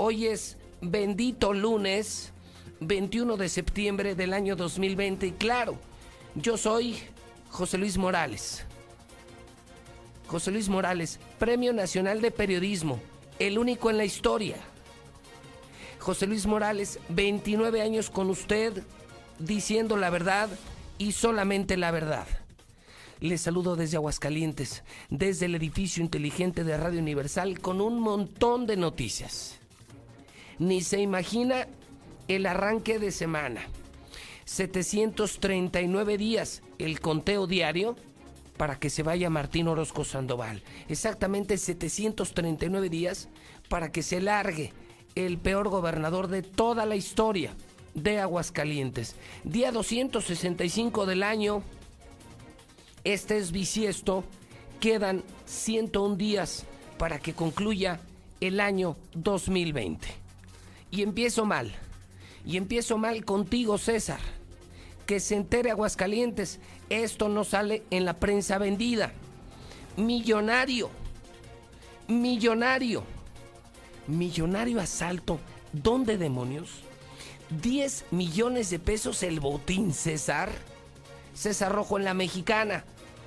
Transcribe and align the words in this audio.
Hoy 0.00 0.28
es 0.28 0.56
bendito 0.80 1.52
lunes, 1.52 2.32
21 2.78 3.36
de 3.36 3.48
septiembre 3.48 4.14
del 4.14 4.32
año 4.32 4.54
2020 4.54 5.26
y 5.26 5.32
claro, 5.32 5.76
yo 6.36 6.56
soy 6.56 6.96
José 7.50 7.78
Luis 7.78 7.98
Morales. 7.98 8.64
José 10.28 10.52
Luis 10.52 10.68
Morales, 10.68 11.18
Premio 11.40 11.72
Nacional 11.72 12.20
de 12.20 12.30
Periodismo, 12.30 13.00
el 13.40 13.58
único 13.58 13.90
en 13.90 13.96
la 13.96 14.04
historia. 14.04 14.58
José 15.98 16.28
Luis 16.28 16.46
Morales, 16.46 17.00
29 17.08 17.82
años 17.82 18.08
con 18.08 18.30
usted, 18.30 18.84
diciendo 19.40 19.96
la 19.96 20.10
verdad 20.10 20.48
y 20.98 21.10
solamente 21.10 21.76
la 21.76 21.90
verdad. 21.90 22.28
Les 23.18 23.40
saludo 23.40 23.74
desde 23.74 23.96
Aguascalientes, 23.96 24.84
desde 25.10 25.46
el 25.46 25.56
edificio 25.56 26.04
inteligente 26.04 26.62
de 26.62 26.76
Radio 26.76 27.00
Universal, 27.00 27.58
con 27.58 27.80
un 27.80 27.98
montón 27.98 28.68
de 28.68 28.76
noticias. 28.76 29.58
Ni 30.58 30.80
se 30.80 31.00
imagina 31.00 31.66
el 32.26 32.46
arranque 32.46 32.98
de 32.98 33.12
semana. 33.12 33.62
739 34.44 36.18
días, 36.18 36.62
el 36.78 37.00
conteo 37.00 37.46
diario 37.46 37.96
para 38.56 38.78
que 38.78 38.90
se 38.90 39.02
vaya 39.02 39.30
Martín 39.30 39.68
Orozco 39.68 40.04
Sandoval. 40.04 40.62
Exactamente 40.88 41.56
739 41.56 42.88
días 42.90 43.28
para 43.68 43.92
que 43.92 44.02
se 44.02 44.20
largue 44.20 44.72
el 45.14 45.38
peor 45.38 45.68
gobernador 45.68 46.28
de 46.28 46.42
toda 46.42 46.84
la 46.86 46.96
historia 46.96 47.54
de 47.94 48.18
Aguascalientes. 48.20 49.16
Día 49.44 49.72
265 49.72 51.06
del 51.06 51.22
año. 51.22 51.62
Este 53.04 53.38
es 53.38 53.52
bisiesto. 53.52 54.24
Quedan 54.80 55.24
101 55.46 56.16
días 56.16 56.64
para 56.98 57.18
que 57.18 57.32
concluya 57.32 58.00
el 58.40 58.60
año 58.60 58.96
2020. 59.14 60.17
Y 60.90 61.02
empiezo 61.02 61.44
mal. 61.44 61.74
Y 62.44 62.56
empiezo 62.56 62.98
mal 62.98 63.24
contigo, 63.24 63.78
César. 63.78 64.20
Que 65.06 65.20
se 65.20 65.36
entere 65.36 65.70
Aguascalientes. 65.70 66.60
Esto 66.90 67.28
no 67.28 67.44
sale 67.44 67.82
en 67.90 68.04
la 68.04 68.14
prensa 68.14 68.58
vendida. 68.58 69.12
Millonario. 69.96 70.90
Millonario 72.08 73.04
millonario 74.08 74.80
asalto. 74.80 75.38
¿Dónde 75.72 76.18
demonios? 76.18 76.80
10 77.62 78.06
millones 78.10 78.70
de 78.70 78.78
pesos 78.78 79.22
el 79.22 79.38
botín, 79.38 79.92
César. 79.92 80.50
César 81.34 81.72
Rojo 81.72 81.98
en 81.98 82.04
la 82.04 82.14
Mexicana. 82.14 82.84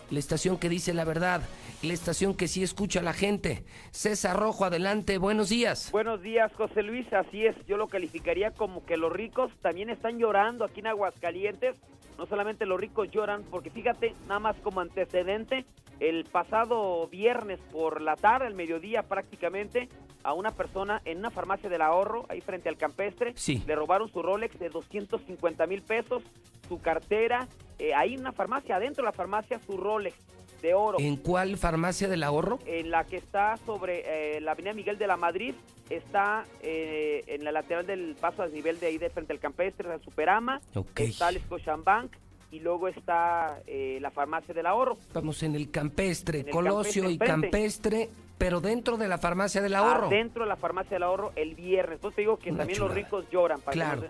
La 0.09 0.19
estación 0.19 0.57
que 0.57 0.69
dice 0.69 0.93
la 0.93 1.05
verdad. 1.05 1.41
La 1.83 1.93
estación 1.93 2.35
que 2.35 2.47
sí 2.47 2.61
escucha 2.61 2.99
a 2.99 3.03
la 3.03 3.13
gente. 3.13 3.65
César 3.89 4.37
Rojo, 4.37 4.65
adelante. 4.65 5.17
Buenos 5.17 5.49
días. 5.49 5.89
Buenos 5.91 6.21
días, 6.21 6.53
José 6.53 6.83
Luis. 6.83 7.11
Así 7.11 7.47
es. 7.47 7.55
Yo 7.65 7.75
lo 7.75 7.87
calificaría 7.87 8.51
como 8.51 8.85
que 8.85 8.97
los 8.97 9.11
ricos 9.11 9.51
también 9.63 9.89
están 9.89 10.19
llorando 10.19 10.63
aquí 10.63 10.81
en 10.81 10.87
Aguascalientes. 10.87 11.75
No 12.19 12.27
solamente 12.27 12.67
los 12.67 12.79
ricos 12.79 13.09
lloran, 13.09 13.43
porque 13.49 13.71
fíjate, 13.71 14.13
nada 14.27 14.39
más 14.39 14.55
como 14.57 14.79
antecedente, 14.79 15.65
el 15.99 16.25
pasado 16.25 17.07
viernes 17.07 17.59
por 17.71 17.99
la 17.99 18.15
tarde, 18.15 18.45
al 18.45 18.53
mediodía 18.53 19.01
prácticamente, 19.01 19.89
a 20.21 20.33
una 20.33 20.51
persona 20.51 21.01
en 21.05 21.17
una 21.17 21.31
farmacia 21.31 21.67
del 21.67 21.81
ahorro, 21.81 22.27
ahí 22.29 22.41
frente 22.41 22.69
al 22.69 22.77
campestre. 22.77 23.33
Le 23.65 23.75
robaron 23.75 24.07
su 24.07 24.21
Rolex 24.21 24.59
de 24.59 24.69
250 24.69 25.65
mil 25.65 25.81
pesos, 25.81 26.21
su 26.67 26.79
cartera, 26.79 27.47
eh, 27.79 27.95
ahí 27.95 28.13
en 28.13 28.19
una 28.19 28.33
farmacia, 28.33 28.75
adentro 28.75 29.01
de 29.03 29.07
la 29.07 29.13
farmacia, 29.13 29.59
su 29.65 29.77
Rolex 29.77 30.15
de 30.61 30.73
oro. 30.73 30.99
¿En 30.99 31.17
cuál 31.17 31.57
farmacia 31.57 32.07
del 32.07 32.23
ahorro? 32.23 32.59
En 32.65 32.91
la 32.91 33.05
que 33.05 33.17
está 33.17 33.57
sobre 33.65 34.37
eh, 34.37 34.41
la 34.41 34.51
avenida 34.51 34.73
Miguel 34.73 34.97
de 34.97 35.07
la 35.07 35.17
Madrid, 35.17 35.53
está 35.89 36.45
eh, 36.61 37.23
en 37.27 37.43
la 37.43 37.51
lateral 37.51 37.85
del 37.85 38.15
paso 38.19 38.43
a 38.43 38.47
nivel 38.47 38.79
de 38.79 38.87
ahí 38.87 38.97
de 38.97 39.09
frente 39.09 39.33
al 39.33 39.39
campestre, 39.39 39.89
la 39.89 39.99
Superama, 39.99 40.61
está 40.95 41.29
el 41.29 41.39
Scotiabank 41.41 42.13
y 42.51 42.59
luego 42.59 42.87
está 42.87 43.59
la 43.65 44.11
farmacia 44.11 44.53
del 44.53 44.65
ahorro. 44.65 44.97
Estamos 44.99 45.41
en 45.43 45.55
el 45.55 45.71
campestre, 45.71 46.45
Colosio 46.49 47.09
y 47.09 47.17
campestre, 47.17 48.09
pero 48.41 48.59
dentro 48.59 48.97
de 48.97 49.07
la 49.07 49.19
farmacia 49.19 49.61
del 49.61 49.75
ahorro. 49.75 50.09
dentro 50.09 50.43
de 50.43 50.49
la 50.49 50.55
farmacia 50.55 50.95
del 50.95 51.03
ahorro 51.03 51.31
el 51.35 51.53
viernes. 51.53 51.97
Entonces 51.97 52.15
te 52.15 52.21
digo 52.23 52.37
que 52.37 52.51
también 52.51 52.79
los 52.79 52.91
ricos 52.91 53.29
lloran. 53.29 53.61
Para 53.61 53.73
claro. 53.73 54.03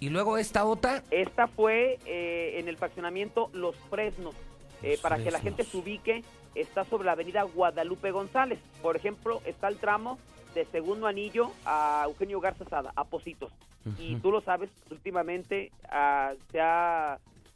¿Y 0.00 0.10
luego 0.10 0.36
esta 0.36 0.64
otra? 0.64 1.04
Esta 1.12 1.46
fue 1.46 1.98
eh, 2.04 2.58
en 2.58 2.68
el 2.68 2.76
fraccionamiento 2.76 3.50
Los 3.52 3.76
Fresnos. 3.90 4.34
Eh, 4.82 4.98
para 5.02 5.18
que 5.18 5.30
la 5.30 5.40
gente 5.40 5.64
se 5.64 5.76
ubique, 5.76 6.22
está 6.54 6.84
sobre 6.84 7.06
la 7.06 7.12
avenida 7.12 7.42
Guadalupe 7.42 8.10
González. 8.10 8.58
Por 8.82 8.96
ejemplo, 8.96 9.40
está 9.44 9.68
el 9.68 9.76
tramo 9.78 10.18
de 10.54 10.64
Segundo 10.66 11.06
Anillo 11.06 11.50
a 11.64 12.04
Eugenio 12.06 12.40
Garza 12.40 12.64
Sada, 12.64 12.92
a 12.96 13.04
Positos. 13.04 13.52
Y 13.98 14.16
tú 14.16 14.30
lo 14.30 14.42
sabes, 14.42 14.68
últimamente 14.90 15.72
ah, 15.88 16.34
se, 16.52 16.58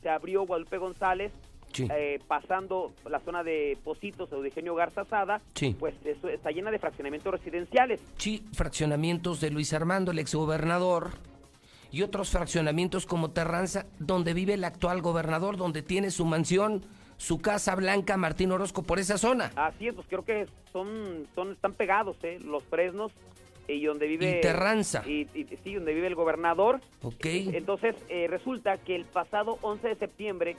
se 0.02 0.08
abrió 0.08 0.46
Guadalupe 0.46 0.78
González 0.78 1.30
eh, 1.78 2.20
pasando 2.28 2.92
la 3.08 3.20
zona 3.20 3.42
de 3.42 3.78
Positos 3.82 4.32
o 4.32 4.42
de 4.42 4.50
Genio 4.50 4.74
Garza 4.74 5.04
Sada, 5.04 5.40
pues 5.78 5.94
eso 6.04 6.28
está 6.28 6.50
llena 6.50 6.70
de 6.70 6.78
fraccionamientos 6.78 7.32
residenciales. 7.32 8.00
Sí, 8.16 8.44
fraccionamientos 8.52 9.40
de 9.40 9.50
Luis 9.50 9.72
Armando, 9.72 10.10
el 10.10 10.18
exgobernador, 10.18 11.10
y 11.90 12.02
otros 12.02 12.30
fraccionamientos 12.30 13.06
como 13.06 13.30
Terranza, 13.30 13.86
donde 13.98 14.34
vive 14.34 14.54
el 14.54 14.64
actual 14.64 15.02
gobernador, 15.02 15.56
donde 15.56 15.82
tiene 15.82 16.10
su 16.10 16.24
mansión, 16.24 16.84
su 17.22 17.40
casa 17.40 17.74
blanca, 17.74 18.16
Martín 18.16 18.50
Orozco, 18.52 18.82
por 18.82 18.98
esa 18.98 19.16
zona. 19.16 19.52
Así 19.54 19.88
es, 19.88 19.94
pues 19.94 20.06
creo 20.08 20.24
que 20.24 20.46
son, 20.72 21.26
son 21.34 21.52
están 21.52 21.72
pegados, 21.72 22.16
¿eh? 22.22 22.38
Los 22.44 22.64
Fresnos 22.64 23.12
y 23.68 23.84
donde 23.84 24.08
vive... 24.08 24.38
Y 24.38 24.40
Terranza. 24.40 25.02
Y, 25.06 25.26
sí, 25.62 25.74
donde 25.74 25.94
vive 25.94 26.08
el 26.08 26.16
gobernador. 26.16 26.80
Ok. 27.02 27.24
Entonces, 27.24 27.94
eh, 28.08 28.26
resulta 28.28 28.76
que 28.78 28.96
el 28.96 29.04
pasado 29.04 29.58
11 29.62 29.88
de 29.88 29.94
septiembre 29.94 30.56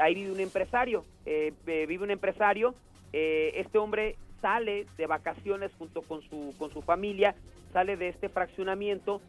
ahí 0.00 0.14
vive 0.14 0.32
un 0.32 0.40
empresario, 0.40 1.04
eh, 1.26 1.52
eh, 1.66 1.86
vive 1.86 2.04
un 2.04 2.10
empresario, 2.10 2.74
eh, 3.12 3.52
este 3.56 3.78
hombre 3.78 4.16
sale 4.40 4.86
de 4.96 5.06
vacaciones 5.06 5.70
junto 5.78 6.02
con 6.02 6.22
su, 6.22 6.54
con 6.58 6.70
su 6.72 6.82
familia, 6.82 7.34
sale 7.72 7.96
de 7.96 8.08
este 8.08 8.28
fraccionamiento 8.28 9.20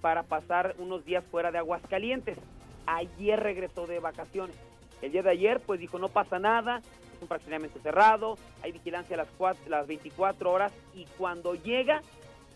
para 0.00 0.22
pasar 0.22 0.74
unos 0.78 1.04
días 1.04 1.22
fuera 1.30 1.52
de 1.52 1.58
Aguascalientes. 1.58 2.38
Ayer 2.86 3.38
regresó 3.38 3.86
de 3.86 3.98
vacaciones. 4.00 4.56
El 5.02 5.12
día 5.12 5.22
de 5.22 5.30
ayer, 5.30 5.60
pues 5.60 5.80
dijo, 5.80 5.98
no 5.98 6.08
pasa 6.08 6.38
nada, 6.38 6.78
es 6.78 7.22
un 7.22 7.28
fraccionamiento 7.28 7.78
cerrado, 7.80 8.36
hay 8.62 8.72
vigilancia 8.72 9.16
a 9.16 9.24
las, 9.24 9.68
las 9.68 9.86
24 9.86 10.50
horas 10.50 10.72
y 10.94 11.06
cuando 11.16 11.54
llega 11.54 12.02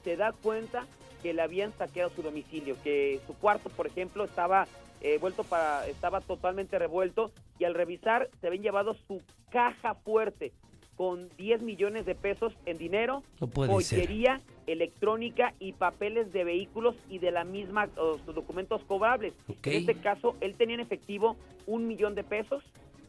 se 0.05 0.17
da 0.17 0.33
cuenta 0.33 0.87
que 1.23 1.33
le 1.33 1.43
habían 1.43 1.73
saqueado 1.79 2.11
su 2.11 2.23
domicilio, 2.23 2.77
que 2.83 3.21
su 3.27 3.35
cuarto, 3.35 3.71
por 3.71 3.87
ejemplo, 3.87 4.25
estaba 4.25 4.67
eh, 5.01 5.19
vuelto 5.19 5.45
para, 5.45 5.87
estaba 5.87 6.21
totalmente 6.21 6.79
revuelto 6.79 7.31
y 7.59 7.65
al 7.65 7.75
revisar 7.75 8.29
se 8.41 8.49
habían 8.49 8.63
llevado 8.63 8.95
su 8.95 9.23
caja 9.51 9.95
fuerte 9.95 10.53
con 11.03 11.29
10 11.37 11.63
millones 11.63 12.07
de 12.07 12.15
pesos 12.15 12.53
en 12.65 12.79
dinero, 12.79 13.25
joyería, 13.41 14.41
electrónica 14.69 15.53
y 15.59 15.73
papeles 15.73 16.33
de 16.33 16.45
vehículos 16.45 16.95
y 17.11 17.19
de 17.19 17.33
la 17.33 17.43
misma 17.43 17.89
documentos 18.25 18.85
cobrables. 18.85 19.35
En 19.65 19.73
este 19.73 19.97
caso, 19.97 20.37
él 20.41 20.55
tenía 20.55 20.77
en 20.77 20.81
efectivo 20.81 21.37
un 21.67 21.89
millón 21.89 22.15
de 22.15 22.23
pesos, 22.23 22.63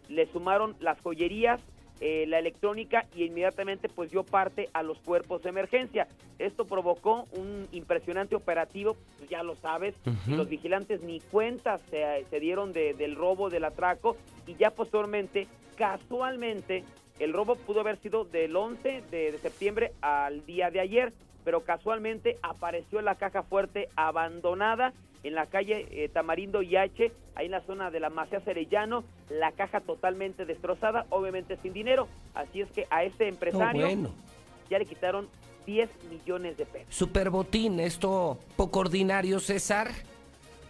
le 0.10 0.26
sumaron 0.32 0.76
las 0.80 1.00
joyerías, 1.02 1.62
eh, 2.02 2.26
la 2.28 2.40
electrónica 2.40 3.06
y 3.16 3.26
inmediatamente 3.26 3.90
pues 3.90 4.10
dio 4.10 4.24
parte 4.24 4.70
a 4.74 4.82
los 4.82 4.98
cuerpos 4.98 5.44
de 5.44 5.50
emergencia. 5.50 6.08
Esto 6.40 6.66
provocó 6.66 7.28
un 7.34 7.68
impresionante 7.74 8.36
operativo, 8.36 8.98
pues, 9.20 9.30
ya 9.30 9.44
lo 9.44 9.56
sabes, 9.58 9.94
los 10.26 10.50
vigilantes 10.50 11.04
ni 11.04 11.20
cuentas 11.20 11.80
se, 11.92 12.26
se 12.28 12.40
dieron 12.40 12.74
del 12.74 13.16
robo, 13.16 13.52
del 13.52 13.66
atraco 13.66 14.18
y 14.48 14.56
ya 14.56 14.72
posteriormente, 14.72 15.48
casualmente, 15.78 16.84
el 17.20 17.34
robo 17.34 17.56
pudo 17.56 17.82
haber 17.82 17.98
sido 17.98 18.26
del 18.26 18.56
11 18.56 19.04
de, 19.12 19.38
septiembre 19.42 19.94
al 20.02 20.46
día 20.46 20.72
de 20.72 20.80
ayer, 20.80 21.14
pero 21.44 21.64
casualmente 21.64 22.38
apareció 22.42 23.02
la 23.02 23.16
caja 23.16 23.44
fuerte 23.44 23.90
abandonada 23.96 24.94
en 25.24 25.36
la 25.36 25.46
calle 25.46 25.88
eh, 25.92 26.10
Tamarindo 26.10 26.62
y 26.62 26.76
H, 26.76 27.12
ahí 27.36 27.46
en 27.46 27.52
la 27.52 27.62
zona 27.62 27.92
de 27.92 28.00
la 28.00 28.10
Macea 28.10 28.42
Cerellano, 28.42 29.04
la 29.30 29.54
caja 29.54 29.80
totalmente 29.80 30.46
destrozada, 30.46 31.06
obviamente 31.10 31.58
sin 31.62 31.72
dinero. 31.72 32.08
Así 32.34 32.62
es 32.62 32.70
que 32.72 32.88
a 32.90 33.04
este 33.04 33.30
empresario 33.30 33.88
ya 34.70 34.80
le 34.80 34.86
quitaron 34.86 35.30
10 35.66 35.90
millones 36.10 36.58
de 36.58 36.66
pesos. 36.66 36.94
Superbotín, 36.94 37.80
esto 37.80 38.38
poco 38.58 38.80
ordinario, 38.82 39.40
César. 39.40 39.92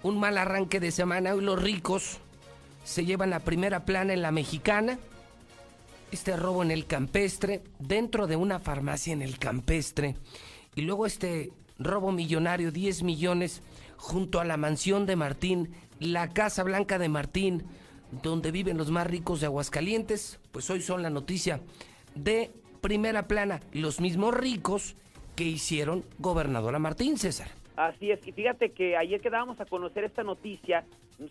Un 0.03 0.19
mal 0.19 0.37
arranque 0.37 0.79
de 0.79 0.91
semana. 0.91 1.33
Hoy 1.33 1.41
los 1.41 1.61
ricos 1.61 2.19
se 2.83 3.05
llevan 3.05 3.29
la 3.29 3.39
primera 3.39 3.85
plana 3.85 4.13
en 4.13 4.21
la 4.21 4.31
mexicana. 4.31 4.99
Este 6.13 6.37
robo 6.37 6.61
en 6.61 6.69
el 6.69 6.85
campestre, 6.85 7.63
dentro 7.79 8.27
de 8.27 8.35
una 8.35 8.59
farmacia 8.59 9.13
en 9.13 9.23
el 9.23 9.39
campestre. 9.39 10.15
Y 10.75 10.83
luego 10.83 11.07
este 11.07 11.51
robo 11.79 12.11
millonario, 12.11 12.71
10 12.71 13.01
millones 13.01 13.63
junto 13.97 14.39
a 14.39 14.45
la 14.45 14.55
mansión 14.55 15.07
de 15.07 15.15
Martín, 15.15 15.71
la 15.99 16.29
Casa 16.29 16.61
Blanca 16.61 16.99
de 16.99 17.09
Martín, 17.09 17.63
donde 18.21 18.51
viven 18.51 18.77
los 18.77 18.91
más 18.91 19.07
ricos 19.07 19.39
de 19.39 19.47
Aguascalientes, 19.47 20.39
pues 20.51 20.69
hoy 20.69 20.83
son 20.83 21.01
la 21.01 21.09
noticia 21.09 21.61
de 22.13 22.51
primera 22.81 23.27
plana. 23.27 23.61
Los 23.71 23.99
mismos 23.99 24.35
ricos 24.35 24.93
que 25.35 25.45
hicieron 25.45 26.05
gobernadora 26.19 26.77
Martín 26.77 27.17
César. 27.17 27.49
Así 27.75 28.11
es, 28.11 28.25
y 28.27 28.31
fíjate 28.31 28.71
que 28.71 28.95
ayer 28.97 29.19
que 29.19 29.29
dábamos 29.29 29.59
a 29.59 29.65
conocer 29.65 30.03
esta 30.03 30.23
noticia, 30.23 30.85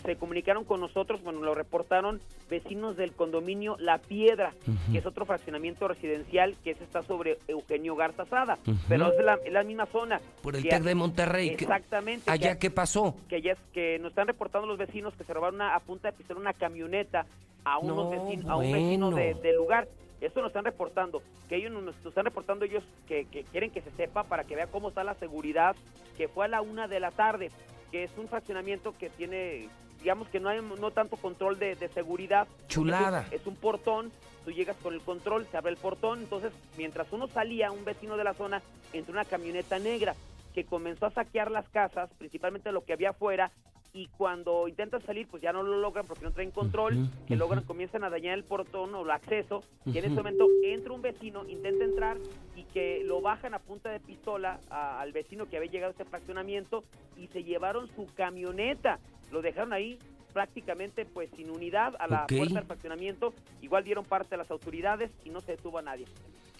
se 0.04 0.16
comunicaron 0.16 0.64
con 0.64 0.80
nosotros, 0.80 1.22
bueno, 1.22 1.40
lo 1.40 1.54
reportaron 1.54 2.20
vecinos 2.50 2.96
del 2.96 3.12
condominio 3.12 3.76
La 3.78 3.98
Piedra, 3.98 4.52
que 4.90 4.98
es 4.98 5.06
otro 5.06 5.24
fraccionamiento 5.24 5.86
residencial 5.86 6.56
que 6.64 6.70
está 6.70 7.02
sobre 7.02 7.38
Eugenio 7.48 7.94
Garza 7.94 8.24
Sada, 8.24 8.58
pero 8.88 9.12
es 9.12 9.24
la, 9.24 9.38
la, 9.50 9.62
misma 9.62 9.86
zona. 9.86 10.20
Por 10.42 10.56
el 10.56 10.62
TEC 10.62 10.82
de 10.82 10.94
Monterrey. 10.94 11.48
Exactamente. 11.50 12.30
¿Allá 12.30 12.58
qué 12.58 12.70
pasó? 12.70 13.16
Que, 13.28 13.40
ya 13.40 13.52
es, 13.52 13.58
que 13.72 13.98
nos 13.98 14.10
están 14.10 14.26
reportando 14.26 14.66
los 14.66 14.78
vecinos 14.78 15.14
que 15.14 15.24
se 15.24 15.32
robaron 15.34 15.56
una, 15.56 15.74
a 15.74 15.80
punta 15.80 16.10
de 16.10 16.16
pistola 16.16 16.40
una 16.40 16.52
camioneta 16.52 17.26
a, 17.64 17.78
unos 17.78 18.10
vecinos, 18.10 18.50
a 18.50 18.56
un 18.56 18.72
vecino 18.72 19.10
del 19.10 19.56
lugar. 19.56 19.88
Esto 20.22 20.40
nos 20.40 20.50
están 20.50 20.64
reportando, 20.64 21.20
que 21.48 21.56
ellos 21.56 21.72
nos, 21.72 21.96
están 22.06 22.24
reportando 22.24 22.64
ellos 22.64 22.84
que, 23.08 23.26
quieren 23.50 23.72
que 23.72 23.82
se 23.82 23.90
sepa 23.90 24.22
para 24.22 24.44
que 24.44 24.54
vea 24.54 24.68
cómo 24.68 24.88
está 24.88 25.02
la 25.02 25.14
seguridad, 25.14 25.74
que 26.16 26.28
fue 26.28 26.44
a 26.44 26.48
la 26.48 26.62
una 26.62 26.86
de 26.86 27.00
la 27.00 27.10
tarde, 27.10 27.50
que 27.90 28.04
es 28.04 28.10
un 28.16 28.28
fraccionamiento 28.28 28.94
que 28.96 29.10
tiene, 29.10 29.68
digamos 29.98 30.28
que 30.28 30.38
no 30.38 30.48
hay 30.48 30.62
no 30.62 30.92
tanto 30.92 31.16
control 31.16 31.58
de, 31.58 31.76
seguridad. 31.92 32.46
Chulada. 32.68 33.26
Es 33.32 33.48
un, 33.48 33.56
portón, 33.56 34.12
tú 34.44 34.52
llegas 34.52 34.76
con 34.76 34.94
el 34.94 35.00
control, 35.00 35.44
se 35.50 35.56
abre 35.56 35.72
el 35.72 35.76
portón, 35.76 36.20
entonces 36.20 36.52
mientras 36.78 37.12
uno 37.12 37.26
salía, 37.26 37.72
un 37.72 37.84
vecino 37.84 38.16
de 38.16 38.22
la 38.22 38.34
zona 38.34 38.62
entró 38.92 39.12
una 39.12 39.24
camioneta 39.24 39.80
negra 39.80 40.14
que 40.54 40.64
comenzó 40.64 41.06
a 41.06 41.10
saquear 41.10 41.50
las 41.50 41.68
casas, 41.68 42.10
principalmente 42.18 42.70
lo 42.70 42.84
que 42.84 42.92
había 42.92 43.10
afuera, 43.10 43.50
y 43.94 44.06
cuando 44.16 44.68
intentan 44.68 45.02
salir 45.02 45.26
pues 45.28 45.42
ya 45.42 45.52
no 45.52 45.62
lo 45.62 45.78
logran 45.78 46.06
porque 46.06 46.24
no 46.24 46.32
traen 46.32 46.50
control, 46.50 47.08
que 47.26 47.36
logran, 47.36 47.64
comienzan 47.64 48.04
a 48.04 48.10
dañar 48.10 48.38
el 48.38 48.44
portón 48.44 48.94
o 48.94 49.02
el 49.02 49.10
acceso 49.10 49.62
y 49.84 49.98
en 49.98 50.04
ese 50.04 50.14
momento 50.14 50.46
entra 50.64 50.92
un 50.92 51.02
vecino, 51.02 51.46
intenta 51.46 51.84
entrar 51.84 52.16
y 52.56 52.64
que 52.64 53.02
lo 53.04 53.20
bajan 53.20 53.52
a 53.54 53.58
punta 53.58 53.90
de 53.90 54.00
pistola 54.00 54.60
al 54.70 55.12
vecino 55.12 55.46
que 55.46 55.58
había 55.58 55.70
llegado 55.70 55.90
a 55.90 55.92
este 55.92 56.04
fraccionamiento 56.04 56.84
y 57.18 57.26
se 57.28 57.44
llevaron 57.44 57.88
su 57.94 58.06
camioneta, 58.14 58.98
lo 59.30 59.42
dejaron 59.42 59.74
ahí 59.74 59.98
prácticamente 60.32 61.04
pues 61.04 61.28
sin 61.36 61.50
unidad 61.50 61.94
a 61.98 62.06
la 62.06 62.26
puerta 62.26 62.54
del 62.54 62.64
fraccionamiento, 62.64 63.34
igual 63.60 63.84
dieron 63.84 64.04
parte 64.04 64.34
a 64.36 64.38
las 64.38 64.50
autoridades 64.50 65.10
y 65.24 65.30
no 65.30 65.42
se 65.42 65.52
detuvo 65.52 65.78
a 65.78 65.82
nadie. 65.82 66.06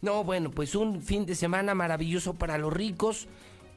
No, 0.03 0.23
bueno, 0.25 0.51
pues 0.51 0.75
un 0.75 1.01
fin 1.01 1.25
de 1.25 1.35
semana 1.35 1.75
maravilloso 1.75 2.35
para 2.35 2.59
los 2.59 2.73
ricos, 2.73 3.29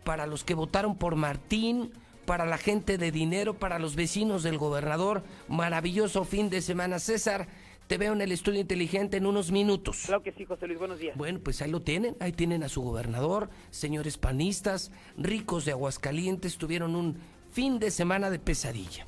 para 0.03 0.27
los 0.27 0.43
que 0.43 0.55
votaron 0.55 0.97
por 0.97 1.15
Martín, 1.15 1.93
para 2.25 2.45
la 2.45 2.57
gente 2.57 2.97
de 2.97 3.11
dinero, 3.11 3.53
para 3.53 3.79
los 3.79 3.95
vecinos 3.95 4.43
del 4.43 4.57
gobernador. 4.57 5.23
Maravilloso 5.47 6.23
fin 6.25 6.49
de 6.49 6.61
semana, 6.61 6.99
César. 6.99 7.47
Te 7.87 7.99
veo 7.99 8.13
en 8.13 8.21
el 8.21 8.31
estudio 8.31 8.59
inteligente 8.59 9.17
en 9.17 9.27
unos 9.27 9.51
minutos. 9.51 10.03
Claro 10.07 10.23
que 10.23 10.31
sí, 10.31 10.43
José 10.45 10.65
Luis, 10.65 10.79
buenos 10.79 10.97
días. 10.97 11.15
Bueno, 11.15 11.39
pues 11.39 11.61
ahí 11.61 11.69
lo 11.69 11.83
tienen, 11.83 12.17
ahí 12.19 12.31
tienen 12.31 12.63
a 12.63 12.69
su 12.69 12.81
gobernador, 12.81 13.49
señores 13.69 14.17
panistas, 14.17 14.91
ricos 15.17 15.65
de 15.65 15.71
Aguascalientes, 15.71 16.57
tuvieron 16.57 16.95
un 16.95 17.19
fin 17.51 17.77
de 17.77 17.91
semana 17.91 18.31
de 18.31 18.39
pesadilla. 18.39 19.05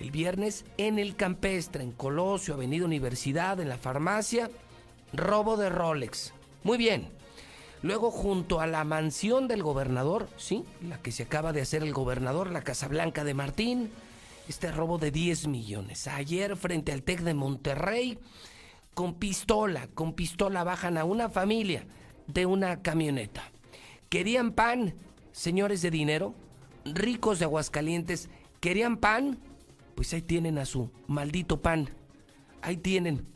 El 0.00 0.10
viernes 0.10 0.64
en 0.76 0.98
el 0.98 1.14
campestre, 1.14 1.84
en 1.84 1.92
Colosio, 1.92 2.54
Avenida 2.54 2.84
Universidad, 2.84 3.60
en 3.60 3.68
la 3.68 3.78
farmacia, 3.78 4.50
robo 5.12 5.56
de 5.56 5.68
Rolex. 5.68 6.32
Muy 6.64 6.78
bien, 6.78 7.10
Luego, 7.82 8.10
junto 8.10 8.60
a 8.60 8.66
la 8.66 8.84
mansión 8.84 9.48
del 9.48 9.62
gobernador, 9.62 10.28
sí, 10.36 10.64
la 10.86 11.00
que 11.00 11.12
se 11.12 11.22
acaba 11.22 11.52
de 11.52 11.62
hacer 11.62 11.82
el 11.82 11.94
gobernador, 11.94 12.50
la 12.50 12.62
Casa 12.62 12.88
Blanca 12.88 13.24
de 13.24 13.32
Martín, 13.32 13.90
este 14.48 14.70
robo 14.70 14.98
de 14.98 15.10
10 15.10 15.48
millones. 15.48 16.06
Ayer, 16.06 16.56
frente 16.56 16.92
al 16.92 17.02
TEC 17.02 17.20
de 17.20 17.32
Monterrey, 17.32 18.18
con 18.92 19.14
pistola, 19.14 19.88
con 19.94 20.12
pistola 20.12 20.62
bajan 20.62 20.98
a 20.98 21.04
una 21.04 21.30
familia 21.30 21.86
de 22.26 22.44
una 22.44 22.82
camioneta. 22.82 23.42
¿Querían 24.10 24.52
pan, 24.52 24.94
señores 25.32 25.80
de 25.80 25.90
dinero? 25.90 26.34
Ricos 26.84 27.38
de 27.38 27.46
Aguascalientes, 27.46 28.28
¿querían 28.60 28.98
pan? 28.98 29.38
Pues 29.94 30.12
ahí 30.12 30.22
tienen 30.22 30.58
a 30.58 30.66
su 30.66 30.90
maldito 31.06 31.60
pan. 31.60 31.88
Ahí 32.60 32.76
tienen 32.76 33.26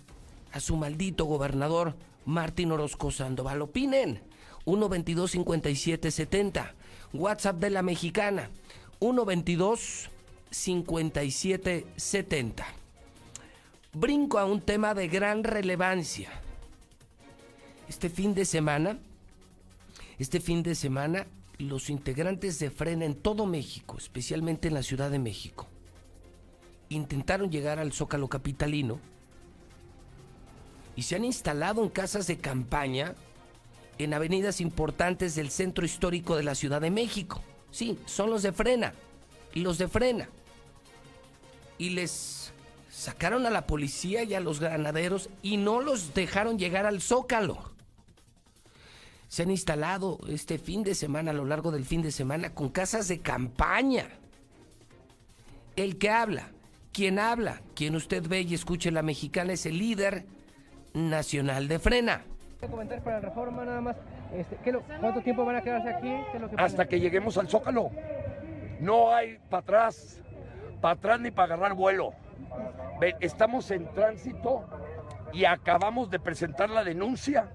a 0.52 0.60
su 0.60 0.76
maldito 0.76 1.24
gobernador 1.24 1.96
Martín 2.26 2.72
Orozco 2.72 3.10
Sandoval. 3.10 3.62
Opinen. 3.62 4.20
122 4.64 5.30
5770 5.30 6.74
WhatsApp 7.12 7.58
de 7.58 7.70
la 7.70 7.82
mexicana 7.82 8.50
122 9.00 10.10
5770 10.50 12.84
Brinco 13.96 14.40
a 14.40 14.44
un 14.44 14.60
tema 14.60 14.92
de 14.92 15.06
gran 15.06 15.44
relevancia. 15.44 16.28
Este 17.88 18.10
fin 18.10 18.34
de 18.34 18.44
semana, 18.44 18.98
este 20.18 20.40
fin 20.40 20.64
de 20.64 20.74
semana, 20.74 21.28
los 21.58 21.88
integrantes 21.90 22.58
de 22.58 22.70
Frena 22.70 23.04
en 23.04 23.14
todo 23.14 23.46
México, 23.46 23.96
especialmente 23.96 24.66
en 24.66 24.74
la 24.74 24.82
Ciudad 24.82 25.12
de 25.12 25.20
México, 25.20 25.68
intentaron 26.88 27.52
llegar 27.52 27.78
al 27.78 27.92
Zócalo 27.92 28.26
Capitalino 28.26 28.98
y 30.96 31.02
se 31.02 31.14
han 31.14 31.24
instalado 31.24 31.84
en 31.84 31.88
casas 31.88 32.26
de 32.26 32.38
campaña 32.38 33.14
en 33.98 34.14
avenidas 34.14 34.60
importantes 34.60 35.34
del 35.34 35.50
centro 35.50 35.84
histórico 35.84 36.36
de 36.36 36.42
la 36.42 36.54
Ciudad 36.54 36.80
de 36.80 36.90
México. 36.90 37.42
Sí, 37.70 37.98
son 38.06 38.30
los 38.30 38.42
de 38.42 38.52
frena. 38.52 38.94
Los 39.54 39.78
de 39.78 39.88
frena. 39.88 40.28
Y 41.78 41.90
les 41.90 42.52
sacaron 42.90 43.46
a 43.46 43.50
la 43.50 43.66
policía 43.66 44.22
y 44.24 44.34
a 44.34 44.40
los 44.40 44.60
granaderos 44.60 45.28
y 45.42 45.56
no 45.56 45.80
los 45.80 46.14
dejaron 46.14 46.58
llegar 46.58 46.86
al 46.86 47.00
zócalo. 47.00 47.72
Se 49.28 49.42
han 49.42 49.50
instalado 49.50 50.20
este 50.28 50.58
fin 50.58 50.84
de 50.84 50.94
semana, 50.94 51.32
a 51.32 51.34
lo 51.34 51.44
largo 51.44 51.72
del 51.72 51.84
fin 51.84 52.02
de 52.02 52.12
semana, 52.12 52.54
con 52.54 52.68
casas 52.68 53.08
de 53.08 53.20
campaña. 53.20 54.08
El 55.74 55.98
que 55.98 56.10
habla, 56.10 56.52
quien 56.92 57.18
habla, 57.18 57.60
quien 57.74 57.96
usted 57.96 58.26
ve 58.28 58.42
y 58.42 58.54
escuche 58.54 58.92
la 58.92 59.02
mexicana 59.02 59.52
es 59.52 59.66
el 59.66 59.78
líder 59.78 60.26
nacional 60.92 61.66
de 61.66 61.80
frena 61.80 62.24
comentar 62.68 63.00
para 63.02 63.20
la 63.20 63.28
reforma 63.28 63.64
nada 63.64 63.80
más? 63.80 63.96
Este, 64.32 64.56
¿Cuánto 65.00 65.20
tiempo 65.20 65.44
van 65.44 65.56
a 65.56 65.62
quedarse 65.62 65.88
aquí? 65.88 66.14
Hasta 66.56 66.86
que 66.86 67.00
lleguemos 67.00 67.38
al 67.38 67.48
Zócalo. 67.48 67.90
No 68.80 69.14
hay 69.14 69.38
para 69.48 69.62
atrás, 69.62 70.20
para 70.80 70.94
atrás 70.94 71.20
ni 71.20 71.30
para 71.30 71.54
agarrar 71.54 71.74
vuelo. 71.74 72.12
Estamos 73.20 73.70
en 73.70 73.86
tránsito 73.92 74.64
y 75.32 75.44
acabamos 75.44 76.10
de 76.10 76.18
presentar 76.18 76.70
la 76.70 76.84
denuncia 76.84 77.48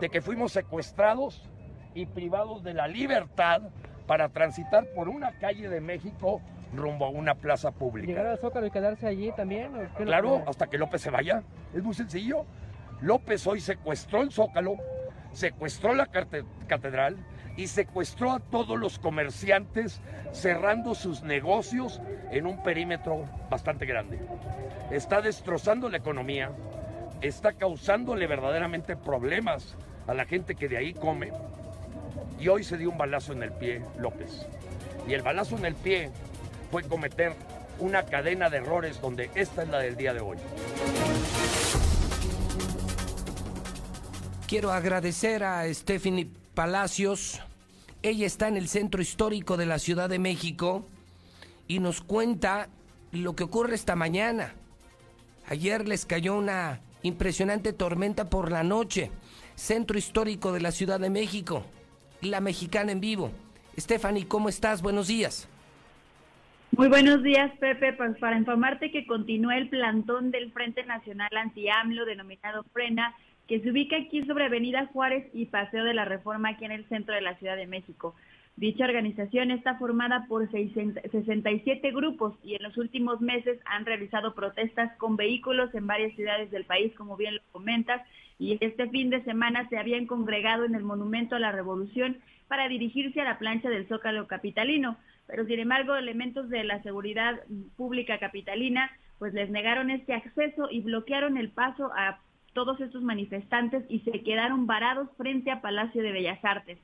de 0.00 0.08
que 0.08 0.20
fuimos 0.20 0.52
secuestrados 0.52 1.48
y 1.94 2.06
privados 2.06 2.62
de 2.62 2.74
la 2.74 2.88
libertad 2.88 3.62
para 4.06 4.28
transitar 4.28 4.86
por 4.94 5.08
una 5.08 5.32
calle 5.38 5.68
de 5.68 5.80
México 5.80 6.40
rumbo 6.74 7.04
a 7.04 7.10
una 7.10 7.34
plaza 7.34 7.70
pública. 7.70 8.08
¿Llegar 8.08 8.26
al 8.26 8.38
Zócalo 8.38 8.66
y 8.66 8.70
quedarse 8.70 9.06
allí 9.06 9.30
también? 9.32 9.70
Claro, 9.96 10.42
hasta 10.46 10.66
que 10.66 10.78
López 10.78 11.02
se 11.02 11.10
vaya. 11.10 11.42
Es 11.74 11.82
muy 11.82 11.94
sencillo. 11.94 12.44
López 13.02 13.44
hoy 13.48 13.60
secuestró 13.60 14.22
el 14.22 14.30
Zócalo, 14.30 14.76
secuestró 15.32 15.92
la 15.92 16.06
catedral 16.06 17.16
y 17.56 17.66
secuestró 17.66 18.30
a 18.30 18.38
todos 18.38 18.78
los 18.78 19.00
comerciantes 19.00 20.00
cerrando 20.32 20.94
sus 20.94 21.22
negocios 21.22 22.00
en 22.30 22.46
un 22.46 22.62
perímetro 22.62 23.24
bastante 23.50 23.86
grande. 23.86 24.20
Está 24.92 25.20
destrozando 25.20 25.88
la 25.88 25.98
economía, 25.98 26.52
está 27.20 27.54
causándole 27.54 28.28
verdaderamente 28.28 28.96
problemas 28.96 29.76
a 30.06 30.14
la 30.14 30.24
gente 30.24 30.54
que 30.54 30.68
de 30.68 30.76
ahí 30.76 30.94
come 30.94 31.32
y 32.38 32.46
hoy 32.48 32.62
se 32.62 32.78
dio 32.78 32.90
un 32.90 32.98
balazo 32.98 33.32
en 33.32 33.42
el 33.42 33.52
pie 33.52 33.82
López. 33.98 34.46
Y 35.08 35.14
el 35.14 35.22
balazo 35.22 35.56
en 35.56 35.64
el 35.64 35.74
pie 35.74 36.10
fue 36.70 36.84
cometer 36.84 37.32
una 37.80 38.04
cadena 38.04 38.48
de 38.48 38.58
errores 38.58 39.00
donde 39.00 39.28
esta 39.34 39.64
es 39.64 39.68
la 39.68 39.80
del 39.80 39.96
día 39.96 40.14
de 40.14 40.20
hoy. 40.20 40.38
Quiero 44.52 44.70
agradecer 44.70 45.44
a 45.44 45.64
Stephanie 45.72 46.28
Palacios. 46.52 47.40
Ella 48.02 48.26
está 48.26 48.48
en 48.48 48.58
el 48.58 48.68
centro 48.68 49.00
histórico 49.00 49.56
de 49.56 49.64
la 49.64 49.78
Ciudad 49.78 50.10
de 50.10 50.18
México 50.18 50.86
y 51.68 51.78
nos 51.78 52.02
cuenta 52.02 52.68
lo 53.12 53.34
que 53.34 53.44
ocurre 53.44 53.74
esta 53.74 53.96
mañana. 53.96 54.52
Ayer 55.48 55.88
les 55.88 56.04
cayó 56.04 56.36
una 56.36 56.80
impresionante 57.02 57.72
tormenta 57.72 58.28
por 58.28 58.52
la 58.52 58.62
noche. 58.62 59.10
Centro 59.54 59.96
histórico 59.96 60.52
de 60.52 60.60
la 60.60 60.70
Ciudad 60.70 61.00
de 61.00 61.08
México. 61.08 61.64
La 62.20 62.42
mexicana 62.42 62.92
en 62.92 63.00
vivo. 63.00 63.32
Stephanie, 63.78 64.28
¿cómo 64.28 64.50
estás? 64.50 64.82
Buenos 64.82 65.08
días. 65.08 65.48
Muy 66.72 66.88
buenos 66.88 67.22
días, 67.22 67.50
Pepe. 67.58 67.94
Pues 67.94 68.18
para 68.18 68.36
informarte 68.36 68.90
que 68.90 69.06
continúa 69.06 69.56
el 69.56 69.70
plantón 69.70 70.30
del 70.30 70.52
Frente 70.52 70.84
Nacional 70.84 71.30
Anti-AMLO 71.34 72.04
denominado 72.04 72.64
Frena 72.74 73.16
que 73.52 73.60
se 73.60 73.70
ubica 73.70 73.98
aquí 73.98 74.24
sobre 74.24 74.46
Avenida 74.46 74.86
Juárez 74.94 75.28
y 75.34 75.44
Paseo 75.44 75.84
de 75.84 75.92
la 75.92 76.06
Reforma 76.06 76.48
aquí 76.48 76.64
en 76.64 76.72
el 76.72 76.88
centro 76.88 77.14
de 77.14 77.20
la 77.20 77.36
Ciudad 77.36 77.54
de 77.54 77.66
México. 77.66 78.14
Dicha 78.56 78.86
organización 78.86 79.50
está 79.50 79.74
formada 79.74 80.24
por 80.26 80.50
67 80.50 81.90
grupos 81.90 82.32
y 82.42 82.54
en 82.54 82.62
los 82.62 82.78
últimos 82.78 83.20
meses 83.20 83.60
han 83.66 83.84
realizado 83.84 84.34
protestas 84.34 84.96
con 84.96 85.16
vehículos 85.16 85.68
en 85.74 85.86
varias 85.86 86.16
ciudades 86.16 86.50
del 86.50 86.64
país, 86.64 86.94
como 86.96 87.14
bien 87.18 87.34
lo 87.34 87.42
comentas, 87.52 88.00
y 88.38 88.56
este 88.64 88.88
fin 88.88 89.10
de 89.10 89.22
semana 89.24 89.68
se 89.68 89.76
habían 89.76 90.06
congregado 90.06 90.64
en 90.64 90.74
el 90.74 90.82
Monumento 90.82 91.36
a 91.36 91.38
la 91.38 91.52
Revolución 91.52 92.16
para 92.48 92.68
dirigirse 92.68 93.20
a 93.20 93.24
la 93.24 93.38
plancha 93.38 93.68
del 93.68 93.86
Zócalo 93.86 94.28
capitalino. 94.28 94.96
Pero 95.26 95.44
sin 95.44 95.58
embargo, 95.58 95.94
elementos 95.94 96.48
de 96.48 96.64
la 96.64 96.82
seguridad 96.82 97.38
pública 97.76 98.18
capitalina 98.18 98.90
pues 99.18 99.34
les 99.34 99.50
negaron 99.50 99.90
este 99.90 100.14
acceso 100.14 100.68
y 100.70 100.80
bloquearon 100.80 101.36
el 101.36 101.50
paso 101.50 101.90
a 101.94 102.18
todos 102.52 102.80
estos 102.80 103.02
manifestantes 103.02 103.84
y 103.88 104.00
se 104.00 104.22
quedaron 104.22 104.66
varados 104.66 105.08
frente 105.16 105.50
a 105.50 105.60
Palacio 105.60 106.02
de 106.02 106.12
Bellas 106.12 106.44
Artes. 106.44 106.78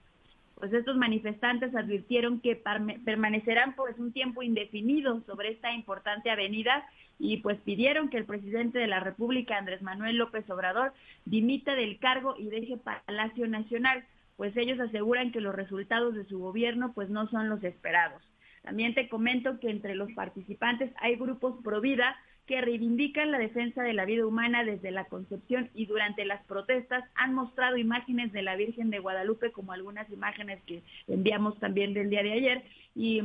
Pues 0.55 0.73
estos 0.73 0.97
manifestantes 0.97 1.75
advirtieron 1.77 2.41
que 2.41 2.61
permanecerán 3.05 3.77
por 3.77 3.95
un 3.99 4.13
tiempo 4.13 4.43
indefinido 4.43 5.21
sobre 5.25 5.51
esta 5.51 5.73
importante 5.73 6.31
avenida 6.31 6.85
y 7.19 7.39
pues 7.39 7.59
pidieron 7.61 8.09
que 8.09 8.17
el 8.17 8.25
presidente 8.25 8.79
de 8.79 8.89
la 8.89 8.99
República, 8.99 9.57
Andrés 9.57 9.83
Manuel 9.83 10.17
López 10.17 10.49
Obrador, 10.51 10.93
dimita 11.25 11.75
del 11.75 11.99
cargo 11.99 12.35
y 12.37 12.47
deje 12.47 12.77
Palacio 12.77 13.47
Nacional, 13.47 14.05
pues 14.37 14.57
ellos 14.57 14.81
aseguran 14.81 15.31
que 15.31 15.41
los 15.41 15.55
resultados 15.55 16.15
de 16.15 16.25
su 16.25 16.39
gobierno 16.39 16.93
pues 16.93 17.09
no 17.09 17.29
son 17.29 17.49
los 17.49 17.63
esperados. 17.63 18.23
También 18.63 18.95
te 18.95 19.09
comento 19.09 19.61
que 19.61 19.71
entre 19.71 19.95
los 19.95 20.11
participantes 20.13 20.93
hay 21.01 21.17
grupos 21.17 21.55
pro 21.63 21.81
vida 21.81 22.17
que 22.49 22.63
reivindican 22.63 23.31
la 23.31 23.39
defensa 23.39 23.83
de 23.83 23.93
la 23.93 24.07
vida 24.07 24.27
humana 24.27 24.65
desde 24.65 24.91
la 24.91 25.05
concepción 25.05 25.69
y 25.75 25.85
durante 25.85 26.25
las 26.25 26.43
protestas 26.47 27.05
han 27.15 27.35
mostrado 27.35 27.77
imágenes 27.77 28.33
de 28.33 28.41
la 28.41 28.57
Virgen 28.57 28.89
de 28.89 29.01
Guadalupe 29.01 29.53
como 29.53 29.73
algunas 29.73 30.11
imágenes 30.11 30.61
que 30.65 30.83
enviamos 31.07 31.59
también 31.61 31.93
del 31.93 32.09
día 32.09 32.23
de 32.23 32.33
ayer 32.33 32.65
y 32.97 33.21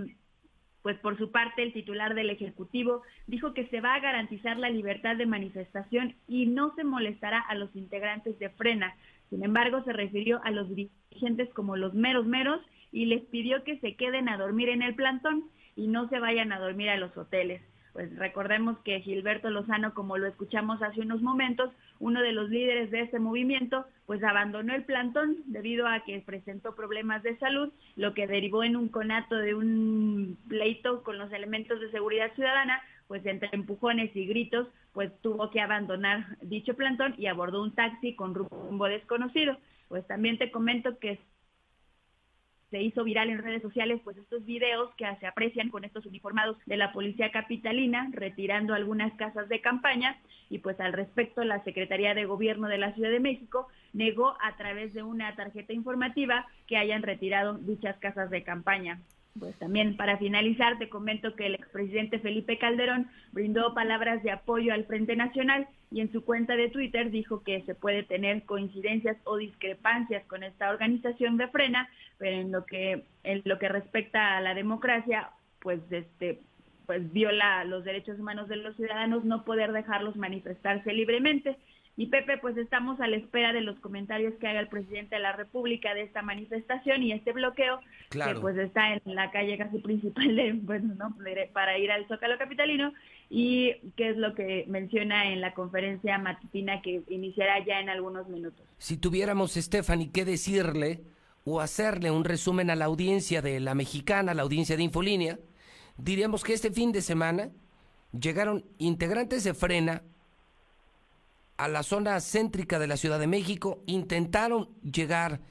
pues 0.82 1.00
por 1.00 1.18
su 1.18 1.32
parte 1.32 1.64
el 1.64 1.72
titular 1.72 2.16
del 2.16 2.32
Ejecutivo 2.32 3.02
dijo 3.26 3.54
que 3.54 3.66
se 3.68 3.80
va 3.80 3.96
a 3.96 4.02
garantizar 4.02 4.58
la 4.58 4.70
libertad 4.70 5.16
de 5.16 5.26
manifestación 5.26 6.16
y 6.28 6.46
no 6.46 6.76
se 6.76 6.84
molestará 6.84 7.40
a 7.40 7.56
los 7.56 7.74
integrantes 7.78 8.38
de 8.40 8.50
Frena. 8.50 8.94
Sin 9.30 9.46
embargo, 9.46 9.82
se 9.86 9.94
refirió 9.94 10.42
a 10.44 10.52
los 10.52 10.68
dirigentes 10.68 11.50
como 11.54 11.78
los 11.78 11.94
meros 11.94 12.26
meros 12.26 12.60
y 12.92 13.06
les 13.06 13.24
pidió 13.24 13.64
que 13.64 13.80
se 13.80 13.96
queden 13.96 14.28
a 14.28 14.38
dormir 14.38 14.68
en 14.68 14.82
el 14.82 14.96
plantón 14.96 15.46
y 15.78 15.88
no 15.88 16.10
se 16.10 16.20
vayan 16.20 16.52
a 16.52 16.60
dormir 16.60 16.90
a 16.90 16.98
los 16.98 17.16
hoteles 17.16 17.62
pues 17.94 18.14
recordemos 18.18 18.80
que 18.80 19.02
Gilberto 19.02 19.52
Lozano, 19.52 19.94
como 19.94 20.18
lo 20.18 20.28
escuchamos 20.28 20.82
hace 20.82 21.02
unos 21.02 21.22
momentos, 21.22 21.70
uno 22.00 22.22
de 22.22 22.32
los 22.32 22.50
líderes 22.50 22.90
de 22.90 23.02
este 23.02 23.20
movimiento, 23.20 23.86
pues 24.08 24.24
abandonó 24.24 24.74
el 24.74 24.84
plantón 24.84 25.38
debido 25.46 25.88
a 25.88 26.00
que 26.04 26.20
presentó 26.20 26.74
problemas 26.76 27.22
de 27.22 27.38
salud, 27.38 27.72
lo 27.96 28.16
que 28.16 28.26
derivó 28.26 28.64
en 28.64 28.76
un 28.76 28.90
conato 28.90 29.36
de 29.36 29.54
un 29.54 30.40
pleito 30.48 31.04
con 31.04 31.20
los 31.20 31.32
elementos 31.32 31.80
de 31.80 31.92
seguridad 31.92 32.34
ciudadana, 32.34 32.82
pues 33.08 33.24
entre 33.28 33.50
empujones 33.52 34.16
y 34.16 34.26
gritos, 34.26 34.68
pues 34.92 35.12
tuvo 35.22 35.52
que 35.52 35.62
abandonar 35.62 36.38
dicho 36.42 36.74
plantón 36.74 37.14
y 37.20 37.28
abordó 37.28 37.62
un 37.62 37.76
taxi 37.76 38.16
con 38.16 38.34
rumbo 38.34 38.86
desconocido. 38.86 39.56
Pues 39.88 40.08
también 40.08 40.40
te 40.40 40.50
comento 40.50 40.98
que 40.98 41.20
se 42.74 42.82
hizo 42.82 43.04
viral 43.04 43.30
en 43.30 43.38
redes 43.38 43.62
sociales 43.62 44.02
pues 44.04 44.18
estos 44.18 44.44
videos 44.46 44.90
que 44.96 45.06
se 45.20 45.28
aprecian 45.28 45.70
con 45.70 45.84
estos 45.84 46.08
uniformados 46.08 46.58
de 46.66 46.76
la 46.76 46.92
policía 46.92 47.30
capitalina 47.32 48.10
retirando 48.12 48.74
algunas 48.74 49.14
casas 49.14 49.48
de 49.48 49.62
campaña 49.62 50.20
y 50.50 50.58
pues 50.58 50.80
al 50.80 50.92
respecto 50.92 51.44
la 51.44 51.64
Secretaría 51.66 52.16
de 52.16 52.26
Gobierno 52.26 52.68
de 52.68 52.80
la 52.80 52.92
Ciudad 52.96 53.12
de 53.12 53.20
México 53.20 53.68
negó 53.94 54.36
a 54.42 54.58
través 54.58 54.92
de 54.96 55.04
una 55.04 55.36
tarjeta 55.36 55.72
informativa 55.72 56.48
que 56.66 56.78
hayan 56.78 57.04
retirado 57.04 57.60
dichas 57.60 57.96
casas 58.00 58.32
de 58.32 58.42
campaña. 58.42 59.00
Pues 59.40 59.58
también 59.58 59.98
para 59.98 60.18
finalizar 60.18 60.78
te 60.78 60.90
comento 60.90 61.36
que 61.36 61.48
el 61.48 61.56
expresidente 61.56 62.20
Felipe 62.20 62.60
Calderón 62.60 63.10
brindó 63.32 63.74
palabras 63.74 64.22
de 64.22 64.30
apoyo 64.30 64.74
al 64.74 64.86
Frente 64.86 65.16
Nacional 65.16 65.68
y 65.90 66.02
en 66.02 66.12
su 66.12 66.24
cuenta 66.24 66.56
de 66.56 66.70
Twitter 66.70 67.10
dijo 67.10 67.44
que 67.44 67.62
se 67.64 67.74
puede 67.74 68.04
tener 68.04 68.44
coincidencias 68.44 69.18
o 69.24 69.38
discrepancias 69.38 70.24
con 70.26 70.44
esta 70.44 70.70
organización 70.70 71.38
de 71.38 71.48
frena, 71.48 71.90
pero 72.20 72.38
en 72.38 72.52
lo 72.52 72.66
que 72.66 73.06
en 73.24 73.42
lo 73.46 73.58
que 73.58 73.70
respecta 73.70 74.38
a 74.38 74.42
la 74.42 74.54
democracia, 74.54 75.32
pues 75.60 75.80
este 75.90 76.40
pues 76.86 77.12
viola 77.12 77.64
los 77.64 77.84
derechos 77.84 78.20
humanos 78.20 78.48
de 78.50 78.58
los 78.58 78.76
ciudadanos 78.76 79.24
no 79.24 79.46
poder 79.46 79.72
dejarlos 79.72 80.16
manifestarse 80.16 80.94
libremente. 80.94 81.58
Y 81.96 82.08
Pepe, 82.08 82.40
pues 82.40 82.58
estamos 82.58 83.00
a 83.02 83.08
la 83.08 83.18
espera 83.18 83.54
de 83.54 83.62
los 83.62 83.80
comentarios 83.80 84.34
que 84.40 84.48
haga 84.48 84.60
el 84.60 84.68
presidente 84.68 85.16
de 85.16 85.22
la 85.22 85.34
República 85.34 85.94
de 85.94 86.02
esta 86.02 86.24
manifestación 86.24 87.04
y 87.04 87.12
este 87.12 87.34
bloqueo, 87.34 87.80
que 88.10 88.36
pues 88.42 88.58
está 88.58 88.94
en 88.94 89.02
la 89.06 89.30
calle 89.30 89.60
casi 89.60 89.78
principal 89.78 90.36
de, 90.36 90.54
bueno, 90.54 90.96
¿no? 90.96 91.16
para 91.54 91.78
ir 91.78 91.92
al 91.92 92.08
Zócalo 92.08 92.40
Capitalino, 92.40 92.94
y 93.30 93.76
qué 93.96 94.10
es 94.10 94.18
lo 94.18 94.34
que 94.34 94.66
menciona 94.68 95.32
en 95.32 95.40
la 95.40 95.54
conferencia 95.54 96.18
matutina 96.18 96.82
que 96.82 97.04
iniciará 97.10 97.64
ya 97.64 97.80
en 97.80 97.90
algunos 97.90 98.28
minutos. 98.28 98.66
Si 98.80 98.98
tuviéramos, 98.98 99.54
Stephanie, 99.54 100.12
qué 100.12 100.26
decirle 100.26 101.02
o 101.46 101.62
hacerle 101.62 102.10
un 102.10 102.24
resumen 102.24 102.72
a 102.72 102.76
la 102.76 102.86
audiencia 102.86 103.44
de 103.44 103.60
la 103.60 103.76
mexicana, 103.76 104.34
la 104.34 104.42
audiencia 104.42 104.78
de 104.78 104.84
Infolínea, 104.84 105.38
diríamos 105.98 106.44
que 106.44 106.54
este 106.54 106.72
fin 106.72 106.92
de 106.92 107.02
semana 107.02 107.50
llegaron 108.20 108.66
integrantes 108.80 109.44
de 109.44 109.54
Frena 109.54 110.02
a 111.58 111.68
la 111.68 111.84
zona 111.84 112.20
céntrica 112.20 112.80
de 112.80 112.88
la 112.88 112.98
Ciudad 112.98 113.20
de 113.20 113.28
México, 113.28 113.84
intentaron 113.86 114.70
llegar, 114.82 115.42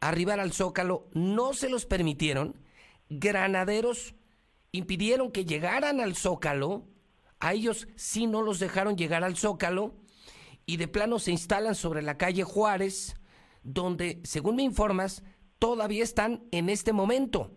arribar 0.00 0.40
al 0.40 0.52
Zócalo, 0.52 1.08
no 1.12 1.52
se 1.52 1.68
los 1.68 1.86
permitieron, 1.86 2.56
granaderos 3.08 4.14
impidieron 4.72 5.32
que 5.32 5.44
llegaran 5.44 6.00
al 6.00 6.14
Zócalo, 6.14 6.86
a 7.40 7.52
ellos 7.52 7.88
sí 7.96 8.26
no 8.26 8.42
los 8.42 8.60
dejaron 8.60 8.96
llegar 8.96 9.24
al 9.24 9.36
Zócalo, 9.36 9.94
y 10.66 10.76
de 10.76 10.88
plano 10.88 11.18
se 11.18 11.32
instalan 11.32 11.74
sobre 11.74 12.02
la 12.02 12.16
calle 12.16 12.44
Juárez, 12.44 13.16
donde, 13.62 14.20
según 14.24 14.56
me 14.56 14.62
informas, 14.62 15.24
todavía 15.58 16.04
están 16.04 16.44
en 16.52 16.68
este 16.68 16.92
momento. 16.92 17.50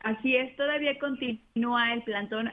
Así 0.00 0.36
es, 0.36 0.54
todavía 0.56 0.96
continúa 0.98 1.92
el 1.92 2.02
plantón. 2.04 2.50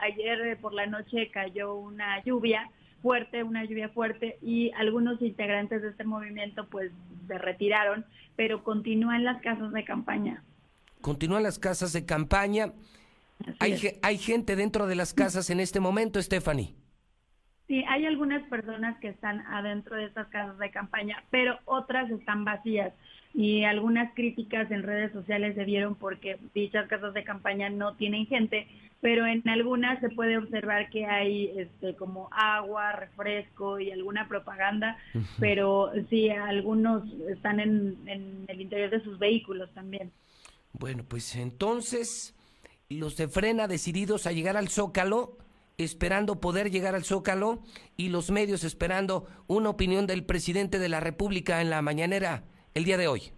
Ayer 0.00 0.58
por 0.60 0.74
la 0.74 0.86
noche 0.86 1.30
cayó 1.30 1.74
una 1.74 2.22
lluvia 2.22 2.70
fuerte, 3.04 3.42
una 3.42 3.66
lluvia 3.66 3.90
fuerte 3.90 4.38
y 4.40 4.72
algunos 4.78 5.20
integrantes 5.20 5.82
de 5.82 5.90
este 5.90 6.04
movimiento 6.04 6.66
pues 6.70 6.90
se 7.28 7.36
retiraron, 7.36 8.06
pero 8.34 8.64
continúan 8.64 9.24
las 9.24 9.42
casas 9.42 9.74
de 9.74 9.84
campaña. 9.84 10.42
Continúan 11.02 11.42
las 11.42 11.58
casas 11.58 11.92
de 11.92 12.06
campaña. 12.06 12.72
Hay, 13.60 13.78
hay 14.00 14.16
gente 14.16 14.56
dentro 14.56 14.86
de 14.86 14.94
las 14.94 15.12
casas 15.12 15.50
en 15.50 15.60
este 15.60 15.80
momento, 15.80 16.22
Stephanie. 16.22 16.74
Sí, 17.68 17.84
hay 17.90 18.06
algunas 18.06 18.42
personas 18.48 18.98
que 19.00 19.08
están 19.08 19.40
adentro 19.48 19.96
de 19.96 20.06
estas 20.06 20.28
casas 20.28 20.56
de 20.56 20.70
campaña, 20.70 21.22
pero 21.30 21.58
otras 21.66 22.10
están 22.10 22.46
vacías 22.46 22.94
y 23.34 23.64
algunas 23.64 24.14
críticas 24.14 24.70
en 24.70 24.84
redes 24.84 25.12
sociales 25.12 25.56
se 25.56 25.64
dieron 25.64 25.96
porque 25.96 26.38
dichas 26.54 26.86
casas 26.86 27.12
de 27.14 27.24
campaña 27.24 27.68
no 27.68 27.96
tienen 27.96 28.26
gente, 28.26 28.68
pero 29.00 29.26
en 29.26 29.46
algunas 29.48 30.00
se 30.00 30.08
puede 30.08 30.38
observar 30.38 30.88
que 30.88 31.04
hay 31.04 31.52
este 31.58 31.96
como 31.96 32.28
agua, 32.30 32.92
refresco 32.92 33.80
y 33.80 33.90
alguna 33.90 34.28
propaganda, 34.28 34.96
pero 35.40 35.90
sí, 36.08 36.30
algunos 36.30 37.02
están 37.28 37.58
en, 37.58 37.98
en 38.06 38.44
el 38.46 38.60
interior 38.60 38.90
de 38.90 39.02
sus 39.02 39.18
vehículos 39.18 39.68
también. 39.74 40.12
Bueno, 40.72 41.04
pues 41.06 41.34
entonces 41.34 42.36
los 42.88 43.16
de 43.16 43.26
Frena 43.26 43.66
decididos 43.66 44.28
a 44.28 44.32
llegar 44.32 44.56
al 44.56 44.68
Zócalo, 44.68 45.38
esperando 45.76 46.40
poder 46.40 46.70
llegar 46.70 46.94
al 46.94 47.02
Zócalo 47.02 47.64
y 47.96 48.10
los 48.10 48.30
medios 48.30 48.62
esperando 48.62 49.26
una 49.48 49.70
opinión 49.70 50.06
del 50.06 50.24
presidente 50.24 50.78
de 50.78 50.88
la 50.88 51.00
República 51.00 51.60
en 51.60 51.70
la 51.70 51.82
mañanera 51.82 52.44
el 52.74 52.84
día 52.84 52.96
de 52.96 53.08
hoy. 53.08 53.30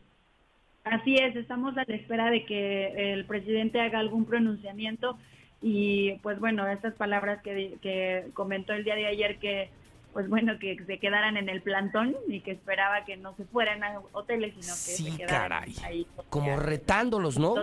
Así 0.85 1.17
es, 1.17 1.35
estamos 1.37 1.77
a 1.77 1.85
la 1.87 1.95
espera 1.95 2.31
de 2.31 2.45
que 2.45 3.13
el 3.13 3.25
presidente 3.25 3.81
haga 3.81 3.99
algún 3.99 4.25
pronunciamiento 4.25 5.19
y 5.61 6.13
pues 6.23 6.39
bueno, 6.39 6.67
estas 6.69 6.95
palabras 6.95 7.43
que, 7.43 8.29
comentó 8.35 8.73
el 8.73 8.85
día 8.85 8.95
de 8.95 9.07
ayer 9.07 9.39
que 9.39 9.71
pues 10.13 10.29
bueno, 10.31 10.59
que 10.59 10.83
se 10.87 10.99
quedaran 10.99 11.37
en 11.37 11.51
el 11.51 11.61
plantón 11.61 12.17
y 12.27 12.41
que 12.41 12.53
esperaba 12.53 13.05
que 13.05 13.19
no 13.19 13.35
se 13.37 13.45
fueran 13.45 13.85
a 13.85 14.01
hoteles, 14.13 14.55
sino 14.55 14.73
que 14.73 15.13
se 15.13 15.17
quedaran 15.17 15.69
ahí. 15.85 16.07
Como 16.31 16.57
retándolos, 16.57 17.39
¿no? 17.39 17.57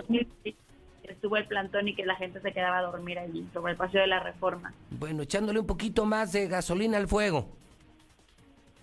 Estuvo 1.02 1.36
el 1.36 1.46
plantón 1.46 1.88
y 1.88 1.96
que 1.96 2.06
la 2.06 2.14
gente 2.14 2.40
se 2.40 2.52
quedaba 2.52 2.78
a 2.78 2.82
dormir 2.82 3.18
allí, 3.18 3.44
sobre 3.52 3.72
el 3.72 3.78
paseo 3.78 4.02
de 4.02 4.06
la 4.06 4.20
reforma. 4.20 4.72
Bueno, 4.90 5.22
echándole 5.22 5.58
un 5.58 5.66
poquito 5.66 6.04
más 6.04 6.32
de 6.32 6.46
gasolina 6.46 6.96
al 6.96 7.08
fuego. 7.08 7.48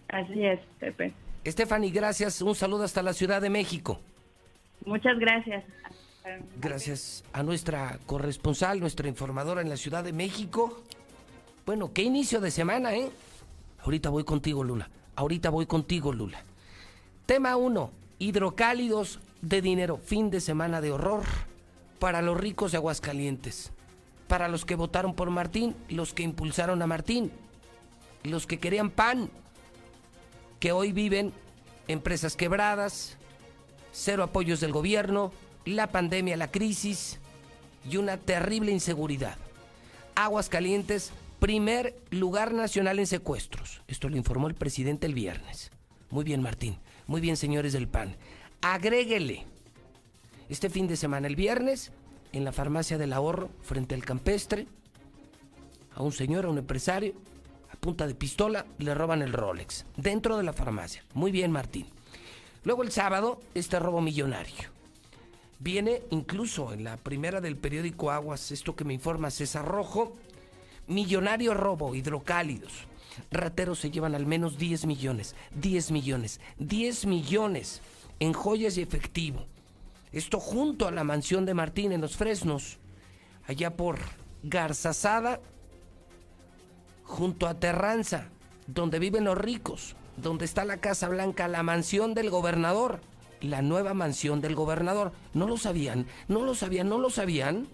Así 0.09 0.45
es, 0.45 0.59
Pepe. 0.79 1.13
Stephanie, 1.45 1.91
gracias. 1.91 2.41
Un 2.41 2.55
saludo 2.55 2.83
hasta 2.83 3.01
la 3.01 3.13
Ciudad 3.13 3.41
de 3.41 3.49
México. 3.49 3.99
Muchas 4.85 5.17
gracias. 5.19 5.63
Gracias 6.59 7.23
a 7.33 7.41
nuestra 7.43 7.99
corresponsal, 8.05 8.79
nuestra 8.79 9.07
informadora 9.07 9.61
en 9.61 9.69
la 9.69 9.77
Ciudad 9.77 10.03
de 10.03 10.13
México. 10.13 10.83
Bueno, 11.65 11.91
qué 11.93 12.03
inicio 12.03 12.39
de 12.41 12.51
semana, 12.51 12.95
¿eh? 12.95 13.09
Ahorita 13.83 14.09
voy 14.09 14.23
contigo, 14.23 14.63
Lula. 14.63 14.89
Ahorita 15.15 15.49
voy 15.49 15.65
contigo, 15.65 16.13
Lula. 16.13 16.43
Tema 17.25 17.55
1. 17.55 17.91
Hidrocálidos 18.19 19.19
de 19.41 19.61
dinero. 19.61 19.97
Fin 19.97 20.29
de 20.29 20.41
semana 20.41 20.79
de 20.81 20.91
horror 20.91 21.23
para 21.99 22.21
los 22.21 22.39
ricos 22.39 22.71
de 22.71 22.77
Aguascalientes. 22.77 23.71
Para 24.27 24.47
los 24.47 24.63
que 24.63 24.75
votaron 24.75 25.15
por 25.15 25.29
Martín, 25.31 25.75
los 25.89 26.13
que 26.13 26.23
impulsaron 26.23 26.81
a 26.81 26.87
Martín, 26.87 27.31
los 28.23 28.47
que 28.47 28.59
querían 28.59 28.91
pan, 28.91 29.29
que 30.61 30.71
hoy 30.71 30.93
viven 30.93 31.33
empresas 31.89 32.37
quebradas, 32.37 33.17
cero 33.91 34.23
apoyos 34.23 34.61
del 34.61 34.71
gobierno, 34.71 35.33
la 35.65 35.87
pandemia, 35.87 36.37
la 36.37 36.51
crisis 36.51 37.19
y 37.89 37.97
una 37.97 38.17
terrible 38.17 38.71
inseguridad. 38.71 39.37
Aguas 40.13 40.49
Calientes, 40.49 41.11
primer 41.39 41.95
lugar 42.11 42.53
nacional 42.53 42.99
en 42.99 43.07
secuestros. 43.07 43.81
Esto 43.87 44.07
lo 44.07 44.17
informó 44.17 44.47
el 44.47 44.53
presidente 44.53 45.07
el 45.07 45.15
viernes. 45.15 45.71
Muy 46.11 46.23
bien, 46.23 46.43
Martín. 46.43 46.77
Muy 47.07 47.21
bien, 47.21 47.37
señores 47.37 47.73
del 47.73 47.87
PAN. 47.87 48.15
Agréguele. 48.61 49.47
Este 50.47 50.69
fin 50.69 50.87
de 50.87 50.95
semana, 50.95 51.25
el 51.25 51.35
viernes, 51.35 51.91
en 52.33 52.45
la 52.45 52.51
farmacia 52.51 52.99
del 52.99 53.13
ahorro, 53.13 53.49
frente 53.63 53.95
al 53.95 54.05
campestre, 54.05 54.67
a 55.95 56.03
un 56.03 56.11
señor, 56.11 56.45
a 56.45 56.49
un 56.49 56.59
empresario, 56.59 57.15
punta 57.81 58.07
de 58.07 58.15
pistola, 58.15 58.65
le 58.77 58.93
roban 58.93 59.21
el 59.21 59.33
Rolex. 59.33 59.85
Dentro 59.97 60.37
de 60.37 60.43
la 60.43 60.53
farmacia. 60.53 61.03
Muy 61.13 61.31
bien, 61.31 61.51
Martín. 61.51 61.87
Luego 62.63 62.83
el 62.83 62.91
sábado, 62.91 63.41
este 63.55 63.79
robo 63.79 64.01
millonario. 64.01 64.69
Viene 65.59 66.03
incluso 66.11 66.73
en 66.73 66.83
la 66.83 66.97
primera 66.97 67.41
del 67.41 67.57
periódico 67.57 68.11
Aguas, 68.11 68.51
esto 68.51 68.75
que 68.75 68.85
me 68.85 68.93
informa 68.93 69.31
César 69.31 69.65
Rojo, 69.65 70.15
millonario 70.87 71.53
robo, 71.55 71.95
hidrocálidos. 71.95 72.87
Rateros 73.31 73.79
se 73.79 73.91
llevan 73.91 74.15
al 74.15 74.25
menos 74.25 74.57
10 74.57 74.85
millones, 74.85 75.35
10 75.55 75.91
millones, 75.91 76.39
10 76.59 77.07
millones 77.07 77.81
en 78.19 78.33
joyas 78.33 78.77
y 78.77 78.81
efectivo. 78.81 79.45
Esto 80.11 80.39
junto 80.39 80.87
a 80.87 80.91
la 80.91 81.03
mansión 81.03 81.45
de 81.45 81.55
Martín 81.55 81.91
en 81.91 82.01
Los 82.01 82.15
Fresnos, 82.15 82.77
allá 83.47 83.75
por 83.75 83.97
Garzazada, 84.43 85.41
junto 87.11 87.47
a 87.47 87.59
Terranza, 87.59 88.29
donde 88.67 88.97
viven 88.97 89.25
los 89.25 89.37
ricos 89.37 89.95
donde 90.17 90.45
está 90.45 90.65
la 90.65 90.77
Casa 90.77 91.09
Blanca, 91.09 91.47
la 91.47 91.63
mansión 91.63 92.13
del 92.13 92.29
gobernador, 92.29 93.01
la 93.41 93.61
nueva 93.61 93.93
mansión 93.93 94.41
del 94.41 94.55
gobernador. 94.55 95.11
¿No 95.33 95.47
lo 95.47 95.57
sabían? 95.57 96.07
¿No 96.27 96.43
lo 96.43 96.55
sabían? 96.55 96.89
¿No 96.89 96.99
lo 96.99 97.09
sabían? 97.09 97.67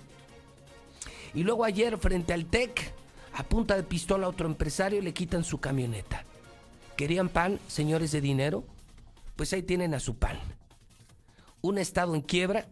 Y 1.33 1.43
luego 1.43 1.65
ayer 1.65 1.97
frente 1.97 2.33
al 2.33 2.45
TEC, 2.45 2.93
a 3.33 3.43
punta 3.43 3.75
de 3.75 3.83
pistola 3.83 4.25
a 4.25 4.29
otro 4.29 4.47
empresario 4.47 5.01
le 5.01 5.13
quitan 5.13 5.43
su 5.43 5.59
camioneta. 5.59 6.23
¿Querían 6.95 7.29
pan, 7.29 7.59
señores 7.67 8.11
de 8.11 8.21
dinero? 8.21 8.63
Pues 9.35 9.53
ahí 9.53 9.61
tienen 9.61 9.93
a 9.93 9.99
su 9.99 10.15
pan. 10.15 10.39
Un 11.61 11.77
estado 11.77 12.15
en 12.15 12.21
quiebra, 12.21 12.67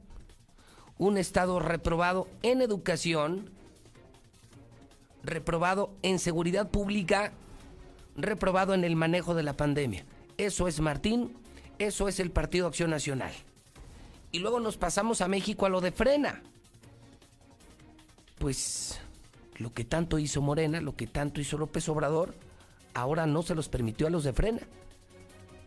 un 0.97 1.17
estado 1.17 1.59
reprobado 1.59 2.27
en 2.41 2.61
educación, 2.61 3.51
reprobado 5.25 5.93
en 6.01 6.19
seguridad 6.19 6.69
pública 6.69 7.33
reprobado 8.15 8.73
en 8.73 8.83
el 8.83 8.95
manejo 8.95 9.35
de 9.35 9.43
la 9.43 9.57
pandemia. 9.57 10.05
Eso 10.37 10.67
es 10.67 10.79
Martín, 10.79 11.33
eso 11.79 12.07
es 12.07 12.19
el 12.19 12.31
Partido 12.31 12.67
Acción 12.67 12.89
Nacional. 12.89 13.31
Y 14.31 14.39
luego 14.39 14.59
nos 14.59 14.77
pasamos 14.77 15.21
a 15.21 15.27
México 15.27 15.65
a 15.65 15.69
lo 15.69 15.81
de 15.81 15.91
frena. 15.91 16.41
Pues 18.37 18.99
lo 19.57 19.73
que 19.73 19.85
tanto 19.85 20.19
hizo 20.19 20.41
Morena, 20.41 20.81
lo 20.81 20.95
que 20.95 21.07
tanto 21.07 21.39
hizo 21.39 21.57
López 21.57 21.87
Obrador, 21.87 22.35
ahora 22.93 23.25
no 23.25 23.43
se 23.43 23.55
los 23.55 23.69
permitió 23.69 24.07
a 24.07 24.09
los 24.09 24.23
de 24.23 24.33
frena. 24.33 24.61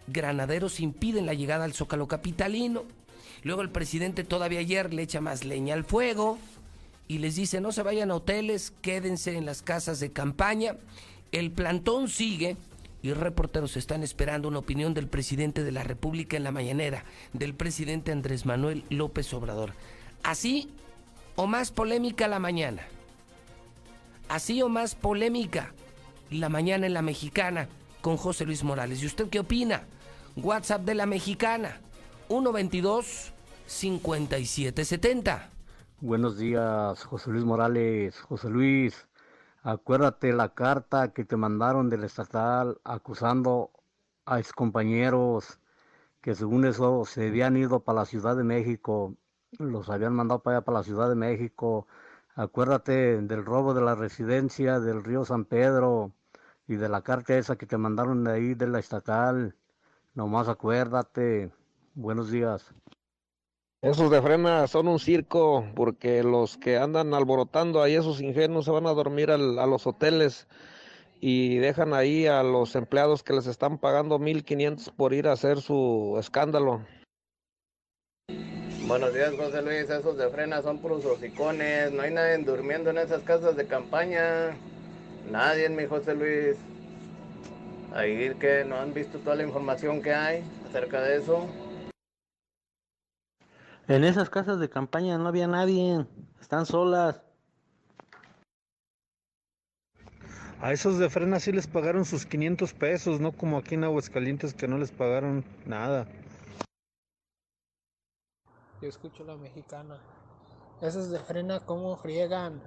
Granaderos 0.06 0.80
impiden 0.80 1.26
la 1.26 1.34
llegada 1.34 1.64
al 1.64 1.74
Zócalo 1.74 2.08
Capitalino. 2.08 2.84
Luego 3.42 3.62
el 3.62 3.70
presidente 3.70 4.24
todavía 4.24 4.60
ayer 4.60 4.92
le 4.92 5.02
echa 5.02 5.20
más 5.20 5.44
leña 5.44 5.74
al 5.74 5.84
fuego 5.84 6.38
y 7.08 7.18
les 7.18 7.34
dice 7.36 7.60
no 7.60 7.72
se 7.72 7.82
vayan 7.82 8.10
a 8.10 8.16
hoteles, 8.16 8.72
quédense 8.82 9.36
en 9.36 9.46
las 9.46 9.62
casas 9.62 9.98
de 9.98 10.12
campaña 10.12 10.76
el 11.32 11.50
plantón 11.50 12.08
sigue 12.08 12.56
y 13.02 13.12
reporteros 13.12 13.76
están 13.76 14.02
esperando 14.02 14.48
una 14.48 14.58
opinión 14.58 14.94
del 14.94 15.08
presidente 15.08 15.62
de 15.62 15.72
la 15.72 15.84
República 15.84 16.36
en 16.36 16.44
la 16.44 16.52
mañanera, 16.52 17.04
del 17.32 17.54
presidente 17.54 18.12
Andrés 18.12 18.44
Manuel 18.44 18.84
López 18.88 19.32
Obrador. 19.34 19.74
Así 20.22 20.70
o 21.36 21.46
más 21.46 21.70
polémica 21.70 22.26
la 22.28 22.38
mañana. 22.38 22.82
Así 24.28 24.60
o 24.62 24.68
más 24.68 24.94
polémica 24.94 25.72
la 26.30 26.48
mañana 26.48 26.86
en 26.86 26.94
la 26.94 27.02
mexicana 27.02 27.68
con 28.00 28.16
José 28.16 28.44
Luis 28.44 28.64
Morales. 28.64 29.02
¿Y 29.02 29.06
usted 29.06 29.28
qué 29.28 29.40
opina? 29.40 29.84
WhatsApp 30.36 30.82
de 30.82 30.94
la 30.94 31.06
mexicana 31.06 31.80
122 32.28 33.32
5770. 33.66 35.50
Buenos 36.00 36.38
días, 36.38 37.04
José 37.04 37.30
Luis 37.30 37.44
Morales. 37.44 38.20
José 38.20 38.48
Luis, 38.48 39.08
Acuérdate 39.64 40.32
la 40.32 40.54
carta 40.54 41.12
que 41.12 41.24
te 41.24 41.36
mandaron 41.36 41.90
del 41.90 42.04
estatal 42.04 42.80
acusando 42.84 43.72
a 44.24 44.40
compañeros 44.54 45.58
que 46.20 46.36
según 46.36 46.66
eso 46.66 47.04
se 47.04 47.26
habían 47.26 47.56
ido 47.56 47.80
para 47.80 48.00
la 48.00 48.06
Ciudad 48.06 48.36
de 48.36 48.44
México, 48.44 49.16
los 49.58 49.90
habían 49.90 50.14
mandado 50.14 50.40
para 50.40 50.58
allá, 50.58 50.64
para 50.64 50.78
la 50.78 50.84
Ciudad 50.84 51.08
de 51.08 51.16
México. 51.16 51.88
Acuérdate 52.36 53.20
del 53.20 53.44
robo 53.44 53.74
de 53.74 53.82
la 53.82 53.96
residencia 53.96 54.78
del 54.78 55.02
río 55.02 55.24
San 55.24 55.46
Pedro 55.46 56.12
y 56.68 56.76
de 56.76 56.88
la 56.88 57.02
carta 57.02 57.36
esa 57.36 57.56
que 57.56 57.66
te 57.66 57.76
mandaron 57.76 58.22
de 58.22 58.32
ahí 58.32 58.54
de 58.54 58.68
la 58.68 58.78
estatal. 58.78 59.56
Nomás 60.14 60.48
acuérdate. 60.48 61.50
Buenos 61.96 62.30
días. 62.30 62.72
Esos 63.80 64.10
de 64.10 64.20
frena 64.20 64.66
son 64.66 64.88
un 64.88 64.98
circo 64.98 65.64
porque 65.76 66.24
los 66.24 66.58
que 66.58 66.78
andan 66.78 67.14
alborotando 67.14 67.80
ahí, 67.80 67.94
esos 67.94 68.20
ingenuos, 68.20 68.64
se 68.64 68.72
van 68.72 68.88
a 68.88 68.92
dormir 68.92 69.30
a 69.30 69.36
los 69.38 69.86
hoteles 69.86 70.48
y 71.20 71.58
dejan 71.58 71.94
ahí 71.94 72.26
a 72.26 72.42
los 72.42 72.74
empleados 72.74 73.22
que 73.22 73.34
les 73.34 73.46
están 73.46 73.78
pagando 73.78 74.18
1.500 74.18 74.92
por 74.96 75.14
ir 75.14 75.28
a 75.28 75.32
hacer 75.32 75.60
su 75.60 76.16
escándalo. 76.18 76.84
Buenos 78.88 79.14
días, 79.14 79.32
José 79.36 79.62
Luis. 79.62 79.88
Esos 79.88 80.18
de 80.18 80.28
frena 80.28 80.60
son 80.60 80.80
puros 80.80 81.04
hocicones. 81.04 81.92
No 81.92 82.02
hay 82.02 82.12
nadie 82.12 82.38
durmiendo 82.38 82.90
en 82.90 82.98
esas 82.98 83.22
casas 83.22 83.54
de 83.54 83.64
campaña. 83.68 84.56
Nadie, 85.30 85.68
mi 85.68 85.86
José 85.86 86.16
Luis. 86.16 86.56
Ahí 87.94 88.34
que 88.40 88.64
no 88.64 88.74
han 88.74 88.92
visto 88.92 89.18
toda 89.18 89.36
la 89.36 89.44
información 89.44 90.02
que 90.02 90.12
hay 90.12 90.42
acerca 90.68 91.00
de 91.00 91.18
eso. 91.18 91.46
En 93.88 94.04
esas 94.04 94.28
casas 94.28 94.60
de 94.60 94.68
campaña 94.68 95.16
no 95.16 95.28
había 95.28 95.48
nadie, 95.48 96.06
están 96.38 96.66
solas. 96.66 97.22
A 100.60 100.72
esos 100.72 100.98
de 100.98 101.08
frena 101.08 101.40
sí 101.40 101.52
les 101.52 101.66
pagaron 101.66 102.04
sus 102.04 102.26
500 102.26 102.74
pesos, 102.74 103.18
no 103.18 103.32
como 103.32 103.56
aquí 103.56 103.76
en 103.76 103.84
Aguascalientes 103.84 104.52
que 104.52 104.68
no 104.68 104.76
les 104.76 104.90
pagaron 104.90 105.42
nada. 105.64 106.06
Yo 108.82 108.90
escucho 108.90 109.24
la 109.24 109.36
mexicana. 109.36 109.98
Esos 110.82 111.08
de 111.10 111.18
frena, 111.20 111.60
¿cómo 111.60 111.96
friegan? 111.96 112.60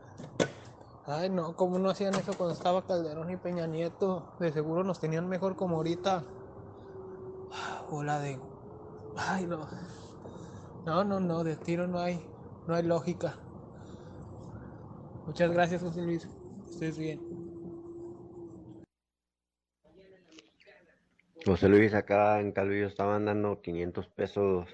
Ay, 1.05 1.29
no, 1.29 1.55
¿cómo 1.55 1.77
no 1.77 1.91
hacían 1.91 2.15
eso 2.15 2.33
cuando 2.35 2.55
estaba 2.55 2.87
Calderón 2.87 3.29
y 3.29 3.37
Peña 3.37 3.67
Nieto? 3.67 4.33
De 4.39 4.51
seguro 4.51 4.83
nos 4.83 4.99
tenían 4.99 5.29
mejor 5.29 5.55
como 5.55 5.75
ahorita. 5.75 6.23
Hola 7.91 8.19
de. 8.19 8.39
Ay, 9.15 9.45
no. 9.45 9.67
No, 10.85 11.03
no, 11.03 11.19
no, 11.19 11.43
de 11.43 11.55
tiro 11.55 11.87
no 11.87 11.99
hay, 11.99 12.19
no 12.67 12.73
hay 12.73 12.83
lógica. 12.83 13.37
Muchas 15.27 15.51
gracias, 15.51 15.81
José 15.83 16.01
Luis. 16.01 16.27
Estés 16.69 16.97
bien. 16.97 17.19
José 21.45 21.69
Luis, 21.69 21.93
acá 21.93 22.39
en 22.39 22.51
Calvillo 22.51 22.87
estaban 22.87 23.25
dando 23.25 23.61
500 23.61 24.07
pesos 24.09 24.67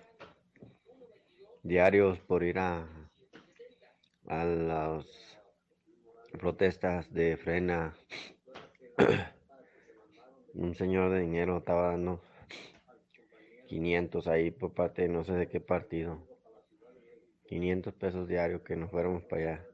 diarios 1.63 2.19
por 2.19 2.43
ir 2.43 2.59
a, 2.59 2.87
a 4.27 4.45
las 4.45 5.05
protestas 6.39 7.13
de 7.13 7.37
frena. 7.37 7.95
Un 10.53 10.73
señor 10.75 11.11
de 11.11 11.21
dinero 11.21 11.57
estaba 11.57 11.91
dando 11.91 12.21
500 13.67 14.27
ahí 14.27 14.51
por 14.51 14.73
parte 14.73 15.07
no 15.07 15.23
sé 15.23 15.33
de 15.33 15.47
qué 15.47 15.59
partido. 15.59 16.19
500 17.47 17.93
pesos 17.93 18.27
diarios 18.27 18.61
que 18.61 18.75
nos 18.75 18.89
fuéramos 18.89 19.23
para 19.23 19.41
allá. 19.41 19.65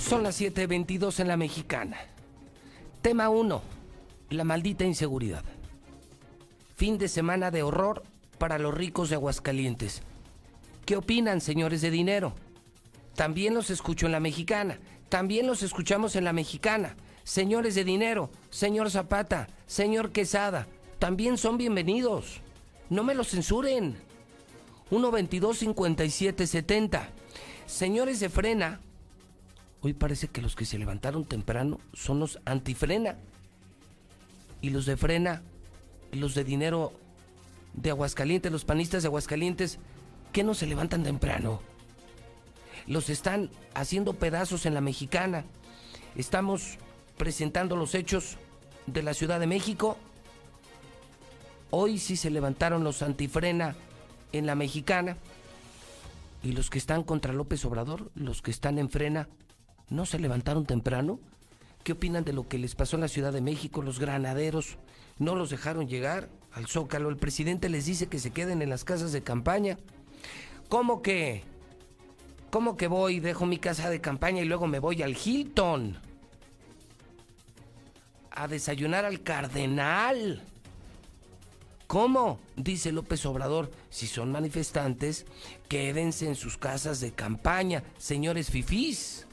Son 0.00 0.22
las 0.22 0.40
7:22 0.40 1.20
en 1.20 1.28
la 1.28 1.36
mexicana. 1.36 1.96
Tema 3.00 3.28
1. 3.28 3.62
La 4.30 4.44
maldita 4.44 4.84
inseguridad. 4.84 5.44
Fin 6.76 6.98
de 6.98 7.08
semana 7.08 7.50
de 7.50 7.62
horror 7.62 8.02
para 8.38 8.58
los 8.58 8.74
ricos 8.74 9.08
de 9.08 9.16
Aguascalientes. 9.16 10.02
¿Qué 10.84 10.96
opinan, 10.96 11.40
señores 11.40 11.80
de 11.80 11.90
dinero? 11.90 12.34
También 13.14 13.54
los 13.54 13.70
escucho 13.70 14.06
en 14.06 14.12
la 14.12 14.20
mexicana. 14.20 14.78
También 15.08 15.46
los 15.46 15.62
escuchamos 15.62 16.16
en 16.16 16.24
la 16.24 16.32
mexicana 16.32 16.96
señores 17.24 17.74
de 17.74 17.84
dinero, 17.84 18.30
señor 18.50 18.90
Zapata, 18.90 19.48
señor 19.66 20.12
Quesada, 20.12 20.68
también 20.98 21.36
son 21.36 21.58
bienvenidos. 21.58 22.40
No 22.90 23.02
me 23.02 23.14
los 23.14 23.30
censuren. 23.30 23.96
122 24.90 25.58
57 25.58 26.46
70. 26.46 27.08
Señores 27.66 28.20
de 28.20 28.28
frena, 28.28 28.80
hoy 29.80 29.94
parece 29.94 30.28
que 30.28 30.42
los 30.42 30.54
que 30.54 30.66
se 30.66 30.78
levantaron 30.78 31.24
temprano 31.24 31.80
son 31.92 32.20
los 32.20 32.38
antifrena. 32.44 33.16
Y 34.60 34.70
los 34.70 34.86
de 34.86 34.96
Frena, 34.96 35.42
los 36.12 36.34
de 36.34 36.42
dinero 36.42 36.92
de 37.74 37.90
Aguascalientes, 37.90 38.50
los 38.50 38.64
panistas 38.64 39.02
de 39.02 39.08
Aguascalientes, 39.08 39.78
¿qué 40.32 40.42
no 40.42 40.54
se 40.54 40.66
levantan 40.66 41.02
temprano? 41.02 41.60
Los 42.86 43.10
están 43.10 43.50
haciendo 43.74 44.14
pedazos 44.14 44.64
en 44.64 44.72
la 44.72 44.80
mexicana. 44.80 45.44
Estamos 46.16 46.78
presentando 47.16 47.76
los 47.76 47.94
hechos 47.94 48.36
de 48.86 49.02
la 49.02 49.14
Ciudad 49.14 49.40
de 49.40 49.46
México. 49.46 49.96
Hoy 51.70 51.98
sí 51.98 52.16
se 52.16 52.30
levantaron 52.30 52.84
los 52.84 53.02
antifrena 53.02 53.74
en 54.32 54.46
la 54.46 54.54
mexicana. 54.54 55.16
Y 56.42 56.52
los 56.52 56.68
que 56.68 56.78
están 56.78 57.02
contra 57.02 57.32
López 57.32 57.64
Obrador, 57.64 58.10
los 58.14 58.42
que 58.42 58.50
están 58.50 58.78
en 58.78 58.90
frena, 58.90 59.28
¿no 59.88 60.04
se 60.04 60.18
levantaron 60.18 60.66
temprano? 60.66 61.18
¿Qué 61.82 61.92
opinan 61.92 62.24
de 62.24 62.32
lo 62.32 62.48
que 62.48 62.58
les 62.58 62.74
pasó 62.74 62.96
en 62.96 63.02
la 63.02 63.08
Ciudad 63.08 63.32
de 63.32 63.40
México? 63.40 63.82
Los 63.82 63.98
granaderos 63.98 64.76
no 65.18 65.34
los 65.34 65.50
dejaron 65.50 65.88
llegar 65.88 66.28
al 66.52 66.66
Zócalo. 66.66 67.08
El 67.08 67.16
presidente 67.16 67.68
les 67.68 67.86
dice 67.86 68.08
que 68.08 68.18
se 68.18 68.30
queden 68.30 68.62
en 68.62 68.70
las 68.70 68.84
casas 68.84 69.12
de 69.12 69.22
campaña. 69.22 69.78
¿Cómo 70.68 71.02
que? 71.02 71.44
¿Cómo 72.50 72.76
que 72.76 72.86
voy, 72.86 73.20
dejo 73.20 73.46
mi 73.46 73.58
casa 73.58 73.90
de 73.90 74.00
campaña 74.00 74.42
y 74.42 74.44
luego 74.44 74.66
me 74.66 74.78
voy 74.78 75.02
al 75.02 75.16
Hilton? 75.16 75.98
A 78.34 78.48
desayunar 78.48 79.04
al 79.04 79.22
Cardenal. 79.22 80.42
¿Cómo? 81.86 82.40
Dice 82.56 82.90
López 82.90 83.24
Obrador, 83.26 83.70
si 83.90 84.06
son 84.06 84.32
manifestantes, 84.32 85.26
quédense 85.68 86.26
en 86.26 86.34
sus 86.34 86.56
casas 86.56 87.00
de 87.00 87.12
campaña, 87.12 87.84
señores 87.98 88.50
fifís. 88.50 89.26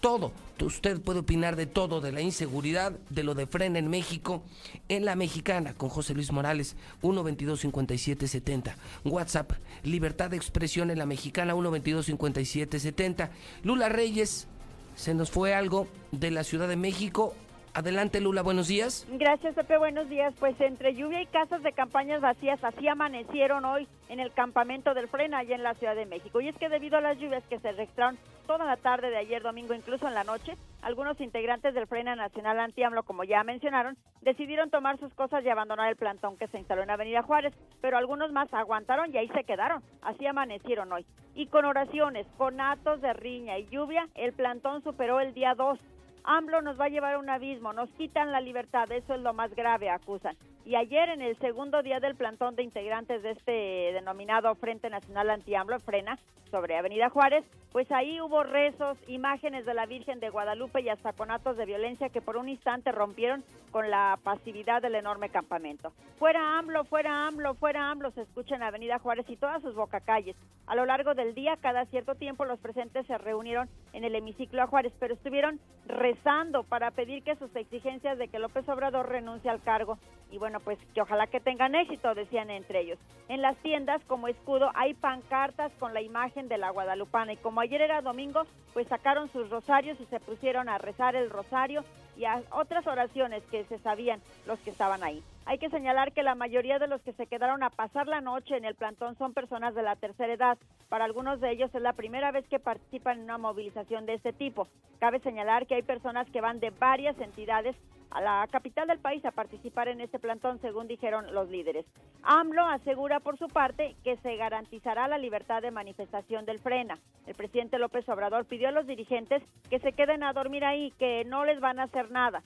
Todo, 0.00 0.30
usted 0.60 1.00
puede 1.00 1.20
opinar 1.20 1.56
de 1.56 1.66
todo, 1.66 2.00
de 2.00 2.12
la 2.12 2.20
inseguridad, 2.20 2.92
de 3.10 3.24
lo 3.24 3.34
de 3.34 3.46
frena 3.46 3.78
en 3.80 3.88
México, 3.88 4.44
en 4.88 5.04
la 5.04 5.16
mexicana, 5.16 5.74
con 5.74 5.88
José 5.88 6.14
Luis 6.14 6.30
Morales, 6.30 6.76
122-5770. 7.02 8.74
WhatsApp, 9.04 9.52
libertad 9.82 10.30
de 10.30 10.36
expresión 10.36 10.90
en 10.90 10.98
la 10.98 11.06
mexicana, 11.06 11.54
122-5770. 11.54 13.30
Lula 13.64 13.88
Reyes, 13.88 14.46
se 14.94 15.14
nos 15.14 15.30
fue 15.30 15.54
algo 15.54 15.88
de 16.12 16.30
la 16.30 16.44
Ciudad 16.44 16.68
de 16.68 16.76
México, 16.76 17.34
Adelante, 17.76 18.22
Lula, 18.22 18.40
buenos 18.42 18.68
días. 18.68 19.06
Gracias, 19.06 19.54
Pepe, 19.54 19.76
buenos 19.76 20.08
días. 20.08 20.32
Pues 20.40 20.58
entre 20.62 20.94
lluvia 20.94 21.20
y 21.20 21.26
casas 21.26 21.62
de 21.62 21.74
campañas 21.74 22.22
vacías, 22.22 22.64
así 22.64 22.88
amanecieron 22.88 23.66
hoy 23.66 23.86
en 24.08 24.18
el 24.18 24.32
campamento 24.32 24.94
del 24.94 25.08
Frena, 25.08 25.40
allá 25.40 25.56
en 25.56 25.62
la 25.62 25.74
Ciudad 25.74 25.94
de 25.94 26.06
México. 26.06 26.40
Y 26.40 26.48
es 26.48 26.56
que 26.56 26.70
debido 26.70 26.96
a 26.96 27.02
las 27.02 27.18
lluvias 27.18 27.44
que 27.50 27.58
se 27.58 27.72
registraron 27.72 28.16
toda 28.46 28.64
la 28.64 28.78
tarde 28.78 29.10
de 29.10 29.18
ayer 29.18 29.42
domingo, 29.42 29.74
incluso 29.74 30.08
en 30.08 30.14
la 30.14 30.24
noche, 30.24 30.56
algunos 30.80 31.20
integrantes 31.20 31.74
del 31.74 31.86
Frena 31.86 32.16
Nacional 32.16 32.58
Antiamlo, 32.60 33.02
como 33.02 33.24
ya 33.24 33.44
mencionaron, 33.44 33.98
decidieron 34.22 34.70
tomar 34.70 34.98
sus 34.98 35.12
cosas 35.12 35.44
y 35.44 35.50
abandonar 35.50 35.90
el 35.90 35.96
plantón 35.96 36.38
que 36.38 36.48
se 36.48 36.58
instaló 36.58 36.82
en 36.82 36.88
Avenida 36.88 37.24
Juárez, 37.24 37.52
pero 37.82 37.98
algunos 37.98 38.32
más 38.32 38.48
aguantaron 38.54 39.12
y 39.12 39.18
ahí 39.18 39.28
se 39.34 39.44
quedaron. 39.44 39.82
Así 40.00 40.26
amanecieron 40.26 40.90
hoy. 40.92 41.04
Y 41.34 41.48
con 41.48 41.66
oraciones, 41.66 42.26
con 42.38 42.58
atos 42.58 43.02
de 43.02 43.12
riña 43.12 43.58
y 43.58 43.66
lluvia, 43.66 44.08
el 44.14 44.32
plantón 44.32 44.82
superó 44.82 45.20
el 45.20 45.34
día 45.34 45.54
2 45.54 45.78
AMLO 46.26 46.60
nos 46.60 46.78
va 46.78 46.86
a 46.86 46.88
llevar 46.88 47.14
a 47.14 47.18
un 47.18 47.30
abismo, 47.30 47.72
nos 47.72 47.88
quitan 47.90 48.32
la 48.32 48.40
libertad, 48.40 48.90
eso 48.90 49.14
es 49.14 49.20
lo 49.20 49.32
más 49.32 49.54
grave, 49.54 49.88
acusan. 49.88 50.36
Y 50.66 50.74
ayer, 50.74 51.08
en 51.10 51.22
el 51.22 51.38
segundo 51.38 51.80
día 51.84 52.00
del 52.00 52.16
plantón 52.16 52.56
de 52.56 52.64
integrantes 52.64 53.22
de 53.22 53.30
este 53.30 53.52
denominado 53.92 54.52
Frente 54.56 54.90
Nacional 54.90 55.30
Anti-AMLO, 55.30 55.78
Frena, 55.78 56.18
sobre 56.50 56.76
Avenida 56.76 57.08
Juárez, 57.08 57.44
pues 57.72 57.90
ahí 57.92 58.20
hubo 58.20 58.42
rezos, 58.42 58.96
imágenes 59.06 59.66
de 59.66 59.74
la 59.74 59.86
Virgen 59.86 60.20
de 60.20 60.30
Guadalupe 60.30 60.80
y 60.80 60.88
hasta 60.88 61.12
conatos 61.12 61.56
de 61.56 61.66
violencia 61.66 62.08
que 62.08 62.22
por 62.22 62.36
un 62.36 62.48
instante 62.48 62.92
rompieron 62.92 63.44
con 63.70 63.90
la 63.90 64.18
pasividad 64.22 64.80
del 64.80 64.94
enorme 64.94 65.28
campamento. 65.28 65.92
Fuera 66.18 66.58
AMLO, 66.58 66.84
fuera 66.84 67.26
AMLO, 67.26 67.54
fuera 67.54 67.90
AMLO, 67.90 68.10
se 68.12 68.22
escucha 68.22 68.54
en 68.54 68.62
Avenida 68.62 68.98
Juárez 68.98 69.26
y 69.28 69.36
todas 69.36 69.60
sus 69.62 69.74
bocacalles. 69.74 70.36
A 70.66 70.74
lo 70.74 70.86
largo 70.86 71.14
del 71.14 71.34
día, 71.34 71.58
cada 71.60 71.84
cierto 71.86 72.14
tiempo, 72.14 72.44
los 72.44 72.58
presentes 72.58 73.06
se 73.06 73.18
reunieron 73.18 73.68
en 73.92 74.04
el 74.04 74.14
hemiciclo 74.14 74.62
a 74.62 74.66
Juárez, 74.66 74.92
pero 74.98 75.14
estuvieron 75.14 75.60
rezando 75.86 76.62
para 76.64 76.90
pedir 76.92 77.22
que 77.22 77.36
sus 77.36 77.54
exigencias 77.54 78.18
de 78.18 78.28
que 78.28 78.38
López 78.38 78.68
Obrador 78.68 79.08
renuncie 79.08 79.50
al 79.50 79.62
cargo 79.62 79.98
y 80.30 80.38
bueno, 80.38 80.55
pues 80.60 80.78
que 80.94 81.02
ojalá 81.02 81.26
que 81.26 81.40
tengan 81.40 81.74
éxito, 81.74 82.14
decían 82.14 82.50
entre 82.50 82.80
ellos. 82.80 82.98
En 83.28 83.42
las 83.42 83.56
tiendas 83.58 84.02
como 84.04 84.28
escudo 84.28 84.70
hay 84.74 84.94
pancartas 84.94 85.72
con 85.78 85.94
la 85.94 86.00
imagen 86.00 86.48
de 86.48 86.58
la 86.58 86.70
guadalupana 86.70 87.32
y 87.32 87.36
como 87.36 87.60
ayer 87.60 87.80
era 87.80 88.02
domingo, 88.02 88.42
pues 88.72 88.86
sacaron 88.88 89.30
sus 89.32 89.50
rosarios 89.50 89.98
y 90.00 90.06
se 90.06 90.20
pusieron 90.20 90.68
a 90.68 90.78
rezar 90.78 91.16
el 91.16 91.30
rosario 91.30 91.84
y 92.16 92.24
a 92.24 92.42
otras 92.50 92.86
oraciones 92.86 93.42
que 93.50 93.64
se 93.64 93.78
sabían 93.78 94.20
los 94.46 94.58
que 94.60 94.70
estaban 94.70 95.02
ahí. 95.02 95.22
Hay 95.44 95.58
que 95.58 95.70
señalar 95.70 96.12
que 96.12 96.22
la 96.22 96.34
mayoría 96.34 96.78
de 96.78 96.88
los 96.88 97.00
que 97.02 97.12
se 97.12 97.26
quedaron 97.26 97.62
a 97.62 97.70
pasar 97.70 98.08
la 98.08 98.20
noche 98.20 98.56
en 98.56 98.64
el 98.64 98.74
plantón 98.74 99.16
son 99.16 99.32
personas 99.32 99.74
de 99.74 99.82
la 99.82 99.94
tercera 99.94 100.32
edad. 100.32 100.58
Para 100.88 101.04
algunos 101.04 101.40
de 101.40 101.52
ellos 101.52 101.72
es 101.72 101.82
la 101.82 101.92
primera 101.92 102.32
vez 102.32 102.46
que 102.48 102.58
participan 102.58 103.18
en 103.18 103.24
una 103.24 103.38
movilización 103.38 104.06
de 104.06 104.14
este 104.14 104.32
tipo. 104.32 104.66
Cabe 104.98 105.20
señalar 105.20 105.66
que 105.66 105.76
hay 105.76 105.82
personas 105.82 106.28
que 106.30 106.40
van 106.40 106.58
de 106.58 106.70
varias 106.70 107.18
entidades 107.20 107.76
a 108.10 108.20
la 108.20 108.46
capital 108.50 108.86
del 108.88 108.98
país 108.98 109.24
a 109.24 109.30
participar 109.30 109.88
en 109.88 110.00
este 110.00 110.18
plantón, 110.18 110.60
según 110.60 110.88
dijeron 110.88 111.32
los 111.34 111.48
líderes. 111.48 111.86
AMLO 112.22 112.64
asegura 112.66 113.20
por 113.20 113.38
su 113.38 113.48
parte 113.48 113.94
que 114.04 114.16
se 114.18 114.36
garantizará 114.36 115.08
la 115.08 115.18
libertad 115.18 115.62
de 115.62 115.70
manifestación 115.70 116.44
del 116.44 116.58
Frena. 116.58 116.98
El 117.26 117.34
presidente 117.34 117.78
López 117.78 118.08
Obrador 118.08 118.44
pidió 118.44 118.68
a 118.68 118.72
los 118.72 118.86
dirigentes 118.86 119.42
que 119.70 119.78
se 119.78 119.92
queden 119.92 120.22
a 120.22 120.32
dormir 120.32 120.64
ahí, 120.64 120.92
que 120.98 121.24
no 121.24 121.44
les 121.44 121.60
van 121.60 121.78
a 121.78 121.84
hacer 121.84 122.10
nada. 122.10 122.42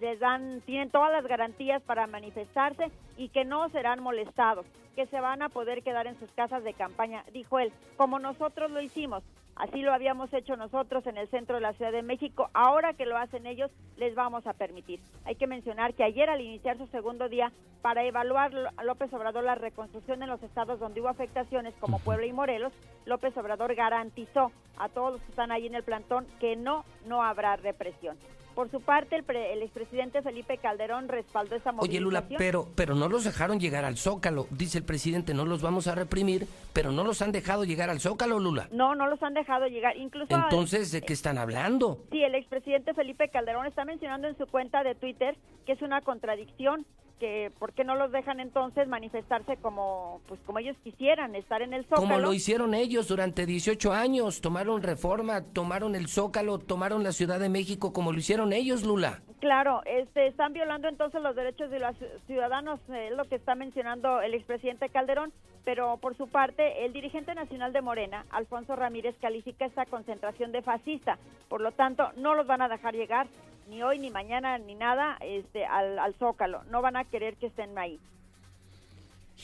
Les 0.00 0.18
dan, 0.18 0.60
tienen 0.62 0.90
todas 0.90 1.12
las 1.12 1.26
garantías 1.26 1.82
para 1.82 2.06
manifestarse 2.06 2.90
y 3.16 3.28
que 3.28 3.44
no 3.44 3.68
serán 3.68 4.02
molestados, 4.02 4.66
que 4.96 5.06
se 5.06 5.20
van 5.20 5.42
a 5.42 5.48
poder 5.48 5.82
quedar 5.82 6.06
en 6.06 6.18
sus 6.18 6.30
casas 6.32 6.64
de 6.64 6.74
campaña, 6.74 7.24
dijo 7.32 7.58
él, 7.58 7.72
como 7.96 8.18
nosotros 8.18 8.70
lo 8.70 8.80
hicimos. 8.80 9.22
Así 9.58 9.82
lo 9.82 9.92
habíamos 9.92 10.32
hecho 10.32 10.56
nosotros 10.56 11.04
en 11.08 11.18
el 11.18 11.28
centro 11.28 11.56
de 11.56 11.60
la 11.60 11.72
Ciudad 11.72 11.90
de 11.90 12.02
México. 12.02 12.48
Ahora 12.54 12.94
que 12.94 13.06
lo 13.06 13.18
hacen 13.18 13.44
ellos, 13.44 13.72
les 13.96 14.14
vamos 14.14 14.46
a 14.46 14.52
permitir. 14.52 15.00
Hay 15.24 15.34
que 15.34 15.48
mencionar 15.48 15.94
que 15.94 16.04
ayer 16.04 16.30
al 16.30 16.40
iniciar 16.40 16.78
su 16.78 16.86
segundo 16.86 17.28
día 17.28 17.52
para 17.82 18.04
evaluar 18.04 18.52
a 18.76 18.84
López 18.84 19.12
Obrador 19.12 19.42
la 19.42 19.56
reconstrucción 19.56 20.22
en 20.22 20.28
los 20.28 20.42
estados 20.44 20.78
donde 20.78 21.00
hubo 21.00 21.08
afectaciones 21.08 21.74
como 21.80 21.98
Puebla 21.98 22.26
y 22.26 22.32
Morelos, 22.32 22.72
López 23.04 23.36
Obrador 23.36 23.74
garantizó 23.74 24.52
a 24.78 24.88
todos 24.88 25.14
los 25.14 25.22
que 25.22 25.30
están 25.30 25.50
ahí 25.50 25.66
en 25.66 25.74
el 25.74 25.82
plantón 25.82 26.24
que 26.38 26.54
no, 26.54 26.84
no 27.06 27.24
habrá 27.24 27.56
represión. 27.56 28.16
Por 28.58 28.72
su 28.72 28.80
parte, 28.80 29.14
el, 29.14 29.62
expresidente 29.62 30.20
Felipe 30.20 30.58
Calderón 30.58 31.06
respaldó 31.06 31.54
esa 31.54 31.70
movilización. 31.70 31.80
Oye, 31.88 32.00
Lula, 32.00 32.24
pero, 32.36 32.66
pero 32.74 32.96
no 32.96 33.08
los 33.08 33.22
dejaron 33.22 33.60
llegar 33.60 33.84
al 33.84 33.96
Zócalo. 33.96 34.48
Dice 34.50 34.78
el 34.78 34.84
presidente, 34.84 35.32
no 35.32 35.44
los 35.44 35.62
vamos 35.62 35.86
a 35.86 35.94
reprimir, 35.94 36.48
pero 36.72 36.90
no 36.90 37.04
los 37.04 37.22
han 37.22 37.30
dejado 37.30 37.62
llegar 37.62 37.88
al 37.88 38.00
Zócalo, 38.00 38.40
Lula. 38.40 38.66
No, 38.72 38.96
no 38.96 39.06
los 39.06 39.22
han 39.22 39.34
dejado 39.34 39.68
llegar. 39.68 39.96
Incluso. 39.96 40.34
Entonces, 40.34 40.90
¿de 40.90 41.02
qué 41.02 41.12
están 41.12 41.38
hablando? 41.38 42.00
Sí, 42.10 42.24
el 42.24 42.34
expresidente 42.34 42.94
Felipe 42.94 43.28
Calderón 43.28 43.64
está 43.64 43.84
mencionando 43.84 44.26
en 44.26 44.36
su 44.36 44.48
cuenta 44.48 44.82
de 44.82 44.96
Twitter 44.96 45.36
que 45.64 45.74
es 45.74 45.82
una 45.82 46.00
contradicción 46.00 46.84
que 47.18 47.52
por 47.58 47.72
qué 47.72 47.84
no 47.84 47.94
los 47.94 48.12
dejan 48.12 48.40
entonces 48.40 48.88
manifestarse 48.88 49.56
como 49.56 50.20
pues 50.26 50.40
como 50.46 50.58
ellos 50.58 50.76
quisieran 50.82 51.34
estar 51.34 51.62
en 51.62 51.74
el 51.74 51.84
Zócalo. 51.84 52.02
Como 52.02 52.18
lo 52.18 52.32
hicieron 52.32 52.74
ellos 52.74 53.08
durante 53.08 53.46
18 53.46 53.92
años, 53.92 54.40
tomaron 54.40 54.82
Reforma, 54.82 55.42
tomaron 55.42 55.94
el 55.94 56.08
Zócalo, 56.08 56.58
tomaron 56.58 57.02
la 57.02 57.12
Ciudad 57.12 57.38
de 57.38 57.48
México 57.48 57.92
como 57.92 58.12
lo 58.12 58.18
hicieron 58.18 58.52
ellos, 58.52 58.84
Lula. 58.84 59.22
Claro, 59.40 59.82
este 59.86 60.26
están 60.26 60.52
violando 60.52 60.88
entonces 60.88 61.22
los 61.22 61.36
derechos 61.36 61.70
de 61.70 61.78
los 61.78 61.96
ciudadanos, 62.26 62.80
es 62.88 63.16
lo 63.16 63.24
que 63.24 63.36
está 63.36 63.54
mencionando 63.54 64.20
el 64.20 64.34
expresidente 64.34 64.88
Calderón, 64.88 65.32
pero 65.64 65.96
por 65.98 66.16
su 66.16 66.28
parte 66.28 66.84
el 66.84 66.92
dirigente 66.92 67.34
nacional 67.34 67.72
de 67.72 67.82
Morena, 67.82 68.24
Alfonso 68.30 68.76
Ramírez, 68.76 69.14
califica 69.20 69.66
esta 69.66 69.86
concentración 69.86 70.52
de 70.52 70.62
fascista. 70.62 71.18
Por 71.48 71.60
lo 71.60 71.72
tanto, 71.72 72.10
no 72.16 72.34
los 72.34 72.46
van 72.46 72.62
a 72.62 72.68
dejar 72.68 72.94
llegar 72.94 73.26
ni 73.68 73.82
hoy, 73.82 73.98
ni 73.98 74.10
mañana, 74.10 74.58
ni 74.58 74.74
nada 74.74 75.18
este, 75.20 75.66
al, 75.66 75.98
al 75.98 76.14
Zócalo. 76.14 76.64
No 76.64 76.82
van 76.82 76.96
a 76.96 77.04
querer 77.04 77.36
que 77.36 77.46
estén 77.46 77.76
ahí. 77.76 77.98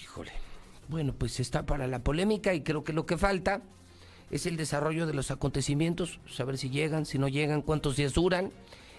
Híjole. 0.02 0.32
Bueno, 0.88 1.14
pues 1.16 1.40
está 1.40 1.64
para 1.64 1.86
la 1.86 2.00
polémica 2.00 2.52
y 2.54 2.62
creo 2.62 2.84
que 2.84 2.92
lo 2.92 3.06
que 3.06 3.16
falta 3.16 3.62
es 4.30 4.46
el 4.46 4.56
desarrollo 4.56 5.06
de 5.06 5.14
los 5.14 5.30
acontecimientos, 5.30 6.20
saber 6.26 6.58
si 6.58 6.68
llegan, 6.68 7.06
si 7.06 7.18
no 7.18 7.28
llegan, 7.28 7.62
cuántos 7.62 7.96
días 7.96 8.14
duran 8.14 8.50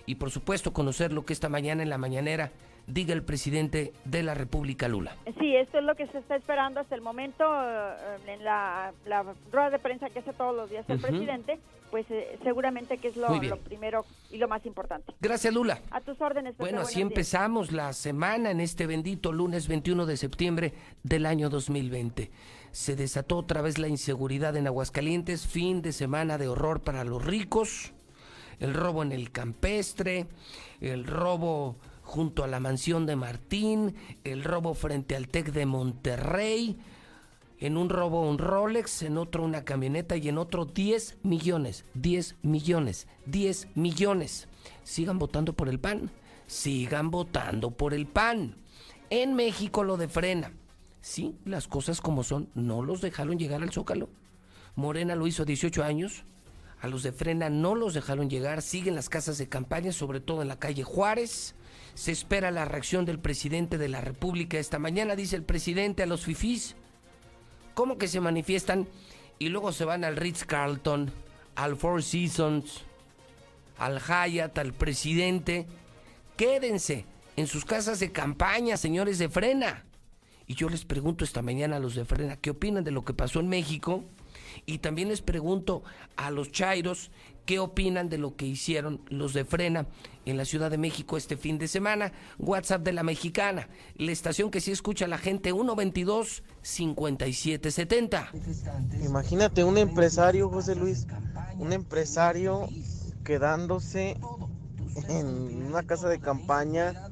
y 0.05 0.15
por 0.15 0.31
supuesto 0.31 0.73
conocer 0.73 1.11
lo 1.11 1.25
que 1.25 1.33
esta 1.33 1.49
mañana 1.49 1.83
en 1.83 1.89
la 1.89 1.97
mañanera 1.97 2.51
diga 2.87 3.13
el 3.13 3.23
presidente 3.23 3.93
de 4.05 4.23
la 4.23 4.33
República 4.33 4.87
Lula. 4.87 5.15
Sí, 5.39 5.55
esto 5.55 5.79
es 5.79 5.83
lo 5.83 5.95
que 5.95 6.07
se 6.07 6.19
está 6.19 6.35
esperando 6.35 6.79
hasta 6.79 6.95
el 6.95 7.01
momento 7.01 7.43
eh, 7.43 8.17
en 8.27 8.43
la, 8.43 8.93
rueda 9.51 9.69
de 9.71 9.79
prensa 9.79 10.09
que 10.09 10.19
hace 10.19 10.33
todos 10.33 10.55
los 10.55 10.69
días 10.69 10.85
el 10.89 10.99
presidente, 10.99 11.59
pues 11.89 12.05
eh, 12.09 12.37
seguramente 12.43 12.97
que 12.97 13.09
es 13.09 13.17
lo, 13.17 13.27
primero 13.63 14.05
y 14.31 14.37
lo 14.37 14.47
más 14.47 14.65
importante. 14.65 15.13
Gracias, 15.19 15.53
Lula. 15.53 15.79
A 15.91 16.01
tus 16.01 16.19
órdenes. 16.21 16.57
Bueno, 16.57 16.81
así 16.81 17.01
empezamos 17.01 17.71
la 17.71 17.93
semana 17.93 18.51
en 18.51 18.59
este 18.59 18.85
bendito 18.85 19.31
lunes 19.31 19.67
21 19.67 20.05
de 20.05 20.17
septiembre 20.17 20.73
del 21.03 21.25
año 21.25 21.49
2020. 21.49 22.31
Se 22.71 22.95
desató 22.95 23.37
otra 23.37 23.61
vez 23.61 23.77
la 23.77 23.87
inseguridad 23.87 24.57
en 24.57 24.67
Aguascalientes, 24.67 25.47
fin 25.47 25.81
de 25.81 25.93
semana 25.93 26.37
de 26.37 26.49
horror 26.49 26.81
para 26.81 27.03
los 27.05 27.23
ricos, 27.23 27.93
el 28.59 28.73
robo 28.73 29.01
en 29.01 29.11
el 29.11 29.31
campestre, 29.31 30.27
el 30.81 31.05
robo 31.05 31.77
junto 32.15 32.45
a 32.45 32.47
la 32.47 32.61
mansión 32.61 33.05
de 33.05 33.17
Martín, 33.17 33.93
el 34.23 34.45
robo 34.45 34.73
frente 34.73 35.17
al 35.17 35.27
TEC 35.27 35.51
de 35.51 35.65
Monterrey, 35.65 36.77
en 37.59 37.75
un 37.75 37.89
robo 37.89 38.21
un 38.21 38.37
Rolex, 38.37 39.01
en 39.01 39.17
otro 39.17 39.43
una 39.43 39.65
camioneta 39.65 40.15
y 40.15 40.29
en 40.29 40.37
otro 40.37 40.63
10 40.63 41.17
millones, 41.23 41.83
10 41.93 42.37
millones, 42.41 43.09
10 43.25 43.67
millones. 43.75 44.47
Sigan 44.85 45.19
votando 45.19 45.51
por 45.51 45.67
el 45.67 45.77
PAN, 45.77 46.09
sigan 46.47 47.11
votando 47.11 47.71
por 47.71 47.93
el 47.93 48.07
PAN. 48.07 48.55
En 49.09 49.33
México 49.33 49.83
lo 49.83 49.97
de 49.97 50.07
frena. 50.07 50.53
Sí, 51.01 51.35
las 51.43 51.67
cosas 51.67 51.99
como 51.99 52.23
son, 52.23 52.47
no 52.55 52.81
los 52.81 53.01
dejaron 53.01 53.37
llegar 53.37 53.61
al 53.61 53.73
Zócalo. 53.73 54.07
Morena 54.75 55.15
lo 55.15 55.27
hizo 55.27 55.43
a 55.43 55.45
18 55.45 55.83
años, 55.83 56.23
a 56.79 56.87
los 56.87 57.03
de 57.03 57.11
frena 57.11 57.49
no 57.49 57.75
los 57.75 57.93
dejaron 57.93 58.29
llegar, 58.29 58.61
siguen 58.61 58.95
las 58.95 59.09
casas 59.09 59.37
de 59.37 59.49
campaña, 59.49 59.91
sobre 59.91 60.21
todo 60.21 60.41
en 60.41 60.47
la 60.47 60.59
calle 60.59 60.83
Juárez. 60.83 61.55
Se 61.95 62.11
espera 62.11 62.51
la 62.51 62.65
reacción 62.65 63.05
del 63.05 63.19
presidente 63.19 63.77
de 63.77 63.87
la 63.87 64.01
República 64.01 64.59
esta 64.59 64.79
mañana, 64.79 65.15
dice 65.15 65.37
el 65.37 65.43
presidente 65.43 66.03
a 66.03 66.05
los 66.05 66.25
fifís. 66.25 66.75
¿Cómo 67.73 67.97
que 67.97 68.09
se 68.09 68.19
manifiestan 68.19 68.87
y 69.39 69.47
luego 69.49 69.71
se 69.71 69.85
van 69.85 70.03
al 70.03 70.17
Ritz 70.17 70.43
Carlton, 70.43 71.11
al 71.55 71.77
Four 71.77 72.03
Seasons, 72.03 72.81
al 73.77 74.01
Hyatt, 74.01 74.57
al 74.57 74.73
presidente? 74.73 75.67
Quédense 76.35 77.05
en 77.37 77.47
sus 77.47 77.63
casas 77.63 78.01
de 78.01 78.11
campaña, 78.11 78.75
señores 78.75 79.17
de 79.17 79.29
Frena. 79.29 79.85
Y 80.47 80.55
yo 80.55 80.69
les 80.69 80.83
pregunto 80.83 81.23
esta 81.23 81.41
mañana 81.41 81.77
a 81.77 81.79
los 81.79 81.95
de 81.95 82.03
Frena, 82.03 82.35
¿qué 82.35 82.51
opinan 82.51 82.83
de 82.83 82.91
lo 82.91 83.05
que 83.05 83.13
pasó 83.13 83.39
en 83.39 83.47
México? 83.47 84.03
Y 84.65 84.79
también 84.79 85.07
les 85.07 85.21
pregunto 85.21 85.83
a 86.17 86.29
los 86.29 86.51
Chairos 86.51 87.09
qué 87.45 87.59
opinan 87.59 88.09
de 88.09 88.17
lo 88.17 88.35
que 88.35 88.45
hicieron 88.45 89.01
los 89.09 89.33
de 89.33 89.45
Frena 89.45 89.87
en 90.25 90.37
la 90.37 90.45
Ciudad 90.45 90.71
de 90.71 90.77
México 90.77 91.17
este 91.17 91.37
fin 91.37 91.57
de 91.57 91.67
semana. 91.67 92.11
WhatsApp 92.39 92.83
de 92.83 92.93
la 92.93 93.03
Mexicana, 93.03 93.69
la 93.95 94.11
estación 94.11 94.51
que 94.51 94.61
sí 94.61 94.71
escucha 94.71 95.07
la 95.07 95.17
gente 95.17 95.51
122 95.51 96.43
5770. 96.61 98.31
Imagínate 99.03 99.63
un 99.63 99.77
empresario, 99.77 100.49
José 100.49 100.75
Luis, 100.75 101.07
un 101.57 101.73
empresario 101.73 102.67
quedándose 103.23 104.17
en 105.09 105.65
una 105.65 105.83
casa 105.83 106.09
de 106.09 106.19
campaña 106.19 107.09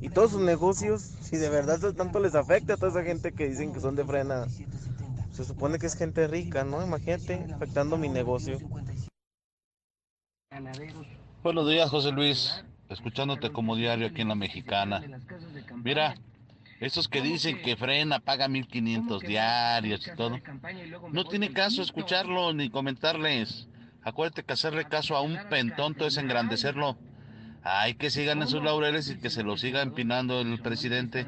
y 0.00 0.10
todos 0.10 0.32
sus 0.32 0.40
negocios, 0.40 1.02
si 1.20 1.36
de 1.36 1.48
verdad 1.48 1.80
tanto 1.94 2.20
les 2.20 2.34
afecta 2.34 2.74
a 2.74 2.76
toda 2.76 2.90
esa 2.90 3.02
gente 3.02 3.32
que 3.32 3.48
dicen 3.48 3.72
que 3.72 3.80
son 3.80 3.96
de 3.96 4.04
frena, 4.04 4.46
se 5.32 5.44
supone 5.44 5.78
que 5.78 5.86
es 5.86 5.94
gente 5.94 6.26
rica, 6.26 6.64
¿no? 6.64 6.84
Imagínate 6.84 7.46
afectando 7.54 7.96
mi 7.96 8.08
negocio. 8.08 8.58
Buenos 11.42 11.68
días, 11.68 11.88
José 11.88 12.10
Luis. 12.10 12.64
Escuchándote 12.88 13.50
como 13.52 13.76
diario 13.76 14.08
aquí 14.08 14.22
en 14.22 14.28
la 14.28 14.34
Mexicana. 14.34 15.02
Mira, 15.84 16.14
esos 16.80 17.06
que 17.06 17.20
dicen 17.20 17.62
que 17.62 17.76
frena, 17.76 18.18
paga 18.18 18.48
1500 18.48 19.22
diarios 19.22 20.06
y 20.06 20.16
todo. 20.16 20.38
No 21.12 21.24
tiene 21.26 21.52
caso 21.52 21.82
escucharlo 21.82 22.52
ni 22.54 22.70
comentarles. 22.70 23.68
Acuérdate 24.02 24.42
que 24.42 24.52
hacerle 24.54 24.86
caso 24.86 25.16
a 25.16 25.20
un 25.20 25.38
pentonto 25.48 26.06
es 26.06 26.16
engrandecerlo. 26.16 26.96
Hay 27.62 27.94
que 27.94 28.10
sigan 28.10 28.42
en 28.42 28.48
sus 28.48 28.62
laureles 28.62 29.10
y 29.10 29.18
que 29.18 29.30
se 29.30 29.44
lo 29.44 29.56
siga 29.56 29.82
empinando 29.82 30.40
el 30.40 30.60
presidente. 30.60 31.26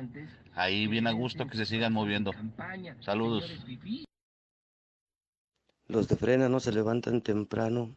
Ahí 0.55 0.87
bien 0.87 1.07
a 1.07 1.13
gusto 1.13 1.47
que 1.47 1.57
se 1.57 1.67
sigan 1.67 1.93
moviendo. 1.93 2.33
Saludos. 3.01 3.45
Los 5.87 6.09
de 6.09 6.17
frena 6.17 6.49
no 6.49 6.59
se 6.59 6.73
levantan 6.73 7.21
temprano 7.21 7.95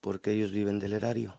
porque 0.00 0.32
ellos 0.32 0.52
viven 0.52 0.78
del 0.78 0.92
erario. 0.92 1.38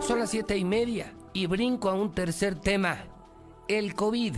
Son 0.00 0.18
las 0.18 0.30
siete 0.30 0.58
y 0.58 0.64
media 0.64 1.14
y 1.32 1.46
brinco 1.46 1.88
a 1.88 1.94
un 1.94 2.12
tercer 2.12 2.54
tema. 2.56 3.04
El 3.68 3.94
COVID, 3.94 4.36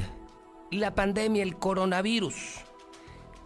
la 0.71 0.95
pandemia, 0.95 1.43
el 1.43 1.57
coronavirus. 1.57 2.66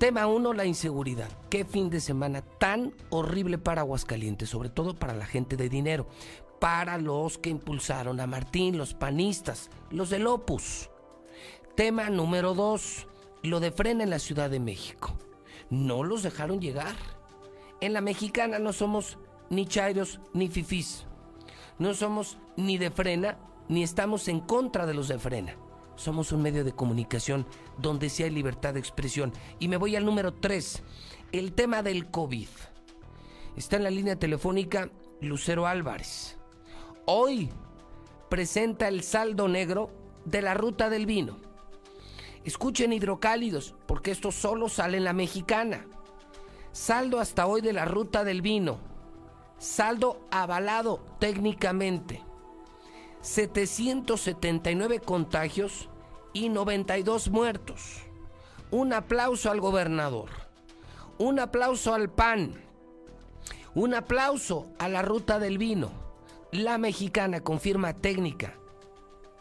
Tema 0.00 0.26
1, 0.26 0.54
la 0.54 0.64
inseguridad. 0.64 1.28
Qué 1.50 1.66
fin 1.66 1.90
de 1.90 2.00
semana 2.00 2.40
tan 2.40 2.94
horrible 3.10 3.58
para 3.58 3.82
Aguascalientes, 3.82 4.48
sobre 4.48 4.70
todo 4.70 4.94
para 4.94 5.14
la 5.14 5.26
gente 5.26 5.58
de 5.58 5.68
dinero, 5.68 6.06
para 6.58 6.96
los 6.96 7.36
que 7.36 7.50
impulsaron 7.50 8.18
a 8.18 8.26
Martín, 8.26 8.78
los 8.78 8.94
panistas, 8.94 9.68
los 9.90 10.08
del 10.08 10.26
Opus. 10.26 10.88
Tema 11.76 12.08
número 12.08 12.54
2, 12.54 13.08
lo 13.42 13.60
de 13.60 13.72
frena 13.72 14.02
en 14.02 14.08
la 14.08 14.20
Ciudad 14.20 14.48
de 14.48 14.58
México. 14.58 15.12
No 15.68 16.02
los 16.02 16.22
dejaron 16.22 16.62
llegar. 16.62 16.96
En 17.82 17.92
la 17.92 18.00
mexicana 18.00 18.58
no 18.58 18.72
somos 18.72 19.18
ni 19.50 19.66
chairos 19.66 20.18
ni 20.32 20.48
fifís. 20.48 21.04
No 21.78 21.92
somos 21.92 22.38
ni 22.56 22.78
de 22.78 22.90
frena 22.90 23.36
ni 23.68 23.82
estamos 23.82 24.28
en 24.28 24.40
contra 24.40 24.86
de 24.86 24.94
los 24.94 25.08
de 25.08 25.18
frena 25.18 25.56
somos 26.00 26.32
un 26.32 26.40
medio 26.40 26.64
de 26.64 26.72
comunicación 26.72 27.46
donde 27.76 28.08
sí 28.08 28.22
hay 28.22 28.30
libertad 28.30 28.74
de 28.74 28.80
expresión. 28.80 29.32
Y 29.58 29.68
me 29.68 29.76
voy 29.76 29.96
al 29.96 30.06
número 30.06 30.32
3, 30.32 30.82
el 31.32 31.52
tema 31.52 31.82
del 31.82 32.10
COVID. 32.10 32.48
Está 33.54 33.76
en 33.76 33.84
la 33.84 33.90
línea 33.90 34.16
telefónica 34.16 34.90
Lucero 35.20 35.66
Álvarez. 35.66 36.38
Hoy 37.04 37.50
presenta 38.30 38.88
el 38.88 39.02
saldo 39.02 39.46
negro 39.46 39.90
de 40.24 40.40
la 40.40 40.54
ruta 40.54 40.88
del 40.88 41.04
vino. 41.04 41.36
Escuchen 42.44 42.94
hidrocálidos, 42.94 43.74
porque 43.86 44.10
esto 44.10 44.32
solo 44.32 44.70
sale 44.70 44.96
en 44.96 45.04
la 45.04 45.12
mexicana. 45.12 45.84
Saldo 46.72 47.20
hasta 47.20 47.46
hoy 47.46 47.60
de 47.60 47.74
la 47.74 47.84
ruta 47.84 48.24
del 48.24 48.40
vino. 48.40 48.78
Saldo 49.58 50.26
avalado 50.30 51.04
técnicamente. 51.18 52.22
779 53.20 55.00
contagios 55.00 55.89
y 56.32 56.48
92 56.48 57.30
muertos. 57.30 58.02
Un 58.70 58.92
aplauso 58.92 59.50
al 59.50 59.60
gobernador. 59.60 60.30
Un 61.18 61.38
aplauso 61.38 61.94
al 61.94 62.10
PAN. 62.10 62.54
Un 63.74 63.94
aplauso 63.94 64.72
a 64.78 64.88
la 64.88 65.02
ruta 65.02 65.38
del 65.38 65.58
vino. 65.58 65.90
La 66.52 66.78
mexicana 66.78 67.40
confirma 67.40 67.92
técnica, 67.92 68.54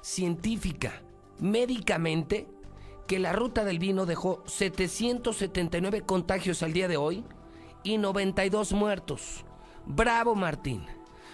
científica, 0.02 1.02
médicamente, 1.40 2.48
que 3.08 3.18
la 3.18 3.34
ruta 3.34 3.64
del 3.64 3.80
vino 3.80 4.06
dejó 4.06 4.44
779 4.46 6.02
contagios 6.02 6.62
al 6.62 6.74
día 6.74 6.88
de 6.88 6.98
hoy 6.98 7.24
y 7.84 7.98
92 7.98 8.74
muertos. 8.74 9.46
Bravo 9.88 10.36
Martín, 10.36 10.86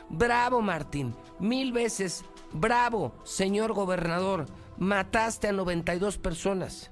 bravo 0.10 0.62
Martín, 0.62 1.14
mil 1.40 1.74
veces 1.74 2.24
bravo 2.54 3.14
señor 3.26 3.74
gobernador 3.74 4.46
mataste 4.78 5.48
a 5.48 5.52
92 5.52 6.18
personas, 6.18 6.92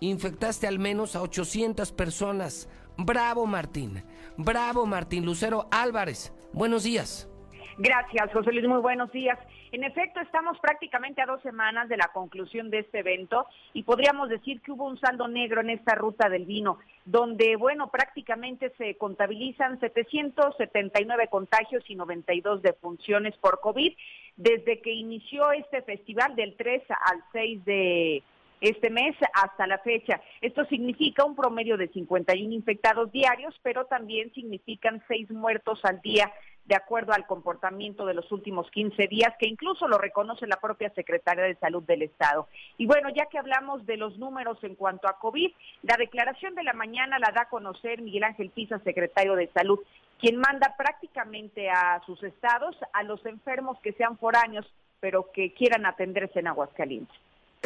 infectaste 0.00 0.66
al 0.66 0.78
menos 0.78 1.16
a 1.16 1.22
800 1.22 1.92
personas. 1.92 2.68
Bravo 2.96 3.46
Martín, 3.46 4.04
bravo 4.36 4.86
Martín 4.86 5.24
Lucero 5.24 5.68
Álvarez. 5.70 6.32
Buenos 6.52 6.82
días. 6.82 7.30
Gracias, 7.78 8.30
José 8.32 8.52
Luis, 8.52 8.68
muy 8.68 8.80
buenos 8.80 9.10
días. 9.10 9.38
En 9.72 9.84
efecto, 9.84 10.20
estamos 10.20 10.58
prácticamente 10.58 11.22
a 11.22 11.26
dos 11.26 11.40
semanas 11.42 11.88
de 11.88 11.96
la 11.96 12.08
conclusión 12.12 12.70
de 12.70 12.80
este 12.80 12.98
evento 12.98 13.46
y 13.72 13.84
podríamos 13.84 14.28
decir 14.28 14.60
que 14.60 14.72
hubo 14.72 14.86
un 14.86 14.98
saldo 14.98 15.28
negro 15.28 15.60
en 15.60 15.70
esta 15.70 15.94
ruta 15.94 16.28
del 16.28 16.44
vino, 16.44 16.78
donde, 17.04 17.56
bueno, 17.56 17.88
prácticamente 17.88 18.70
se 18.76 18.96
contabilizan 18.96 19.78
779 19.78 21.28
contagios 21.28 21.82
y 21.88 21.94
92 21.94 22.62
defunciones 22.62 23.36
por 23.38 23.60
COVID 23.60 23.96
desde 24.40 24.80
que 24.80 24.92
inició 24.92 25.52
este 25.52 25.82
festival 25.82 26.34
del 26.34 26.56
3 26.56 26.82
al 26.88 27.22
6 27.32 27.64
de 27.66 28.22
este 28.62 28.90
mes 28.90 29.14
hasta 29.34 29.66
la 29.66 29.78
fecha. 29.78 30.20
Esto 30.40 30.64
significa 30.64 31.24
un 31.24 31.36
promedio 31.36 31.76
de 31.76 31.88
51 31.88 32.52
infectados 32.52 33.12
diarios, 33.12 33.54
pero 33.62 33.84
también 33.84 34.32
significan 34.32 35.02
seis 35.08 35.30
muertos 35.30 35.80
al 35.84 36.00
día 36.00 36.32
de 36.66 36.76
acuerdo 36.76 37.12
al 37.12 37.26
comportamiento 37.26 38.06
de 38.06 38.14
los 38.14 38.30
últimos 38.30 38.70
15 38.70 39.08
días, 39.08 39.34
que 39.38 39.48
incluso 39.48 39.88
lo 39.88 39.98
reconoce 39.98 40.46
la 40.46 40.60
propia 40.60 40.90
Secretaria 40.90 41.44
de 41.44 41.56
Salud 41.56 41.82
del 41.82 42.02
Estado. 42.02 42.48
Y 42.78 42.86
bueno, 42.86 43.08
ya 43.10 43.26
que 43.26 43.38
hablamos 43.38 43.84
de 43.86 43.96
los 43.96 44.18
números 44.18 44.62
en 44.62 44.74
cuanto 44.74 45.08
a 45.08 45.18
COVID, 45.18 45.50
la 45.82 45.96
declaración 45.96 46.54
de 46.54 46.62
la 46.62 46.72
mañana 46.72 47.18
la 47.18 47.32
da 47.32 47.42
a 47.42 47.48
conocer 47.48 48.00
Miguel 48.02 48.24
Ángel 48.24 48.50
Pisa, 48.50 48.78
secretario 48.84 49.34
de 49.34 49.48
Salud, 49.48 49.80
quien 50.20 50.36
manda 50.36 50.74
prácticamente 50.76 51.70
a 51.70 52.00
sus 52.04 52.22
estados 52.22 52.76
a 52.92 53.02
los 53.02 53.24
enfermos 53.26 53.78
que 53.80 53.92
sean 53.92 54.18
foráneos, 54.18 54.66
pero 55.00 55.30
que 55.32 55.54
quieran 55.54 55.86
atenderse 55.86 56.40
en 56.40 56.48
Aguascalientes. 56.48 57.16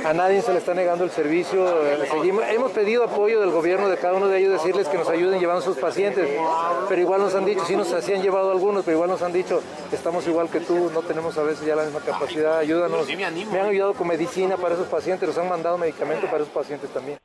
a 0.05 0.13
nadie 0.13 0.43
se 0.43 0.53
le 0.53 0.59
está 0.59 0.75
negando 0.75 1.05
el 1.05 1.11
servicio. 1.11 1.87
Eh, 1.87 2.07
seguimos, 2.11 2.45
hemos 2.49 2.73
pedido 2.73 3.05
apoyo 3.05 3.41
del 3.41 3.51
gobierno 3.51 3.89
de 3.89 3.97
cada 3.97 4.15
uno 4.15 4.29
de 4.29 4.39
ellos, 4.39 4.53
decirles 4.53 4.89
que 4.89 4.99
nos 4.99 5.09
ayuden 5.09 5.41
llevando 5.41 5.63
a 5.63 5.65
sus 5.65 5.77
pacientes, 5.77 6.29
pero 6.89 7.01
igual 7.01 7.21
nos 7.21 7.35
han 7.35 7.45
dicho, 7.45 7.65
sí 7.65 7.77
nos 7.77 7.93
han 7.93 8.23
llevado 8.23 8.53
algunos, 8.53 8.85
pero 8.85 8.97
igual 8.97 9.11
nos 9.11 9.23
han 9.23 9.33
dicho, 9.33 9.63
estamos 9.93 10.27
igual 10.27 10.49
que 10.49 10.61
tú, 10.61 10.91
no 10.93 11.03
tenemos 11.03 11.37
a 11.39 11.43
veces 11.43 11.67
ya 11.67 11.77
la 11.77 11.85
misma 11.85 12.01
capacidad, 12.01 12.59
ayúdanos. 12.59 13.07
me 13.09 13.61
han 13.61 13.67
ayudado 13.67 13.95
con 13.95 14.09
medicina 14.09 14.57
para 14.57 14.75
esos 14.75 14.89
pacientes, 14.89 15.29
nos 15.29 15.39
han 15.39 15.49
mandado 15.49 15.79
medicamentos 15.79 16.29
para 16.31 16.43
esos 16.43 16.55
pacientes 16.55 16.91
también. 16.91 17.19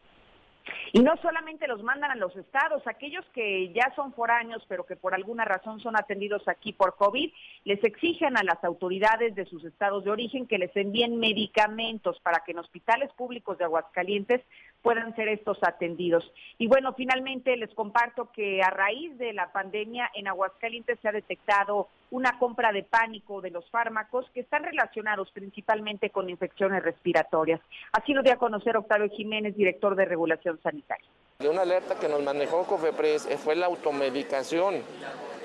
Y 0.92 1.00
no 1.02 1.16
solamente 1.18 1.68
los 1.68 1.84
mandan 1.84 2.12
a 2.12 2.16
los 2.16 2.36
estados, 2.36 2.86
aquellos 2.88 3.26
que 3.34 3.72
ya 3.74 3.94
son 3.96 4.14
foráneos, 4.14 4.64
pero 4.68 4.86
que 4.86 4.96
por 4.96 5.14
alguna 5.14 5.46
razón 5.46 5.80
son 5.80 5.96
atendidos 5.96 6.48
aquí 6.48 6.74
por 6.74 6.96
COVID, 6.96 7.32
les 7.66 7.84
exigen 7.84 8.38
a 8.38 8.44
las 8.44 8.64
autoridades 8.64 9.36
de 9.36 9.46
sus 9.46 9.64
estados 9.66 10.04
de 10.04 10.12
origen 10.12 10.48
que 10.48 10.58
les 10.58 10.76
envíen 10.76 11.20
medicamentos 11.20 12.20
para 12.22 12.44
que 12.44 12.52
en 12.54 12.60
hospitales 12.60 13.12
públicos 13.14 13.58
de 13.58 13.66
Aguascalientes 13.66 14.42
puedan 14.82 15.16
ser 15.16 15.28
estos 15.28 15.58
atendidos. 15.62 16.24
Y 16.58 16.68
bueno, 16.68 16.94
finalmente 16.94 17.56
les 17.58 17.74
comparto 17.74 18.32
que 18.32 18.62
a 18.62 18.70
raíz 18.70 19.18
de 19.18 19.34
la 19.34 19.52
pandemia 19.52 20.10
en 20.14 20.28
Aguascalientes 20.28 21.00
se 21.02 21.10
ha 21.10 21.12
detectado 21.12 21.90
una 22.12 22.40
compra 22.40 22.72
de 22.72 22.84
pánico 22.84 23.42
de 23.42 23.52
los 23.52 23.70
fármacos 23.70 24.26
que 24.34 24.40
están 24.40 24.64
relacionados 24.64 25.32
principalmente 25.32 26.10
con 26.10 26.30
infecciones 26.30 26.84
respiratorias. 26.84 27.62
Así 27.92 28.14
lo 28.14 28.24
dio 28.24 28.34
a 28.34 28.38
conocer 28.38 28.78
Octavio 28.78 29.10
Jiménez, 29.10 29.56
director 29.56 29.96
de 29.96 30.06
Regulación 30.06 30.60
Sanitaria. 30.62 31.08
Una 31.40 31.62
alerta 31.62 32.00
que 32.00 32.10
nos 32.10 32.22
manejó 32.22 32.66
Cofepres 32.66 33.28
fue 33.38 33.56
la 33.56 33.68
automedicación, 33.68 34.82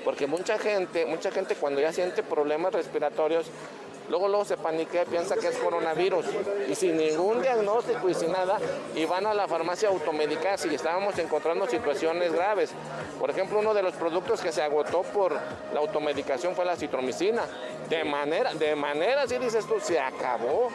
porque 0.03 0.27
mucha 0.27 0.57
gente, 0.57 1.05
mucha 1.05 1.31
gente 1.31 1.55
cuando 1.55 1.79
ya 1.79 1.93
siente 1.93 2.21
problemas 2.21 2.73
respiratorios 2.73 3.49
luego 4.09 4.27
luego 4.27 4.45
se 4.45 4.57
paniquea 4.57 5.03
y 5.03 5.05
piensa 5.05 5.35
que 5.35 5.47
es 5.47 5.57
coronavirus 5.57 6.25
y 6.69 6.75
sin 6.75 6.97
ningún 6.97 7.41
diagnóstico 7.41 8.09
y 8.09 8.13
sin 8.13 8.31
nada 8.31 8.59
y 8.95 9.05
van 9.05 9.25
a 9.25 9.33
la 9.33 9.47
farmacia 9.47 9.89
a 9.89 9.91
automedicarse 9.91 10.67
y 10.67 10.75
estábamos 10.75 11.17
encontrando 11.19 11.67
situaciones 11.67 12.33
graves. 12.33 12.73
Por 13.19 13.29
ejemplo, 13.29 13.59
uno 13.59 13.73
de 13.73 13.83
los 13.83 13.93
productos 13.95 14.41
que 14.41 14.51
se 14.51 14.61
agotó 14.61 15.03
por 15.03 15.33
la 15.73 15.79
automedicación 15.79 16.55
fue 16.55 16.65
la 16.65 16.75
citromicina. 16.75 17.43
De 17.89 18.03
manera, 18.03 18.53
de 18.53 18.75
manera, 18.75 19.23
así 19.23 19.37
dices 19.37 19.65
tú, 19.65 19.79
se 19.79 19.99
acabó. 19.99 20.69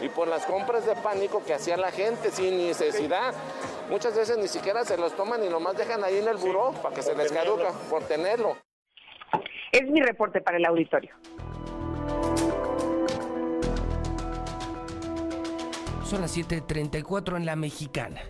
Y 0.00 0.08
por 0.08 0.28
las 0.28 0.46
compras 0.46 0.86
de 0.86 0.94
pánico 0.96 1.42
que 1.44 1.54
hacía 1.54 1.76
la 1.76 1.90
gente 1.90 2.30
sin 2.30 2.56
necesidad. 2.58 3.34
Muchas 3.90 4.16
veces 4.16 4.38
ni 4.38 4.48
siquiera 4.48 4.84
se 4.84 4.96
los 4.96 5.14
toman 5.14 5.42
y 5.42 5.48
nomás 5.48 5.76
dejan 5.76 6.04
ahí 6.04 6.18
en 6.18 6.28
el 6.28 6.36
buró 6.36 6.72
para 6.82 6.94
que 6.94 7.02
se 7.02 7.14
les 7.14 7.32
caduca 7.32 7.72
por 7.90 8.04
tenerlo. 8.04 8.56
Es 9.72 9.82
mi 9.90 10.00
reporte 10.00 10.40
para 10.40 10.56
el 10.56 10.64
auditorio. 10.66 11.14
Son 16.10 16.22
las 16.22 16.36
7:34 16.36 17.36
en 17.36 17.46
la 17.46 17.54
mexicana. 17.54 18.20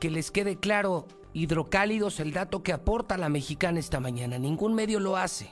Que 0.00 0.10
les 0.10 0.32
quede 0.32 0.58
claro, 0.58 1.06
hidrocálidos, 1.32 2.18
el 2.18 2.32
dato 2.32 2.64
que 2.64 2.72
aporta 2.72 3.16
la 3.16 3.28
mexicana 3.28 3.78
esta 3.78 4.00
mañana. 4.00 4.36
Ningún 4.36 4.74
medio 4.74 4.98
lo 4.98 5.16
hace. 5.16 5.48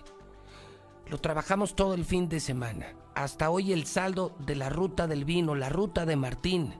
Lo 1.08 1.18
trabajamos 1.18 1.76
todo 1.76 1.94
el 1.94 2.04
fin 2.04 2.28
de 2.28 2.40
semana. 2.40 2.96
Hasta 3.14 3.48
hoy 3.50 3.72
el 3.72 3.86
saldo 3.86 4.34
de 4.40 4.56
la 4.56 4.70
ruta 4.70 5.06
del 5.06 5.24
vino, 5.24 5.54
la 5.54 5.68
ruta 5.68 6.04
de 6.04 6.16
Martín. 6.16 6.74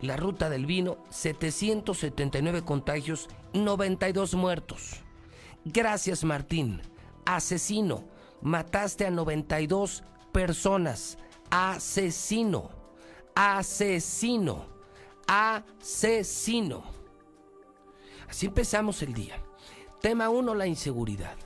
La 0.00 0.16
ruta 0.16 0.48
del 0.48 0.66
vino, 0.66 0.98
779 1.10 2.62
contagios, 2.62 3.28
92 3.54 4.36
muertos. 4.36 5.00
Gracias 5.64 6.22
Martín. 6.22 6.80
Asesino. 7.24 8.04
Mataste 8.40 9.04
a 9.04 9.10
92 9.10 10.04
personas. 10.30 11.18
Asesino 11.50 12.78
asesino, 13.40 14.66
asesino. 15.26 16.82
Así 18.28 18.46
empezamos 18.46 19.00
el 19.00 19.14
día. 19.14 19.42
Tema 20.02 20.28
1, 20.28 20.54
la 20.54 20.66
inseguridad. 20.66 21.36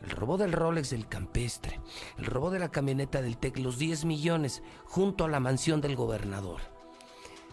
El 0.00 0.10
robo 0.10 0.38
del 0.38 0.52
Rolex 0.52 0.90
del 0.90 1.08
campestre. 1.08 1.80
El 2.18 2.26
robo 2.26 2.50
de 2.50 2.60
la 2.60 2.70
camioneta 2.70 3.20
del 3.20 3.36
TEC, 3.36 3.58
los 3.58 3.78
10 3.78 4.04
millones, 4.04 4.62
junto 4.84 5.24
a 5.24 5.28
la 5.28 5.40
mansión 5.40 5.80
del 5.80 5.96
gobernador. 5.96 6.60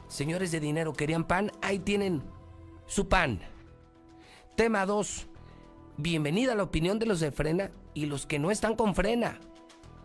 Señores 0.08 0.52
de 0.52 0.60
dinero, 0.60 0.94
¿querían 0.94 1.24
pan? 1.24 1.52
Ahí 1.64 1.80
tienen 1.80 2.22
su 2.86 3.10
pan. 3.10 3.42
Tema 4.56 4.86
2. 4.86 5.28
Bienvenida 5.98 6.52
a 6.54 6.56
la 6.56 6.64
opinión 6.64 7.00
de 7.00 7.08
los 7.08 7.20
de 7.20 7.32
frena 7.32 7.72
y 7.96 8.06
los 8.06 8.28
que 8.28 8.38
no 8.38 8.52
están 8.52 8.76
con 8.76 8.94
frena. 8.94 9.40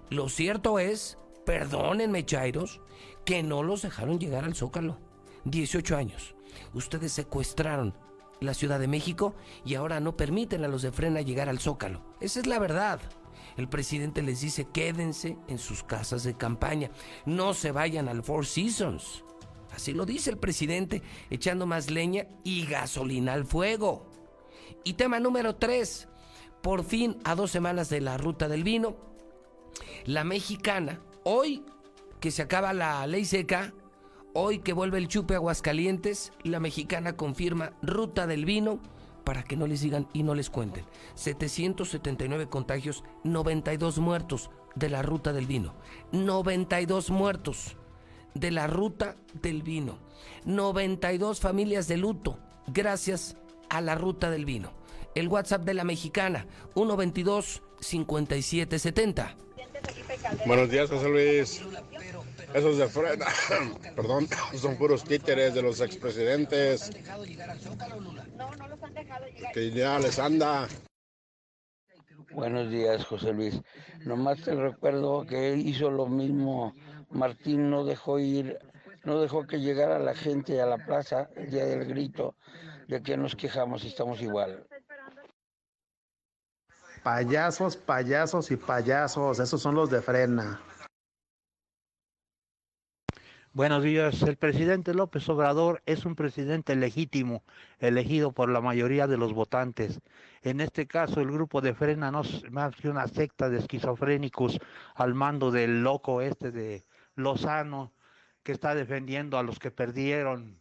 Lo 0.08 0.30
cierto 0.30 0.78
es, 0.78 1.18
perdónenme, 1.44 2.24
Chairos, 2.24 2.80
que 3.24 3.42
no 3.42 3.62
los 3.62 3.82
dejaron 3.82 4.18
llegar 4.18 4.44
al 4.44 4.54
Zócalo. 4.54 4.98
18 5.44 5.96
años. 5.96 6.34
Ustedes 6.74 7.12
secuestraron 7.12 7.94
la 8.40 8.54
Ciudad 8.54 8.80
de 8.80 8.88
México 8.88 9.34
y 9.64 9.74
ahora 9.74 10.00
no 10.00 10.16
permiten 10.16 10.64
a 10.64 10.68
los 10.68 10.82
de 10.82 10.92
Frena 10.92 11.20
llegar 11.20 11.48
al 11.48 11.60
Zócalo. 11.60 12.02
Esa 12.20 12.40
es 12.40 12.46
la 12.46 12.58
verdad. 12.58 13.00
El 13.56 13.68
presidente 13.68 14.22
les 14.22 14.40
dice 14.40 14.66
quédense 14.72 15.36
en 15.48 15.58
sus 15.58 15.82
casas 15.82 16.24
de 16.24 16.36
campaña, 16.36 16.90
no 17.26 17.54
se 17.54 17.70
vayan 17.70 18.08
al 18.08 18.22
Four 18.22 18.46
Seasons. 18.46 19.24
Así 19.74 19.92
lo 19.92 20.04
dice 20.04 20.30
el 20.30 20.38
presidente, 20.38 21.02
echando 21.30 21.66
más 21.66 21.90
leña 21.90 22.26
y 22.44 22.66
gasolina 22.66 23.32
al 23.32 23.44
fuego. 23.44 24.06
Y 24.84 24.94
tema 24.94 25.18
número 25.18 25.56
3. 25.56 26.08
Por 26.62 26.84
fin, 26.84 27.18
a 27.24 27.34
dos 27.34 27.50
semanas 27.50 27.88
de 27.88 28.00
la 28.00 28.16
ruta 28.18 28.48
del 28.48 28.64
vino, 28.64 28.96
la 30.04 30.24
mexicana 30.24 31.00
hoy 31.24 31.64
que 32.22 32.30
se 32.30 32.42
acaba 32.42 32.72
la 32.72 33.04
ley 33.08 33.24
seca, 33.24 33.74
hoy 34.32 34.60
que 34.60 34.72
vuelve 34.72 34.98
el 34.98 35.08
chupe 35.08 35.34
Aguascalientes, 35.34 36.32
la 36.44 36.60
mexicana 36.60 37.16
confirma 37.16 37.72
ruta 37.82 38.28
del 38.28 38.44
vino 38.44 38.78
para 39.24 39.42
que 39.42 39.56
no 39.56 39.66
les 39.66 39.80
digan 39.80 40.06
y 40.12 40.22
no 40.22 40.36
les 40.36 40.48
cuenten. 40.48 40.84
779 41.16 42.46
contagios, 42.46 43.02
92 43.24 43.98
muertos 43.98 44.50
de 44.76 44.88
la 44.88 45.02
ruta 45.02 45.32
del 45.32 45.46
vino. 45.46 45.74
92 46.12 47.10
muertos 47.10 47.76
de 48.34 48.52
la 48.52 48.68
ruta 48.68 49.16
del 49.42 49.64
vino. 49.64 49.98
92 50.44 51.40
familias 51.40 51.88
de 51.88 51.96
luto 51.96 52.38
gracias 52.68 53.36
a 53.68 53.80
la 53.80 53.96
ruta 53.96 54.30
del 54.30 54.44
vino. 54.44 54.70
El 55.16 55.26
WhatsApp 55.26 55.64
de 55.64 55.74
la 55.74 55.82
mexicana, 55.82 56.46
122 56.74 57.64
5770. 57.80 59.36
Buenos 60.46 60.70
días, 60.70 60.90
José 60.90 61.08
Luis. 61.08 61.62
Esos 62.54 62.78
de 62.78 62.88
frena, 62.88 63.26
perdón, 63.96 64.28
son 64.60 64.76
puros 64.76 65.04
títeres 65.04 65.54
de 65.54 65.62
los 65.62 65.80
expresidentes. 65.80 66.90
Que 69.54 69.70
ya 69.70 69.98
les 69.98 70.18
anda. 70.18 70.68
Buenos 72.32 72.70
días, 72.70 73.04
José 73.04 73.32
Luis. 73.32 73.60
Nomás 74.04 74.42
te 74.42 74.54
recuerdo 74.54 75.26
que 75.26 75.54
hizo 75.56 75.90
lo 75.90 76.06
mismo. 76.06 76.74
Martín 77.10 77.70
no 77.70 77.84
dejó 77.84 78.18
ir, 78.18 78.58
no 79.04 79.20
dejó 79.20 79.46
que 79.46 79.60
llegara 79.60 79.98
la 79.98 80.14
gente 80.14 80.60
a 80.60 80.66
la 80.66 80.78
plaza 80.78 81.28
el 81.36 81.50
día 81.50 81.66
del 81.66 81.84
grito, 81.84 82.36
de 82.88 83.02
que 83.02 83.16
nos 83.16 83.36
quejamos 83.36 83.84
y 83.84 83.88
estamos 83.88 84.22
igual. 84.22 84.66
Payasos, 87.02 87.76
payasos 87.76 88.52
y 88.52 88.56
payasos, 88.56 89.40
esos 89.40 89.60
son 89.60 89.74
los 89.74 89.90
de 89.90 90.00
frena. 90.00 90.60
Buenos 93.52 93.82
días. 93.82 94.22
El 94.22 94.36
presidente 94.36 94.94
López 94.94 95.28
Obrador 95.28 95.82
es 95.84 96.06
un 96.06 96.14
presidente 96.14 96.76
legítimo, 96.76 97.42
elegido 97.80 98.30
por 98.30 98.48
la 98.48 98.60
mayoría 98.60 99.08
de 99.08 99.16
los 99.16 99.32
votantes. 99.32 100.00
En 100.42 100.60
este 100.60 100.86
caso, 100.86 101.20
el 101.20 101.32
grupo 101.32 101.60
de 101.60 101.74
Frena 101.74 102.12
no 102.12 102.20
es 102.20 102.48
más 102.52 102.76
que 102.76 102.88
una 102.88 103.08
secta 103.08 103.50
de 103.50 103.58
esquizofrénicos 103.58 104.60
al 104.94 105.14
mando 105.14 105.50
del 105.50 105.82
loco 105.82 106.22
este 106.22 106.52
de 106.52 106.86
Lozano, 107.16 107.92
que 108.44 108.52
está 108.52 108.76
defendiendo 108.76 109.38
a 109.38 109.42
los 109.42 109.58
que 109.58 109.72
perdieron 109.72 110.60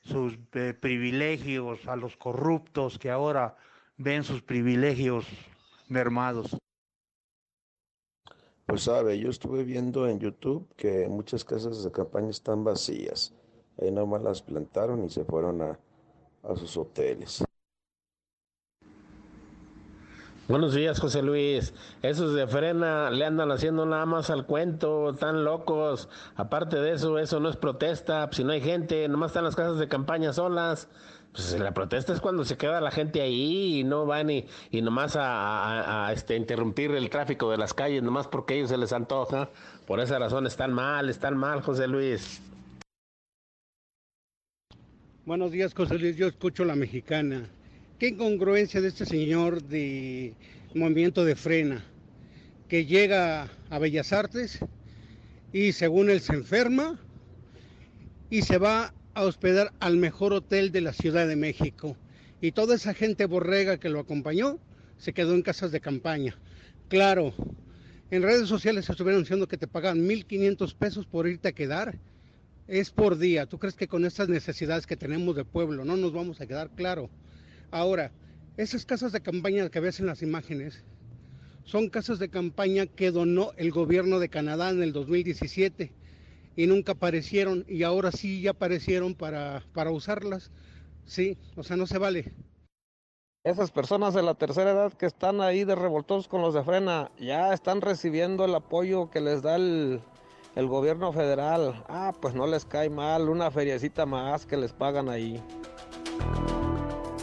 sus 0.00 0.38
eh, 0.54 0.72
privilegios, 0.72 1.86
a 1.86 1.96
los 1.96 2.16
corruptos 2.16 2.98
que 2.98 3.10
ahora 3.10 3.56
ven 3.98 4.24
sus 4.24 4.40
privilegios 4.42 5.26
mermados. 5.92 6.56
Pues 8.66 8.82
sabe, 8.82 9.18
yo 9.18 9.28
estuve 9.28 9.64
viendo 9.64 10.08
en 10.08 10.18
YouTube 10.18 10.66
que 10.76 11.06
muchas 11.08 11.44
casas 11.44 11.84
de 11.84 11.92
campaña 11.92 12.30
están 12.30 12.64
vacías. 12.64 13.34
Ahí 13.80 13.90
nomás 13.90 14.22
las 14.22 14.42
plantaron 14.42 15.04
y 15.04 15.10
se 15.10 15.24
fueron 15.24 15.62
a, 15.62 15.78
a 16.42 16.56
sus 16.56 16.76
hoteles. 16.76 17.44
Buenos 20.48 20.74
días, 20.74 20.98
José 21.00 21.22
Luis. 21.22 21.72
Esos 22.02 22.34
de 22.34 22.46
frena 22.46 23.10
le 23.10 23.24
andan 23.24 23.50
haciendo 23.52 23.86
nada 23.86 24.06
más 24.06 24.28
al 24.28 24.44
cuento, 24.44 25.14
tan 25.14 25.44
locos. 25.44 26.08
Aparte 26.34 26.80
de 26.80 26.92
eso, 26.92 27.18
eso 27.18 27.40
no 27.40 27.48
es 27.48 27.56
protesta. 27.56 28.28
Si 28.32 28.42
no 28.42 28.52
hay 28.52 28.60
gente, 28.60 29.08
nomás 29.08 29.30
están 29.30 29.44
las 29.44 29.56
casas 29.56 29.78
de 29.78 29.88
campaña 29.88 30.32
solas. 30.32 30.88
Pues 31.32 31.58
la 31.58 31.72
protesta 31.72 32.12
es 32.12 32.20
cuando 32.20 32.44
se 32.44 32.58
queda 32.58 32.82
la 32.82 32.90
gente 32.90 33.22
ahí 33.22 33.80
y 33.80 33.84
no 33.84 34.04
van 34.04 34.28
y, 34.28 34.46
y 34.70 34.82
nomás 34.82 35.16
a, 35.18 36.10
este, 36.12 36.36
interrumpir 36.36 36.90
el 36.90 37.08
tráfico 37.08 37.50
de 37.50 37.56
las 37.56 37.72
calles, 37.72 38.02
nomás 38.02 38.28
porque 38.28 38.54
a 38.54 38.56
ellos 38.58 38.68
se 38.68 38.76
les 38.76 38.92
antoja. 38.92 39.48
Por 39.86 40.00
esa 40.00 40.18
razón 40.18 40.46
están 40.46 40.74
mal, 40.74 41.08
están 41.08 41.38
mal, 41.38 41.62
José 41.62 41.88
Luis. 41.88 42.42
Buenos 45.24 45.52
días, 45.52 45.72
José 45.72 45.98
Luis. 45.98 46.16
Yo 46.16 46.26
escucho 46.26 46.66
la 46.66 46.74
mexicana. 46.74 47.48
¿Qué 47.98 48.08
incongruencia 48.08 48.82
de 48.82 48.88
este 48.88 49.06
señor 49.06 49.62
de 49.62 50.34
movimiento 50.74 51.24
de 51.24 51.34
frena 51.34 51.82
que 52.68 52.84
llega 52.84 53.48
a 53.70 53.78
Bellas 53.78 54.12
Artes 54.12 54.58
y 55.52 55.72
según 55.72 56.10
él 56.10 56.20
se 56.20 56.34
enferma 56.34 56.98
y 58.28 58.42
se 58.42 58.58
va 58.58 58.92
a 59.14 59.24
hospedar 59.24 59.72
al 59.80 59.96
mejor 59.96 60.32
hotel 60.32 60.72
de 60.72 60.80
la 60.80 60.92
Ciudad 60.92 61.26
de 61.26 61.36
México? 61.36 61.96
Y 62.40 62.52
toda 62.52 62.74
esa 62.74 62.94
gente 62.94 63.26
borrega 63.26 63.78
que 63.78 63.88
lo 63.88 64.00
acompañó 64.00 64.58
se 64.96 65.12
quedó 65.12 65.34
en 65.34 65.42
casas 65.42 65.72
de 65.72 65.80
campaña. 65.80 66.36
Claro, 66.88 67.34
en 68.10 68.22
redes 68.22 68.48
sociales 68.48 68.88
estuvieron 68.88 69.22
diciendo 69.22 69.48
que 69.48 69.56
te 69.56 69.66
pagan 69.66 70.06
1.500 70.06 70.74
pesos 70.74 71.06
por 71.06 71.26
irte 71.26 71.48
a 71.48 71.52
quedar. 71.52 71.98
Es 72.68 72.90
por 72.90 73.18
día. 73.18 73.46
¿Tú 73.46 73.58
crees 73.58 73.74
que 73.74 73.88
con 73.88 74.04
estas 74.04 74.28
necesidades 74.28 74.86
que 74.86 74.96
tenemos 74.96 75.34
de 75.34 75.44
pueblo 75.44 75.84
no 75.84 75.96
nos 75.96 76.12
vamos 76.12 76.40
a 76.40 76.46
quedar? 76.46 76.70
Claro. 76.70 77.10
Ahora, 77.70 78.12
esas 78.56 78.84
casas 78.84 79.12
de 79.12 79.22
campaña 79.22 79.68
que 79.70 79.80
ves 79.80 79.98
en 79.98 80.06
las 80.06 80.22
imágenes 80.22 80.84
son 81.64 81.88
casas 81.88 82.18
de 82.18 82.28
campaña 82.28 82.86
que 82.86 83.10
donó 83.10 83.52
el 83.56 83.70
gobierno 83.70 84.18
de 84.18 84.28
Canadá 84.28 84.70
en 84.70 84.82
el 84.82 84.92
2017 84.92 85.92
y 86.56 86.66
nunca 86.66 86.92
aparecieron 86.92 87.64
y 87.68 87.82
ahora 87.82 88.12
sí 88.12 88.42
ya 88.42 88.50
aparecieron 88.50 89.14
para, 89.14 89.62
para 89.72 89.90
usarlas. 89.90 90.50
Sí, 91.04 91.38
o 91.56 91.62
sea, 91.62 91.76
no 91.76 91.86
se 91.86 91.98
vale. 91.98 92.32
Esas 93.44 93.72
personas 93.72 94.14
de 94.14 94.22
la 94.22 94.34
tercera 94.34 94.70
edad 94.70 94.92
que 94.92 95.06
están 95.06 95.40
ahí 95.40 95.64
de 95.64 95.74
revoltosos 95.74 96.28
con 96.28 96.42
los 96.42 96.54
de 96.54 96.62
frena, 96.62 97.10
ya 97.18 97.52
están 97.52 97.80
recibiendo 97.80 98.44
el 98.44 98.54
apoyo 98.54 99.10
que 99.10 99.20
les 99.20 99.42
da 99.42 99.56
el, 99.56 100.00
el 100.54 100.66
gobierno 100.68 101.12
federal. 101.12 101.84
Ah, 101.88 102.12
pues 102.20 102.34
no 102.34 102.46
les 102.46 102.64
cae 102.64 102.88
mal, 102.88 103.28
una 103.28 103.50
feriecita 103.50 104.06
más 104.06 104.46
que 104.46 104.56
les 104.56 104.72
pagan 104.72 105.08
ahí. 105.08 105.42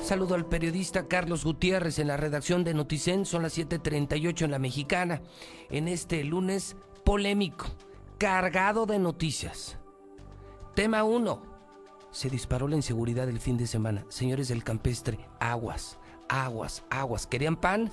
Saludo 0.04 0.34
al 0.34 0.48
periodista 0.48 1.08
Carlos 1.08 1.46
Gutiérrez 1.46 2.00
en 2.00 2.08
la 2.08 2.18
redacción 2.18 2.64
de 2.64 2.74
Noticen, 2.74 3.26
son 3.26 3.44
las 3.44 3.56
7:38 3.56 4.44
en 4.44 4.52
la 4.52 4.58
mexicana, 4.58 5.22
en 5.70 5.88
este 5.88 6.24
lunes 6.24 6.76
polémico, 7.06 7.68
cargado 8.20 8.86
de 8.86 9.00
noticias. 9.00 9.80
Tema 10.76 11.04
1. 11.04 11.42
Se 12.12 12.30
disparó 12.30 12.68
la 12.68 12.76
inseguridad 12.76 13.28
el 13.28 13.40
fin 13.40 13.58
de 13.58 13.66
semana. 13.66 14.06
Señores 14.10 14.50
del 14.50 14.64
campestre, 14.64 15.20
aguas 15.40 15.98
aguas, 16.30 16.84
aguas. 16.90 17.28
¿Querían 17.28 17.58
pan? 17.58 17.92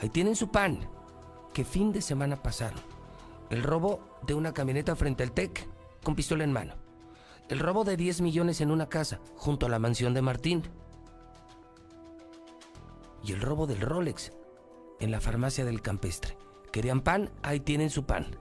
Ahí 0.00 0.08
tienen 0.08 0.36
su 0.36 0.50
pan. 0.50 0.88
¿Qué 1.52 1.64
fin 1.64 1.92
de 1.92 2.00
semana 2.00 2.36
pasaron? 2.36 2.80
El 3.48 3.64
robo 3.64 4.00
de 4.22 4.34
una 4.34 4.52
camioneta 4.52 4.94
frente 4.94 5.24
al 5.24 5.32
TEC 5.32 5.66
con 6.04 6.14
pistola 6.14 6.44
en 6.44 6.52
mano. 6.52 6.74
El 7.48 7.58
robo 7.58 7.82
de 7.82 7.96
10 7.96 8.20
millones 8.20 8.60
en 8.60 8.70
una 8.70 8.88
casa 8.88 9.20
junto 9.34 9.66
a 9.66 9.68
la 9.68 9.80
mansión 9.80 10.14
de 10.14 10.22
Martín. 10.22 10.62
Y 13.24 13.32
el 13.32 13.40
robo 13.40 13.66
del 13.66 13.80
Rolex 13.80 14.32
en 15.00 15.10
la 15.10 15.20
farmacia 15.20 15.64
del 15.64 15.82
campestre. 15.82 16.36
¿Querían 16.70 17.00
pan? 17.00 17.30
Ahí 17.42 17.58
tienen 17.58 17.90
su 17.90 18.04
pan. 18.04 18.36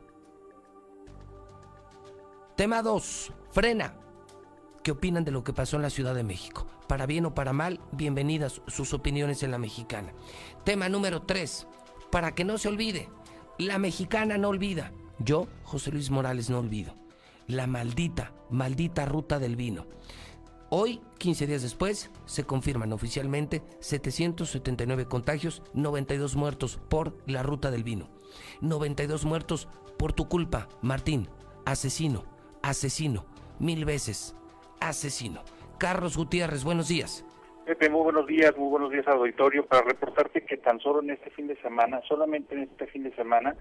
Tema 2.59 2.81
2. 2.81 3.31
Frena. 3.51 3.93
¿Qué 4.83 4.91
opinan 4.91 5.23
de 5.23 5.31
lo 5.31 5.45
que 5.45 5.53
pasó 5.53 5.77
en 5.77 5.81
la 5.81 5.89
Ciudad 5.89 6.13
de 6.13 6.25
México? 6.25 6.67
Para 6.89 7.05
bien 7.05 7.25
o 7.25 7.33
para 7.33 7.53
mal, 7.53 7.79
bienvenidas 7.93 8.61
sus 8.67 8.93
opiniones 8.93 9.43
en 9.43 9.51
la 9.51 9.57
mexicana. 9.57 10.11
Tema 10.65 10.89
número 10.89 11.21
3. 11.21 11.67
Para 12.11 12.35
que 12.35 12.43
no 12.43 12.57
se 12.57 12.67
olvide, 12.67 13.07
la 13.57 13.77
mexicana 13.77 14.37
no 14.37 14.49
olvida. 14.49 14.91
Yo, 15.19 15.47
José 15.63 15.93
Luis 15.93 16.09
Morales, 16.11 16.49
no 16.49 16.59
olvido. 16.59 16.95
La 17.47 17.65
maldita, 17.65 18.33
maldita 18.49 19.05
ruta 19.05 19.39
del 19.39 19.55
vino. 19.55 19.87
Hoy, 20.69 20.99
15 21.17 21.47
días 21.47 21.61
después, 21.61 22.11
se 22.25 22.43
confirman 22.43 22.91
oficialmente 22.91 23.63
779 23.79 25.05
contagios, 25.05 25.63
92 25.75 26.35
muertos 26.35 26.77
por 26.89 27.15
la 27.25 27.41
ruta 27.41 27.71
del 27.71 27.85
vino. 27.85 28.09
92 28.59 29.23
muertos 29.23 29.69
por 29.97 30.11
tu 30.11 30.27
culpa, 30.27 30.67
Martín. 30.81 31.29
Asesino, 31.65 32.25
asesino, 32.63 33.25
mil 33.59 33.85
veces 33.85 34.35
asesino. 34.81 35.43
Carlos 35.77 36.17
Gutiérrez, 36.17 36.63
buenos 36.63 36.87
días. 36.87 37.25
Muy 37.79 38.01
buenos 38.01 38.25
días, 38.25 38.57
muy 38.57 38.69
buenos 38.69 38.91
días 38.91 39.07
auditorio, 39.07 39.65
para 39.65 39.83
reportarte 39.83 40.43
que 40.43 40.57
tan 40.57 40.79
solo 40.79 41.01
en 41.01 41.11
este 41.11 41.29
fin 41.29 41.47
de 41.47 41.55
semana, 41.61 42.01
solamente 42.07 42.55
en 42.55 42.63
este 42.63 42.87
fin 42.87 43.03
de 43.03 43.15
semana, 43.15 43.55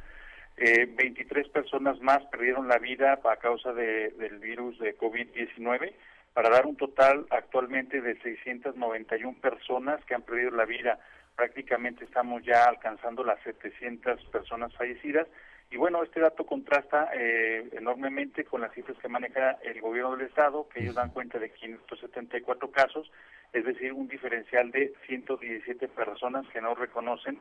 eh, 0.57 0.86
23 0.96 1.49
personas 1.51 2.01
más 2.01 2.24
perdieron 2.26 2.68
la 2.68 2.78
vida 2.78 3.20
a 3.22 3.36
causa 3.36 3.72
de, 3.74 4.11
del 4.12 4.38
virus 4.38 4.78
de 4.78 4.96
COVID-19, 4.96 5.92
para 6.32 6.49
dar 6.49 6.66
un 6.66 6.76
total 6.76 7.26
actualmente 7.30 8.01
de 8.01 8.18
691 8.20 9.38
personas 9.40 10.03
que 10.05 10.14
han 10.14 10.22
perdido 10.22 10.53
la 10.53 10.64
vida. 10.64 10.99
Prácticamente 11.36 12.05
estamos 12.05 12.42
ya 12.44 12.64
alcanzando 12.64 13.24
las 13.24 13.40
700 13.42 14.24
personas 14.26 14.74
fallecidas 14.74 15.28
y 15.71 15.77
bueno, 15.77 16.03
este 16.03 16.21
dato 16.21 16.47
contrasta 16.47 17.11
eh, 17.12 17.69
enormemente 17.73 18.45
con 18.45 18.62
las 18.62 18.73
cifras 18.73 18.97
que 18.99 19.09
maneja 19.09 19.59
el 19.62 19.81
gobierno 19.83 20.16
del 20.16 20.27
Estado, 20.27 20.66
que 20.69 20.81
ellos 20.81 20.95
dan 20.95 21.11
cuenta 21.11 21.39
de 21.39 21.51
574 21.51 22.71
casos, 22.71 23.11
es 23.53 23.64
decir, 23.64 23.93
un 23.93 24.09
diferencial 24.09 24.71
de 24.71 24.95
117 25.07 25.89
personas 25.89 26.47
que 26.49 26.62
no 26.62 26.75
reconocen 26.75 27.39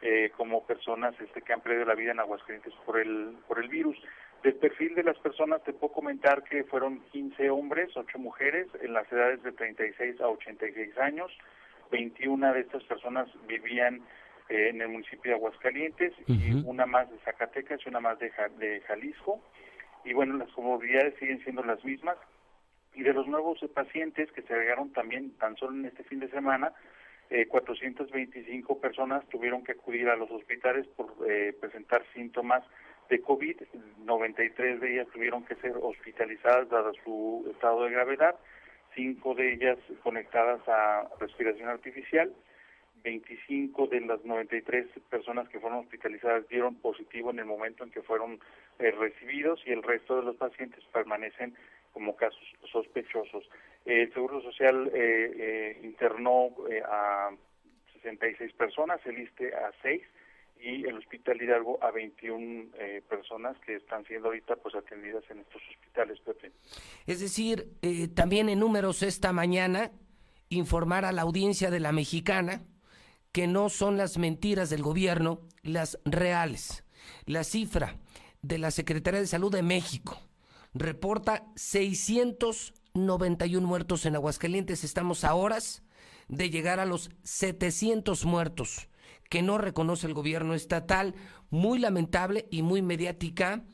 eh, 0.00 0.30
como 0.36 0.66
personas 0.66 1.14
este, 1.20 1.42
que 1.42 1.52
han 1.52 1.60
perdido 1.60 1.84
la 1.84 1.94
vida 1.94 2.12
en 2.12 2.20
Aguascalientes 2.20 2.72
por 2.86 2.98
el, 2.98 3.36
por 3.46 3.58
el 3.58 3.68
virus. 3.68 3.96
Del 4.42 4.54
perfil 4.54 4.94
de 4.94 5.02
las 5.02 5.18
personas 5.18 5.62
te 5.64 5.72
puedo 5.72 5.92
comentar 5.92 6.44
que 6.44 6.64
fueron 6.64 7.00
15 7.12 7.50
hombres, 7.50 7.94
8 7.94 8.18
mujeres, 8.18 8.68
en 8.80 8.94
las 8.94 9.10
edades 9.12 9.42
de 9.42 9.52
36 9.52 10.20
a 10.20 10.28
86 10.28 10.96
años. 10.98 11.30
21 11.90 12.52
de 12.52 12.60
estas 12.60 12.84
personas 12.84 13.28
vivían 13.46 14.00
eh, 14.48 14.68
en 14.68 14.80
el 14.80 14.88
municipio 14.88 15.30
de 15.30 15.36
Aguascalientes, 15.36 16.12
y 16.26 16.52
una 16.64 16.86
más 16.86 17.10
de 17.10 17.18
Zacatecas 17.18 17.80
y 17.84 17.88
una 17.88 18.00
más 18.00 18.18
de, 18.18 18.32
de 18.58 18.80
Jalisco. 18.82 19.40
Y 20.04 20.12
bueno, 20.12 20.36
las 20.36 20.50
comodidades 20.52 21.14
siguen 21.18 21.42
siendo 21.42 21.64
las 21.64 21.84
mismas. 21.84 22.16
Y 22.94 23.02
de 23.02 23.12
los 23.12 23.26
nuevos 23.26 23.58
pacientes 23.74 24.30
que 24.32 24.42
se 24.42 24.54
agregaron 24.54 24.92
también 24.92 25.32
tan 25.38 25.56
solo 25.56 25.76
en 25.76 25.84
este 25.84 26.04
fin 26.04 26.20
de 26.20 26.30
semana, 26.30 26.72
eh, 27.28 27.46
425 27.46 28.80
personas 28.80 29.26
tuvieron 29.28 29.64
que 29.64 29.72
acudir 29.72 30.08
a 30.08 30.16
los 30.16 30.30
hospitales 30.30 30.86
por 30.96 31.12
eh, 31.28 31.52
presentar 31.60 32.04
síntomas 32.14 32.62
de 33.10 33.20
COVID, 33.20 33.56
93 34.04 34.80
de 34.80 34.92
ellas 34.92 35.08
tuvieron 35.12 35.44
que 35.44 35.56
ser 35.56 35.74
hospitalizadas 35.80 36.68
dado 36.68 36.92
su 37.04 37.48
estado 37.52 37.84
de 37.84 37.90
gravedad, 37.90 38.36
cinco 38.94 39.34
de 39.34 39.54
ellas 39.54 39.78
conectadas 40.02 40.60
a 40.68 41.08
respiración 41.20 41.68
artificial 41.68 42.32
25 43.06 43.86
de 43.86 44.00
las 44.00 44.24
93 44.24 44.88
personas 45.08 45.48
que 45.48 45.60
fueron 45.60 45.78
hospitalizadas 45.78 46.48
dieron 46.48 46.74
positivo 46.74 47.30
en 47.30 47.38
el 47.38 47.44
momento 47.44 47.84
en 47.84 47.90
que 47.92 48.02
fueron 48.02 48.40
eh, 48.80 48.90
recibidos 48.90 49.60
y 49.64 49.70
el 49.70 49.84
resto 49.84 50.16
de 50.16 50.24
los 50.24 50.34
pacientes 50.34 50.82
permanecen 50.92 51.54
como 51.92 52.16
casos 52.16 52.42
sospechosos. 52.72 53.44
el 53.84 54.12
Seguro 54.12 54.42
Social 54.42 54.90
eh, 54.92 55.32
eh, 55.38 55.80
internó 55.84 56.50
a 56.90 57.30
66 58.02 58.52
personas, 58.54 58.98
el 59.06 59.20
ISTE 59.20 59.54
a 59.54 59.70
6 59.82 60.02
y 60.58 60.84
el 60.86 60.98
Hospital 60.98 61.40
Hidalgo 61.40 61.78
a 61.82 61.92
21 61.92 62.70
personas 63.08 63.56
que 63.58 63.76
están 63.76 64.04
siendo 64.06 64.28
ahorita 64.28 64.56
pues 64.56 64.74
atendidas 64.74 65.22
en 65.30 65.40
estos 65.40 65.62
hospitales, 65.70 66.18
Pepe. 66.20 66.50
Es 67.06 67.20
decir, 67.20 67.68
también 68.14 68.48
en 68.48 68.58
números 68.58 69.02
esta 69.02 69.32
mañana 69.32 69.92
informar 70.48 71.04
a 71.04 71.12
la 71.12 71.22
audiencia 71.22 71.70
de 71.70 71.80
la 71.80 71.92
mexicana 71.92 72.62
que 73.36 73.46
no 73.46 73.68
son 73.68 73.98
las 73.98 74.16
mentiras 74.16 74.70
del 74.70 74.82
gobierno 74.82 75.40
las 75.62 76.00
reales. 76.06 76.86
La 77.26 77.44
cifra 77.44 77.96
de 78.40 78.56
la 78.56 78.70
Secretaría 78.70 79.20
de 79.20 79.26
Salud 79.26 79.52
de 79.52 79.62
México 79.62 80.18
reporta 80.72 81.44
691 81.54 83.66
muertos 83.66 84.06
en 84.06 84.14
Aguascalientes. 84.14 84.84
Estamos 84.84 85.22
a 85.22 85.34
horas 85.34 85.84
de 86.28 86.48
llegar 86.48 86.80
a 86.80 86.86
los 86.86 87.10
700 87.24 88.24
muertos 88.24 88.88
que 89.28 89.42
no 89.42 89.58
reconoce 89.58 90.06
el 90.06 90.14
gobierno 90.14 90.54
estatal. 90.54 91.14
Muy 91.50 91.78
lamentable 91.78 92.46
y 92.50 92.62
muy 92.62 92.80
mediática 92.80 93.64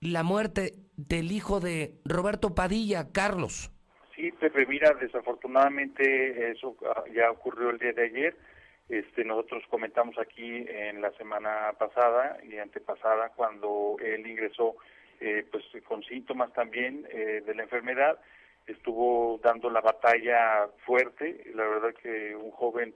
la 0.00 0.22
muerte 0.22 0.72
del 0.96 1.32
hijo 1.32 1.60
de 1.60 1.98
Roberto 2.06 2.54
Padilla, 2.54 3.12
Carlos. 3.12 3.70
Sí, 4.14 4.32
Pepe, 4.32 4.64
mira, 4.64 4.94
desafortunadamente 4.98 6.50
eso 6.50 6.74
ya 7.14 7.30
ocurrió 7.30 7.68
el 7.68 7.78
día 7.78 7.92
de 7.92 8.04
ayer 8.04 8.55
este, 8.88 9.24
nosotros 9.24 9.64
comentamos 9.68 10.16
aquí 10.18 10.64
en 10.68 11.00
la 11.00 11.10
semana 11.12 11.72
pasada 11.78 12.38
y 12.44 12.56
antepasada 12.58 13.30
cuando 13.30 13.96
él 14.00 14.26
ingresó 14.26 14.76
eh, 15.20 15.46
pues 15.50 15.64
con 15.84 16.02
síntomas 16.04 16.52
también 16.52 17.06
eh, 17.10 17.42
de 17.44 17.54
la 17.54 17.62
enfermedad, 17.62 18.18
estuvo 18.66 19.40
dando 19.42 19.70
la 19.70 19.80
batalla 19.80 20.68
fuerte, 20.84 21.50
la 21.54 21.66
verdad 21.66 21.94
que 22.02 22.36
un 22.36 22.50
joven 22.50 22.94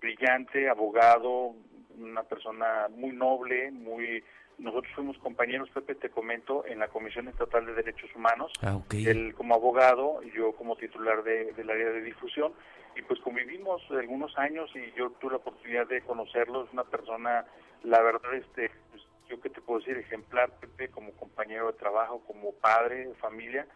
brillante, 0.00 0.68
abogado, 0.68 1.54
una 1.96 2.24
persona 2.24 2.88
muy 2.90 3.12
noble, 3.12 3.70
muy 3.70 4.22
nosotros 4.58 4.92
fuimos 4.94 5.18
compañeros, 5.18 5.68
Pepe, 5.70 5.94
te 5.96 6.10
comento, 6.10 6.64
en 6.66 6.78
la 6.78 6.88
Comisión 6.88 7.28
Estatal 7.28 7.66
de 7.66 7.74
Derechos 7.74 8.10
Humanos, 8.14 8.52
Ah, 8.62 8.76
ok. 8.76 8.94
él 8.94 9.34
como 9.34 9.54
abogado 9.54 10.22
y 10.22 10.30
yo 10.36 10.52
como 10.52 10.76
titular 10.76 11.22
de- 11.24 11.52
del 11.52 11.70
área 11.70 11.90
de 11.90 12.02
difusión, 12.02 12.52
y 12.96 13.02
pues 13.02 13.18
convivimos 13.20 13.82
algunos 13.90 14.36
años 14.38 14.70
y 14.74 14.96
yo 14.96 15.10
tuve 15.20 15.32
la 15.32 15.36
oportunidad 15.38 15.86
de 15.88 16.00
conocerlo, 16.02 16.64
es 16.64 16.72
una 16.72 16.84
persona, 16.84 17.44
la 17.82 18.00
verdad, 18.02 18.32
este, 18.34 18.70
pues, 18.90 19.02
yo 19.28 19.40
que 19.40 19.50
te 19.50 19.60
puedo 19.60 19.80
decir, 19.80 19.96
ejemplar, 19.96 20.50
Pepe, 20.60 20.88
como 20.90 21.10
compañero 21.12 21.66
de 21.72 21.78
trabajo, 21.78 22.22
como 22.26 22.52
padre 22.52 23.12
familia, 23.20 23.66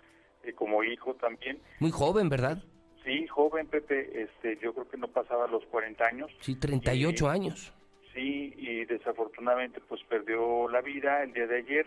eh, 0.44 0.52
como 0.52 0.84
hijo 0.84 1.14
también. 1.14 1.60
Muy 1.80 1.90
joven, 1.90 2.28
¿verdad? 2.28 2.62
Sí, 3.04 3.26
joven, 3.26 3.66
Pepe, 3.66 4.22
este, 4.22 4.56
yo 4.62 4.72
creo 4.74 4.88
que 4.88 4.96
no 4.98 5.08
pasaba 5.08 5.46
los 5.48 5.64
40 5.66 6.04
años. 6.06 6.30
Sí, 6.40 6.54
38 6.54 7.28
años. 7.28 7.72
Y 8.20 8.84
desafortunadamente 8.86 9.80
pues 9.80 10.02
perdió 10.04 10.68
la 10.68 10.80
vida 10.80 11.22
el 11.22 11.32
día 11.32 11.46
de 11.46 11.58
ayer. 11.58 11.86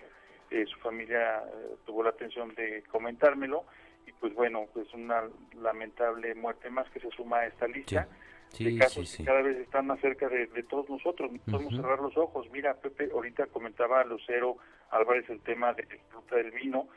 Eh, 0.50 0.66
su 0.66 0.78
familia 0.80 1.40
eh, 1.40 1.76
tuvo 1.86 2.04
la 2.04 2.10
atención 2.10 2.54
de 2.56 2.84
comentármelo 2.92 3.64
y 4.06 4.12
pues 4.14 4.34
bueno, 4.34 4.68
pues 4.74 4.94
una 4.94 5.24
lamentable 5.62 6.36
muerte 6.36 6.70
más 6.70 6.90
que 6.90 7.00
se 7.00 7.10
suma 7.12 7.40
a 7.40 7.48
esta 7.48 7.68
lista 7.68 8.08
Sí, 8.50 8.66
de 8.66 8.78
casos 8.78 9.08
sí, 9.08 9.18
sí. 9.18 9.24
que 9.24 9.28
cada 9.28 9.42
vez 9.42 9.58
están 9.58 9.88
más 9.88 10.02
cerca 10.02 10.28
de, 10.28 10.48
de 10.48 10.64
todos 10.64 10.90
nosotros. 10.90 11.32
No 11.32 11.40
podemos 11.50 11.74
cerrar 11.74 12.00
los 12.00 12.18
ojos. 12.18 12.48
Mira, 12.52 12.74
Pepe, 12.74 13.10
ahorita 13.14 13.46
comentaba 13.48 14.04
Lucero 14.04 14.58
Álvarez 14.90 15.30
el 15.30 15.40
tema 15.40 15.74
de 15.74 15.84
la 15.84 15.96
ruta 16.14 16.36
del 16.36 16.52
vino. 16.52 16.88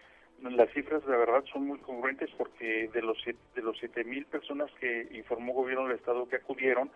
Las 0.43 0.69
cifras, 0.73 1.05
la 1.07 1.17
verdad, 1.17 1.45
son 1.53 1.67
muy 1.69 1.79
congruentes 1.79 2.29
porque 2.37 2.91
de 2.93 3.03
los 3.03 3.17
de 3.25 3.63
los 3.63 3.79
7 3.79 4.03
mil 4.05 4.27
personas 4.27 4.69
que 4.81 5.09
informó 5.13 5.53
gobierno 5.53 5.87
del 5.87 5.97
Estado 5.97 6.29
que 6.29 6.37
acudieron, 6.37 6.91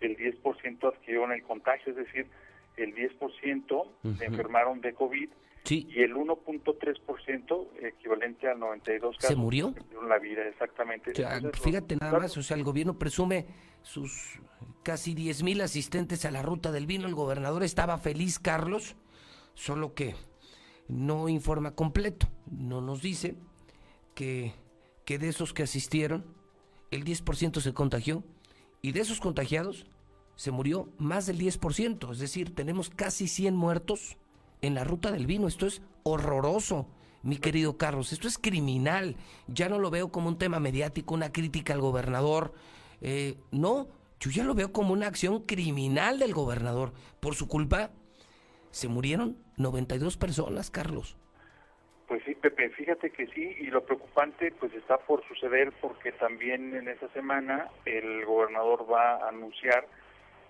el 0.00 0.16
10% 0.16 0.88
adquirieron 0.94 1.32
el 1.32 1.42
contagio, 1.42 1.90
es 1.92 1.96
decir, 1.96 2.26
el 2.76 2.94
10% 2.94 3.72
Ujú. 4.04 4.14
se 4.16 4.24
enfermaron 4.24 4.80
de 4.80 4.94
COVID 4.94 5.28
y 5.70 6.00
el 6.02 6.14
1.3%, 6.14 7.68
equivalente 7.82 8.48
al 8.48 8.58
92 8.58 9.16
¿Se 9.16 9.20
casos, 9.22 9.36
murió? 9.36 9.72
perdieron 9.72 10.08
la 10.08 10.18
vida, 10.18 10.46
exactamente. 10.48 11.10
O 11.10 11.14
sea, 11.14 11.36
Entonces, 11.36 11.60
fíjate 11.62 11.94
los- 11.94 12.00
nada 12.02 12.18
más, 12.20 12.36
o 12.36 12.42
sea, 12.42 12.56
el 12.56 12.64
gobierno 12.64 12.98
presume 12.98 13.46
sus 13.82 14.38
casi 14.82 15.14
10 15.14 15.42
mil 15.42 15.60
asistentes 15.60 16.24
a 16.24 16.30
la 16.30 16.42
ruta 16.42 16.72
del 16.72 16.86
vino. 16.86 17.06
El 17.06 17.14
gobernador 17.14 17.62
estaba 17.62 17.98
feliz, 17.98 18.38
Carlos, 18.38 18.96
solo 19.54 19.94
que 19.94 20.14
no 20.88 21.28
informa 21.28 21.74
completo. 21.74 22.28
No 22.50 22.80
nos 22.80 23.02
dice 23.02 23.34
que, 24.14 24.52
que 25.04 25.18
de 25.18 25.28
esos 25.28 25.52
que 25.52 25.64
asistieron, 25.64 26.24
el 26.90 27.04
10% 27.04 27.60
se 27.60 27.74
contagió 27.74 28.24
y 28.82 28.92
de 28.92 29.00
esos 29.00 29.20
contagiados 29.20 29.86
se 30.36 30.50
murió 30.50 30.88
más 30.98 31.26
del 31.26 31.38
10%. 31.38 32.12
Es 32.12 32.18
decir, 32.18 32.54
tenemos 32.54 32.90
casi 32.90 33.26
100 33.26 33.56
muertos 33.56 34.16
en 34.62 34.74
la 34.74 34.84
ruta 34.84 35.10
del 35.10 35.26
vino. 35.26 35.48
Esto 35.48 35.66
es 35.66 35.82
horroroso, 36.04 36.86
mi 37.22 37.38
querido 37.38 37.76
Carlos. 37.76 38.12
Esto 38.12 38.28
es 38.28 38.38
criminal. 38.38 39.16
Ya 39.48 39.68
no 39.68 39.78
lo 39.78 39.90
veo 39.90 40.12
como 40.12 40.28
un 40.28 40.38
tema 40.38 40.60
mediático, 40.60 41.14
una 41.14 41.32
crítica 41.32 41.72
al 41.74 41.80
gobernador. 41.80 42.54
Eh, 43.00 43.36
no, 43.50 43.88
yo 44.20 44.30
ya 44.30 44.44
lo 44.44 44.54
veo 44.54 44.72
como 44.72 44.92
una 44.92 45.08
acción 45.08 45.42
criminal 45.42 46.18
del 46.18 46.34
gobernador. 46.34 46.92
Por 47.20 47.34
su 47.34 47.48
culpa, 47.48 47.90
se 48.70 48.88
murieron 48.88 49.38
92 49.56 50.16
personas, 50.16 50.70
Carlos. 50.70 51.16
Pues 52.08 52.22
sí, 52.24 52.34
Pepe, 52.34 52.70
fíjate 52.70 53.10
que 53.10 53.26
sí, 53.28 53.54
y 53.60 53.66
lo 53.66 53.84
preocupante 53.84 54.50
pues 54.58 54.72
está 54.72 54.96
por 54.96 55.22
suceder 55.28 55.72
porque 55.80 56.10
también 56.12 56.74
en 56.74 56.88
esta 56.88 57.08
semana 57.12 57.68
el 57.84 58.24
gobernador 58.24 58.90
va 58.90 59.16
a 59.16 59.28
anunciar 59.28 59.86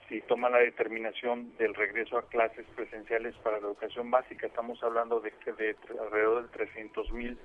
si 0.09 0.21
toma 0.23 0.49
la 0.49 0.59
determinación 0.59 1.53
del 1.59 1.75
regreso 1.75 2.17
a 2.17 2.29
clases 2.29 2.65
presenciales 2.77 3.35
para 3.43 3.59
la 3.61 3.67
educación 3.67 4.09
básica. 4.11 4.47
Estamos 4.47 4.81
hablando 4.85 5.21
de, 5.21 5.33
que 5.45 5.53
de 5.53 5.77
alrededor 6.01 6.45
de 6.45 6.49
300 6.57 7.13
mil 7.13 7.37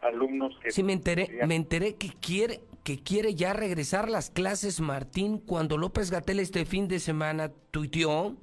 alumnos 0.00 0.58
que... 0.62 0.70
Sí, 0.70 0.82
me 0.82 0.94
enteré, 0.94 1.26
podrían- 1.26 1.48
me 1.48 1.54
enteré 1.54 1.94
que 1.96 2.08
quiere, 2.20 2.60
que 2.84 3.02
quiere 3.02 3.34
ya 3.34 3.52
regresar 3.52 4.08
las 4.08 4.30
clases, 4.30 4.80
Martín, 4.80 5.38
cuando 5.38 5.76
López 5.76 6.10
Gatel 6.10 6.40
este 6.40 6.64
fin 6.64 6.88
de 6.88 6.98
semana 7.00 7.52
tuiteó 7.70 8.34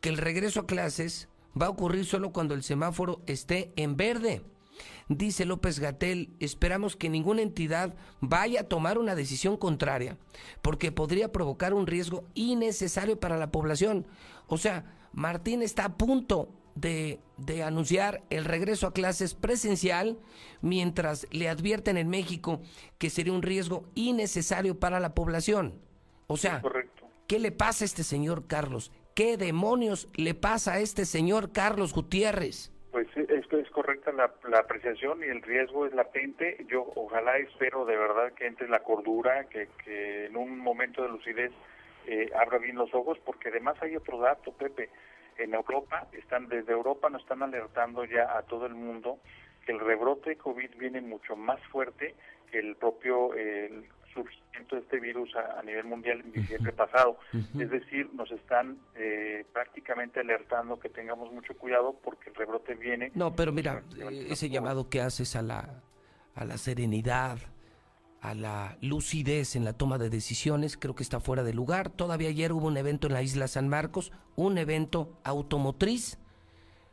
que 0.00 0.08
el 0.08 0.18
regreso 0.18 0.60
a 0.60 0.66
clases 0.66 1.28
va 1.60 1.66
a 1.66 1.70
ocurrir 1.70 2.04
solo 2.04 2.32
cuando 2.32 2.54
el 2.54 2.62
semáforo 2.62 3.22
esté 3.26 3.72
en 3.76 3.96
verde. 3.96 4.42
Dice 5.08 5.44
López 5.44 5.78
Gatel, 5.78 6.34
esperamos 6.40 6.96
que 6.96 7.08
ninguna 7.08 7.42
entidad 7.42 7.94
vaya 8.20 8.62
a 8.62 8.68
tomar 8.68 8.98
una 8.98 9.14
decisión 9.14 9.56
contraria, 9.56 10.18
porque 10.62 10.92
podría 10.92 11.30
provocar 11.30 11.74
un 11.74 11.86
riesgo 11.86 12.24
innecesario 12.34 13.18
para 13.18 13.38
la 13.38 13.52
población. 13.52 14.06
O 14.48 14.58
sea, 14.58 14.96
Martín 15.12 15.62
está 15.62 15.84
a 15.84 15.96
punto 15.96 16.52
de, 16.74 17.20
de 17.36 17.62
anunciar 17.62 18.24
el 18.30 18.44
regreso 18.44 18.86
a 18.88 18.92
clases 18.92 19.34
presencial, 19.34 20.18
mientras 20.60 21.26
le 21.30 21.48
advierten 21.48 21.96
en 21.96 22.08
México 22.08 22.60
que 22.98 23.08
sería 23.08 23.32
un 23.32 23.42
riesgo 23.42 23.84
innecesario 23.94 24.78
para 24.78 25.00
la 25.00 25.14
población. 25.14 25.80
O 26.26 26.36
sea, 26.36 26.62
¿qué 27.28 27.38
le 27.38 27.52
pasa 27.52 27.84
a 27.84 27.86
este 27.86 28.02
señor 28.02 28.46
Carlos? 28.48 28.90
¿Qué 29.16 29.38
demonios 29.38 30.10
le 30.14 30.34
pasa 30.34 30.74
a 30.74 30.80
este 30.80 31.06
señor 31.06 31.50
Carlos 31.50 31.94
Gutiérrez? 31.94 32.70
Pues 32.90 33.08
sí, 33.14 33.24
es, 33.30 33.46
correcta 33.70 34.12
la, 34.12 34.30
la 34.46 34.58
apreciación 34.58 35.20
y 35.24 35.28
el 35.28 35.40
riesgo 35.40 35.86
es 35.86 35.94
latente. 35.94 36.62
Yo 36.68 36.92
ojalá 36.96 37.38
espero 37.38 37.86
de 37.86 37.96
verdad 37.96 38.34
que 38.34 38.46
entre 38.46 38.68
la 38.68 38.80
cordura, 38.80 39.46
que, 39.48 39.68
en 40.26 40.36
un 40.36 40.58
momento 40.58 41.02
de 41.02 41.08
lucidez 41.08 41.50
eh, 42.06 42.30
abra 42.38 42.58
bien 42.58 42.76
los 42.76 42.92
ojos, 42.92 43.16
porque 43.24 43.48
además 43.48 43.78
hay 43.80 43.96
otro 43.96 44.18
dato, 44.18 44.52
Pepe. 44.52 44.90
En 45.38 45.54
Europa, 45.54 46.08
están 46.12 46.48
desde 46.48 46.72
Europa 46.72 47.08
nos 47.08 47.22
están 47.22 47.42
alertando 47.42 48.04
ya 48.04 48.36
a 48.36 48.42
todo 48.42 48.66
el 48.66 48.74
mundo 48.74 49.18
que 49.64 49.72
el 49.72 49.80
rebrote 49.80 50.30
de 50.30 50.36
COVID 50.36 50.76
viene 50.76 51.00
mucho 51.00 51.36
más 51.36 51.58
fuerte 51.68 52.14
que 52.50 52.58
el 52.58 52.76
propio 52.76 53.34
eh, 53.34 53.88
surgimiento 54.16 54.76
de 54.76 54.82
este 54.82 55.00
virus 55.00 55.30
a, 55.36 55.60
a 55.60 55.62
nivel 55.62 55.84
mundial 55.84 56.20
en 56.24 56.32
diciembre 56.32 56.72
pasado. 56.72 57.18
Es 57.58 57.70
decir, 57.70 58.08
nos 58.14 58.30
están 58.32 58.78
eh, 58.94 59.44
prácticamente 59.52 60.20
alertando 60.20 60.78
que 60.78 60.88
tengamos 60.88 61.32
mucho 61.32 61.56
cuidado 61.56 61.94
porque 62.02 62.30
el 62.30 62.34
rebrote 62.34 62.74
viene 62.74 63.12
No, 63.14 63.34
pero 63.34 63.52
mira, 63.52 63.82
ese 64.28 64.48
llamado 64.48 64.88
que 64.88 65.00
haces 65.00 65.36
a 65.36 65.42
la, 65.42 65.82
a 66.34 66.44
la 66.44 66.58
serenidad, 66.58 67.38
a 68.20 68.34
la 68.34 68.78
lucidez 68.80 69.56
en 69.56 69.64
la 69.64 69.74
toma 69.74 69.98
de 69.98 70.10
decisiones, 70.10 70.76
creo 70.76 70.94
que 70.94 71.02
está 71.02 71.20
fuera 71.20 71.44
de 71.44 71.54
lugar. 71.54 71.90
Todavía 71.90 72.28
ayer 72.28 72.52
hubo 72.52 72.66
un 72.66 72.76
evento 72.76 73.06
en 73.06 73.12
la 73.12 73.22
isla 73.22 73.46
San 73.48 73.68
Marcos, 73.68 74.12
un 74.34 74.58
evento 74.58 75.18
automotriz 75.22 76.18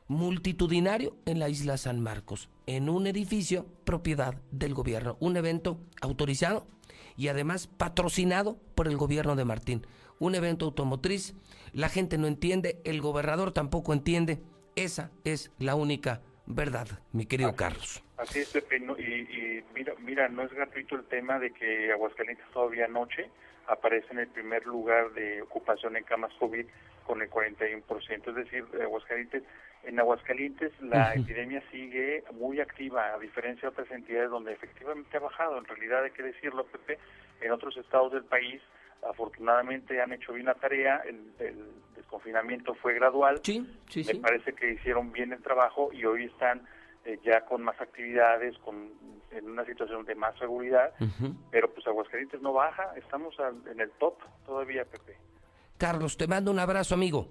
multitudinario 0.08 1.16
en 1.26 1.40
la 1.40 1.50
isla 1.50 1.78
San 1.78 2.02
Marcos, 2.02 2.50
en 2.68 2.90
un 2.90 3.08
edificio 3.08 3.66
propiedad 3.84 4.36
del 4.52 4.74
gobierno, 4.74 5.18
un 5.20 5.38
evento 5.38 5.80
autorizado 6.02 6.68
y 7.18 7.28
además 7.28 7.68
patrocinado 7.68 8.58
por 8.76 8.88
el 8.88 8.98
gobierno 8.98 9.36
de 9.36 9.46
Martín. 9.46 9.86
Un 10.20 10.36
evento 10.36 10.66
automotriz, 10.66 11.36
la 11.74 11.90
gente 11.90 12.18
no 12.18 12.28
entiende, 12.28 12.80
el 12.86 13.02
gobernador 13.02 13.52
tampoco 13.52 13.94
entiende. 13.94 14.40
Esa 14.76 15.12
es 15.24 15.52
la 15.60 15.76
única 15.76 16.22
verdad, 16.46 16.88
mi 17.12 17.26
querido 17.26 17.56
Carlos. 17.56 18.04
Así 18.18 18.40
es, 18.40 18.50
Pepe, 18.50 18.78
y 18.78 19.64
mira, 19.74 19.94
mira, 20.00 20.30
no 20.30 20.44
es 20.44 20.54
gratuito 20.54 20.96
el 20.96 21.06
tema 21.06 21.40
de 21.40 21.52
que 21.52 21.92
Aguascalientes 21.92 22.46
todavía 22.54 22.86
anoche 22.86 23.30
aparece 23.68 24.08
en 24.12 24.20
el 24.20 24.28
primer 24.28 24.66
lugar 24.66 25.12
de 25.14 25.42
ocupación 25.42 25.96
en 25.96 26.04
camas 26.04 26.34
COVID 26.40 26.66
con 27.06 27.22
el 27.22 27.30
41%. 27.30 28.28
Es 28.30 28.36
decir, 28.36 28.66
Aguascalientes, 28.82 29.44
en 29.84 30.00
Aguascalientes 30.00 30.72
la 30.82 31.14
epidemia 31.14 31.62
sigue 31.72 32.24
muy 32.34 32.60
activa, 32.60 33.14
a 33.14 33.20
diferencia 33.20 33.64
de 33.64 33.74
otras 33.74 33.92
entidades 33.92 34.30
donde 34.30 34.54
efectivamente 34.54 35.18
ha 35.18 35.20
bajado. 35.20 35.58
En 35.58 35.66
realidad 35.66 36.04
hay 36.04 36.12
que 36.12 36.24
decirlo, 36.24 36.66
Pepe, 36.66 36.98
en 37.42 37.52
otros 37.52 37.76
estados 37.78 38.14
del 38.14 38.24
país 38.24 38.62
afortunadamente 39.10 40.02
han 40.02 40.14
hecho 40.14 40.34
bien 40.34 40.46
la 40.46 40.54
tarea, 40.56 41.02
el, 41.06 41.34
el 41.40 41.66
desconfinamiento 41.96 42.74
fue 42.76 42.94
gradual. 42.94 43.40
Sí, 43.44 43.66
sí, 43.90 44.00
Me 44.00 44.14
sí. 44.14 44.20
parece 44.20 44.54
que 44.54 44.72
hicieron 44.72 45.12
bien 45.12 45.34
el 45.34 45.42
trabajo 45.42 45.90
y 45.92 46.06
hoy 46.06 46.26
están 46.26 46.62
eh, 47.06 47.20
ya 47.24 47.46
con 47.46 47.64
más 47.64 47.80
actividades, 47.82 48.58
con 48.60 48.92
en 49.32 49.50
una 49.50 49.66
situación 49.66 50.06
de 50.06 50.14
más 50.14 50.38
seguridad, 50.38 50.94
pero 51.50 51.74
pues 51.74 51.88
Aguascalientes 51.88 52.40
no 52.42 52.54
baja, 52.54 52.94
estamos 52.96 53.40
al- 53.40 53.68
en 53.68 53.80
el 53.82 53.90
top 54.00 54.16
todavía, 54.46 54.86
Pepe. 54.86 55.18
Carlos, 55.80 56.18
te 56.18 56.28
mando 56.28 56.52
un 56.52 56.60
abrazo, 56.60 56.94
amigo. 56.94 57.28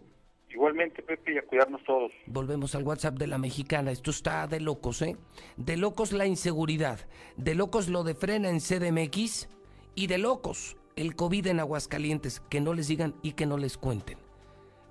Igualmente, 0.51 1.01
Pepe, 1.03 1.35
y 1.35 1.39
a 1.39 1.47
cuidarnos 1.47 1.83
todos. 1.85 2.11
Volvemos 2.27 2.75
al 2.75 2.83
WhatsApp 2.83 3.15
de 3.15 3.27
la 3.29 3.39
mexicana. 3.39 3.91
Esto 3.93 4.11
está 4.11 4.47
de 4.49 4.61
locos, 4.61 5.01
¿eh? 5.01 5.17
De 5.57 5.77
locos 5.77 6.13
la 6.13 6.27
inseguridad. 6.27 6.99
De 7.37 7.55
locos 7.55 7.89
lo 7.89 8.03
de 8.05 8.15
frena 8.15 8.51
en 8.51 8.59
CDMX. 8.61 9.49
Y 9.95 10.09
de 10.09 10.19
locos 10.19 10.77
el 10.97 11.15
COVID 11.17 11.47
en 11.47 11.61
Aguascalientes. 11.61 12.41
Que 12.41 12.61
no 12.61 12.75
les 12.75 12.89
digan 12.89 13.15
y 13.23 13.33
que 13.33 13.47
no 13.47 13.57
les 13.57 13.79
cuenten. 13.79 14.19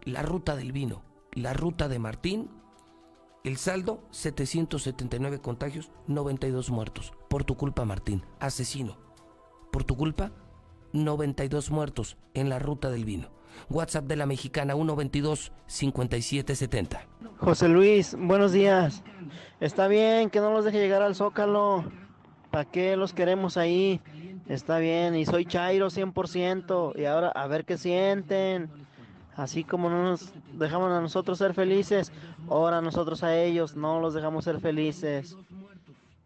La 0.04 0.24
ruta 0.24 0.56
del 0.56 0.72
vino. 0.72 1.04
La 1.34 1.54
ruta 1.54 1.88
de 1.88 2.00
Martín. 2.00 2.50
El 3.44 3.58
saldo, 3.58 4.04
779 4.12 5.40
contagios, 5.40 5.90
92 6.06 6.70
muertos. 6.70 7.12
Por 7.28 7.44
tu 7.44 7.58
culpa, 7.58 7.86
Martín. 7.86 8.24
Asesino. 8.40 9.00
Por 9.72 9.84
tu 9.84 9.98
culpa, 9.98 10.32
92 10.94 11.72
muertos 11.72 12.18
en 12.36 12.50
la 12.50 12.60
ruta 12.60 12.92
del 12.92 13.04
vino. 13.04 13.30
WhatsApp 13.70 14.06
de 14.06 14.16
la 14.16 14.28
mexicana 14.28 14.76
122-5770. 14.76 17.00
José 17.40 17.68
Luis, 17.68 18.16
buenos 18.16 18.52
días. 18.52 19.02
Está 19.60 19.88
bien 19.88 20.30
que 20.30 20.40
no 20.40 20.52
los 20.52 20.64
deje 20.64 20.78
llegar 20.78 21.02
al 21.02 21.16
Zócalo. 21.16 21.86
¿Para 22.52 22.66
qué 22.66 22.96
los 22.96 23.14
queremos 23.14 23.58
ahí? 23.58 24.02
Está 24.50 24.78
bien, 24.78 25.16
y 25.16 25.26
soy 25.26 25.46
Chairo 25.46 25.90
100%. 25.90 26.94
Y 26.96 27.06
ahora 27.06 27.30
a 27.30 27.48
ver 27.48 27.66
qué 27.66 27.80
sienten. 27.80 28.70
Así 29.36 29.64
como 29.64 29.90
no 29.90 30.04
nos 30.04 30.34
dejamos 30.54 30.92
a 30.92 31.02
nosotros 31.02 31.38
ser 31.38 31.54
felices, 31.54 32.12
ahora 32.50 32.82
nosotros 32.82 33.24
a 33.24 33.38
ellos 33.38 33.76
no 33.76 34.00
los 34.00 34.14
dejamos 34.14 34.44
ser 34.44 34.60
felices. 34.60 35.38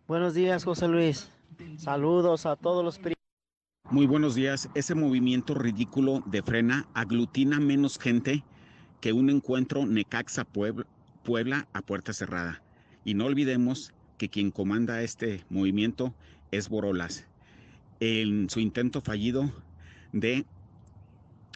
Buenos 0.08 0.34
días, 0.34 0.64
José 0.64 0.88
Luis. 0.88 1.30
Saludos 1.78 2.46
a 2.46 2.56
todos 2.56 2.84
los 2.84 3.00
Muy 3.92 4.08
buenos 4.08 4.34
días. 4.36 4.70
Ese 4.74 4.96
movimiento 4.96 5.54
ridículo 5.54 6.24
de 6.26 6.42
frena 6.42 6.88
aglutina 6.94 7.60
menos 7.60 8.00
gente 8.00 8.44
que 9.02 9.14
un 9.14 9.30
encuentro 9.30 9.86
Necaxa 9.86 10.46
Puebla 10.46 11.68
a 11.74 11.82
puerta 11.82 12.12
cerrada. 12.12 12.62
Y 13.04 13.14
no 13.14 13.26
olvidemos 13.26 13.94
que 14.18 14.30
quien 14.30 14.50
comanda 14.50 15.04
este 15.04 15.46
movimiento 15.50 16.14
es 16.52 16.70
Borolas. 16.70 17.28
En 18.00 18.50
su 18.50 18.60
intento 18.60 19.02
fallido 19.02 19.52
de 20.12 20.46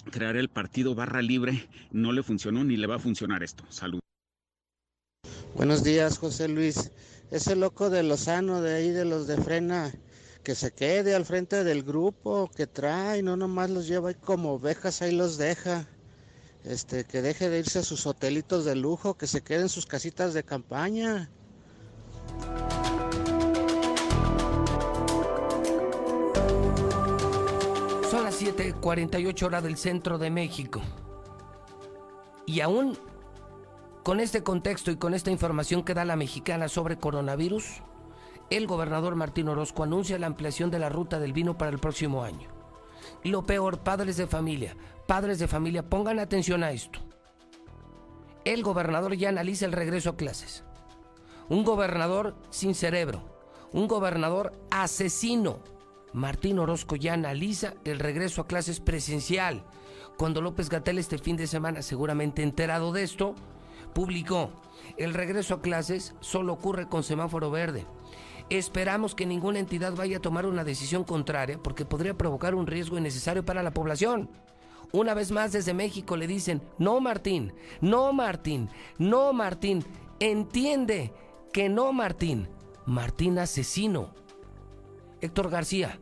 crear 0.10 0.36
el 0.36 0.49
partido 0.49 0.95
barra 0.95 1.22
libre 1.22 1.68
no 1.91 2.12
le 2.12 2.24
funcionó 2.24 2.64
ni 2.64 2.78
le 2.78 2.88
va 2.88 2.95
a 2.95 2.99
funcionar 2.99 3.43
esto. 3.43 3.64
Salud. 3.70 3.99
Buenos 5.55 5.84
días, 5.84 6.18
José 6.18 6.47
Luis. 6.47 6.91
Ese 7.32 7.55
loco 7.55 7.89
de 7.89 8.03
Lozano, 8.03 8.62
de 8.62 8.76
ahí 8.76 8.91
de 8.91 9.05
los 9.05 9.28
de 9.28 9.38
Frena, 9.38 9.93
que 10.43 10.55
se 10.55 10.72
quede 10.72 11.16
al 11.16 11.26
frente 11.26 11.64
del 11.64 11.84
grupo 11.84 12.49
que 12.55 12.66
trae, 12.66 13.22
no 13.22 13.38
nomás 13.38 13.70
los 13.70 13.88
lleva 13.88 14.10
ahí 14.10 14.16
como 14.16 14.53
ovejas, 14.53 15.01
ahí 15.01 15.16
los 15.16 15.38
deja. 15.38 15.88
Este, 16.64 17.03
que 17.03 17.22
deje 17.22 17.49
de 17.49 17.60
irse 17.60 17.80
a 17.80 17.84
sus 17.84 18.05
hotelitos 18.05 18.66
de 18.66 18.76
lujo, 18.76 19.16
que 19.16 19.28
se 19.28 19.41
quede 19.41 19.62
en 19.62 19.70
sus 19.70 19.86
casitas 19.86 20.34
de 20.34 20.43
campaña. 20.43 21.30
7:48 28.40 29.46
horas 29.46 29.64
del 29.64 29.76
centro 29.76 30.18
de 30.18 30.30
México. 30.30 30.82
Y 32.46 32.62
aún 32.62 32.98
con 34.04 34.22
este 34.22 34.44
contexto 34.44 34.92
y 34.92 34.96
con 34.96 35.14
esta 35.14 35.30
información 35.30 35.84
que 35.84 35.94
da 35.94 36.06
la 36.06 36.16
mexicana 36.16 36.70
sobre 36.70 36.98
coronavirus, 36.98 37.82
el 38.50 38.66
gobernador 38.66 39.16
Martín 39.16 39.50
Orozco 39.50 39.84
anuncia 39.84 40.18
la 40.18 40.28
ampliación 40.28 40.72
de 40.72 40.80
la 40.80 40.88
ruta 40.88 41.20
del 41.20 41.34
vino 41.34 41.58
para 41.58 41.70
el 41.70 41.80
próximo 41.80 42.24
año. 42.24 42.50
Lo 43.26 43.44
peor, 43.44 43.80
padres 43.80 44.16
de 44.16 44.26
familia, 44.26 44.78
padres 45.06 45.38
de 45.38 45.50
familia, 45.50 45.90
pongan 45.90 46.18
atención 46.18 46.64
a 46.64 46.72
esto. 46.72 47.00
El 48.46 48.64
gobernador 48.64 49.16
ya 49.16 49.30
analiza 49.30 49.66
el 49.66 49.74
regreso 49.74 50.12
a 50.12 50.16
clases. 50.16 50.64
Un 51.50 51.66
gobernador 51.66 52.38
sin 52.52 52.74
cerebro, 52.74 53.22
un 53.74 53.90
gobernador 53.90 54.54
asesino. 54.72 55.60
Martín 56.14 56.60
Orozco 56.60 56.95
ya 56.95 57.14
analiza 57.14 57.74
el 57.86 57.99
regreso 57.99 58.41
a 58.41 58.47
clases 58.47 58.80
presencial. 58.80 59.64
Cuando 60.18 60.41
López 60.41 60.70
Gatel 60.70 60.97
este 60.97 61.18
fin 61.18 61.38
de 61.38 61.47
semana, 61.47 61.82
seguramente 61.82 62.43
enterado 62.43 62.91
de 62.91 63.03
esto, 63.03 63.36
publicó, 63.93 64.51
el 64.97 65.14
regreso 65.14 65.55
a 65.55 65.62
clases 65.62 66.16
solo 66.20 66.53
ocurre 66.53 66.88
con 66.88 67.03
semáforo 67.03 67.51
verde. 67.51 67.86
Esperamos 68.49 69.14
que 69.14 69.28
ninguna 69.28 69.60
entidad 69.60 69.93
vaya 69.95 70.18
a 70.18 70.22
tomar 70.22 70.47
una 70.47 70.64
decisión 70.64 71.03
contraria 71.03 71.60
porque 71.62 71.86
podría 71.86 72.18
provocar 72.18 72.55
un 72.55 72.66
riesgo 72.66 72.97
innecesario 72.97 73.45
para 73.45 73.62
la 73.62 73.72
población. 73.72 74.30
Una 74.91 75.14
vez 75.14 75.32
más 75.32 75.51
desde 75.51 75.76
México 75.76 76.18
le 76.18 76.26
dicen, 76.26 76.64
no 76.80 76.99
Martín, 76.99 77.53
no 77.80 78.12
Martín, 78.12 78.70
no 78.97 79.34
Martín, 79.34 79.86
entiende 80.20 81.14
que 81.53 81.70
no 81.70 81.93
Martín, 81.93 82.49
Martín 82.88 83.38
asesino. 83.38 84.16
Héctor 85.22 85.49
García, 85.49 85.99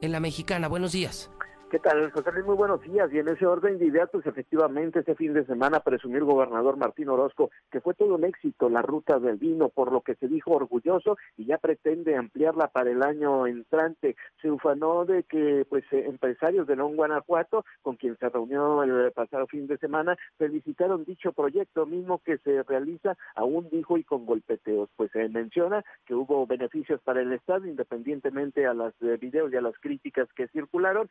en 0.00 0.10
la 0.10 0.18
mexicana, 0.18 0.66
buenos 0.66 0.90
días. 0.90 1.30
¿Qué 1.70 1.78
tal, 1.80 2.10
José 2.12 2.32
Luis? 2.32 2.46
Muy 2.46 2.56
buenos 2.56 2.80
días. 2.80 3.12
Y 3.12 3.18
en 3.18 3.28
ese 3.28 3.44
orden 3.44 3.78
de 3.78 3.84
ideas, 3.84 4.08
pues 4.10 4.24
efectivamente, 4.24 5.00
este 5.00 5.14
fin 5.14 5.34
de 5.34 5.44
semana 5.44 5.80
presumió 5.80 6.16
el 6.16 6.24
gobernador 6.24 6.78
Martín 6.78 7.10
Orozco 7.10 7.50
que 7.70 7.82
fue 7.82 7.92
todo 7.92 8.14
un 8.14 8.24
éxito 8.24 8.70
la 8.70 8.80
ruta 8.80 9.18
del 9.18 9.36
vino, 9.36 9.68
por 9.68 9.92
lo 9.92 10.00
que 10.00 10.14
se 10.14 10.28
dijo 10.28 10.52
orgulloso 10.52 11.18
y 11.36 11.44
ya 11.44 11.58
pretende 11.58 12.16
ampliarla 12.16 12.68
para 12.68 12.90
el 12.90 13.02
año 13.02 13.46
entrante. 13.46 14.16
Se 14.40 14.50
ufanó 14.50 15.04
de 15.04 15.24
que, 15.24 15.66
pues, 15.68 15.84
eh, 15.92 16.06
empresarios 16.06 16.66
de 16.66 16.76
León, 16.76 16.96
Guanajuato, 16.96 17.66
con 17.82 17.96
quien 17.96 18.16
se 18.16 18.30
reunió 18.30 18.82
el 18.82 19.12
pasado 19.12 19.46
fin 19.46 19.66
de 19.66 19.76
semana, 19.76 20.16
felicitaron 20.38 21.04
dicho 21.04 21.32
proyecto 21.32 21.84
mismo 21.84 22.22
que 22.24 22.38
se 22.38 22.62
realiza, 22.62 23.14
aún 23.34 23.68
dijo, 23.70 23.98
y 23.98 24.04
con 24.04 24.24
golpeteos. 24.24 24.88
Pues 24.96 25.10
se 25.10 25.28
menciona 25.28 25.84
que 26.06 26.14
hubo 26.14 26.46
beneficios 26.46 27.02
para 27.02 27.20
el 27.20 27.30
Estado, 27.34 27.66
independientemente 27.66 28.66
a 28.66 28.72
las 28.72 28.94
eh, 29.02 29.18
videos 29.20 29.52
y 29.52 29.56
a 29.56 29.60
las 29.60 29.78
críticas 29.78 30.28
que 30.34 30.48
circularon, 30.48 31.10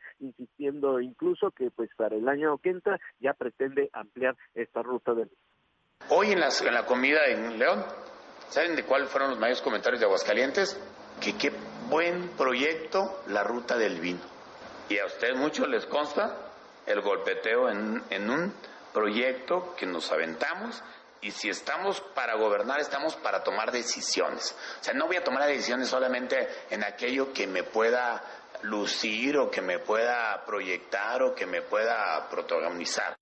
incluso 0.56 1.50
que 1.50 1.70
pues 1.70 1.90
para 1.96 2.16
el 2.16 2.28
año 2.28 2.58
que 2.58 2.70
entra 2.70 2.98
ya 3.20 3.34
pretende 3.34 3.90
ampliar 3.92 4.36
esta 4.54 4.82
ruta 4.82 5.14
del 5.14 5.30
Hoy 6.10 6.32
en, 6.32 6.38
en 6.38 6.74
la 6.74 6.86
comida 6.86 7.26
en 7.26 7.58
León, 7.58 7.84
¿saben 8.48 8.76
de 8.76 8.84
cuáles 8.84 9.10
fueron 9.10 9.30
los 9.30 9.38
mayores 9.38 9.60
comentarios 9.60 10.00
de 10.00 10.06
Aguascalientes? 10.06 10.80
Que 11.20 11.36
qué 11.36 11.52
buen 11.90 12.28
proyecto 12.30 13.22
la 13.28 13.42
ruta 13.42 13.76
del 13.76 14.00
vino. 14.00 14.20
Y 14.88 14.98
a 14.98 15.06
ustedes 15.06 15.36
mucho 15.36 15.66
les 15.66 15.84
consta 15.86 16.34
el 16.86 17.02
golpeteo 17.02 17.68
en, 17.68 18.02
en 18.08 18.30
un 18.30 18.54
proyecto 18.94 19.74
que 19.76 19.86
nos 19.86 20.10
aventamos 20.10 20.82
y 21.20 21.32
si 21.32 21.48
estamos 21.48 22.00
para 22.14 22.36
gobernar, 22.36 22.80
estamos 22.80 23.16
para 23.16 23.42
tomar 23.42 23.72
decisiones. 23.72 24.56
O 24.80 24.84
sea, 24.84 24.94
no 24.94 25.06
voy 25.06 25.16
a 25.16 25.24
tomar 25.24 25.46
decisiones 25.46 25.88
solamente 25.88 26.48
en 26.70 26.84
aquello 26.84 27.32
que 27.32 27.46
me 27.46 27.64
pueda 27.64 28.22
lucir 28.62 29.36
o 29.38 29.50
que 29.50 29.60
me 29.60 29.78
pueda 29.78 30.44
proyectar 30.44 31.22
o 31.22 31.34
que 31.34 31.46
me 31.46 31.62
pueda 31.62 32.28
protagonizar. 32.28 33.16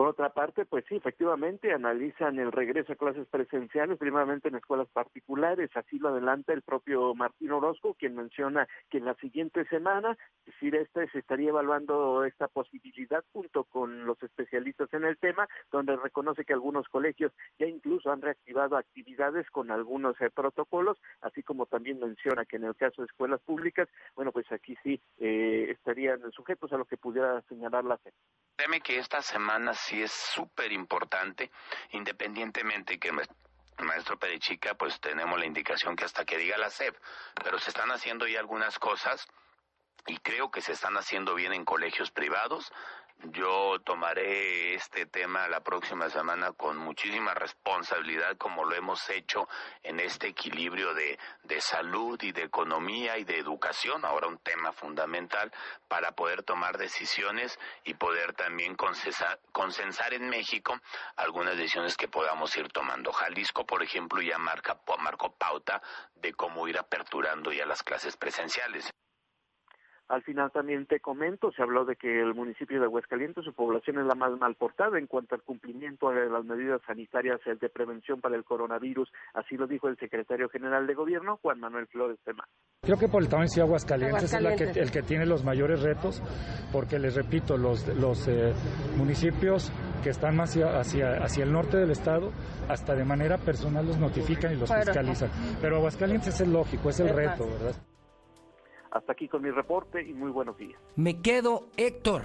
Por 0.00 0.08
otra 0.08 0.30
parte, 0.30 0.64
pues 0.64 0.86
sí, 0.88 0.96
efectivamente 0.96 1.74
analizan 1.74 2.38
el 2.38 2.52
regreso 2.52 2.94
a 2.94 2.96
clases 2.96 3.26
presenciales, 3.26 3.98
primeramente 3.98 4.48
en 4.48 4.54
escuelas 4.54 4.88
particulares, 4.88 5.68
así 5.74 5.98
lo 5.98 6.08
adelanta 6.08 6.54
el 6.54 6.62
propio 6.62 7.14
Martín 7.14 7.52
Orozco, 7.52 7.92
quien 7.92 8.14
menciona 8.14 8.66
que 8.88 8.96
en 8.96 9.04
la 9.04 9.12
siguiente 9.16 9.66
semana, 9.66 10.16
es 10.46 10.54
decir, 10.54 10.74
este 10.74 11.06
se 11.10 11.18
estaría 11.18 11.50
evaluando 11.50 12.24
esta 12.24 12.48
posibilidad 12.48 13.22
junto 13.34 13.64
con 13.64 14.06
los 14.06 14.22
especialistas 14.22 14.88
en 14.94 15.04
el 15.04 15.18
tema, 15.18 15.46
donde 15.70 15.94
reconoce 15.96 16.46
que 16.46 16.54
algunos 16.54 16.88
colegios 16.88 17.32
ya 17.58 17.66
incluso 17.66 18.10
han 18.10 18.22
reactivado 18.22 18.78
actividades 18.78 19.50
con 19.50 19.70
algunos 19.70 20.18
eh, 20.22 20.30
protocolos, 20.30 20.96
así 21.20 21.42
como 21.42 21.66
también 21.66 22.00
menciona 22.00 22.46
que 22.46 22.56
en 22.56 22.64
el 22.64 22.74
caso 22.74 23.02
de 23.02 23.06
escuelas 23.06 23.42
públicas, 23.42 23.86
bueno, 24.14 24.32
pues 24.32 24.50
aquí 24.50 24.78
sí 24.82 24.98
eh, 25.18 25.66
estarían 25.68 26.22
sujetos 26.32 26.72
a 26.72 26.78
lo 26.78 26.86
que 26.86 26.96
pudiera 26.96 27.42
señalar 27.50 27.84
la 27.84 27.98
FED. 27.98 28.14
Teme 28.56 28.80
que 28.82 28.98
esta 28.98 29.22
semana 29.22 29.72
sí 29.72 29.89
es 29.92 30.12
súper 30.12 30.72
importante, 30.72 31.50
independientemente 31.90 32.98
que 32.98 33.12
maestro 33.78 34.18
Perechica, 34.18 34.74
pues 34.74 35.00
tenemos 35.00 35.38
la 35.38 35.46
indicación 35.46 35.96
que 35.96 36.04
hasta 36.04 36.24
que 36.24 36.38
diga 36.38 36.58
la 36.58 36.70
SEP, 36.70 36.96
pero 37.42 37.58
se 37.58 37.70
están 37.70 37.90
haciendo 37.90 38.26
ya 38.26 38.40
algunas 38.40 38.78
cosas 38.78 39.26
y 40.06 40.18
creo 40.18 40.50
que 40.50 40.60
se 40.60 40.72
están 40.72 40.96
haciendo 40.96 41.34
bien 41.34 41.52
en 41.52 41.64
colegios 41.64 42.10
privados. 42.10 42.72
Yo 43.24 43.78
tomaré 43.84 44.74
este 44.74 45.04
tema 45.04 45.46
la 45.48 45.60
próxima 45.60 46.08
semana 46.08 46.52
con 46.52 46.78
muchísima 46.78 47.34
responsabilidad, 47.34 48.38
como 48.38 48.64
lo 48.64 48.74
hemos 48.74 49.10
hecho 49.10 49.46
en 49.82 50.00
este 50.00 50.28
equilibrio 50.28 50.94
de, 50.94 51.18
de, 51.42 51.60
salud 51.60 52.18
y 52.22 52.32
de 52.32 52.44
economía 52.44 53.18
y 53.18 53.24
de 53.24 53.38
educación, 53.38 54.06
ahora 54.06 54.26
un 54.26 54.38
tema 54.38 54.72
fundamental 54.72 55.52
para 55.86 56.12
poder 56.12 56.44
tomar 56.44 56.78
decisiones 56.78 57.58
y 57.84 57.92
poder 57.92 58.32
también 58.32 58.74
consensar, 58.74 59.38
consensar 59.52 60.14
en 60.14 60.30
México 60.30 60.80
algunas 61.16 61.58
decisiones 61.58 61.98
que 61.98 62.08
podamos 62.08 62.56
ir 62.56 62.68
tomando. 62.68 63.12
Jalisco, 63.12 63.66
por 63.66 63.82
ejemplo, 63.82 64.22
ya 64.22 64.38
marca, 64.38 64.80
marcó 64.98 65.30
pauta 65.36 65.82
de 66.14 66.32
cómo 66.32 66.66
ir 66.68 66.78
aperturando 66.78 67.52
ya 67.52 67.66
las 67.66 67.82
clases 67.82 68.16
presenciales. 68.16 68.90
Al 70.10 70.24
final 70.24 70.50
también 70.50 70.86
te 70.86 70.98
comento, 70.98 71.52
se 71.52 71.62
habló 71.62 71.84
de 71.84 71.94
que 71.94 72.20
el 72.20 72.34
municipio 72.34 72.80
de 72.80 72.86
Aguascalientes, 72.86 73.44
su 73.44 73.52
población 73.52 74.00
es 74.00 74.06
la 74.06 74.16
más 74.16 74.36
mal 74.40 74.56
portada 74.56 74.98
en 74.98 75.06
cuanto 75.06 75.36
al 75.36 75.42
cumplimiento 75.42 76.10
de 76.10 76.28
las 76.28 76.44
medidas 76.44 76.80
sanitarias 76.84 77.38
de 77.44 77.68
prevención 77.68 78.20
para 78.20 78.34
el 78.34 78.42
coronavirus. 78.42 79.08
Así 79.34 79.56
lo 79.56 79.68
dijo 79.68 79.86
el 79.86 79.96
secretario 79.98 80.48
general 80.48 80.88
de 80.88 80.94
gobierno, 80.94 81.38
Juan 81.40 81.60
Manuel 81.60 81.86
Flores 81.86 82.18
Tema. 82.24 82.44
Creo 82.82 82.98
que 82.98 83.06
por 83.06 83.22
el 83.22 83.28
tamaño 83.28 83.50
de 83.54 83.62
Aguascalientes, 83.62 84.34
es 84.34 84.42
la 84.42 84.56
que, 84.56 84.64
el 84.64 84.90
que 84.90 85.02
tiene 85.02 85.26
los 85.26 85.44
mayores 85.44 85.80
retos, 85.80 86.20
porque 86.72 86.98
les 86.98 87.14
repito, 87.14 87.56
los, 87.56 87.86
los 87.94 88.26
eh, 88.26 88.52
municipios 88.96 89.70
que 90.02 90.10
están 90.10 90.34
más 90.34 90.56
hacia, 90.56 91.22
hacia, 91.22 91.44
el 91.44 91.52
norte 91.52 91.76
del 91.76 91.92
estado, 91.92 92.32
hasta 92.68 92.96
de 92.96 93.04
manera 93.04 93.38
personal 93.38 93.86
los 93.86 93.96
notifican 93.96 94.54
y 94.54 94.56
los 94.56 94.74
fiscalizan. 94.74 95.30
Pero 95.60 95.76
Aguascalientes 95.76 96.40
es 96.40 96.48
lógico, 96.48 96.88
es 96.88 96.98
el 96.98 97.10
reto, 97.10 97.46
¿verdad? 97.46 97.76
Hasta 98.90 99.12
aquí 99.12 99.28
con 99.28 99.42
mi 99.42 99.50
reporte 99.50 100.02
y 100.02 100.12
muy 100.12 100.30
buenos 100.30 100.58
días. 100.58 100.80
Me 100.96 101.20
quedo, 101.20 101.68
Héctor. 101.76 102.24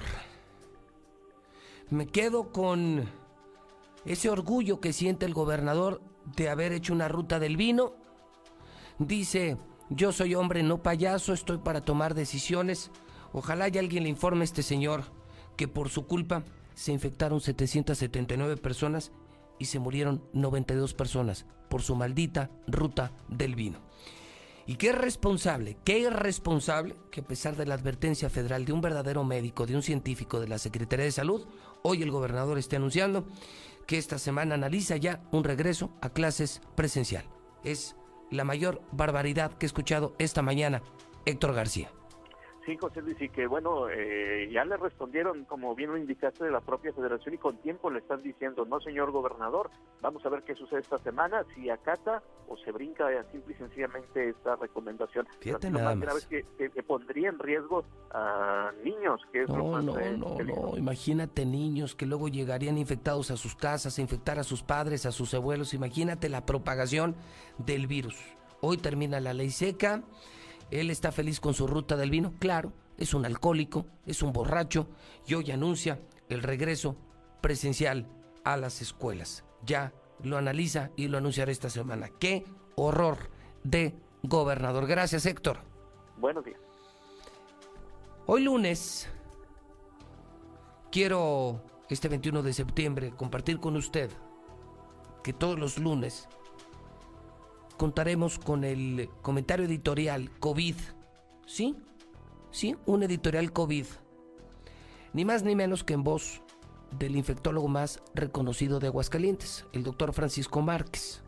Me 1.89 2.07
quedo 2.07 2.51
con 2.51 3.05
ese 4.05 4.29
orgullo 4.29 4.79
que 4.79 4.91
siente 4.91 5.25
el 5.25 5.33
gobernador 5.33 6.01
de 6.35 6.49
haber 6.49 6.73
hecho 6.73 6.93
una 6.93 7.07
ruta 7.07 7.39
del 7.39 7.57
vino. 7.57 7.93
Dice, 8.97 9.57
yo 9.89 10.11
soy 10.11 10.33
hombre, 10.33 10.63
no 10.63 10.81
payaso, 10.81 11.33
estoy 11.33 11.59
para 11.59 11.81
tomar 11.81 12.15
decisiones. 12.15 12.91
Ojalá 13.33 13.67
y 13.69 13.77
alguien 13.77 14.03
le 14.03 14.09
informe 14.09 14.41
a 14.41 14.45
este 14.45 14.63
señor 14.63 15.03
que 15.57 15.67
por 15.67 15.89
su 15.89 16.07
culpa 16.07 16.43
se 16.73 16.91
infectaron 16.91 17.41
779 17.41 18.57
personas 18.57 19.11
y 19.59 19.65
se 19.65 19.79
murieron 19.79 20.23
92 20.33 20.93
personas 20.93 21.45
por 21.69 21.81
su 21.81 21.95
maldita 21.95 22.49
ruta 22.67 23.11
del 23.29 23.55
vino. 23.55 23.79
Y 24.67 24.77
qué 24.77 24.91
responsable, 24.91 25.77
qué 25.85 25.99
irresponsable 25.99 26.95
que 27.11 27.21
a 27.21 27.27
pesar 27.27 27.55
de 27.55 27.67
la 27.67 27.75
advertencia 27.75 28.29
federal 28.29 28.65
de 28.65 28.73
un 28.73 28.81
verdadero 28.81 29.23
médico, 29.23 29.67
de 29.67 29.75
un 29.75 29.83
científico 29.83 30.39
de 30.39 30.47
la 30.47 30.57
Secretaría 30.57 31.05
de 31.05 31.11
Salud, 31.11 31.45
hoy 31.83 32.01
el 32.01 32.09
gobernador 32.09 32.57
esté 32.57 32.77
anunciando 32.77 33.27
que 33.85 33.99
esta 33.99 34.17
semana 34.17 34.55
analiza 34.55 34.97
ya 34.97 35.21
un 35.31 35.43
regreso 35.43 35.91
a 36.01 36.09
clases 36.09 36.61
presencial. 36.75 37.25
Es 37.63 37.95
la 38.31 38.43
mayor 38.43 38.81
barbaridad 38.91 39.53
que 39.53 39.65
he 39.65 39.67
escuchado 39.67 40.15
esta 40.17 40.41
mañana, 40.41 40.81
Héctor 41.25 41.53
García. 41.53 41.91
Sí, 42.65 42.75
José 42.77 43.01
Luis, 43.03 43.21
y 43.21 43.29
que 43.29 43.45
bueno, 43.45 43.89
eh, 43.89 44.49
ya 44.51 44.65
le 44.65 44.75
respondieron, 44.77 45.45
como 45.45 45.75
bien 45.75 45.91
lo 45.91 45.97
indicaste, 45.97 46.45
de 46.45 46.51
la 46.51 46.61
propia 46.61 46.91
federación 46.93 47.35
y 47.35 47.37
con 47.37 47.57
tiempo 47.57 47.91
le 47.91 47.99
están 47.99 48.23
diciendo, 48.23 48.65
no 48.65 48.79
señor 48.79 49.11
gobernador, 49.11 49.69
vamos 50.01 50.25
a 50.25 50.29
ver 50.29 50.41
qué 50.41 50.55
sucede 50.55 50.79
esta 50.79 50.97
semana, 50.97 51.45
si 51.53 51.69
acata 51.69 52.23
o 52.47 52.57
se 52.57 52.71
brinca 52.71 53.07
simple 53.31 53.53
y 53.53 53.57
sencillamente 53.57 54.29
esta 54.29 54.55
recomendación. 54.55 55.27
Fíjate 55.39 55.69
nada 55.69 55.93
más. 55.93 56.25
Que, 56.25 56.43
que, 56.57 56.83
pondría 56.83 57.29
en 57.29 57.37
riesgo 57.37 57.85
a 58.11 58.71
niños, 58.83 59.21
que 59.31 59.43
es 59.43 59.49
no, 59.49 59.57
lo 59.57 59.65
más... 59.65 59.83
No, 59.83 59.99
eh, 59.99 60.17
no, 60.17 60.37
no, 60.39 60.77
imagínate 60.77 61.45
niños 61.45 61.93
que 61.93 62.07
luego 62.07 62.29
llegarían 62.29 62.79
infectados 62.79 63.29
a 63.29 63.37
sus 63.37 63.55
casas, 63.55 63.99
a 63.99 64.01
infectar 64.01 64.39
a 64.39 64.43
sus 64.43 64.63
padres, 64.63 65.05
a 65.05 65.11
sus 65.11 65.35
abuelos, 65.35 65.75
imagínate 65.75 66.29
la 66.29 66.47
propagación 66.47 67.15
del 67.59 67.85
virus. 67.85 68.19
Hoy 68.61 68.77
termina 68.77 69.19
la 69.19 69.33
ley 69.33 69.51
seca 69.51 70.01
él 70.71 70.89
está 70.89 71.11
feliz 71.11 71.39
con 71.39 71.53
su 71.53 71.67
ruta 71.67 71.95
del 71.95 72.09
vino, 72.09 72.33
claro, 72.39 72.73
es 72.97 73.13
un 73.13 73.25
alcohólico, 73.25 73.85
es 74.05 74.21
un 74.21 74.33
borracho 74.33 74.87
y 75.27 75.33
hoy 75.33 75.51
anuncia 75.51 75.99
el 76.29 76.41
regreso 76.41 76.95
presencial 77.41 78.07
a 78.43 78.57
las 78.57 78.81
escuelas. 78.81 79.43
Ya 79.65 79.93
lo 80.23 80.37
analiza 80.37 80.91
y 80.95 81.07
lo 81.07 81.17
anunciará 81.17 81.51
esta 81.51 81.69
semana. 81.69 82.09
¡Qué 82.19 82.45
horror 82.75 83.29
de 83.63 83.95
gobernador! 84.23 84.87
Gracias, 84.87 85.25
Héctor. 85.25 85.59
Buenos 86.17 86.45
días. 86.45 86.59
Hoy 88.27 88.43
lunes 88.43 89.07
quiero, 90.91 91.61
este 91.89 92.07
21 92.07 92.41
de 92.41 92.53
septiembre, 92.53 93.13
compartir 93.15 93.59
con 93.59 93.75
usted 93.75 94.09
que 95.23 95.33
todos 95.33 95.59
los 95.59 95.77
lunes 95.77 96.27
contaremos 97.77 98.39
con 98.39 98.63
el 98.63 99.09
comentario 99.21 99.65
editorial 99.65 100.31
COVID. 100.39 100.75
¿Sí? 101.45 101.75
¿Sí? 102.51 102.75
Un 102.85 103.03
editorial 103.03 103.51
COVID. 103.51 103.85
Ni 105.13 105.25
más 105.25 105.43
ni 105.43 105.55
menos 105.55 105.83
que 105.83 105.93
en 105.93 106.03
voz 106.03 106.41
del 106.97 107.15
infectólogo 107.15 107.67
más 107.67 108.01
reconocido 108.13 108.79
de 108.79 108.87
Aguascalientes, 108.87 109.65
el 109.73 109.83
doctor 109.83 110.13
Francisco 110.13 110.61
Márquez. 110.61 111.21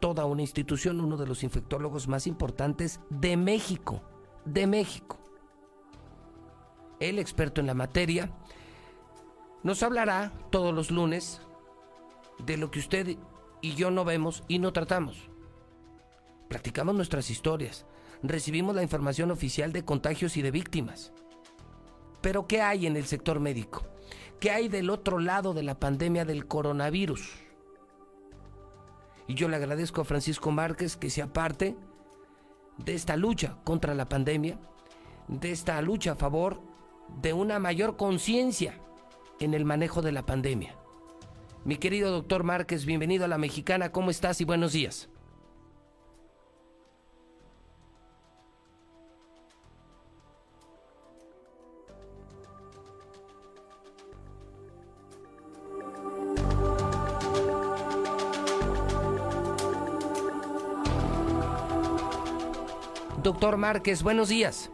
Toda 0.00 0.24
una 0.26 0.42
institución, 0.42 1.00
uno 1.00 1.16
de 1.16 1.26
los 1.26 1.42
infectólogos 1.44 2.08
más 2.08 2.26
importantes 2.26 3.00
de 3.10 3.36
México. 3.36 4.02
De 4.44 4.66
México. 4.66 5.18
El 7.00 7.18
experto 7.18 7.60
en 7.60 7.66
la 7.66 7.74
materia 7.74 8.30
nos 9.62 9.82
hablará 9.82 10.32
todos 10.50 10.74
los 10.74 10.90
lunes 10.90 11.40
de 12.44 12.56
lo 12.56 12.70
que 12.70 12.78
usted 12.78 13.16
y 13.62 13.74
yo 13.74 13.90
no 13.90 14.04
vemos 14.04 14.44
y 14.48 14.58
no 14.58 14.72
tratamos 14.72 15.30
Platicamos 16.48 16.94
nuestras 16.94 17.30
historias, 17.30 17.86
recibimos 18.22 18.74
la 18.74 18.82
información 18.82 19.30
oficial 19.30 19.72
de 19.72 19.84
contagios 19.84 20.36
y 20.36 20.42
de 20.42 20.50
víctimas. 20.50 21.12
Pero 22.20 22.46
¿qué 22.46 22.62
hay 22.62 22.86
en 22.86 22.96
el 22.96 23.06
sector 23.06 23.40
médico? 23.40 23.84
¿Qué 24.40 24.50
hay 24.50 24.68
del 24.68 24.90
otro 24.90 25.18
lado 25.18 25.54
de 25.54 25.62
la 25.62 25.78
pandemia 25.78 26.24
del 26.24 26.46
coronavirus? 26.46 27.32
Y 29.26 29.34
yo 29.34 29.48
le 29.48 29.56
agradezco 29.56 30.02
a 30.02 30.04
Francisco 30.04 30.50
Márquez 30.50 30.96
que 30.96 31.10
sea 31.10 31.32
parte 31.32 31.76
de 32.78 32.94
esta 32.94 33.16
lucha 33.16 33.56
contra 33.64 33.94
la 33.94 34.08
pandemia, 34.08 34.58
de 35.28 35.50
esta 35.50 35.80
lucha 35.80 36.12
a 36.12 36.16
favor 36.16 36.60
de 37.22 37.32
una 37.32 37.58
mayor 37.58 37.96
conciencia 37.96 38.80
en 39.40 39.54
el 39.54 39.64
manejo 39.64 40.02
de 40.02 40.12
la 40.12 40.26
pandemia. 40.26 40.76
Mi 41.64 41.76
querido 41.76 42.10
doctor 42.10 42.44
Márquez, 42.44 42.84
bienvenido 42.84 43.24
a 43.24 43.28
la 43.28 43.38
Mexicana, 43.38 43.92
¿cómo 43.92 44.10
estás 44.10 44.40
y 44.40 44.44
buenos 44.44 44.72
días? 44.72 45.08
Doctor 63.24 63.56
Márquez, 63.56 64.02
buenos 64.02 64.28
días. 64.28 64.70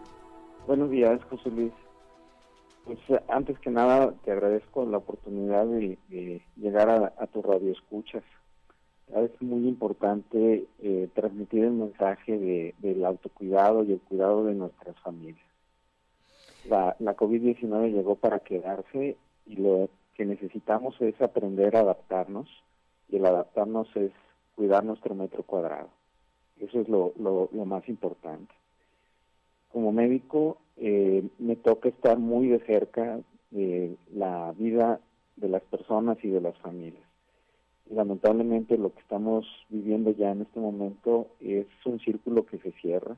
Buenos 0.67 0.91
días, 0.91 1.23
José 1.31 1.53
Luis. 1.53 1.73
Pues 2.85 2.99
antes 3.29 3.57
que 3.61 3.71
nada 3.71 4.13
te 4.25 4.33
agradezco 4.33 4.85
la 4.87 4.97
oportunidad 4.97 5.67
de, 5.67 6.43
llegar 6.57 6.91
a, 7.17 7.27
tu 7.29 7.43
radio 7.43 7.71
escuchas. 7.71 8.25
Es 9.15 9.31
muy 9.41 9.69
importante 9.69 10.67
eh, 10.81 11.09
transmitir 11.15 11.63
el 11.63 11.75
mensaje 11.75 12.75
del 12.81 13.05
autocuidado 13.05 13.85
y 13.85 13.93
el 13.93 14.01
cuidado 14.01 14.45
de 14.45 14.55
nuestras 14.55 14.99
familias. 14.99 15.47
La, 16.69 16.97
la 16.99 17.17
COVID-19 17.17 17.93
llegó 17.93 18.17
para 18.17 18.41
quedarse 18.41 19.17
y 19.47 19.57
lo 19.59 19.91
que 20.15 20.25
necesitamos 20.25 21.01
es 21.01 21.23
aprender 21.23 21.77
a 21.77 21.83
adaptarnos 21.83 22.49
y 23.09 23.19
el 23.19 23.27
adaptarnos 23.27 23.87
es 23.95 24.11
cuidar 24.57 24.85
nuestro 24.85 25.15
metro 25.15 25.45
cuadrado. 25.45 26.00
Eso 26.61 26.81
es 26.81 26.89
lo, 26.89 27.49
más 27.65 27.89
importante. 27.89 28.53
Como 29.73 29.93
médico, 29.93 30.59
eh, 30.77 31.27
me 31.39 31.57
toca 31.57 31.89
estar 31.89 32.19
muy 32.19 32.49
de 32.49 32.61
cerca 32.61 33.21
de 33.51 33.97
la 34.15 34.53
vida 34.53 35.01
de 35.37 35.49
las 35.49 35.63
personas 35.63 36.19
y 36.23 36.29
de 36.29 36.41
las 36.41 36.57
familias. 36.59 37.03
lamentablemente 37.91 38.79
lo 38.79 38.93
que 38.95 39.01
estamos 39.01 39.47
viviendo 39.69 40.13
ya 40.13 40.31
en 40.31 40.43
este 40.43 40.61
momento 40.61 41.27
es 41.41 41.67
un 41.85 41.99
círculo 41.99 42.47
que 42.47 42.59
se 42.59 42.73
cierra. 42.73 43.17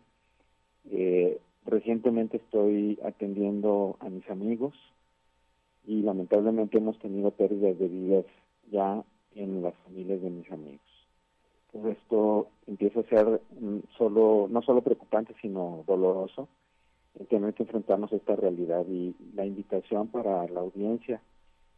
Eh, 0.91 1.39
recientemente 1.67 2.39
estoy 2.39 2.99
atendiendo 3.05 3.97
a 4.01 4.09
mis 4.09 4.29
amigos 4.31 4.75
y 5.87 6.03
lamentablemente 6.03 6.79
hemos 6.79 6.99
tenido 7.01 7.33
pérdidas 7.33 7.79
de 7.79 7.89
vidas 7.89 8.25
ya 8.71 9.03
en 9.35 9.63
las 9.63 9.75
familias 9.85 10.23
de 10.23 10.31
mis 10.31 10.51
amigos 10.51 10.92
esto 11.73 12.49
empieza 12.67 13.01
a 13.01 13.05
ser 13.05 13.41
mm, 13.59 13.79
solo 13.97 14.47
no 14.51 14.63
solo 14.63 14.83
preocupante 14.83 15.35
sino 15.41 15.85
doloroso 15.87 16.49
el 17.19 17.27
tener 17.27 17.55
que 17.55 17.65
enfrentarnos 17.65 18.13
a 18.13 18.17
esta 18.17 18.37
realidad 18.37 18.85
y 18.89 19.15
la 19.35 19.45
invitación 19.45 20.09
para 20.09 20.47
la 20.49 20.61
audiencia 20.61 21.21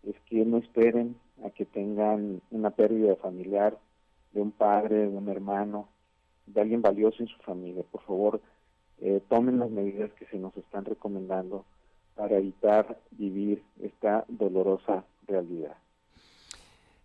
es 0.05 0.15
que 0.27 0.45
no 0.45 0.59
esperen 0.59 1.17
a 1.45 1.51
que 1.51 1.65
tengan 1.65 2.41
una 2.51 2.71
pérdida 2.71 3.17
familiar 3.17 3.79
de 4.33 4.43
un 4.43 4.53
padre, 4.53 5.09
de 5.09 5.17
un 5.17 5.29
hermano, 5.29 5.89
de 6.47 6.61
alguien 6.61 6.83
valioso 6.83 7.23
en 7.23 7.29
su 7.29 7.39
familia. 7.39 7.83
Por 7.91 8.03
favor, 8.03 8.41
eh, 9.01 9.21
tomen 9.29 9.59
las 9.59 9.71
medidas 9.71 10.13
que 10.13 10.27
se 10.27 10.39
nos 10.39 10.57
están 10.57 10.85
recomendando 10.85 11.65
para 12.15 12.37
evitar 12.37 12.99
vivir 13.13 13.63
esta 13.81 14.25
dolorosa 14.29 15.05
realidad. 15.27 15.77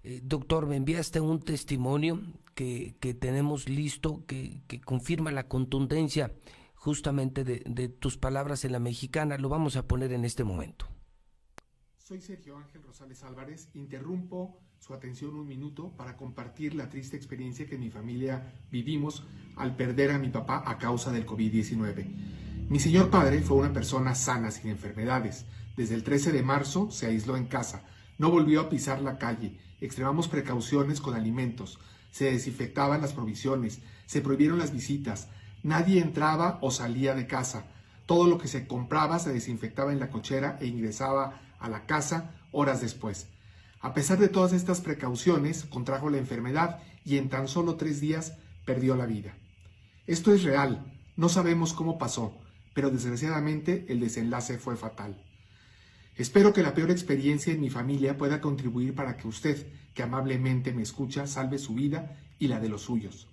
Eh, 0.04 0.22
doctor, 0.24 0.66
me 0.66 0.78
enviaste 0.78 1.20
un 1.20 1.40
testimonio 1.40 2.22
que, 2.56 2.96
tenemos 3.20 3.68
listo, 3.68 4.26
que, 4.26 4.62
confirma 4.86 5.32
la 5.32 5.48
contundencia 5.48 6.34
justamente 6.76 7.44
de, 7.44 7.64
de 7.66 7.90
tus 7.90 8.18
palabras 8.18 8.64
en 8.66 8.72
la 8.72 8.80
mexicana. 8.80 9.38
Lo 9.38 9.50
vamos 9.50 9.76
a 9.76 9.88
poner 9.88 10.14
en 10.14 10.26
este 10.26 10.44
momento. 10.44 10.88
Soy 11.98 12.22
Sergio 12.22 12.58
Ángel 12.58 12.82
Rosales 12.84 13.24
Álvarez. 13.24 13.70
Interrumpo 13.74 14.58
su 14.80 14.94
atención 14.94 15.36
un 15.36 15.48
minuto 15.48 15.92
para 15.98 16.16
compartir 16.16 16.74
la 16.74 16.90
triste 16.90 17.18
experiencia 17.18 17.68
que 17.68 17.78
mi 17.78 17.90
familia 17.90 18.54
vivimos 18.72 19.24
al 19.58 19.76
perder 19.76 20.12
a 20.12 20.18
mi 20.18 20.30
papá 20.30 20.64
a 20.66 20.78
causa 20.78 21.12
del 21.12 21.26
COVID-19. 21.26 22.68
Mi 22.70 22.80
señor 22.80 23.10
padre 23.10 23.42
fue 23.42 23.58
una 23.58 23.74
persona 23.74 24.16
sana, 24.16 24.52
sin 24.52 24.72
enfermedades. 24.72 25.46
Desde 25.76 25.96
el 25.96 26.04
13 26.04 26.32
de 26.32 26.44
marzo 26.44 26.90
se 26.92 27.08
aisló 27.08 27.36
en 27.36 27.48
casa, 27.48 27.86
no 28.18 28.32
volvió 28.32 28.62
a 28.62 28.70
pisar 28.70 29.02
la 29.02 29.18
calle 29.18 29.60
extremamos 29.82 30.28
precauciones 30.28 31.02
con 31.02 31.16
alimentos, 31.16 31.80
se 32.12 32.32
desinfectaban 32.32 33.02
las 33.02 33.14
provisiones, 33.14 33.82
se 34.06 34.22
prohibieron 34.22 34.60
las 34.60 34.74
visitas, 34.74 35.28
nadie 35.64 36.02
entraba 36.02 36.58
o 36.62 36.72
salía 36.72 37.16
de 37.16 37.28
casa, 37.28 37.66
todo 38.06 38.28
lo 38.28 38.38
que 38.38 38.48
se 38.48 38.66
compraba 38.68 39.20
se 39.20 39.32
desinfectaba 39.32 39.92
en 39.92 40.00
la 40.00 40.10
cochera 40.10 40.58
e 40.62 40.68
ingresaba 40.68 41.42
a 41.60 41.70
la 41.70 41.86
casa 41.86 42.32
horas 42.52 42.82
después. 42.82 43.28
A 43.82 43.94
pesar 43.94 44.18
de 44.18 44.30
todas 44.30 44.52
estas 44.52 44.82
precauciones, 44.82 45.66
contrajo 45.66 46.10
la 46.10 46.18
enfermedad 46.18 46.80
y 47.06 47.18
en 47.18 47.30
tan 47.30 47.48
solo 47.48 47.76
tres 47.76 48.02
días 48.02 48.34
perdió 48.66 48.96
la 48.96 49.06
vida. 49.06 49.36
Esto 50.08 50.34
es 50.34 50.44
real, 50.44 50.92
no 51.16 51.30
sabemos 51.30 51.74
cómo 51.74 51.98
pasó, 51.98 52.36
pero 52.74 52.90
desgraciadamente 52.90 53.86
el 53.90 54.00
desenlace 54.00 54.58
fue 54.58 54.76
fatal. 54.76 55.24
Espero 56.20 56.52
que 56.52 56.64
la 56.64 56.74
peor 56.74 56.92
experiencia 56.92 57.54
en 57.54 57.62
mi 57.62 57.70
familia 57.70 58.18
pueda 58.18 58.42
contribuir 58.42 58.94
para 58.94 59.16
que 59.16 59.26
usted, 59.26 59.66
que 59.94 60.04
amablemente 60.04 60.74
me 60.74 60.82
escucha, 60.82 61.26
salve 61.28 61.58
su 61.58 61.74
vida 61.74 62.18
y 62.38 62.50
la 62.50 62.60
de 62.60 62.68
los 62.68 62.82
suyos. 62.82 63.30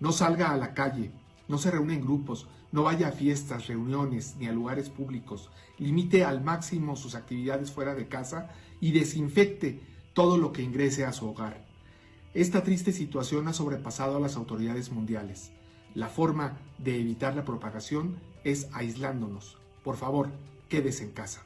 No 0.00 0.10
salga 0.10 0.50
a 0.50 0.56
la 0.56 0.74
calle, 0.74 1.12
no 1.46 1.58
se 1.58 1.70
reúne 1.70 1.94
en 1.94 2.00
grupos, 2.00 2.48
no 2.72 2.82
vaya 2.82 3.06
a 3.06 3.12
fiestas, 3.12 3.68
reuniones 3.68 4.34
ni 4.40 4.48
a 4.48 4.52
lugares 4.52 4.90
públicos. 4.90 5.48
Limite 5.78 6.24
al 6.24 6.42
máximo 6.42 6.96
sus 6.96 7.14
actividades 7.14 7.70
fuera 7.70 7.94
de 7.94 8.08
casa 8.08 8.50
y 8.80 8.90
desinfecte 8.90 9.80
todo 10.12 10.36
lo 10.36 10.52
que 10.52 10.62
ingrese 10.62 11.04
a 11.04 11.12
su 11.12 11.28
hogar. 11.28 11.64
Esta 12.34 12.64
triste 12.64 12.90
situación 12.90 13.46
ha 13.46 13.52
sobrepasado 13.52 14.16
a 14.16 14.20
las 14.20 14.34
autoridades 14.34 14.90
mundiales. 14.90 15.52
La 15.94 16.08
forma 16.08 16.58
de 16.78 16.98
evitar 16.98 17.36
la 17.36 17.44
propagación 17.44 18.16
es 18.42 18.66
aislándonos. 18.72 19.56
Por 19.84 19.96
favor, 19.96 20.30
quédese 20.68 21.04
en 21.04 21.12
casa. 21.12 21.44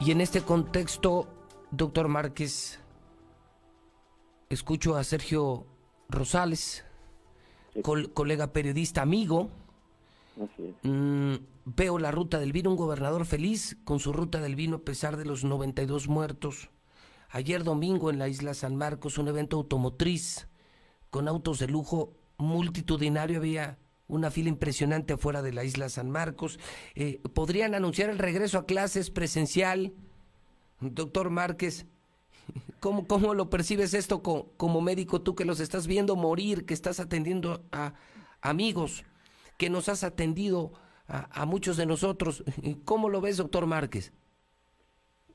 Y 0.00 0.12
en 0.12 0.20
este 0.20 0.42
contexto, 0.42 1.28
doctor 1.70 2.08
Márquez, 2.08 2.80
escucho 4.48 4.96
a 4.96 5.04
Sergio 5.04 5.66
Rosales, 6.08 6.84
colega 7.82 8.52
periodista 8.52 9.02
amigo. 9.02 9.50
Mm, 10.82 11.34
veo 11.64 11.98
la 11.98 12.10
ruta 12.10 12.38
del 12.38 12.52
vino, 12.52 12.70
un 12.70 12.76
gobernador 12.76 13.26
feliz 13.26 13.76
con 13.84 13.98
su 13.98 14.12
ruta 14.12 14.40
del 14.40 14.54
vino 14.54 14.76
a 14.76 14.84
pesar 14.84 15.16
de 15.16 15.24
los 15.24 15.44
92 15.44 16.08
muertos. 16.08 16.70
Ayer 17.30 17.62
domingo 17.62 18.10
en 18.10 18.18
la 18.18 18.28
isla 18.28 18.54
San 18.54 18.76
Marcos, 18.76 19.18
un 19.18 19.28
evento 19.28 19.56
automotriz 19.56 20.48
con 21.10 21.28
autos 21.28 21.58
de 21.58 21.68
lujo 21.68 22.14
multitudinario. 22.38 23.38
Había 23.38 23.78
una 24.08 24.30
fila 24.30 24.48
impresionante 24.48 25.12
afuera 25.12 25.42
de 25.42 25.52
la 25.52 25.64
isla 25.64 25.88
San 25.88 26.10
Marcos. 26.10 26.58
Eh, 26.94 27.20
¿Podrían 27.34 27.74
anunciar 27.74 28.10
el 28.10 28.18
regreso 28.18 28.58
a 28.58 28.66
clases 28.66 29.10
presencial? 29.10 29.92
Doctor 30.80 31.30
Márquez, 31.30 31.86
¿cómo, 32.80 33.06
cómo 33.06 33.34
lo 33.34 33.50
percibes 33.50 33.94
esto 33.94 34.22
como, 34.22 34.80
médico 34.80 35.20
tú 35.20 35.34
que 35.34 35.44
los 35.44 35.60
estás 35.60 35.86
viendo 35.86 36.16
morir, 36.16 36.64
que 36.64 36.74
estás 36.74 37.00
atendiendo 37.00 37.62
a 37.70 37.94
amigos, 38.40 39.04
que 39.58 39.70
nos 39.70 39.88
has 39.88 40.04
atendido 40.04 40.72
a, 41.06 41.42
a 41.42 41.46
muchos 41.46 41.76
de 41.76 41.86
nosotros? 41.86 42.44
¿Cómo 42.84 43.08
lo 43.08 43.20
ves, 43.20 43.36
doctor 43.36 43.66
Márquez? 43.66 44.12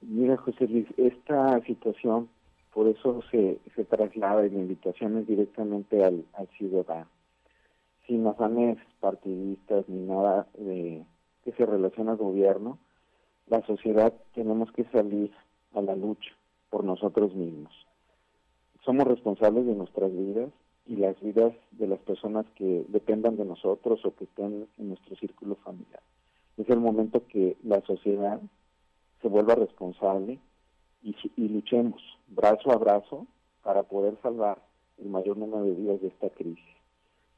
Mira, 0.01 0.36
José 0.38 0.67
Luis, 0.67 0.88
esta 0.97 1.61
situación, 1.65 2.28
por 2.74 2.88
eso 2.88 3.21
se, 3.32 3.59
se 3.74 3.86
traslada 3.86 4.45
y 4.45 4.49
la 4.49 4.59
invitación 4.59 5.17
es 5.19 5.28
directamente 5.28 6.03
al, 6.03 6.26
al 6.34 6.49
ciudadano 6.57 7.07
sin 8.08 8.26
afanes 8.28 8.78
partidistas 8.99 9.88
ni 9.88 10.06
nada 10.06 10.47
de, 10.58 11.06
que 11.43 11.51
se 11.54 11.66
relaciona 11.66 12.12
al 12.12 12.18
gobierno, 12.18 12.80
la 13.47 13.62
sociedad 13.66 14.14
tenemos 14.34 14.72
que 14.72 14.86
salir 14.86 15.32
a 15.74 15.82
la 15.82 15.95
lucha 15.95 16.32
por 16.70 16.84
nosotros 16.84 17.34
mismos. 17.36 17.74
Somos 18.86 19.08
responsables 19.08 19.66
de 19.66 19.76
nuestras 19.76 20.12
vidas 20.12 20.49
y 20.86 20.97
las 20.97 21.20
vidas 21.22 21.54
de 21.72 21.88
las 21.88 21.99
personas 21.99 22.45
que 22.56 22.86
dependan 22.89 23.38
de 23.38 23.45
nosotros 23.45 24.04
o 24.06 24.16
que 24.16 24.26
estén 24.26 24.68
en 24.78 24.89
nuestro 24.89 25.16
círculo 25.16 25.56
familiar. 25.56 26.01
Es 26.58 26.70
el 26.70 26.80
momento 26.80 27.26
que 27.28 27.58
la 27.64 27.82
sociedad 27.82 28.39
se 29.22 29.28
vuelva 29.28 29.56
responsable 29.56 30.39
y, 31.01 31.16
y 31.38 31.47
luchemos 31.49 32.01
brazo 32.28 32.72
a 32.72 32.78
brazo 32.78 33.28
para 33.64 33.84
poder 33.84 34.18
salvar 34.22 34.62
el 34.97 35.10
mayor 35.10 35.38
número 35.38 35.64
de 35.64 35.74
vidas 35.74 36.01
de 36.01 36.08
esta 36.08 36.30
crisis. 36.30 36.72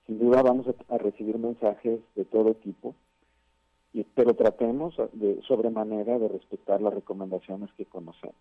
Sin 0.06 0.20
duda 0.20 0.44
vamos 0.44 0.68
a, 0.90 0.98
recibir 0.98 1.38
mensajes 1.38 2.00
de 2.16 2.26
todo 2.26 2.54
tipo, 2.56 2.94
y, 3.94 4.04
pero 4.04 4.36
tratemos 4.36 4.96
de 5.14 5.42
sobremanera 5.48 6.20
de 6.20 6.28
respetar 6.28 6.82
las 6.82 6.94
recomendaciones 6.94 7.72
que 7.74 7.86
conocemos. 7.86 8.36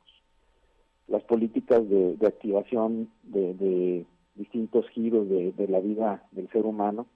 Las 1.09 1.23
políticas 1.23 1.89
de, 1.89 2.19
activación 2.27 3.11
de, 3.23 4.05
distintos 4.35 4.89
giros 4.91 5.29
de, 5.29 5.69
la 5.69 5.81
vida 5.81 6.27
del 6.33 6.51
ser 6.51 6.67
humano, 6.67 7.07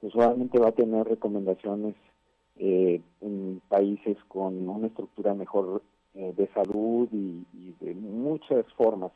pues 0.00 0.14
obviamente 0.14 0.58
va 0.58 0.68
a 0.68 0.72
tener 0.72 1.06
recomendaciones 1.06 1.94
eh, 2.56 3.00
en 3.20 3.62
países 3.68 4.16
con 4.28 4.68
una 4.68 4.88
estructura 4.88 5.34
mejor 5.34 5.82
eh, 6.14 6.32
de 6.36 6.46
salud 6.48 7.08
y, 7.10 7.44
de 7.80 7.94
muchas 7.94 8.64
formas 8.74 9.12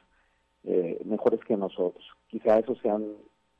eh, 0.64 1.00
mejores 1.04 1.40
que 1.40 1.56
nosotros. 1.56 2.04
Quizá 2.28 2.58
esos 2.58 2.78
sean 2.78 3.04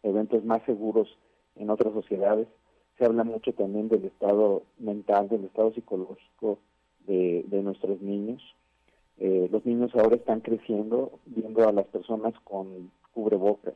eventos 0.09 0.45
más 0.45 0.63
seguros 0.65 1.09
en 1.57 1.71
otras 1.71 1.93
sociedades. 1.93 2.49
Se 2.97 3.05
habla 3.05 3.25
mucho 3.25 3.53
también 3.53 3.89
del 3.89 4.05
estado 4.05 4.63
mental, 4.79 5.29
del 5.29 5.45
estado 5.45 5.73
psicológico 5.73 6.59
de, 7.07 7.63
nuestros 7.63 8.01
niños. 8.01 8.43
Eh, 9.19 9.49
los 9.51 9.65
niños 9.65 9.95
ahora 9.95 10.17
están 10.17 10.41
creciendo 10.41 11.13
viendo 11.27 11.69
a 11.69 11.73
las 11.73 11.87
personas 11.87 12.35
con 12.45 12.91
cubrebocas, 13.13 13.75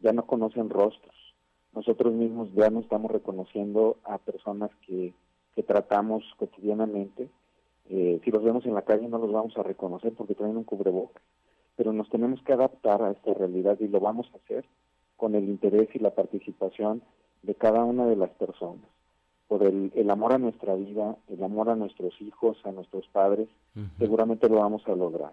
ya 0.00 0.12
no 0.12 0.26
conocen 0.26 0.70
rostros. 0.70 1.14
Nosotros 1.74 2.14
mismos 2.14 2.48
ya 2.54 2.70
no 2.70 2.80
estamos 2.80 3.10
reconociendo 3.10 3.96
a 4.04 4.18
personas 4.18 4.70
que, 4.86 5.12
tratamos 5.66 6.22
cotidianamente. 6.36 7.30
Eh, 7.88 8.20
si 8.22 8.30
los 8.30 8.42
vemos 8.42 8.66
en 8.66 8.74
la 8.74 8.82
calle 8.82 9.08
no 9.08 9.16
los 9.16 9.32
vamos 9.32 9.56
a 9.56 9.62
reconocer 9.62 10.12
porque 10.12 10.34
traen 10.34 10.58
un 10.58 10.64
cubrebocas, 10.64 11.22
pero 11.76 11.94
nos 11.94 12.10
tenemos 12.10 12.42
que 12.42 12.52
adaptar 12.52 13.00
a 13.02 13.10
esta 13.10 13.32
realidad 13.32 13.78
y 13.80 13.88
lo 13.88 13.98
vamos 13.98 14.30
a 14.34 14.36
hacer 14.36 14.66
con 15.16 15.34
el 15.34 15.44
interés 15.44 15.88
y 15.94 15.98
la 15.98 16.14
participación 16.14 17.02
de 17.42 17.54
cada 17.54 17.84
una 17.84 18.06
de 18.06 18.16
las 18.16 18.30
personas, 18.30 18.84
por 19.48 19.62
el, 19.62 20.10
amor 20.10 20.32
a 20.32 20.38
nuestra 20.38 20.74
vida, 20.74 21.16
el 21.28 21.42
amor 21.42 21.70
a 21.70 21.76
nuestros 21.76 22.20
hijos, 22.20 22.58
a 22.64 22.72
nuestros 22.72 23.06
padres, 23.08 23.48
seguramente 23.98 24.48
lo 24.48 24.56
vamos 24.56 24.82
a 24.86 24.94
lograr. 24.94 25.32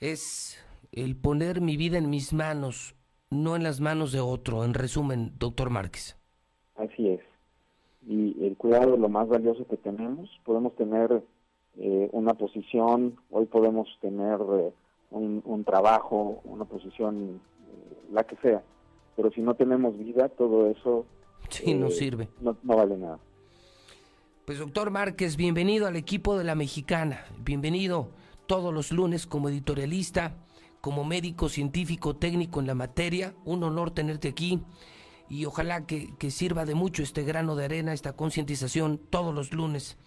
Es 0.00 0.58
el 0.92 1.16
poner 1.16 1.60
mi 1.60 1.76
vida 1.76 1.98
en 1.98 2.10
mis 2.10 2.32
manos, 2.32 2.94
no 3.30 3.54
en 3.54 3.62
las 3.62 3.80
manos 3.80 4.12
de 4.12 4.20
otro, 4.20 4.64
en 4.64 4.74
resumen, 4.74 5.32
doctor 5.38 5.70
Márquez. 5.70 6.16
Así 6.76 7.08
es. 7.08 7.20
Y 8.08 8.44
el 8.44 8.56
cuidado 8.56 8.94
es 8.94 9.00
lo 9.00 9.08
más 9.08 9.28
valioso 9.28 9.66
que 9.66 9.76
tenemos. 9.76 10.28
Podemos 10.44 10.74
tener 10.74 11.22
eh, 11.78 12.08
una 12.12 12.34
posición, 12.34 13.16
hoy 13.30 13.46
podemos 13.46 13.88
tener 14.00 14.40
eh, 14.40 14.72
un, 15.10 15.42
un, 15.44 15.64
trabajo, 15.64 16.40
una 16.44 16.64
posición 16.64 17.40
la 18.10 18.24
que 18.24 18.36
sea. 18.36 18.62
Pero 19.16 19.30
si 19.30 19.40
no 19.40 19.54
tenemos 19.54 19.98
vida, 19.98 20.28
todo 20.28 20.70
eso 20.70 21.06
sí, 21.48 21.74
no 21.74 21.86
eh, 21.86 21.90
sirve. 21.90 22.28
No, 22.40 22.56
vale 22.62 22.96
nada. 22.96 23.18
Pues 24.44 24.58
doctor 24.58 24.90
Márquez, 24.90 25.36
bienvenido 25.36 25.86
al 25.86 25.96
equipo 25.96 26.36
de 26.36 26.44
la 26.44 26.54
mexicana. 26.54 27.24
Bienvenido 27.38 28.08
todos 28.46 28.74
los 28.74 28.90
lunes 28.90 29.26
como 29.26 29.48
editorialista, 29.48 30.34
como 30.80 31.04
médico 31.04 31.48
científico 31.48 32.16
técnico 32.16 32.60
en 32.60 32.66
la 32.66 32.74
materia. 32.74 33.34
Un 33.44 33.62
honor 33.62 33.92
tenerte 33.92 34.28
aquí 34.28 34.62
y 35.28 35.44
ojalá 35.44 35.86
que, 35.86 36.16
que 36.18 36.30
sirva 36.30 36.64
de 36.64 36.74
mucho 36.74 37.02
este 37.02 37.22
grano 37.22 37.54
de 37.54 37.66
arena, 37.66 37.92
esta 37.92 38.14
concientización 38.14 38.98
todos 38.98 39.32
los 39.34 39.52
lunes 39.52 39.98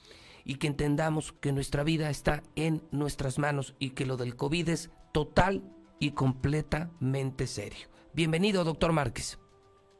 y 0.44 0.56
que 0.56 0.68
entendamos 0.68 1.32
que 1.32 1.54
nuestra 1.54 1.84
vida 1.84 2.10
está 2.10 2.44
en 2.56 2.82
nuestras 2.92 3.40
manos 3.40 3.76
y 3.80 3.92
que 3.92 4.06
lo 4.06 4.18
del 4.18 4.36
COVID 4.36 4.68
es 4.70 4.92
total 5.14 5.64
y 6.00 6.12
completamente 6.12 7.48
serio. 7.48 7.93
Bienvenido, 8.16 8.64
doctor 8.64 8.92
Márquez. 8.92 9.40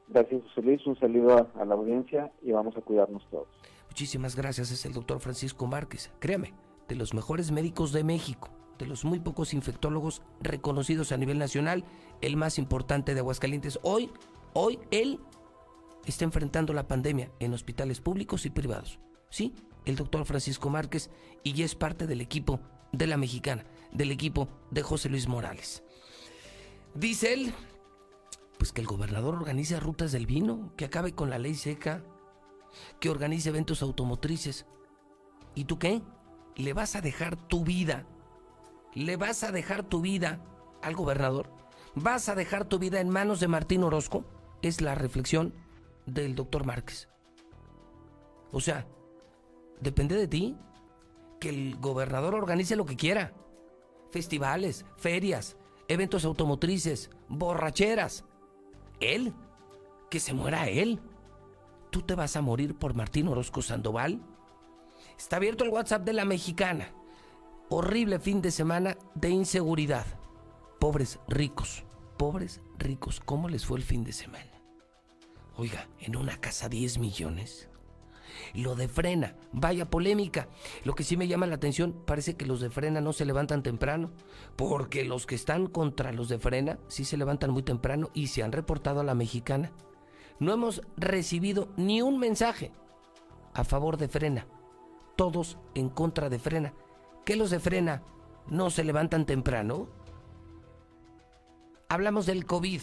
Gracias, 0.08 0.44
José 0.44 0.62
Luis. 0.62 0.86
Un 0.86 1.00
saludo 1.00 1.50
a, 1.56 1.66
la 1.66 1.74
audiencia 1.74 2.32
y 2.44 2.52
vamos 2.52 2.78
a 2.78 2.82
cuidarnos 2.82 3.28
todos. 3.32 3.48
Muchísimas 3.90 4.36
gracias. 4.36 4.70
Es 4.70 4.86
el 4.86 4.94
doctor 4.94 5.20
Francisco 5.20 5.66
Márquez. 5.66 6.12
Créame, 6.20 6.54
de 6.88 6.96
los 6.96 7.16
mejores 7.16 7.52
médicos 7.52 7.92
de 7.92 8.04
México, 8.04 8.50
de 8.78 8.86
los 8.86 9.04
muy 9.04 9.20
pocos 9.20 9.56
infectólogos 9.56 10.22
reconocidos 10.42 11.12
a 11.12 11.18
nivel 11.18 11.40
nacional, 11.40 11.86
el 12.22 12.38
más 12.38 12.60
importante 12.60 13.16
de 13.16 13.22
Aguascalientes. 13.22 13.80
Hoy, 13.82 14.12
hoy 14.54 14.78
él 14.92 15.20
está 16.06 16.24
enfrentando 16.24 16.72
la 16.74 16.88
pandemia 16.88 17.32
en 17.40 17.54
hospitales 17.54 18.00
públicos 18.00 18.46
y 18.46 18.52
privados. 18.52 19.00
Sí, 19.30 19.56
el 19.86 19.96
doctor 19.96 20.26
Francisco 20.26 20.70
Márquez 20.70 21.10
y 21.42 21.54
ya 21.54 21.66
es 21.66 21.74
parte 21.74 22.06
del 22.06 22.22
equipo 22.22 22.60
de 22.92 23.08
la 23.08 23.18
mexicana, 23.18 23.66
del 23.92 24.12
equipo 24.12 24.48
de 24.70 24.84
José 24.84 25.10
Luis 25.10 25.28
Morales. 25.28 25.84
Dice 26.94 27.34
él, 27.34 27.54
pues 28.64 28.72
que 28.72 28.80
el 28.80 28.88
gobernador 28.88 29.36
organice 29.36 29.78
rutas 29.78 30.14
del 30.14 30.26
vino, 30.26 30.72
que 30.78 30.86
acabe 30.86 31.14
con 31.14 31.30
la 31.30 31.38
ley 31.38 31.54
seca, 31.54 32.02
que 33.02 33.10
organice 33.10 33.50
eventos 33.50 33.82
automotrices. 33.82 34.66
¿Y 35.54 35.66
tú 35.66 35.80
qué? 35.80 36.02
¿Le 36.56 36.72
vas 36.72 36.96
a 36.96 37.02
dejar 37.02 37.36
tu 37.36 37.66
vida? 37.66 38.08
¿Le 38.94 39.18
vas 39.18 39.44
a 39.44 39.52
dejar 39.52 39.84
tu 39.84 40.00
vida 40.00 40.40
al 40.82 40.96
gobernador? 40.96 41.50
¿Vas 41.94 42.30
a 42.30 42.36
dejar 42.36 42.64
tu 42.64 42.80
vida 42.80 43.02
en 43.02 43.10
manos 43.10 43.42
de 43.42 43.50
Martín 43.50 43.84
Orozco? 43.84 44.24
Es 44.62 44.80
la 44.80 44.96
reflexión 44.96 45.54
del 46.06 46.34
doctor 46.34 46.66
Márquez. 46.66 47.10
O 48.54 48.62
sea, 48.62 48.88
depende 49.82 50.16
de 50.16 50.30
ti. 50.30 50.58
Que 51.42 51.50
el 51.50 51.76
gobernador 51.82 52.34
organice 52.34 52.78
lo 52.78 52.86
que 52.86 52.96
quiera. 52.96 53.34
Festivales, 54.10 54.86
ferias, 54.96 55.58
eventos 55.90 56.24
automotrices, 56.24 57.10
borracheras. 57.28 58.24
Él, 59.04 59.34
que 60.10 60.20
se 60.20 60.34
muera 60.34 60.70
él. 60.70 61.00
¿Tú 61.92 62.02
te 62.02 62.16
vas 62.16 62.36
a 62.36 62.42
morir 62.42 62.76
por 62.76 62.96
Martín 62.96 63.28
Orozco 63.28 63.62
Sandoval? 63.62 64.22
Está 65.18 65.36
abierto 65.36 65.64
el 65.64 65.70
WhatsApp 65.70 66.04
de 66.04 66.14
la 66.14 66.26
mexicana. 66.26 66.94
Horrible 67.70 68.20
fin 68.20 68.42
de 68.42 68.52
semana 68.52 68.98
de 69.16 69.30
inseguridad. 69.30 70.06
Pobres 70.80 71.20
ricos, 71.28 71.84
pobres 72.18 72.62
ricos, 72.78 73.20
¿cómo 73.20 73.48
les 73.48 73.66
fue 73.66 73.78
el 73.78 73.84
fin 73.84 74.04
de 74.04 74.12
semana? 74.12 74.52
Oiga, 75.56 75.88
en 76.00 76.16
una 76.16 76.38
casa 76.38 76.68
10 76.68 76.98
millones. 76.98 77.70
Lo 78.54 78.76
de 78.76 78.88
frena, 78.88 79.36
vaya 79.52 79.90
polémica. 79.90 80.48
Lo 80.84 80.96
que 80.96 81.04
sí 81.04 81.18
me 81.18 81.28
llama 81.28 81.48
la 81.48 81.56
atención, 81.56 81.94
parece 82.06 82.36
que 82.36 82.46
los 82.46 82.62
de 82.62 82.70
frena 82.70 83.02
no 83.02 83.14
se 83.14 83.26
levantan 83.26 83.64
temprano, 83.64 84.12
porque 84.56 85.06
los 85.06 85.26
que 85.26 85.36
están 85.36 85.68
contra 85.68 86.12
los 86.12 86.30
de 86.30 86.40
frena 86.40 86.80
sí 86.88 87.06
se 87.06 87.18
levantan 87.18 87.52
muy 87.52 87.64
temprano 87.64 88.10
y 88.14 88.28
se 88.28 88.44
han 88.44 88.52
reportado 88.52 89.00
a 89.00 89.04
la 89.04 89.16
mexicana. 89.16 89.72
No 90.40 90.54
hemos 90.54 90.82
recibido 90.98 91.70
ni 91.78 92.02
un 92.02 92.20
mensaje 92.20 92.72
a 93.54 93.64
favor 93.64 93.98
de 93.98 94.08
frena. 94.08 94.48
Todos 95.16 95.58
en 95.76 95.90
contra 95.90 96.30
de 96.30 96.40
frena. 96.40 96.74
¿Qué 97.26 97.36
los 97.36 97.52
de 97.52 97.60
frena 97.60 98.04
no 98.48 98.70
se 98.70 98.84
levantan 98.84 99.26
temprano? 99.26 99.88
Hablamos 101.88 102.26
del 102.26 102.46
COVID. 102.46 102.82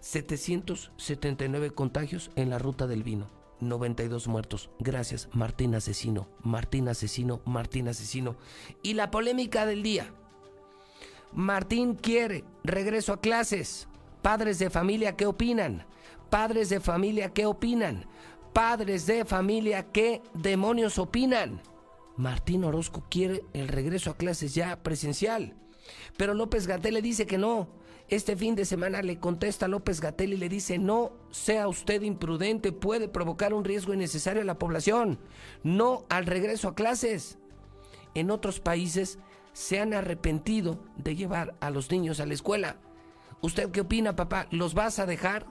779 0.00 1.70
contagios 1.70 2.30
en 2.36 2.50
la 2.50 2.58
ruta 2.58 2.86
del 2.86 3.02
vino. 3.02 3.35
92 3.60 4.28
muertos. 4.28 4.70
Gracias, 4.78 5.28
Martín 5.32 5.74
Asesino, 5.74 6.28
Martín 6.42 6.88
Asesino, 6.88 7.40
Martín 7.44 7.88
Asesino. 7.88 8.36
Y 8.82 8.94
la 8.94 9.10
polémica 9.10 9.66
del 9.66 9.82
día. 9.82 10.12
Martín 11.32 11.94
quiere 11.94 12.44
regreso 12.64 13.12
a 13.12 13.20
clases. 13.20 13.88
Padres 14.22 14.58
de 14.58 14.70
familia, 14.70 15.16
¿qué 15.16 15.26
opinan? 15.26 15.86
Padres 16.30 16.68
de 16.68 16.80
familia, 16.80 17.32
¿qué 17.32 17.46
opinan? 17.46 18.06
Padres 18.52 19.06
de 19.06 19.24
familia, 19.24 19.92
¿qué 19.92 20.22
demonios 20.34 20.98
opinan? 20.98 21.60
Martín 22.16 22.64
Orozco 22.64 23.04
quiere 23.10 23.44
el 23.52 23.68
regreso 23.68 24.10
a 24.10 24.16
clases 24.16 24.54
ya 24.54 24.82
presencial. 24.82 25.54
Pero 26.16 26.34
López 26.34 26.66
Gatel 26.66 26.94
le 26.94 27.02
dice 27.02 27.26
que 27.26 27.38
no. 27.38 27.68
Este 28.08 28.36
fin 28.36 28.54
de 28.54 28.64
semana 28.64 29.02
le 29.02 29.18
contesta 29.18 29.66
López 29.66 30.00
Gatel 30.00 30.32
y 30.32 30.36
le 30.36 30.48
dice, 30.48 30.78
no 30.78 31.12
sea 31.30 31.66
usted 31.66 32.02
imprudente, 32.02 32.70
puede 32.70 33.08
provocar 33.08 33.52
un 33.52 33.64
riesgo 33.64 33.94
innecesario 33.94 34.42
a 34.42 34.44
la 34.44 34.58
población. 34.60 35.18
No 35.64 36.04
al 36.08 36.26
regreso 36.26 36.68
a 36.68 36.74
clases. 36.76 37.38
En 38.14 38.30
otros 38.30 38.60
países 38.60 39.18
se 39.52 39.80
han 39.80 39.92
arrepentido 39.92 40.78
de 40.96 41.16
llevar 41.16 41.56
a 41.60 41.70
los 41.70 41.90
niños 41.90 42.20
a 42.20 42.26
la 42.26 42.34
escuela. 42.34 42.76
¿Usted 43.40 43.70
qué 43.72 43.80
opina, 43.80 44.14
papá? 44.14 44.46
¿Los 44.52 44.74
vas 44.74 45.00
a 45.00 45.06
dejar? 45.06 45.46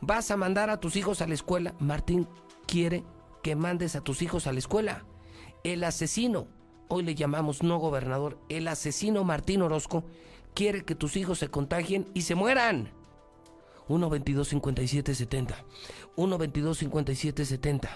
¿Vas 0.00 0.30
a 0.30 0.36
mandar 0.36 0.70
a 0.70 0.78
tus 0.78 0.94
hijos 0.94 1.20
a 1.20 1.26
la 1.26 1.34
escuela? 1.34 1.74
Martín 1.80 2.28
quiere 2.66 3.04
que 3.42 3.56
mandes 3.56 3.96
a 3.96 4.02
tus 4.02 4.22
hijos 4.22 4.46
a 4.46 4.52
la 4.52 4.60
escuela. 4.60 5.04
El 5.64 5.82
asesino, 5.82 6.46
hoy 6.86 7.02
le 7.02 7.16
llamamos 7.16 7.64
no 7.64 7.78
gobernador, 7.78 8.38
el 8.48 8.68
asesino 8.68 9.24
Martín 9.24 9.62
Orozco, 9.62 10.04
quiere 10.58 10.84
que 10.84 10.96
tus 10.96 11.16
hijos 11.16 11.38
se 11.38 11.50
contagien 11.50 12.08
y 12.14 12.22
se 12.22 12.34
mueran. 12.34 12.90
1 13.86 14.10
22 14.10 14.48
57 14.48 15.14
70 15.14 15.64
1 16.16 16.38
22 16.38 16.78
57 16.78 17.44
70 17.44 17.88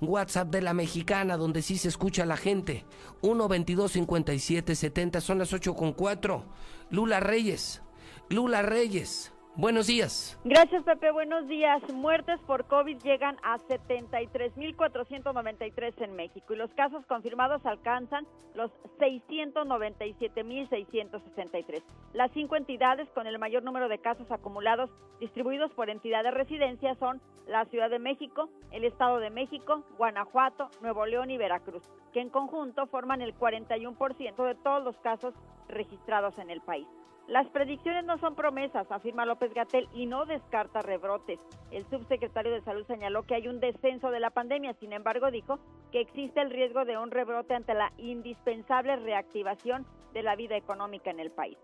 WhatsApp 0.00 0.50
de 0.50 0.60
la 0.60 0.74
mexicana 0.74 1.36
donde 1.36 1.62
sí 1.62 1.78
se 1.78 1.86
escucha 1.86 2.26
la 2.26 2.36
gente. 2.36 2.84
1 3.22 3.46
22 3.46 3.92
57 3.92 4.74
70 4.74 5.20
son 5.20 5.38
las 5.38 5.52
8 5.52 5.76
con 5.76 5.92
4 5.92 6.44
Lula 6.90 7.20
Reyes. 7.20 7.82
Lula 8.30 8.62
Reyes 8.62 9.32
Buenos 9.58 9.86
días. 9.88 10.38
Gracias, 10.44 10.84
Pepe. 10.84 11.10
Buenos 11.10 11.48
días. 11.48 11.82
Muertes 11.92 12.38
por 12.46 12.66
COVID 12.66 12.96
llegan 13.02 13.36
a 13.42 13.58
73.493 13.58 16.00
en 16.00 16.14
México 16.14 16.54
y 16.54 16.56
los 16.56 16.72
casos 16.74 17.04
confirmados 17.06 17.66
alcanzan 17.66 18.24
los 18.54 18.70
697.663. 19.00 21.82
Las 22.12 22.30
cinco 22.30 22.54
entidades 22.54 23.10
con 23.10 23.26
el 23.26 23.40
mayor 23.40 23.64
número 23.64 23.88
de 23.88 23.98
casos 23.98 24.30
acumulados 24.30 24.90
distribuidos 25.18 25.72
por 25.72 25.90
entidad 25.90 26.22
de 26.22 26.30
residencia 26.30 26.94
son 26.94 27.20
la 27.48 27.64
Ciudad 27.64 27.90
de 27.90 27.98
México, 27.98 28.48
el 28.70 28.84
Estado 28.84 29.18
de 29.18 29.30
México, 29.30 29.82
Guanajuato, 29.96 30.70
Nuevo 30.82 31.04
León 31.04 31.32
y 31.32 31.36
Veracruz, 31.36 31.82
que 32.12 32.20
en 32.20 32.30
conjunto 32.30 32.86
forman 32.86 33.22
el 33.22 33.36
41% 33.36 34.46
de 34.46 34.54
todos 34.54 34.84
los 34.84 34.96
casos 34.98 35.34
registrados 35.66 36.38
en 36.38 36.50
el 36.50 36.60
país. 36.60 36.86
Las 37.28 37.46
predicciones 37.50 38.06
no 38.06 38.16
son 38.16 38.34
promesas, 38.34 38.90
afirma 38.90 39.26
López 39.26 39.52
Gatel, 39.52 39.86
y 39.92 40.06
no 40.06 40.24
descarta 40.24 40.80
rebrotes. 40.80 41.38
El 41.70 41.84
subsecretario 41.90 42.50
de 42.50 42.62
Salud 42.62 42.86
señaló 42.86 43.24
que 43.24 43.34
hay 43.34 43.48
un 43.48 43.60
descenso 43.60 44.10
de 44.10 44.18
la 44.18 44.30
pandemia, 44.30 44.72
sin 44.80 44.94
embargo 44.94 45.30
dijo 45.30 45.58
que 45.92 46.00
existe 46.00 46.40
el 46.40 46.50
riesgo 46.50 46.86
de 46.86 46.96
un 46.96 47.10
rebrote 47.10 47.54
ante 47.54 47.74
la 47.74 47.92
indispensable 47.98 48.96
reactivación 48.96 49.84
de 50.14 50.22
la 50.22 50.36
vida 50.36 50.56
económica 50.56 51.10
en 51.10 51.20
el 51.20 51.30
país. 51.30 51.58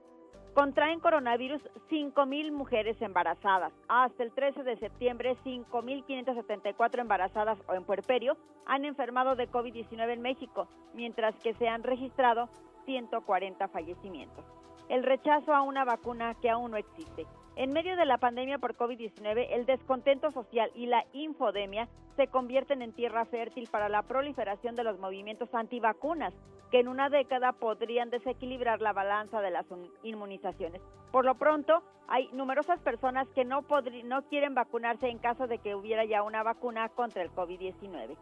Contraen 0.53 1.01
coronavirus 1.01 1.63
5.000 1.91 2.53
mujeres 2.53 3.01
embarazadas. 3.01 3.73
Hasta 3.89 4.23
el 4.23 4.33
13 4.33 4.65
de 4.65 4.77
septiembre, 4.77 5.35
5.574 5.47 7.01
embarazadas 7.01 7.59
o 7.67 7.73
en 7.73 7.85
puerperio 7.85 8.37
han 8.67 8.85
enfermado 8.85 9.35
de 9.35 9.51
COVID-19 9.51 10.13
en 10.13 10.21
México, 10.21 10.69
mientras 10.93 11.35
que 11.37 11.55
se 11.55 11.69
han 11.69 11.85
registrado 11.85 12.51
140 12.85 13.67
fallecimientos 13.69 14.45
el 14.89 15.03
rechazo 15.03 15.55
a 15.55 15.63
una 15.63 15.85
vacuna 15.85 16.35
que 16.35 16.51
aún 16.51 16.71
no 16.71 16.77
existe. 16.77 17.27
En 17.57 17.73
medio 17.73 17.97
de 17.97 18.05
la 18.05 18.19
pandemia 18.19 18.59
por 18.59 18.77
COVID-19, 18.77 19.47
el 19.51 19.65
descontento 19.65 20.31
social 20.33 20.71
y 20.75 20.87
la 20.87 21.05
infodemia 21.13 21.89
se 22.17 22.27
convierten 22.27 22.83
en 22.83 22.93
tierra 22.93 23.25
fértil 23.27 23.69
para 23.71 23.89
la 23.89 24.03
proliferación 24.03 24.75
de 24.75 24.85
los 24.85 24.99
movimientos 24.99 25.55
antivacunas, 25.55 26.35
que 26.71 26.81
en 26.81 26.89
una 26.89 27.09
década 27.11 27.53
podrían 27.53 28.11
desequilibrar 28.11 28.81
la 28.81 28.93
balanza 28.93 29.41
de 29.41 29.51
las 29.51 29.67
inmunizaciones. 30.03 30.83
Por 31.13 31.25
lo 31.25 31.37
pronto, 31.37 31.83
hay 32.09 32.29
numerosas 32.33 32.81
personas 32.81 33.29
que 33.37 33.45
no, 33.45 33.65
no 34.05 34.23
quieren 34.23 34.55
vacunarse 34.55 35.09
en 35.09 35.19
caso 35.19 35.47
de 35.47 35.59
que 35.59 35.77
hubiera 35.77 36.05
ya 36.05 36.23
una 36.23 36.43
vacuna 36.43 36.89
contra 36.89 37.23
el 37.23 37.31
COVID-19. 37.31 38.17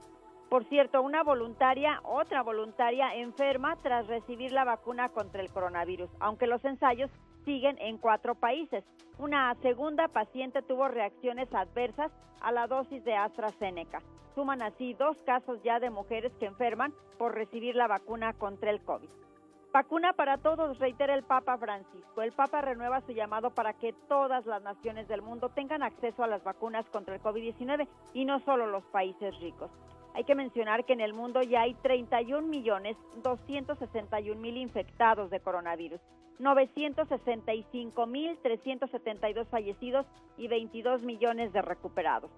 Por 0.53 0.65
cierto, 0.65 1.01
una 1.01 1.23
voluntaria, 1.23 2.03
otra 2.05 2.43
voluntaria 2.43 3.15
enferma 3.15 3.75
tras 3.77 4.07
recibir 4.07 4.53
la 4.53 4.65
vacuna 4.65 5.09
contra 5.09 5.41
el 5.41 5.51
coronavirus, 5.51 6.11
aunque 6.21 6.47
los 6.47 6.63
ensayos 6.63 7.11
siguen 7.47 7.79
en 7.79 7.97
cuatro 7.97 8.35
países. 8.35 8.85
Una 9.17 9.55
segunda 9.63 10.09
paciente 10.09 10.61
tuvo 10.61 10.89
reacciones 10.89 11.49
adversas 11.55 12.13
a 12.43 12.53
la 12.53 12.67
dosis 12.67 13.03
de 13.03 13.15
AstraZeneca. 13.15 14.03
Suman 14.35 14.61
así 14.61 14.93
dos 14.93 15.17
casos 15.25 15.59
ya 15.63 15.81
de 15.81 15.89
mujeres 15.89 16.35
que 16.39 16.45
enferman 16.45 16.93
por 17.17 17.35
recibir 17.35 17.75
la 17.75 17.87
vacuna 17.87 18.35
contra 18.35 18.71
el 18.71 18.83
COVID. 18.83 19.09
Vacuna 19.73 20.13
para 20.13 20.37
todos, 20.37 20.79
reitera 20.79 21.15
el 21.15 21.23
Papa 21.23 21.57
Francisco. 21.57 22.21
El 22.21 22.33
Papa 22.33 22.61
renueva 22.61 23.01
su 23.07 23.13
llamado 23.13 23.49
para 23.55 23.73
que 23.73 23.95
todas 24.07 24.45
las 24.45 24.63
naciones 24.63 25.09
del 25.09 25.23
mundo 25.23 25.49
tengan 25.49 25.83
acceso 25.83 26.23
a 26.23 26.27
las 26.27 26.45
vacunas 26.45 26.85
contra 26.91 27.15
el 27.15 27.23
COVID-19 27.23 27.89
y 28.13 28.27
no 28.27 28.39
solo 28.41 28.67
los 28.67 28.85
países 28.89 29.35
ricos. 29.41 29.71
Hay 30.15 30.25
que 30.25 30.35
mencionar 30.35 30.85
que 30.85 30.93
en 30.93 31.01
el 31.01 31.15
mundo 31.15 31.43
ya 31.43 31.63
hay 31.63 31.75
31 31.75 32.47
millones 32.47 32.97
261 33.23 34.41
mil 34.41 34.57
infectados 34.57 35.31
de 35.31 35.41
coronavirus, 35.41 36.01
965 36.39 38.07
mil 38.07 38.37
372 38.43 39.49
fallecidos 39.49 40.07
y 40.37 40.49
22 40.49 41.03
millones 41.03 41.53
de 41.53 41.63
recuperados. 41.63 42.31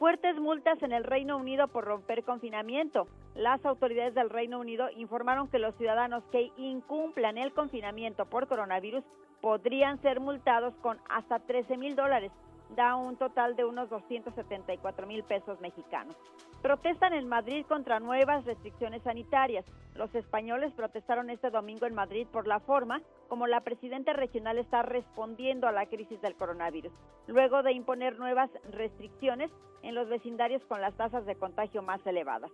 Fuertes 0.00 0.40
multas 0.40 0.82
en 0.82 0.92
el 0.92 1.04
Reino 1.04 1.36
Unido 1.36 1.68
por 1.68 1.84
romper 1.84 2.24
confinamiento. 2.24 3.06
Las 3.34 3.64
autoridades 3.66 4.14
del 4.14 4.30
Reino 4.30 4.58
Unido 4.58 4.88
informaron 4.96 5.48
que 5.48 5.58
los 5.58 5.76
ciudadanos 5.76 6.24
que 6.32 6.50
incumplan 6.56 7.36
el 7.36 7.52
confinamiento 7.52 8.24
por 8.24 8.48
coronavirus 8.48 9.04
podrían 9.42 10.00
ser 10.00 10.18
multados 10.18 10.74
con 10.76 10.98
hasta 11.08 11.38
13 11.40 11.76
mil 11.76 11.96
dólares 11.96 12.32
da 12.76 12.96
un 12.96 13.16
total 13.16 13.56
de 13.56 13.64
unos 13.64 13.88
274 13.90 15.06
mil 15.06 15.22
pesos 15.24 15.60
mexicanos. 15.60 16.16
Protestan 16.62 17.14
en 17.14 17.28
Madrid 17.28 17.64
contra 17.66 18.00
nuevas 18.00 18.44
restricciones 18.44 19.02
sanitarias. 19.02 19.64
Los 19.94 20.14
españoles 20.14 20.72
protestaron 20.74 21.30
este 21.30 21.50
domingo 21.50 21.86
en 21.86 21.94
Madrid 21.94 22.26
por 22.30 22.46
la 22.46 22.60
forma 22.60 23.00
como 23.28 23.46
la 23.46 23.60
presidenta 23.60 24.12
regional 24.12 24.58
está 24.58 24.82
respondiendo 24.82 25.68
a 25.68 25.72
la 25.72 25.86
crisis 25.86 26.20
del 26.20 26.34
coronavirus, 26.34 26.92
luego 27.26 27.62
de 27.62 27.72
imponer 27.72 28.18
nuevas 28.18 28.50
restricciones 28.70 29.50
en 29.82 29.94
los 29.94 30.08
vecindarios 30.08 30.64
con 30.66 30.80
las 30.80 30.94
tasas 30.94 31.24
de 31.26 31.36
contagio 31.36 31.82
más 31.82 32.04
elevadas. 32.06 32.50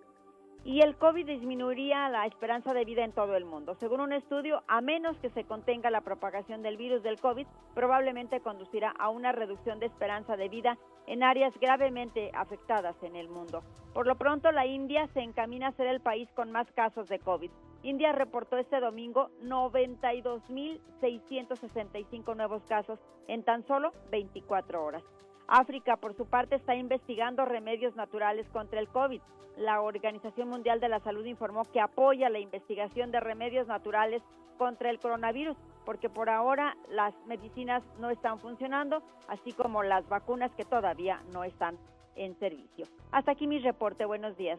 Y 0.65 0.81
el 0.81 0.97
COVID 0.97 1.27
disminuiría 1.27 2.09
la 2.09 2.27
esperanza 2.27 2.75
de 2.75 2.85
vida 2.85 3.05
en 3.05 3.13
todo 3.13 3.37
el 3.37 3.45
mundo. 3.45 3.75
Según 3.77 4.01
un 4.01 4.13
estudio, 4.13 4.63
a 4.67 4.81
menos 4.81 5.17
que 5.19 5.31
se 5.31 5.45
contenga 5.45 5.91
la 5.91 6.01
propagación 6.01 6.63
del 6.63 6.77
virus 6.77 7.03
del 7.03 7.21
COVID, 7.21 7.47
probablemente 7.75 8.41
conducirá 8.41 8.93
a 8.99 9.11
una 9.11 9.33
reducción 9.33 9.79
de 9.79 9.87
esperanza 9.87 10.37
de 10.37 10.49
vida 10.49 10.79
en 11.07 11.23
áreas 11.23 11.55
gravemente 11.61 12.31
afectadas 12.35 12.97
en 13.03 13.17
el 13.17 13.29
mundo. 13.29 13.63
Por 13.95 14.07
lo 14.07 14.17
pronto, 14.17 14.53
la 14.53 14.67
India 14.67 15.09
se 15.15 15.21
encamina 15.21 15.69
a 15.69 15.73
ser 15.73 15.87
el 15.87 16.01
país 16.01 16.29
con 16.35 16.53
más 16.53 16.71
casos 16.73 17.09
de 17.09 17.19
COVID. 17.19 17.51
India 17.83 18.13
reportó 18.13 18.59
este 18.59 18.81
domingo 18.81 19.31
92.665 19.45 22.35
nuevos 22.35 22.63
casos 22.65 22.99
en 23.29 23.45
tan 23.45 23.65
solo 23.67 23.93
24 24.11 24.85
horas. 24.85 25.05
África, 25.49 25.97
por 25.97 26.17
su 26.17 26.27
parte, 26.27 26.57
está 26.57 26.75
investigando 26.75 27.45
remedios 27.45 27.95
naturales 27.97 28.47
contra 28.53 28.81
el 28.81 28.89
COVID. 28.89 29.21
La 29.57 29.81
Organización 29.81 30.49
Mundial 30.49 30.81
de 30.81 30.89
la 30.89 31.01
Salud 31.01 31.25
informó 31.25 31.65
que 31.65 31.81
apoya 31.81 32.29
la 32.29 32.39
investigación 32.39 33.11
de 33.11 33.21
remedios 33.21 33.67
naturales 33.67 34.23
contra 34.59 34.91
el 34.91 34.99
coronavirus, 34.99 35.57
porque 35.85 36.09
por 36.09 36.29
ahora 36.29 36.77
las 36.89 37.15
medicinas 37.27 37.83
no 37.99 38.11
están 38.11 38.39
funcionando, 38.39 39.03
así 39.29 39.53
como 39.53 39.83
las 39.83 40.09
vacunas 40.09 40.51
que 40.57 40.65
todavía 40.65 41.23
no 41.33 41.45
están 41.45 41.79
en 42.17 42.39
servicio. 42.39 42.87
Hasta 43.13 43.33
aquí 43.33 43.47
mi 43.47 43.59
reporte. 43.59 44.05
Buenos 44.05 44.37
días. 44.37 44.59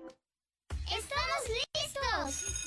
¡Estamos 0.85 1.49
listos! 1.49 2.66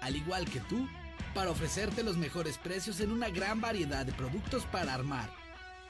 al 0.00 0.16
igual 0.16 0.44
que 0.48 0.60
tú, 0.60 0.88
para 1.34 1.50
ofrecerte 1.50 2.02
los 2.02 2.16
mejores 2.16 2.58
precios 2.58 3.00
en 3.00 3.10
una 3.10 3.28
gran 3.28 3.60
variedad 3.60 4.06
de 4.06 4.12
productos 4.12 4.64
para 4.64 4.94
armar, 4.94 5.30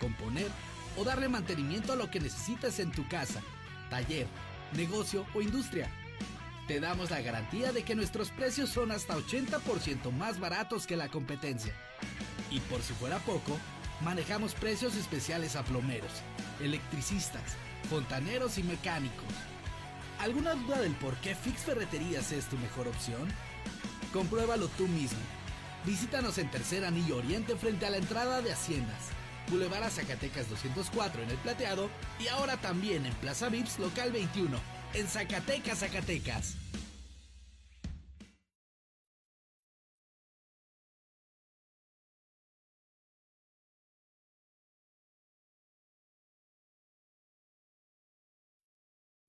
componer 0.01 0.51
o 0.97 1.05
darle 1.05 1.29
mantenimiento 1.29 1.93
a 1.93 1.97
lo 1.97 2.11
que 2.11 2.21
necesitas 2.21 2.79
en 2.81 2.91
tu 2.91 3.07
casa, 3.09 3.41
taller, 3.91 4.27
negocio 4.73 5.27
o 5.35 5.41
industria. 5.41 5.91
Te 6.67 6.81
damos 6.81 7.11
la 7.11 7.21
garantía 7.21 7.73
de 7.73 7.85
que 7.85 7.95
nuestros 7.95 8.31
precios 8.31 8.71
son 8.71 8.91
hasta 8.91 9.17
80% 9.17 10.11
más 10.11 10.41
baratos 10.41 10.87
que 10.87 10.97
la 10.97 11.09
competencia. 11.09 11.73
Y 12.51 12.59
por 12.61 12.83
si 12.83 12.93
fuera 12.95 13.19
poco, 13.21 13.57
manejamos 14.03 14.55
precios 14.55 14.97
especiales 14.97 15.55
a 15.55 15.65
plomeros, 15.65 16.11
electricistas, 16.61 17.55
fontaneros 17.89 18.59
y 18.59 18.65
mecánicos. 18.65 19.33
¿Alguna 20.19 20.55
duda 20.55 20.81
del 20.81 20.95
por 20.95 21.15
qué 21.17 21.35
Fix 21.35 21.61
Ferreterías 21.61 22.33
es 22.33 22.47
tu 22.47 22.57
mejor 22.59 22.89
opción? 22.89 23.29
Compruébalo 24.17 24.69
tú 24.69 24.89
mismo. 24.89 25.19
Visítanos 25.85 26.39
en 26.39 26.51
Tercer 26.51 26.87
Anillo 26.87 27.19
Oriente 27.19 27.55
frente 27.55 27.85
a 27.85 27.91
la 27.91 27.99
entrada 27.99 28.41
de 28.41 28.51
Haciendas. 28.51 29.11
Boulevard 29.51 29.83
a 29.83 29.91
Zacatecas 29.91 30.49
204 30.49 31.23
en 31.23 31.29
El 31.29 31.37
Plateado 31.37 31.91
y 32.19 32.29
ahora 32.29 32.57
también 32.57 33.05
en 33.05 33.13
Plaza 33.17 33.51
Vips 33.51 33.79
Local 33.79 34.13
21 34.13 34.59
en 34.95 35.07
Zacatecas, 35.07 35.81
Zacatecas. 35.81 36.57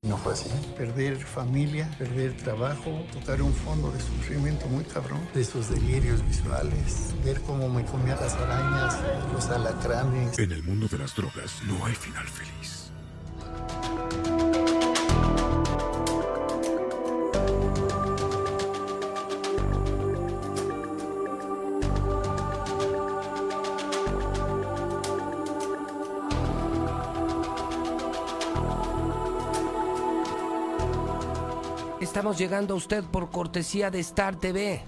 No 0.07 0.17
fue 0.17 0.33
así. 0.33 0.49
Perder 0.77 1.17
familia, 1.17 1.89
perder 1.97 2.35
trabajo, 2.37 3.05
tocar 3.11 3.41
un 3.41 3.53
fondo 3.53 3.91
de 3.91 3.99
sufrimiento 3.99 4.67
muy 4.67 4.85
cabrón, 4.85 5.19
de 5.33 5.41
esos 5.41 5.69
delirios 5.69 6.25
visuales, 6.25 7.13
ver 7.25 7.41
cómo 7.41 7.67
me 7.67 7.83
comía 7.83 8.15
las 8.15 8.33
arañas, 8.35 8.97
los 9.33 9.45
alacranes. 9.49 10.39
En 10.39 10.51
el 10.53 10.63
mundo 10.63 10.87
de 10.87 10.99
las 10.99 11.13
drogas 11.13 11.61
no 11.67 11.85
hay 11.85 11.93
final 11.93 12.25
feliz. 12.27 12.91
Estamos 32.17 32.39
llegando 32.39 32.73
a 32.73 32.77
usted 32.77 33.03
por 33.03 33.29
cortesía 33.29 33.91
de 33.91 33.99
Star 33.99 34.39
TV. 34.39 34.81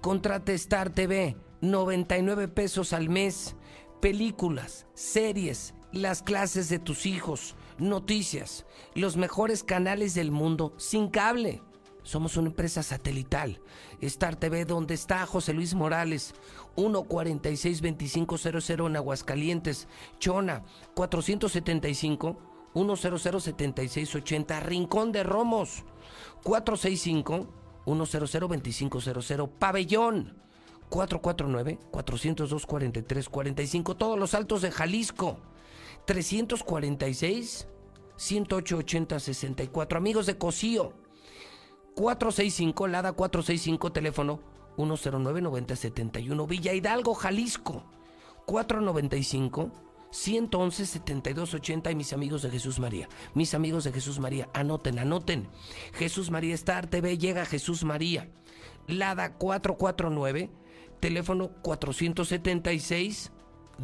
Contrate 0.00 0.54
Star 0.54 0.88
TV, 0.88 1.36
99 1.60 2.46
pesos 2.46 2.92
al 2.92 3.08
mes. 3.08 3.56
Películas, 4.00 4.86
series, 4.94 5.74
las 5.90 6.22
clases 6.22 6.68
de 6.68 6.78
tus 6.78 7.06
hijos, 7.06 7.56
noticias, 7.78 8.66
los 8.94 9.16
mejores 9.16 9.64
canales 9.64 10.14
del 10.14 10.30
mundo, 10.30 10.74
sin 10.76 11.08
cable. 11.08 11.60
Somos 12.04 12.36
una 12.36 12.50
empresa 12.50 12.84
satelital. 12.84 13.60
Star 14.00 14.36
TV, 14.36 14.64
donde 14.64 14.94
está 14.94 15.26
José 15.26 15.54
Luis 15.54 15.74
Morales, 15.74 16.36
146-2500 16.76 18.86
en 18.86 18.94
Aguascalientes, 18.94 19.88
Chona, 20.20 20.62
475. 20.94 22.38
1007680 22.74 24.60
Rincón 24.60 25.12
de 25.12 25.22
Romos 25.22 25.84
465 26.44 27.48
1002500 27.86 29.48
Pabellón. 29.58 30.36
449 30.90 31.78
402 31.90 32.66
4345 32.66 33.96
Todos 33.96 34.18
los 34.18 34.34
altos 34.34 34.62
de 34.62 34.70
Jalisco. 34.70 35.38
346 36.06 37.66
108 38.16 38.76
80 38.76 39.18
64 39.18 39.98
Amigos 39.98 40.26
de 40.26 40.38
Cocío. 40.38 40.92
465 41.94 42.86
Lada 42.88 43.12
465 43.12 43.92
teléfono 43.92 44.40
109 44.76 45.40
90 45.40 45.76
71 45.76 46.46
Villa 46.46 46.74
Hidalgo 46.74 47.14
Jalisco. 47.14 47.84
495 48.44 49.72
111 50.14 50.86
72 50.86 51.54
80 51.54 51.90
y 51.90 51.94
mis 51.96 52.12
amigos 52.12 52.42
de 52.42 52.50
Jesús 52.50 52.78
María. 52.78 53.08
Mis 53.34 53.52
amigos 53.52 53.82
de 53.82 53.92
Jesús 53.92 54.20
María, 54.20 54.48
anoten, 54.54 55.00
anoten. 55.00 55.48
Jesús 55.94 56.30
María 56.30 56.54
Star 56.54 56.86
TV 56.86 57.18
llega 57.18 57.44
Jesús 57.44 57.82
María. 57.82 58.30
Lada 58.86 59.34
449, 59.34 60.50
teléfono 61.00 61.50
476 61.62 63.32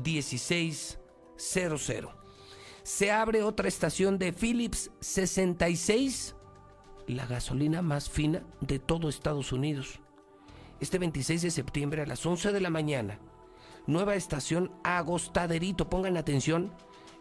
1600. 0.04 1.00
Se 2.84 3.10
abre 3.10 3.42
otra 3.42 3.66
estación 3.66 4.16
de 4.18 4.32
Philips 4.32 4.92
66, 5.00 6.36
la 7.08 7.26
gasolina 7.26 7.82
más 7.82 8.08
fina 8.08 8.44
de 8.60 8.78
todo 8.78 9.08
Estados 9.08 9.50
Unidos. 9.50 9.98
Este 10.78 10.98
26 10.98 11.42
de 11.42 11.50
septiembre 11.50 12.02
a 12.02 12.06
las 12.06 12.24
11 12.24 12.52
de 12.52 12.60
la 12.60 12.70
mañana 12.70 13.18
nueva 13.86 14.14
estación 14.14 14.72
Agostaderito. 14.84 15.88
Pongan 15.88 16.16
atención, 16.16 16.72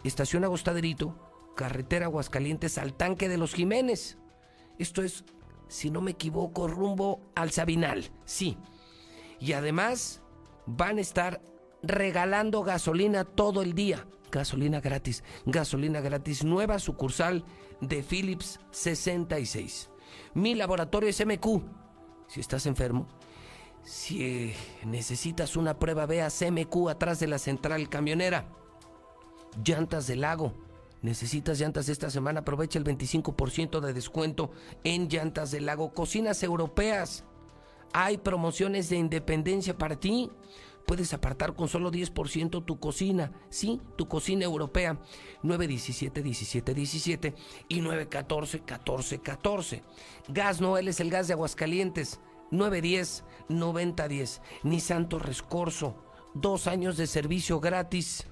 estación 0.04 0.44
Agostaderito, 0.44 1.16
carretera 1.56 2.06
Aguascalientes 2.06 2.78
al 2.78 2.94
tanque 2.94 3.30
de 3.30 3.38
los 3.38 3.54
Jiménez. 3.54 4.18
Esto 4.78 5.02
es, 5.02 5.26
si 5.68 5.90
no 5.90 6.02
me 6.02 6.12
equivoco, 6.12 6.68
rumbo 6.68 7.22
al 7.36 7.52
Sabinal. 7.52 8.12
Sí. 8.26 8.58
Y 9.40 9.54
además 9.54 10.22
van 10.66 10.98
a 10.98 11.02
estar 11.02 11.42
regalando 11.82 12.64
gasolina 12.64 13.26
todo 13.26 13.62
el 13.62 13.74
día. 13.74 14.08
Gasolina 14.32 14.80
gratis, 14.80 15.24
gasolina 15.46 16.02
gratis, 16.02 16.44
nueva 16.44 16.78
sucursal 16.78 17.44
de 17.82 18.04
Philips 18.04 18.60
66. 18.72 19.90
Mi 20.34 20.56
laboratorio 20.56 21.10
es 21.10 21.26
MQ. 21.26 21.64
Si 22.28 22.40
estás 22.40 22.68
enfermo, 22.68 23.08
si 23.90 24.24
eh, 24.24 24.56
necesitas 24.86 25.56
una 25.56 25.80
prueba, 25.80 26.06
ve 26.06 26.22
a 26.22 26.30
CMQ 26.30 26.90
atrás 26.90 27.20
de 27.20 27.26
la 27.26 27.40
central 27.40 27.90
camionera. 27.90 28.46
Llantas 29.66 30.06
del 30.06 30.22
lago. 30.22 30.54
Necesitas 31.02 31.60
llantas 31.60 31.90
esta 31.90 32.12
semana, 32.12 32.42
aprovecha 32.42 32.78
el 32.78 32.86
25% 32.86 33.80
de 33.80 33.94
descuento 33.94 34.52
en 34.84 35.10
llantas 35.10 35.50
del 35.50 35.66
lago. 35.66 35.92
Cocinas 35.92 36.44
europeas. 36.44 37.24
Hay 37.92 38.20
promociones 38.20 38.90
de 38.90 38.98
independencia 38.98 39.76
para 39.76 40.00
ti. 40.00 40.30
Puedes 40.86 41.12
apartar 41.16 41.56
con 41.56 41.68
solo 41.68 41.92
10% 41.92 42.64
tu 42.66 42.80
cocina, 42.80 43.32
sí, 43.50 43.82
tu 43.96 44.08
cocina 44.08 44.46
europea. 44.46 45.00
917 45.42 46.22
17 46.22 46.74
17 46.76 47.36
y 47.70 47.82
914 47.82 48.60
14 48.60 49.20
14. 49.20 49.84
Gas 50.28 50.62
Noel 50.62 50.90
es 50.90 51.00
el 51.00 51.10
gas 51.10 51.28
de 51.28 51.34
Aguascalientes. 51.34 52.20
910 52.52 53.24
9010. 53.50 54.42
Ni 54.64 54.80
Santo 54.80 55.20
Rescorso. 55.20 55.96
Dos 56.34 56.68
años 56.68 56.98
de 56.98 57.08
servicio 57.08 57.60
gratis. 57.60 58.26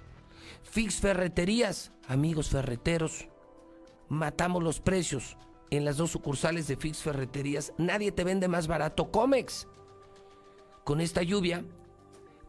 Fix 0.64 1.00
Ferreterías. 1.00 1.92
Amigos 2.08 2.50
ferreteros. 2.50 3.28
Matamos 4.10 4.64
los 4.64 4.80
precios. 4.80 5.38
En 5.70 5.84
las 5.84 5.98
dos 5.98 6.12
sucursales 6.12 6.68
de 6.68 6.78
Fix 6.78 7.00
Ferreterías. 7.00 7.74
Nadie 7.78 8.12
te 8.12 8.24
vende 8.24 8.48
más 8.48 8.68
barato. 8.68 9.12
Comex. 9.12 9.68
Con 10.84 11.02
esta 11.02 11.22
lluvia 11.24 11.66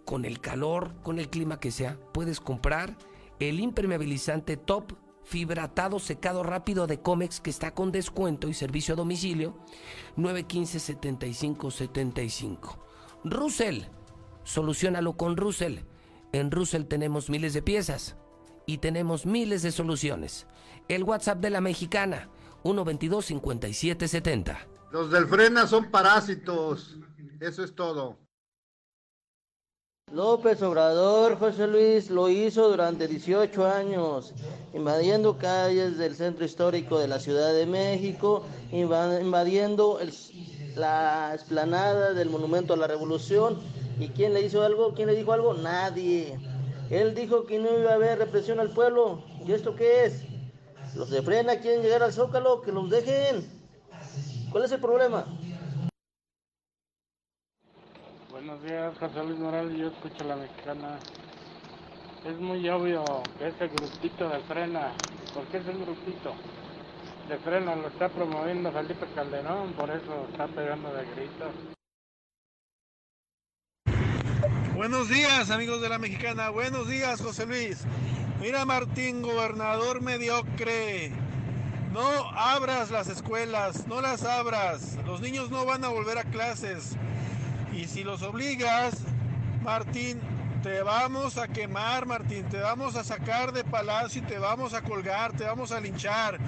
con 0.09 0.25
el 0.25 0.41
calor, 0.41 0.95
con 1.03 1.19
el 1.19 1.29
clima 1.29 1.61
que 1.61 1.71
sea, 1.71 1.99
puedes 2.15 2.41
comprar 2.41 2.97
el 3.41 3.61
impermeabilizante 3.61 4.57
top 4.57 4.95
fibratado 5.29 5.99
secado 5.99 6.43
rápido 6.43 6.87
de 6.87 7.01
Comex 7.01 7.41
que 7.41 7.51
está 7.51 7.75
con 7.75 7.93
descuento 7.93 8.49
y 8.49 8.55
servicio 8.55 8.95
a 8.95 8.97
domicilio 8.97 9.59
915 10.17 10.81
75 10.81 11.71
75. 11.71 12.79
Russell, 13.25 13.83
solucionalo 14.45 15.19
con 15.19 15.37
Russell. 15.37 15.81
En 16.33 16.51
Russell 16.51 16.85
tenemos 16.85 17.29
miles 17.29 17.53
de 17.53 17.61
piezas 17.61 18.17
y 18.65 18.79
tenemos 18.79 19.27
miles 19.27 19.61
de 19.63 19.71
soluciones. 19.71 20.47
El 20.89 21.05
WhatsApp 21.05 21.41
de 21.41 21.51
la 21.51 21.61
mexicana 21.61 22.31
122 22.63 23.27
57 23.27 24.09
70. 24.09 24.67
Los 24.91 25.11
del 25.11 25.27
frena 25.27 25.67
son 25.67 25.91
parásitos. 25.91 26.97
Eso 27.41 27.63
es 27.63 27.75
todo. 27.75 28.19
López 30.13 30.63
Obrador, 30.63 31.39
José 31.39 31.67
Luis, 31.67 32.09
lo 32.09 32.31
hizo 32.31 32.71
durante 32.71 33.07
18 33.07 33.67
años, 33.67 34.33
invadiendo 34.73 35.37
calles 35.37 35.99
del 35.99 36.15
centro 36.15 36.47
histórico 36.47 36.99
de 36.99 37.09
la 37.09 37.21
Ciudad 37.21 37.53
de 37.53 37.67
México, 37.67 38.43
invadiendo 38.73 39.99
la 40.77 41.33
esplanada 41.35 42.15
del 42.15 42.31
Monumento 42.31 42.73
a 42.73 42.79
la 42.79 42.87
Revolución. 42.87 43.59
¿Y 44.01 44.09
quién 44.09 44.33
le 44.33 44.41
hizo 44.41 44.63
algo? 44.63 44.95
¿Quién 44.95 45.09
le 45.09 45.15
dijo 45.15 45.33
algo? 45.33 45.53
Nadie. 45.53 46.39
Él 46.89 47.15
dijo 47.15 47.45
que 47.45 47.59
no 47.59 47.79
iba 47.79 47.91
a 47.91 47.95
haber 47.95 48.19
represión 48.19 48.61
al 48.61 48.71
pueblo. 48.71 49.23
¿Y 49.47 49.53
esto 49.53 49.75
qué 49.75 50.07
es? 50.07 50.23
Los 50.95 51.11
de 51.11 51.21
frena 51.21 51.61
quieren 51.61 51.83
llegar 51.83 52.03
al 52.03 52.15
Zócalo, 52.15 52.63
que 52.63 52.73
los 52.73 52.89
dejen. 52.89 53.47
¿Cuál 54.51 54.65
es 54.65 54.73
el 54.73 54.81
problema? 54.81 55.27
Buenos 58.39 58.63
días, 58.63 58.97
José 59.01 59.25
Luis 59.25 59.39
Morales, 59.41 59.77
yo 59.77 59.89
escucho 59.89 60.23
la 60.23 60.37
mexicana. 60.37 61.01
Es 62.25 62.39
muy 62.39 62.69
obvio 62.69 63.03
que 63.37 63.49
ese 63.49 63.67
grupito 63.67 64.29
de 64.29 64.39
frena, 64.45 64.93
porque 65.35 65.57
ese 65.57 65.73
grupito 65.73 66.35
de 67.29 67.37
frena 67.39 67.75
lo 67.75 67.89
está 67.89 68.09
promoviendo 68.09 68.71
Felipe 68.71 69.07
Calderón, 69.13 69.73
por 69.73 69.91
eso 69.91 70.29
está 70.31 70.47
pegando 70.47 70.89
de 70.95 71.05
gritos. 71.17 71.53
Buenos 74.77 75.09
días, 75.09 75.51
amigos 75.51 75.83
de 75.83 75.89
la 75.89 75.99
mexicana. 75.99 76.51
Buenos 76.51 76.89
días, 76.89 77.21
José 77.21 77.45
Luis. 77.45 77.87
Mira, 78.41 78.65
Martín, 78.65 79.21
gobernador 79.21 80.01
mediocre. 80.01 81.11
No 81.91 82.07
abras 82.37 82.93
las 82.93 83.09
escuelas, 83.09 83.89
no 83.89 84.01
las 84.01 84.23
abras. 84.23 84.97
Los 85.05 85.21
niños 85.21 85.51
no 85.51 85.65
van 85.65 85.85
a 85.85 85.89
volver 85.89 86.19
a 86.19 86.23
clases. 86.23 86.97
Y 87.79 87.87
si 87.87 88.03
los 88.03 88.23
obligas, 88.23 89.05
Martín, 89.63 90.19
te 90.65 90.83
vamos 90.83 91.39
a 91.39 91.47
quemar, 91.47 92.07
Martín, 92.07 92.45
te 92.49 92.59
vamos 92.59 92.97
a 92.97 93.05
sacar 93.05 93.53
de 93.53 93.63
palacio 93.63 94.21
y 94.21 94.25
te 94.25 94.37
vamos 94.37 94.75
a 94.75 94.83
colgar, 94.83 95.37
te 95.37 95.45
vamos 95.45 95.71
a 95.71 95.79
linchar. 95.79 96.39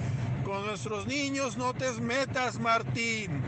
Con 0.43 0.65
nuestros 0.65 1.07
niños 1.07 1.55
no 1.55 1.73
te 1.73 1.89
metas, 2.01 2.59
Martín. 2.59 3.41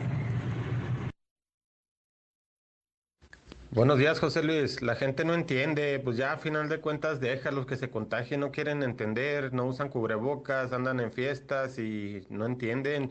Buenos 3.71 3.99
días, 3.99 4.17
José 4.21 4.43
Luis. 4.43 4.81
La 4.81 4.95
gente 4.95 5.25
no 5.25 5.33
entiende, 5.33 5.99
pues 5.99 6.15
ya 6.15 6.31
a 6.31 6.37
final 6.37 6.69
de 6.69 6.79
cuentas 6.79 7.19
déjalos 7.19 7.65
que 7.65 7.75
se 7.75 7.89
contagien, 7.89 8.39
no 8.39 8.51
quieren 8.53 8.81
entender, 8.81 9.51
no 9.51 9.65
usan 9.65 9.89
cubrebocas, 9.89 10.71
andan 10.71 11.01
en 11.01 11.11
fiestas 11.11 11.77
y 11.77 12.25
no 12.29 12.45
entienden. 12.45 13.09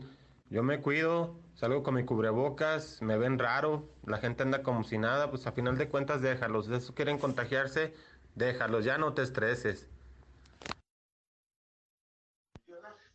Yo 0.53 0.61
me 0.61 0.81
cuido, 0.81 1.35
salgo 1.55 1.81
con 1.81 1.95
mi 1.95 2.05
cubrebocas, 2.05 3.01
me 3.01 3.17
ven 3.17 3.39
raro, 3.39 3.89
la 4.05 4.19
gente 4.19 4.43
anda 4.43 4.61
como 4.61 4.83
si 4.83 4.99
nada, 4.99 5.31
pues 5.31 5.47
a 5.47 5.51
final 5.51 5.79
de 5.79 5.89
cuentas 5.89 6.21
déjalos, 6.21 6.67
de 6.67 6.77
eso 6.77 6.93
quieren 6.93 7.17
contagiarse, 7.17 7.91
déjalos, 8.35 8.85
ya 8.85 8.99
no 8.99 9.15
te 9.15 9.23
estreses. 9.23 9.89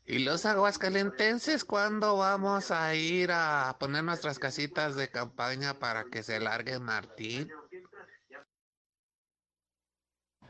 ¿Y 0.05 0.19
los 0.19 0.47
aguascalentenses 0.47 1.65
cuándo 1.65 2.17
vamos 2.17 2.73
a 2.73 2.97
ir 2.97 3.31
a 3.31 3.77
poner 3.79 4.03
nuestras 4.03 4.41
casitas 4.41 4.97
de 4.97 5.09
campaña 5.09 5.75
para 5.75 6.07
que 6.07 6.25
se 6.25 6.41
largue 6.41 6.81
Martín? 6.81 7.49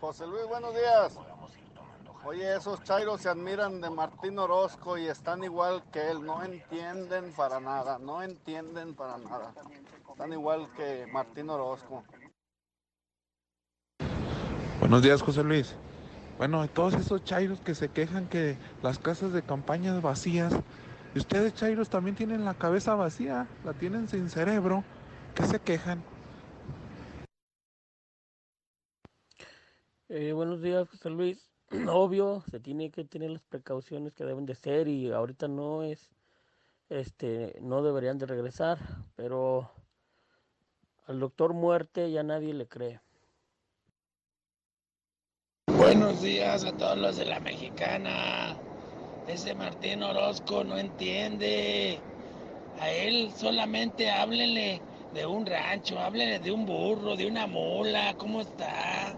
José 0.00 0.26
Luis, 0.26 0.46
buenos 0.46 0.74
días. 0.74 1.18
Oye, 2.24 2.56
esos 2.56 2.82
chairos 2.82 3.22
se 3.22 3.28
admiran 3.28 3.80
de 3.80 3.90
Martín 3.90 4.38
Orozco 4.38 4.98
y 4.98 5.06
están 5.06 5.44
igual 5.44 5.82
que 5.92 6.10
él, 6.10 6.24
no 6.24 6.42
entienden 6.42 7.32
para 7.32 7.60
nada, 7.60 7.98
no 7.98 8.22
entienden 8.22 8.94
para 8.94 9.16
nada. 9.18 9.54
Están 10.10 10.32
igual 10.32 10.68
que 10.76 11.06
Martín 11.12 11.48
Orozco. 11.48 12.04
Buenos 14.80 15.02
días, 15.02 15.22
José 15.22 15.44
Luis. 15.44 15.74
Bueno, 16.38 16.68
todos 16.68 16.94
esos 16.94 17.24
chairos 17.24 17.60
que 17.60 17.74
se 17.74 17.88
quejan 17.88 18.28
que 18.28 18.58
las 18.82 18.98
casas 18.98 19.32
de 19.32 19.42
campaña 19.42 19.98
vacías, 20.00 20.52
y 21.14 21.18
ustedes 21.18 21.54
chairos 21.54 21.88
también 21.88 22.16
tienen 22.16 22.44
la 22.44 22.54
cabeza 22.54 22.94
vacía, 22.94 23.46
la 23.64 23.72
tienen 23.74 24.08
sin 24.08 24.28
cerebro, 24.28 24.84
¿qué 25.34 25.44
se 25.44 25.60
quejan? 25.60 26.02
Eh, 30.08 30.32
buenos 30.32 30.62
días, 30.62 30.88
José 30.88 31.10
Luis. 31.10 31.47
Obvio, 31.88 32.42
se 32.50 32.60
tiene 32.60 32.90
que 32.90 33.04
tener 33.04 33.30
las 33.30 33.42
precauciones 33.42 34.12
que 34.12 34.24
deben 34.24 34.46
de 34.46 34.54
ser 34.54 34.88
y 34.88 35.10
ahorita 35.10 35.48
no 35.48 35.82
es, 35.82 36.10
este, 36.88 37.58
no 37.60 37.82
deberían 37.82 38.18
de 38.18 38.26
regresar, 38.26 38.78
pero 39.16 39.70
al 41.06 41.20
doctor 41.20 41.52
muerte 41.52 42.10
ya 42.10 42.22
nadie 42.22 42.54
le 42.54 42.66
cree. 42.66 43.00
Buenos 45.66 46.22
días 46.22 46.64
a 46.64 46.72
todos 46.76 46.98
los 46.98 47.16
de 47.16 47.26
la 47.26 47.40
mexicana. 47.40 48.56
Ese 49.26 49.54
Martín 49.54 50.02
Orozco 50.02 50.64
no 50.64 50.78
entiende. 50.78 52.00
A 52.80 52.90
él 52.90 53.30
solamente 53.34 54.10
háblenle 54.10 54.80
de 55.12 55.26
un 55.26 55.46
rancho, 55.46 55.98
háblenle 55.98 56.38
de 56.38 56.50
un 56.50 56.64
burro, 56.64 57.16
de 57.16 57.26
una 57.26 57.46
mula, 57.46 58.14
¿cómo 58.16 58.40
está? 58.40 59.16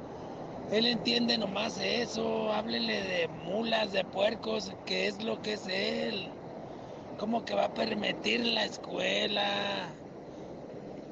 Él 0.73 0.87
entiende 0.87 1.37
nomás 1.37 1.81
eso, 1.81 2.53
háblele 2.53 3.03
de 3.03 3.29
mulas, 3.45 3.93
de 3.93 4.05
puercos, 4.05 4.71
que 4.87 5.09
es 5.09 5.21
lo 5.21 5.43
que 5.43 5.55
es 5.55 5.67
él. 5.67 6.29
¿Cómo 7.19 7.45
que 7.45 7.57
va 7.57 7.65
a 7.65 7.75
permitir 7.75 8.47
la 8.47 8.67
escuela? 8.67 9.89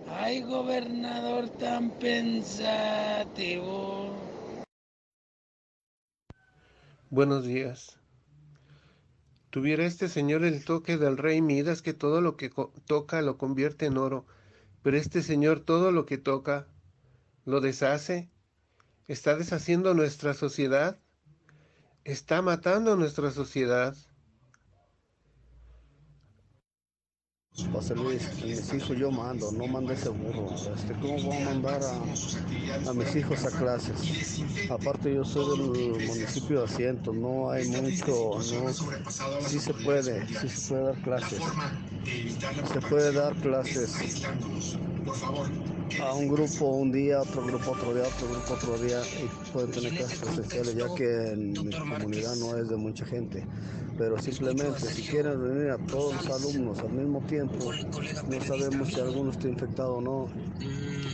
Ay, 0.08 0.42
gobernador 0.42 1.48
tan 1.58 1.90
pensativo. 1.98 2.68
Buenos 7.10 7.44
días. 7.44 7.98
Tuviera 9.50 9.84
este 9.84 10.08
señor 10.08 10.44
el 10.44 10.64
toque 10.64 10.98
del 10.98 11.16
rey 11.16 11.42
Midas 11.42 11.82
que 11.82 11.94
todo 11.94 12.20
lo 12.20 12.36
que 12.36 12.52
toca 12.86 13.22
lo 13.22 13.38
convierte 13.38 13.86
en 13.86 13.98
oro, 13.98 14.24
pero 14.84 14.96
este 14.96 15.20
señor 15.20 15.58
todo 15.58 15.90
lo 15.90 16.06
que 16.06 16.16
toca 16.16 16.68
lo 17.44 17.60
deshace 17.60 18.28
está 19.08 19.36
deshaciendo 19.36 19.94
nuestra 19.94 20.34
sociedad, 20.34 20.98
está 22.04 22.42
matando 22.42 22.94
nuestra 22.94 23.30
sociedad. 23.30 23.96
José 27.72 27.96
Luis, 27.96 28.22
mis 28.44 28.72
hijos 28.72 28.96
yo 28.96 29.10
mando, 29.10 29.50
no 29.50 29.66
mando 29.66 29.92
ese 29.92 30.10
burro. 30.10 30.54
Este, 30.54 30.92
¿Cómo 31.00 31.20
voy 31.22 31.36
a 31.38 31.44
mandar 31.46 31.80
a, 31.82 32.90
a, 32.90 32.92
mis 32.92 33.16
hijos 33.16 33.44
a 33.44 33.50
clases? 33.50 34.40
Aparte 34.70 35.12
yo 35.12 35.24
soy 35.24 35.58
del 35.72 36.06
municipio 36.06 36.60
de 36.60 36.64
Asiento, 36.66 37.12
no 37.12 37.50
hay 37.50 37.66
mucho, 37.66 38.38
no, 38.38 38.72
sí 39.48 39.58
se 39.58 39.74
puede, 39.74 40.24
sí 40.38 40.48
se 40.48 40.68
puede 40.68 40.84
dar 40.84 41.02
clases. 41.02 41.42
Se 42.72 42.80
puede 42.80 43.12
dar 43.12 43.34
clases 43.36 44.22
a 46.02 46.14
un 46.14 46.28
grupo 46.28 46.66
un 46.66 46.92
día, 46.92 47.20
otro 47.22 47.44
grupo 47.44 47.72
otro 47.72 47.94
día, 47.94 48.04
otro 48.04 48.28
grupo 48.28 48.54
otro 48.54 48.78
día 48.78 49.00
y 49.18 49.52
pueden 49.52 49.70
tener 49.70 49.94
clases 49.94 50.18
presenciales 50.18 50.74
ya 50.74 50.94
que 50.94 51.32
en 51.32 51.52
mi 51.52 51.70
comunidad 51.70 52.36
no 52.36 52.56
es 52.56 52.68
de 52.68 52.76
mucha 52.76 53.04
gente. 53.06 53.46
Pero 53.96 54.18
simplemente 54.18 54.78
si 54.80 55.02
quieren 55.02 55.40
reunir 55.40 55.70
a 55.70 55.78
todos 55.78 56.14
los 56.14 56.40
alumnos 56.40 56.78
al 56.80 56.90
mismo 56.90 57.20
tiempo, 57.22 57.72
no 57.72 58.40
sabemos 58.44 58.88
si 58.88 59.00
alguno 59.00 59.30
está 59.30 59.48
infectado 59.48 59.96
o 59.96 60.00
no. 60.00 60.28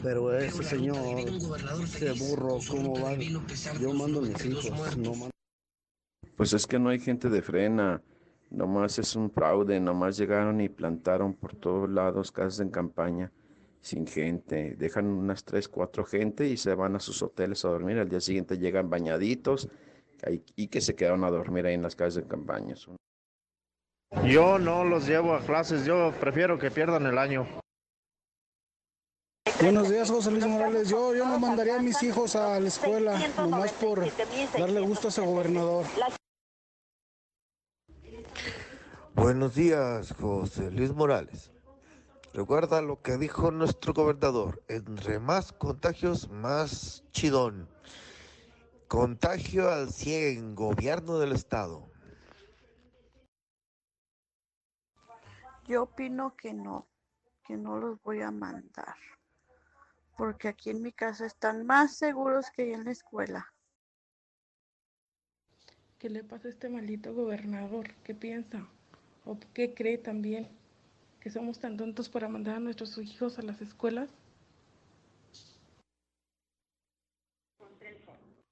Pero 0.03 0.37
ese 0.37 0.63
señor, 0.63 0.99
ese 1.83 2.13
burro, 2.13 2.59
¿cómo 2.69 3.01
va? 3.01 3.15
Yo 3.81 3.95
mando 3.95 4.19
a 4.19 4.23
mis 4.23 4.45
hijos, 4.45 4.97
no 4.99 5.15
mando. 5.15 5.31
Pues 6.37 6.53
es 6.53 6.67
que 6.67 6.79
no 6.79 6.91
hay 6.91 6.99
gente 6.99 7.31
de 7.31 7.41
frena, 7.41 8.03
nomás 8.51 8.99
es 8.99 9.17
un 9.17 9.31
fraude, 9.31 9.81
nomás 9.81 10.19
llegaron 10.19 10.61
y 10.61 10.69
plantaron 10.69 11.33
por 11.33 11.55
todos 11.55 11.89
lados 11.89 12.33
casas 12.33 12.61
en 12.61 12.69
campaña 12.69 13.33
sin 13.85 14.07
gente, 14.07 14.77
dejan 14.79 15.07
unas 15.07 15.45
tres, 15.45 15.69
cuatro 15.69 16.05
gente 16.07 16.49
y 16.49 16.57
se 16.57 16.75
van 16.75 16.97
a 16.97 17.01
sus 17.01 17.23
hoteles 17.23 17.65
a 17.67 17.69
dormir, 17.69 17.99
al 17.99 18.09
día 18.09 18.21
siguiente 18.21 18.57
llegan 18.57 18.89
bañaditos 18.89 19.69
y 20.57 20.69
que 20.69 20.81
se 20.81 20.95
quedaron 20.95 21.23
a 21.23 21.31
dormir 21.31 21.67
ahí 21.67 21.75
en 21.75 21.83
las 21.83 21.95
casas 21.95 22.15
de 22.15 22.25
campaña. 22.25 22.75
Yo 24.25 24.59
no 24.59 24.85
los 24.85 25.07
llevo 25.07 25.35
a 25.35 25.41
clases, 25.41 25.85
yo 25.85 26.15
prefiero 26.19 26.59
que 26.59 26.71
pierdan 26.71 27.05
el 27.05 27.19
año. 27.19 27.47
Buenos 29.61 29.91
días, 29.91 30.11
José 30.11 30.31
Luis 30.31 30.47
Morales. 30.47 30.89
Yo, 30.89 31.15
yo 31.15 31.27
no 31.27 31.39
mandaría 31.39 31.77
a 31.77 31.83
mis 31.83 32.03
hijos 32.03 32.37
a 32.37 32.59
la 32.59 32.69
escuela, 32.69 33.21
nomás 33.37 33.73
por 33.73 34.03
darle 34.59 34.81
gusto 34.81 35.09
a 35.09 35.11
ese 35.11 35.21
gobernador. 35.21 35.85
Buenos 39.15 39.55
días, 39.55 40.15
José 40.19 40.71
Luis 40.71 40.93
Morales. 40.93 41.54
Recuerda 42.35 42.83
lo 42.83 43.01
que 43.01 43.17
dijo 43.17 43.53
nuestro 43.53 43.95
gobernador, 43.95 44.61
entre 44.67 45.21
más 45.21 45.53
contagios, 45.53 46.29
más 46.29 47.05
chidón. 47.13 47.69
Contagio 48.89 49.71
al 49.71 49.93
100, 49.93 50.57
gobierno 50.57 51.21
del 51.21 51.31
estado. 51.31 51.89
Yo 55.69 55.85
opino 55.85 56.35
que 56.35 56.53
no, 56.53 56.89
que 57.47 57.57
no 57.57 57.79
los 57.79 58.03
voy 58.03 58.23
a 58.23 58.33
mandar, 58.33 58.97
porque 60.17 60.49
aquí 60.49 60.71
en 60.71 60.83
mi 60.83 60.91
casa 60.91 61.27
están 61.27 61.65
más 61.65 61.97
seguros 61.97 62.51
que 62.51 62.73
en 62.73 62.85
la 62.85 62.91
escuela. 62.91 63.55
¿Qué 66.01 66.11
le 66.11 66.25
pasa 66.25 66.49
a 66.49 66.51
este 66.51 66.69
maldito 66.69 67.15
gobernador? 67.15 67.95
¿Qué 68.03 68.13
piensa? 68.13 68.67
¿O 69.25 69.39
qué 69.55 69.73
cree 69.73 69.99
también? 69.99 70.64
¿Que 71.25 71.31
somos 71.31 71.59
tan 71.59 71.79
tontos 71.79 72.11
para 72.11 72.29
mandar 72.29 72.57
a 72.57 72.61
nuestros 72.61 72.99
hijos 72.99 73.39
a 73.39 73.43
las 73.43 73.59
escuelas? 73.63 74.11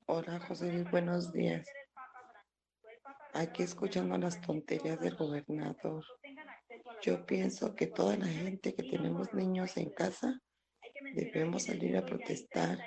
Hola 0.07 0.41
José 0.41 0.83
buenos 0.91 1.35
días. 1.35 1.69
Aquí 3.35 3.63
escuchando 3.63 4.17
las 4.17 4.41
tonterías 4.41 4.99
del 5.01 5.17
gobernador. 5.17 6.03
Yo 7.03 7.27
pienso 7.27 7.75
que 7.75 7.89
toda 7.89 8.17
la 8.17 8.27
gente 8.27 8.75
que 8.75 8.85
tenemos 8.85 9.35
niños 9.35 9.77
en 9.77 9.91
casa 9.91 10.41
debemos 11.15 11.65
salir 11.65 11.99
a 11.99 12.07
protestar, 12.07 12.79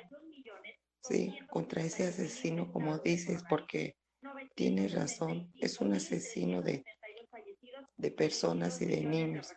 sí, 1.04 1.38
contra 1.52 1.84
ese 1.84 2.08
asesino, 2.08 2.72
como 2.72 2.98
dices, 2.98 3.44
porque 3.48 3.96
tienes 4.56 4.96
razón, 4.96 5.52
es 5.60 5.80
un 5.80 5.94
asesino 5.94 6.64
de, 6.64 6.84
de 7.98 8.10
personas 8.10 8.82
y 8.82 8.88
de 8.88 9.02
niños, 9.02 9.54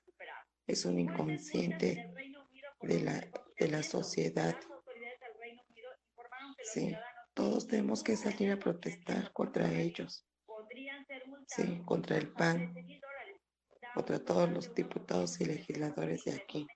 es 0.68 0.84
un 0.84 0.98
inconsciente 0.98 2.12
de 2.82 3.00
la, 3.00 3.26
de 3.58 3.68
la 3.68 3.82
sociedad. 3.82 4.54
Sí, 6.62 6.94
todos 7.34 7.66
tenemos 7.66 8.04
que 8.04 8.16
salir 8.16 8.52
a 8.52 8.58
protestar 8.58 9.32
contra 9.32 9.72
ellos, 9.72 10.26
sí, 11.46 11.80
contra 11.86 12.18
el 12.18 12.30
PAN, 12.30 12.74
contra 13.94 14.22
todos 14.22 14.50
los 14.50 14.74
diputados 14.74 15.40
y 15.40 15.46
legisladores 15.46 16.24
de 16.24 16.34
aquí, 16.34 16.66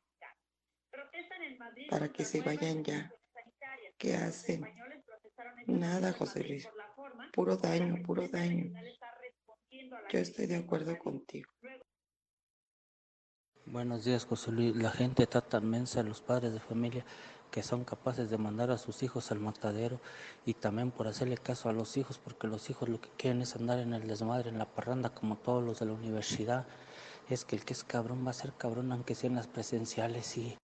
para 1.91 2.09
que 2.11 2.25
se 2.25 2.41
vayan 2.41 2.83
ya. 2.83 3.13
¿Qué 3.99 4.15
hacen? 4.15 4.65
Nada, 5.67 6.13
José 6.13 6.43
Luis. 6.45 6.69
Puro 7.33 7.57
daño, 7.57 8.03
puro 8.03 8.27
daño. 8.27 8.73
Yo 10.11 10.19
estoy 10.19 10.47
de 10.47 10.57
acuerdo 10.57 10.99
contigo. 10.99 11.53
Buenos 13.67 14.05
días, 14.05 14.27
José 14.27 14.51
Luis. 14.51 14.75
La 14.75 14.91
gente 14.91 15.23
está 15.23 15.41
tan 15.41 15.71
mensa, 15.71 16.03
los 16.03 16.21
padres 16.21 16.53
de 16.53 16.59
familia, 16.59 17.05
que 17.53 17.63
son 17.63 17.85
capaces 17.85 18.29
de 18.29 18.37
mandar 18.37 18.73
a 18.73 18.77
sus 18.77 19.05
hijos 19.05 19.31
al 19.31 19.39
matadero 19.39 20.01
y 20.45 20.55
también 20.55 20.91
por 20.91 21.07
hacerle 21.07 21.39
caso 21.39 21.69
a 21.69 21.73
los 21.73 21.97
hijos, 21.97 22.19
porque 22.19 22.49
los 22.49 22.69
hijos 22.71 22.89
lo 22.89 23.01
que 23.01 23.09
quieren 23.17 23.41
es 23.41 23.55
andar 23.55 23.79
en 23.79 23.95
el 23.95 24.09
desmadre, 24.09 24.49
en 24.51 24.59
la 24.59 24.67
parranda, 24.67 25.11
como 25.11 25.37
todos 25.37 25.63
los 25.63 25.79
de 25.79 25.87
la 25.87 25.93
universidad. 25.93 26.67
Es 27.31 27.45
que 27.45 27.55
el 27.55 27.65
que 27.65 27.73
es 27.73 27.85
cabrón 27.85 28.27
va 28.27 28.31
a 28.31 28.35
ser 28.35 28.53
cabrón, 28.53 28.91
aunque 28.91 29.15
sean 29.15 29.37
las 29.37 29.47
presenciales 29.47 30.37
y... 30.37 30.59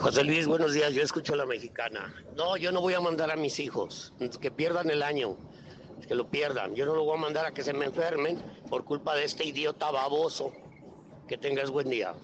José 0.00 0.24
Luis, 0.24 0.48
buenos 0.48 0.72
días. 0.72 0.92
Yo 0.92 1.02
escucho 1.02 1.34
a 1.34 1.36
la 1.36 1.46
mexicana. 1.46 2.12
No, 2.36 2.56
yo 2.56 2.72
no 2.72 2.80
voy 2.80 2.94
a 2.94 3.00
mandar 3.00 3.30
a 3.30 3.36
mis 3.36 3.60
hijos 3.60 4.12
que 4.40 4.50
pierdan 4.50 4.90
el 4.90 5.04
año, 5.04 5.36
que 6.08 6.16
lo 6.16 6.28
pierdan. 6.28 6.74
Yo 6.74 6.86
no 6.86 6.96
lo 6.96 7.04
voy 7.04 7.16
a 7.16 7.20
mandar 7.20 7.46
a 7.46 7.52
que 7.52 7.62
se 7.62 7.72
me 7.72 7.84
enfermen 7.84 8.42
por 8.68 8.84
culpa 8.84 9.14
de 9.14 9.24
este 9.24 9.44
idiota 9.44 9.92
baboso. 9.92 10.52
Que 11.28 11.36
tengas 11.36 11.70
buen 11.70 11.90
día. 11.90 12.14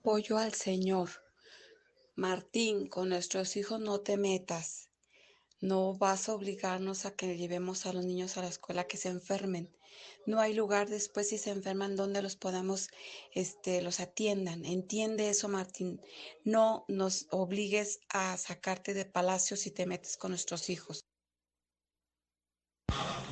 Apoyo 0.00 0.38
al 0.38 0.54
Señor. 0.54 1.10
Martín, 2.16 2.88
con 2.88 3.10
nuestros 3.10 3.54
hijos 3.58 3.80
no 3.80 4.00
te 4.00 4.16
metas. 4.16 4.88
No 5.60 5.92
vas 5.98 6.28
a 6.28 6.34
obligarnos 6.34 7.04
a 7.04 7.14
que 7.14 7.36
llevemos 7.36 7.84
a 7.84 7.92
los 7.92 8.06
niños 8.06 8.38
a 8.38 8.42
la 8.42 8.48
escuela 8.48 8.86
que 8.86 8.96
se 8.96 9.10
enfermen. 9.10 9.76
No 10.24 10.40
hay 10.40 10.54
lugar 10.54 10.88
después 10.88 11.28
si 11.28 11.36
se 11.36 11.50
enferman 11.50 11.96
donde 11.96 12.22
los 12.22 12.36
podamos, 12.36 12.88
este, 13.34 13.82
los 13.82 14.00
atiendan. 14.00 14.64
Entiende 14.64 15.28
eso, 15.28 15.48
Martín. 15.48 16.00
No 16.44 16.86
nos 16.88 17.26
obligues 17.30 18.00
a 18.08 18.38
sacarte 18.38 18.94
de 18.94 19.04
palacio 19.04 19.54
si 19.54 19.70
te 19.70 19.84
metes 19.84 20.16
con 20.16 20.30
nuestros 20.30 20.70
hijos. 20.70 21.04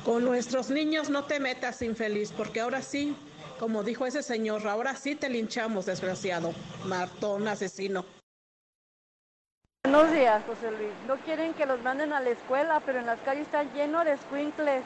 Con 0.07 0.23
nuestros 0.23 0.69
niños 0.69 1.09
no 1.09 1.25
te 1.25 1.37
metas, 1.37 1.81
infeliz, 1.81 2.31
porque 2.31 2.61
ahora 2.61 2.81
sí, 2.81 3.13
como 3.59 3.83
dijo 3.83 4.05
ese 4.05 4.23
señor, 4.23 4.65
ahora 4.65 4.95
sí 4.95 5.15
te 5.15 5.27
linchamos, 5.27 5.85
desgraciado, 5.85 6.53
matón, 6.85 7.45
asesino. 7.49 8.05
Buenos 9.83 10.09
días, 10.13 10.41
José 10.45 10.71
Luis. 10.71 10.93
No 11.07 11.17
quieren 11.25 11.53
que 11.55 11.65
los 11.65 11.83
manden 11.83 12.13
a 12.13 12.21
la 12.21 12.29
escuela, 12.29 12.81
pero 12.85 12.99
en 12.99 13.05
las 13.05 13.19
calles 13.19 13.47
están 13.47 13.69
llenos 13.73 14.05
de 14.05 14.15
squinkles, 14.15 14.85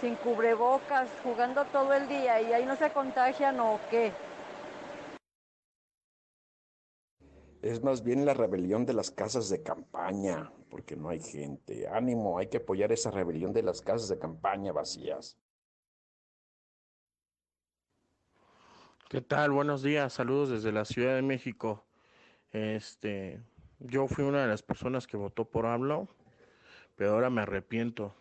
sin 0.00 0.14
cubrebocas, 0.14 1.06
jugando 1.22 1.66
todo 1.66 1.92
el 1.92 2.08
día 2.08 2.40
y 2.40 2.54
ahí 2.54 2.64
no 2.64 2.76
se 2.76 2.90
contagian 2.92 3.60
o 3.60 3.78
qué. 3.90 4.10
Es 7.60 7.82
más 7.82 8.02
bien 8.02 8.24
la 8.24 8.32
rebelión 8.32 8.86
de 8.86 8.94
las 8.94 9.10
casas 9.10 9.50
de 9.50 9.62
campaña, 9.62 10.50
porque 10.72 10.96
no 10.96 11.10
hay 11.10 11.20
gente. 11.20 11.86
Ánimo, 11.86 12.38
hay 12.38 12.46
que 12.46 12.56
apoyar 12.56 12.92
esa 12.92 13.10
rebelión 13.10 13.52
de 13.52 13.62
las 13.62 13.82
casas 13.82 14.08
de 14.08 14.18
campaña 14.18 14.72
vacías. 14.72 15.36
¿Qué 19.10 19.20
tal? 19.20 19.50
Buenos 19.50 19.82
días, 19.82 20.14
saludos 20.14 20.48
desde 20.48 20.72
la 20.72 20.86
Ciudad 20.86 21.14
de 21.14 21.20
México. 21.20 21.84
Este, 22.52 23.42
yo 23.80 24.08
fui 24.08 24.24
una 24.24 24.40
de 24.40 24.48
las 24.48 24.62
personas 24.62 25.06
que 25.06 25.18
votó 25.18 25.44
por 25.44 25.66
AMLO, 25.66 26.08
pero 26.96 27.12
ahora 27.12 27.28
me 27.28 27.42
arrepiento. 27.42 28.14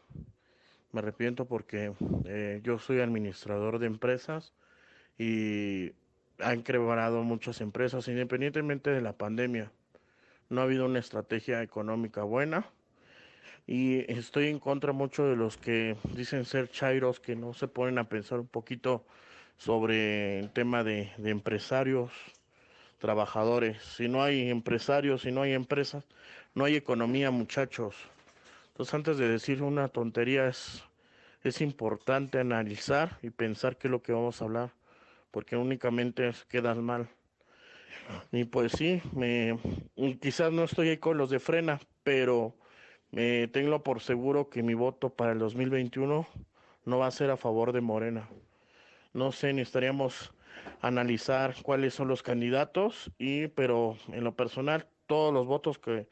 Me 0.92 1.00
arrepiento 1.00 1.46
porque 1.46 1.94
eh, 2.26 2.60
yo 2.66 2.80
soy 2.80 3.00
administrador 3.00 3.80
de 3.80 3.88
empresas 3.88 4.54
y 5.18 5.94
han 6.40 6.64
quebrado 6.64 7.24
muchas 7.24 7.62
empresas 7.62 8.10
independientemente 8.10 8.90
de 8.90 9.00
la 9.00 9.14
pandemia. 9.14 9.72
No 10.52 10.60
ha 10.60 10.66
habido 10.66 10.86
una 10.86 11.00
estrategia 11.00 11.64
económica 11.64 12.24
buena 12.24 12.66
y 13.66 14.00
estoy 14.12 14.48
en 14.50 14.60
contra 14.60 14.92
mucho 14.92 15.24
de 15.24 15.38
los 15.38 15.56
que 15.56 15.96
dicen 16.14 16.44
ser 16.44 16.70
chairos 16.70 17.22
que 17.22 17.38
no 17.38 17.54
se 17.54 17.70
ponen 17.70 17.98
a 18.00 18.10
pensar 18.10 18.42
un 18.42 18.50
poquito 18.50 19.06
sobre 19.56 20.40
el 20.40 20.52
tema 20.52 20.84
de, 20.84 21.10
empresarios, 21.20 22.12
trabajadores. 23.00 23.82
Si 23.82 24.10
no 24.10 24.24
hay 24.24 24.50
empresarios, 24.50 25.22
si 25.22 25.32
no 25.32 25.42
hay 25.42 25.54
empresas, 25.54 26.04
no 26.54 26.66
hay 26.66 26.76
economía, 26.76 27.32
muchachos. 27.32 27.96
Entonces, 28.74 28.94
antes 28.94 29.18
de 29.18 29.30
decir 29.30 29.64
una 29.64 29.88
tontería, 29.88 30.50
es, 30.50 30.84
es 31.46 31.62
importante 31.62 32.40
analizar 32.40 33.20
y 33.22 33.30
pensar 33.30 33.78
qué 33.78 33.88
es 33.88 33.92
lo 33.92 34.02
que 34.02 34.12
vamos 34.12 34.42
a 34.42 34.46
hablar, 34.46 34.72
porque 35.32 35.56
únicamente 35.56 36.30
quedas 36.50 36.76
mal. 36.76 37.08
Y 38.32 38.46
pues 38.46 38.74
sí, 38.74 39.02
me, 39.14 39.58
quizás 40.20 40.52
no 40.52 40.64
estoy 40.64 40.90
ahí 40.90 40.98
con 40.98 41.18
los 41.18 41.30
de 41.30 41.40
frena, 41.40 41.80
pero 42.04 42.56
me 43.12 43.48
tengo 43.48 43.84
por 43.84 44.02
seguro 44.02 44.50
que 44.50 44.64
mi 44.64 44.74
voto 44.74 45.10
para 45.10 45.34
el 45.34 45.40
2021 45.40 46.28
no 46.86 46.98
va 46.98 47.08
a 47.08 47.12
ser 47.12 47.30
a 47.30 47.38
favor 47.38 47.74
de 47.74 47.82
Morena. 47.82 48.30
No 49.14 49.32
sé, 49.32 49.54
necesitaríamos 49.54 50.34
analizar 50.82 51.56
cuáles 51.62 51.94
son 51.94 52.08
los 52.08 52.24
candidatos 52.24 53.12
y 53.18 53.48
pero 53.48 53.98
en 54.10 54.24
lo 54.24 54.36
personal 54.36 54.88
todos 55.08 55.34
los 55.34 55.46
votos 55.46 55.78
que, 55.80 56.08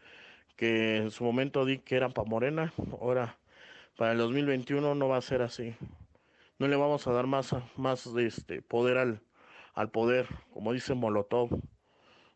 que 0.56 0.98
en 0.98 1.12
su 1.12 1.24
momento 1.24 1.66
di 1.66 1.80
que 1.80 1.96
eran 1.96 2.12
para 2.12 2.30
Morena, 2.30 2.74
ahora 3.00 3.38
para 3.96 4.12
el 4.12 4.18
2021 4.18 4.96
no 4.96 5.08
va 5.08 5.18
a 5.18 5.22
ser 5.22 5.42
así. 5.42 5.76
No 6.58 6.68
le 6.68 6.76
vamos 6.76 7.08
a 7.08 7.14
dar 7.14 7.28
más, 7.28 7.56
más 7.78 8.06
este, 8.06 8.62
poder 8.62 8.98
al, 8.98 9.22
al 9.74 9.92
poder, 9.92 10.28
como 10.54 10.74
dice 10.74 10.94
Molotov, 10.94 11.50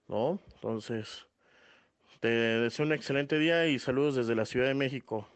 ¿no? 0.08 0.40
Entonces, 0.56 1.28
te 2.20 2.30
deseo 2.30 2.86
un 2.86 2.94
excelente 2.94 3.38
día 3.38 3.68
y 3.68 3.80
saludos 3.80 4.16
desde 4.16 4.36
la 4.36 4.46
Ciudad 4.46 4.68
de 4.68 4.74
México. 4.74 5.28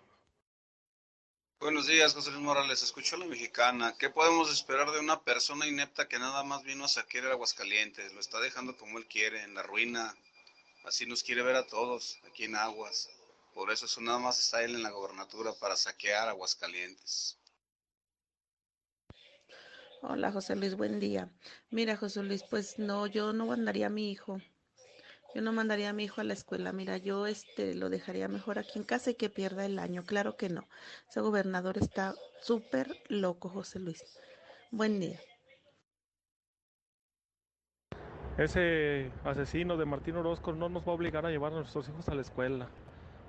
Buenos 1.59 1.87
días, 1.87 2.13
José 2.13 2.29
Luis 2.29 2.43
Morales. 2.43 2.83
Escucho 2.83 3.15
a 3.15 3.19
la 3.19 3.25
mexicana. 3.25 3.95
¿Qué 3.97 4.11
podemos 4.11 4.51
esperar 4.51 4.91
de 4.91 4.99
una 4.99 5.23
persona 5.23 5.65
inepta 5.65 6.07
que 6.07 6.19
nada 6.19 6.43
más 6.43 6.63
vino 6.63 6.85
a 6.85 6.87
saquear 6.87 7.25
Aguascalientes? 7.31 8.13
Lo 8.13 8.19
está 8.19 8.39
dejando 8.39 8.77
como 8.77 8.99
él 8.99 9.07
quiere, 9.07 9.41
en 9.41 9.55
la 9.55 9.63
ruina. 9.63 10.15
Así 10.85 11.07
nos 11.07 11.23
quiere 11.23 11.41
ver 11.41 11.55
a 11.55 11.65
todos, 11.65 12.19
aquí 12.27 12.43
en 12.43 12.55
Aguas. 12.55 13.09
Por 13.55 13.71
eso 13.71 13.87
eso 13.87 14.01
nada 14.01 14.19
más 14.19 14.37
está 14.37 14.63
él 14.63 14.75
en 14.75 14.83
la 14.83 14.91
gobernatura 14.91 15.51
para 15.59 15.75
saquear 15.75 16.29
Aguascalientes. 16.29 17.36
Hola, 20.01 20.31
José 20.31 20.55
Luis, 20.55 20.75
buen 20.75 20.99
día. 20.99 21.29
Mira, 21.71 21.97
José 21.97 22.21
Luis, 22.21 22.43
pues 22.43 22.77
no, 22.77 23.07
yo 23.07 23.33
no 23.33 23.47
mandaría 23.47 23.87
a 23.87 23.89
mi 23.89 24.11
hijo. 24.11 24.39
Yo 25.33 25.41
no 25.41 25.51
mandaría 25.51 25.89
a 25.89 25.93
mi 25.93 26.03
hijo 26.03 26.21
a 26.21 26.23
la 26.23 26.33
escuela. 26.33 26.71
Mira, 26.71 26.97
yo 26.97 27.25
este 27.25 27.73
lo 27.73 27.89
dejaría 27.89 28.27
mejor 28.27 28.59
aquí 28.59 28.77
en 28.77 28.85
casa 28.85 29.09
y 29.09 29.15
que 29.15 29.29
pierda 29.29 29.65
el 29.65 29.79
año. 29.79 30.03
Claro 30.03 30.37
que 30.37 30.49
no. 30.49 30.67
Ese 31.09 31.21
gobernador 31.21 31.79
está 31.79 32.13
súper 32.41 32.95
loco, 33.09 33.49
José 33.49 33.79
Luis. 33.79 34.19
Buen 34.69 34.99
día. 34.99 35.19
Ese 38.37 39.11
asesino 39.23 39.77
de 39.77 39.85
Martín 39.85 40.15
Orozco 40.15 40.53
no 40.53 40.69
nos 40.69 40.87
va 40.87 40.91
a 40.91 40.95
obligar 40.95 41.25
a 41.25 41.31
llevar 41.31 41.53
a 41.53 41.55
nuestros 41.55 41.89
hijos 41.89 42.07
a 42.07 42.13
la 42.13 42.21
escuela. 42.21 42.67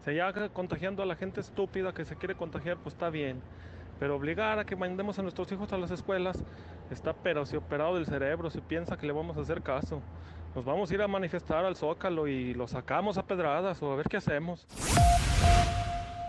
Se 0.04 0.14
ya 0.14 0.30
contagiando 0.50 1.02
a 1.02 1.06
la 1.06 1.16
gente 1.16 1.40
estúpida 1.40 1.94
que 1.94 2.04
se 2.04 2.16
quiere 2.16 2.36
contagiar, 2.36 2.76
pues 2.76 2.94
está 2.94 3.08
bien. 3.08 3.42
Pero 3.98 4.16
obligar 4.16 4.58
a 4.58 4.64
que 4.64 4.76
mandemos 4.76 5.18
a 5.18 5.22
nuestros 5.22 5.50
hijos 5.52 5.72
a 5.72 5.78
las 5.78 5.90
escuelas 5.90 6.42
está 6.90 7.12
pero 7.12 7.44
si 7.44 7.56
operado 7.56 7.96
del 7.96 8.06
cerebro, 8.06 8.50
si 8.50 8.60
piensa 8.60 8.96
que 8.96 9.06
le 9.06 9.12
vamos 9.12 9.36
a 9.36 9.40
hacer 9.40 9.62
caso. 9.62 10.00
Nos 10.54 10.64
vamos 10.64 10.90
a 10.90 10.94
ir 10.94 11.02
a 11.02 11.08
manifestar 11.08 11.64
al 11.64 11.76
Zócalo 11.76 12.26
y 12.26 12.54
lo 12.54 12.66
sacamos 12.66 13.18
a 13.18 13.26
pedradas 13.26 13.82
o 13.82 13.92
a 13.92 13.96
ver 13.96 14.08
qué 14.08 14.16
hacemos. 14.16 14.66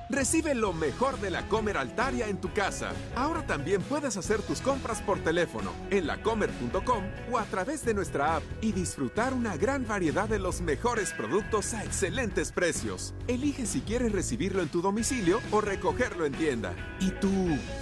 Recibe 0.09 0.55
lo 0.55 0.73
mejor 0.73 1.19
de 1.19 1.29
la 1.29 1.47
Comer 1.47 1.77
Altaria 1.77 2.27
en 2.27 2.41
tu 2.41 2.51
casa. 2.51 2.93
Ahora 3.15 3.45
también 3.45 3.83
puedes 3.83 4.17
hacer 4.17 4.41
tus 4.41 4.59
compras 4.59 5.03
por 5.03 5.19
teléfono, 5.19 5.71
en 5.91 6.07
lacomer.com 6.07 7.03
o 7.31 7.37
a 7.37 7.43
través 7.45 7.85
de 7.85 7.93
nuestra 7.93 8.37
app 8.37 8.43
y 8.59 8.71
disfrutar 8.71 9.35
una 9.35 9.55
gran 9.55 9.85
variedad 9.85 10.27
de 10.27 10.39
los 10.39 10.61
mejores 10.61 11.13
productos 11.13 11.75
a 11.75 11.83
excelentes 11.83 12.51
precios. 12.51 13.13
Elige 13.27 13.67
si 13.67 13.81
quieres 13.81 14.11
recibirlo 14.11 14.63
en 14.63 14.69
tu 14.69 14.81
domicilio 14.81 15.41
o 15.51 15.61
recogerlo 15.61 16.25
en 16.25 16.33
tienda. 16.33 16.73
¿Y 16.99 17.11
tú 17.11 17.29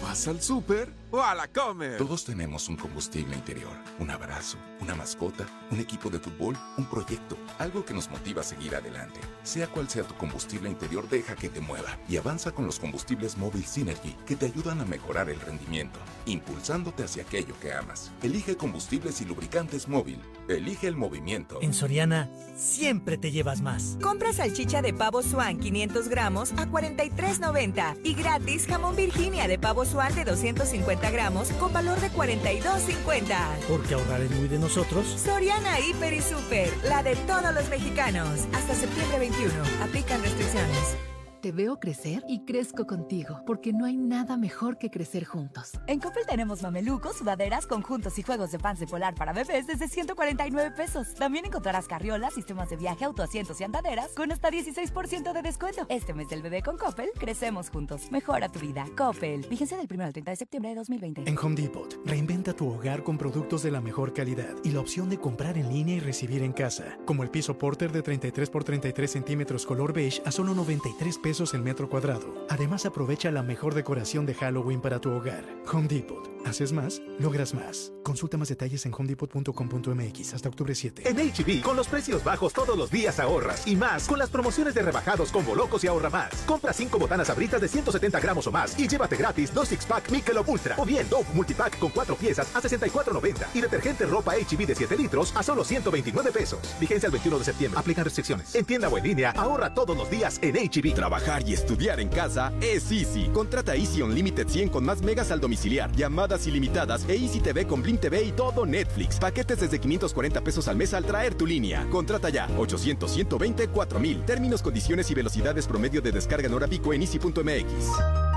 vas 0.03 0.27
al 0.27 0.41
súper? 0.41 0.91
O 1.11 1.23
Comer. 1.53 1.97
Todos 1.97 2.25
tenemos 2.25 2.67
un 2.67 2.75
combustible 2.75 3.35
interior, 3.35 3.71
un 3.99 4.11
abrazo, 4.11 4.57
una 4.81 4.95
mascota, 4.95 5.45
un 5.71 5.79
equipo 5.79 6.09
de 6.09 6.19
fútbol, 6.19 6.57
un 6.77 6.85
proyecto, 6.85 7.37
algo 7.59 7.85
que 7.85 7.93
nos 7.93 8.09
motiva 8.09 8.41
a 8.41 8.43
seguir 8.43 8.75
adelante. 8.75 9.19
Sea 9.43 9.67
cual 9.67 9.89
sea 9.89 10.03
tu 10.03 10.15
combustible 10.15 10.69
interior, 10.69 11.07
deja 11.07 11.35
que 11.35 11.49
te 11.49 11.61
mueva 11.61 11.97
y 12.09 12.17
avanza 12.17 12.51
con 12.51 12.65
los 12.65 12.79
combustibles 12.79 13.37
Móvil 13.37 13.65
Synergy 13.65 14.15
que 14.25 14.35
te 14.35 14.47
ayudan 14.47 14.81
a 14.81 14.85
mejorar 14.85 15.29
el 15.29 15.39
rendimiento, 15.39 15.99
impulsándote 16.25 17.03
hacia 17.03 17.23
aquello 17.23 17.55
que 17.61 17.73
amas. 17.73 18.11
Elige 18.21 18.57
combustibles 18.57 19.21
y 19.21 19.25
lubricantes 19.25 19.87
móvil. 19.87 20.21
Elige 20.47 20.87
el 20.87 20.95
movimiento. 20.95 21.59
En 21.61 21.73
Soriana, 21.73 22.29
siempre 22.55 23.17
te 23.17 23.31
llevas 23.31 23.61
más. 23.61 23.97
Compra 24.01 24.33
salchicha 24.33 24.81
de 24.81 24.93
pavo 24.93 25.21
Swan 25.21 25.59
500 25.59 26.07
gramos 26.07 26.51
a 26.53 26.67
43.90 26.67 27.97
y 28.03 28.13
gratis 28.13 28.65
jamón 28.67 28.95
Virginia 28.95 29.47
de 29.47 29.59
pavo 29.59 29.85
Swan 29.85 30.15
de 30.15 30.25
250 30.25 31.11
gramos 31.11 31.51
con 31.53 31.73
valor 31.73 31.99
de 31.99 32.09
42.50. 32.11 33.37
Porque 33.67 33.93
ahorrar 33.93 34.21
es 34.21 34.31
muy 34.31 34.47
de 34.47 34.59
nosotros. 34.59 35.07
Soriana 35.07 35.79
Hiper 35.79 36.13
y 36.13 36.21
Super, 36.21 36.69
la 36.83 37.03
de 37.03 37.15
todos 37.15 37.53
los 37.53 37.69
mexicanos. 37.69 38.47
Hasta 38.53 38.73
septiembre 38.73 39.19
21. 39.19 39.53
Aplican 39.83 40.21
restricciones. 40.21 41.16
Te 41.47 41.53
veo 41.53 41.79
crecer 41.79 42.25
y 42.27 42.43
crezco 42.43 42.85
contigo, 42.85 43.41
porque 43.45 43.71
no 43.71 43.85
hay 43.85 43.95
nada 43.95 44.35
mejor 44.35 44.77
que 44.77 44.91
crecer 44.91 45.23
juntos. 45.23 45.79
En 45.87 46.01
Coppel 46.01 46.25
tenemos 46.25 46.61
mamelucos, 46.61 47.19
sudaderas, 47.19 47.65
conjuntos 47.65 48.19
y 48.19 48.21
juegos 48.21 48.51
de 48.51 48.59
fans 48.59 48.81
de 48.81 48.85
polar 48.85 49.15
para 49.15 49.31
bebés 49.31 49.65
desde 49.65 49.87
149 49.87 50.71
pesos. 50.75 51.13
También 51.13 51.45
encontrarás 51.45 51.87
carriolas, 51.87 52.33
sistemas 52.33 52.69
de 52.69 52.75
viaje, 52.75 53.05
autoasientos 53.05 53.61
y 53.61 53.63
andaderas 53.63 54.09
con 54.13 54.33
hasta 54.33 54.51
16% 54.51 55.31
de 55.31 55.41
descuento. 55.41 55.85
Este 55.87 56.13
mes 56.13 56.27
del 56.27 56.41
bebé 56.41 56.61
con 56.61 56.77
Coppel, 56.77 57.11
crecemos 57.17 57.69
juntos. 57.69 58.11
Mejora 58.11 58.49
tu 58.49 58.59
vida. 58.59 58.85
Coppel. 58.97 59.47
Vigencia 59.49 59.77
del 59.77 59.87
1 59.89 60.03
al 60.03 60.11
30 60.11 60.31
de 60.31 60.35
septiembre 60.35 60.71
de 60.71 60.75
2020. 60.75 61.29
En 61.29 61.37
Home 61.37 61.55
Depot, 61.55 61.97
reinventa 62.03 62.51
tu 62.51 62.67
hogar 62.67 63.03
con 63.03 63.17
productos 63.17 63.63
de 63.63 63.71
la 63.71 63.79
mejor 63.79 64.11
calidad 64.11 64.53
y 64.65 64.71
la 64.71 64.81
opción 64.81 65.09
de 65.09 65.17
comprar 65.17 65.57
en 65.57 65.69
línea 65.69 65.95
y 65.95 66.01
recibir 66.01 66.43
en 66.43 66.51
casa. 66.51 66.97
Como 67.05 67.23
el 67.23 67.29
piso 67.29 67.57
Porter 67.57 67.93
de 67.93 68.01
33 68.01 68.49
por 68.49 68.65
33 68.65 69.09
centímetros 69.09 69.65
color 69.65 69.93
beige 69.93 70.21
a 70.25 70.31
solo 70.33 70.53
93 70.53 71.17
pesos 71.19 71.36
el 71.53 71.61
metro 71.61 71.89
cuadrado. 71.89 72.33
Además, 72.49 72.85
aprovecha 72.85 73.31
la 73.31 73.43
mejor 73.43 73.75
decoración 73.75 74.25
de 74.25 74.33
Halloween 74.33 74.81
para 74.81 74.99
tu 74.99 75.11
hogar. 75.11 75.45
Home 75.71 75.87
Depot. 75.87 76.36
Haces 76.47 76.71
más, 76.71 77.01
logras 77.19 77.53
más. 77.53 77.91
Consulta 78.03 78.37
más 78.37 78.47
detalles 78.47 78.85
en 78.85 78.93
homedepot.com.mx 78.93 80.33
hasta 80.33 80.47
octubre 80.47 80.73
7. 80.73 81.09
En 81.09 81.17
HB, 81.17 81.61
con 81.61 81.75
los 81.75 81.87
precios 81.87 82.23
bajos 82.23 82.53
todos 82.53 82.77
los 82.77 82.89
días 82.89 83.19
ahorras. 83.19 83.67
Y 83.67 83.75
más, 83.75 84.07
con 84.07 84.17
las 84.17 84.29
promociones 84.29 84.73
de 84.73 84.81
rebajados 84.81 85.29
con 85.29 85.45
Bolocos 85.45 85.83
y 85.83 85.87
ahorra 85.87 86.09
más. 86.09 86.31
Compra 86.45 86.71
5 86.71 86.97
botanas 86.97 87.29
abritas 87.29 87.59
de 87.59 87.67
170 87.67 88.21
gramos 88.21 88.47
o 88.47 88.51
más 88.51 88.79
y 88.79 88.87
llévate 88.87 89.17
gratis 89.17 89.53
2 89.53 89.67
six-pack 89.67 90.09
Michelob 90.09 90.47
Ultra. 90.47 90.75
O 90.77 90.85
bien 90.85 91.09
Dove 91.09 91.25
Multipack 91.33 91.77
con 91.79 91.89
4 91.89 92.15
piezas 92.15 92.55
a 92.55 92.61
64.90. 92.61 93.47
Y 93.53 93.59
detergente 93.59 94.05
ropa 94.05 94.35
HB 94.35 94.67
de 94.67 94.75
7 94.75 94.95
litros 94.95 95.35
a 95.35 95.43
solo 95.43 95.65
129 95.65 96.31
pesos. 96.31 96.59
Vigencia 96.79 97.07
el 97.07 97.11
21 97.11 97.39
de 97.39 97.43
septiembre. 97.43 97.77
Aplican 97.77 98.05
restricciones. 98.05 98.55
En 98.55 98.63
tienda 98.63 98.87
o 98.87 98.97
en 98.97 99.03
línea, 99.03 99.31
ahorra 99.31 99.73
todos 99.73 99.97
los 99.97 100.09
días 100.09 100.39
en 100.41 100.55
HB. 100.55 100.95
Trabajar 100.95 101.43
y 101.45 101.51
estudiar 101.51 101.99
en 101.99 102.07
casa 102.07 102.53
es 102.61 102.89
Easy. 102.89 103.27
Contrata 103.33 103.75
Easy 103.75 104.01
Unlimited 104.01 104.47
100 104.47 104.69
con 104.69 104.85
más 104.85 105.01
megas 105.01 105.29
al 105.31 105.41
domiciliar, 105.41 105.91
llamadas 105.91 106.36
ilimitadas 106.45 107.07
e 107.09 107.15
Easy 107.15 107.39
TV 107.39 107.65
con 107.65 107.81
Blim 107.81 107.97
TV 107.97 108.23
y 108.23 108.31
todo 108.31 108.65
Netflix. 108.65 109.17
Paquetes 109.17 109.61
desde 109.61 109.79
540 109.79 110.41
pesos 110.41 110.67
al 110.67 110.75
mes 110.75 110.93
al 110.93 111.05
traer 111.05 111.33
tu 111.33 111.47
línea. 111.47 111.87
Contrata 111.89 112.29
ya 112.29 112.47
800 112.57 113.09
120 113.09 113.69
4000. 113.69 114.25
Términos, 114.25 114.61
condiciones 114.61 115.09
y 115.09 115.15
velocidades 115.15 115.65
promedio 115.65 116.01
de 116.01 116.11
descarga 116.11 116.47
en 116.47 116.53
hora 116.53 116.67
pico 116.67 116.93
en 116.93 117.01
easy.mx. 117.01 118.36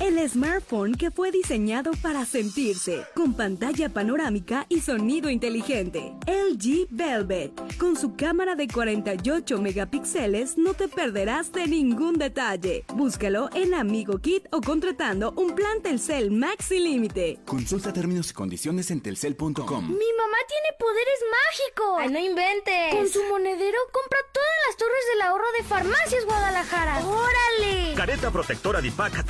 El 0.00 0.28
smartphone 0.28 0.94
que 0.94 1.10
fue 1.10 1.30
diseñado 1.30 1.92
para 2.02 2.24
sentirse, 2.24 3.04
con 3.14 3.34
pantalla 3.34 3.88
panorámica 3.88 4.66
y 4.68 4.80
sonido 4.80 5.30
inteligente. 5.30 6.14
LG 6.26 6.88
Velvet, 6.90 7.52
con 7.78 7.96
su 7.96 8.14
cámara 8.14 8.54
de 8.54 8.68
48 8.68 9.58
megapíxeles, 9.60 10.56
no 10.58 10.74
te 10.74 10.88
perderás 10.88 11.52
de 11.52 11.66
ningún 11.66 12.14
detalle. 12.14 12.84
Búscalo 12.94 13.50
en 13.54 13.74
Amigo 13.74 14.18
Kit 14.18 14.46
o 14.52 14.60
contratando 14.60 15.32
un 15.36 15.54
plan 15.54 15.82
Telcel 15.82 16.30
Maxi 16.30 16.78
Límite. 16.78 17.40
Consulta 17.46 17.92
términos 17.92 18.30
y 18.30 18.34
condiciones 18.34 18.90
en 18.90 19.00
telcel.com. 19.00 19.88
Mi 19.88 20.12
mamá 20.18 20.38
tiene 20.48 20.76
poderes 20.78 21.18
mágicos. 21.30 21.96
¡Ay, 21.98 22.08
no 22.10 22.18
inventes! 22.18 22.94
Con 22.94 23.08
su 23.08 23.22
monedero 23.30 23.78
compra 23.92 24.18
todas 24.32 24.48
las 24.66 24.76
torres 24.76 25.04
del 25.12 25.22
ahorro 25.22 25.52
de 25.56 25.64
Farmacias 25.64 26.24
Guadalajara. 26.24 27.06
¡Órale! 27.06 27.94
Careta 27.94 28.30
protectora 28.30 28.80
Dipac 28.80 29.24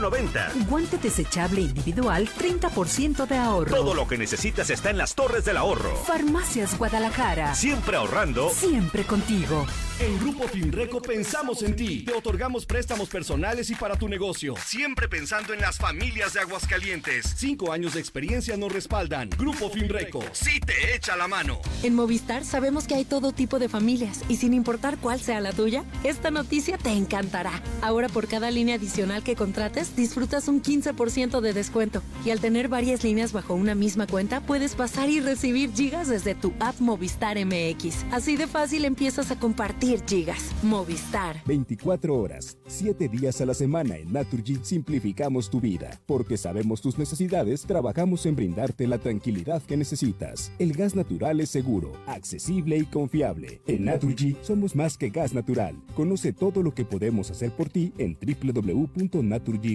35.90. 0.00 0.68
Guante 0.68 0.98
desechable 0.98 1.60
individual 1.60 2.28
30% 2.28 3.26
de 3.26 3.36
ahorro. 3.36 3.74
Todo 3.74 3.94
lo 3.94 4.06
que 4.06 4.18
necesitas 4.18 4.70
está 4.70 4.90
en 4.90 4.98
las 4.98 5.14
torres 5.14 5.44
del 5.44 5.56
ahorro. 5.56 5.94
Farmacias 6.04 6.76
Guadalajara. 6.78 7.54
Siempre 7.54 7.96
ahorrando. 7.96 8.50
Siempre 8.50 9.04
contigo. 9.04 9.66
En 10.00 10.16
Grupo 10.20 10.46
Finreco 10.46 11.02
pensamos 11.02 11.60
en 11.64 11.74
ti. 11.74 12.04
Te 12.04 12.12
otorgamos 12.12 12.66
préstamos 12.66 13.08
personales 13.08 13.68
y 13.70 13.74
para 13.74 13.96
tu 13.96 14.08
negocio. 14.08 14.54
Siempre 14.64 15.08
pensando 15.08 15.52
en 15.52 15.60
las 15.60 15.76
familias 15.76 16.34
de 16.34 16.40
Aguascalientes. 16.40 17.34
Cinco 17.36 17.72
años 17.72 17.94
de 17.94 18.00
experiencia 18.00 18.56
nos 18.56 18.70
respaldan. 18.70 19.28
Grupo 19.30 19.68
Finreco. 19.70 20.22
Sí 20.30 20.60
te 20.60 20.94
echa 20.94 21.16
la 21.16 21.26
mano. 21.26 21.60
En 21.82 21.96
Movistar 21.96 22.44
sabemos 22.44 22.86
que 22.86 22.94
hay 22.94 23.04
todo 23.04 23.32
tipo 23.32 23.58
de 23.58 23.68
familias 23.68 24.20
y 24.28 24.36
sin 24.36 24.54
importar 24.54 24.98
cuál 24.98 25.18
sea 25.20 25.40
la 25.40 25.52
tuya, 25.52 25.84
esta 26.04 26.30
noticia 26.30 26.78
te 26.78 26.90
encantará. 26.90 27.60
Ahora 27.82 28.08
por 28.08 28.28
cada 28.28 28.52
línea 28.52 28.76
adicional 28.76 29.24
que 29.24 29.34
contrates, 29.34 29.77
disfrutas 29.96 30.48
un 30.48 30.62
15% 30.62 31.40
de 31.40 31.52
descuento. 31.52 32.02
Y 32.24 32.30
al 32.30 32.40
tener 32.40 32.68
varias 32.68 33.04
líneas 33.04 33.32
bajo 33.32 33.54
una 33.54 33.74
misma 33.74 34.06
cuenta, 34.06 34.40
puedes 34.40 34.74
pasar 34.74 35.08
y 35.08 35.20
recibir 35.20 35.72
gigas 35.72 36.08
desde 36.08 36.34
tu 36.34 36.52
app 36.60 36.80
Movistar 36.80 37.36
MX. 37.38 38.04
Así 38.10 38.36
de 38.36 38.46
fácil 38.46 38.84
empiezas 38.84 39.30
a 39.30 39.38
compartir 39.38 40.02
gigas. 40.06 40.50
Movistar. 40.62 41.42
24 41.46 42.16
horas, 42.16 42.58
7 42.66 43.08
días 43.08 43.40
a 43.40 43.46
la 43.46 43.54
semana 43.54 43.96
en 43.96 44.12
Naturgy 44.12 44.58
simplificamos 44.62 45.50
tu 45.50 45.60
vida. 45.60 46.00
Porque 46.06 46.36
sabemos 46.36 46.80
tus 46.80 46.98
necesidades, 46.98 47.62
trabajamos 47.62 48.26
en 48.26 48.36
brindarte 48.36 48.86
la 48.86 48.98
tranquilidad 48.98 49.62
que 49.62 49.76
necesitas. 49.76 50.52
El 50.58 50.72
gas 50.72 50.94
natural 50.94 51.40
es 51.40 51.50
seguro, 51.50 51.92
accesible 52.06 52.76
y 52.76 52.84
confiable. 52.84 53.60
En 53.66 53.84
Naturgy 53.84 54.36
somos 54.42 54.74
más 54.74 54.98
que 54.98 55.10
gas 55.10 55.34
natural. 55.34 55.76
Conoce 55.94 56.32
todo 56.32 56.62
lo 56.62 56.74
que 56.74 56.84
podemos 56.84 57.30
hacer 57.30 57.50
por 57.52 57.68
ti 57.68 57.92
en 57.98 58.16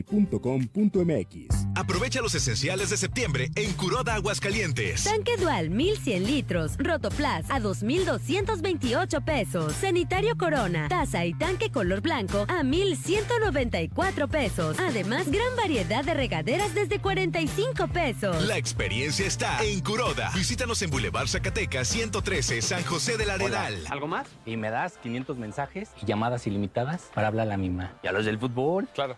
www.naturgy.com.mx. 0.02 1.68
Aprovecha 1.76 2.22
los 2.22 2.36
esenciales 2.36 2.90
de 2.90 2.98
septiembre 2.98 3.49
en 3.56 3.74
Curoda 3.74 4.15
Aguascalientes. 4.15 5.03
Tanque 5.03 5.38
Dual 5.38 5.70
1100 5.70 6.26
litros, 6.26 6.78
Rotoplas 6.78 7.45
a 7.49 7.60
2,228 7.60 9.22
pesos. 9.22 9.74
Sanitario 9.74 10.38
Corona, 10.38 10.88
taza 10.88 11.26
y 11.26 11.34
tanque 11.34 11.72
color 11.72 12.02
blanco 12.02 12.45
a 12.48 12.64
1,194 12.64 14.28
pesos. 14.28 14.78
Además, 14.80 15.30
gran 15.30 15.56
variedad 15.56 16.03
de 16.03 16.14
regaderas 16.14 16.74
desde 16.76 16.99
45 16.99 17.88
pesos. 17.88 18.44
La 18.45 18.57
experiencia 18.57 19.26
está 19.26 19.64
en 19.64 19.82
Curoda. 19.82 20.32
Visítanos 20.36 20.82
en 20.82 20.91
Boulevard 20.91 21.28
Zacatecas 21.28 21.88
113, 21.88 22.61
San 22.61 22.84
José 22.84 23.18
del 23.18 23.32
Arenal. 23.32 23.84
¿Algo 23.90 24.07
más? 24.07 24.28
Y 24.45 24.57
me 24.57 24.70
das 24.70 24.98
500 24.99 25.38
mensajes 25.38 25.90
y 26.02 26.06
llamadas 26.06 26.45
ilimitadas 26.48 27.10
para 27.14 27.28
hablar 27.28 27.48
a 27.48 27.49
la 27.49 27.57
misma. 27.57 27.94
¿Y 28.03 28.07
a 28.07 28.11
los 28.11 28.26
del 28.26 28.38
fútbol? 28.40 28.88
Claro. 28.94 29.18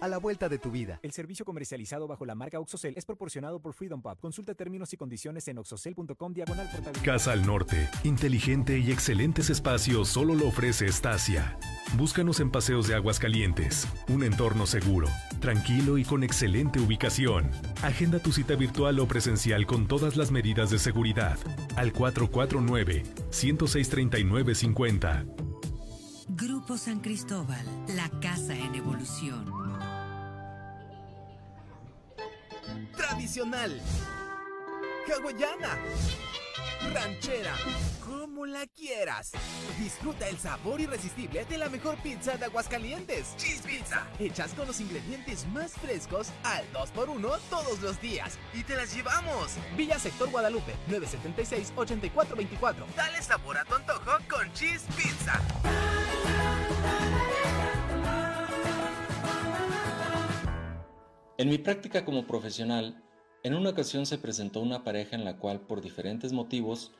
a 0.00 0.08
la 0.08 0.18
vuelta 0.18 0.48
de 0.48 0.58
tu 0.58 0.70
vida. 0.70 1.00
El 1.02 1.12
servicio 1.12 1.44
comercializado 1.44 2.06
bajo 2.06 2.24
la 2.24 2.34
marca 2.34 2.60
OXOCEL 2.60 2.94
es 2.96 3.04
proporcionado 3.04 3.60
por 3.60 3.72
Freedom 3.72 4.02
Pub. 4.02 4.18
Consulta 4.20 4.54
términos 4.54 4.92
y 4.92 4.96
condiciones 4.96 5.48
en 5.48 5.58
oxocel.com 5.58 6.32
diagonal 6.32 6.68
Casa 7.04 7.32
al 7.32 7.46
Norte. 7.46 7.88
Inteligente 8.04 8.78
y 8.78 8.90
excelentes 8.90 9.50
espacios 9.50 10.08
solo 10.08 10.34
lo 10.34 10.48
ofrece 10.48 10.86
Estacia. 10.86 11.58
Búscanos 11.96 12.40
en 12.40 12.50
Paseos 12.50 12.88
de 12.88 12.94
Aguas 12.94 13.18
Calientes. 13.18 13.86
Un 14.08 14.24
entorno 14.24 14.66
seguro, 14.66 15.08
tranquilo 15.40 15.98
y 15.98 16.04
con 16.04 16.24
excelente 16.24 16.80
ubicación. 16.80 17.50
Agenda 17.82 18.18
tu 18.18 18.32
cita 18.32 18.54
virtual 18.54 18.98
o 19.00 19.06
presencial 19.06 19.66
con 19.66 19.86
todas 19.86 20.16
las 20.16 20.30
medidas 20.30 20.70
de 20.70 20.78
seguridad. 20.78 21.38
Al 21.76 21.92
449 21.92 23.02
106 23.30 23.90
San 26.74 26.98
Cristóbal, 27.00 27.64
la 27.94 28.10
casa 28.20 28.54
en 28.54 28.74
evolución. 28.74 29.46
Tradicional. 32.94 33.80
Hawaiana. 35.08 35.78
Ranchera. 36.92 37.54
Como 38.36 38.44
la 38.44 38.66
quieras. 38.66 39.32
Disfruta 39.78 40.28
el 40.28 40.36
sabor 40.36 40.78
irresistible 40.78 41.46
de 41.46 41.56
la 41.56 41.70
mejor 41.70 41.96
pizza 42.02 42.36
de 42.36 42.44
Aguascalientes. 42.44 43.34
Cheese 43.38 43.62
Pizza. 43.62 44.06
Hechas 44.18 44.52
con 44.52 44.66
los 44.66 44.78
ingredientes 44.78 45.46
más 45.54 45.72
frescos 45.72 46.28
al 46.44 46.70
2x1 46.74 47.38
todos 47.48 47.80
los 47.80 47.98
días. 48.02 48.38
Y 48.52 48.62
te 48.62 48.76
las 48.76 48.94
llevamos. 48.94 49.56
Villa 49.74 49.98
Sector 49.98 50.30
Guadalupe, 50.30 50.74
976-8424. 50.90 52.74
Dale 52.94 53.22
sabor 53.22 53.56
a 53.56 53.64
tu 53.64 53.74
antojo 53.74 54.18
con 54.28 54.52
Cheese 54.52 54.84
Pizza. 54.94 55.40
En 61.38 61.48
mi 61.48 61.56
práctica 61.56 62.04
como 62.04 62.26
profesional, 62.26 63.02
en 63.42 63.54
una 63.54 63.70
ocasión 63.70 64.04
se 64.04 64.18
presentó 64.18 64.60
una 64.60 64.84
pareja 64.84 65.16
en 65.16 65.24
la 65.24 65.38
cual, 65.38 65.62
por 65.62 65.80
diferentes 65.80 66.34
motivos, 66.34 66.92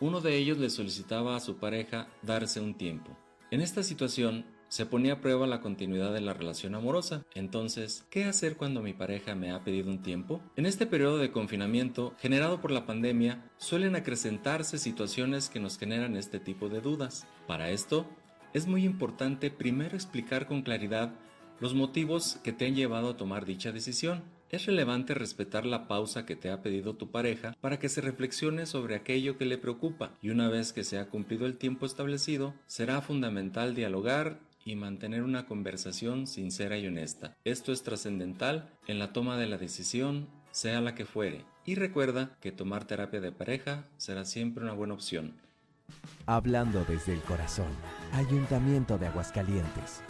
uno 0.00 0.20
de 0.20 0.36
ellos 0.36 0.58
le 0.58 0.70
solicitaba 0.70 1.36
a 1.36 1.40
su 1.40 1.56
pareja 1.56 2.08
darse 2.22 2.60
un 2.60 2.74
tiempo. 2.74 3.16
En 3.50 3.60
esta 3.60 3.82
situación, 3.82 4.44
se 4.68 4.84
ponía 4.84 5.14
a 5.14 5.20
prueba 5.20 5.46
la 5.46 5.62
continuidad 5.62 6.12
de 6.12 6.20
la 6.20 6.34
relación 6.34 6.74
amorosa. 6.74 7.24
Entonces, 7.34 8.04
¿qué 8.10 8.24
hacer 8.24 8.56
cuando 8.56 8.82
mi 8.82 8.92
pareja 8.92 9.34
me 9.34 9.50
ha 9.50 9.64
pedido 9.64 9.90
un 9.90 10.02
tiempo? 10.02 10.42
En 10.56 10.66
este 10.66 10.86
periodo 10.86 11.16
de 11.16 11.32
confinamiento, 11.32 12.14
generado 12.18 12.60
por 12.60 12.70
la 12.70 12.84
pandemia, 12.84 13.50
suelen 13.56 13.96
acrecentarse 13.96 14.76
situaciones 14.76 15.48
que 15.48 15.60
nos 15.60 15.78
generan 15.78 16.16
este 16.16 16.38
tipo 16.38 16.68
de 16.68 16.82
dudas. 16.82 17.26
Para 17.46 17.70
esto, 17.70 18.06
es 18.52 18.66
muy 18.66 18.84
importante 18.84 19.50
primero 19.50 19.96
explicar 19.96 20.46
con 20.46 20.62
claridad 20.62 21.14
los 21.60 21.74
motivos 21.74 22.38
que 22.44 22.52
te 22.52 22.66
han 22.66 22.74
llevado 22.74 23.10
a 23.10 23.16
tomar 23.16 23.46
dicha 23.46 23.72
decisión. 23.72 24.22
Es 24.50 24.64
relevante 24.64 25.12
respetar 25.12 25.66
la 25.66 25.86
pausa 25.88 26.24
que 26.24 26.34
te 26.34 26.50
ha 26.50 26.62
pedido 26.62 26.94
tu 26.94 27.10
pareja 27.10 27.54
para 27.60 27.78
que 27.78 27.90
se 27.90 28.00
reflexione 28.00 28.64
sobre 28.64 28.94
aquello 28.94 29.36
que 29.36 29.44
le 29.44 29.58
preocupa 29.58 30.12
y 30.22 30.30
una 30.30 30.48
vez 30.48 30.72
que 30.72 30.84
se 30.84 30.98
ha 30.98 31.08
cumplido 31.08 31.44
el 31.44 31.58
tiempo 31.58 31.84
establecido, 31.84 32.54
será 32.66 33.02
fundamental 33.02 33.74
dialogar 33.74 34.40
y 34.64 34.74
mantener 34.74 35.22
una 35.22 35.44
conversación 35.44 36.26
sincera 36.26 36.78
y 36.78 36.86
honesta. 36.86 37.36
Esto 37.44 37.72
es 37.72 37.82
trascendental 37.82 38.70
en 38.86 38.98
la 38.98 39.12
toma 39.12 39.36
de 39.36 39.48
la 39.48 39.58
decisión, 39.58 40.28
sea 40.50 40.80
la 40.80 40.94
que 40.94 41.04
fuere. 41.04 41.44
Y 41.66 41.74
recuerda 41.74 42.38
que 42.40 42.50
tomar 42.50 42.86
terapia 42.86 43.20
de 43.20 43.32
pareja 43.32 43.84
será 43.98 44.24
siempre 44.24 44.64
una 44.64 44.72
buena 44.72 44.94
opción. 44.94 45.34
Hablando 46.24 46.84
desde 46.86 47.12
el 47.12 47.20
corazón, 47.20 47.68
Ayuntamiento 48.12 48.96
de 48.96 49.08
Aguascalientes. 49.08 50.02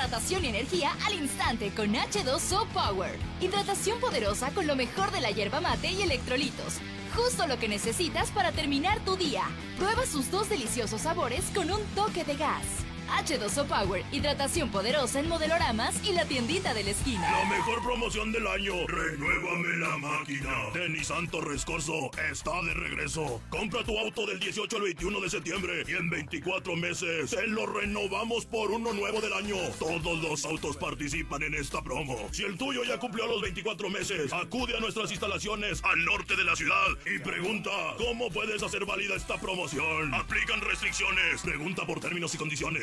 Hidratación 0.00 0.46
y 0.46 0.48
energía 0.48 0.96
al 1.04 1.12
instante 1.12 1.70
con 1.74 1.92
H2O 1.92 2.66
Power. 2.68 3.18
Hidratación 3.38 4.00
poderosa 4.00 4.50
con 4.52 4.66
lo 4.66 4.74
mejor 4.74 5.10
de 5.10 5.20
la 5.20 5.30
hierba 5.30 5.60
mate 5.60 5.92
y 5.92 6.00
electrolitos. 6.00 6.78
Justo 7.14 7.46
lo 7.46 7.58
que 7.58 7.68
necesitas 7.68 8.30
para 8.30 8.50
terminar 8.50 8.98
tu 9.00 9.16
día. 9.16 9.42
Prueba 9.76 10.06
sus 10.06 10.30
dos 10.30 10.48
deliciosos 10.48 11.02
sabores 11.02 11.44
con 11.54 11.70
un 11.70 11.82
toque 11.94 12.24
de 12.24 12.34
gas. 12.34 12.64
H2O 13.10 13.66
Power, 13.66 14.04
hidratación 14.12 14.70
poderosa 14.70 15.20
en 15.20 15.28
modeloramas 15.28 15.94
y 16.04 16.12
la 16.12 16.24
tiendita 16.24 16.74
de 16.74 16.84
la 16.84 16.90
esquina. 16.90 17.30
La 17.30 17.48
mejor 17.48 17.82
promoción 17.82 18.32
del 18.32 18.46
año. 18.46 18.86
Renuévame 18.86 19.76
la 19.78 19.98
máquina. 19.98 20.70
De 20.74 20.88
Nissan 20.88 21.28
Torres 21.28 21.64
Corso 21.64 22.10
está 22.30 22.62
de 22.62 22.74
regreso. 22.74 23.40
Compra 23.50 23.84
tu 23.84 23.98
auto 23.98 24.26
del 24.26 24.40
18 24.40 24.76
al 24.76 24.82
21 24.82 25.20
de 25.20 25.30
septiembre 25.30 25.84
y 25.86 25.92
en 25.92 26.10
24 26.10 26.76
meses 26.76 27.30
te 27.30 27.46
lo 27.46 27.66
renovamos 27.66 28.46
por 28.46 28.70
uno 28.70 28.92
nuevo 28.92 29.20
del 29.20 29.32
año. 29.32 29.56
Todos 29.78 30.22
los 30.22 30.44
autos 30.44 30.76
participan 30.76 31.42
en 31.42 31.54
esta 31.54 31.82
promo. 31.82 32.16
Si 32.32 32.44
el 32.44 32.56
tuyo 32.56 32.84
ya 32.84 32.98
cumplió 32.98 33.26
los 33.26 33.42
24 33.42 33.90
meses, 33.90 34.32
acude 34.32 34.76
a 34.76 34.80
nuestras 34.80 35.10
instalaciones 35.10 35.82
al 35.84 36.04
norte 36.04 36.36
de 36.36 36.44
la 36.44 36.56
ciudad 36.56 36.86
y 37.06 37.18
pregunta 37.18 37.70
cómo 37.98 38.30
puedes 38.30 38.62
hacer 38.62 38.84
válida 38.84 39.14
esta 39.14 39.38
promoción. 39.38 40.12
Aplican 40.14 40.60
restricciones. 40.60 41.42
Pregunta 41.42 41.86
por 41.86 42.00
términos 42.00 42.34
y 42.34 42.38
condiciones. 42.38 42.82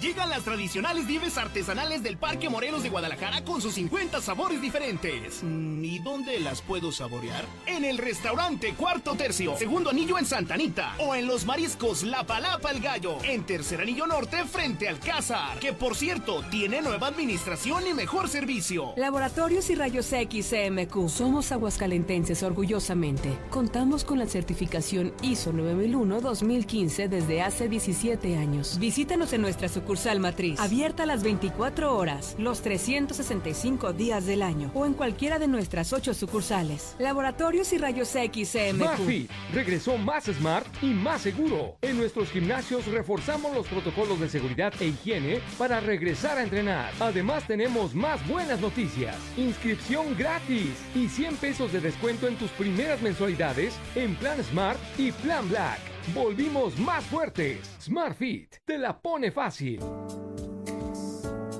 Llegan 0.00 0.30
las 0.30 0.44
tradicionales 0.44 1.06
nieves 1.06 1.36
artesanales 1.38 2.04
del 2.04 2.16
Parque 2.18 2.48
Morelos 2.48 2.84
de 2.84 2.88
Guadalajara 2.88 3.42
con 3.42 3.60
sus 3.60 3.74
50 3.74 4.20
sabores 4.20 4.62
diferentes. 4.62 5.42
Mm, 5.42 5.84
¿Y 5.84 5.98
dónde 5.98 6.38
las 6.38 6.62
puedo 6.62 6.92
saborear? 6.92 7.44
En 7.66 7.84
el 7.84 7.98
restaurante 7.98 8.74
Cuarto 8.74 9.16
Tercio, 9.16 9.56
segundo 9.56 9.90
anillo 9.90 10.16
en 10.16 10.24
Santanita. 10.24 10.94
O 11.00 11.16
en 11.16 11.26
los 11.26 11.46
mariscos 11.46 12.04
La 12.04 12.22
Palapa 12.22 12.70
el 12.70 12.80
Gallo, 12.80 13.18
en 13.24 13.42
tercer 13.42 13.80
anillo 13.80 14.06
norte 14.06 14.44
frente 14.44 14.88
al 14.88 15.00
Cázar. 15.00 15.58
Que 15.58 15.72
por 15.72 15.96
cierto, 15.96 16.44
tiene 16.48 16.80
nueva 16.80 17.08
administración 17.08 17.84
y 17.88 17.92
mejor 17.92 18.28
servicio. 18.28 18.92
Laboratorios 18.96 19.68
y 19.68 19.74
Rayos 19.74 20.12
X 20.12 20.50
CMQ. 20.50 21.08
Somos 21.08 21.50
aguascalentenses 21.50 22.44
orgullosamente. 22.44 23.36
Contamos 23.50 24.04
con 24.04 24.20
la 24.20 24.26
certificación 24.26 25.12
ISO 25.22 25.52
9001-2015 25.52 27.08
desde 27.08 27.42
hace 27.42 27.68
17 27.68 28.36
años. 28.36 28.78
Visítanos 28.78 29.32
en 29.32 29.42
nuestra 29.42 29.68
sucursal 29.68 29.87
sucursal 29.88 30.20
matriz. 30.20 30.60
Abierta 30.60 31.06
las 31.06 31.22
24 31.22 31.96
horas, 31.96 32.36
los 32.38 32.60
365 32.60 33.94
días 33.94 34.26
del 34.26 34.42
año 34.42 34.70
o 34.74 34.84
en 34.84 34.92
cualquiera 34.92 35.38
de 35.38 35.48
nuestras 35.48 35.94
8 35.94 36.12
sucursales. 36.12 36.94
Laboratorios 36.98 37.72
y 37.72 37.78
Rayos 37.78 38.14
X 38.14 38.52
CMQ. 38.52 39.30
Regresó 39.54 39.96
más 39.96 40.24
smart 40.24 40.66
y 40.82 40.88
más 40.88 41.22
seguro. 41.22 41.78
En 41.80 41.96
nuestros 41.96 42.28
gimnasios 42.28 42.86
reforzamos 42.86 43.54
los 43.54 43.66
protocolos 43.66 44.20
de 44.20 44.28
seguridad 44.28 44.74
e 44.78 44.88
higiene 44.88 45.40
para 45.56 45.80
regresar 45.80 46.36
a 46.36 46.42
entrenar. 46.42 46.92
Además 47.00 47.46
tenemos 47.46 47.94
más 47.94 48.26
buenas 48.28 48.60
noticias. 48.60 49.16
Inscripción 49.38 50.14
gratis 50.18 50.72
y 50.94 51.08
100 51.08 51.36
pesos 51.36 51.72
de 51.72 51.80
descuento 51.80 52.28
en 52.28 52.36
tus 52.36 52.50
primeras 52.50 53.00
mensualidades 53.00 53.72
en 53.94 54.14
Plan 54.16 54.44
Smart 54.44 54.78
y 54.98 55.12
Plan 55.12 55.48
Black. 55.48 55.97
Volvimos 56.14 56.78
más 56.78 57.04
fuertes. 57.04 57.58
Smart 57.80 58.16
Fit 58.16 58.56
te 58.64 58.78
la 58.78 58.98
pone 58.98 59.30
fácil. 59.30 59.80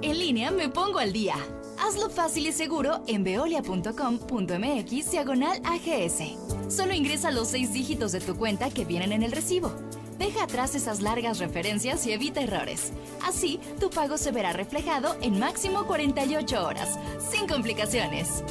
En 0.00 0.18
línea 0.18 0.50
me 0.50 0.68
pongo 0.68 0.98
al 0.98 1.12
día. 1.12 1.34
Hazlo 1.78 2.08
fácil 2.08 2.46
y 2.46 2.52
seguro 2.52 3.02
en 3.06 3.24
veolia.com.mx 3.24 5.10
diagonal 5.10 5.60
AGS. 5.64 6.74
Solo 6.74 6.94
ingresa 6.94 7.30
los 7.30 7.48
seis 7.48 7.72
dígitos 7.72 8.12
de 8.12 8.20
tu 8.20 8.36
cuenta 8.36 8.70
que 8.70 8.84
vienen 8.84 9.12
en 9.12 9.22
el 9.22 9.32
recibo. 9.32 9.72
Deja 10.18 10.44
atrás 10.44 10.74
esas 10.74 11.00
largas 11.00 11.38
referencias 11.38 12.04
y 12.06 12.12
evita 12.12 12.40
errores. 12.40 12.92
Así, 13.24 13.60
tu 13.78 13.90
pago 13.90 14.18
se 14.18 14.32
verá 14.32 14.52
reflejado 14.52 15.16
en 15.20 15.38
máximo 15.38 15.86
48 15.86 16.66
horas, 16.66 16.98
sin 17.30 17.46
complicaciones. 17.46 18.42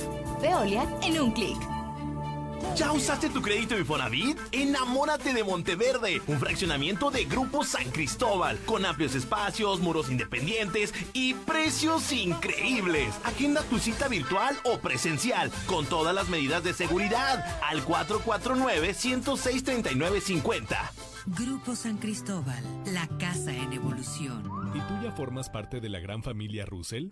Veolia 0.41 0.85
en 1.01 1.19
un 1.19 1.31
clic. 1.31 1.76
¿Ya 2.76 2.91
usaste 2.91 3.30
tu 3.30 3.41
crédito 3.41 3.77
Infonavit? 3.77 4.38
Enamórate 4.52 5.34
de 5.34 5.44
Monteverde, 5.44 6.22
un 6.27 6.39
fraccionamiento 6.39 7.10
de 7.10 7.26
Grupo 7.26 7.64
San 7.64 7.89
Cristóbal, 7.91 8.60
con 8.65 8.85
amplios 8.85 9.15
espacios, 9.15 9.80
muros 9.80 10.11
independientes 10.11 10.94
y 11.14 11.34
precios 11.34 12.11
increíbles. 12.11 13.15
Agenda 13.23 13.64
tu 13.64 13.80
cita 13.80 14.07
virtual 14.07 14.56
o 14.64 14.77
presencial, 14.80 15.52
con 15.65 15.85
todas 15.85 16.14
las 16.14 16.30
medidas 16.30 16.64
de 16.64 16.73
seguridad, 16.73 17.44
al 17.64 17.84
449-106-3950. 17.85 20.77
Grupo 21.27 21.76
San 21.76 21.98
Cristóbal, 21.98 22.64
la 22.85 23.06
casa 23.18 23.52
en 23.52 23.73
evolución. 23.73 24.49
¿Y 24.73 24.80
tú 24.80 24.94
ya 25.03 25.11
formas 25.11 25.49
parte 25.49 25.81
de 25.81 25.89
la 25.89 25.99
gran 25.99 26.23
familia 26.23 26.65
Russell? 26.65 27.10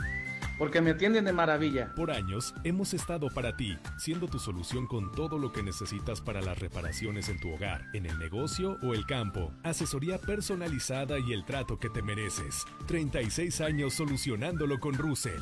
Porque 0.57 0.82
me 0.82 0.91
atienden 0.91 1.26
de 1.26 1.34
maravilla. 1.34 1.94
Por 1.95 2.11
años 2.11 2.53
hemos 2.64 2.94
estado 2.94 3.30
para 3.30 3.56
ti, 3.56 3.77
siendo 3.98 4.27
tu 4.27 4.40
solución 4.40 4.88
con 4.88 5.11
todo 5.11 5.38
lo 5.38 5.52
que 5.52 5.64
necesitas 5.64 6.22
para 6.22 6.41
las 6.41 6.60
reparaciones 6.60 7.30
en 7.30 7.40
tu 7.40 7.53
hogar, 7.53 7.86
en 7.94 8.06
el 8.06 8.18
negocio 8.18 8.77
o 8.82 8.94
el 8.94 9.06
campo. 9.06 9.53
Asesoría 9.64 10.18
personalizada 10.18 11.19
y 11.19 11.34
el 11.34 11.45
trato 11.45 11.80
que 11.80 11.90
te 11.90 12.02
mereces. 12.02 12.65
36 12.88 13.61
años 13.61 13.94
solucionándolo 13.94 14.80
con 14.80 14.94
Russell. 14.94 15.41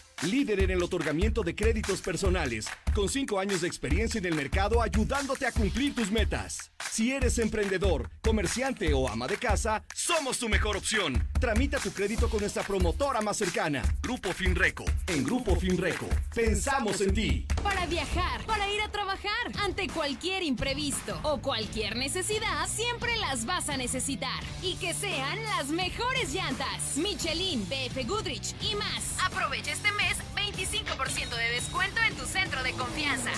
Líder 0.23 0.59
en 0.59 0.69
el 0.69 0.83
otorgamiento 0.83 1.41
de 1.41 1.55
créditos 1.55 1.99
personales, 1.99 2.67
con 2.93 3.09
cinco 3.09 3.39
años 3.39 3.61
de 3.61 3.67
experiencia 3.67 4.19
en 4.19 4.25
el 4.25 4.35
mercado 4.35 4.79
ayudándote 4.79 5.47
a 5.47 5.51
cumplir 5.51 5.95
tus 5.95 6.11
metas. 6.11 6.71
Si 6.91 7.11
eres 7.11 7.39
emprendedor, 7.39 8.11
comerciante 8.21 8.93
o 8.93 9.09
ama 9.09 9.25
de 9.25 9.37
casa, 9.37 9.83
somos 9.95 10.37
tu 10.37 10.47
mejor 10.47 10.77
opción. 10.77 11.27
Tramita 11.39 11.79
tu 11.79 11.91
crédito 11.91 12.29
con 12.29 12.41
nuestra 12.41 12.61
promotora 12.61 13.21
más 13.21 13.37
cercana, 13.37 13.81
Grupo 14.03 14.31
Finreco. 14.31 14.85
En 15.07 15.23
Grupo 15.23 15.55
Finreco, 15.55 16.07
pensamos 16.35 17.01
en 17.01 17.13
ti. 17.15 17.47
Para 17.63 17.87
viajar, 17.87 18.45
para 18.45 18.69
ir 18.71 18.81
a 18.81 18.91
trabajar, 18.91 19.31
ante 19.63 19.87
cualquier 19.87 20.43
imprevisto 20.43 21.19
o 21.23 21.41
cualquier 21.41 21.95
necesidad, 21.95 22.67
siempre 22.67 23.17
las 23.17 23.45
vas 23.45 23.69
a 23.69 23.77
necesitar. 23.77 24.43
Y 24.61 24.75
que 24.75 24.93
sean 24.93 25.41
las 25.57 25.69
mejores 25.69 26.31
llantas. 26.31 26.95
Michelin, 26.97 27.67
BF 27.67 28.07
Goodrich 28.07 28.53
y 28.61 28.75
más. 28.75 29.15
Aprovecha 29.25 29.71
este 29.71 29.91
mes 29.93 30.10
25% 30.35 31.35
de 31.35 31.49
descuento 31.51 31.99
en 32.07 32.15
tu 32.15 32.25
centro 32.25 32.63
de 32.63 32.71
confianza. 32.73 33.31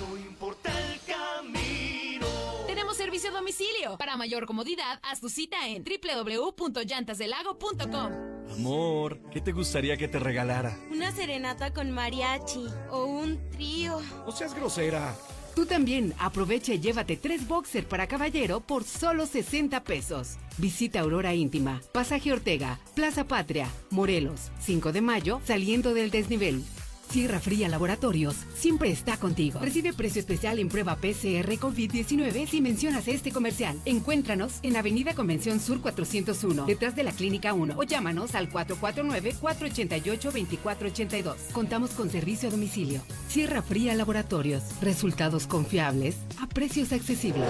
No 0.00 0.16
importa 0.16 0.70
el 0.78 0.98
camino. 1.06 2.26
Tenemos 2.66 2.96
servicio 2.96 3.30
a 3.30 3.34
domicilio. 3.34 3.96
Para 3.98 4.16
mayor 4.16 4.46
comodidad, 4.46 4.98
haz 5.02 5.20
tu 5.20 5.28
cita 5.28 5.68
en 5.68 5.84
www.llantasdelago.com. 5.84 8.12
Amor, 8.52 9.20
¿qué 9.30 9.40
te 9.40 9.52
gustaría 9.52 9.96
que 9.96 10.08
te 10.08 10.18
regalara? 10.18 10.76
Una 10.90 11.12
serenata 11.12 11.72
con 11.72 11.90
mariachi 11.90 12.66
o 12.90 13.04
un 13.04 13.50
trío. 13.50 14.00
No 14.24 14.32
seas 14.32 14.54
grosera. 14.54 15.14
Tú 15.58 15.66
también 15.66 16.14
aprovecha 16.20 16.72
y 16.74 16.78
llévate 16.78 17.16
tres 17.16 17.48
boxer 17.48 17.84
para 17.84 18.06
caballero 18.06 18.60
por 18.60 18.84
solo 18.84 19.26
60 19.26 19.82
pesos. 19.82 20.36
Visita 20.56 21.00
Aurora 21.00 21.34
Íntima, 21.34 21.80
Pasaje 21.90 22.32
Ortega, 22.32 22.78
Plaza 22.94 23.24
Patria, 23.24 23.68
Morelos, 23.90 24.52
5 24.60 24.92
de 24.92 25.00
mayo, 25.00 25.40
saliendo 25.44 25.94
del 25.94 26.12
desnivel. 26.12 26.62
Sierra 27.10 27.40
Fría 27.40 27.68
Laboratorios 27.68 28.36
siempre 28.54 28.90
está 28.90 29.16
contigo. 29.16 29.60
Recibe 29.60 29.94
precio 29.94 30.20
especial 30.20 30.58
en 30.58 30.68
prueba 30.68 30.96
PCR 30.96 31.50
COVID-19 31.58 32.46
si 32.46 32.60
mencionas 32.60 33.08
este 33.08 33.32
comercial. 33.32 33.80
Encuéntranos 33.86 34.58
en 34.62 34.76
Avenida 34.76 35.14
Convención 35.14 35.58
Sur 35.58 35.80
401, 35.80 36.66
detrás 36.66 36.94
de 36.96 37.04
la 37.04 37.12
Clínica 37.12 37.54
1, 37.54 37.78
o 37.78 37.82
llámanos 37.82 38.34
al 38.34 38.50
449-488-2482. 38.50 41.50
Contamos 41.52 41.92
con 41.92 42.10
servicio 42.10 42.48
a 42.48 42.52
domicilio. 42.52 43.00
Sierra 43.28 43.62
Fría 43.62 43.94
Laboratorios. 43.94 44.62
Resultados 44.82 45.46
confiables 45.46 46.16
a 46.40 46.46
precios 46.46 46.92
accesibles. 46.92 47.48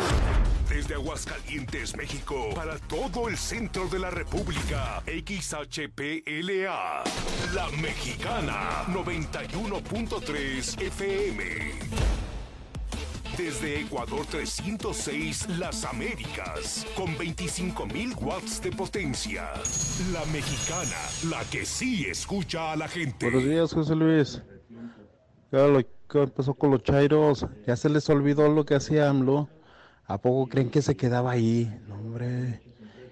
Desde 0.69 0.95
Aguascalientes, 0.95 1.97
México, 1.97 2.51
para 2.55 2.79
todo 2.79 3.29
el 3.29 3.39
centro 3.39 3.89
de 3.89 3.99
la 3.99 4.11
República, 4.11 5.03
XHPLA, 5.07 7.05
La 7.55 7.69
Mexicana, 7.81 8.85
91.3 9.53 10.83
FM. 10.83 11.45
Desde 13.37 13.81
Ecuador 13.81 14.27
306, 14.31 15.59
Las 15.59 15.85
Américas, 15.85 16.87
con 16.97 17.09
25.000 17.17 18.21
watts 18.21 18.61
de 18.61 18.73
potencia. 18.73 19.49
La 20.13 20.25
Mexicana, 20.33 20.97
la 21.31 21.43
que 21.51 21.65
sí 21.65 22.05
escucha 22.07 22.73
a 22.73 22.77
la 22.77 22.89
gente. 22.89 23.31
Buenos 23.31 23.45
días, 23.49 23.73
José 23.73 23.95
Luis. 23.95 24.43
¿Qué 25.51 26.23
empezó 26.23 26.55
con 26.55 26.71
los 26.71 26.83
chairos? 26.83 27.47
Ya 27.67 27.77
se 27.77 27.89
les 27.89 28.09
olvidó 28.11 28.49
lo 28.49 28.65
que 28.65 28.75
hacía 28.75 29.09
AMLO. 29.09 29.49
¿A 30.07 30.19
poco 30.19 30.49
creen 30.49 30.71
que 30.71 30.83
se 30.83 30.97
quedaba 30.97 31.33
ahí? 31.33 31.71
No, 31.87 31.95
hombre. 31.95 32.61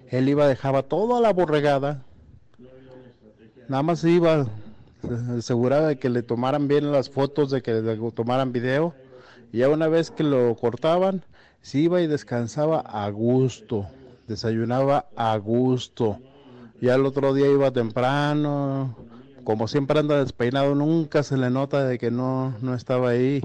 Él 0.09 0.29
iba, 0.29 0.47
dejaba 0.47 0.83
todo 0.83 1.21
la 1.21 1.31
borregada. 1.31 2.03
Nada 3.69 3.83
más 3.83 4.03
iba, 4.03 4.47
aseguraba 5.37 5.87
de 5.87 5.97
que 5.97 6.09
le 6.09 6.23
tomaran 6.23 6.67
bien 6.67 6.91
las 6.91 7.09
fotos, 7.09 7.51
de 7.51 7.61
que 7.61 7.73
le 7.73 7.97
tomaran 8.11 8.51
video 8.51 8.93
y 9.51 9.59
ya 9.59 9.69
una 9.69 9.87
vez 9.87 10.11
que 10.11 10.23
lo 10.23 10.55
cortaban, 10.55 11.23
se 11.61 11.79
iba 11.79 12.01
y 12.01 12.07
descansaba 12.07 12.79
a 12.79 13.09
gusto, 13.09 13.87
desayunaba 14.27 15.07
a 15.15 15.37
gusto. 15.37 16.19
Ya 16.81 16.95
el 16.95 17.05
otro 17.05 17.33
día 17.33 17.49
iba 17.49 17.71
temprano, 17.71 18.95
como 19.43 19.67
siempre 19.67 19.99
anda 19.99 20.19
despeinado, 20.19 20.75
nunca 20.75 21.23
se 21.23 21.37
le 21.37 21.49
nota 21.49 21.85
de 21.85 21.97
que 21.97 22.11
no, 22.11 22.55
no 22.61 22.75
estaba 22.75 23.09
ahí. 23.09 23.41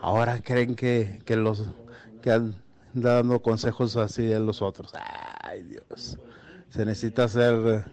Ahora 0.00 0.40
creen 0.40 0.74
que, 0.74 1.20
que 1.24 1.36
los 1.36 1.64
que 2.22 2.30
han 2.30 2.54
dando 2.92 3.40
consejos 3.40 3.96
así 3.96 4.32
a 4.32 4.38
los 4.38 4.62
otros. 4.62 4.92
Ay 5.42 5.62
Dios, 5.62 6.18
se 6.70 6.84
necesita 6.84 7.28
ser 7.28 7.84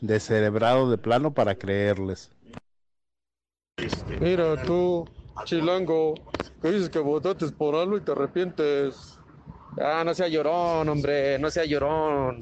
descerebrado 0.00 0.90
de 0.90 0.98
plano 0.98 1.32
para 1.32 1.54
creerles. 1.56 2.30
Mira 4.20 4.60
tú, 4.64 5.08
chilango, 5.44 6.14
que 6.60 6.72
dices 6.72 6.90
que 6.90 6.98
votaste 6.98 7.46
por 7.48 7.76
algo 7.76 7.96
y 7.96 8.00
te 8.00 8.12
arrepientes. 8.12 9.18
Ah, 9.80 10.02
no 10.04 10.12
sea 10.14 10.26
llorón, 10.26 10.88
hombre, 10.88 11.38
no 11.38 11.50
sea 11.50 11.64
llorón. 11.64 12.40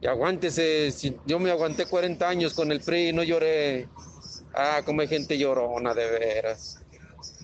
Y 0.00 0.06
aguántese, 0.06 0.90
si 0.90 1.16
yo 1.26 1.38
me 1.38 1.50
aguanté 1.50 1.86
40 1.86 2.28
años 2.28 2.54
con 2.54 2.72
el 2.72 2.80
PRI 2.80 3.08
y 3.08 3.12
no 3.12 3.22
lloré. 3.22 3.88
Ah, 4.54 4.80
como 4.84 5.02
hay 5.02 5.08
gente 5.08 5.38
llorona, 5.38 5.92
de 5.92 6.10
veras. 6.10 6.82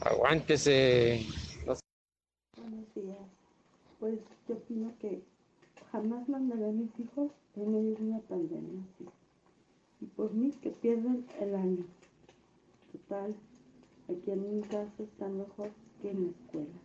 Aguántese. 0.00 1.26
Buenos 2.56 2.94
días. 2.94 3.18
Pues 3.98 4.18
yo 4.48 4.54
opino 4.54 4.92
que 5.00 5.22
jamás 5.92 6.28
mandaré 6.28 6.66
a 6.66 6.72
mis 6.72 6.90
hijos 6.98 7.30
en 7.56 7.72
medio 7.72 7.94
de 7.96 8.02
una 8.02 8.20
pandemia 8.20 8.84
por 10.20 10.34
mí 10.34 10.50
que 10.60 10.68
pierden 10.68 11.26
el 11.40 11.54
año. 11.54 11.86
Total, 12.92 13.34
aquí 14.04 14.30
en 14.30 14.56
mi 14.56 14.60
casa 14.60 14.92
está 14.98 15.26
mejor 15.26 15.70
que 16.02 16.10
en 16.10 16.24
la 16.24 16.30
escuela. 16.32 16.78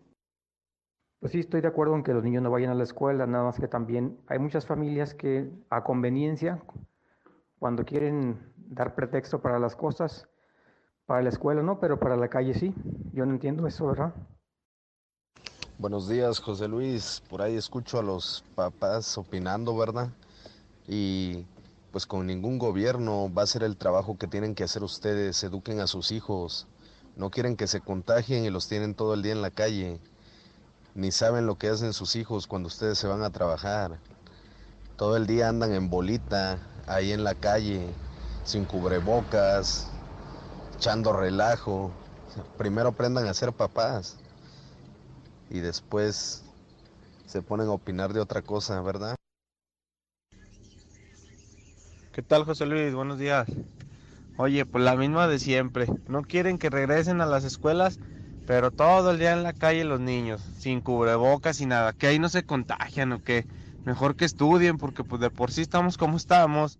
Pues 1.19 1.33
sí, 1.33 1.39
estoy 1.41 1.59
de 1.59 1.67
acuerdo 1.67 1.95
en 1.95 2.03
que 2.03 2.13
los 2.13 2.23
niños 2.23 2.41
no 2.43 2.49
vayan 2.49 2.71
a 2.71 2.75
la 2.75 2.85
escuela, 2.85 3.27
nada 3.27 3.43
más 3.43 3.59
que 3.59 3.67
también 3.67 4.17
hay 4.27 4.39
muchas 4.39 4.65
familias 4.65 5.13
que 5.13 5.51
a 5.69 5.83
conveniencia, 5.83 6.63
cuando 7.59 7.83
quieren 7.83 8.39
dar 8.55 8.95
pretexto 8.95 9.41
para 9.41 9.59
las 9.59 9.75
cosas, 9.75 10.29
para 11.05 11.21
la 11.21 11.27
escuela 11.27 11.61
no, 11.61 11.77
pero 11.77 11.99
para 11.99 12.15
la 12.15 12.29
calle 12.29 12.53
sí. 12.53 12.73
Yo 13.11 13.25
no 13.25 13.33
entiendo 13.33 13.67
eso, 13.67 13.85
¿verdad? 13.85 14.13
Buenos 15.77 16.07
días, 16.07 16.39
José 16.39 16.69
Luis. 16.69 17.21
Por 17.29 17.41
ahí 17.41 17.57
escucho 17.57 17.99
a 17.99 18.01
los 18.01 18.45
papás 18.55 19.17
opinando, 19.17 19.77
¿verdad? 19.77 20.07
Y 20.87 21.45
pues 21.95 22.05
con 22.05 22.27
ningún 22.27 22.59
gobierno 22.59 23.33
va 23.33 23.43
a 23.43 23.47
ser 23.47 23.63
el 23.63 23.77
trabajo 23.77 24.17
que 24.17 24.27
tienen 24.27 24.53
que 24.53 24.65
hacer 24.65 24.83
ustedes, 24.83 25.41
eduquen 25.45 25.79
a 25.79 25.87
sus 25.87 26.11
hijos. 26.11 26.67
No 27.15 27.29
quieren 27.29 27.55
que 27.55 27.67
se 27.67 27.79
contagien 27.79 28.43
y 28.43 28.49
los 28.49 28.67
tienen 28.67 28.95
todo 28.95 29.13
el 29.13 29.21
día 29.21 29.31
en 29.31 29.41
la 29.41 29.49
calle. 29.49 30.01
Ni 30.93 31.11
saben 31.13 31.45
lo 31.45 31.57
que 31.57 31.69
hacen 31.69 31.93
sus 31.93 32.17
hijos 32.17 32.47
cuando 32.47 32.67
ustedes 32.67 32.97
se 32.97 33.07
van 33.07 33.23
a 33.23 33.29
trabajar. 33.29 33.97
Todo 34.97 35.15
el 35.15 35.25
día 35.25 35.47
andan 35.47 35.71
en 35.71 35.89
bolita, 35.89 36.59
ahí 36.85 37.13
en 37.13 37.23
la 37.23 37.33
calle, 37.33 37.87
sin 38.43 38.65
cubrebocas, 38.65 39.87
echando 40.75 41.13
relajo. 41.13 41.91
Primero 42.57 42.89
aprendan 42.89 43.25
a 43.25 43.33
ser 43.33 43.53
papás 43.53 44.17
y 45.49 45.61
después 45.61 46.43
se 47.25 47.41
ponen 47.41 47.69
a 47.69 47.71
opinar 47.71 48.11
de 48.11 48.19
otra 48.19 48.41
cosa, 48.41 48.81
¿verdad? 48.81 49.15
¿Qué 52.15 52.21
tal, 52.21 52.45
José 52.45 52.65
Luis? 52.65 52.93
Buenos 52.93 53.19
días. 53.19 53.45
Oye, 54.37 54.65
pues 54.65 54.81
la 54.85 54.95
misma 54.95 55.27
de 55.27 55.37
siempre. 55.37 55.85
No 56.07 56.21
quieren 56.21 56.57
que 56.57 56.69
regresen 56.69 57.19
a 57.19 57.25
las 57.25 57.43
escuelas, 57.43 57.99
pero 58.47 58.71
todo 58.71 59.11
el 59.11 59.19
día 59.19 59.33
en 59.33 59.43
la 59.43 59.51
calle 59.51 59.83
los 59.83 59.99
niños, 59.99 60.41
sin 60.57 60.79
cubrebocas 60.79 61.59
y 61.59 61.65
nada. 61.65 61.91
Que 61.91 62.07
ahí 62.07 62.17
no 62.17 62.29
se 62.29 62.45
contagian 62.45 63.11
o 63.11 63.21
que 63.21 63.45
mejor 63.83 64.15
que 64.15 64.23
estudien, 64.23 64.77
porque 64.77 65.03
pues 65.03 65.19
de 65.19 65.29
por 65.29 65.51
sí 65.51 65.61
estamos 65.61 65.97
como 65.97 66.15
estamos. 66.15 66.79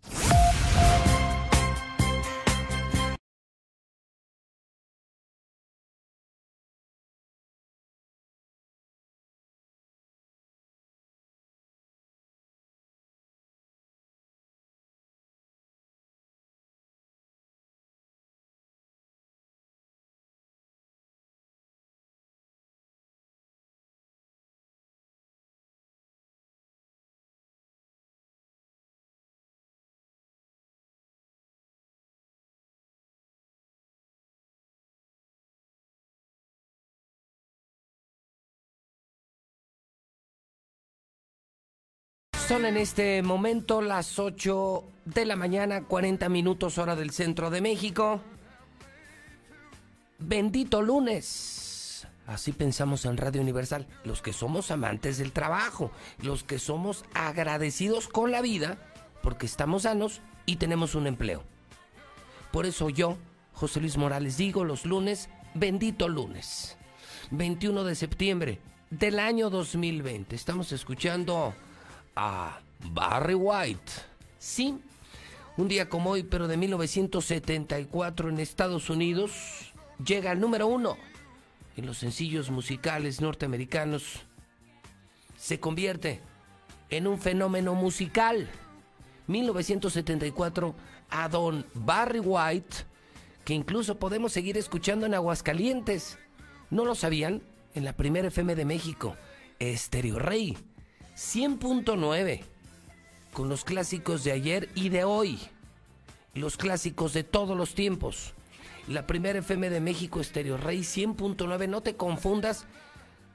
Son 42.47 42.63
en 42.65 42.77
este 42.77 43.23
momento 43.23 43.81
las 43.81 44.19
8 44.19 44.83
de 45.05 45.25
la 45.25 45.35
mañana, 45.35 45.85
40 45.85 46.29
minutos 46.29 46.77
hora 46.77 46.95
del 46.95 47.09
centro 47.09 47.49
de 47.49 47.59
México. 47.59 48.21
Bendito 50.19 50.83
lunes. 50.83 52.07
Así 52.27 52.51
pensamos 52.51 53.05
en 53.05 53.17
Radio 53.17 53.41
Universal, 53.41 53.87
los 54.03 54.21
que 54.21 54.31
somos 54.31 54.69
amantes 54.69 55.17
del 55.17 55.31
trabajo, 55.31 55.89
los 56.21 56.43
que 56.43 56.59
somos 56.59 57.03
agradecidos 57.15 58.07
con 58.07 58.31
la 58.31 58.41
vida 58.41 58.77
porque 59.23 59.47
estamos 59.47 59.81
sanos 59.83 60.21
y 60.45 60.57
tenemos 60.57 60.93
un 60.93 61.07
empleo. 61.07 61.41
Por 62.51 62.67
eso 62.67 62.91
yo, 62.91 63.17
José 63.53 63.79
Luis 63.79 63.97
Morales, 63.97 64.37
digo 64.37 64.63
los 64.63 64.85
lunes, 64.85 65.29
bendito 65.55 66.07
lunes. 66.07 66.77
21 67.31 67.83
de 67.83 67.95
septiembre 67.95 68.59
del 68.91 69.17
año 69.17 69.49
2020. 69.49 70.35
Estamos 70.35 70.71
escuchando 70.71 71.55
a 72.15 72.59
Barry 72.91 73.33
White. 73.33 73.91
Sí, 74.39 74.77
un 75.57 75.67
día 75.67 75.89
como 75.89 76.11
hoy, 76.11 76.23
pero 76.23 76.47
de 76.47 76.57
1974 76.57 78.29
en 78.29 78.39
Estados 78.39 78.89
Unidos, 78.89 79.73
llega 80.03 80.31
al 80.31 80.39
número 80.39 80.67
uno 80.67 80.97
en 81.77 81.85
los 81.85 81.97
sencillos 81.97 82.49
musicales 82.51 83.21
norteamericanos. 83.21 84.23
Se 85.37 85.59
convierte 85.59 86.21
en 86.89 87.07
un 87.07 87.19
fenómeno 87.19 87.75
musical. 87.75 88.49
1974 89.27 90.75
a 91.09 91.29
Don 91.29 91.65
Barry 91.73 92.19
White, 92.19 92.75
que 93.43 93.53
incluso 93.53 93.97
podemos 93.97 94.31
seguir 94.31 94.57
escuchando 94.57 95.05
en 95.05 95.15
Aguascalientes. 95.15 96.19
¿No 96.69 96.85
lo 96.85 96.95
sabían? 96.95 97.41
En 97.73 97.83
la 97.83 97.93
primera 97.93 98.27
FM 98.29 98.55
de 98.55 98.65
México, 98.65 99.15
Estéreo 99.59 100.19
Rey 100.19 100.57
100.9 101.15 102.41
con 103.33 103.49
los 103.49 103.63
clásicos 103.63 104.23
de 104.23 104.31
ayer 104.31 104.69
y 104.75 104.89
de 104.89 105.03
hoy. 105.03 105.39
Los 106.33 106.57
clásicos 106.57 107.13
de 107.13 107.23
todos 107.23 107.57
los 107.57 107.75
tiempos. 107.75 108.33
La 108.87 109.07
primera 109.07 109.39
FM 109.39 109.69
de 109.69 109.79
México 109.79 110.19
Estéreo 110.19 110.57
Rey 110.57 110.79
100.9. 110.79 111.69
No 111.69 111.81
te 111.81 111.95
confundas 111.95 112.65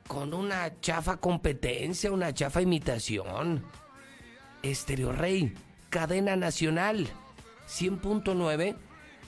con 0.06 0.34
una 0.34 0.80
chafa 0.80 1.16
competencia, 1.16 2.12
una 2.12 2.34
chafa 2.34 2.60
imitación. 2.62 3.64
Estéreo 4.62 5.12
Rey, 5.12 5.54
cadena 5.88 6.36
nacional 6.36 7.08
100.9, 7.68 8.76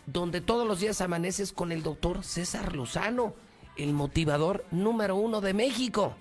donde 0.07 0.41
todos 0.41 0.67
los 0.67 0.81
días 0.81 1.01
amaneces 1.01 1.53
con 1.53 1.73
el 1.73 1.83
doctor 1.83 2.25
César 2.25 2.75
Lozano, 2.75 3.35
el 3.77 3.93
motivador 3.95 4.65
número 4.71 5.17
uno 5.17 5.41
de 5.41 5.55
México. 5.55 6.15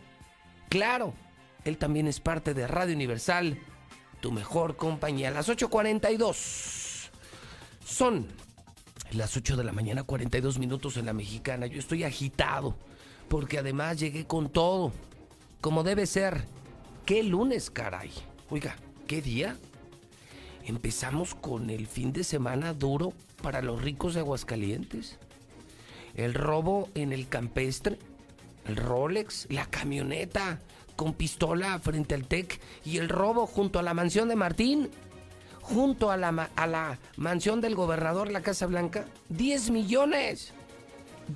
Claro, 0.70 1.14
él 1.66 1.78
también 1.78 2.08
es 2.08 2.20
parte 2.20 2.54
de 2.54 2.68
Radio 2.68 2.96
Universal, 2.96 3.58
tu 4.20 4.32
mejor 4.32 4.76
compañía. 4.76 5.32
Las 5.32 5.50
8.42 5.50 7.10
son 7.86 8.28
las 9.12 9.36
8 9.36 9.58
de 9.58 9.64
la 9.64 9.72
mañana, 9.72 10.04
42 10.04 10.58
minutos 10.58 10.98
en 10.98 11.06
la 11.06 11.14
mexicana. 11.14 11.68
Yo 11.68 11.80
estoy 11.80 12.04
agitado 12.04 12.76
porque 13.28 13.60
además 13.60 14.00
llegué 14.00 14.26
con 14.26 14.50
todo, 14.50 14.92
como 15.60 15.84
debe 15.84 16.06
ser. 16.06 16.46
¿Qué 17.06 17.24
lunes, 17.24 17.70
caray? 17.70 18.12
Oiga, 18.50 18.76
¿qué 19.08 19.22
día? 19.22 19.58
Empezamos 20.66 21.36
con 21.36 21.70
el 21.70 21.88
fin 21.88 22.14
de 22.14 22.24
semana 22.24 22.74
duro 22.74 23.14
para 23.42 23.62
los 23.62 23.82
ricos 23.82 24.14
de 24.14 24.20
Aguascalientes. 24.20 25.18
El 26.16 26.34
robo 26.34 26.90
en 26.94 27.14
el 27.14 27.28
campestre, 27.28 27.98
el 28.66 28.76
Rolex, 28.76 29.48
la 29.50 29.66
camioneta 29.66 30.62
con 31.02 31.14
pistola 31.14 31.80
frente 31.80 32.14
al 32.14 32.28
TEC 32.28 32.62
y 32.86 32.98
el 32.98 33.10
robo 33.10 33.48
junto 33.48 33.80
a 33.80 33.82
la 33.82 33.96
mansión 33.96 34.30
de 34.30 34.36
Martín, 34.36 34.88
junto 35.60 36.12
a 36.12 36.16
la, 36.18 37.00
mansión 37.18 37.60
del 37.60 37.74
gobernador, 37.74 38.32
la 38.32 38.44
Casa 38.44 38.68
Blanca. 38.68 39.08
10 39.30 39.72
millones. 39.72 40.54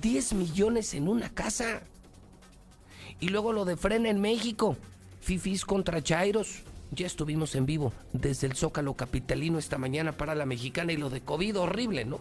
10 0.00 0.34
millones 0.34 0.94
en 0.94 1.08
una 1.08 1.30
casa. 1.30 1.80
Y 3.18 3.30
luego 3.30 3.52
lo 3.52 3.64
de 3.64 3.76
Frena 3.76 4.08
en 4.08 4.20
México. 4.20 4.76
Fifis 5.20 5.64
contra 5.64 6.00
Chairos. 6.00 6.62
Ya 6.92 7.08
estuvimos 7.08 7.56
en 7.56 7.66
vivo 7.66 7.92
desde 8.12 8.46
el 8.46 8.54
Zócalo 8.54 8.94
Capitalino 8.94 9.58
esta 9.58 9.78
mañana 9.78 10.12
para 10.12 10.36
la 10.36 10.46
mexicana 10.46 10.92
y 10.92 10.96
lo 10.96 11.10
de 11.10 11.22
COVID 11.22 11.58
horrible, 11.58 12.04
¿no? 12.04 12.20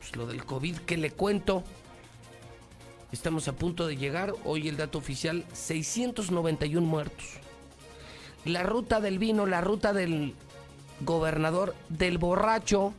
Pues 0.00 0.14
lo 0.16 0.26
del 0.26 0.44
COVID 0.44 0.80
que 0.80 0.98
le 0.98 1.12
cuento. 1.12 1.64
Estamos 3.12 3.48
a 3.48 3.56
punto 3.56 3.88
de 3.88 3.96
llegar, 3.96 4.34
hoy 4.44 4.68
el 4.68 4.76
dato 4.76 4.98
oficial, 4.98 5.44
691 5.52 6.86
muertos. 6.86 7.26
La 8.44 8.62
ruta 8.62 9.00
del 9.00 9.18
vino, 9.18 9.46
la 9.46 9.60
ruta 9.60 9.92
del 9.92 10.34
gobernador, 11.00 11.74
del 11.88 12.18
borracho, 12.18 12.94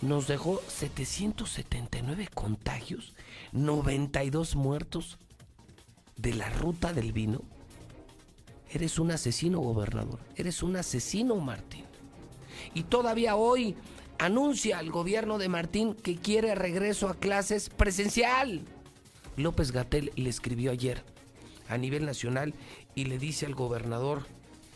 nos 0.00 0.26
dejó 0.26 0.60
779 0.66 2.28
contagios, 2.34 3.14
92 3.52 4.56
muertos 4.56 5.18
de 6.16 6.34
la 6.34 6.50
ruta 6.50 6.92
del 6.92 7.12
vino. 7.12 7.42
Eres 8.70 8.98
un 8.98 9.12
asesino, 9.12 9.60
gobernador. 9.60 10.18
Eres 10.34 10.60
un 10.64 10.74
asesino, 10.74 11.36
Martín. 11.36 11.84
Y 12.74 12.82
todavía 12.82 13.36
hoy 13.36 13.76
anuncia 14.18 14.80
el 14.80 14.90
gobierno 14.90 15.38
de 15.38 15.48
Martín 15.48 15.94
que 15.94 16.16
quiere 16.16 16.56
regreso 16.56 17.08
a 17.08 17.14
clases 17.14 17.70
presencial. 17.70 18.64
López 19.36 19.72
Gatel 19.72 20.12
le 20.16 20.30
escribió 20.30 20.70
ayer 20.70 21.02
a 21.68 21.78
nivel 21.78 22.04
nacional 22.06 22.54
y 22.94 23.04
le 23.04 23.18
dice 23.18 23.46
al 23.46 23.54
gobernador 23.54 24.26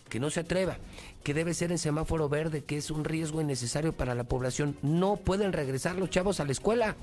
que 0.09 0.21
no 0.21 0.31
se 0.31 0.41
atreva, 0.41 0.79
que 1.23 1.35
debe 1.35 1.55
ser 1.55 1.71
en 1.71 1.79
semáforo 1.79 2.29
verde, 2.29 2.65
que 2.65 2.77
es 2.77 2.91
un 2.91 3.05
riesgo 3.05 3.41
innecesario 3.41 3.93
para 3.93 4.15
la 4.15 4.25
población. 4.25 4.77
No 4.83 5.17
pueden 5.17 5.53
regresar 5.53 5.97
los 5.97 6.11
chavos 6.11 6.41
a 6.41 6.45
la 6.45 6.53
escuela. 6.53 6.97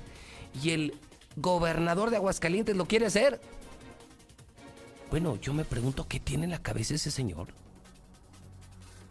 Y 0.62 0.70
el 0.70 0.94
gobernador 1.36 2.10
de 2.10 2.16
Aguascalientes 2.16 2.76
lo 2.76 2.86
quiere 2.86 3.06
hacer. 3.06 3.40
Bueno, 5.10 5.36
yo 5.40 5.54
me 5.54 5.64
pregunto 5.64 6.08
qué 6.08 6.18
tiene 6.18 6.44
en 6.44 6.50
la 6.50 6.62
cabeza 6.62 6.94
ese 6.94 7.10
señor. 7.10 7.48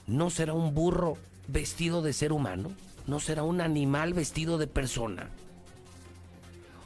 ¿No 0.07 0.29
será 0.29 0.53
un 0.53 0.73
burro 0.73 1.17
vestido 1.47 2.01
de 2.01 2.13
ser 2.13 2.33
humano? 2.33 2.71
¿No 3.07 3.19
será 3.19 3.43
un 3.43 3.61
animal 3.61 4.13
vestido 4.13 4.57
de 4.57 4.67
persona? 4.67 5.29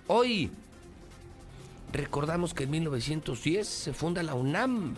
Hoy 0.07 0.51
recordamos 1.91 2.53
que 2.53 2.63
en 2.63 2.71
1910 2.71 3.67
se 3.67 3.93
funda 3.93 4.23
la 4.23 4.33
UNAM. 4.33 4.95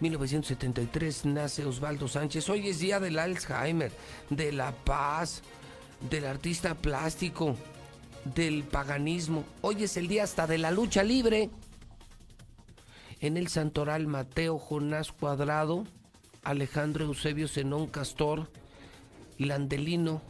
1973 0.00 1.24
nace 1.24 1.64
Osvaldo 1.64 2.06
Sánchez. 2.08 2.48
Hoy 2.50 2.68
es 2.68 2.80
día 2.80 3.00
del 3.00 3.18
Alzheimer, 3.18 3.92
de 4.28 4.52
la 4.52 4.72
paz, 4.72 5.42
del 6.10 6.26
artista 6.26 6.74
plástico, 6.74 7.56
del 8.34 8.64
paganismo. 8.64 9.44
Hoy 9.62 9.84
es 9.84 9.96
el 9.96 10.08
día 10.08 10.24
hasta 10.24 10.46
de 10.46 10.58
la 10.58 10.70
lucha 10.70 11.02
libre. 11.02 11.50
En 13.20 13.38
el 13.38 13.48
Santoral 13.48 14.06
Mateo 14.06 14.58
Jonás 14.58 15.12
Cuadrado, 15.12 15.84
Alejandro 16.42 17.06
Eusebio 17.06 17.48
Zenón 17.48 17.86
Castor, 17.86 18.50
Landelino, 19.38 20.20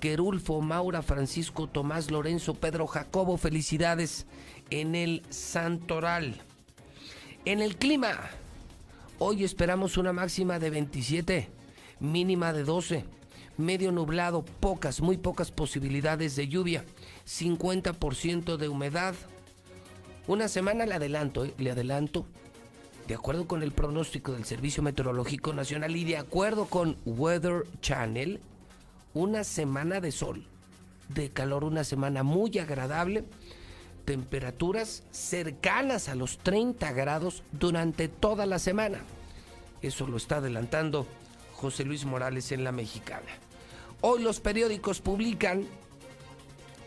Gerulfo, 0.00 0.60
Maura, 0.60 1.02
Francisco, 1.02 1.68
Tomás, 1.68 2.10
Lorenzo, 2.10 2.54
Pedro, 2.54 2.86
Jacobo, 2.86 3.36
felicidades 3.36 4.26
en 4.70 4.94
el 4.94 5.22
Santoral. 5.30 6.34
En 7.44 7.60
el 7.60 7.76
clima, 7.76 8.18
hoy 9.18 9.44
esperamos 9.44 9.96
una 9.96 10.12
máxima 10.12 10.58
de 10.58 10.70
27, 10.70 11.48
mínima 12.00 12.52
de 12.52 12.64
12, 12.64 13.04
medio 13.56 13.92
nublado, 13.92 14.44
pocas, 14.44 15.00
muy 15.00 15.16
pocas 15.16 15.50
posibilidades 15.52 16.36
de 16.36 16.48
lluvia, 16.48 16.84
50% 17.26 18.56
de 18.56 18.68
humedad. 18.68 19.14
Una 20.26 20.48
semana 20.48 20.86
le 20.86 20.94
adelanto, 20.94 21.44
¿eh? 21.44 21.54
le 21.58 21.70
adelanto, 21.70 22.26
de 23.06 23.14
acuerdo 23.14 23.46
con 23.46 23.62
el 23.62 23.70
pronóstico 23.70 24.32
del 24.32 24.44
Servicio 24.44 24.82
Meteorológico 24.82 25.52
Nacional 25.52 25.94
y 25.94 26.04
de 26.04 26.16
acuerdo 26.16 26.66
con 26.66 26.96
Weather 27.04 27.64
Channel, 27.80 28.40
una 29.16 29.44
semana 29.44 30.00
de 30.00 30.12
sol, 30.12 30.44
de 31.08 31.30
calor, 31.30 31.64
una 31.64 31.84
semana 31.84 32.22
muy 32.22 32.58
agradable, 32.58 33.24
temperaturas 34.04 35.02
cercanas 35.10 36.08
a 36.08 36.14
los 36.14 36.38
30 36.38 36.92
grados 36.92 37.42
durante 37.52 38.08
toda 38.08 38.46
la 38.46 38.58
semana. 38.58 39.00
Eso 39.82 40.06
lo 40.06 40.16
está 40.16 40.36
adelantando 40.36 41.06
José 41.54 41.84
Luis 41.84 42.04
Morales 42.04 42.52
en 42.52 42.64
la 42.64 42.72
mexicana. 42.72 43.30
Hoy 44.02 44.22
los 44.22 44.40
periódicos 44.40 45.00
publican, 45.00 45.66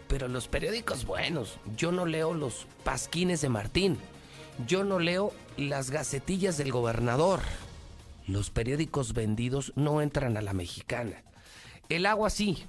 pero 0.08 0.28
los 0.28 0.48
periódicos 0.48 1.06
buenos, 1.06 1.58
yo 1.76 1.92
no 1.92 2.06
leo 2.06 2.34
los 2.34 2.68
pasquines 2.84 3.42
de 3.42 3.50
Martín 3.50 3.98
yo 4.68 4.84
no 4.84 5.00
leo 5.00 5.32
las 5.58 5.90
gacetillas 5.90 6.58
del 6.58 6.72
gobernador. 6.72 7.40
Los 8.28 8.50
periódicos 8.50 9.14
vendidos 9.14 9.72
no 9.76 10.02
entran 10.02 10.38
a 10.38 10.42
la 10.42 10.54
mexicana. 10.54 11.24
El 11.90 12.06
agua 12.06 12.30
sí. 12.30 12.66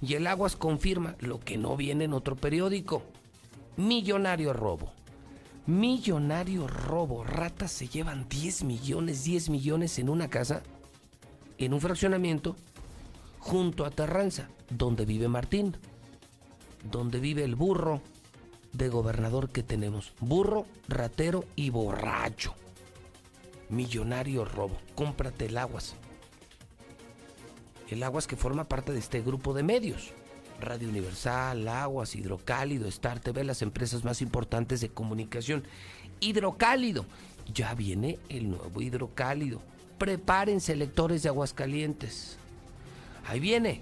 Y 0.00 0.14
el 0.14 0.26
Aguas 0.26 0.56
confirma 0.56 1.14
lo 1.20 1.38
que 1.38 1.56
no 1.56 1.76
viene 1.76 2.04
en 2.04 2.12
otro 2.12 2.34
periódico. 2.34 3.04
Millonario 3.76 4.52
robo. 4.52 4.92
Millonario 5.66 6.66
robo. 6.66 7.22
Ratas 7.22 7.70
se 7.70 7.86
llevan 7.86 8.28
10 8.28 8.64
millones, 8.64 9.22
10 9.22 9.50
millones 9.50 9.98
en 10.00 10.08
una 10.08 10.28
casa, 10.28 10.62
en 11.58 11.72
un 11.72 11.80
fraccionamiento, 11.80 12.56
junto 13.38 13.84
a 13.84 13.90
Terranza, 13.90 14.48
donde 14.70 15.04
vive 15.04 15.28
Martín, 15.28 15.76
donde 16.90 17.20
vive 17.20 17.44
el 17.44 17.54
burro, 17.54 18.02
de 18.72 18.88
gobernador 18.88 19.50
que 19.50 19.62
tenemos. 19.62 20.12
Burro, 20.20 20.66
ratero 20.88 21.44
y 21.54 21.70
borracho. 21.70 22.54
Millonario 23.68 24.44
robo. 24.44 24.76
Cómprate 24.94 25.46
el 25.46 25.58
aguas. 25.58 25.94
El 27.90 28.02
aguas 28.02 28.26
que 28.26 28.36
forma 28.36 28.64
parte 28.64 28.92
de 28.92 28.98
este 28.98 29.22
grupo 29.22 29.54
de 29.54 29.62
medios. 29.62 30.12
Radio 30.60 30.88
Universal, 30.88 31.66
Aguas, 31.68 32.14
Hidrocálido, 32.14 32.88
Star 32.88 33.20
TV, 33.20 33.44
las 33.44 33.62
empresas 33.62 34.04
más 34.04 34.20
importantes 34.20 34.80
de 34.80 34.88
comunicación. 34.88 35.64
Hidrocálido. 36.20 37.06
Ya 37.54 37.74
viene 37.74 38.18
el 38.28 38.50
nuevo 38.50 38.82
hidrocálido. 38.82 39.62
Prepárense, 39.96 40.76
lectores 40.76 41.22
de 41.22 41.30
Aguascalientes. 41.30 42.36
Ahí 43.26 43.40
viene 43.40 43.80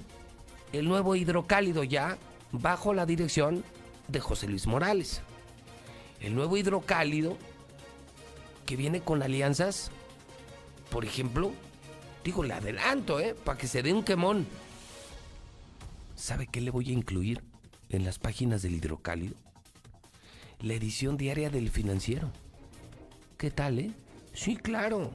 el 0.73 0.87
nuevo 0.87 1.17
hidrocálido 1.17 1.83
ya 1.83 2.19
bajo 2.53 2.95
la 2.95 3.07
dirección 3.07 3.65
de 4.09 4.21
José 4.21 4.47
Luis 4.47 4.67
Morales. 4.67 5.23
El 6.21 6.35
nuevo 6.35 6.57
hidrocálido 6.57 7.37
que 8.67 8.77
viene 8.77 9.01
con 9.01 9.23
alianzas, 9.23 9.91
por 10.91 11.05
ejemplo, 11.05 11.53
digo, 12.27 12.43
le 12.43 12.55
adelanto, 12.55 13.21
¿eh? 13.21 13.35
Para 13.35 13.57
que 13.57 13.69
se 13.69 13.83
dé 13.83 13.93
un 13.93 14.03
quemón. 14.03 14.47
¿Sabe 16.17 16.49
qué 16.49 16.61
le 16.61 16.73
voy 16.73 16.91
a 16.91 16.93
incluir 16.93 17.43
en 17.89 18.05
las 18.05 18.19
páginas 18.19 18.63
del 18.63 18.75
hidrocálido? 18.75 19.37
La 20.61 20.75
edición 20.75 21.17
diaria 21.17 21.51
del 21.51 21.71
financiero. 21.71 22.33
¿Qué 23.39 23.53
tal, 23.53 23.79
eh? 23.79 23.93
Sí, 24.33 24.57
claro. 24.57 25.13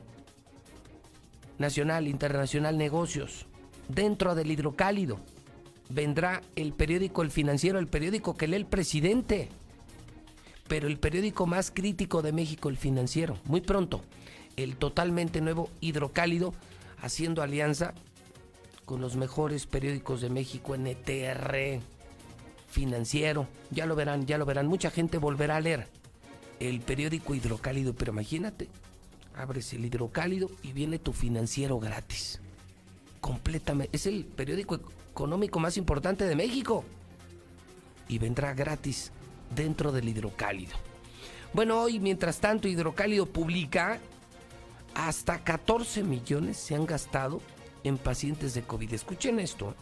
Nacional, 1.60 2.08
internacional, 2.08 2.78
negocios. 2.78 3.46
Dentro 3.90 4.34
del 4.34 4.50
hidrocálido 4.50 5.20
vendrá 5.90 6.42
el 6.56 6.72
periódico 6.72 7.24
El 7.24 7.32
Financiero, 7.32 7.78
el 7.78 7.88
periódico 7.88 8.38
que 8.38 8.48
lee 8.48 8.56
el 8.56 8.66
presidente. 8.66 9.50
Pero 10.70 10.88
el 10.88 10.98
periódico 10.98 11.46
más 11.46 11.72
crítico 11.72 12.22
de 12.22 12.32
México, 12.32 12.70
El 12.70 12.78
Financiero. 12.78 13.38
Muy 13.46 13.60
pronto, 13.60 14.02
el 14.56 14.78
totalmente 14.78 15.42
nuevo 15.42 15.70
Hidrocálido, 15.82 16.54
haciendo 17.02 17.42
alianza 17.42 17.94
con 18.86 19.02
los 19.02 19.16
mejores 19.16 19.66
periódicos 19.66 20.22
de 20.22 20.30
México, 20.30 20.76
NTR, 20.76 21.80
Financiero. 22.70 23.48
Ya 23.70 23.86
lo 23.86 23.96
verán, 23.96 24.26
ya 24.26 24.38
lo 24.38 24.46
verán. 24.46 24.68
Mucha 24.68 24.92
gente 24.92 25.18
volverá 25.18 25.58
a 25.58 25.62
leer 25.62 25.88
el 26.60 26.80
periódico 26.80 27.36
hidrocálido, 27.36 27.94
pero 27.94 28.14
imagínate, 28.14 28.70
abres 29.36 29.74
el 29.74 29.86
hidrocálido 29.86 30.50
y 30.64 30.72
viene 30.72 31.00
tu 31.00 31.12
financiero 31.12 31.80
gratis. 31.80 32.40
Completamente. 33.20 33.96
Es 33.96 34.06
el 34.06 34.26
periódico 34.26 34.80
económico 35.12 35.60
más 35.60 35.78
importante 35.78 36.26
de 36.26 36.36
México. 36.36 36.86
Y 38.08 38.20
vendrá 38.20 38.54
gratis 38.54 39.12
dentro 39.54 39.92
del 39.92 40.10
hidrocálido. 40.10 40.76
Bueno, 41.54 41.82
hoy, 41.82 42.00
mientras 42.00 42.40
tanto, 42.40 42.70
Hidrocálido 42.70 43.26
publica 43.26 44.00
hasta 44.96 45.44
14 45.44 46.04
millones 46.04 46.58
se 46.58 46.76
han 46.76 46.86
gastado 46.86 47.42
en 47.84 47.98
pacientes 47.98 48.54
de 48.54 48.62
COVID. 48.62 48.94
Escuchen 48.94 49.40
esto. 49.40 49.76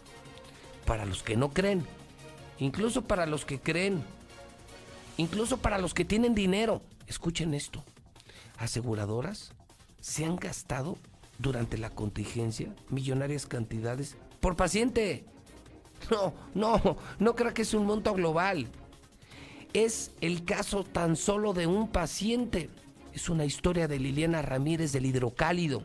Para 0.86 1.06
los 1.06 1.24
que 1.24 1.38
no 1.38 1.50
creen, 1.50 1.86
incluso 2.58 3.04
para 3.04 3.26
los 3.26 3.46
que 3.46 3.60
creen, 3.60 4.04
incluso 5.18 5.58
para 5.58 5.78
los 5.78 5.94
que 5.94 6.06
tienen 6.06 6.34
dinero, 6.34 6.82
escuchen 7.08 7.54
esto. 7.54 7.84
Aseguradoras 8.58 9.54
se 10.00 10.26
han 10.26 10.36
gastado 10.36 10.98
durante 11.38 11.78
la 11.78 11.90
contingencia 11.90 12.74
millonarias 12.90 13.46
cantidades 13.46 14.16
por 14.40 14.56
paciente. 14.56 15.26
No, 16.10 16.34
no, 16.56 16.98
no 17.20 17.36
creo 17.36 17.54
que 17.54 17.64
es 17.64 17.74
un 17.74 17.86
monto 17.86 18.14
global. 18.14 18.68
Es 19.74 20.12
el 20.22 20.46
caso 20.46 20.86
tan 20.86 21.18
solo 21.18 21.54
de 21.54 21.68
un 21.68 21.90
paciente. 21.90 22.70
Es 23.20 23.28
una 23.28 23.44
historia 23.44 23.90
de 23.90 24.00
Liliana 24.00 24.42
Ramírez 24.42 24.94
del 24.94 25.06
hidrocálido. 25.06 25.84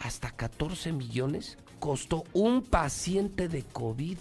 Hasta 0.00 0.32
14 0.32 0.90
millones 0.90 1.56
costó 1.78 2.24
un 2.32 2.62
paciente 2.62 3.46
de 3.46 3.62
COVID 3.62 4.18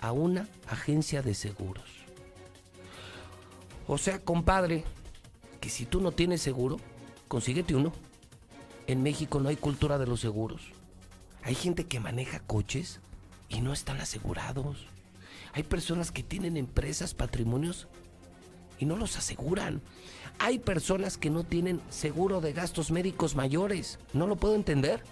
a 0.00 0.10
una 0.10 0.48
agencia 0.66 1.22
de 1.22 1.34
seguros. 1.34 1.84
O 3.86 3.96
sea, 3.96 4.18
compadre, 4.24 4.82
que 5.60 5.70
si 5.70 5.86
tú 5.86 6.00
no 6.00 6.10
tienes 6.10 6.42
seguro, 6.42 6.78
consíguete 7.28 7.76
uno. 7.76 7.92
En 8.88 9.04
México 9.04 9.38
no 9.38 9.50
hay 9.50 9.56
cultura 9.56 9.98
de 9.98 10.08
los 10.08 10.18
seguros. 10.18 10.62
Hay 11.44 11.54
gente 11.54 11.86
que 11.86 12.00
maneja 12.00 12.40
coches 12.40 12.98
y 13.48 13.60
no 13.60 13.72
están 13.72 14.00
asegurados. 14.00 14.88
Hay 15.52 15.62
personas 15.62 16.10
que 16.10 16.24
tienen 16.24 16.56
empresas, 16.56 17.14
patrimonios 17.14 17.86
y 18.80 18.84
no 18.84 18.96
los 18.96 19.16
aseguran. 19.16 19.80
Hay 20.38 20.58
personas 20.58 21.16
que 21.16 21.30
no 21.30 21.44
tienen 21.44 21.80
seguro 21.88 22.40
de 22.40 22.52
gastos 22.52 22.90
médicos 22.90 23.34
mayores. 23.34 23.98
No 24.12 24.26
lo 24.26 24.36
puedo 24.36 24.54
entender. 24.54 25.02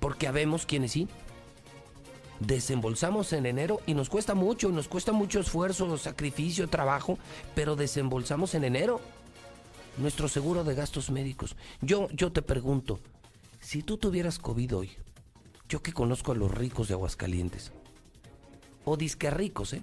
Porque 0.00 0.26
habemos 0.26 0.66
quienes 0.66 0.92
sí. 0.92 1.08
Desembolsamos 2.40 3.32
en 3.32 3.46
enero 3.46 3.80
y 3.86 3.94
nos 3.94 4.08
cuesta 4.08 4.34
mucho, 4.34 4.68
nos 4.70 4.88
cuesta 4.88 5.12
mucho 5.12 5.38
esfuerzo, 5.40 5.96
sacrificio, 5.96 6.68
trabajo, 6.68 7.18
pero 7.54 7.76
desembolsamos 7.76 8.54
en 8.54 8.64
enero 8.64 9.00
nuestro 9.96 10.28
seguro 10.28 10.64
de 10.64 10.74
gastos 10.74 11.10
médicos. 11.10 11.56
Yo, 11.80 12.08
yo 12.10 12.32
te 12.32 12.42
pregunto, 12.42 12.98
si 13.60 13.82
tú 13.82 13.96
tuvieras 13.96 14.38
COVID 14.38 14.76
hoy, 14.76 14.90
yo 15.68 15.82
que 15.82 15.92
conozco 15.92 16.32
a 16.32 16.34
los 16.34 16.50
ricos 16.50 16.88
de 16.88 16.94
Aguascalientes, 16.94 17.72
o 18.84 18.96
disque 18.96 19.30
ricos, 19.30 19.74
¿eh? 19.74 19.82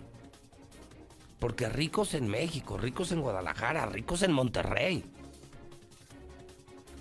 Porque 1.40 1.70
ricos 1.70 2.14
en 2.14 2.28
México, 2.28 2.78
ricos 2.78 3.12
en 3.12 3.22
Guadalajara, 3.22 3.86
ricos 3.86 4.22
en 4.24 4.34
Monterrey. 4.34 5.04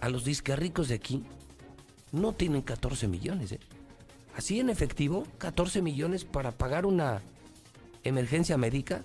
A 0.01 0.09
los 0.09 0.25
disque 0.25 0.55
ricos 0.55 0.89
de 0.89 0.95
aquí 0.95 1.25
no 2.13 2.33
tienen 2.33 2.63
14 2.63 3.09
millones, 3.09 3.53
¿eh? 3.53 3.61
Así 4.37 4.61
en 4.61 4.71
efectivo, 4.71 5.27
14 5.39 5.83
millones 5.83 6.25
para 6.25 6.53
pagar 6.53 6.87
una 6.87 7.23
emergencia 8.05 8.57
médica, 8.57 9.03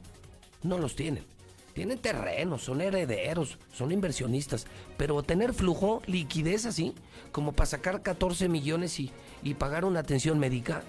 no 0.61 0.77
los 0.77 0.95
tienen. 0.95 1.25
Tienen 1.73 1.97
terrenos, 1.97 2.63
son 2.63 2.81
herederos, 2.81 3.57
son 3.73 3.91
inversionistas. 3.91 4.67
Pero 4.95 5.23
tener 5.23 5.55
flujo, 5.55 6.03
liquidez 6.05 6.67
así, 6.67 6.93
como 7.31 7.53
para 7.53 7.65
sacar 7.65 8.03
14 8.03 8.47
millones 8.47 8.99
y, 8.99 9.11
y 9.41 9.55
pagar 9.55 9.85
una 9.85 10.01
atención 10.01 10.37
médica, 10.37 10.83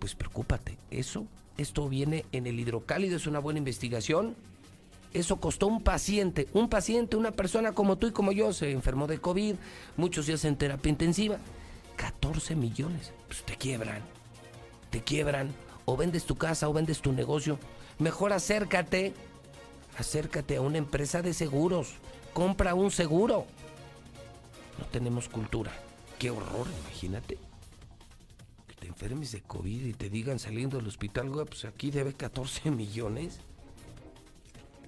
pues 0.00 0.16
preocúpate. 0.16 0.76
Eso, 0.90 1.28
esto 1.60 1.88
viene 1.88 2.24
en 2.32 2.46
el 2.46 2.58
hidrocálido, 2.58 3.16
es 3.16 3.26
una 3.26 3.38
buena 3.38 3.58
investigación. 3.58 4.34
Eso 5.12 5.36
costó 5.40 5.66
un 5.66 5.82
paciente, 5.82 6.48
un 6.52 6.68
paciente, 6.68 7.16
una 7.16 7.32
persona 7.32 7.72
como 7.72 7.98
tú 7.98 8.06
y 8.06 8.12
como 8.12 8.32
yo, 8.32 8.52
se 8.52 8.70
enfermó 8.70 9.06
de 9.06 9.18
COVID, 9.18 9.56
muchos 9.96 10.26
días 10.26 10.44
en 10.44 10.56
terapia 10.56 10.90
intensiva. 10.90 11.38
14 11.96 12.54
millones. 12.56 13.12
Pues 13.26 13.42
te 13.42 13.56
quiebran. 13.56 14.02
Te 14.90 15.02
quiebran. 15.02 15.52
O 15.84 15.96
vendes 15.96 16.24
tu 16.24 16.36
casa 16.36 16.68
o 16.68 16.72
vendes 16.72 17.00
tu 17.00 17.12
negocio. 17.12 17.58
Mejor 17.98 18.32
acércate. 18.32 19.12
Acércate 19.98 20.56
a 20.56 20.60
una 20.62 20.78
empresa 20.78 21.20
de 21.20 21.34
seguros. 21.34 21.94
Compra 22.32 22.74
un 22.74 22.90
seguro. 22.90 23.44
No 24.78 24.86
tenemos 24.86 25.28
cultura. 25.28 25.72
Qué 26.18 26.30
horror, 26.30 26.68
imagínate. 26.86 27.49
Enfermes 28.90 29.30
de 29.30 29.40
COVID 29.40 29.86
y 29.86 29.92
te 29.92 30.10
digan 30.10 30.40
saliendo 30.40 30.78
del 30.78 30.88
hospital, 30.88 31.30
pues 31.46 31.64
aquí 31.64 31.90
debe 31.90 32.12
14 32.12 32.70
millones. 32.72 33.38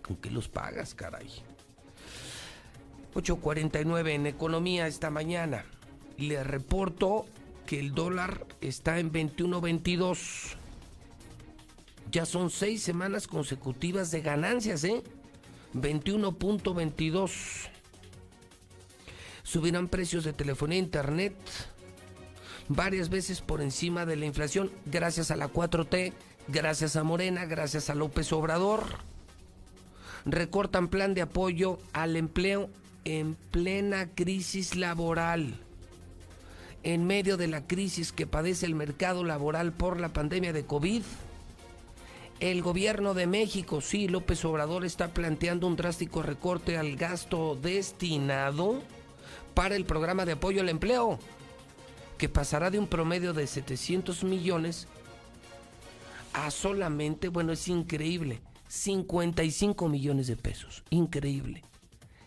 ¿Con 0.02 0.16
qué 0.16 0.30
los 0.30 0.48
pagas, 0.48 0.94
caray? 0.94 1.28
8.49 3.14 4.10
en 4.10 4.26
economía 4.26 4.88
esta 4.88 5.10
mañana 5.10 5.64
le 6.18 6.42
reporto 6.42 7.26
que 7.66 7.78
el 7.78 7.94
dólar 7.94 8.46
está 8.60 8.98
en 8.98 9.12
21.22. 9.12 10.56
Ya 12.10 12.26
son 12.26 12.50
seis 12.50 12.82
semanas 12.82 13.28
consecutivas 13.28 14.10
de 14.10 14.20
ganancias, 14.20 14.82
¿eh? 14.84 15.02
21.22. 15.74 17.68
Subirán 19.44 19.88
precios 19.88 20.24
de 20.24 20.32
telefonía 20.32 20.78
e 20.78 20.82
internet 20.82 21.34
varias 22.74 23.08
veces 23.08 23.40
por 23.40 23.60
encima 23.60 24.06
de 24.06 24.16
la 24.16 24.26
inflación, 24.26 24.70
gracias 24.86 25.30
a 25.30 25.36
la 25.36 25.48
4T, 25.48 26.12
gracias 26.48 26.96
a 26.96 27.02
Morena, 27.02 27.44
gracias 27.46 27.90
a 27.90 27.94
López 27.94 28.32
Obrador. 28.32 28.84
Recortan 30.24 30.88
plan 30.88 31.14
de 31.14 31.22
apoyo 31.22 31.78
al 31.92 32.16
empleo 32.16 32.70
en 33.04 33.34
plena 33.50 34.08
crisis 34.14 34.76
laboral 34.76 35.58
en 36.84 37.06
medio 37.06 37.36
de 37.36 37.46
la 37.46 37.66
crisis 37.66 38.12
que 38.12 38.26
padece 38.26 38.66
el 38.66 38.74
mercado 38.74 39.24
laboral 39.24 39.72
por 39.72 40.00
la 40.00 40.12
pandemia 40.12 40.52
de 40.52 40.64
COVID. 40.64 41.02
El 42.40 42.62
gobierno 42.62 43.14
de 43.14 43.28
México, 43.28 43.80
sí, 43.80 44.08
López 44.08 44.44
Obrador 44.44 44.84
está 44.84 45.08
planteando 45.14 45.68
un 45.68 45.76
drástico 45.76 46.22
recorte 46.22 46.76
al 46.76 46.96
gasto 46.96 47.56
destinado 47.60 48.82
para 49.54 49.76
el 49.76 49.84
programa 49.84 50.24
de 50.24 50.32
apoyo 50.32 50.60
al 50.60 50.68
empleo, 50.68 51.20
que 52.22 52.28
pasará 52.28 52.70
de 52.70 52.78
un 52.78 52.86
promedio 52.86 53.32
de 53.32 53.48
700 53.48 54.22
millones 54.22 54.86
a 56.34 56.52
solamente, 56.52 57.26
bueno, 57.26 57.50
es 57.50 57.66
increíble, 57.66 58.40
55 58.68 59.88
millones 59.88 60.28
de 60.28 60.36
pesos. 60.36 60.84
Increíble. 60.90 61.64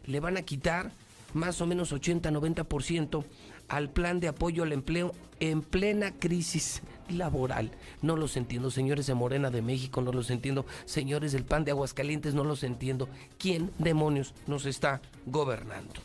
Le 0.06 0.20
van 0.20 0.36
a 0.36 0.42
quitar 0.42 0.92
más 1.34 1.62
o 1.62 1.66
menos 1.66 1.94
80-90% 1.94 3.24
al 3.70 3.90
plan 3.90 4.20
de 4.20 4.28
apoyo 4.28 4.64
al 4.64 4.74
empleo 4.74 5.14
en 5.40 5.62
plena 5.62 6.12
crisis 6.12 6.82
laboral. 7.08 7.72
No 8.02 8.18
los 8.18 8.36
entiendo, 8.36 8.72
señores 8.72 9.08
de 9.08 9.14
Morena 9.14 9.50
de 9.50 9.62
México, 9.62 10.02
no 10.02 10.12
los 10.12 10.30
entiendo, 10.30 10.66
señores 10.84 11.32
del 11.32 11.46
PAN 11.46 11.64
de 11.64 11.72
Aguascalientes, 11.72 12.34
no 12.34 12.44
los 12.44 12.66
entiendo. 12.66 13.08
¿Quién 13.38 13.72
demonios 13.78 14.34
nos 14.46 14.66
está 14.66 15.00
gobernando? 15.26 16.02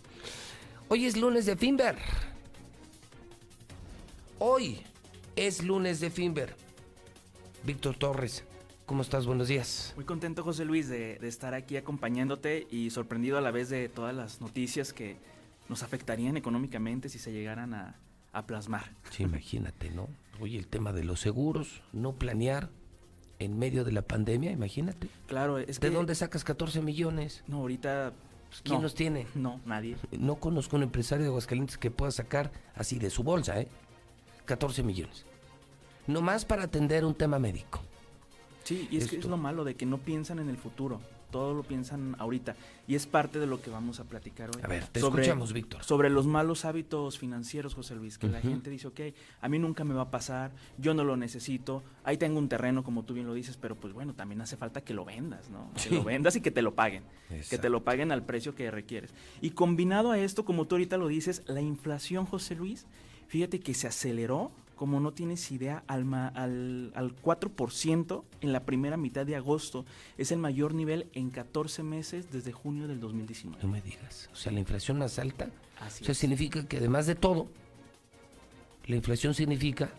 Hoy 0.87 1.07
es 1.07 1.17
lunes 1.17 1.45
de 1.45 1.57
Finver. 1.57 1.97
Hoy 4.43 4.81
es 5.37 5.63
lunes 5.63 6.01
de 6.01 6.11
Finver. 6.11 6.57
Víctor 7.63 7.95
Torres, 7.97 8.43
¿cómo 8.87 9.03
estás? 9.03 9.27
Buenos 9.27 9.49
días. 9.49 9.93
Muy 9.97 10.05
contento, 10.05 10.43
José 10.43 10.65
Luis, 10.65 10.89
de, 10.89 11.19
de 11.19 11.29
estar 11.29 11.55
aquí 11.55 11.77
acompañándote 11.77 12.67
y 12.71 12.91
sorprendido 12.91 13.39
a 13.39 13.43
la 13.43 13.51
vez 13.51 13.69
de 13.69 13.89
todas 13.89 14.15
las 14.15 14.41
noticias 14.41 14.93
que, 14.93 15.19
nos 15.71 15.85
afectarían 15.85 16.37
económicamente 16.37 17.09
si 17.09 17.19
se 17.19 17.33
llegaran 17.33 17.73
a, 17.73 17.95
plasmar. 18.47 18.93
Sí, 19.11 19.23
imagínate, 19.23 19.91
¿no? 19.91 20.09
Oye, 20.41 20.59
el 20.59 20.67
tema 20.67 20.93
de 20.93 21.05
los 21.05 21.21
seguros, 21.21 21.83
no 21.93 22.13
planear 22.13 22.71
en 23.39 23.59
medio 23.59 23.85
de 23.85 23.93
la 23.93 24.03
pandemia, 24.03 24.51
imagínate. 24.51 25.09
Claro, 25.27 25.59
es 25.59 25.81
¿De 25.81 25.91
dónde 25.91 26.15
sacas 26.15 26.45
14 26.45 26.83
millones? 26.83 27.45
No, 27.47 27.59
ahorita... 27.59 28.13
Pues, 28.49 28.63
¿Quién 28.63 28.83
los 28.83 28.95
tiene? 28.97 29.29
No, 29.37 29.61
nadie. 29.65 29.97
No 30.11 30.37
conozco 30.37 30.77
un 30.77 30.83
empresario 30.83 31.23
de 31.23 31.29
Aguascalientes 31.29 31.79
que 31.79 31.93
pueda 31.93 32.11
sacar 32.11 32.51
así 32.75 32.99
de 32.99 33.11
su 33.11 33.23
bolsa, 33.23 33.61
¿eh? 33.61 33.69
14 34.51 34.83
millones. 34.83 35.25
No 36.09 36.23
más 36.23 36.45
para 36.45 36.65
atender 36.65 37.05
un 37.05 37.15
tema 37.15 37.39
médico. 37.39 37.81
Sí, 38.65 38.89
y 38.91 38.97
es 38.97 39.09
que 39.09 39.19
es 39.19 39.25
lo 39.27 39.37
malo 39.37 39.63
de 39.63 39.77
que 39.77 39.87
no 39.87 39.99
piensan 39.99 40.41
en 40.41 40.49
el 40.49 40.57
futuro. 40.57 41.01
todo 41.31 41.55
lo 41.55 41.63
piensan 41.63 42.17
ahorita. 42.19 42.57
Y 42.87 42.95
es 42.95 43.07
parte 43.07 43.39
de 43.39 43.47
lo 43.47 43.63
que 43.63 43.71
vamos 43.71 44.01
a 44.01 44.05
platicar 44.05 44.51
hoy. 44.55 44.61
A 44.63 44.67
ver, 44.67 44.87
te 44.87 45.01
sobre, 45.01 45.23
escuchamos, 45.23 45.53
Víctor. 45.53 45.83
Sobre 45.85 46.11
los 46.11 46.27
malos 46.27 46.65
hábitos 46.65 47.19
financieros, 47.19 47.75
José 47.75 47.95
Luis, 47.95 48.19
que 48.19 48.29
la 48.29 48.41
gente 48.41 48.71
dice, 48.71 48.89
ok, 48.89 49.01
a 49.41 49.49
mí 49.49 49.59
nunca 49.59 49.85
me 49.85 49.95
va 49.95 50.03
a 50.03 50.11
pasar, 50.11 50.51
yo 50.79 50.95
no 50.95 51.05
lo 51.05 51.17
necesito, 51.17 51.83
ahí 52.05 52.17
tengo 52.17 52.39
un 52.39 52.49
terreno, 52.49 52.83
como 52.83 53.05
tú 53.05 53.15
bien 53.15 53.27
lo 53.27 53.35
dices, 53.35 53.57
pero 53.57 53.77
pues 53.77 53.95
bueno, 53.95 54.15
también 54.15 54.41
hace 54.41 54.57
falta 54.57 54.81
que 54.81 54.95
lo 54.95 55.05
vendas, 55.05 55.49
¿no? 55.51 55.71
Que 55.83 55.95
lo 55.95 56.05
vendas 56.05 56.37
y 56.37 56.41
que 56.41 56.51
te 56.51 56.63
lo 56.63 56.75
paguen, 56.75 57.05
que 57.49 57.59
te 57.59 57.69
lo 57.69 57.85
paguen 57.85 58.13
al 58.13 58.25
precio 58.25 58.55
que 58.55 58.71
requieres. 58.71 59.15
Y 59.41 59.51
combinado 59.51 60.11
a 60.11 60.19
esto, 60.19 60.45
como 60.45 60.67
tú 60.67 60.75
ahorita 60.75 60.97
lo 60.97 61.09
dices, 61.09 61.43
la 61.47 61.61
inflación, 61.61 62.27
José 62.27 62.57
Luis, 62.57 62.87
fíjate 63.31 63.61
que 63.61 63.73
se 63.75 63.87
aceleró 63.87 64.51
como 64.77 64.99
no 64.99 65.13
tienes 65.13 65.51
idea, 65.53 65.85
al, 65.89 66.07
ma- 66.07 66.29
al, 66.29 66.91
al 66.95 67.15
4% 67.15 68.25
en 68.41 68.53
la 68.53 68.61
primera 68.65 68.97
mitad 68.97 69.27
de 69.27 69.37
agosto. 69.37 69.85
Es 70.17 70.33
el 70.33 70.39
mayor 70.39 70.73
nivel 70.73 71.07
en 71.13 71.29
14 71.29 71.83
meses 71.83 72.33
desde 72.33 72.53
junio 72.53 72.89
del 72.89 72.99
2019. 72.99 73.63
No 73.63 73.69
me 73.71 73.83
digas. 73.83 74.31
O 74.33 74.37
sea, 74.37 74.51
la 74.53 74.61
inflación 74.61 74.99
más 74.99 75.19
alta. 75.19 75.51
Así 75.81 76.03
o 76.03 76.07
sea, 76.07 76.13
es. 76.13 76.19
significa 76.19 76.67
que 76.67 76.79
además 76.79 77.07
de 77.07 77.15
todo, 77.15 77.49
la 78.87 78.97
inflación 78.97 79.35
significa 79.35 79.91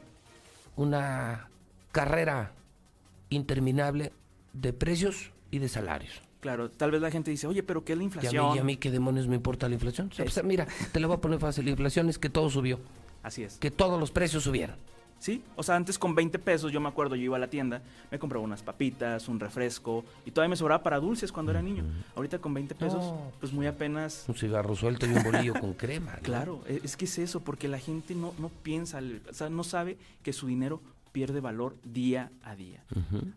una 0.75 1.47
carrera 1.91 2.53
interminable 3.29 4.11
de 4.53 4.73
precios 4.73 5.31
y 5.51 5.59
de 5.59 5.69
salarios. 5.69 6.21
Claro, 6.39 6.71
tal 6.71 6.89
vez 6.89 7.01
la 7.01 7.11
gente 7.11 7.29
dice, 7.29 7.45
oye, 7.45 7.61
pero 7.61 7.85
¿qué 7.85 7.93
es 7.93 7.97
la 7.99 8.03
Y 8.03 8.05
a, 8.05 8.07
inflación? 8.07 8.49
mí, 8.49 8.55
y 8.55 8.59
a 8.59 8.63
mí, 8.63 8.77
¿qué 8.77 8.89
demonios 8.89 9.27
me 9.27 9.35
importa 9.35 9.67
la 9.69 9.75
inflación? 9.75 10.09
O 10.11 10.15
sea, 10.15 10.25
pues, 10.25 10.43
mira, 10.43 10.67
te 10.91 10.99
lo 10.99 11.07
voy 11.07 11.17
a 11.17 11.21
poner 11.21 11.39
fácil. 11.39 11.65
La 11.65 11.71
inflación 11.71 12.09
es 12.09 12.17
que 12.17 12.29
todo 12.31 12.49
subió. 12.49 12.79
Así 13.23 13.43
es. 13.43 13.57
Que 13.57 13.71
todos 13.71 13.99
los 13.99 14.11
precios 14.11 14.43
subieron. 14.43 14.75
Sí, 15.19 15.43
o 15.55 15.61
sea, 15.61 15.75
antes 15.75 15.99
con 15.99 16.15
20 16.15 16.39
pesos, 16.39 16.71
yo 16.71 16.81
me 16.81 16.89
acuerdo, 16.89 17.15
yo 17.15 17.21
iba 17.25 17.37
a 17.37 17.39
la 17.39 17.47
tienda, 17.47 17.83
me 18.09 18.17
compraba 18.17 18.43
unas 18.43 18.63
papitas, 18.63 19.27
un 19.27 19.39
refresco, 19.39 20.03
y 20.25 20.31
todavía 20.31 20.49
me 20.49 20.55
sobraba 20.55 20.81
para 20.81 20.99
dulces 20.99 21.31
cuando 21.31 21.51
era 21.51 21.61
niño. 21.61 21.83
Ahorita 22.15 22.39
con 22.39 22.55
20 22.55 22.73
pesos, 22.73 23.03
No, 23.05 23.31
pues 23.39 23.53
muy 23.53 23.67
apenas... 23.67 24.25
Un 24.27 24.33
cigarro 24.33 24.75
suelto 24.75 25.05
y 25.05 25.13
un 25.13 25.21
bolillo 25.21 25.53
con 25.53 25.73
crema. 25.75 26.13
¿no? 26.13 26.21
Claro, 26.23 26.63
e- 26.65 26.81
es 26.83 26.97
que 26.97 27.05
es 27.05 27.19
eso, 27.19 27.41
porque 27.41 27.67
la 27.67 27.77
gente 27.77 28.15
no, 28.15 28.33
no 28.39 28.49
piensa, 28.49 28.99
o 29.29 29.33
sea, 29.35 29.47
no 29.51 29.63
sabe 29.63 29.95
que 30.23 30.33
su 30.33 30.47
dinero 30.47 30.81
pierde 31.11 31.41
valor 31.41 31.75
día 31.83 32.31
a 32.43 32.55
día. 32.55 32.83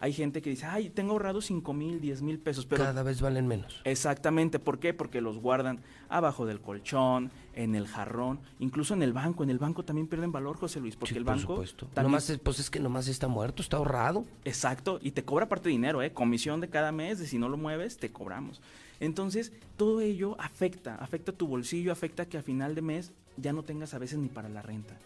Hay 0.01 0.13
gente 0.13 0.43
que 0.43 0.51
dice, 0.51 0.67
ay, 0.67 0.91
tengo 0.91 1.13
ahorrado 1.13 1.41
5 1.41 1.73
mil, 1.73 2.01
10 2.01 2.23
mil 2.23 2.39
pesos, 2.39 2.67
pero... 2.67 2.85
Cada 2.85 3.03
vez 3.03 3.21
valen 3.21 3.47
menos. 3.47 3.81
Exactamente, 3.85 4.59
¿por 4.59 4.79
qué? 4.79 4.95
Porque 4.95 5.21
los 5.21 5.39
guardan 5.39 5.81
abajo 6.09 6.47
del 6.47 6.61
colchón, 6.61 7.31
en 7.55 7.75
el 7.75 7.87
jarrón, 7.89 8.41
incluso 8.61 8.95
en 8.95 9.03
el 9.03 9.13
banco. 9.13 9.43
En 9.45 9.51
el 9.51 9.59
banco 9.59 9.85
también 9.85 10.07
pierden 10.07 10.31
valor, 10.33 10.57
José 10.57 10.81
Luis, 10.81 10.97
porque 10.97 11.15
Sí, 11.15 11.19
el 11.19 11.25
por 11.25 11.35
banco 11.37 11.53
supuesto. 11.55 11.87
también... 11.87 12.13
Nomás 12.13 12.31
es- 12.31 12.39
pues 12.39 12.59
es 12.61 12.71
que 12.71 12.81
nomás 12.81 13.09
está 13.09 13.29
muerto, 13.29 13.63
está 13.63 13.77
ahorrado. 13.79 14.25
Exacto, 14.45 14.99
y 15.03 15.11
te 15.11 15.25
cobra 15.25 15.49
parte 15.49 15.69
de 15.69 15.73
dinero, 15.73 16.03
¿eh? 16.03 16.13
Comisión 16.13 16.61
de 16.61 16.69
cada 16.69 16.93
mes, 16.93 17.19
de 17.19 17.27
si 17.27 17.39
no 17.39 17.49
lo 17.49 17.57
mueves, 17.57 17.97
te 17.97 18.11
cobramos. 18.13 18.61
Entonces, 19.01 19.53
todo 19.77 20.01
ello 20.01 20.37
afecta, 20.41 20.95
afecta 20.97 21.33
tu 21.33 21.49
bolsillo, 21.49 21.91
afecta 21.91 22.27
que 22.27 22.39
a 22.39 22.43
final 22.43 22.75
de 22.77 22.83
mes 22.83 23.13
ya 23.37 23.53
no 23.53 23.65
tengas 23.65 23.93
a 23.95 23.99
veces 23.99 24.19
ni 24.19 24.29
para 24.29 24.49
la 24.49 24.63
renta. 24.63 24.97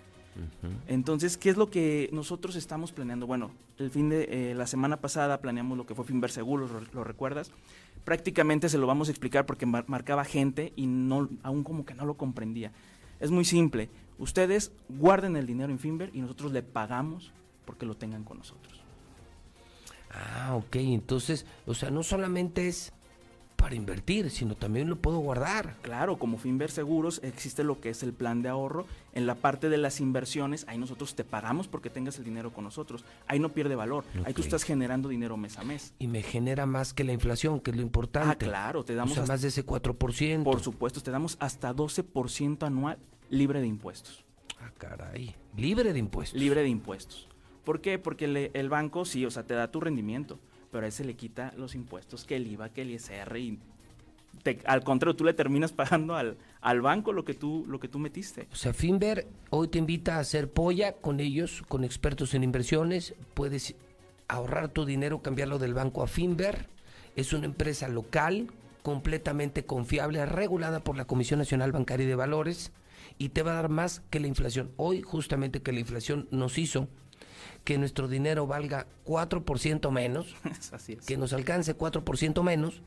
Entonces, 0.87 1.37
¿qué 1.37 1.51
es 1.51 1.57
lo 1.57 1.71
que 1.71 2.09
nosotros 2.13 2.57
estamos 2.57 2.93
planeando? 2.93 3.27
Bueno, 3.27 3.51
el 3.79 3.91
fin 3.91 4.09
de 4.09 4.51
eh, 4.51 4.55
la 4.55 4.67
semana 4.67 4.99
pasada 4.99 5.41
planeamos 5.41 5.77
lo 5.77 5.87
que 5.87 5.95
fue 5.95 6.05
Finver 6.05 6.31
Seguros, 6.31 6.71
¿lo, 6.71 6.81
lo 6.93 7.05
recuerdas? 7.05 7.51
Prácticamente 8.05 8.69
se 8.69 8.79
lo 8.79 8.87
vamos 8.87 9.09
a 9.09 9.11
explicar 9.11 9.47
porque 9.47 9.67
mar- 9.67 9.85
marcaba 9.89 10.25
gente 10.25 10.73
y 10.77 10.87
no, 10.87 11.29
aún 11.43 11.65
como 11.65 11.85
que 11.85 11.95
no 11.95 12.07
lo 12.07 12.15
comprendía. 12.15 12.73
Es 13.21 13.31
muy 13.31 13.45
simple. 13.45 13.91
Ustedes 14.19 14.73
guarden 14.89 15.37
el 15.37 15.47
dinero 15.47 15.71
en 15.73 15.79
Finver 15.79 16.11
y 16.13 16.21
nosotros 16.21 16.53
le 16.53 16.63
pagamos 16.63 17.33
porque 17.65 17.85
lo 17.87 17.97
tengan 17.97 18.25
con 18.25 18.39
nosotros. 18.39 18.81
Ah, 20.11 20.55
ok. 20.55 20.77
Entonces, 20.77 21.45
o 21.67 21.75
sea, 21.75 21.91
no 21.91 22.03
solamente 22.03 22.67
es 22.69 22.93
para 23.57 23.75
invertir, 23.75 24.31
sino 24.31 24.55
también 24.55 24.89
lo 24.89 24.97
puedo 24.97 25.19
guardar. 25.19 25.77
Claro, 25.83 26.17
como 26.17 26.39
Finver 26.39 26.71
Seguros 26.71 27.21
existe 27.25 27.65
lo 27.65 27.81
que 27.81 27.91
es 27.91 28.03
el 28.05 28.13
plan 28.13 28.41
de 28.41 28.49
ahorro. 28.49 28.87
En 29.19 29.27
la 29.27 29.35
parte 29.35 29.69
de 29.69 29.79
las 29.79 29.99
inversiones, 30.01 30.65
ahí 30.69 30.79
nosotros 30.79 31.17
te 31.17 31.25
pagamos 31.25 31.67
porque 31.67 31.91
tengas 31.91 32.17
el 32.19 32.25
dinero 32.25 32.53
con 32.53 32.63
nosotros. 32.63 33.05
Ahí 33.27 33.41
no 33.41 33.49
pierde 33.49 33.75
valor. 33.75 34.05
Ahí 34.25 34.33
tú 34.33 34.43
estás 34.43 34.63
generando 34.63 35.09
dinero 35.09 35.37
mes 35.37 35.59
a 35.59 35.65
mes. 35.65 35.93
Y 35.99 36.07
me 36.07 36.23
genera 36.23 36.67
más 36.67 36.95
que 36.95 37.03
la 37.03 37.13
inflación, 37.13 37.59
que 37.59 37.73
es 37.73 37.77
lo 37.77 37.83
importante. 37.83 38.29
Ah, 38.31 38.39
claro, 38.39 38.85
te 38.85 38.95
damos 38.95 39.11
O 39.11 39.15
sea, 39.15 39.23
hasta- 39.25 39.33
más 39.33 39.43
de 39.43 39.49
ese 39.49 39.65
4%. 39.67 40.45
Por 40.45 40.61
supuesto, 40.61 41.01
te 41.03 41.11
damos 41.11 41.37
hasta 41.41 41.73
12% 41.75 42.65
anual 42.65 42.99
libre 43.29 43.61
de 43.61 43.67
impuestos. 43.67 44.25
Ah, 44.61 44.71
caray. 44.79 45.35
Libre 45.57 45.93
de 45.93 45.99
impuestos. 45.99 46.39
Libre 46.41 46.63
de 46.63 46.69
impuestos. 46.69 47.27
¿Por 47.65 47.81
qué? 47.81 47.99
Porque 47.99 48.29
le- 48.29 48.53
el 48.55 48.69
banco 48.69 49.05
sí, 49.05 49.27
o 49.27 49.33
sea, 49.33 49.43
te 49.43 49.55
da 49.55 49.73
tu 49.73 49.81
rendimiento, 49.81 50.39
pero 50.71 50.85
a 50.85 50.89
ese 50.89 51.05
le 51.05 51.17
quita 51.17 51.53
los 51.57 51.75
impuestos 51.75 52.25
que 52.25 52.37
el 52.37 52.47
IVA, 52.47 52.69
que 52.69 52.83
el 52.83 52.91
ISR 52.93 53.37
y 53.41 53.59
te- 54.43 54.61
al 54.67 54.83
contrario, 54.85 55.17
tú 55.17 55.25
le 55.25 55.33
terminas 55.35 55.73
pagando 55.73 56.15
al, 56.17 56.37
al 56.61 56.81
banco 56.81 57.13
lo 57.13 57.25
que 57.25 57.35
tú 57.35 57.65
lo 57.69 57.79
que 57.81 57.89
tú 57.89 57.99
metiste. 57.99 58.49
O 58.53 58.57
sea, 58.57 58.73
Finver 58.73 59.27
hoy 59.51 59.69
te 59.69 59.79
invita 59.79 60.17
a 60.17 60.21
hacer 60.21 60.51
polla 60.51 60.93
con 60.95 61.21
ellos, 61.21 61.63
con 61.69 61.85
expertos 61.85 62.35
en 62.35 62.45
inversiones. 62.45 63.15
Puedes 63.35 63.75
ahorrar 64.29 64.69
tu 64.69 64.85
dinero, 64.85 65.23
cambiarlo 65.23 65.59
del 65.59 65.75
banco 65.75 66.03
a 66.03 66.07
Finver. 66.07 66.69
Es 67.17 67.33
una 67.33 67.47
empresa 67.47 67.89
local, 67.89 68.49
completamente 68.83 69.65
confiable, 69.65 70.25
regulada 70.27 70.81
por 70.81 70.97
la 70.97 71.05
Comisión 71.07 71.39
Nacional 71.39 71.73
Bancaria 71.73 72.05
y 72.05 72.09
de 72.09 72.15
Valores 72.15 72.73
y 73.19 73.31
te 73.31 73.43
va 73.43 73.53
a 73.53 73.55
dar 73.55 73.69
más 73.69 74.03
que 74.11 74.21
la 74.21 74.29
inflación. 74.29 74.71
Hoy 74.77 75.03
justamente 75.03 75.61
que 75.63 75.73
la 75.73 75.81
inflación 75.81 76.29
nos 76.31 76.59
hizo 76.59 76.89
que 77.65 77.77
nuestro 77.79 78.07
dinero 78.09 78.47
valga 78.47 78.87
4% 79.05 79.91
menos, 79.91 80.35
Así 80.73 80.93
es. 80.95 81.05
que 81.05 81.17
nos 81.17 81.33
alcance 81.33 81.77
4% 81.77 82.43
menos, 82.43 82.81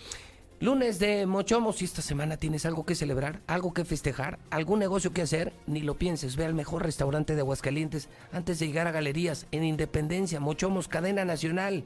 Lunes 0.61 0.99
de 0.99 1.25
Mochomos, 1.27 1.77
si 1.77 1.87
esta 1.87 2.03
semana 2.03 2.37
tienes 2.37 2.67
algo 2.67 2.85
que 2.87 2.95
celebrar, 2.95 3.41
algo 3.49 3.73
que 3.73 3.85
festejar, 3.85 4.39
algún 4.51 4.79
negocio 4.79 5.13
que 5.13 5.23
hacer, 5.23 5.53
ni 5.67 5.81
lo 5.81 5.97
pienses, 5.97 6.37
ve 6.37 6.45
al 6.45 6.55
mejor 6.55 6.85
restaurante 6.85 7.35
de 7.35 7.41
Aguascalientes 7.41 8.09
antes 8.31 8.61
de 8.61 8.67
llegar 8.67 8.87
a 8.87 8.93
galerías 8.93 9.49
en 9.51 9.65
Independencia, 9.65 10.39
Mochomos, 10.39 10.87
cadena 10.87 11.25
nacional 11.25 11.85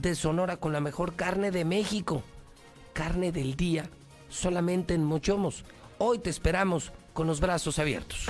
de 0.00 0.14
Sonora 0.14 0.58
con 0.58 0.72
la 0.72 0.80
mejor 0.80 1.14
carne 1.14 1.50
de 1.50 1.64
México. 1.64 2.22
Carne 2.92 3.32
del 3.32 3.56
día, 3.56 3.88
solamente 4.28 4.94
en 4.94 5.04
Mochomos. 5.04 5.64
Hoy 5.98 6.18
te 6.18 6.30
esperamos 6.30 6.92
con 7.12 7.26
los 7.26 7.40
brazos 7.40 7.78
abiertos. 7.78 8.26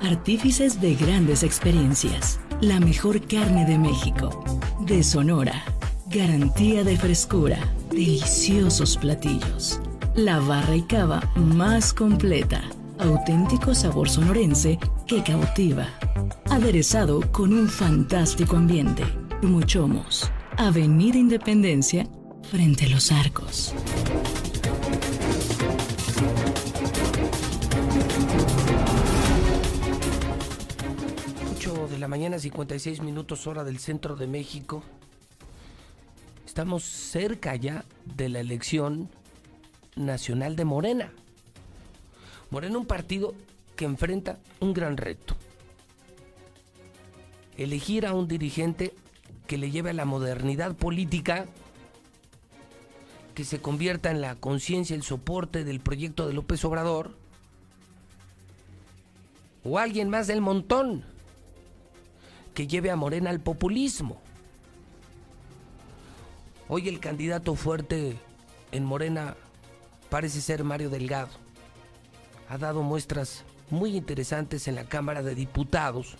Artífices 0.00 0.80
de 0.80 0.94
grandes 0.94 1.42
experiencias. 1.42 2.40
La 2.60 2.80
mejor 2.80 3.26
carne 3.26 3.66
de 3.66 3.78
México. 3.78 4.44
De 4.80 5.02
Sonora. 5.02 5.62
Garantía 6.06 6.84
de 6.84 6.96
frescura. 6.96 7.58
Deliciosos 7.90 8.96
platillos. 8.96 9.80
La 10.14 10.40
barra 10.40 10.76
y 10.76 10.82
cava 10.82 11.20
más 11.36 11.92
completa. 11.92 12.62
Auténtico 12.98 13.74
sabor 13.74 14.08
sonorense 14.08 14.78
que 15.06 15.22
cautiva. 15.22 15.86
Aderezado 16.50 17.20
con 17.30 17.52
un 17.52 17.68
fantástico 17.68 18.56
ambiente. 18.56 19.04
Mochomos. 19.42 20.30
Avenida 20.60 21.16
Independencia, 21.16 22.08
frente 22.50 22.86
a 22.86 22.88
los 22.88 23.12
arcos. 23.12 23.72
8 31.52 31.88
de 31.88 31.98
la 31.98 32.08
mañana, 32.08 32.40
56 32.40 33.02
minutos 33.02 33.46
hora 33.46 33.62
del 33.62 33.78
centro 33.78 34.16
de 34.16 34.26
México. 34.26 34.82
estamos 36.44 36.82
cerca 36.82 37.54
ya 37.54 37.84
de 38.16 38.28
la 38.28 38.40
elección 38.40 39.08
nacional 39.94 40.56
de 40.56 40.64
Morena. 40.64 41.12
Morena 42.50 42.78
un 42.78 42.86
partido 42.86 43.32
que 43.76 43.84
enfrenta 43.84 44.40
un 44.58 44.74
gran 44.74 44.96
reto. 44.96 45.36
Elegir 47.56 48.06
a 48.06 48.12
un 48.12 48.26
dirigente 48.26 48.92
que 49.48 49.58
le 49.58 49.72
lleve 49.72 49.90
a 49.90 49.94
la 49.94 50.04
modernidad 50.04 50.76
política, 50.76 51.46
que 53.34 53.44
se 53.44 53.60
convierta 53.60 54.10
en 54.10 54.20
la 54.20 54.36
conciencia, 54.36 54.94
el 54.94 55.02
soporte 55.02 55.64
del 55.64 55.80
proyecto 55.80 56.28
de 56.28 56.34
López 56.34 56.64
Obrador, 56.64 57.16
o 59.64 59.78
alguien 59.78 60.10
más 60.10 60.26
del 60.26 60.40
montón 60.40 61.02
que 62.54 62.66
lleve 62.66 62.90
a 62.90 62.96
Morena 62.96 63.30
al 63.30 63.40
populismo. 63.40 64.20
Hoy 66.68 66.88
el 66.88 67.00
candidato 67.00 67.54
fuerte 67.54 68.18
en 68.70 68.84
Morena 68.84 69.34
parece 70.10 70.42
ser 70.42 70.62
Mario 70.62 70.90
Delgado. 70.90 71.30
Ha 72.50 72.58
dado 72.58 72.82
muestras 72.82 73.44
muy 73.70 73.96
interesantes 73.96 74.68
en 74.68 74.74
la 74.74 74.84
Cámara 74.84 75.22
de 75.22 75.34
Diputados. 75.34 76.16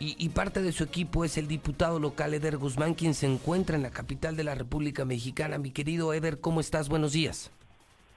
Y, 0.00 0.28
parte 0.28 0.62
de 0.62 0.70
su 0.70 0.84
equipo 0.84 1.24
es 1.24 1.38
el 1.38 1.48
diputado 1.48 1.98
local 1.98 2.32
Eder 2.32 2.56
Guzmán, 2.56 2.94
quien 2.94 3.14
se 3.14 3.26
encuentra 3.26 3.74
en 3.74 3.82
la 3.82 3.90
capital 3.90 4.36
de 4.36 4.44
la 4.44 4.54
República 4.54 5.04
Mexicana. 5.04 5.58
Mi 5.58 5.72
querido 5.72 6.12
Eder, 6.12 6.38
¿cómo 6.40 6.60
estás? 6.60 6.88
Buenos 6.88 7.12
días. 7.12 7.50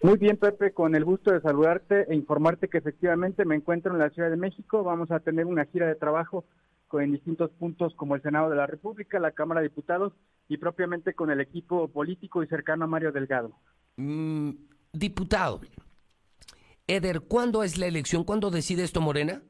Muy 0.04 0.18
bien, 0.18 0.38
Pepe, 0.38 0.74
con 0.74 0.94
el 0.94 1.04
gusto 1.04 1.32
de 1.32 1.42
saludarte 1.42 2.06
e 2.08 2.16
informarte 2.16 2.68
que 2.68 2.78
efectivamente 2.78 3.46
me 3.46 3.56
encuentro 3.56 3.94
en 3.94 4.00
la 4.00 4.12
Ciudad 4.12 4.30
de 4.30 4.38
México. 4.38 4.84
Vamos 4.84 5.10
a 5.10 5.22
tener 5.22 5.48
una 5.48 5.66
gira 5.66 5.88
de 5.88 5.96
trabajo 5.96 6.46
en 6.94 7.14
distintos 7.14 7.50
puntos 7.52 7.96
como 7.96 8.16
el 8.16 8.22
Senado 8.22 8.50
de 8.50 8.58
la 8.58 8.68
República, 8.68 9.20
la 9.20 9.32
Cámara 9.32 9.62
de 9.62 9.70
Diputados 9.70 10.14
y 10.50 10.58
propiamente 10.58 11.14
con 11.14 11.32
el 11.32 11.40
equipo 11.40 11.88
político 11.88 12.44
y 12.44 12.48
cercano 12.48 12.86
a 12.86 12.88
Mario 12.88 13.12
Delgado. 13.12 13.54
Mm, 13.96 14.52
diputado, 14.92 15.62
Eder, 16.88 17.22
¿cuándo 17.22 17.64
es 17.64 17.78
la 17.78 17.88
elección? 17.88 18.24
¿Cuándo 18.24 18.52
decide 18.52 18.84
esto 18.84 19.02
Morena? 19.02 19.42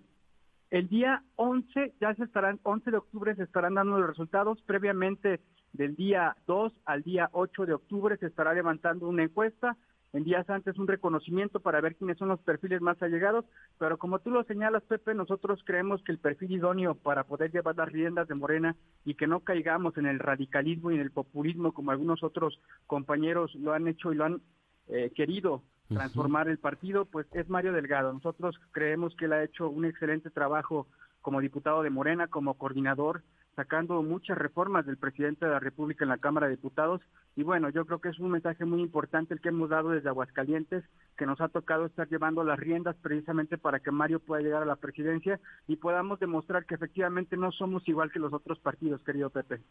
El 0.72 0.88
día 0.88 1.22
11, 1.36 1.96
ya 2.00 2.16
se 2.16 2.24
estarán, 2.24 2.60
11 2.64 2.92
de 2.92 2.98
octubre 2.98 3.36
se 3.36 3.44
estarán 3.44 3.76
dando 3.76 4.00
los 4.00 4.08
resultados. 4.08 4.62
Previamente 4.62 5.42
del 5.74 5.96
día 5.96 6.38
2 6.48 6.74
al 6.86 7.04
día 7.04 7.30
8 7.34 7.66
de 7.66 7.74
octubre 7.74 8.16
se 8.18 8.28
estará 8.28 8.54
levantando 8.54 9.08
una 9.08 9.24
encuesta 9.24 9.76
en 10.14 10.24
días 10.24 10.50
antes 10.50 10.78
un 10.78 10.88
reconocimiento 10.88 11.60
para 11.60 11.82
ver 11.82 11.96
quiénes 11.96 12.18
son 12.18 12.30
los 12.30 12.40
perfiles 12.42 12.82
más 12.82 13.02
allegados, 13.02 13.46
pero 13.78 13.98
como 13.98 14.20
tú 14.20 14.30
lo 14.30 14.44
señalas, 14.44 14.84
Pepe, 14.84 15.14
nosotros 15.14 15.62
creemos 15.66 16.04
que 16.04 16.12
el 16.12 16.20
perfil 16.20 16.52
idóneo 16.52 16.96
para 16.96 17.24
poder 17.24 17.52
llevar 17.52 17.78
las 17.78 17.90
riendas 17.90 18.28
de 18.28 18.36
Morena 18.36 18.76
y 19.06 19.16
que 19.16 19.28
no 19.28 19.40
caigamos 19.42 19.98
en 19.98 20.06
el 20.06 20.20
radicalismo 20.20 20.92
y 20.92 20.96
en 20.96 21.02
el 21.02 21.12
populismo 21.12 21.74
como 21.74 21.92
algunos 21.92 22.24
otros 22.24 22.60
compañeros 22.88 23.56
lo 23.56 23.74
han 23.74 23.88
hecho 23.88 24.12
y 24.12 24.16
lo 24.16 24.26
han 24.26 24.42
eh, 24.90 25.12
querido 25.16 25.64
transformar 25.94 26.50
el 26.50 26.58
partido, 26.58 27.06
pues 27.06 27.28
es 27.34 27.50
Mario 27.50 27.74
Delgado. 27.74 28.14
Nosotros 28.14 28.60
creemos 28.72 29.16
que 29.16 29.26
él 29.26 29.34
ha 29.34 29.44
hecho 29.44 29.70
un 29.70 29.86
excelente 29.86 30.30
trabajo 30.30 30.88
como 31.22 31.42
diputado 31.42 31.84
de 31.84 31.90
Morena, 31.90 32.28
como 32.28 32.56
coordinador 32.56 33.24
sacando 33.56 34.02
muchas 34.02 34.38
reformas 34.38 34.86
del 34.86 34.98
presidente 34.98 35.46
de 35.46 35.52
la 35.52 35.60
República 35.60 36.06
en 36.06 36.10
la 36.10 36.18
Cámara 36.18 36.48
de 36.48 36.56
Diputados. 36.56 37.02
Y 37.36 37.44
bueno, 37.44 37.70
yo 37.70 37.86
creo 37.86 38.00
que 38.00 38.10
es 38.10 38.20
un 38.20 38.32
mensaje 38.32 38.66
muy 38.66 38.82
importante 38.82 39.34
el 39.34 39.42
que 39.42 39.50
hemos 39.50 39.70
dado 39.70 39.90
desde 39.90 40.10
Aguascalientes, 40.10 40.84
que 41.18 41.26
nos 41.26 41.40
ha 41.42 41.50
tocado 41.50 41.86
estar 41.86 42.08
llevando 42.10 42.44
las 42.44 42.60
riendas 42.60 42.96
precisamente 43.02 43.58
para 43.58 43.80
que 43.80 43.92
Mario 43.92 44.20
pueda 44.20 44.42
llegar 44.42 44.64
a 44.64 44.66
la 44.66 44.78
presidencia 44.78 45.40
y 45.68 45.76
podamos 45.76 46.20
demostrar 46.20 46.66
que 46.66 46.76
efectivamente 46.76 47.38
no 47.38 47.52
somos 47.52 47.88
igual 47.88 48.12
que 48.12 48.20
los 48.20 48.34
otros 48.34 48.60
partidos, 48.60 49.04
querido 49.04 49.30
Pepe. 49.30 49.62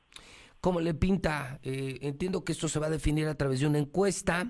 ¿Cómo 0.61 0.81
le 0.81 0.95
pinta? 0.95 1.59
Eh, 1.63 1.99
entiendo 2.03 2.45
que 2.45 2.53
esto 2.53 2.69
se 2.69 2.81
va 2.81 2.87
a 2.87 2.91
definir 2.91 3.29
a 3.29 3.35
través 3.35 3.61
de 3.61 3.67
una 3.67 3.79
encuesta. 3.79 4.47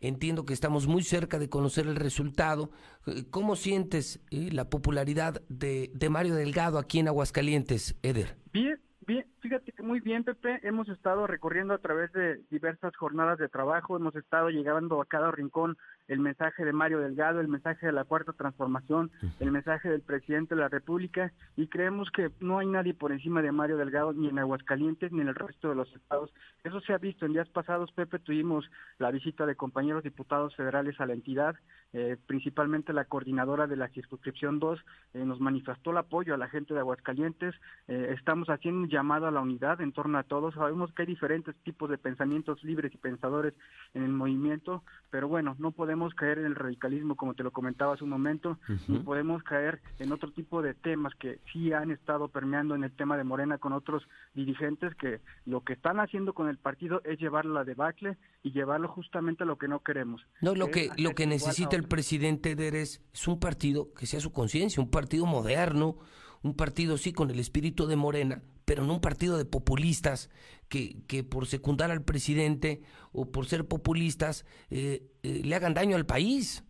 Entiendo 0.00 0.46
que 0.46 0.54
estamos 0.54 0.86
muy 0.86 1.02
cerca 1.02 1.38
de 1.38 1.50
conocer 1.50 1.86
el 1.86 1.96
resultado. 1.96 2.70
Eh, 3.06 3.24
¿Cómo 3.30 3.54
sientes 3.54 4.20
eh, 4.30 4.48
la 4.50 4.70
popularidad 4.70 5.42
de, 5.48 5.90
de 5.94 6.08
Mario 6.08 6.34
Delgado 6.34 6.78
aquí 6.78 7.00
en 7.00 7.08
Aguascalientes, 7.08 7.98
Eder? 8.02 8.36
Bien, 8.52 8.80
bien, 9.06 9.26
fíjate 9.40 9.72
que 9.72 9.82
muy 9.82 10.00
bien, 10.00 10.24
Pepe. 10.24 10.60
Hemos 10.62 10.88
estado 10.88 11.26
recorriendo 11.26 11.74
a 11.74 11.78
través 11.78 12.10
de 12.12 12.42
diversas 12.50 12.96
jornadas 12.96 13.38
de 13.38 13.48
trabajo, 13.48 13.96
hemos 13.96 14.16
estado 14.16 14.48
llegando 14.48 15.02
a 15.02 15.06
cada 15.06 15.30
rincón 15.32 15.76
el 16.10 16.18
mensaje 16.18 16.64
de 16.64 16.72
Mario 16.72 16.98
Delgado, 16.98 17.40
el 17.40 17.46
mensaje 17.46 17.86
de 17.86 17.92
la 17.92 18.02
cuarta 18.02 18.32
transformación, 18.32 19.12
el 19.38 19.52
mensaje 19.52 19.88
del 19.88 20.00
presidente 20.00 20.56
de 20.56 20.60
la 20.60 20.68
República 20.68 21.32
y 21.56 21.68
creemos 21.68 22.10
que 22.10 22.32
no 22.40 22.58
hay 22.58 22.66
nadie 22.66 22.94
por 22.94 23.12
encima 23.12 23.42
de 23.42 23.52
Mario 23.52 23.76
Delgado 23.76 24.12
ni 24.12 24.28
en 24.28 24.40
Aguascalientes 24.40 25.12
ni 25.12 25.20
en 25.20 25.28
el 25.28 25.36
resto 25.36 25.68
de 25.68 25.76
los 25.76 25.94
estados. 25.94 26.32
Eso 26.64 26.80
se 26.80 26.92
ha 26.92 26.98
visto 26.98 27.26
en 27.26 27.32
días 27.32 27.48
pasados, 27.48 27.92
Pepe, 27.92 28.18
tuvimos 28.18 28.68
la 28.98 29.12
visita 29.12 29.46
de 29.46 29.54
compañeros 29.54 30.02
diputados 30.02 30.54
federales 30.56 31.00
a 31.00 31.06
la 31.06 31.12
entidad, 31.12 31.54
eh, 31.92 32.16
principalmente 32.26 32.92
la 32.92 33.04
coordinadora 33.04 33.68
de 33.68 33.76
la 33.76 33.88
circunscripción 33.88 34.58
2 34.58 34.80
eh, 35.14 35.24
nos 35.24 35.40
manifestó 35.40 35.92
el 35.92 35.98
apoyo 35.98 36.34
a 36.34 36.38
la 36.38 36.48
gente 36.48 36.74
de 36.74 36.80
Aguascalientes, 36.80 37.54
eh, 37.86 38.14
estamos 38.18 38.48
haciendo 38.48 38.80
un 38.82 38.88
llamado 38.88 39.28
a 39.28 39.30
la 39.30 39.40
unidad 39.40 39.80
en 39.80 39.92
torno 39.92 40.18
a 40.18 40.24
todos, 40.24 40.54
sabemos 40.54 40.92
que 40.92 41.02
hay 41.02 41.06
diferentes 41.06 41.54
tipos 41.62 41.88
de 41.88 41.98
pensamientos 41.98 42.62
libres 42.64 42.92
y 42.92 42.98
pensadores 42.98 43.54
en 43.94 44.02
el 44.02 44.10
movimiento, 44.10 44.82
pero 45.10 45.28
bueno, 45.28 45.54
no 45.60 45.70
podemos 45.70 45.99
caer 46.14 46.38
en 46.38 46.46
el 46.46 46.54
radicalismo, 46.54 47.16
como 47.16 47.34
te 47.34 47.42
lo 47.42 47.50
comentaba 47.50 47.94
hace 47.94 48.04
un 48.04 48.10
momento, 48.10 48.58
y 48.88 48.98
podemos 48.98 49.42
caer 49.42 49.80
en 49.98 50.12
otro 50.12 50.30
tipo 50.32 50.62
de 50.62 50.74
temas 50.74 51.14
que 51.14 51.38
sí 51.52 51.72
han 51.72 51.90
estado 51.90 52.28
permeando 52.28 52.74
en 52.74 52.84
el 52.84 52.92
tema 52.92 53.16
de 53.16 53.24
Morena 53.24 53.58
con 53.58 53.72
otros 53.72 54.02
dirigentes 54.34 54.94
que 54.94 55.20
lo 55.44 55.62
que 55.62 55.74
están 55.74 56.00
haciendo 56.00 56.32
con 56.32 56.48
el 56.48 56.56
partido 56.56 57.02
es 57.04 57.18
llevarlo 57.18 57.52
a 57.52 57.60
la 57.60 57.64
debacle 57.64 58.16
y 58.42 58.52
llevarlo 58.52 58.88
justamente 58.88 59.44
a 59.44 59.46
lo 59.46 59.56
que 59.56 59.68
no 59.68 59.80
queremos. 59.80 60.22
No, 60.40 60.54
lo 60.54 60.70
que, 60.70 60.90
lo 60.96 61.14
que 61.14 61.26
necesita 61.26 61.76
el 61.76 61.84
presidente 61.84 62.54
Deres 62.54 63.02
es 63.12 63.28
un 63.28 63.38
partido 63.38 63.92
que 63.94 64.06
sea 64.06 64.20
su 64.20 64.32
conciencia, 64.32 64.82
un 64.82 64.90
partido 64.90 65.26
moderno, 65.26 65.96
un 66.42 66.54
partido 66.54 66.96
sí 66.96 67.12
con 67.12 67.30
el 67.30 67.38
espíritu 67.38 67.86
de 67.86 67.96
Morena, 67.96 68.42
pero 68.70 68.84
no 68.84 68.94
un 68.94 69.00
partido 69.00 69.36
de 69.36 69.44
populistas 69.44 70.30
que, 70.68 71.04
que 71.08 71.24
por 71.24 71.46
secundar 71.46 71.90
al 71.90 72.04
presidente 72.04 72.82
o 73.10 73.32
por 73.32 73.46
ser 73.46 73.66
populistas 73.66 74.46
eh, 74.70 75.02
eh, 75.24 75.42
le 75.44 75.56
hagan 75.56 75.74
daño 75.74 75.96
al 75.96 76.06
país. 76.06 76.62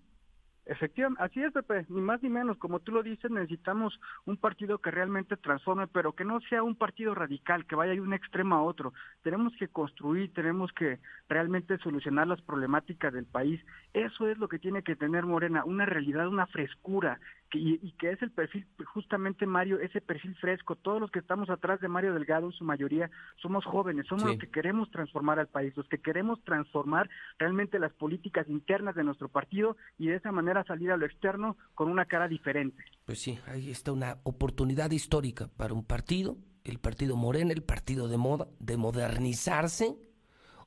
Efectivamente, 0.65 1.23
así 1.23 1.43
es, 1.43 1.53
Pepe, 1.53 1.85
ni 1.91 2.01
más 2.01 2.23
ni 2.23 2.31
menos. 2.31 2.57
Como 2.57 2.81
tú 2.81 2.93
lo 2.93 3.03
dices, 3.03 3.31
necesitamos 3.31 4.01
un 4.25 4.39
partido 4.39 4.79
que 4.79 4.91
realmente 4.91 5.37
transforme, 5.37 5.89
pero 5.89 6.15
que 6.15 6.25
no 6.25 6.41
sea 6.49 6.63
un 6.63 6.75
partido 6.75 7.15
radical, 7.15 7.67
que 7.67 7.75
vaya 7.75 7.93
de 7.93 8.01
un 8.01 8.15
extremo 8.15 8.55
a 8.55 8.63
otro. 8.63 8.95
Tenemos 9.23 9.53
que 9.59 9.69
construir, 9.69 10.33
tenemos 10.33 10.73
que 10.73 11.01
realmente 11.29 11.77
solucionar 11.79 12.29
las 12.29 12.41
problemáticas 12.41 13.13
del 13.13 13.27
país. 13.27 13.61
Eso 13.93 14.27
es 14.27 14.39
lo 14.39 14.49
que 14.49 14.59
tiene 14.59 14.83
que 14.83 14.97
tener 14.97 15.27
Morena, 15.27 15.65
una 15.67 15.85
realidad, 15.85 16.29
una 16.29 16.47
frescura, 16.47 17.21
y, 17.59 17.93
que 17.93 18.13
es 18.13 18.23
el 18.23 18.31
perfil, 18.31 18.67
justamente 18.93 19.47
Mario, 19.47 19.81
ese 19.81 20.01
perfil 20.01 20.35
fresco. 20.37 20.77
Todos 20.77 21.01
los 21.01 21.11
que 21.11 21.19
estamos 21.19 21.51
atrás 21.51 21.81
de 21.81 21.89
Mario 21.89 22.15
Delgado, 22.15 22.47
en 22.47 22.53
su 22.53 22.65
mayoría, 22.65 23.11
somos 23.41 23.65
jóvenes, 23.65 24.07
somos 24.07 24.25
los 24.25 24.39
que 24.39 24.51
queremos 24.51 24.91
transformar 24.91 25.39
al 25.39 25.49
país, 25.49 25.77
los 25.77 25.89
que 25.89 25.99
queremos 25.99 26.43
transformar 26.45 27.09
realmente 27.39 27.79
las 27.79 27.93
políticas 27.93 28.49
internas 28.49 28.95
de 28.95 29.05
nuestro 29.05 29.29
partido 29.29 29.77
y 29.99 30.07
de 30.07 30.17
esa 30.17 30.33
manera 30.33 30.65
salir 30.65 30.91
a 30.93 30.97
lo 30.97 31.07
externo 31.07 31.57
con 31.75 31.89
una 31.89 32.05
cara 32.05 32.29
diferente. 32.29 32.83
Pues 33.05 33.21
sí, 33.21 33.39
ahí 33.47 33.71
está 33.71 33.93
una 33.93 34.19
oportunidad 34.23 34.91
histórica 34.91 35.49
para 35.57 35.75
un 35.75 35.85
partido, 35.85 36.37
el 36.65 36.79
partido 36.79 37.17
Morena, 37.17 37.53
el 37.53 37.63
partido 37.63 38.09
de 38.09 38.17
moda, 38.17 38.49
de 38.59 38.77
modernizarse 38.77 39.97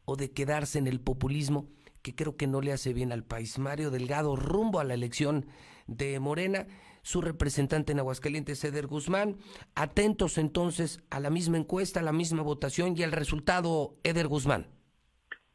o 0.05 0.15
de 0.15 0.31
quedarse 0.31 0.79
en 0.79 0.87
el 0.87 0.99
populismo 0.99 1.69
que 2.03 2.13
creo 2.13 2.35
que 2.37 2.45
no 2.45 2.61
le 2.61 2.73
hace 2.73 2.93
bien 2.93 3.11
al 3.11 3.23
país. 3.23 3.57
Mario 3.57 3.89
Delgado 3.89 4.35
rumbo 4.35 4.79
a 4.79 4.83
la 4.83 4.93
elección 4.93 5.47
de 5.87 6.19
Morena, 6.19 6.67
su 7.01 7.21
representante 7.21 7.93
en 7.93 7.99
Aguascalientes, 7.99 8.63
Eder 8.63 8.85
Guzmán. 8.85 9.37
Atentos 9.73 10.37
entonces 10.37 10.99
a 11.09 11.19
la 11.19 11.31
misma 11.31 11.57
encuesta, 11.57 12.01
a 12.01 12.03
la 12.03 12.13
misma 12.13 12.43
votación 12.43 12.95
y 12.95 13.03
al 13.03 13.11
resultado, 13.13 13.95
Eder 14.03 14.27
Guzmán. 14.27 14.67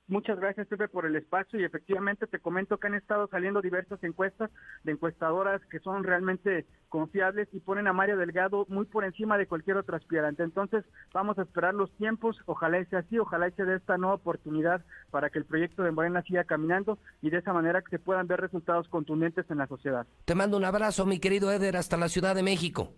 Muchas 0.09 0.41
gracias, 0.41 0.67
Pepe, 0.67 0.89
por 0.89 1.05
el 1.05 1.17
espacio 1.17 1.61
y 1.61 1.65
efectivamente 1.65 2.27
te 2.27 2.39
comento 2.39 2.79
que 2.79 2.87
han 2.87 2.95
estado 2.95 3.29
saliendo 3.29 3.61
diversas 3.61 4.03
encuestas 4.03 4.51
de 4.83 4.93
encuestadoras 4.93 5.61
que 5.67 5.81
son 5.81 6.03
realmente 6.03 6.65
confiables 6.89 7.47
y 7.53 7.61
ponen 7.61 7.87
a 7.89 7.93
Mario 7.93 8.17
Delgado 8.17 8.65
muy 8.71 8.87
por 8.87 9.05
encima 9.05 9.37
de 9.37 9.47
cualquier 9.47 9.77
otro 9.77 9.97
aspirante. 9.97 10.43
Entonces, 10.43 10.83
vamos 11.13 11.39
a 11.39 11.43
esperar 11.43 11.75
los 11.75 11.93
tiempos, 11.99 12.41
ojalá 12.47 12.83
sea 12.87 13.01
así, 13.01 13.19
ojalá 13.19 13.51
se 13.51 13.67
dé 13.67 13.77
esta 13.77 13.99
nueva 13.99 14.15
oportunidad 14.15 14.83
para 15.11 15.29
que 15.29 15.41
el 15.41 15.45
proyecto 15.45 15.83
de 15.83 15.91
Morena 15.91 16.23
siga 16.23 16.45
caminando 16.45 16.99
y 17.21 17.29
de 17.29 17.39
esa 17.39 17.53
manera 17.53 17.83
que 17.83 17.91
se 17.91 17.99
puedan 17.99 18.27
ver 18.27 18.41
resultados 18.41 18.89
contundentes 18.89 19.45
en 19.51 19.59
la 19.59 19.67
sociedad. 19.67 20.07
Te 20.25 20.35
mando 20.35 20.57
un 20.57 20.65
abrazo, 20.65 21.05
mi 21.05 21.19
querido 21.19 21.53
Eder, 21.53 21.77
hasta 21.77 21.99
la 21.99 22.09
Ciudad 22.09 22.35
de 22.35 22.43
México. 22.43 22.95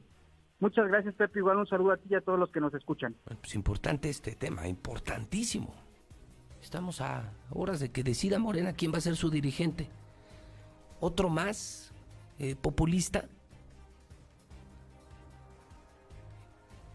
Muchas 0.61 0.87
gracias, 0.87 1.17
Pepe. 1.17 1.41
Igual 1.41 1.57
un 1.57 1.67
saludo 1.67 1.91
a 1.91 1.97
ti 1.97 2.07
y 2.11 2.15
a 2.15 2.21
todos 2.21 2.39
los 2.39 2.53
que 2.53 2.61
nos 2.61 2.73
escuchan. 2.75 3.17
Pues 3.25 3.57
importante 3.57 4.09
este 4.11 4.37
tema, 4.37 4.69
importantísimo. 4.69 5.90
Estamos 6.71 7.01
a 7.01 7.33
horas 7.51 7.81
de 7.81 7.91
que 7.91 8.05
decida 8.05 8.39
Morena 8.39 8.75
quién 8.75 8.93
va 8.93 8.99
a 8.99 9.01
ser 9.01 9.17
su 9.17 9.29
dirigente. 9.29 9.89
Otro 11.01 11.29
más 11.29 11.91
eh, 12.39 12.55
populista. 12.55 13.25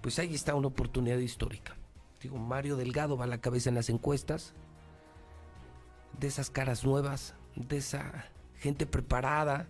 Pues 0.01 0.17
ahí 0.17 0.33
está 0.33 0.55
una 0.55 0.69
oportunidad 0.69 1.17
histórica. 1.17 1.75
Digo, 2.21 2.37
Mario 2.37 2.77
Delgado 2.77 3.17
va 3.17 3.25
a 3.25 3.27
la 3.27 3.41
cabeza 3.41 3.67
en 3.67 3.75
las 3.75 3.89
encuestas. 3.89 4.53
De 6.21 6.27
esas 6.27 6.49
caras 6.49 6.85
nuevas, 6.85 7.35
de 7.57 7.75
esa 7.75 8.29
gente 8.59 8.85
preparada, 8.85 9.67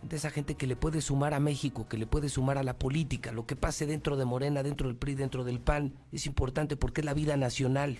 de 0.00 0.16
esa 0.16 0.30
gente 0.30 0.54
que 0.54 0.66
le 0.66 0.76
puede 0.76 1.02
sumar 1.02 1.34
a 1.34 1.40
México, 1.40 1.88
que 1.88 1.98
le 1.98 2.06
puede 2.06 2.30
sumar 2.30 2.56
a 2.56 2.62
la 2.62 2.78
política. 2.78 3.32
Lo 3.32 3.44
que 3.44 3.54
pase 3.54 3.84
dentro 3.84 4.16
de 4.16 4.24
Morena, 4.24 4.62
dentro 4.62 4.88
del 4.88 4.96
PRI, 4.96 5.14
dentro 5.14 5.44
del 5.44 5.60
PAN, 5.60 5.92
es 6.10 6.24
importante 6.24 6.78
porque 6.78 7.02
es 7.02 7.04
la 7.04 7.12
vida 7.12 7.36
nacional. 7.36 7.98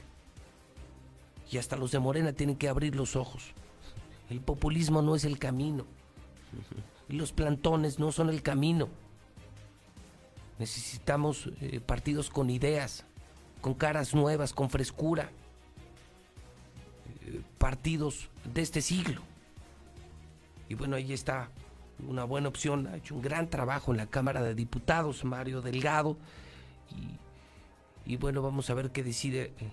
Y 1.50 1.58
hasta 1.58 1.76
los 1.76 1.92
de 1.92 1.98
Morena 1.98 2.32
tienen 2.32 2.56
que 2.56 2.68
abrir 2.68 2.96
los 2.96 3.16
ojos. 3.16 3.52
El 4.30 4.40
populismo 4.40 5.02
no 5.02 5.14
es 5.14 5.24
el 5.24 5.38
camino. 5.38 5.86
Y 7.08 7.14
los 7.14 7.32
plantones 7.32 7.98
no 7.98 8.10
son 8.12 8.30
el 8.30 8.42
camino. 8.42 8.88
Necesitamos 10.58 11.50
eh, 11.60 11.80
partidos 11.80 12.30
con 12.30 12.50
ideas, 12.50 13.04
con 13.60 13.74
caras 13.74 14.14
nuevas, 14.14 14.52
con 14.52 14.70
frescura. 14.70 15.30
Eh, 17.26 17.42
partidos 17.58 18.30
de 18.52 18.62
este 18.62 18.82
siglo. 18.82 19.22
Y 20.68 20.74
bueno, 20.74 20.96
ahí 20.96 21.12
está 21.12 21.50
una 22.06 22.24
buena 22.24 22.48
opción. 22.48 22.86
Ha 22.88 22.96
hecho 22.96 23.14
un 23.14 23.22
gran 23.22 23.48
trabajo 23.48 23.92
en 23.92 23.98
la 23.98 24.06
Cámara 24.06 24.42
de 24.42 24.54
Diputados, 24.54 25.24
Mario 25.24 25.60
Delgado. 25.62 26.16
Y, 28.04 28.16
bueno, 28.16 28.42
vamos 28.42 28.70
a 28.70 28.74
ver 28.74 28.90
qué 28.92 29.02
decide 29.02 29.52
eh, 29.58 29.72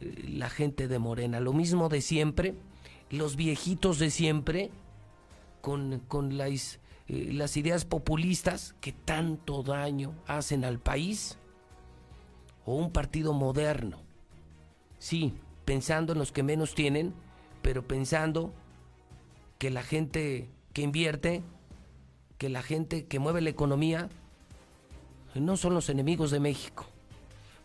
la 0.00 0.50
gente 0.50 0.88
de 0.88 0.98
Morena. 0.98 1.40
Lo 1.40 1.52
mismo 1.52 1.88
de 1.88 2.00
siempre, 2.00 2.54
los 3.10 3.36
viejitos 3.36 3.98
de 3.98 4.10
siempre, 4.10 4.70
con, 5.60 6.00
con 6.08 6.38
las 6.38 6.80
eh, 7.10 7.32
las 7.32 7.56
ideas 7.56 7.84
populistas 7.84 8.76
que 8.80 8.92
tanto 8.92 9.64
daño 9.64 10.14
hacen 10.28 10.64
al 10.64 10.78
país? 10.78 11.38
¿O 12.64 12.76
un 12.76 12.92
partido 12.92 13.32
moderno? 13.32 13.98
Sí, 15.00 15.34
pensando 15.64 16.12
en 16.12 16.20
los 16.20 16.30
que 16.30 16.44
menos 16.44 16.76
tienen, 16.76 17.12
pero 17.62 17.82
pensando 17.82 18.52
que 19.58 19.70
la 19.70 19.82
gente 19.82 20.48
que 20.72 20.82
invierte, 20.82 21.42
que 22.38 22.48
la 22.48 22.62
gente 22.62 23.06
que 23.06 23.18
mueve 23.18 23.40
la 23.40 23.50
economía, 23.50 24.08
no 25.34 25.56
son 25.56 25.74
los 25.74 25.88
enemigos 25.88 26.30
de 26.30 26.38
México. 26.38 26.86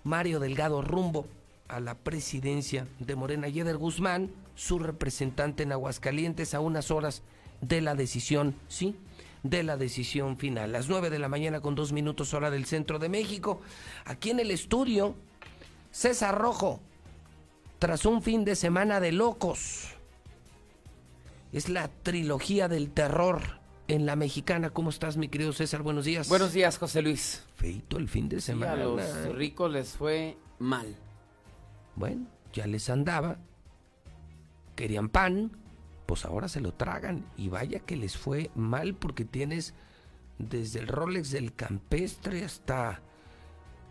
Mario 0.04 0.40
Delgado 0.40 0.82
rumbo 0.82 1.28
a 1.68 1.80
la 1.80 1.96
presidencia 1.96 2.88
de 3.00 3.16
Morena 3.16 3.48
Yeder 3.48 3.78
Guzmán, 3.78 4.32
su 4.56 4.80
representante 4.80 5.64
en 5.64 5.72
Aguascalientes, 5.72 6.54
a 6.54 6.60
unas 6.60 6.92
horas 6.92 7.24
de 7.62 7.82
la 7.82 7.96
decisión, 7.96 8.56
sí, 8.68 8.96
de 9.44 9.64
la 9.64 9.78
decisión 9.78 10.38
final. 10.38 10.72
Las 10.72 10.90
9 10.90 11.10
de 11.10 11.20
la 11.20 11.30
mañana 11.30 11.62
con 11.62 11.76
dos 11.76 11.92
minutos 11.92 12.34
hora 12.34 12.50
del 12.52 12.66
centro 12.66 13.00
de 13.00 13.10
México. 13.10 13.62
Aquí 14.06 14.32
en 14.32 14.40
el 14.40 14.52
estudio, 14.52 15.16
César 15.92 16.38
Rojo, 16.38 16.82
tras 17.80 18.06
un 18.06 18.22
fin 18.22 18.46
de 18.46 18.56
semana 18.56 19.00
de 19.00 19.12
locos. 19.12 19.90
Es 21.52 21.70
la 21.70 21.88
trilogía 21.88 22.68
del 22.68 22.92
terror 22.92 23.42
en 23.88 24.06
la 24.06 24.16
mexicana. 24.16 24.72
¿Cómo 24.72 24.90
estás, 24.90 25.18
mi 25.18 25.30
querido 25.30 25.54
César? 25.54 25.84
Buenos 25.84 26.06
días. 26.06 26.28
Buenos 26.28 26.54
días, 26.54 26.78
José 26.78 27.02
Luis. 27.02 27.44
Feito 27.56 27.98
el 27.98 28.10
fin 28.10 28.28
de 28.28 28.42
semana. 28.42 28.74
a 28.74 28.78
los 28.78 29.36
ricos 29.36 29.72
les 29.72 29.90
fue 29.92 30.38
mal. 30.60 30.96
Bueno, 31.96 32.28
ya 32.54 32.68
les 32.68 32.90
andaba. 32.90 33.38
Querían 34.76 35.10
pan, 35.10 35.52
pues 36.06 36.26
ahora 36.26 36.48
se 36.48 36.62
lo 36.62 36.74
tragan. 36.74 37.26
Y 37.38 37.50
vaya 37.50 37.80
que 37.80 37.96
les 37.96 38.18
fue 38.18 38.52
mal 38.56 38.96
porque 38.96 39.26
tienes 39.26 39.74
desde 40.38 40.80
el 40.80 40.88
Rolex 40.88 41.32
del 41.32 41.54
campestre 41.54 42.44
hasta 42.44 43.02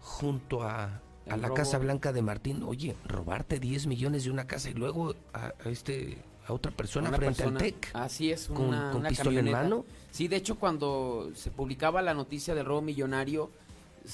junto 0.01 0.62
a, 0.62 1.01
a 1.28 1.36
la 1.36 1.52
Casa 1.55 1.78
Blanca 1.78 2.12
de 2.12 2.22
Martín. 2.22 2.62
Oye, 2.62 2.97
robarte 3.06 3.59
10 3.59 3.86
millones 3.86 4.24
de 4.24 4.31
una 4.31 4.47
casa 4.47 4.70
y 4.70 4.74
luego 4.74 5.14
a, 5.32 5.52
este 5.64 6.22
a 6.47 6.52
otra 6.52 6.70
persona 6.72 7.10
frente 7.12 7.43
al 7.43 7.56
TEC. 7.56 7.90
Así 7.94 8.31
es, 8.31 8.51
una, 8.51 8.90
con, 8.93 9.02
pistola 9.05 9.40
en 9.40 9.51
mano. 9.51 9.85
Sí, 10.10 10.28
de 10.28 10.36
hecho 10.36 10.59
cuando 10.59 11.31
se 11.35 11.51
publicaba 11.51 12.02
la 12.02 12.14
noticia 12.14 12.55
del 12.55 12.66
robo 12.66 12.82
millonario, 12.82 13.51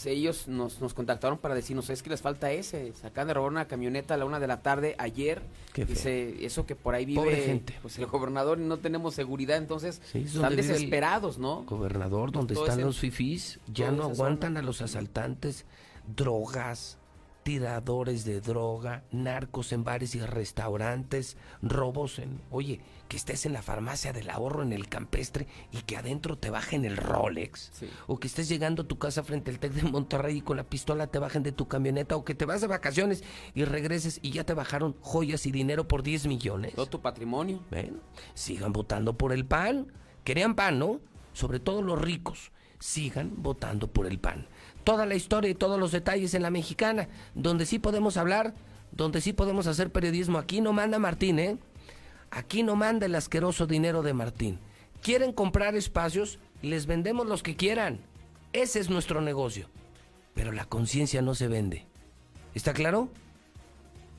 ellos 0.04 0.46
nos, 0.46 0.80
nos 0.80 0.94
contactaron 0.94 1.38
para 1.38 1.54
decirnos, 1.54 1.90
es 1.90 2.02
que 2.02 2.10
les 2.10 2.20
falta 2.20 2.50
ese, 2.52 2.92
se 2.92 3.06
acaban 3.06 3.28
de 3.28 3.34
robar 3.34 3.50
una 3.50 3.66
camioneta 3.66 4.14
a 4.14 4.16
la 4.16 4.24
una 4.24 4.38
de 4.38 4.46
la 4.46 4.62
tarde 4.62 4.94
ayer, 4.98 5.42
dice, 5.74 6.44
eso 6.44 6.66
que 6.66 6.76
por 6.76 6.94
ahí 6.94 7.04
vive 7.04 7.36
gente. 7.36 7.76
Pues, 7.82 7.98
el 7.98 8.06
gobernador 8.06 8.58
y 8.58 8.62
no 8.62 8.78
tenemos 8.78 9.14
seguridad, 9.14 9.56
entonces 9.56 10.00
están 10.14 10.56
desesperados, 10.56 11.38
¿no? 11.38 11.64
Gobernador, 11.64 12.32
donde 12.32 12.54
están 12.54 12.80
los 12.80 12.98
fifís, 12.98 13.58
ya 13.72 13.90
no 13.90 14.04
aguantan 14.04 14.56
a 14.56 14.62
los 14.62 14.80
asaltantes, 14.80 15.64
drogas, 16.06 16.98
tiradores 17.42 18.24
de 18.24 18.40
droga, 18.40 19.02
narcos 19.10 19.72
en 19.72 19.82
bares 19.82 20.14
y 20.14 20.20
restaurantes, 20.20 21.36
robos 21.62 22.18
en... 22.18 22.40
Oye, 22.50 22.80
que 23.10 23.16
estés 23.16 23.44
en 23.44 23.52
la 23.52 23.60
farmacia 23.60 24.12
del 24.12 24.30
ahorro 24.30 24.62
en 24.62 24.72
el 24.72 24.88
campestre 24.88 25.48
y 25.72 25.78
que 25.78 25.96
adentro 25.96 26.38
te 26.38 26.48
bajen 26.48 26.84
el 26.84 26.96
Rolex. 26.96 27.72
O 28.06 28.20
que 28.20 28.28
estés 28.28 28.48
llegando 28.48 28.82
a 28.82 28.86
tu 28.86 28.98
casa 28.98 29.24
frente 29.24 29.50
al 29.50 29.58
TEC 29.58 29.72
de 29.72 29.82
Monterrey 29.82 30.36
y 30.36 30.40
con 30.42 30.56
la 30.56 30.62
pistola 30.62 31.08
te 31.08 31.18
bajen 31.18 31.42
de 31.42 31.50
tu 31.50 31.66
camioneta. 31.66 32.14
O 32.14 32.24
que 32.24 32.36
te 32.36 32.44
vas 32.44 32.60
de 32.60 32.68
vacaciones 32.68 33.24
y 33.52 33.64
regreses 33.64 34.20
y 34.22 34.30
ya 34.30 34.44
te 34.44 34.54
bajaron 34.54 34.94
joyas 35.00 35.44
y 35.46 35.50
dinero 35.50 35.88
por 35.88 36.04
10 36.04 36.28
millones. 36.28 36.76
Todo 36.76 36.86
tu 36.86 37.02
patrimonio. 37.02 37.64
Bueno, 37.68 37.98
sigan 38.34 38.72
votando 38.72 39.18
por 39.18 39.32
el 39.32 39.44
PAN. 39.44 39.92
Querían 40.22 40.54
PAN, 40.54 40.78
¿no? 40.78 41.00
Sobre 41.32 41.58
todo 41.58 41.82
los 41.82 42.00
ricos. 42.00 42.52
Sigan 42.78 43.42
votando 43.42 43.88
por 43.88 44.06
el 44.06 44.20
PAN 44.20 44.46
toda 44.84 45.04
la 45.04 45.16
historia 45.16 45.50
y 45.50 45.54
todos 45.54 45.78
los 45.78 45.92
detalles 45.92 46.32
en 46.32 46.42
la 46.42 46.50
mexicana, 46.50 47.08
donde 47.34 47.66
sí 47.66 47.78
podemos 47.78 48.16
hablar, 48.16 48.54
donde 48.92 49.20
sí 49.20 49.32
podemos 49.32 49.66
hacer 49.66 49.92
periodismo. 49.92 50.38
Aquí 50.38 50.60
no 50.60 50.72
manda 50.72 50.98
Martín, 50.98 51.38
¿eh? 51.38 51.58
Aquí 52.30 52.62
no 52.62 52.76
manda 52.76 53.06
el 53.06 53.14
asqueroso 53.14 53.66
dinero 53.66 54.02
de 54.02 54.14
Martín. 54.14 54.58
Quieren 55.02 55.32
comprar 55.32 55.74
espacios, 55.74 56.38
les 56.62 56.86
vendemos 56.86 57.26
los 57.26 57.42
que 57.42 57.56
quieran. 57.56 58.00
Ese 58.52 58.80
es 58.80 58.90
nuestro 58.90 59.20
negocio. 59.20 59.68
Pero 60.34 60.52
la 60.52 60.64
conciencia 60.64 61.22
no 61.22 61.34
se 61.34 61.48
vende. 61.48 61.86
¿Está 62.54 62.72
claro? 62.72 63.08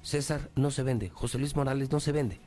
César 0.02 0.50
no 0.56 0.72
se 0.72 0.84
vende, 0.84 1.10
José 1.10 1.38
Luis 1.38 1.56
Morales 1.56 1.92
no 1.92 2.00
se 2.00 2.12
vende. 2.12 2.40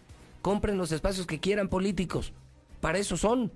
Compren 0.42 0.76
los 0.76 0.92
espacios 0.92 1.26
que 1.26 1.40
quieran 1.40 1.68
políticos. 1.68 2.32
Para 2.80 2.98
eso 2.98 3.16
son. 3.16 3.52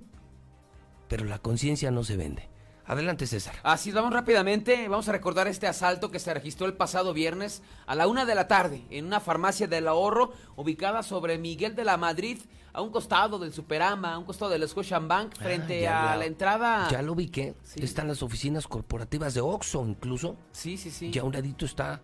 Pero 1.08 1.24
la 1.24 1.38
conciencia 1.38 1.90
no 1.90 2.04
se 2.04 2.16
vende. 2.16 2.48
Adelante, 2.88 3.26
César. 3.26 3.54
Así 3.64 3.92
vamos 3.92 4.14
rápidamente. 4.14 4.88
Vamos 4.88 5.10
a 5.10 5.12
recordar 5.12 5.46
este 5.46 5.66
asalto 5.66 6.10
que 6.10 6.18
se 6.18 6.32
registró 6.32 6.66
el 6.66 6.72
pasado 6.72 7.12
viernes 7.12 7.62
a 7.86 7.94
la 7.94 8.08
una 8.08 8.24
de 8.24 8.34
la 8.34 8.48
tarde 8.48 8.82
en 8.88 9.04
una 9.04 9.20
farmacia 9.20 9.68
del 9.68 9.86
ahorro 9.88 10.32
ubicada 10.56 11.02
sobre 11.02 11.36
Miguel 11.36 11.76
de 11.76 11.84
la 11.84 11.98
Madrid, 11.98 12.38
a 12.72 12.80
un 12.80 12.90
costado 12.90 13.38
del 13.38 13.52
Superama, 13.52 14.14
a 14.14 14.18
un 14.18 14.24
costado 14.24 14.50
del 14.50 14.66
Scotiabank, 14.66 15.34
ah, 15.34 15.42
frente 15.42 15.86
a 15.86 16.16
la, 16.16 16.24
entrada. 16.24 16.88
Ya 16.90 17.02
lo 17.02 17.12
ubiqué. 17.12 17.54
Están 17.76 18.08
las 18.08 18.22
oficinas 18.22 18.66
corporativas 18.66 19.34
de 19.34 19.42
Oxxo, 19.42 19.84
incluso. 19.86 20.36
Sí, 20.52 20.78
sí, 20.78 20.90
sí. 20.90 21.10
Ya 21.10 21.20
a 21.20 21.24
un 21.24 21.34
ladito 21.34 21.66
está 21.66 22.00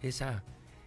esa, 0.00 0.44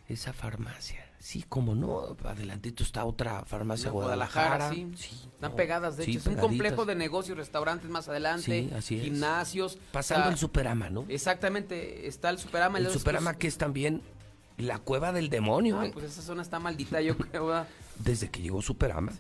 esa 0.08 0.32
farmacia. 0.32 1.05
Sí, 1.26 1.44
como 1.50 1.74
no, 1.74 2.16
adelantito 2.24 2.84
está 2.84 3.04
otra 3.04 3.44
farmacia 3.46 3.90
Guadalajara. 3.90 4.70
sí. 4.70 4.88
Están 5.34 5.56
pegadas, 5.56 5.98
de 5.98 6.04
hecho. 6.04 6.20
es 6.20 6.28
un 6.28 6.36
complejo 6.36 6.86
de 6.86 6.94
negocios, 6.94 7.36
restaurantes 7.36 7.90
más 7.90 8.08
adelante, 8.08 8.70
gimnasios. 8.84 9.80
Pasando 9.92 10.30
el 10.30 10.38
Superama, 10.38 10.92
¿no? 10.92 11.04
Exactamente, 11.10 12.08
está 12.08 12.30
el 12.30 12.38
Superama. 12.38 12.78
El 12.78 12.92
Superama 12.92 13.34
que 13.34 13.48
es 13.48 13.58
también 13.58 14.04
la 14.60 14.78
cueva 14.78 15.14
del 15.14 15.32
demonio. 15.32 15.80
Ay, 15.80 15.90
pues 15.92 16.06
esa 16.06 16.22
zona 16.22 16.44
está 16.44 16.60
maldita, 16.60 17.02
yo 17.02 17.18
creo. 17.18 17.66
Desde 17.98 18.30
que 18.30 18.44
llegó 18.44 18.62
Superama. 18.62 19.12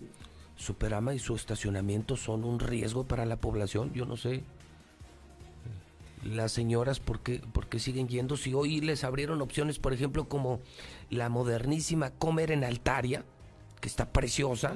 Superama 0.57 1.15
y 1.15 1.17
su 1.17 1.35
estacionamiento 1.35 2.17
son 2.17 2.43
un 2.43 2.59
riesgo 2.59 3.05
para 3.05 3.25
la 3.25 3.37
población. 3.37 3.91
Yo 3.95 4.05
no 4.05 4.15
sé 4.15 4.43
las 6.25 6.51
señoras 6.51 6.99
por 6.99 7.21
qué, 7.21 7.41
siguen 7.79 8.07
yendo 8.07 8.35
si 8.35 8.53
hoy 8.53 8.81
les 8.81 9.03
abrieron 9.03 9.41
opciones, 9.41 9.79
por 9.79 9.93
ejemplo, 9.93 10.27
como 10.27 10.59
la 11.09 11.29
modernísima 11.29 12.11
Comer 12.11 12.51
en 12.51 12.63
Altaria, 12.63 13.23
que 13.79 13.87
está 13.87 14.11
preciosa, 14.11 14.75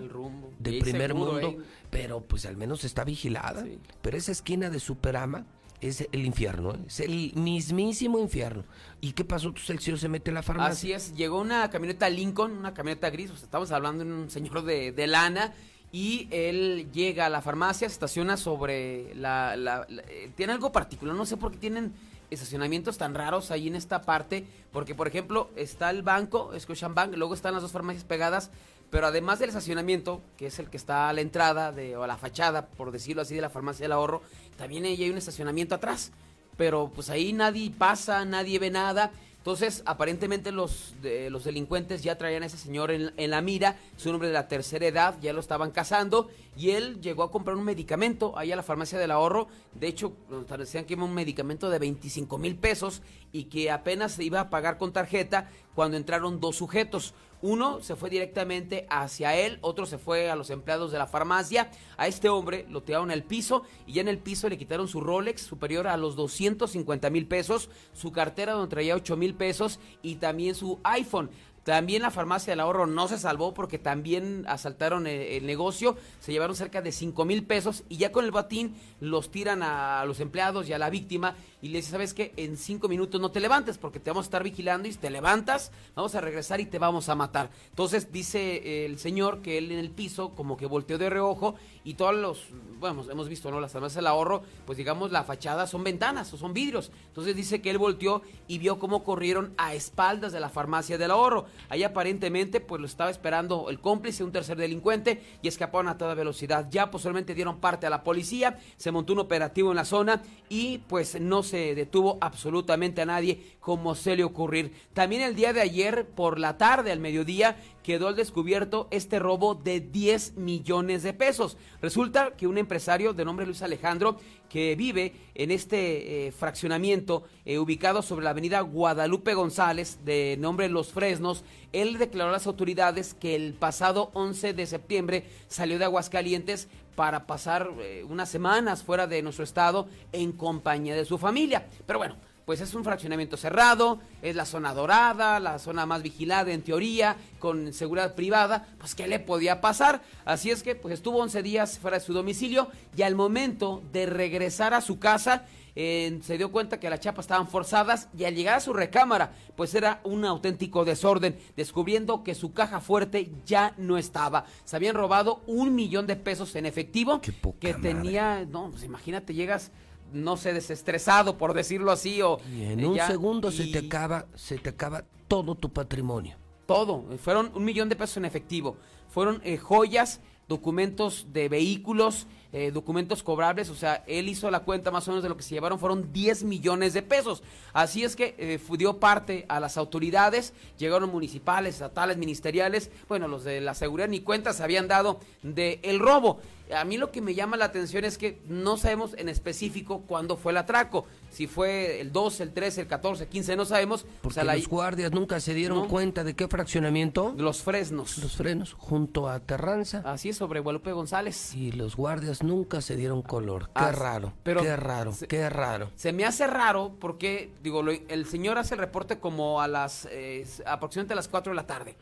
de 0.60 0.80
primer 0.80 1.14
mundo, 1.16 1.58
pero 1.90 2.22
pues 2.22 2.46
al 2.46 2.56
menos 2.56 2.84
está 2.84 3.04
vigilada. 3.04 3.66
Pero 4.02 4.18
esa 4.18 4.32
esquina 4.32 4.70
de 4.70 4.80
Superama 4.80 5.46
es 5.82 6.08
el 6.12 6.26
infierno, 6.26 6.76
¿eh? 6.76 6.80
es 6.88 7.00
el 7.00 7.34
mismísimo 7.36 8.20
infierno. 8.20 8.66
¿Y 9.02 9.14
qué 9.14 9.24
pasó? 9.24 9.48
Entonces 9.48 9.70
el 9.72 9.80
señor 9.80 10.00
se 10.00 10.10
mete 10.10 10.30
en 10.30 10.36
la 10.36 10.44
farmacia. 10.44 10.74
Así 10.74 10.92
es, 10.92 11.16
llegó 11.16 11.40
una 11.40 11.70
camioneta 11.70 12.10
Lincoln, 12.10 12.52
una 12.52 12.74
camioneta 12.74 13.10
gris, 13.10 13.32
estamos 13.32 13.72
hablando 13.72 14.06
de 14.06 14.12
un 14.12 14.30
señor 14.30 14.64
de, 14.64 14.92
de 14.92 15.08
lana, 15.08 15.54
y 15.92 16.28
él 16.32 16.90
llega 16.92 17.26
a 17.26 17.30
la 17.30 17.42
farmacia, 17.42 17.88
se 17.90 17.94
estaciona 17.94 18.38
sobre 18.38 19.14
la, 19.16 19.86
eh, 19.90 20.32
tiene 20.36 20.54
algo 20.54 20.72
particular, 20.72 21.16
no 21.16 21.26
sé 21.26 21.38
por 21.38 21.52
qué 21.52 21.58
tienen 21.58 21.94
estacionamientos 22.30 22.98
tan 22.98 23.16
raros 23.16 23.50
ahí 23.50 23.68
en 23.68 23.76
esta 23.76 24.02
parte, 24.02 24.46
porque 24.72 24.94
por 24.94 25.08
ejemplo 25.08 25.50
está 25.56 25.90
el 25.90 26.04
banco, 26.04 26.52
Bank, 26.92 27.16
luego 27.16 27.34
están 27.34 27.54
las 27.54 27.64
dos 27.64 27.72
farmacias 27.72 28.04
pegadas, 28.04 28.52
pero 28.92 29.08
además 29.08 29.40
del 29.40 29.50
estacionamiento, 29.50 30.22
que 30.38 30.48
es 30.48 30.60
el 30.60 30.70
que 30.70 30.78
está 30.78 31.10
a 31.10 31.14
la 31.14 31.22
entrada 31.22 31.72
de, 31.72 31.96
o 31.98 32.04
a 32.04 32.08
la 32.08 32.18
fachada, 32.18 32.68
por 32.68 32.92
decirlo 32.92 33.22
así, 33.22 33.36
de 33.36 33.42
la 33.42 33.50
farmacia 33.50 33.84
del 33.84 33.92
ahorro, 33.92 34.22
también 34.58 34.86
ahí 34.86 35.04
hay 35.04 35.10
un 35.10 35.18
estacionamiento 35.18 35.76
atrás, 35.76 36.12
pero 36.58 36.92
pues 36.94 37.10
ahí 37.10 37.34
nadie 37.34 37.72
pasa, 37.72 38.26
nadie 38.26 38.60
ve 38.60 38.70
nada, 38.70 39.12
Entonces, 39.50 39.82
aparentemente 39.88 40.52
los, 40.52 40.94
de- 41.02 41.32
los 41.32 41.44
delincuentes 41.44 42.04
ya 42.04 42.20
traían 42.20 42.44
a 42.44 42.46
ese 42.46 42.58
señor 42.60 42.92
en, 42.92 43.12
la 43.32 43.42
mira, 43.42 43.78
es 43.98 44.06
un 44.06 44.14
hombre 44.14 44.28
de 44.28 44.36
la 44.36 44.48
tercera 44.48 44.86
edad, 44.86 45.16
ya 45.22 45.34
lo 45.34 45.40
estaban 45.40 45.72
cazando 45.72 46.30
y 46.56 46.70
él 46.70 47.02
llegó 47.02 47.24
a 47.24 47.32
comprar 47.32 47.58
un 47.58 47.64
medicamento 47.66 48.38
ahí 48.38 48.52
a 48.52 48.56
la 48.56 48.62
farmacia 48.62 49.00
del 49.00 49.10
ahorro. 49.10 49.48
De 49.74 49.88
hecho, 49.88 50.14
nos 50.30 50.46
decían 50.48 50.86
que 50.86 50.94
iba 50.94 51.04
un 51.04 51.16
medicamento 51.16 51.68
de 51.72 51.80
25 51.80 52.38
mil 52.38 52.58
pesos 52.58 53.02
y 53.32 53.46
que 53.46 53.72
apenas 53.72 54.12
se 54.12 54.24
iba 54.24 54.40
a 54.40 54.50
pagar 54.52 54.78
con 54.78 54.94
tarjeta 54.94 55.50
cuando 55.74 55.98
entraron 55.98 56.40
dos 56.40 56.56
sujetos. 56.56 57.16
Uno 57.42 57.82
se 57.82 57.96
fue 57.96 58.10
directamente 58.10 58.86
hacia 58.90 59.36
él, 59.36 59.60
otro 59.62 59.86
se 59.86 59.98
fue 59.98 60.30
a 60.30 60.36
los 60.36 60.50
empleados 60.50 60.92
de 60.92 60.98
la 60.98 61.08
farmacia. 61.08 61.72
A 61.96 62.08
este 62.08 62.28
hombre 62.28 62.66
lo 62.70 62.84
tiraron 62.84 63.12
al 63.12 63.24
piso 63.24 63.64
y 63.88 63.94
ya 63.94 64.02
en 64.02 64.10
el 64.10 64.18
piso 64.18 64.50
le 64.50 64.58
quitaron 64.58 64.88
su 64.88 65.00
Rolex 65.00 65.42
superior 65.42 65.88
a 65.88 65.96
los 65.96 66.16
250 66.16 67.10
mil 67.10 67.28
pesos, 67.28 67.70
su 67.94 68.12
cartera 68.12 68.54
donde 68.54 68.70
traía 68.70 68.96
8 68.96 69.16
mil 69.16 69.36
pesos 69.36 69.80
y 70.02 70.16
también 70.16 70.54
su 70.54 70.80
iPhone. 70.84 71.30
También 71.64 72.02
la 72.02 72.10
farmacia 72.10 72.52
del 72.52 72.62
ahorro 72.62 72.88
no 72.88 73.08
se 73.08 73.20
salvó 73.20 73.54
porque 73.54 73.78
también 73.78 74.44
asaltaron 74.48 75.08
el, 75.08 75.22
el 75.22 75.46
negocio, 75.46 75.98
se 76.20 76.32
llevaron 76.32 76.56
cerca 76.56 76.82
de 76.82 76.92
5 76.92 77.26
mil 77.26 77.46
pesos 77.46 77.84
y 77.90 77.98
ya 77.98 78.12
con 78.12 78.26
el 78.26 78.32
batín 78.32 78.76
los 79.00 79.30
tiran 79.30 79.62
a 79.62 80.04
los 80.06 80.20
empleados 80.20 80.68
y 80.68 80.74
a 80.74 80.80
la 80.80 80.90
víctima 80.90 81.36
y 81.62 81.70
le 81.70 81.80
dice, 81.80 81.92
¿sabes 81.92 82.14
qué? 82.14 82.34
En 82.38 82.58
cinco 82.58 82.88
minutos 82.88 83.20
no 83.20 83.32
te 83.32 83.40
levantes 83.40 83.78
porque 83.78 84.00
te 84.00 84.10
vamos 84.10 84.26
a 84.26 84.28
estar 84.28 84.44
vigilando 84.44 84.88
y 84.88 84.94
si 84.94 84.98
te 84.98 85.10
levantas, 85.10 85.72
vamos 85.96 86.16
a 86.16 86.22
regresar 86.22 86.60
y 86.62 86.66
te 86.66 86.80
vamos 86.80 87.10
a 87.10 87.16
matar. 87.16 87.50
Entonces 87.70 88.12
dice 88.12 88.58
eh, 88.58 88.86
el 88.86 88.98
señor 88.98 89.42
que 89.42 89.58
él 89.58 89.72
en 89.72 89.80
el 89.80 89.92
piso 89.92 90.36
como 90.36 90.56
que 90.58 90.66
volteó 90.66 90.98
de 90.98 91.10
reojo 91.10 91.56
y 91.84 91.96
todos 91.96 92.16
los, 92.16 92.46
bueno, 92.80 93.04
hemos 93.10 93.28
visto, 93.28 93.52
¿no? 93.52 93.60
Las 93.60 93.74
farmacias 93.74 93.96
del 93.96 94.08
ahorro, 94.08 94.44
pues 94.66 94.78
digamos 94.78 95.12
la 95.12 95.24
fachada 95.24 95.68
son 95.68 95.84
ventanas 95.84 96.32
o 96.34 96.38
son 96.38 96.54
vidrios. 96.54 96.92
Entonces 97.08 97.36
dice 97.36 97.62
que 97.62 97.72
él 97.72 97.78
volteó 97.78 98.22
y 98.48 98.58
vio 98.58 98.80
cómo 98.80 99.04
corrieron 99.04 99.54
a 99.58 99.74
espaldas 99.74 100.32
de 100.32 100.40
la 100.40 100.50
farmacia 100.50 100.98
del 100.98 101.12
ahorro. 101.12 101.46
Ahí 101.68 101.84
aparentemente 101.84 102.62
pues 102.62 102.80
lo 102.80 102.88
estaba 102.88 103.10
esperando 103.10 103.70
el 103.70 103.80
cómplice, 103.80 104.24
un 104.24 104.32
tercer 104.32 104.58
delincuente 104.58 105.22
y 105.42 105.48
escaparon 105.48 105.90
a 105.90 105.98
toda 105.98 106.14
velocidad. 106.14 106.68
Ya 106.70 106.90
posiblemente 106.92 107.36
dieron 107.36 107.60
parte 107.60 107.88
a 107.88 107.90
la 107.90 108.04
policía, 108.04 108.60
se 108.78 108.92
montó 108.92 109.14
un 109.14 109.20
operativo 109.20 109.72
en 109.72 109.76
la 109.76 109.86
zona 109.86 110.22
y 110.48 110.80
pues 110.80 111.20
no 111.20 111.44
se 111.50 111.76
detuvo 111.76 112.18
absolutamente 112.22 113.02
a 113.02 113.06
nadie 113.06 113.42
como 113.60 113.96
se 113.96 114.16
le 114.16 114.24
ocurrir. 114.24 114.74
También 114.94 115.22
el 115.22 115.36
día 115.36 115.54
de 115.54 115.62
ayer 115.62 116.08
por 116.08 116.40
la 116.40 116.58
tarde 116.58 116.92
al 116.92 117.00
mediodía 117.00 117.58
quedó 117.84 118.08
al 118.08 118.16
descubierto 118.16 118.88
este 118.92 119.20
robo 119.20 119.56
de 119.56 119.80
10 119.80 120.38
millones 120.38 121.04
de 121.04 121.14
pesos. 121.14 121.58
Resulta 121.82 122.32
que 122.38 122.48
un 122.48 122.58
empresario 122.58 123.14
de 123.14 123.26
nombre 123.26 123.46
Luis 123.46 123.62
Alejandro 123.62 124.18
que 124.50 124.76
vive 124.76 125.14
en 125.36 125.52
este 125.52 126.28
eh, 126.28 126.32
fraccionamiento 126.32 127.24
eh, 127.46 127.60
ubicado 127.60 128.02
sobre 128.02 128.26
la 128.26 128.32
avenida 128.32 128.62
Guadalupe 128.62 129.34
González 129.34 130.00
de 130.06 130.38
nombre 130.40 130.70
Los 130.70 130.92
Fresnos, 130.92 131.44
él 131.72 131.98
declaró 131.98 132.30
a 132.30 132.34
las 132.34 132.48
autoridades 132.48 133.14
que 133.14 133.36
el 133.36 133.54
pasado 133.54 134.10
11 134.14 134.54
de 134.54 134.66
septiembre 134.66 135.24
salió 135.48 135.78
de 135.78 135.86
Aguascalientes 135.86 136.68
para 137.00 137.26
pasar 137.26 137.72
eh, 137.80 138.04
unas 138.10 138.28
semanas 138.28 138.84
fuera 138.84 139.08
de 139.08 139.22
nuestro 139.22 139.46
estado 139.46 139.88
en 140.12 140.34
compañía 140.34 140.94
de 140.96 141.06
su 141.06 141.18
familia. 141.18 141.66
Pero 141.88 141.98
bueno, 141.98 142.18
pues 142.44 142.60
es 142.60 142.74
un 142.74 142.84
fraccionamiento 142.84 143.38
cerrado, 143.38 144.02
es 144.22 144.36
la 144.36 144.44
zona 144.44 144.74
dorada, 144.74 145.40
la 145.40 145.60
zona 145.60 145.86
más 145.86 146.04
vigilada 146.04 146.52
en 146.52 146.62
teoría, 146.62 147.16
con 147.40 147.72
seguridad 147.72 148.16
privada, 148.16 148.68
pues 148.80 148.96
¿qué 148.96 149.08
le 149.08 149.20
podía 149.20 149.62
pasar? 149.62 150.02
Así 150.26 150.52
es 150.52 150.62
que 150.62 150.76
pues 150.76 150.94
estuvo 150.94 151.20
11 151.20 151.42
días 151.42 151.80
fuera 151.80 152.00
de 152.00 152.04
su 152.04 152.12
domicilio 152.12 152.68
y 152.98 153.04
al 153.04 153.16
momento 153.16 153.82
de 153.94 154.06
regresar 154.06 154.74
a 154.74 154.82
su 154.82 155.00
casa 155.00 155.46
eh, 155.76 156.20
se 156.24 156.38
dio 156.38 156.52
cuenta 156.52 156.80
que 156.80 156.90
las 156.90 157.00
chapas 157.00 157.26
estaban 157.26 157.48
forzadas 157.48 158.10
y 158.18 158.26
al 158.26 158.36
llegar 158.36 158.56
a 158.56 158.60
su 158.60 158.74
recámara 158.74 159.34
pues 159.56 159.74
era 159.76 160.02
un 160.04 160.26
auténtico 160.26 160.86
desorden, 160.86 161.38
descubriendo 161.56 162.24
que 162.24 162.36
su 162.36 162.54
caja 162.54 162.80
fuerte 162.82 163.32
ya 163.46 163.74
no 163.78 163.98
estaba. 163.98 164.46
Se 164.64 164.76
habían 164.76 164.96
robado 164.96 165.42
un 165.48 165.76
millón 165.76 166.08
de 166.08 166.16
pesos 166.16 166.56
en 166.56 166.66
efectivo 166.66 167.22
que 167.60 167.74
tenía, 167.74 168.46
no, 168.46 168.72
pues 168.72 168.84
imagínate, 168.84 169.34
llegas 169.34 169.72
no 170.14 170.38
sé, 170.38 170.54
desestresado, 170.54 171.38
por 171.38 171.54
decirlo 171.54 171.92
así, 171.92 172.22
o... 172.22 172.40
Y 172.52 172.64
en 172.64 172.80
eh, 172.80 172.88
un 172.88 172.96
ya, 172.96 173.08
segundo 173.08 173.52
se 173.52 173.68
te 173.68 173.80
acaba, 173.80 174.26
se 174.36 174.58
te 174.58 174.70
acaba 174.70 175.04
todo 175.28 175.56
tu 175.56 175.72
patrimonio. 175.72 176.36
todo. 176.66 177.06
Fueron 177.18 177.52
un 177.54 177.64
millón 177.64 177.90
de 177.90 177.96
pesos 177.96 178.18
en 178.18 178.26
efectivo. 178.26 178.78
Fueron 179.10 179.42
eh, 179.44 179.58
joyas, 179.58 180.22
documentos 180.48 181.28
de 181.32 181.50
vehículos, 181.50 182.28
eh, 182.52 182.72
documentos 182.72 183.22
cobrables. 183.22 183.70
O 183.70 183.76
sea, 183.76 184.04
él 184.08 184.28
hizo 184.28 184.50
la 184.50 184.62
cuenta 184.62 184.92
más 184.92 185.08
o 185.08 185.12
menos 185.12 185.24
de 185.24 185.30
lo 185.30 185.38
que 185.38 185.44
se 185.44 185.56
llevaron. 185.56 185.80
Fueron 185.80 186.12
10 186.12 186.44
millones 186.44 186.94
de 186.94 187.02
pesos. 187.02 187.44
Así 187.74 188.04
es 188.04 188.16
que 188.16 188.36
eh, 188.38 188.60
dio 188.78 189.00
parte 189.00 189.46
a 189.50 189.60
las 189.60 189.78
autoridades. 189.78 190.54
Llegaron 190.78 191.12
municipales, 191.12 191.76
estatales, 191.76 192.18
ministeriales. 192.18 192.90
Bueno, 193.08 193.28
los 193.28 193.44
de 193.44 193.62
la 193.62 193.74
seguridad 193.74 194.08
ni 194.08 194.22
cuenta 194.22 194.54
se 194.54 194.64
habían 194.64 194.88
dado 194.88 195.20
de 195.44 195.80
el 195.84 196.00
robo. 196.00 196.40
A 196.76 196.84
mí 196.86 196.98
lo 196.98 197.12
que 197.12 197.22
me 197.22 197.34
llama 197.34 197.58
la 197.58 197.66
atención 197.66 198.06
es 198.06 198.18
que 198.18 198.42
no 198.48 198.78
sabemos 198.78 199.16
en 199.18 199.28
específico 199.28 200.02
cuándo 200.08 200.38
fue 200.38 200.52
el 200.52 200.58
atraco. 200.58 201.06
Si 201.32 201.48
fue 201.48 202.00
el 202.00 202.12
12, 202.12 202.44
el 202.44 202.54
13, 202.54 202.82
el 202.82 202.88
14, 202.88 203.28
15, 203.28 203.56
no 203.56 203.66
sabemos. 203.66 204.04
Porque 204.22 204.28
O 204.28 204.32
sea, 204.36 204.44
la- 204.44 204.56
los 204.56 204.68
guardias 204.68 205.12
nunca 205.12 205.40
se 205.40 205.54
dieron 205.56 205.80
No. 205.80 205.88
cuenta 205.88 206.24
de 206.24 206.36
qué 206.36 206.48
fraccionamiento. 206.48 207.34
Los 207.38 207.64
fresnos. 207.64 208.18
Los 208.20 208.36
frenos, 208.36 208.74
junto 208.74 209.28
a 209.30 209.40
Terranza. 209.40 210.04
Así 210.06 210.30
es, 210.30 210.38
sobre 210.38 210.60
Guadalupe 210.60 210.92
González. 210.92 211.56
Y 211.56 211.72
los 211.72 211.96
guardias 211.96 212.44
nunca 212.44 212.82
se 212.82 212.96
dieron 212.96 213.22
color. 213.24 213.66
Qué 213.68 213.72
Ah, 213.86 213.92
raro, 213.92 214.34
pero 214.44 214.62
qué 214.62 214.76
raro, 214.76 215.12
se- 215.14 215.28
qué 215.28 215.50
raro. 215.50 215.90
Se 215.96 216.14
me 216.14 216.26
hace 216.26 216.46
raro 216.46 216.96
porque, 217.00 217.52
digo, 217.64 217.82
lo- 217.82 217.92
el 217.92 218.26
señor 218.28 218.58
hace 218.60 218.76
el 218.76 218.80
reporte 218.80 219.20
como 219.20 219.60
a 219.62 219.68
las, 219.68 220.08
eh, 220.12 220.46
aproximadamente 220.68 221.14
a 221.14 221.16
las 221.16 221.28
4 221.28 221.52
de 221.52 221.56
la 221.56 221.66
tarde. 221.66 221.96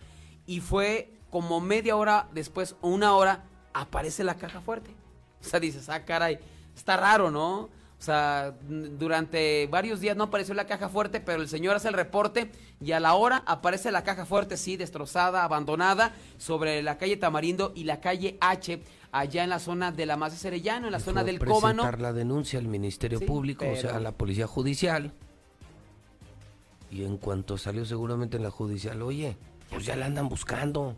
Y 0.46 0.60
fue 0.60 1.14
como 1.30 1.60
media 1.62 1.96
hora 1.96 2.28
después, 2.34 2.76
una 2.82 3.14
hora, 3.16 3.44
aparece 3.82 4.24
la 4.24 4.36
caja 4.36 4.62
fuerte. 4.62 4.92
O 5.42 5.44
sea, 5.44 5.60
dices, 5.60 5.90
ah, 5.90 6.04
caray, 6.04 6.40
está 6.76 6.98
raro, 6.98 7.32
¿no? 7.32 7.70
O 8.00 8.02
sea, 8.04 8.54
durante 8.70 9.66
varios 9.68 10.00
días 10.00 10.16
no 10.16 10.26
apareció 10.26 10.54
la 10.54 10.68
caja 10.68 10.88
fuerte, 10.88 11.20
pero 11.20 11.42
el 11.42 11.50
señor 11.50 11.76
hace 11.76 11.88
el 11.88 11.96
reporte 11.96 12.52
y 12.80 12.92
a 12.92 13.00
la 13.00 13.16
hora 13.16 13.42
aparece 13.48 13.92
la 13.92 14.04
caja 14.04 14.26
fuerte, 14.26 14.56
sí, 14.56 14.78
destrozada, 14.78 15.44
abandonada, 15.44 16.14
sobre 16.38 16.84
la 16.84 17.00
calle 17.00 17.18
Tamarindo 17.18 17.72
y 17.76 17.86
la 17.86 18.00
calle 18.00 18.38
H, 18.40 18.84
allá 19.12 19.44
en 19.44 19.50
la 19.50 19.58
zona 19.58 19.92
de 19.92 20.06
la 20.06 20.16
Maza 20.16 20.36
Cerellano, 20.38 20.86
en 20.86 20.92
la 20.92 21.00
zona 21.00 21.24
del 21.24 21.40
presentar 21.40 21.76
Cóbano. 21.76 21.98
la 21.98 22.14
denuncia 22.14 22.60
al 22.60 22.68
Ministerio 22.68 23.18
Sí, 23.18 23.26
Público, 23.26 23.66
o 23.68 23.76
sea, 23.76 23.96
a 23.96 24.00
la 24.00 24.12
Policía 24.12 24.46
Judicial. 24.46 25.12
Y 26.92 27.04
en 27.04 27.18
cuanto 27.18 27.58
salió 27.58 27.84
seguramente 27.84 28.38
en 28.38 28.44
la 28.44 28.52
judicial, 28.52 29.02
oye, 29.02 29.38
pues 29.72 29.86
ya 29.86 29.96
la 29.96 30.06
andan 30.06 30.30
buscando. 30.30 30.96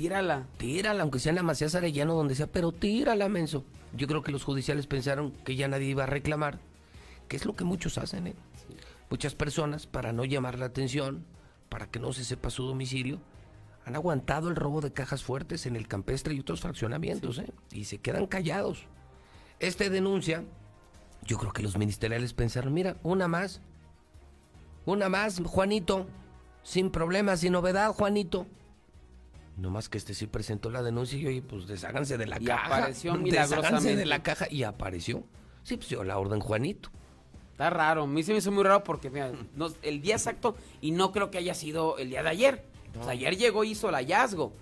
Tírala. 0.00 0.46
Tírala, 0.56 1.02
aunque 1.02 1.18
sea 1.18 1.28
en 1.28 1.36
la 1.36 1.42
Macías 1.42 1.74
Arellano, 1.74 2.14
donde 2.14 2.34
sea, 2.34 2.46
pero 2.46 2.72
tírala, 2.72 3.28
menso. 3.28 3.66
Yo 3.92 4.06
creo 4.06 4.22
que 4.22 4.32
los 4.32 4.44
judiciales 4.44 4.86
pensaron 4.86 5.32
que 5.44 5.56
ya 5.56 5.68
nadie 5.68 5.88
iba 5.88 6.04
a 6.04 6.06
reclamar, 6.06 6.58
que 7.28 7.36
es 7.36 7.44
lo 7.44 7.54
que 7.54 7.64
muchos 7.64 7.98
hacen, 7.98 8.28
¿eh? 8.28 8.34
Muchas 9.10 9.34
personas, 9.34 9.86
para 9.86 10.14
no 10.14 10.24
llamar 10.24 10.58
la 10.58 10.64
atención, 10.64 11.26
para 11.68 11.86
que 11.86 11.98
no 11.98 12.14
se 12.14 12.24
sepa 12.24 12.48
su 12.48 12.64
domicilio, 12.64 13.20
han 13.84 13.94
aguantado 13.94 14.48
el 14.48 14.56
robo 14.56 14.80
de 14.80 14.94
cajas 14.94 15.22
fuertes 15.22 15.66
en 15.66 15.76
el 15.76 15.86
campestre 15.86 16.32
y 16.32 16.40
otros 16.40 16.62
fraccionamientos, 16.62 17.38
¿eh? 17.38 17.52
Y 17.70 17.84
se 17.84 17.98
quedan 17.98 18.26
callados. 18.26 18.86
Este 19.58 19.90
denuncia, 19.90 20.44
yo 21.26 21.36
creo 21.36 21.52
que 21.52 21.62
los 21.62 21.76
ministeriales 21.76 22.32
pensaron, 22.32 22.72
mira, 22.72 22.96
una 23.02 23.28
más, 23.28 23.60
una 24.86 25.10
más, 25.10 25.42
Juanito, 25.44 26.06
sin 26.62 26.90
problemas, 26.90 27.40
sin 27.40 27.52
novedad, 27.52 27.92
Juanito. 27.92 28.46
No 29.60 29.68
más 29.68 29.90
que 29.90 29.98
este 29.98 30.14
sí 30.14 30.26
presentó 30.26 30.70
la 30.70 30.82
denuncia 30.82 31.18
y 31.18 31.26
oye, 31.26 31.42
pues 31.42 31.66
desháganse 31.66 32.16
de 32.16 32.26
la 32.26 32.40
Y 32.40 32.44
caja. 32.46 32.66
apareció 32.78 33.14
milagrosamente. 33.18 33.96
de 33.96 34.06
la 34.06 34.22
caja 34.22 34.46
y 34.50 34.62
apareció. 34.62 35.22
Sí, 35.64 35.76
pues 35.76 35.90
dio 35.90 36.02
la 36.02 36.18
orden 36.18 36.40
Juanito. 36.40 36.88
Está 37.52 37.68
raro, 37.68 38.04
a 38.04 38.06
mí 38.06 38.22
se 38.22 38.32
me 38.32 38.38
hizo 38.38 38.50
muy 38.50 38.64
raro 38.64 38.82
porque 38.82 39.10
mira, 39.10 39.32
no- 39.54 39.68
el 39.82 40.00
día 40.00 40.14
exacto 40.14 40.56
y 40.80 40.92
no 40.92 41.12
creo 41.12 41.30
que 41.30 41.36
haya 41.36 41.52
sido 41.54 41.98
el 41.98 42.08
día 42.08 42.22
de 42.22 42.30
ayer. 42.30 42.64
Ayer 43.06 43.36
llegó 43.36 43.62
y 43.62 43.72
hizo 43.72 43.90
el 43.90 43.96
hallazgo. 43.96 44.54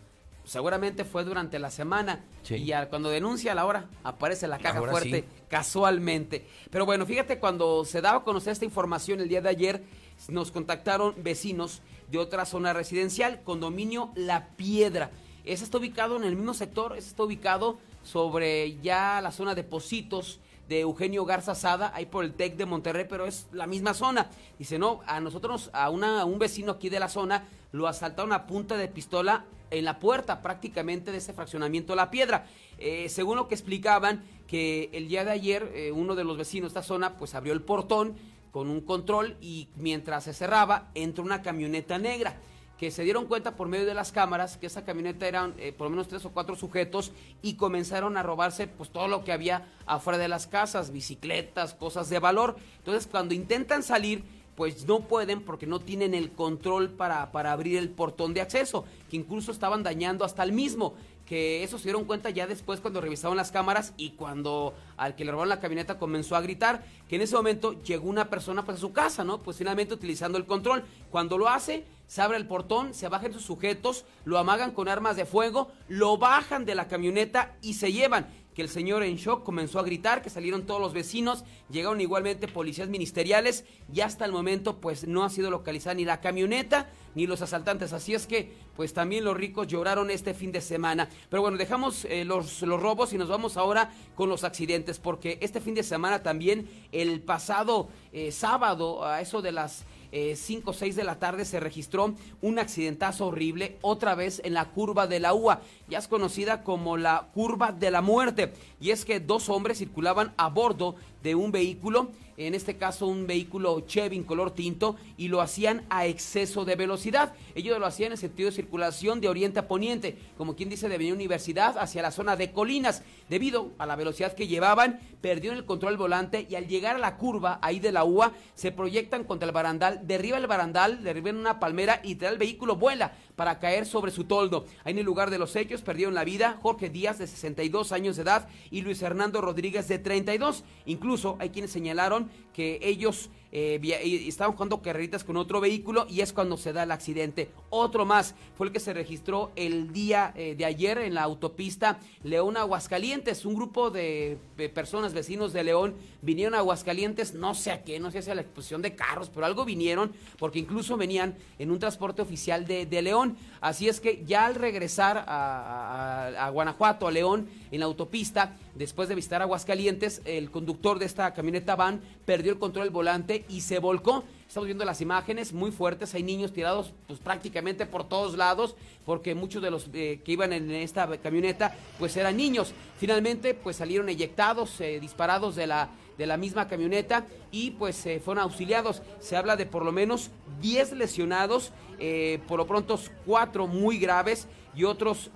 Seguramente 0.44 1.04
fue 1.04 1.24
durante 1.24 1.58
la 1.60 1.70
semana 1.70 2.24
Sí. 2.42 2.56
y 2.56 2.72
al- 2.72 2.88
cuando 2.88 3.08
denuncia 3.10 3.52
a 3.52 3.54
la 3.54 3.66
hora 3.66 3.86
aparece 4.02 4.48
la 4.48 4.58
caja 4.58 4.78
Ahora 4.78 4.90
fuerte 4.92 5.20
sí. 5.20 5.42
casualmente. 5.48 6.44
Pero 6.70 6.86
bueno, 6.86 7.06
fíjate 7.06 7.38
cuando 7.38 7.84
se 7.84 8.00
daba 8.00 8.18
a 8.18 8.24
conocer 8.24 8.52
esta 8.52 8.64
información 8.64 9.20
el 9.20 9.28
día 9.28 9.42
de 9.42 9.50
ayer 9.50 9.84
nos 10.28 10.50
contactaron 10.50 11.14
vecinos 11.22 11.82
de 12.10 12.18
otra 12.18 12.44
zona 12.44 12.72
residencial, 12.72 13.42
condominio 13.42 14.10
La 14.14 14.48
Piedra. 14.56 15.10
Ese 15.44 15.64
está 15.64 15.78
ubicado 15.78 16.16
en 16.16 16.24
el 16.24 16.36
mismo 16.36 16.54
sector, 16.54 16.96
ese 16.96 17.08
está 17.08 17.22
ubicado 17.22 17.78
sobre 18.02 18.78
ya 18.80 19.20
la 19.20 19.32
zona 19.32 19.54
de 19.54 19.64
Positos 19.64 20.40
de 20.68 20.80
Eugenio 20.80 21.24
Garza 21.24 21.54
Sada, 21.54 21.92
ahí 21.94 22.06
por 22.06 22.24
el 22.24 22.34
TEC 22.34 22.56
de 22.56 22.66
Monterrey, 22.66 23.06
pero 23.08 23.26
es 23.26 23.46
la 23.52 23.66
misma 23.66 23.94
zona. 23.94 24.28
Dice, 24.58 24.78
no, 24.78 25.00
a 25.06 25.20
nosotros, 25.20 25.70
a, 25.72 25.88
una, 25.88 26.24
un 26.24 26.38
vecino 26.38 26.72
aquí 26.72 26.90
de 26.90 27.00
la 27.00 27.08
zona, 27.08 27.44
lo 27.72 27.86
asaltaron 27.86 28.32
a 28.32 28.46
punta 28.46 28.76
de 28.76 28.88
pistola 28.88 29.46
en 29.70 29.84
la 29.84 29.98
puerta 29.98 30.42
prácticamente 30.42 31.12
de 31.12 31.18
ese 31.18 31.32
fraccionamiento 31.32 31.94
La 31.94 32.10
Piedra. 32.10 32.46
Eh, 32.78 33.08
según 33.08 33.36
lo 33.36 33.48
que 33.48 33.54
explicaban, 33.54 34.22
que 34.46 34.90
el 34.92 35.08
día 35.08 35.24
de 35.24 35.30
ayer 35.30 35.72
eh, 35.74 35.92
uno 35.92 36.14
de 36.14 36.24
los 36.24 36.36
vecinos 36.36 36.72
de 36.72 36.80
esta 36.80 36.86
zona 36.86 37.16
pues 37.16 37.34
abrió 37.34 37.52
el 37.52 37.62
portón, 37.62 38.16
con 38.50 38.70
un 38.70 38.80
control 38.80 39.36
y 39.40 39.68
mientras 39.76 40.24
se 40.24 40.34
cerraba 40.34 40.90
entró 40.94 41.24
una 41.24 41.42
camioneta 41.42 41.98
negra 41.98 42.36
que 42.78 42.90
se 42.92 43.02
dieron 43.02 43.26
cuenta 43.26 43.56
por 43.56 43.68
medio 43.68 43.86
de 43.86 43.94
las 43.94 44.12
cámaras 44.12 44.56
que 44.56 44.66
esa 44.66 44.84
camioneta 44.84 45.26
eran 45.26 45.54
eh, 45.58 45.72
por 45.72 45.86
lo 45.86 45.90
menos 45.90 46.06
tres 46.06 46.24
o 46.24 46.30
cuatro 46.30 46.54
sujetos 46.54 47.12
y 47.42 47.54
comenzaron 47.54 48.16
a 48.16 48.22
robarse 48.22 48.68
pues 48.68 48.90
todo 48.90 49.08
lo 49.08 49.24
que 49.24 49.32
había 49.32 49.66
afuera 49.84 50.18
de 50.18 50.28
las 50.28 50.46
casas, 50.46 50.92
bicicletas, 50.92 51.74
cosas 51.74 52.08
de 52.08 52.20
valor. 52.20 52.56
Entonces 52.78 53.08
cuando 53.10 53.34
intentan 53.34 53.82
salir 53.82 54.24
pues 54.54 54.86
no 54.86 55.00
pueden 55.00 55.42
porque 55.42 55.66
no 55.66 55.80
tienen 55.80 56.14
el 56.14 56.32
control 56.32 56.90
para, 56.90 57.30
para 57.30 57.52
abrir 57.52 57.78
el 57.78 57.90
portón 57.90 58.34
de 58.34 58.40
acceso, 58.40 58.84
que 59.08 59.16
incluso 59.16 59.52
estaban 59.52 59.84
dañando 59.84 60.24
hasta 60.24 60.42
el 60.42 60.50
mismo 60.50 60.94
que 61.28 61.62
eso 61.62 61.76
se 61.76 61.84
dieron 61.84 62.06
cuenta 62.06 62.30
ya 62.30 62.46
después 62.46 62.80
cuando 62.80 63.02
revisaron 63.02 63.36
las 63.36 63.52
cámaras 63.52 63.92
y 63.98 64.10
cuando 64.10 64.74
al 64.96 65.14
que 65.14 65.26
le 65.26 65.30
robaron 65.30 65.50
la 65.50 65.60
camioneta 65.60 65.98
comenzó 65.98 66.36
a 66.36 66.40
gritar, 66.40 66.82
que 67.06 67.16
en 67.16 67.22
ese 67.22 67.36
momento 67.36 67.82
llegó 67.82 68.08
una 68.08 68.30
persona 68.30 68.64
pues 68.64 68.78
a 68.78 68.80
su 68.80 68.92
casa, 68.92 69.24
¿no? 69.24 69.42
Pues 69.42 69.58
finalmente 69.58 69.92
utilizando 69.92 70.38
el 70.38 70.46
control. 70.46 70.84
Cuando 71.10 71.36
lo 71.36 71.50
hace, 71.50 71.84
se 72.06 72.22
abre 72.22 72.38
el 72.38 72.46
portón, 72.46 72.94
se 72.94 73.08
bajan 73.08 73.34
sus 73.34 73.44
sujetos, 73.44 74.06
lo 74.24 74.38
amagan 74.38 74.70
con 74.70 74.88
armas 74.88 75.16
de 75.16 75.26
fuego, 75.26 75.70
lo 75.88 76.16
bajan 76.16 76.64
de 76.64 76.74
la 76.74 76.88
camioneta 76.88 77.54
y 77.60 77.74
se 77.74 77.92
llevan 77.92 78.26
que 78.58 78.62
el 78.62 78.68
señor 78.68 79.04
en 79.04 79.14
shock 79.14 79.44
comenzó 79.44 79.78
a 79.78 79.84
gritar, 79.84 80.20
que 80.20 80.30
salieron 80.30 80.66
todos 80.66 80.80
los 80.80 80.92
vecinos, 80.92 81.44
llegaron 81.70 82.00
igualmente 82.00 82.48
policías 82.48 82.88
ministeriales 82.88 83.64
y 83.94 84.00
hasta 84.00 84.24
el 84.24 84.32
momento 84.32 84.80
pues 84.80 85.06
no 85.06 85.22
ha 85.22 85.30
sido 85.30 85.48
localizada 85.48 85.94
ni 85.94 86.04
la 86.04 86.20
camioneta 86.20 86.90
ni 87.14 87.28
los 87.28 87.40
asaltantes. 87.40 87.92
Así 87.92 88.14
es 88.14 88.26
que 88.26 88.52
pues 88.74 88.92
también 88.92 89.22
los 89.22 89.36
ricos 89.36 89.68
lloraron 89.68 90.10
este 90.10 90.34
fin 90.34 90.50
de 90.50 90.60
semana. 90.60 91.08
Pero 91.30 91.40
bueno, 91.40 91.56
dejamos 91.56 92.04
eh, 92.06 92.24
los, 92.24 92.62
los 92.62 92.82
robos 92.82 93.12
y 93.12 93.16
nos 93.16 93.28
vamos 93.28 93.56
ahora 93.56 93.92
con 94.16 94.28
los 94.28 94.42
accidentes 94.42 94.98
porque 94.98 95.38
este 95.40 95.60
fin 95.60 95.76
de 95.76 95.84
semana 95.84 96.24
también 96.24 96.68
el 96.90 97.20
pasado 97.20 97.88
eh, 98.12 98.32
sábado 98.32 99.04
a 99.04 99.20
eso 99.20 99.40
de 99.40 99.52
las 99.52 99.84
5 100.12 100.70
o 100.70 100.74
6 100.74 100.96
de 100.96 101.04
la 101.04 101.18
tarde 101.18 101.44
se 101.44 101.60
registró 101.60 102.14
un 102.40 102.58
accidentazo 102.58 103.26
horrible, 103.26 103.76
otra 103.82 104.14
vez 104.14 104.40
en 104.44 104.54
la 104.54 104.66
curva 104.66 105.06
de 105.06 105.20
la 105.20 105.34
UA, 105.34 105.60
ya 105.88 105.98
es 105.98 106.08
conocida 106.08 106.62
como 106.62 106.96
la 106.96 107.28
curva 107.34 107.72
de 107.72 107.90
la 107.90 108.02
muerte. 108.02 108.52
Y 108.80 108.90
es 108.90 109.04
que 109.04 109.20
dos 109.20 109.48
hombres 109.48 109.78
circulaban 109.78 110.32
a 110.36 110.48
bordo 110.48 110.96
de 111.22 111.34
un 111.34 111.52
vehículo 111.52 112.10
en 112.38 112.54
este 112.54 112.76
caso 112.76 113.06
un 113.06 113.26
vehículo 113.26 113.80
Chevy 113.80 114.16
en 114.16 114.24
color 114.24 114.52
tinto, 114.52 114.96
y 115.16 115.28
lo 115.28 115.40
hacían 115.40 115.84
a 115.90 116.06
exceso 116.06 116.64
de 116.64 116.76
velocidad. 116.76 117.34
Ellos 117.54 117.78
lo 117.78 117.86
hacían 117.86 118.12
en 118.12 118.18
sentido 118.18 118.48
de 118.48 118.56
circulación 118.56 119.20
de 119.20 119.28
oriente 119.28 119.58
a 119.58 119.68
poniente, 119.68 120.16
como 120.36 120.56
quien 120.56 120.68
dice 120.68 120.88
de 120.88 120.94
Avenida 120.94 121.14
Universidad 121.14 121.76
hacia 121.78 122.02
la 122.02 122.10
zona 122.10 122.36
de 122.36 122.52
Colinas. 122.52 123.02
Debido 123.28 123.72
a 123.78 123.86
la 123.86 123.96
velocidad 123.96 124.34
que 124.34 124.46
llevaban, 124.46 125.00
perdieron 125.20 125.58
el 125.58 125.64
control 125.64 125.92
del 125.92 125.98
volante 125.98 126.46
y 126.48 126.54
al 126.54 126.68
llegar 126.68 126.96
a 126.96 127.00
la 127.00 127.16
curva 127.16 127.58
ahí 127.60 127.80
de 127.80 127.92
la 127.92 128.04
UA, 128.04 128.32
se 128.54 128.72
proyectan 128.72 129.24
contra 129.24 129.46
el 129.46 129.52
barandal, 129.52 130.06
derriba 130.06 130.38
el 130.38 130.46
barandal, 130.46 131.02
derriban 131.02 131.36
una 131.36 131.58
palmera 131.60 132.00
y 132.04 132.22
el 132.24 132.38
vehículo 132.38 132.76
vuela 132.76 133.12
para 133.38 133.60
caer 133.60 133.86
sobre 133.86 134.10
su 134.10 134.24
toldo. 134.24 134.66
Ahí 134.82 134.92
en 134.92 134.98
el 134.98 135.06
lugar 135.06 135.30
de 135.30 135.38
los 135.38 135.54
hechos 135.54 135.80
perdieron 135.80 136.12
la 136.12 136.24
vida 136.24 136.58
Jorge 136.60 136.90
Díaz 136.90 137.18
de 137.18 137.28
62 137.28 137.92
años 137.92 138.16
de 138.16 138.22
edad 138.22 138.48
y 138.72 138.82
Luis 138.82 139.00
Hernando 139.00 139.40
Rodríguez 139.40 139.86
de 139.86 140.00
32. 140.00 140.64
Incluso 140.86 141.36
hay 141.38 141.50
quienes 141.50 141.70
señalaron 141.70 142.28
que 142.52 142.80
ellos 142.82 143.30
eh, 143.50 143.80
estaban 144.26 144.52
jugando 144.52 144.82
carreritas 144.82 145.24
con 145.24 145.36
otro 145.38 145.60
vehículo 145.60 146.06
y 146.08 146.20
es 146.20 146.32
cuando 146.32 146.56
se 146.56 146.72
da 146.72 146.82
el 146.82 146.90
accidente. 146.90 147.50
Otro 147.70 148.04
más 148.04 148.34
fue 148.56 148.66
el 148.66 148.72
que 148.72 148.80
se 148.80 148.92
registró 148.92 149.52
el 149.56 149.92
día 149.92 150.32
eh, 150.36 150.54
de 150.54 150.64
ayer 150.64 150.98
en 150.98 151.14
la 151.14 151.22
autopista 151.22 151.98
León 152.22 152.56
Aguascalientes. 152.56 153.46
Un 153.46 153.54
grupo 153.54 153.90
de, 153.90 154.38
personas, 154.74 155.14
vecinos 155.14 155.52
de 155.52 155.64
León, 155.64 155.94
vinieron 156.20 156.54
a 156.54 156.58
Aguascalientes, 156.58 157.34
no 157.34 157.54
sé 157.54 157.70
a 157.70 157.84
qué, 157.84 157.98
no 157.98 158.10
sé 158.10 158.20
si 158.20 158.30
a 158.30 158.34
la 158.34 158.42
exposición 158.42 158.82
de 158.82 158.94
carros, 158.94 159.30
pero 159.32 159.46
algo 159.46 159.64
vinieron 159.64 160.12
porque 160.38 160.58
incluso 160.58 160.96
venían 160.96 161.36
en 161.58 161.70
un 161.70 161.78
transporte 161.78 162.20
oficial 162.20 162.66
de, 162.66 162.98
León. 162.98 163.36
Así 163.60 163.88
es 163.88 164.00
que 164.00 164.24
ya 164.26 164.46
al 164.46 164.56
regresar 164.56 165.24
a, 165.28 166.46
a 166.46 166.50
Guanajuato, 166.50 167.06
a 167.06 167.12
León, 167.12 167.48
en 167.70 167.80
la 167.80 167.86
autopista, 167.86 168.56
después 168.74 169.08
de 169.08 169.14
visitar 169.14 169.40
Aguascalientes, 169.40 170.20
el 170.24 170.50
conductor 170.50 170.98
de 170.98 171.06
esta 171.06 171.32
camioneta 171.32 171.76
van 171.76 172.00
perdió 172.24 172.52
el 172.52 172.58
control 172.58 172.86
del 172.86 172.92
volante 172.92 173.37
y 173.48 173.60
se 173.60 173.78
volcó. 173.78 174.24
Estamos 174.46 174.66
viendo 174.66 174.84
las 174.86 175.02
imágenes 175.02 175.52
muy 175.52 175.70
fuertes, 175.70 176.14
hay 176.14 176.22
niños 176.22 176.54
tirados 176.54 176.94
pues 177.06 177.20
prácticamente 177.20 177.84
por 177.84 178.08
todos 178.08 178.34
lados, 178.36 178.76
porque 179.04 179.34
muchos 179.34 179.62
de 179.62 179.70
los 179.70 179.90
eh, 179.92 180.22
que 180.24 180.32
iban 180.32 180.54
en 180.54 180.70
esta 180.70 181.06
camioneta 181.18 181.76
pues 181.98 182.16
eran 182.16 182.36
niños. 182.36 182.72
Finalmente 182.96 183.52
pues 183.52 183.76
salieron 183.76 184.08
eyectados, 184.08 184.80
eh, 184.80 185.00
disparados 185.00 185.54
de 185.54 185.66
la, 185.66 185.90
de 186.16 186.26
la 186.26 186.38
misma 186.38 186.66
camioneta 186.66 187.26
y 187.52 187.72
pues 187.72 187.96
se 187.96 188.20
fueron 188.20 188.42
auxiliados. 188.42 189.02
Se 189.20 189.36
habla 189.36 189.56
de 189.56 189.66
por 189.66 189.84
lo 189.84 189.92
menos 189.92 190.30
10 190.62 190.92
lesionados, 190.92 191.72
eh, 191.98 192.40
por 192.48 192.58
lo 192.58 192.66
pronto 192.66 192.98
4 193.26 193.66
muy 193.66 193.98
graves 193.98 194.48
y 194.78 194.84
otros 194.84 195.30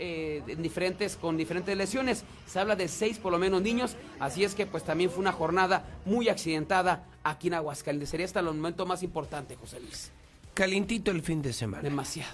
diferentes 0.59 1.16
con 1.16 1.36
diferentes 1.36 1.77
lesiones. 1.77 2.24
Se 2.47 2.60
habla 2.60 2.77
de 2.77 2.86
6 2.86 3.19
por 3.19 3.32
lo 3.32 3.39
menos 3.39 3.60
niños, 3.60 3.97
así 4.20 4.44
es 4.44 4.55
que 4.55 4.66
pues 4.66 4.85
también 4.85 5.10
fue 5.10 5.19
una 5.19 5.32
jornada 5.32 5.85
muy 6.05 6.28
accidentada 6.28 7.09
aquí 7.24 7.48
en 7.48 7.55
Aguascalientes. 7.55 8.10
Sería 8.10 8.27
hasta 8.27 8.39
el 8.39 8.47
momento 8.47 8.86
más 8.86 9.02
importante, 9.02 9.56
José 9.56 9.81
Luis. 9.81 10.12
Calentito 10.55 11.10
el 11.10 11.23
fin 11.23 11.43
de 11.43 11.52
semana. 11.52 11.82
Demasiado. 11.82 12.31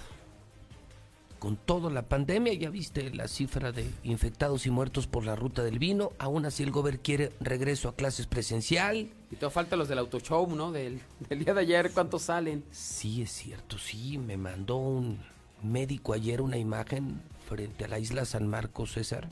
Con 1.39 1.55
toda 1.55 1.89
la 1.89 2.03
pandemia, 2.03 2.53
ya 2.53 2.69
viste 2.69 3.09
la 3.11 3.27
cifra 3.27 3.71
de 3.71 3.89
infectados 4.03 4.67
y 4.67 4.69
muertos 4.69 5.07
por 5.07 5.25
la 5.25 5.35
ruta 5.35 5.63
del 5.63 5.79
vino. 5.79 6.11
Aún 6.19 6.45
así, 6.45 6.61
el 6.61 6.71
gobierno 6.71 6.99
quiere 7.01 7.31
regreso 7.39 7.89
a 7.89 7.95
clases 7.95 8.27
presencial. 8.27 9.09
Y 9.31 9.35
todo 9.37 9.49
falta 9.49 9.77
los 9.77 9.87
del 9.87 9.97
auto 9.97 10.19
show, 10.19 10.53
¿no? 10.53 10.71
Del, 10.71 11.01
del 11.27 11.43
día 11.43 11.53
de 11.55 11.61
ayer, 11.61 11.91
¿cuántos 11.91 12.23
salen? 12.23 12.65
Sí, 12.71 13.21
es 13.21 13.31
cierto, 13.31 13.79
sí. 13.79 14.17
Me 14.17 14.35
mandó 14.35 14.75
un 14.75 15.17
médico 15.63 16.13
ayer 16.13 16.41
una 16.41 16.57
imagen 16.57 17.21
frente 17.47 17.85
a 17.85 17.87
la 17.87 17.99
isla 17.99 18.25
San 18.25 18.47
Marcos, 18.47 18.93
César. 18.93 19.29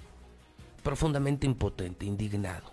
Profundamente 0.83 1.45
impotente, 1.45 2.05
indignado. 2.05 2.71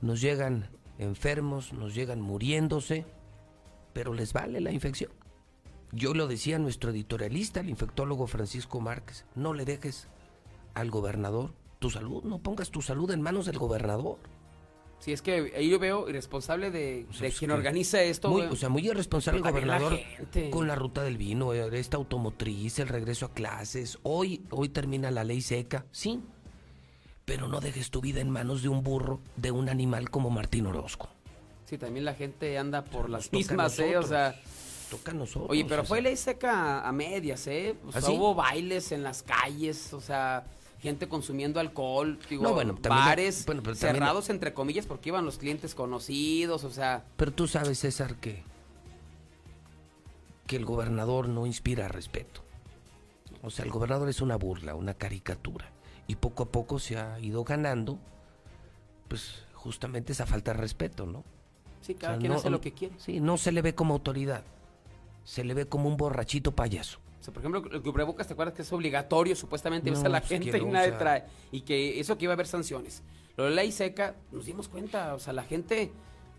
Nos 0.00 0.20
llegan 0.20 0.68
enfermos, 0.98 1.72
nos 1.72 1.94
llegan 1.94 2.20
muriéndose, 2.20 3.04
pero 3.92 4.14
les 4.14 4.32
vale 4.32 4.60
la 4.60 4.70
infección. 4.70 5.10
Yo 5.92 6.14
lo 6.14 6.26
decía 6.26 6.58
nuestro 6.58 6.90
editorialista, 6.90 7.60
el 7.60 7.70
infectólogo 7.70 8.26
Francisco 8.26 8.80
Márquez, 8.80 9.24
no 9.34 9.54
le 9.54 9.64
dejes 9.64 10.08
al 10.74 10.90
gobernador 10.90 11.52
tu 11.78 11.90
salud, 11.90 12.24
no 12.24 12.38
pongas 12.38 12.70
tu 12.70 12.82
salud 12.82 13.10
en 13.10 13.22
manos 13.22 13.46
del 13.46 13.58
gobernador. 13.58 14.18
Si 15.04 15.12
es 15.12 15.20
que 15.20 15.52
ahí 15.54 15.68
yo 15.68 15.78
veo 15.78 16.08
irresponsable 16.08 16.70
de, 16.70 17.04
quien 17.38 17.50
organiza 17.50 18.02
esto. 18.02 18.32
o 18.32 18.56
sea, 18.56 18.70
muy 18.70 18.88
irresponsable 18.88 19.40
el 19.40 19.44
gobernador 19.44 20.00
con 20.48 20.66
la 20.66 20.74
ruta 20.76 21.02
del 21.02 21.18
vino, 21.18 21.52
esta 21.52 21.98
automotriz, 21.98 22.78
el 22.78 22.88
regreso 22.88 23.26
a 23.26 23.34
clases. 23.34 23.98
Hoy, 24.02 24.46
hoy 24.48 24.70
termina 24.70 25.10
la 25.10 25.22
ley 25.22 25.42
seca, 25.42 25.84
sí, 25.92 26.22
pero 27.26 27.48
no 27.48 27.60
dejes 27.60 27.90
tu 27.90 28.00
vida 28.00 28.22
en 28.22 28.30
manos 28.30 28.62
de 28.62 28.70
un 28.70 28.82
burro, 28.82 29.20
de 29.36 29.50
un 29.50 29.68
animal 29.68 30.08
como 30.08 30.30
Martín 30.30 30.64
Orozco. 30.64 31.10
Sí, 31.66 31.76
también 31.76 32.06
la 32.06 32.14
gente 32.14 32.56
anda 32.56 32.82
por 32.82 33.10
las 33.10 33.30
mismas, 33.30 33.78
¿eh? 33.80 33.98
O 33.98 34.02
sea, 34.04 34.40
toca 34.88 35.12
a 35.12 35.14
nosotros. 35.14 35.50
Oye, 35.50 35.66
pero 35.68 35.84
fue 35.84 36.00
ley 36.00 36.16
seca 36.16 36.80
a 36.80 36.92
medias, 36.92 37.46
¿eh? 37.46 37.76
O 37.84 37.90
¿Ah, 37.92 38.00
sea, 38.00 38.10
hubo 38.10 38.34
bailes 38.34 38.90
en 38.90 39.02
las 39.02 39.22
calles, 39.22 39.92
o 39.92 40.00
sea, 40.00 40.46
gente 40.84 41.08
consumiendo 41.08 41.58
alcohol, 41.58 42.20
digo, 42.30 42.52
bueno, 42.52 42.78
bares 42.80 43.44
cerrados 43.74 44.30
entre 44.30 44.54
comillas 44.54 44.86
porque 44.86 45.08
iban 45.08 45.24
los 45.24 45.38
clientes 45.38 45.74
conocidos, 45.74 46.62
o 46.62 46.70
sea. 46.70 47.04
Pero 47.16 47.32
tú 47.32 47.48
sabes, 47.48 47.80
César, 47.80 48.14
que 48.20 48.44
que 50.46 50.56
el 50.56 50.64
gobernador 50.64 51.28
no 51.28 51.46
inspira 51.46 51.88
respeto. 51.88 52.42
O 53.42 53.50
sea, 53.50 53.64
el 53.64 53.70
gobernador 53.70 54.08
es 54.08 54.20
una 54.20 54.36
burla, 54.36 54.74
una 54.74 54.94
caricatura 54.94 55.70
y 56.06 56.16
poco 56.16 56.44
a 56.44 56.46
poco 56.46 56.78
se 56.78 56.98
ha 56.98 57.18
ido 57.20 57.44
ganando, 57.44 57.98
pues 59.08 59.44
justamente 59.54 60.12
esa 60.12 60.26
falta 60.26 60.52
de 60.52 60.58
respeto, 60.58 61.06
¿no? 61.06 61.24
Sí, 61.80 61.94
cada 61.94 62.18
quien 62.18 62.32
hace 62.32 62.50
lo 62.50 62.60
que 62.60 62.72
quiere. 62.72 62.94
Sí, 62.98 63.20
no 63.20 63.36
se 63.36 63.52
le 63.52 63.62
ve 63.62 63.74
como 63.74 63.94
autoridad, 63.94 64.44
se 65.24 65.44
le 65.44 65.54
ve 65.54 65.66
como 65.66 65.88
un 65.88 65.96
borrachito 65.96 66.54
payaso. 66.54 66.98
O 67.24 67.32
sea, 67.32 67.32
por 67.32 67.40
ejemplo, 67.40 67.64
el 67.72 67.80
cubrebocas, 67.80 68.26
¿te 68.26 68.34
acuerdas 68.34 68.54
que 68.54 68.60
es 68.60 68.70
obligatorio 68.70 69.34
supuestamente 69.34 69.90
usa 69.90 70.10
la 70.10 70.20
pues, 70.20 70.28
gente 70.28 70.58
y 70.58 70.64
nadie 70.66 70.92
trae? 70.92 71.24
Y 71.52 71.62
que 71.62 71.98
eso 71.98 72.18
que 72.18 72.24
iba 72.26 72.32
a 72.32 72.34
haber 72.34 72.46
sanciones. 72.46 73.02
Lo 73.38 73.44
de 73.44 73.50
la 73.50 73.56
ley 73.56 73.72
seca, 73.72 74.14
nos 74.30 74.44
dimos 74.44 74.68
cuenta, 74.68 75.14
o 75.14 75.18
sea, 75.18 75.32
la 75.32 75.42
gente 75.42 75.90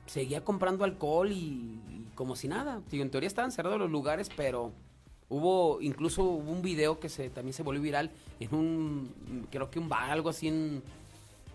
seguía 0.06 0.44
comprando 0.44 0.86
alcohol 0.86 1.32
y, 1.32 2.06
como 2.14 2.36
si 2.36 2.48
nada. 2.48 2.84
Digo, 2.92 3.02
en 3.02 3.10
teoría 3.10 3.26
estaban 3.26 3.52
cerrados 3.52 3.80
los 3.80 3.90
lugares, 3.90 4.30
pero 4.38 4.74
Hubo, 5.28 5.82
incluso 5.82 6.24
hubo 6.24 6.52
un 6.52 6.62
video 6.62 7.00
que 7.00 7.10
se, 7.10 7.32
también 7.32 7.54
se 7.54 7.64
volvió 7.64 7.82
viral 7.82 8.12
en 8.40 8.54
un, 8.54 9.48
creo 9.50 9.72
que 9.72 9.80
un 9.80 9.90
bar, 9.90 10.12
algo 10.12 10.30
así 10.30 10.48
en, 10.48 10.84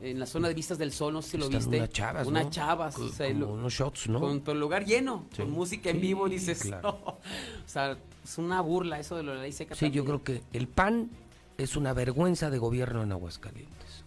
en 0.01 0.19
la 0.19 0.27
zona 0.27 0.49
de 0.49 0.55
Vistas 0.55 0.79
del 0.79 0.93
Sol, 0.93 1.13
no 1.13 1.23
sé 1.23 1.33
si 1.33 1.39
lo 1.39 1.49
viste. 1.49 1.77
Unas 1.77 1.91
chavas, 1.91 2.27
Unas 2.27 2.51
chavas. 2.51 2.99
o 2.99 3.09
sea, 3.09 3.29
unos 3.29 3.73
shots, 3.73 4.09
¿no? 4.09 4.21
Con 4.21 4.43
el 4.47 4.61
lugar 4.61 4.85
lleno, 4.85 5.27
con 5.37 5.51
música 5.51 5.91
en 5.91 6.01
vivo, 6.01 6.29
dices. 6.29 6.71
o 6.83 7.19
sea, 7.67 7.97
es 8.25 8.39
una 8.39 8.61
burla 8.61 8.99
eso 8.99 9.17
de 9.17 9.23
lo 9.23 9.33
de 9.33 9.39
la 9.39 9.43
ley 9.43 9.53
seca. 9.53 9.75
Sí, 9.75 9.91
yo 9.91 10.05
creo 10.05 10.23
que 10.23 10.43
el 10.53 10.69
PAN 10.69 11.11
es 11.59 11.77
una 11.77 11.93
vergüenza 11.93 12.51
de 12.51 12.59
gobierno 12.59 13.03
en 13.03 13.13
Aguascalientes. 13.13 14.05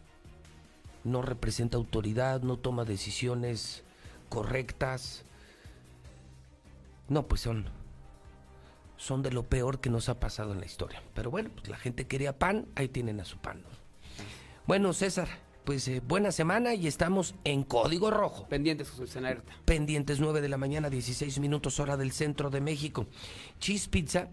No 1.03 1.21
representa 1.21 1.77
autoridad, 1.77 2.41
no 2.41 2.57
toma 2.57 2.85
decisiones 2.85 3.83
correctas. 4.29 5.23
No, 7.09 7.27
pues 7.27 7.41
son 7.41 7.65
son 9.03 9.21
de 9.21 9.31
lo 9.31 9.43
peor 9.43 9.81
que 9.81 9.89
nos 9.89 10.07
ha 10.07 10.19
pasado 10.19 10.53
en 10.53 10.61
la 10.61 10.65
historia. 10.65 11.03
Pero 11.13 11.29
bueno, 11.29 11.49
pues 11.53 11.67
la 11.67 11.77
gente 11.77 12.07
quería 12.07 12.39
pan, 12.39 12.67
ahí 12.75 12.87
tienen 12.87 13.19
a 13.19 13.25
su 13.25 13.37
pan. 13.37 13.61
¿no? 13.61 13.67
Bueno, 14.65 14.93
César, 14.93 15.27
pues 15.63 15.87
eh, 15.87 16.01
buena 16.05 16.31
semana 16.31 16.73
y 16.73 16.87
estamos 16.87 17.35
en 17.43 17.63
código 17.63 18.11
rojo. 18.11 18.47
Pendientes, 18.47 18.91
en 19.15 19.25
alerta. 19.25 19.53
Pendientes 19.65 20.19
9 20.19 20.41
de 20.41 20.49
la 20.49 20.57
mañana, 20.57 20.89
16 20.89 21.39
minutos 21.39 21.79
hora 21.79 21.97
del 21.97 22.11
centro 22.11 22.49
de 22.49 22.61
México. 22.61 23.07
Cheese 23.59 23.87
Pizza 23.87 24.29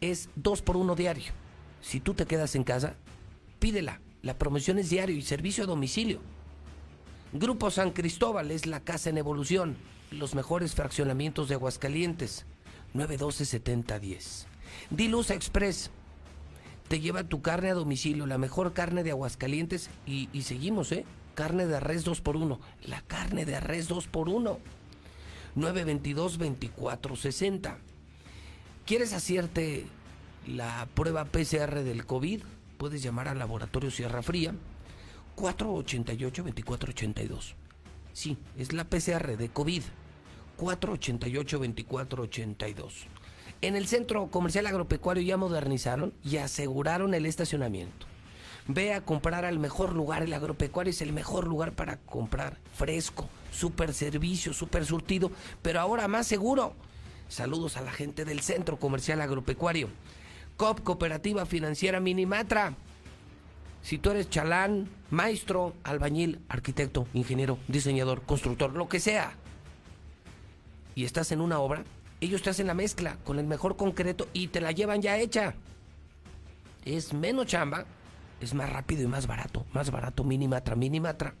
es 0.00 0.28
2 0.36 0.62
por 0.62 0.76
1 0.76 0.94
diario. 0.94 1.32
Si 1.80 2.00
tú 2.00 2.14
te 2.14 2.26
quedas 2.26 2.54
en 2.54 2.64
casa, 2.64 2.94
pídela. 3.58 4.00
La 4.22 4.38
promoción 4.38 4.78
es 4.78 4.90
diario 4.90 5.16
y 5.16 5.22
servicio 5.22 5.64
a 5.64 5.66
domicilio. 5.66 6.20
Grupo 7.32 7.70
San 7.70 7.90
Cristóbal 7.90 8.50
es 8.50 8.66
la 8.66 8.80
casa 8.80 9.10
en 9.10 9.18
evolución. 9.18 9.76
Los 10.10 10.34
mejores 10.34 10.74
fraccionamientos 10.74 11.48
de 11.48 11.54
Aguascalientes. 11.54 12.46
912-7010. 12.94 14.46
Dilusa 14.90 15.34
Express. 15.34 15.90
Te 16.94 17.00
lleva 17.00 17.24
tu 17.24 17.42
carne 17.42 17.70
a 17.70 17.74
domicilio, 17.74 18.24
la 18.24 18.38
mejor 18.38 18.72
carne 18.72 19.02
de 19.02 19.10
Aguascalientes. 19.10 19.90
Y, 20.06 20.28
y 20.32 20.42
seguimos, 20.42 20.92
¿eh? 20.92 21.04
Carne 21.34 21.66
de 21.66 21.80
res 21.80 22.04
2 22.04 22.20
por 22.20 22.36
1 22.36 22.60
La 22.86 23.00
carne 23.00 23.44
de 23.44 23.58
res 23.58 23.88
2 23.88 24.06
por 24.06 24.28
1 24.28 24.60
922-2460. 25.56 27.74
¿Quieres 28.86 29.12
hacerte 29.12 29.86
la 30.46 30.86
prueba 30.94 31.24
PCR 31.24 31.82
del 31.82 32.06
COVID? 32.06 32.44
Puedes 32.78 33.02
llamar 33.02 33.26
al 33.26 33.40
laboratorio 33.40 33.90
Sierra 33.90 34.22
Fría 34.22 34.54
488-2482. 35.36 37.54
Sí, 38.12 38.38
es 38.56 38.72
la 38.72 38.84
PCR 38.84 39.36
de 39.36 39.48
COVID. 39.48 39.82
488-2482. 40.58 42.92
En 43.62 43.76
el 43.76 43.86
centro 43.86 44.26
comercial 44.28 44.66
agropecuario 44.66 45.22
ya 45.22 45.36
modernizaron 45.36 46.12
y 46.22 46.36
aseguraron 46.36 47.14
el 47.14 47.26
estacionamiento. 47.26 48.06
Ve 48.66 48.94
a 48.94 49.02
comprar 49.02 49.44
al 49.44 49.58
mejor 49.58 49.92
lugar, 49.92 50.22
el 50.22 50.32
agropecuario 50.32 50.90
es 50.90 51.02
el 51.02 51.12
mejor 51.12 51.46
lugar 51.46 51.72
para 51.72 51.98
comprar 51.98 52.58
fresco, 52.74 53.28
super 53.52 53.92
servicio, 53.92 54.52
super 54.52 54.86
surtido, 54.86 55.30
pero 55.62 55.80
ahora 55.80 56.08
más 56.08 56.26
seguro. 56.26 56.74
Saludos 57.28 57.76
a 57.76 57.82
la 57.82 57.92
gente 57.92 58.24
del 58.24 58.40
centro 58.40 58.78
comercial 58.78 59.20
agropecuario. 59.20 59.88
COP 60.56 60.80
Cooperativa 60.82 61.46
Financiera 61.46 62.00
Minimatra. 62.00 62.74
Si 63.82 63.98
tú 63.98 64.10
eres 64.10 64.30
chalán, 64.30 64.88
maestro, 65.10 65.74
albañil, 65.84 66.40
arquitecto, 66.48 67.06
ingeniero, 67.12 67.58
diseñador, 67.68 68.22
constructor, 68.22 68.72
lo 68.72 68.88
que 68.88 69.00
sea, 69.00 69.34
y 70.94 71.04
estás 71.04 71.32
en 71.32 71.40
una 71.40 71.58
obra, 71.58 71.84
ellos 72.24 72.42
te 72.42 72.50
hacen 72.50 72.66
la 72.66 72.74
mezcla 72.74 73.16
con 73.24 73.38
el 73.38 73.46
mejor 73.46 73.76
concreto 73.76 74.28
y 74.32 74.48
te 74.48 74.60
la 74.60 74.72
llevan 74.72 75.02
ya 75.02 75.18
hecha. 75.18 75.54
Es 76.84 77.12
menos 77.12 77.46
chamba, 77.46 77.86
es 78.40 78.54
más 78.54 78.70
rápido 78.70 79.02
y 79.02 79.06
más 79.06 79.26
barato. 79.26 79.66
Más 79.72 79.90
barato, 79.90 80.24
Minimatra, 80.24 80.76
Minimatra. 80.76 81.34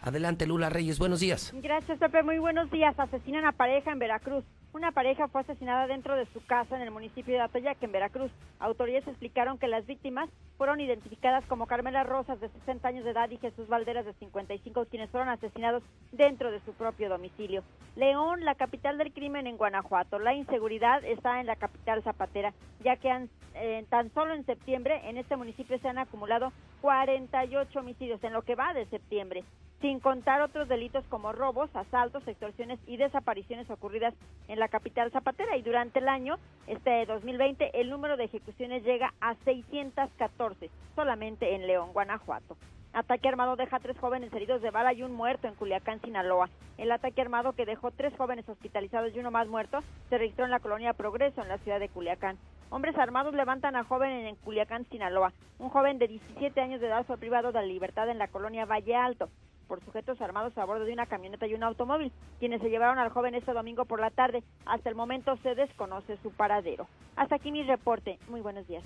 Adelante 0.00 0.46
Lula 0.46 0.70
Reyes, 0.70 0.98
buenos 0.98 1.20
días. 1.20 1.52
Gracias 1.62 1.98
Pepe, 1.98 2.22
muy 2.22 2.38
buenos 2.38 2.70
días. 2.70 2.98
Asesinan 2.98 3.44
a 3.44 3.52
pareja 3.52 3.92
en 3.92 3.98
Veracruz. 3.98 4.44
Una 4.72 4.92
pareja 4.92 5.26
fue 5.26 5.40
asesinada 5.40 5.88
dentro 5.88 6.14
de 6.14 6.26
su 6.26 6.44
casa 6.46 6.76
en 6.76 6.82
el 6.82 6.92
municipio 6.92 7.34
de 7.34 7.40
Atoyac, 7.40 7.82
en 7.82 7.90
Veracruz. 7.90 8.30
Autoridades 8.60 9.08
explicaron 9.08 9.58
que 9.58 9.66
las 9.66 9.84
víctimas 9.84 10.30
fueron 10.58 10.80
identificadas 10.80 11.44
como 11.46 11.66
Carmela 11.66 12.04
Rosas, 12.04 12.38
de 12.38 12.48
60 12.50 12.86
años 12.86 13.04
de 13.04 13.10
edad, 13.10 13.28
y 13.30 13.38
Jesús 13.38 13.66
Valderas, 13.66 14.06
de 14.06 14.12
55, 14.12 14.86
quienes 14.86 15.10
fueron 15.10 15.28
asesinados 15.28 15.82
dentro 16.12 16.52
de 16.52 16.60
su 16.60 16.72
propio 16.74 17.08
domicilio. 17.08 17.64
León, 17.96 18.44
la 18.44 18.54
capital 18.54 18.96
del 18.96 19.12
crimen 19.12 19.48
en 19.48 19.56
Guanajuato. 19.56 20.20
La 20.20 20.34
inseguridad 20.34 21.04
está 21.04 21.40
en 21.40 21.46
la 21.46 21.56
capital 21.56 22.04
zapatera, 22.04 22.54
ya 22.84 22.94
que 22.94 23.10
han, 23.10 23.28
eh, 23.54 23.84
tan 23.88 24.14
solo 24.14 24.34
en 24.34 24.46
septiembre 24.46 25.00
en 25.08 25.16
este 25.16 25.34
municipio 25.34 25.80
se 25.80 25.88
han 25.88 25.98
acumulado 25.98 26.52
48 26.80 27.76
homicidios 27.76 28.22
en 28.22 28.32
lo 28.32 28.42
que 28.42 28.54
va 28.54 28.72
de 28.72 28.86
septiembre 28.86 29.42
sin 29.80 29.98
contar 30.00 30.42
otros 30.42 30.68
delitos 30.68 31.04
como 31.08 31.32
robos, 31.32 31.74
asaltos, 31.74 32.26
extorsiones 32.28 32.78
y 32.86 32.96
desapariciones 32.98 33.70
ocurridas 33.70 34.14
en 34.48 34.58
la 34.58 34.68
capital 34.68 35.10
zapatera. 35.10 35.56
Y 35.56 35.62
durante 35.62 36.00
el 36.00 36.08
año, 36.08 36.36
este 36.66 37.06
2020, 37.06 37.80
el 37.80 37.88
número 37.88 38.16
de 38.16 38.24
ejecuciones 38.24 38.84
llega 38.84 39.14
a 39.20 39.34
614, 39.44 40.70
solamente 40.94 41.54
en 41.54 41.66
León, 41.66 41.92
Guanajuato. 41.92 42.56
Ataque 42.92 43.28
armado 43.28 43.54
deja 43.54 43.78
tres 43.78 43.96
jóvenes 43.98 44.32
heridos 44.32 44.62
de 44.62 44.72
bala 44.72 44.92
y 44.92 45.04
un 45.04 45.12
muerto 45.12 45.46
en 45.46 45.54
Culiacán, 45.54 46.00
Sinaloa. 46.00 46.50
El 46.76 46.90
ataque 46.90 47.20
armado 47.20 47.52
que 47.52 47.64
dejó 47.64 47.92
tres 47.92 48.12
jóvenes 48.16 48.48
hospitalizados 48.48 49.14
y 49.14 49.20
uno 49.20 49.30
más 49.30 49.46
muerto 49.46 49.78
se 50.08 50.18
registró 50.18 50.44
en 50.44 50.50
la 50.50 50.58
colonia 50.58 50.92
Progreso, 50.92 51.40
en 51.40 51.48
la 51.48 51.58
ciudad 51.58 51.78
de 51.78 51.88
Culiacán. 51.88 52.36
Hombres 52.68 52.98
armados 52.98 53.32
levantan 53.32 53.76
a 53.76 53.84
joven 53.84 54.10
en 54.10 54.34
Culiacán, 54.34 54.86
Sinaloa. 54.90 55.32
Un 55.60 55.68
joven 55.68 55.98
de 55.98 56.08
17 56.08 56.60
años 56.60 56.80
de 56.80 56.88
edad 56.88 57.06
fue 57.06 57.16
privado 57.16 57.52
de 57.52 57.60
la 57.60 57.66
libertad 57.66 58.08
en 58.08 58.18
la 58.18 58.26
colonia 58.26 58.64
Valle 58.64 58.96
Alto 58.96 59.30
por 59.70 59.84
sujetos 59.84 60.20
armados 60.20 60.58
a 60.58 60.64
bordo 60.64 60.84
de 60.84 60.92
una 60.92 61.06
camioneta 61.06 61.46
y 61.46 61.54
un 61.54 61.62
automóvil, 61.62 62.10
quienes 62.40 62.60
se 62.60 62.70
llevaron 62.70 62.98
al 62.98 63.10
joven 63.10 63.36
este 63.36 63.52
domingo 63.52 63.84
por 63.84 64.00
la 64.00 64.10
tarde. 64.10 64.42
Hasta 64.66 64.88
el 64.88 64.96
momento 64.96 65.36
se 65.44 65.54
desconoce 65.54 66.16
su 66.24 66.32
paradero. 66.32 66.88
Hasta 67.14 67.36
aquí 67.36 67.52
mi 67.52 67.62
reporte. 67.62 68.18
Muy 68.26 68.40
buenos 68.40 68.66
días. 68.66 68.82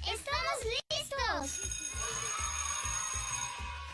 ¡Estamos 0.00 0.64
listos! 0.88 1.91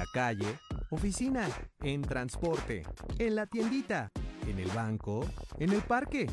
la 0.00 0.06
calle, 0.06 0.58
oficina, 0.88 1.46
en 1.82 2.00
transporte, 2.00 2.84
en 3.18 3.34
la 3.34 3.44
tiendita, 3.44 4.10
en 4.48 4.58
el 4.58 4.68
banco, 4.68 5.26
en 5.58 5.72
el 5.74 5.82
parque, 5.82 6.26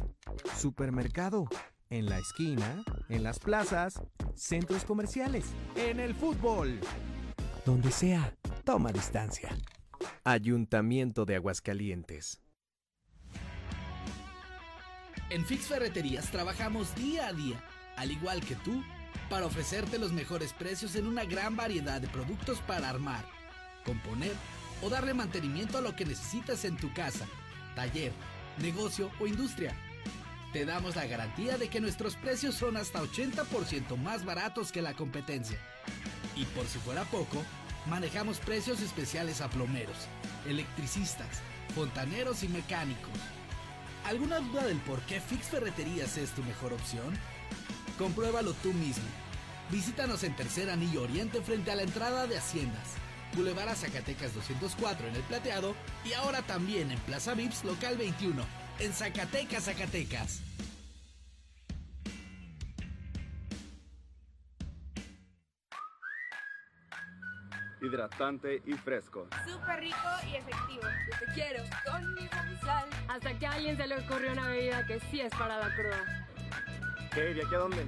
supermercado, 0.56 1.50
en 1.90 2.06
la 2.06 2.18
esquina, 2.18 2.82
en 3.10 3.24
las 3.24 3.40
plazas, 3.40 4.02
centros 4.36 4.86
comerciales, 4.86 5.48
en 5.76 6.00
el 6.00 6.16
fútbol. 6.16 6.80
Donde 7.66 7.92
sea, 7.92 8.34
toma 8.64 8.94
distancia. 8.94 9.50
Ayuntamiento 10.24 11.26
de 11.26 11.36
Aguascalientes. 11.36 12.40
En 15.30 15.46
Fix 15.46 15.68
Ferreterías 15.68 16.32
trabajamos 16.32 16.96
día 16.96 17.28
a 17.28 17.34
día, 17.34 17.62
al 17.98 18.12
igual 18.12 18.40
que 18.40 18.56
tú, 18.56 18.82
para 19.30 19.46
ofrecerte 19.46 20.00
los 20.00 20.14
mejores 20.14 20.54
precios 20.54 20.96
en 20.96 21.06
una 21.06 21.26
gran 21.26 21.58
variedad 21.58 22.00
de 22.00 22.08
productos 22.08 22.62
para 22.62 22.90
armar, 22.90 23.26
componer 23.88 24.34
o 24.84 24.90
darle 24.90 25.14
mantenimiento 25.14 25.78
a 25.78 25.82
lo 25.82 25.96
que 25.96 26.06
necesitas 26.06 26.66
en 26.66 26.76
tu 26.76 26.94
casa, 26.94 27.26
taller, 27.74 28.12
negocio 28.60 29.10
o 29.20 29.28
industria. 29.28 29.74
te 30.54 30.66
damos 30.66 30.96
la 30.96 31.06
garantía 31.06 31.58
de 31.58 31.70
que 31.70 31.82
nuestros 31.82 32.16
precios 32.16 32.56
son 32.56 32.78
hasta 32.78 33.02
80% 33.02 33.98
más 33.98 34.26
baratos 34.26 34.72
que 34.72 34.82
la 34.82 34.94
competencia. 34.94 35.60
Y 36.36 36.46
por 36.46 36.66
si 36.66 36.80
fuera 36.80 37.04
poco, 37.06 37.44
manejamos 37.88 38.40
precios 38.40 38.82
especiales 38.82 39.42
a 39.42 39.50
plomeros, 39.50 39.98
electricistas, 40.48 41.42
fontaneros 41.76 42.44
y 42.44 42.48
mecánicos. 42.48 43.14
¿Alguna 44.06 44.40
duda 44.40 44.66
del 44.66 44.78
por 44.78 45.00
qué 45.02 45.20
Fix 45.20 45.48
Ferreterías 45.48 46.18
es 46.18 46.32
tu 46.32 46.44
mejor 46.44 46.74
opción? 46.74 47.18
Compruébalo 47.98 48.54
tú 48.54 48.74
mismo. 48.74 49.06
Visítanos 49.70 50.24
en 50.24 50.36
Tercer 50.36 50.70
Anillo 50.70 51.04
Oriente 51.04 51.42
frente 51.42 51.72
a 51.72 51.76
la 51.76 51.84
entrada 51.84 52.26
de 52.26 52.38
Haciendas. 52.38 53.07
Boulevard 53.36 53.70
a 53.70 53.76
Zacatecas 53.76 54.34
204 54.34 55.08
en 55.08 55.16
El 55.16 55.24
Plateado 55.24 55.76
y 56.06 56.14
ahora 56.14 56.42
también 56.42 56.92
en 56.92 57.00
Plaza 57.00 57.34
Vips 57.34 57.64
Local 57.64 57.98
21 57.98 58.44
en 58.80 58.94
Zacatecas, 58.94 59.66
Zacatecas. 59.66 60.42
hidratante 67.82 68.62
y 68.66 68.74
fresco. 68.74 69.28
Súper 69.46 69.80
rico 69.80 69.98
y 70.30 70.36
efectivo. 70.36 70.82
Yo 70.82 71.26
te 71.26 71.34
quiero 71.34 71.64
con 71.86 72.14
mi 72.16 72.28
sal. 72.28 72.90
Hasta 73.08 73.38
que 73.38 73.48
a 73.48 73.52
alguien 73.54 73.78
se 73.78 73.88
le 73.88 73.98
ocurrió 73.98 74.32
una 74.32 74.50
bebida 74.50 74.86
que 74.86 75.00
sí 75.12 75.22
es 75.22 75.32
para 75.32 75.58
la 75.58 75.74
cruda. 75.76 76.28
¿Qué? 77.14 77.34
¿De 77.34 77.44
aquí 77.44 77.56
a 77.56 77.60
dónde? 77.60 77.88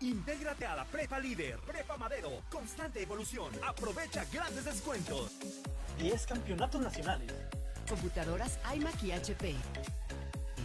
Intégrate 0.00 0.66
a 0.66 0.76
la 0.76 0.84
Prepa 0.84 1.18
Líder, 1.18 1.58
Prepa 1.60 1.96
Madero, 1.96 2.42
constante 2.50 3.02
evolución. 3.02 3.50
Aprovecha 3.66 4.26
grandes 4.30 4.66
descuentos. 4.66 5.32
10 5.98 6.26
campeonatos 6.26 6.82
nacionales. 6.82 7.32
Computadoras 7.88 8.58
iMac 8.74 9.02
y 9.02 9.12
HP. 9.12 9.54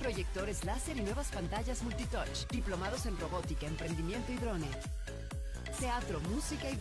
Proyectores 0.01 0.66
láser 0.66 0.98
y 0.98 1.01
nuevas 1.01 1.32
pantallas 1.32 1.82
multitouch. 1.82 2.45
Diplomados 2.50 3.06
en 3.06 3.18
robótica, 3.18 3.68
emprendimiento 3.68 4.34
y 4.34 4.35
drone. 4.35 4.68
Teatro, 5.80 6.19
música 6.19 6.69
y... 6.69 6.77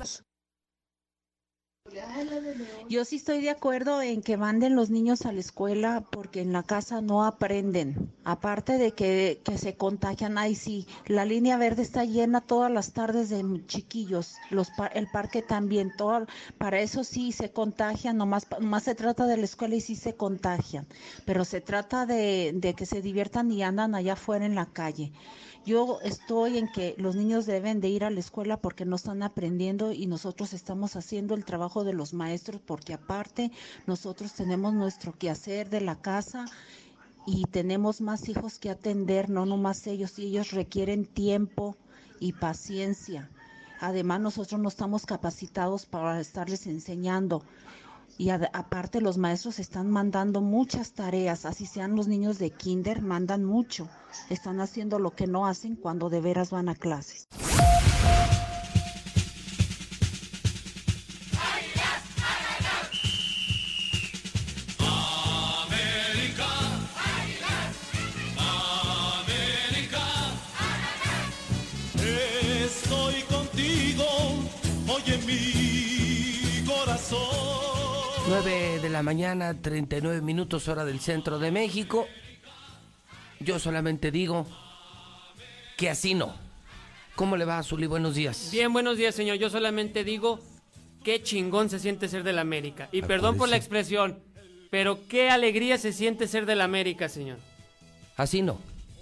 Yo 2.88 3.04
sí 3.04 3.16
estoy 3.16 3.40
de 3.40 3.50
acuerdo 3.50 4.02
en 4.02 4.22
que 4.22 4.36
manden 4.36 4.74
los 4.76 4.90
niños 4.90 5.24
a 5.26 5.32
la 5.32 5.40
escuela 5.40 6.06
porque 6.10 6.40
en 6.40 6.52
la 6.52 6.62
casa 6.62 7.00
no 7.00 7.24
aprenden. 7.24 8.12
Aparte 8.24 8.78
de 8.78 8.94
que, 8.94 9.40
que 9.44 9.58
se 9.58 9.76
contagian, 9.76 10.36
ahí 10.38 10.54
sí, 10.54 10.86
la 11.06 11.24
línea 11.24 11.56
verde 11.56 11.82
está 11.82 12.04
llena 12.04 12.40
todas 12.40 12.70
las 12.70 12.92
tardes 12.92 13.28
de 13.28 13.44
chiquillos, 13.66 14.40
los, 14.50 14.72
el 14.92 15.08
parque 15.08 15.42
también, 15.42 15.90
todo, 15.90 16.26
para 16.58 16.80
eso 16.80 17.04
sí 17.04 17.32
se 17.32 17.52
contagian, 17.52 18.16
nomás, 18.16 18.46
nomás 18.60 18.84
se 18.84 18.94
trata 18.94 19.26
de 19.26 19.36
la 19.36 19.44
escuela 19.44 19.74
y 19.76 19.80
sí 19.80 19.96
se 19.96 20.16
contagian, 20.16 20.86
pero 21.24 21.44
se 21.44 21.60
trata 21.60 22.06
de, 22.06 22.52
de 22.54 22.74
que 22.74 22.86
se 22.86 23.02
diviertan 23.02 23.50
y 23.52 23.62
andan 23.62 23.94
allá 23.94 24.14
afuera 24.14 24.44
en 24.46 24.54
la 24.54 24.66
calle. 24.72 25.12
Yo 25.66 26.00
estoy 26.02 26.56
en 26.56 26.68
que 26.68 26.94
los 26.96 27.16
niños 27.16 27.44
deben 27.44 27.80
de 27.80 27.88
ir 27.88 28.04
a 28.04 28.10
la 28.10 28.20
escuela 28.20 28.56
porque 28.56 28.86
no 28.86 28.96
están 28.96 29.22
aprendiendo 29.22 29.92
y 29.92 30.06
nosotros 30.06 30.54
estamos 30.54 30.96
haciendo 30.96 31.34
el 31.34 31.44
trabajo 31.44 31.84
de 31.84 31.92
los 31.92 32.14
maestros 32.14 32.62
porque 32.64 32.94
aparte 32.94 33.50
nosotros 33.86 34.32
tenemos 34.32 34.72
nuestro 34.72 35.12
quehacer 35.12 35.68
de 35.68 35.82
la 35.82 35.96
casa 35.96 36.46
y 37.26 37.44
tenemos 37.44 38.00
más 38.00 38.28
hijos 38.28 38.58
que 38.58 38.70
atender, 38.70 39.28
no 39.28 39.44
nomás 39.44 39.86
ellos, 39.86 40.18
y 40.18 40.26
ellos 40.26 40.52
requieren 40.52 41.04
tiempo 41.04 41.76
y 42.18 42.32
paciencia. 42.32 43.28
Además, 43.80 44.20
nosotros 44.20 44.60
no 44.60 44.68
estamos 44.68 45.06
capacitados 45.06 45.86
para 45.86 46.20
estarles 46.20 46.66
enseñando. 46.66 47.42
Y 48.20 48.28
aparte 48.28 49.00
los 49.00 49.16
maestros 49.16 49.58
están 49.58 49.90
mandando 49.90 50.42
muchas 50.42 50.92
tareas, 50.92 51.46
así 51.46 51.64
sean 51.64 51.96
los 51.96 52.06
niños 52.06 52.38
de 52.38 52.50
kinder, 52.50 53.00
mandan 53.00 53.44
mucho. 53.44 53.88
Están 54.28 54.60
haciendo 54.60 54.98
lo 54.98 55.12
que 55.12 55.26
no 55.26 55.46
hacen 55.46 55.74
cuando 55.74 56.10
de 56.10 56.20
veras 56.20 56.50
van 56.50 56.68
a 56.68 56.74
clases. 56.74 57.28
9 78.42 78.78
de 78.80 78.88
la 78.88 79.02
mañana, 79.02 79.60
39 79.60 80.22
minutos 80.22 80.66
hora 80.68 80.86
del 80.86 81.00
centro 81.00 81.38
de 81.38 81.50
México. 81.50 82.06
Yo 83.38 83.58
solamente 83.58 84.10
digo 84.10 84.46
que 85.76 85.90
así 85.90 86.14
no. 86.14 86.34
¿Cómo 87.16 87.36
le 87.36 87.44
va, 87.44 87.62
Zuli? 87.62 87.86
Buenos 87.86 88.14
días. 88.14 88.48
Bien, 88.50 88.72
buenos 88.72 88.96
días, 88.96 89.14
señor. 89.14 89.36
Yo 89.36 89.50
solamente 89.50 90.04
digo 90.04 90.40
qué 91.04 91.22
chingón 91.22 91.68
se 91.68 91.78
siente 91.78 92.08
ser 92.08 92.22
del 92.22 92.38
América. 92.38 92.88
Y 92.92 93.02
Ah, 93.02 93.06
perdón 93.06 93.32
puede 93.32 93.38
por 93.40 93.48
la 93.50 93.56
expresión, 93.58 94.20
pero 94.70 95.06
qué 95.06 95.28
alegría 95.28 95.76
se 95.76 95.92
siente 95.92 96.26
ser 96.26 96.46
del 96.46 96.62
América, 96.62 97.10
señor. 97.10 97.36
Así 98.16 98.40
no. 98.40 98.58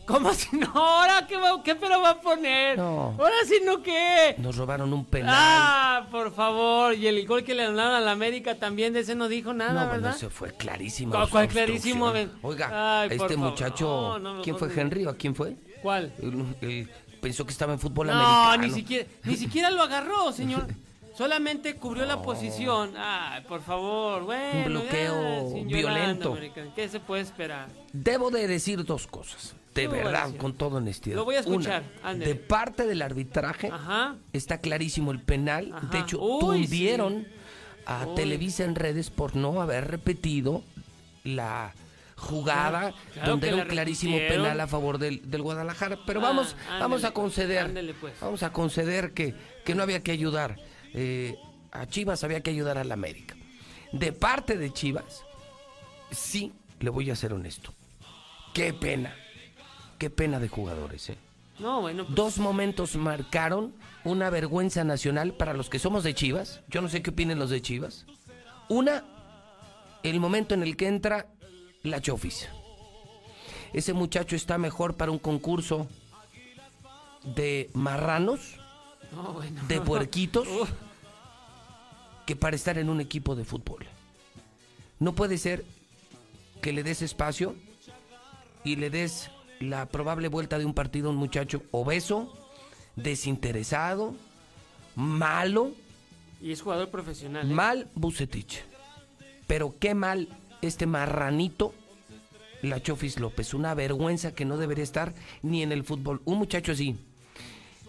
¿Cómo 0.09 0.33
si 0.33 0.57
no? 0.57 0.67
¿Ahora 0.75 1.27
qué, 1.27 1.37
va, 1.37 1.63
qué 1.63 1.75
pero 1.77 2.01
va 2.01 2.11
a 2.11 2.21
poner? 2.21 2.79
No. 2.79 3.15
¿Ahora 3.19 3.35
sí 3.47 3.61
no 3.65 3.83
qué? 3.83 4.35
Nos 4.39 4.57
robaron 4.57 4.91
un 4.93 5.05
penal. 5.05 5.35
Ah, 5.37 6.07
por 6.11 6.33
favor. 6.33 6.95
Y 6.95 7.07
el 7.07 7.27
gol 7.27 7.45
que 7.45 7.55
le 7.55 7.65
anularon 7.65 7.95
a 7.95 8.01
la 8.01 8.13
América 8.13 8.55
también 8.59 8.95
de 8.95 9.01
ese 9.01 9.15
no 9.15 9.29
dijo 9.29 9.53
nada, 9.53 9.85
no, 9.85 9.91
¿verdad? 9.91 10.01
bueno, 10.13 10.17
se 10.19 10.31
fue 10.31 10.53
clarísimo. 10.53 11.15
¿Cuál- 11.31 11.49
clarísimo? 11.49 12.11
Oiga, 12.43 13.03
Ay, 13.03 13.11
este 13.13 13.37
muchacho, 13.37 14.19
No, 14.19 14.37
no, 14.37 14.43
¿quién 14.43 14.55
no, 14.55 14.59
fue 14.59 14.69
no. 14.69 14.81
Henry 14.81 15.05
o 15.05 15.11
a 15.11 15.15
quién 15.15 15.35
fue? 15.35 15.57
¿Cuál? 15.83 16.11
Pensó 17.21 17.45
que 17.45 17.53
estaba 17.53 17.75
en 17.75 17.79
fútbol 17.79 18.07
No, 18.07 18.13
americano. 18.15 18.63
ni 18.63 18.71
siquiera, 18.71 19.07
ni 19.25 19.37
siquiera 19.37 19.71
lo 19.71 19.83
agarró, 19.83 20.33
señor. 20.33 20.67
Solamente 21.19 21.75
cubrió 21.75 22.07
la 22.07 22.23
posición. 22.23 22.93
Ay, 22.97 23.43
por 23.49 23.61
favor, 23.61 24.23
bueno. 24.23 24.59
Un 24.61 24.65
bloqueo 24.67 25.57
ya, 25.57 25.65
violento. 25.77 26.37
llorando. 26.37 26.73
¿Qué 26.77 26.89
se 26.89 27.01
puede 27.01 27.23
esperar? 27.23 27.67
Debo 27.93 28.31
de 28.31 28.47
decir 28.47 28.85
dos 28.85 29.09
cosas. 29.09 29.57
De 29.75 29.83
¿Qué 29.83 29.89
voy 29.89 29.99
a 29.99 30.05
verdad, 30.05 30.37
con 30.37 30.55
toda 30.55 30.77
honestidad. 30.77 31.17
Lo 31.17 31.25
voy 31.25 31.35
a 31.35 31.41
escuchar, 31.41 31.83
Una, 32.05 32.15
de 32.15 32.37
parte 32.37 32.87
del 32.87 33.03
arbitraje, 33.03 33.69
está 34.33 34.61
clarísimo 34.61 35.11
el 35.11 35.21
penal. 35.21 35.73
Ajá. 35.75 35.87
De 35.89 35.99
hecho, 35.99 36.21
Uy, 36.23 36.39
tundieron 36.63 37.25
sí. 37.25 37.83
a 37.87 38.07
Uy. 38.07 38.15
Televisa 38.15 38.63
en 38.63 38.77
redes 38.77 39.11
por 39.11 39.35
no 39.35 39.61
haber 39.61 39.91
repetido 39.91 40.63
la 41.25 41.75
jugada 42.15 42.95
Claro, 43.15 43.31
donde 43.31 43.49
era 43.49 43.57
un 43.57 43.63
clarísimo 43.69 44.19
penal 44.19 44.61
a 44.61 44.69
favor 44.69 44.99
del, 44.99 45.29
del 45.29 45.43
Guadalajara. 45.43 45.99
Pero 46.07 46.21
Ah, 46.21 46.23
vamos, 46.23 46.55
ándele, 46.67 46.81
vamos 46.81 47.03
a 47.05 47.11
conceder. 47.11 47.95
pues. 48.01 48.15
Vamos 48.21 48.43
a 48.45 48.53
conceder 48.53 49.13
que, 49.15 49.35
que 49.65 49.75
no 49.75 49.83
había 49.83 50.01
que 50.03 50.13
ayudar. 50.13 50.57
Eh, 50.95 51.37
a 51.73 51.87
Chivas 51.87 52.25
había 52.25 52.41
que 52.41 52.51
ayudar 52.51 52.79
a 52.79 52.85
la 52.85 52.95
América. 52.95 53.37
De 53.93 54.13
parte 54.13 54.57
de 54.57 54.73
Chivas, 54.73 55.23
sí, 56.11 56.53
le 56.81 56.91
voy 56.91 57.11
a 57.11 57.17
ser 57.17 57.33
honesto. 57.33 57.73
Qué 58.55 58.73
pena. 58.73 59.15
Qué 59.99 60.11
pena 60.11 60.39
de 60.39 60.49
jugadores, 60.49 61.11
¿eh? 61.11 61.19
No, 61.59 61.81
bueno. 61.81 62.05
pues, 62.05 62.15
Dos 62.15 62.39
momentos 62.39 62.95
marcaron 62.97 63.75
una 64.05 64.31
vergüenza 64.31 64.85
nacional 64.85 65.35
para 65.35 65.55
los 65.55 65.69
que 65.69 65.79
somos 65.79 66.05
de 66.05 66.15
Chivas. 66.15 66.61
Yo 66.69 66.81
no 66.81 66.89
sé 66.89 67.03
qué 67.03 67.11
opinen 67.11 67.39
los 67.39 67.51
de 67.51 67.61
Chivas. 67.61 68.07
Una, 68.69 69.05
el 70.03 70.21
momento 70.21 70.55
en 70.55 70.63
el 70.63 70.77
que 70.77 70.87
entra 70.87 71.27
la 71.83 72.01
Chofis. 72.01 72.49
Ese 73.73 73.93
muchacho 73.93 74.37
está 74.37 74.57
mejor 74.57 74.97
para 74.97 75.11
un 75.11 75.19
concurso 75.19 75.89
de 77.25 77.71
marranos, 77.75 78.59
bueno. 79.13 79.63
de 79.69 79.81
puerquitos, 79.81 80.47
que 82.27 82.37
para 82.37 82.57
estar 82.57 82.79
en 82.79 82.91
un 82.91 83.01
equipo 83.01 83.35
de 83.35 83.45
fútbol. 83.45 83.87
No 84.99 85.15
puede 85.15 85.39
ser 85.39 85.65
que 86.61 86.73
le 86.73 86.83
des 86.83 87.03
espacio 87.03 87.55
y 88.65 88.77
le 88.77 88.91
des 88.91 89.31
la 89.61 89.87
probable 89.87 90.29
vuelta 90.29 90.59
de 90.59 90.65
un 90.65 90.75
partido 90.75 91.09
a 91.09 91.13
un 91.13 91.17
muchacho 91.17 91.63
obeso, 91.71 92.33
desinteresado, 92.97 94.15
malo, 94.95 95.73
Y 96.41 96.53
es 96.53 96.63
jugador 96.63 96.91
profesional. 96.91 97.51
¿eh? 97.51 97.55
mal 97.55 97.89
Bucetich. 97.95 98.65
Pero 99.47 99.75
qué 99.79 99.95
mal 99.95 100.29
este 100.61 100.87
marranito, 100.87 101.73
la 102.63 102.83
Chofis 102.83 103.19
López. 103.19 103.55
Una 103.55 103.75
vergüenza 103.75 104.35
que 104.35 104.45
no 104.45 104.57
debería 104.57 104.85
estar 104.85 105.15
ni 105.43 105.63
en 105.63 105.73
el 105.73 105.85
fútbol. 105.85 106.21
Un 106.25 106.39
muchacho 106.39 106.73
así, 106.73 106.97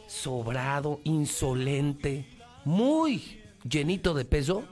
sobrado, 0.10 1.00
insolente, 1.04 2.26
muy 2.66 3.40
llenito 3.64 4.14
de 4.14 4.26
peso, 4.26 4.64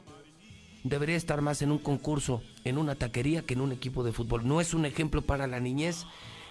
debería 0.84 1.16
estar 1.16 1.42
más 1.42 1.62
en 1.62 1.72
un 1.72 1.78
concurso, 1.78 2.42
en 2.64 2.78
una 2.78 2.96
taquería, 2.96 3.44
que 3.44 3.54
en 3.54 3.62
un 3.62 3.72
equipo 3.72 4.04
de 4.04 4.12
fútbol. 4.12 4.48
No 4.48 4.60
es 4.60 4.74
un 4.74 4.86
ejemplo 4.86 5.22
para 5.22 5.48
la 5.48 5.60
niñez. 5.60 6.06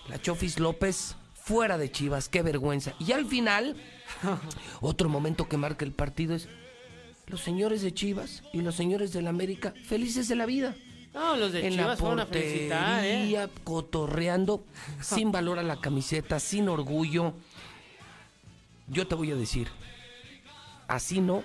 La 0.08 0.22
Chofis 0.22 0.60
López, 0.60 1.16
fuera 1.34 1.78
de 1.78 1.90
Chivas, 1.90 2.28
qué 2.28 2.42
vergüenza. 2.42 2.94
Y 3.00 3.12
al 3.12 3.26
final, 3.26 3.76
otro 4.80 5.08
momento 5.08 5.48
que 5.48 5.56
marca 5.56 5.84
el 5.84 5.92
partido 5.92 6.34
es 6.34 6.48
los 7.26 7.40
señores 7.40 7.82
de 7.82 7.92
Chivas 7.92 8.44
y 8.52 8.60
los 8.60 8.76
señores 8.76 9.12
del 9.12 9.26
América 9.26 9.74
felices 9.84 10.28
de 10.28 10.36
la 10.36 10.46
vida. 10.46 10.76
No, 11.12 11.36
los 11.36 11.50
de 11.50 11.66
en 11.66 11.72
Chivas 11.72 11.86
la 11.86 11.96
fueron 11.96 12.20
a 12.20 12.26
felicitar, 12.26 13.04
¿eh? 13.04 13.08
portería, 13.08 13.50
cotorreando, 13.64 14.64
sin 15.00 15.32
valor 15.32 15.58
a 15.58 15.64
la 15.64 15.80
camiseta, 15.80 16.38
sin 16.38 16.68
orgullo. 16.68 17.34
Yo 18.88 19.06
te 19.06 19.14
voy 19.14 19.30
a 19.32 19.36
decir, 19.36 19.68
así 20.88 21.20
no 21.20 21.42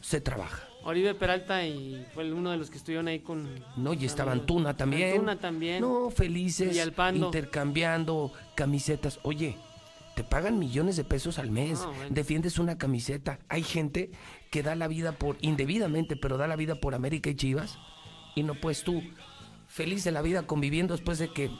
se 0.00 0.20
trabaja. 0.20 0.62
Oribe 0.84 1.14
Peralta 1.14 1.66
y 1.66 2.06
fue 2.14 2.32
uno 2.32 2.52
de 2.52 2.58
los 2.58 2.70
que 2.70 2.76
estuvieron 2.76 3.08
ahí 3.08 3.18
con... 3.18 3.48
No, 3.76 3.92
y 3.92 4.04
estaba 4.04 4.30
Antuna 4.32 4.76
también. 4.76 5.10
Antuna 5.12 5.36
también. 5.38 5.80
No, 5.80 6.10
felices, 6.10 6.68
Villalpando. 6.70 7.26
intercambiando 7.26 8.32
camisetas. 8.54 9.18
Oye, 9.24 9.56
te 10.14 10.22
pagan 10.22 10.60
millones 10.60 10.96
de 10.96 11.02
pesos 11.02 11.40
al 11.40 11.50
mes, 11.50 11.80
No, 11.80 11.92
bueno. 11.92 12.10
defiendes 12.14 12.58
una 12.60 12.78
camiseta. 12.78 13.40
Hay 13.48 13.64
gente 13.64 14.12
que 14.50 14.62
da 14.62 14.76
la 14.76 14.86
vida 14.86 15.10
por, 15.12 15.36
indebidamente, 15.40 16.14
pero 16.14 16.36
da 16.36 16.46
la 16.46 16.54
vida 16.56 16.76
por 16.76 16.94
América 16.94 17.30
y 17.30 17.34
Chivas. 17.34 17.78
Y 18.36 18.44
no 18.44 18.54
puedes 18.54 18.84
tú, 18.84 19.02
feliz 19.66 20.04
de 20.04 20.12
la 20.12 20.22
vida, 20.22 20.46
conviviendo 20.46 20.94
después 20.94 21.18
de 21.18 21.32
que 21.32 21.50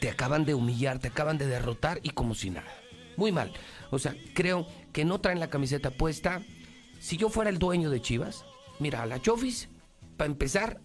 te 0.00 0.08
acaban 0.08 0.46
de 0.46 0.54
humillar, 0.54 0.98
te 0.98 1.08
acaban 1.08 1.36
de 1.36 1.46
derrotar 1.46 2.00
y 2.02 2.10
como 2.10 2.34
si 2.34 2.48
nada. 2.48 2.72
Muy 3.18 3.32
mal. 3.32 3.52
O 3.90 3.98
sea, 3.98 4.14
creo 4.34 4.66
que 4.92 5.04
no 5.04 5.20
traen 5.20 5.40
la 5.40 5.50
camiseta 5.50 5.90
puesta. 5.90 6.42
Si 6.98 7.16
yo 7.16 7.28
fuera 7.28 7.50
el 7.50 7.58
dueño 7.58 7.90
de 7.90 8.00
Chivas, 8.00 8.44
mira, 8.78 9.02
a 9.02 9.06
la 9.06 9.20
Chofis, 9.20 9.68
para 10.16 10.30
empezar, 10.30 10.80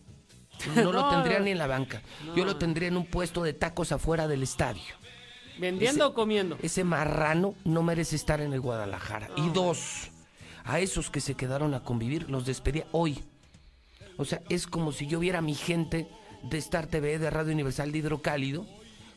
no, 0.76 0.92
lo 0.92 1.10
tendría 1.12 1.40
ni 1.40 1.52
en 1.52 1.58
la 1.58 1.68
banca. 1.68 2.02
Yo 2.36 2.46
lo 2.46 2.58
tendría 2.58 2.88
en 2.90 2.98
un 2.98 3.06
puesto 3.06 3.44
de 3.44 3.54
tacos 3.54 3.92
afuera 3.92 4.28
del 4.28 4.44
estadio. 4.44 4.84
¿Vendiendo 5.60 6.06
Ese- 6.06 6.12
o 6.12 6.14
comiendo? 6.14 6.58
Ese 6.62 6.84
marrano 6.84 7.56
no 7.66 7.84
merece 7.84 8.16
estar 8.16 8.42
en 8.42 8.54
el 8.54 8.62
Guadalajara. 8.62 9.30
Y 9.36 9.50
dos, 9.50 10.10
a 10.64 10.80
esos 10.80 11.10
que 11.10 11.22
se 11.22 11.36
quedaron 11.36 11.74
a 11.74 11.84
convivir, 11.84 12.30
los 12.30 12.46
despedía 12.46 12.86
hoy. 12.92 13.24
O 14.18 14.26
sea, 14.26 14.42
es 14.50 14.68
como 14.68 14.92
si 14.92 15.08
yo 15.08 15.20
viera 15.20 15.40
a 15.40 15.42
mi 15.42 15.56
gente 15.56 16.08
de 16.44 16.58
Star 16.58 16.88
TV, 16.88 17.20
de 17.20 17.30
Radio 17.30 17.54
Universal 17.54 17.92
de 17.92 17.98
Hidrocálido, 18.00 18.66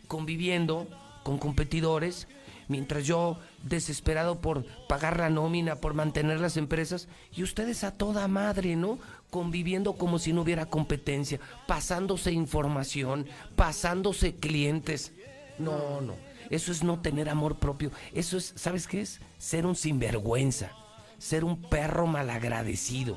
conviviendo 0.09 0.87
con 1.23 1.39
competidores, 1.39 2.29
mientras 2.69 3.07
yo, 3.07 3.39
desesperado 3.63 4.41
por 4.41 4.65
pagar 4.89 5.19
la 5.19 5.31
nómina, 5.31 5.77
por 5.77 5.95
mantener 5.95 6.41
las 6.41 6.57
empresas, 6.57 7.09
y 7.35 7.43
ustedes 7.43 7.85
a 7.85 7.93
toda 7.93 8.29
madre, 8.29 8.77
¿no? 8.77 8.99
Conviviendo 9.31 9.95
como 9.95 10.19
si 10.19 10.33
no 10.33 10.43
hubiera 10.43 10.67
competencia, 10.67 11.41
pasándose 11.67 12.33
información, 12.33 13.27
pasándose 13.57 14.35
clientes. 14.37 15.13
No, 15.59 16.01
no. 16.01 16.15
Eso 16.51 16.73
es 16.73 16.83
no 16.85 17.01
tener 17.01 17.29
amor 17.29 17.57
propio. 17.57 17.91
Eso 18.13 18.37
es, 18.37 18.53
¿sabes 18.57 18.87
qué 18.87 19.01
es? 19.01 19.21
Ser 19.39 19.67
un 19.67 19.75
sinvergüenza. 19.75 20.71
Ser 21.19 21.45
un 21.45 21.61
perro 21.63 22.07
malagradecido. 22.07 23.17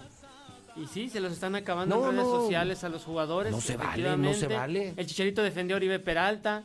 Y 0.75 0.85
sí, 0.87 1.09
se 1.09 1.19
los 1.19 1.33
están 1.33 1.55
acabando 1.55 1.95
No, 1.95 2.05
en 2.05 2.11
redes 2.15 2.27
no. 2.27 2.41
sociales 2.41 2.83
a 2.83 2.89
los 2.89 3.03
jugadores. 3.03 3.51
No 3.51 3.59
se 3.59 3.75
vale, 3.77 4.15
no 4.15 4.33
se 4.33 4.47
vale. 4.47 4.93
El 4.95 5.07
Chicharito 5.07 5.41
defendió 5.41 5.75
a 5.75 5.77
Oribe 5.77 5.99
Peralta. 5.99 6.63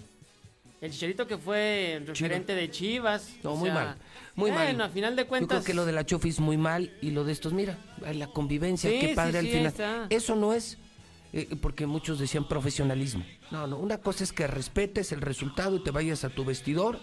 El 0.82 0.90
Chicharito 0.90 1.26
que 1.28 1.38
fue 1.38 2.02
referente 2.04 2.54
de 2.56 2.68
Chivas. 2.70 3.36
No, 3.44 3.54
muy 3.54 3.66
sea, 3.70 3.74
mal. 3.74 3.96
Muy 4.34 4.50
mal. 4.50 4.64
Bueno, 4.66 4.84
a 4.84 4.88
final 4.88 5.14
de 5.14 5.22
Yo 5.22 5.28
cuentas. 5.28 5.48
creo 5.58 5.64
que 5.64 5.74
lo 5.74 5.86
de 5.86 5.92
la 5.92 6.04
Chofis 6.04 6.40
muy 6.40 6.56
mal 6.56 6.92
y 7.00 7.12
lo 7.12 7.22
de 7.24 7.32
estos, 7.32 7.52
mira, 7.52 7.78
la 8.12 8.26
convivencia, 8.26 8.90
Sí, 8.90 8.98
qué 8.98 9.08
sí, 9.10 9.14
padre 9.14 9.38
al 9.38 9.44
sí, 9.46 9.50
final. 9.52 9.66
está. 9.66 10.06
Eso 10.10 10.34
no 10.34 10.52
es, 10.52 10.78
eh, 11.32 11.54
porque 11.62 11.86
muchos 11.86 12.18
decían 12.18 12.48
profesionalismo. 12.48 13.24
No, 13.52 13.68
no, 13.68 13.78
una 13.78 13.98
cosa 13.98 14.24
es 14.24 14.32
que 14.32 14.48
respetes 14.48 15.12
el 15.12 15.20
resultado 15.20 15.76
y 15.76 15.84
te 15.84 15.92
vayas 15.92 16.24
a 16.24 16.30
tu 16.30 16.44
vestidor 16.44 16.98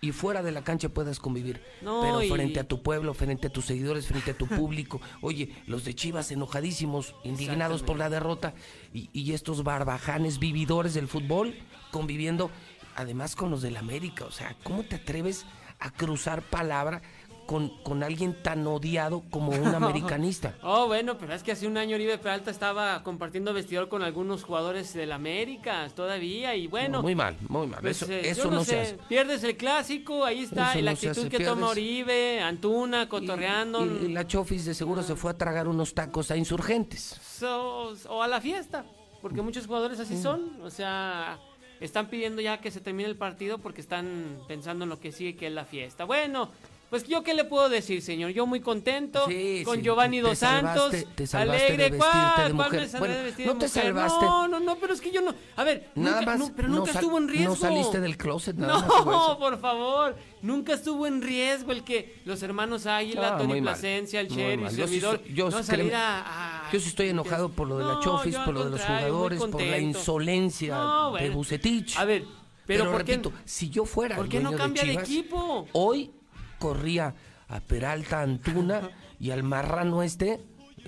y 0.00 0.12
fuera 0.12 0.42
de 0.42 0.52
la 0.52 0.64
cancha 0.64 0.88
puedas 0.88 1.18
convivir. 1.20 1.60
No, 1.82 2.00
Pero 2.00 2.22
y- 2.22 2.30
frente 2.30 2.60
a 2.60 2.64
tu 2.64 2.82
pueblo, 2.82 3.12
frente 3.12 3.48
a 3.48 3.50
tus 3.50 3.66
seguidores, 3.66 4.06
frente 4.06 4.30
a 4.30 4.38
tu 4.38 4.46
público. 4.46 5.02
Oye, 5.20 5.52
los 5.66 5.84
de 5.84 5.94
Chivas 5.94 6.30
enojadísimos, 6.32 7.14
indignados 7.24 7.82
por 7.82 7.98
la 7.98 8.08
derrota 8.08 8.54
y, 8.94 9.10
y 9.12 9.32
estos 9.34 9.64
barbajanes 9.64 10.38
vividores 10.38 10.94
del 10.94 11.08
fútbol 11.08 11.54
conviviendo 11.90 12.50
además 12.98 13.34
con 13.36 13.50
los 13.50 13.62
del 13.62 13.76
América. 13.76 14.24
O 14.24 14.30
sea, 14.32 14.56
¿cómo 14.64 14.82
te 14.82 14.96
atreves 14.96 15.46
a 15.78 15.90
cruzar 15.90 16.42
palabra 16.42 17.00
con, 17.46 17.70
con 17.82 18.02
alguien 18.02 18.42
tan 18.42 18.66
odiado 18.66 19.22
como 19.30 19.52
un 19.52 19.68
americanista? 19.74 20.54
Oh, 20.62 20.86
bueno, 20.86 21.16
pero 21.16 21.32
es 21.32 21.42
que 21.42 21.52
hace 21.52 21.66
un 21.66 21.76
año 21.78 21.94
Oribe 21.94 22.18
Peralta 22.18 22.50
estaba 22.50 23.02
compartiendo 23.04 23.54
vestidor 23.54 23.88
con 23.88 24.02
algunos 24.02 24.42
jugadores 24.42 24.92
del 24.92 25.12
América 25.12 25.88
todavía 25.94 26.54
y 26.56 26.66
bueno. 26.66 26.98
No, 26.98 27.02
muy 27.02 27.14
mal, 27.14 27.36
muy 27.48 27.66
mal. 27.68 27.80
pues, 27.80 28.02
eso 28.02 28.12
eh, 28.12 28.28
eso 28.28 28.44
yo 28.44 28.50
no, 28.50 28.64
sé, 28.64 28.70
se 28.70 28.80
hace. 28.80 28.98
Pierdes 29.08 29.44
el 29.44 29.56
clásico, 29.56 30.24
ahí 30.24 30.40
está, 30.42 30.70
Eso 30.70 30.80
y 30.80 30.82
la 30.82 30.90
no 30.90 30.94
actitud 30.96 31.28
que 31.28 31.38
toma 31.38 31.54
pierdes. 31.54 31.70
Oribe, 31.70 32.40
Antuna, 32.42 33.08
cotorreando. 33.08 33.86
Y, 33.86 34.06
y 34.06 34.08
la 34.12 34.26
Chofis 34.26 34.64
de 34.66 34.74
seguro 34.74 35.02
se 35.02 35.14
fue 35.16 35.30
a 35.30 35.34
tragar 35.38 35.68
unos 35.68 35.94
tacos 35.94 36.30
a 36.30 36.36
insurgentes. 36.36 37.18
so- 37.22 37.94
o 38.10 38.22
a 38.22 38.28
la 38.28 38.40
fiesta, 38.42 38.84
porque 39.22 39.40
muchos 39.40 39.66
jugadores 39.66 39.98
así 40.00 40.20
son, 40.20 40.60
o 40.62 40.68
sea, 40.70 41.38
están 41.80 42.08
pidiendo 42.08 42.40
ya 42.40 42.60
que 42.60 42.70
se 42.70 42.80
termine 42.80 43.08
el 43.08 43.16
partido 43.16 43.58
porque 43.58 43.80
están 43.80 44.38
pensando 44.46 44.84
en 44.84 44.90
lo 44.90 45.00
que 45.00 45.12
sigue, 45.12 45.36
que 45.36 45.46
es 45.46 45.52
la 45.52 45.64
fiesta. 45.64 46.04
Bueno, 46.04 46.50
pues 46.90 47.04
yo 47.04 47.22
qué 47.22 47.34
le 47.34 47.44
puedo 47.44 47.68
decir, 47.68 48.00
señor, 48.02 48.30
yo 48.30 48.46
muy 48.46 48.60
contento 48.60 49.26
Sí, 49.28 49.62
con 49.64 49.76
sí, 49.76 49.82
Giovanni 49.82 50.20
Dos 50.20 50.38
Santos, 50.38 50.92
salvaste- 50.94 51.06
te 51.14 51.26
salvaste 51.26 51.64
alegre, 51.66 51.90
de 51.90 51.96
¿cuál? 51.98 52.12
de 52.12 52.54
¿Cuál 52.54 52.54
mujer? 52.54 52.80
me 52.80 52.88
salvé 52.88 52.98
Bueno, 53.00 53.14
de 53.14 53.22
vestir 53.24 53.46
no 53.46 53.52
de 53.54 53.58
te 53.60 53.66
mujer? 53.66 53.82
salvaste. 53.82 54.24
No, 54.24 54.48
no, 54.48 54.60
no, 54.60 54.76
pero 54.76 54.94
es 54.94 55.00
que 55.00 55.10
yo 55.10 55.20
no, 55.20 55.34
a 55.56 55.64
ver, 55.64 55.90
Nada 55.94 56.20
nunca, 56.20 56.36
más. 56.38 56.52
pero 56.56 56.68
nunca 56.68 56.90
estuvo 56.92 57.18
en 57.18 57.28
riesgo. 57.28 57.50
No 57.54 57.56
saliste 57.60 58.00
del 58.00 58.16
closet, 58.16 58.56
nada 58.56 58.78
más. 58.78 58.88
No, 58.88 58.94
eso. 59.30 59.38
por 59.38 59.60
favor, 59.60 60.16
nunca 60.42 60.72
estuvo 60.74 61.06
en 61.06 61.20
riesgo 61.20 61.72
el 61.72 61.84
que 61.84 62.20
los 62.24 62.42
hermanos 62.42 62.86
Águila, 62.86 63.34
Ah, 63.34 63.38
Tony 63.38 63.60
Plasencia, 63.60 64.20
el 64.20 64.28
Cherry, 64.28 64.64
el 64.64 64.70
Yo 64.70 64.86
servidor, 64.86 65.14
estoy- 65.16 65.34
yo 65.34 65.50
no 65.50 65.62
salir 65.62 65.94
a, 65.94 66.66
a- 66.66 66.72
Yo 66.72 66.80
sí 66.80 66.88
estoy 66.88 67.08
enojado 67.08 67.50
por 67.50 67.68
lo 67.68 67.78
de 67.78 67.84
la 67.84 67.92
No, 67.94 68.00
Chofis, 68.00 68.34
yo 68.34 68.44
por 68.44 68.54
lo 68.54 68.64
de 68.64 68.70
los 68.70 68.80
jugadores, 68.80 69.40
por 69.44 69.60
la 69.62 69.78
insolencia 69.78 70.78
de. 71.18 71.30
Bucetich. 71.30 71.98
A 71.98 72.04
ver, 72.04 72.24
pero, 72.66 72.90
¿por 72.90 73.04
qué- 73.04 73.12
repito, 73.16 73.32
si 73.44 73.68
yo 73.70 73.84
fuera 73.84 74.16
¿Por 74.16 74.28
qué 74.28 74.40
no 74.40 74.52
cambia 74.52 74.84
de, 74.84 74.94
equipo? 74.94 75.66
Hoy 75.72 76.10
corría 76.58 77.14
a 77.48 77.60
Peralta, 77.60 78.22
Antuna 78.22 78.90
y 79.18 79.30
al 79.30 79.42
marrano 79.42 80.02
este. 80.02 80.40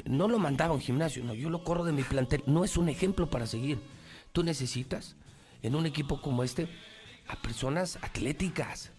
No 0.04 0.28
lo 0.28 0.38
mandaba 0.38 0.72
a 0.72 0.74
un 0.74 0.80
gimnasio, 0.80 1.24
no, 1.24 1.34
yo 1.34 1.50
lo 1.50 1.64
corro 1.64 1.84
de 1.84 1.92
mi 1.92 2.02
plantel. 2.02 2.42
No 2.46 2.64
es 2.64 2.76
un 2.76 2.88
ejemplo 2.88 3.28
para 3.28 3.46
seguir. 3.46 3.80
Tú 4.32 4.42
necesitas, 4.42 5.16
en 5.62 5.74
un 5.74 5.86
equipo 5.86 6.20
como 6.20 6.42
este, 6.42 6.68
a 7.28 7.36
personas 7.36 7.98
atléticas. 8.02 8.92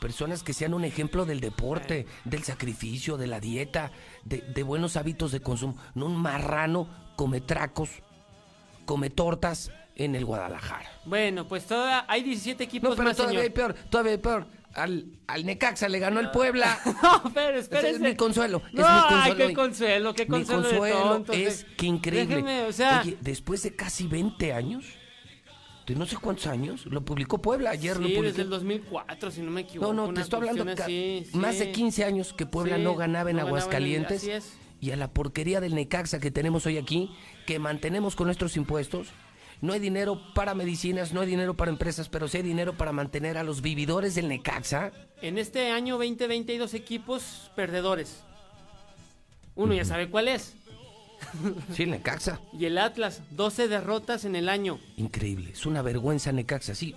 Personas 0.00 0.44
que 0.44 0.52
sean 0.52 0.74
un 0.74 0.84
ejemplo 0.84 1.26
del 1.26 1.40
deporte, 1.40 2.06
del 2.24 2.44
sacrificio, 2.44 3.16
de 3.16 3.26
la 3.26 3.40
dieta, 3.40 3.90
de, 4.24 4.42
de 4.42 4.62
buenos 4.62 4.96
hábitos 4.96 5.32
de 5.32 5.40
consumo. 5.40 5.76
No 5.94 6.06
un 6.06 6.16
marrano 6.16 6.88
come 7.16 7.40
tracos, 7.40 7.90
come 8.86 9.10
tortas 9.10 9.72
en 9.98 10.14
el 10.14 10.24
Guadalajara. 10.24 10.88
Bueno, 11.04 11.46
pues 11.46 11.66
toda, 11.66 12.06
hay 12.08 12.22
17 12.22 12.62
equipos 12.62 12.90
No, 12.90 12.96
pero 12.96 13.08
más, 13.08 13.16
todavía 13.16 13.40
hay 13.40 13.50
peor, 13.50 13.74
todavía 13.90 14.12
hay 14.12 14.18
peor. 14.18 14.46
Al, 14.78 15.06
al 15.26 15.44
Necaxa 15.46 15.88
le 15.88 15.98
ganó 15.98 16.20
el 16.20 16.30
Puebla. 16.30 16.78
No, 17.02 17.30
pero 17.34 17.58
espérese. 17.58 17.90
Es 17.90 18.00
mi 18.00 18.14
consuelo. 18.16 18.62
es 18.68 18.74
No, 18.74 18.82
mi 18.82 18.88
ay, 18.88 19.02
consuelo. 19.30 19.46
qué 19.48 19.54
consuelo, 19.54 20.14
qué 20.14 20.22
Mi 20.24 20.28
consuelo 20.30 20.62
de 20.62 20.68
consuelo 20.70 21.00
tontos, 21.10 21.36
es 21.36 21.66
que 21.76 21.86
increíble. 21.86 22.36
Déjeme, 22.36 22.62
o 22.62 22.72
sea- 22.72 23.00
Oye, 23.02 23.16
después 23.20 23.62
de 23.62 23.74
casi 23.76 24.06
20 24.06 24.52
años, 24.52 24.84
de 25.86 25.94
no 25.94 26.04
sé 26.06 26.16
cuántos 26.16 26.46
años, 26.46 26.84
lo 26.86 27.04
publicó 27.04 27.38
Puebla. 27.40 27.70
Ayer 27.70 27.96
lo 27.96 28.06
Sí, 28.06 28.14
publicó. 28.14 28.22
desde 28.30 28.42
el 28.42 28.50
2004, 28.50 29.30
si 29.30 29.40
no 29.40 29.50
me 29.50 29.62
equivoco. 29.62 29.92
No, 29.92 30.06
no, 30.08 30.14
te 30.14 30.20
estoy 30.20 30.48
hablando 30.48 30.70
así, 30.82 31.26
más 31.32 31.54
sí. 31.54 31.60
de 31.60 31.72
15 31.72 32.04
años 32.04 32.32
que 32.34 32.46
Puebla 32.46 32.76
Sí, 32.76 32.82
no 32.82 32.94
ganaba 32.94 33.30
en 33.30 33.36
no 33.36 33.42
ganaba 33.44 33.50
en 33.50 33.56
el- 33.56 33.60
Aguascalientes. 33.64 34.18
así 34.22 34.30
es. 34.30 34.52
Y 34.80 34.90
a 34.92 34.96
la 34.96 35.12
porquería 35.12 35.60
del 35.60 35.74
Necaxa 35.74 36.20
que 36.20 36.30
tenemos 36.30 36.64
hoy 36.66 36.76
aquí, 36.78 37.10
que 37.46 37.58
mantenemos 37.58 38.14
con 38.16 38.26
nuestros 38.26 38.56
impuestos. 38.56 39.08
No 39.60 39.72
hay 39.72 39.80
dinero 39.80 40.20
para 40.34 40.54
medicinas, 40.54 41.12
no 41.12 41.20
hay 41.20 41.26
dinero 41.26 41.54
para 41.56 41.70
empresas, 41.70 42.08
pero 42.08 42.28
sí 42.28 42.36
hay 42.36 42.42
dinero 42.44 42.76
para 42.76 42.92
mantener 42.92 43.36
a 43.38 43.42
los 43.42 43.60
vividores 43.60 44.14
del 44.14 44.28
Necaxa. 44.28 44.92
En 45.20 45.36
este 45.36 45.70
año 45.70 45.94
2020 45.98 46.52
hay 46.52 46.58
dos 46.58 46.74
equipos 46.74 47.50
perdedores. 47.56 48.22
Uno 49.56 49.74
ya 49.74 49.84
sabe 49.84 50.08
cuál 50.08 50.28
es. 50.28 50.54
Sí, 51.74 51.82
el 51.82 51.90
Necaxa. 51.90 52.40
Y 52.52 52.66
el 52.66 52.78
Atlas, 52.78 53.22
12 53.30 53.66
derrotas 53.66 54.24
en 54.24 54.36
el 54.36 54.48
año. 54.48 54.78
Increíble, 54.96 55.50
es 55.50 55.66
una 55.66 55.82
vergüenza 55.82 56.30
Necaxa, 56.30 56.76
sí. 56.76 56.94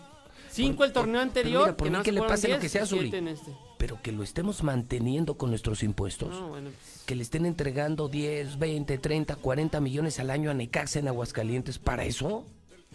Cinco 0.52 0.84
el 0.84 0.92
torneo 0.92 1.22
anterior. 1.22 1.62
Mira, 1.62 1.78
por 1.78 1.88
que 1.88 1.98
mí 1.98 2.04
que 2.04 2.12
le 2.12 2.22
pase 2.22 2.48
lo 2.50 2.56
10 2.56 2.62
que 2.62 2.70
sea, 2.70 2.86
Zuli. 2.86 3.08
este. 3.30 3.52
Pero 3.78 4.02
que 4.02 4.12
lo 4.12 4.22
estemos 4.22 4.64
manteniendo 4.64 5.36
con 5.36 5.50
nuestros 5.50 5.82
impuestos. 5.82 6.30
No, 6.30 6.50
bueno, 6.50 6.70
pues, 6.70 6.91
Que 7.06 7.16
le 7.16 7.24
estén 7.24 7.46
entregando 7.46 8.08
10, 8.08 8.58
20, 8.60 8.98
30, 8.98 9.36
40 9.36 9.80
millones 9.82 10.20
al 10.20 10.30
año 10.30 10.52
a 10.52 10.54
Necaxa 10.54 11.00
en 11.00 11.08
Aguascalientes. 11.08 11.80
¿Para 11.80 12.04
eso? 12.06 12.46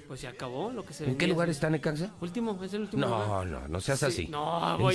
pues 0.06 0.20
se 0.20 0.28
acabó 0.28 0.70
lo 0.70 0.86
que 0.86 0.94
se 0.94 1.02
¿En 1.02 1.14
qué 1.16 1.24
venía. 1.24 1.34
lugar 1.34 1.48
está 1.50 1.68
Necaxa? 1.68 2.14
Último, 2.20 2.56
es 2.62 2.72
el 2.74 2.82
último. 2.82 3.04
No, 3.08 3.24
lugar. 3.44 3.46
no, 3.62 3.68
no 3.68 3.80
seas 3.80 3.98
Sí, 3.98 4.04
así. 4.06 4.26
No, 4.28 4.76
¿En 4.76 4.80
voy. 4.80 4.94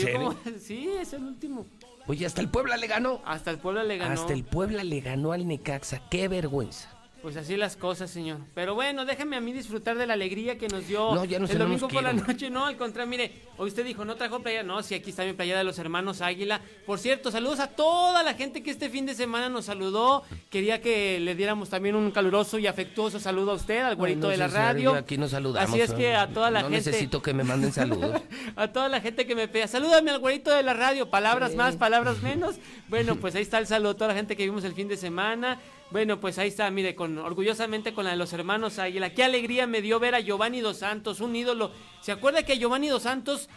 Sí, 0.61 0.89
es 1.01 1.11
el 1.11 1.23
último. 1.25 1.65
Oye, 2.07 2.25
hasta 2.25 2.39
el 2.39 2.47
Puebla 2.47 2.77
le 2.77 2.87
ganó. 2.87 3.21
Hasta 3.25 3.51
el 3.51 3.57
Puebla 3.57 3.83
le 3.83 3.97
ganó. 3.97 4.13
Hasta 4.13 4.31
el 4.31 4.45
Puebla 4.45 4.83
le 4.85 5.01
ganó 5.01 5.33
al 5.33 5.45
Necaxa. 5.47 6.01
Qué 6.09 6.29
vergüenza. 6.29 6.89
Pues 7.21 7.37
así 7.37 7.55
las 7.55 7.75
cosas, 7.75 8.09
señor. 8.09 8.39
Pero 8.55 8.73
bueno, 8.73 9.05
déjeme 9.05 9.35
a 9.35 9.41
mí 9.41 9.53
disfrutar 9.53 9.95
de 9.95 10.07
la 10.07 10.13
alegría 10.13 10.57
que 10.57 10.67
nos 10.67 10.87
dio 10.87 11.13
No, 11.13 11.23
ya 11.23 11.37
nos 11.37 11.51
el 11.51 11.59
domingo 11.59 11.87
por 11.87 12.01
la 12.01 12.13
noche. 12.13 12.49
No, 12.49 12.65
al 12.65 12.77
contrario, 12.77 13.09
mire, 13.09 13.31
hoy 13.57 13.67
usted 13.67 13.85
dijo, 13.85 14.03
no 14.05 14.15
trajo 14.15 14.39
playa. 14.39 14.63
No, 14.63 14.81
sí, 14.81 14.95
aquí 14.95 15.11
está 15.11 15.23
mi 15.23 15.33
playa 15.33 15.55
de 15.55 15.63
los 15.63 15.77
hermanos 15.77 16.21
Águila. 16.21 16.61
Por 16.87 16.97
cierto, 16.97 17.29
saludos 17.29 17.59
a 17.59 17.67
toda 17.67 18.23
la 18.23 18.33
gente 18.33 18.63
que 18.63 18.71
este 18.71 18.89
fin 18.89 19.05
de 19.05 19.13
semana 19.13 19.49
nos 19.49 19.65
saludó. 19.65 20.23
Quería 20.49 20.81
que 20.81 21.19
le 21.19 21.35
diéramos 21.35 21.69
también 21.69 21.95
un 21.95 22.09
caluroso 22.09 22.57
y 22.57 22.65
afectuoso 22.65 23.19
saludo 23.19 23.51
a 23.51 23.55
usted, 23.55 23.81
al 23.83 23.95
güerito 23.95 24.21
No, 24.21 24.29
de 24.29 24.37
la 24.37 24.47
radio. 24.47 24.95
Aquí 24.95 25.17
nos 25.17 25.29
saludamos. 25.31 25.69
Así 25.69 25.79
es 25.79 25.93
que 25.93 26.15
a 26.15 26.27
toda 26.27 26.49
la 26.49 26.63
no 26.63 26.69
gente... 26.69 26.89
necesito 26.89 27.21
que 27.21 27.35
me 27.35 27.43
manden 27.43 27.71
saludos. 27.71 28.19
a 28.55 28.67
toda 28.69 28.89
la 28.89 28.99
gente 28.99 29.27
que 29.27 29.35
me 29.35 29.47
pega. 29.47 29.67
Salúdame 29.67 30.09
al 30.09 30.17
güerito 30.17 30.49
de 30.51 30.63
la 30.63 30.73
radio. 30.73 31.11
Palabras 31.11 31.53
más, 31.53 31.75
palabras 31.75 32.23
menos. 32.23 32.55
Bueno, 32.87 33.15
pues 33.17 33.35
ahí 33.35 33.43
está 33.43 33.59
el 33.59 33.67
saludo 33.67 33.91
a 33.91 33.93
toda 33.93 34.07
la 34.07 34.15
gente 34.15 34.35
que 34.35 34.43
vimos 34.43 34.63
el 34.63 34.73
fin 34.73 34.87
de 34.87 34.97
semana. 34.97 35.59
Bueno, 35.91 36.21
pues 36.21 36.37
ahí 36.37 36.47
está, 36.47 36.71
mire, 36.71 36.95
con 36.95 37.17
orgullosamente 37.17 37.93
con 37.93 38.05
la 38.05 38.11
de 38.11 38.17
los 38.17 38.31
hermanos 38.31 38.79
Águila. 38.79 39.13
Qué 39.13 39.25
alegría 39.25 39.67
me 39.67 39.81
dio 39.81 39.99
ver 39.99 40.15
a 40.15 40.21
Giovanni 40.21 40.61
Dos 40.61 40.77
Santos, 40.77 41.19
un 41.19 41.35
ídolo. 41.35 41.71
¿Se 41.99 42.13
acuerda 42.13 42.43
que 42.43 42.53
a 42.53 42.55
Giovanni 42.55 42.87
Dos 42.87 43.03
Santos 43.03 43.49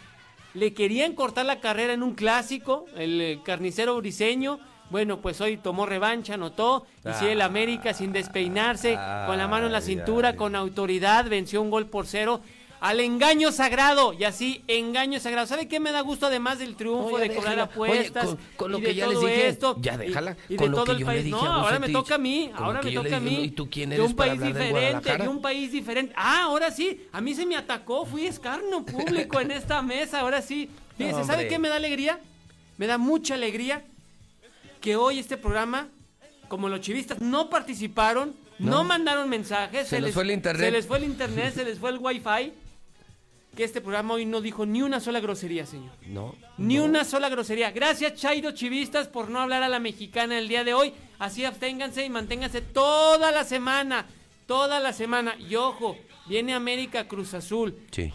le 0.53 0.73
querían 0.73 1.13
cortar 1.13 1.45
la 1.45 1.61
carrera 1.61 1.93
en 1.93 2.03
un 2.03 2.13
clásico, 2.13 2.87
el 2.97 3.21
eh, 3.21 3.39
carnicero 3.45 3.95
briseño? 3.95 4.59
Bueno, 4.89 5.21
pues 5.21 5.39
hoy 5.39 5.55
tomó 5.55 5.85
revancha, 5.85 6.33
anotó, 6.33 6.85
y 7.05 7.13
sí, 7.13 7.25
el 7.25 7.41
América 7.41 7.93
sin 7.93 8.11
despeinarse, 8.11 8.99
con 9.25 9.37
la 9.37 9.47
mano 9.47 9.65
en 9.65 9.71
la 9.71 9.81
cintura, 9.81 10.35
con 10.35 10.55
autoridad, 10.55 11.27
venció 11.27 11.61
un 11.61 11.71
gol 11.71 11.87
por 11.87 12.05
cero 12.05 12.41
al 12.79 12.99
engaño 12.99 13.51
sagrado. 13.51 14.13
Y 14.13 14.23
así, 14.25 14.63
engaño 14.67 15.19
sagrado. 15.19 15.47
¿Sabe 15.47 15.67
qué 15.67 15.79
me 15.79 15.91
da 15.91 16.01
gusto 16.01 16.27
además 16.27 16.59
del 16.59 16.75
triunfo, 16.75 17.15
Oye, 17.15 17.29
de 17.29 17.35
cobrar 17.35 17.59
apuestas? 17.59 18.25
Oye, 18.25 18.35
con- 18.35 18.55
con 18.57 18.71
lo 18.71 18.77
y 18.79 18.81
que 18.81 18.87
de 18.89 18.95
ya 18.95 19.07
les 19.07 19.19
dije, 19.19 19.47
esto, 19.47 19.77
ya 19.81 19.97
déjala. 19.97 20.37
Y, 20.49 20.55
Con 20.57 20.65
de 20.65 20.69
lo 20.71 20.75
todo 20.77 20.85
que 20.85 20.91
el 20.91 20.97
yo 20.99 21.05
le 21.07 21.11
país. 21.13 21.23
dije 21.25 21.35
No, 21.37 21.51
ahora 21.53 21.79
me 21.79 21.89
toca 21.89 22.15
a 22.15 22.17
mí, 22.17 22.51
ahora 22.55 22.81
me 22.81 22.91
toca 22.91 23.17
a 23.17 23.19
mí. 23.19 23.43
¿y 23.45 23.51
tú 23.51 23.69
quién 23.69 23.89
de 23.89 23.95
eres 23.95 24.07
un 24.09 24.15
para 24.15 24.31
país 24.31 24.41
de 24.41 24.47
diferente, 24.47 25.17
de 25.17 25.27
un 25.27 25.41
país 25.41 25.71
diferente. 25.71 26.13
Ah, 26.17 26.43
ahora 26.43 26.71
sí, 26.71 27.07
a 27.11 27.21
mí 27.21 27.33
se 27.33 27.45
me 27.45 27.55
atacó, 27.55 28.05
fui 28.05 28.25
escarno 28.27 28.85
público 28.85 29.39
en 29.39 29.51
esta 29.51 29.81
mesa, 29.81 30.19
ahora 30.21 30.41
sí. 30.41 30.69
Fíjese, 30.97 31.19
¿sabe 31.23 31.33
Hombre. 31.43 31.47
qué 31.47 31.59
me 31.59 31.69
da 31.69 31.75
alegría? 31.75 32.19
Me 32.77 32.87
da 32.87 32.97
mucha 32.97 33.33
alegría 33.35 33.83
que 34.81 34.95
hoy 34.95 35.19
este 35.19 35.37
programa, 35.37 35.87
como 36.47 36.69
los 36.69 36.81
chivistas 36.81 37.19
no 37.21 37.49
participaron, 37.49 38.35
no, 38.59 38.71
No. 38.71 38.83
mandaron 38.83 39.27
mensajes, 39.29 39.87
Se 39.87 39.99
les 39.99 40.13
fue 40.13 40.23
el 40.23 40.31
internet. 40.31 40.65
se 40.67 40.71
les 40.71 40.85
fue 40.87 40.97
el 40.99 41.03
internet, 41.05 41.53
se 41.55 41.65
les 41.65 41.79
fue 41.79 41.89
el 41.89 41.97
wifi, 41.97 42.53
que 43.55 43.63
este 43.63 43.81
programa 43.81 44.13
hoy 44.13 44.25
no 44.25 44.41
dijo 44.41 44.65
ni 44.65 44.81
una 44.81 44.99
sola 44.99 45.19
grosería, 45.19 45.65
señor. 45.65 45.91
No. 46.07 46.35
Ni 46.57 46.79
una 46.79 47.03
sola 47.05 47.29
grosería. 47.29 47.71
Gracias, 47.71 48.15
Chairo 48.15 48.51
Chivistas, 48.51 49.07
por 49.07 49.29
no 49.29 49.39
hablar 49.39 49.63
a 49.63 49.69
la 49.69 49.79
mexicana 49.79 50.37
el 50.37 50.47
día 50.47 50.63
de 50.63 50.73
hoy. 50.73 50.93
Así 51.17 51.45
absténganse 51.45 52.05
y 52.05 52.09
manténganse 52.09 52.61
toda 52.61 53.31
la 53.31 53.43
semana. 53.43 54.05
Toda 54.45 54.79
la 54.79 54.93
semana. 54.93 55.35
Y 55.39 55.55
ojo, 55.55 55.97
viene 56.27 56.53
América 56.53 57.07
Cruz 57.07 57.33
Azul. 57.33 57.75
Sí. 57.91 58.13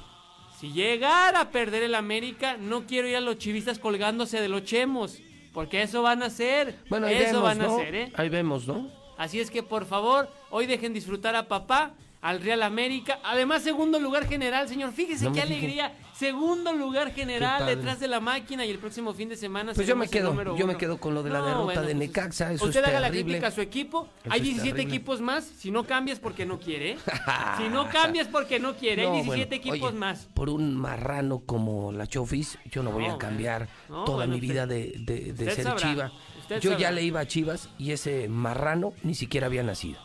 Si 0.61 0.73
llegara 0.73 1.41
a 1.41 1.51
perder 1.51 1.83
el 1.83 1.95
América, 1.95 2.57
no 2.59 2.87
quiero 2.87 3.09
ir 3.09 3.17
a 3.17 3.21
los 3.21 3.39
chivistas 3.39 3.79
colgándose 3.79 4.41
de 4.41 4.49
los 4.49 4.65
chemos. 4.65 5.19
Porque 5.53 5.83
eso 5.83 6.03
van 6.03 6.23
a 6.23 6.27
hacer. 6.27 6.77
Bueno, 6.89 7.07
ahí 7.07 7.17
eso 7.17 7.41
vemos, 7.41 7.43
van 7.43 7.61
a 7.61 7.65
¿no? 7.65 7.77
hacer, 7.77 7.95
¿eh? 7.95 8.13
Ahí 8.15 8.29
vemos, 8.29 8.69
¿no? 8.69 8.89
Así 9.17 9.41
es 9.41 9.51
que 9.51 9.63
por 9.63 9.85
favor, 9.87 10.31
hoy 10.51 10.67
dejen 10.67 10.95
disfrutar 10.95 11.35
a 11.35 11.49
papá, 11.49 11.93
al 12.23 12.41
Real 12.43 12.63
América. 12.63 13.19
Además, 13.25 13.63
segundo 13.63 13.99
lugar 13.99 14.29
general, 14.29 14.69
señor. 14.69 14.93
Fíjese 14.93 15.25
No 15.27 15.33
qué 15.33 15.43
alegría. 15.43 15.95
Segundo 16.15 16.75
lugar 16.75 17.15
general 17.15 17.65
detrás 17.65 17.99
de 17.99 18.07
la 18.07 18.21
máquina 18.21 18.67
y 18.67 18.71
el 18.71 18.79
próximo 18.79 19.15
fin 19.15 19.31
de 19.31 19.37
semana. 19.37 19.73
Pues 19.73 19.87
yo 19.87 19.97
me 19.97 20.07
quedo, 20.07 20.55
yo 20.55 20.67
me 20.67 20.77
quedo 20.77 20.99
con 21.01 21.15
lo 21.15 21.23
de 21.23 21.31
la 21.31 21.39
No, 21.39 21.45
derrota 21.47 21.65
bueno, 21.65 21.81
de 21.81 21.87
pues, 21.95 21.97
Necaxa, 21.97 22.53
eso 22.53 22.67
Usted 22.67 22.81
es 22.83 22.87
haga 22.89 23.01
la 23.01 23.09
crítica 23.11 23.47
a 23.47 23.51
su 23.51 23.63
equipo. 23.63 24.07
Eso 24.23 24.33
Hay 24.35 24.41
es 24.41 24.45
17 24.45 24.71
terrible. 24.77 24.97
equipos 24.97 25.21
más. 25.23 25.45
Si 25.45 25.71
no 25.71 25.85
cambias 25.85 26.19
porque 26.21 26.45
no 26.45 26.59
quiere. 26.61 26.91
¿eh? 26.93 26.99
si 27.57 27.71
no 27.71 27.89
cambias 27.89 28.29
porque 28.29 28.61
no 28.61 28.75
quiere. 28.75 29.05
No, 29.05 29.15
Hay 29.15 29.23
17 29.23 29.47
bueno, 29.49 29.55
equipos 29.71 29.89
oye, 29.91 29.99
más. 29.99 30.29
Por 30.35 30.51
un 30.51 30.77
marrano 30.77 31.39
como 31.41 31.91
la 31.91 32.07
Chofis, 32.07 32.59
yo 32.71 32.83
no 32.83 32.91
voy 32.93 33.07
a 33.07 33.17
cambiar 33.17 33.69
bueno. 33.89 34.01
No, 34.01 34.05
toda 34.05 34.27
mi 34.27 34.35
usted- 34.35 34.47
vida 34.47 34.67
de, 34.67 34.95
de- 34.99 35.33
de 35.33 35.55
ser 35.55 35.65
sabrá, 35.65 35.89
chiva. 35.91 36.13
usted 36.41 36.61
Yo 36.61 36.77
ya 36.77 36.91
le 36.91 37.03
iba 37.03 37.21
a 37.21 37.27
Chivas 37.27 37.71
y 37.79 37.93
ese 37.93 38.29
marrano 38.29 38.93
ni 39.03 39.15
siquiera 39.15 39.47
había 39.47 39.63
nacido. 39.63 39.99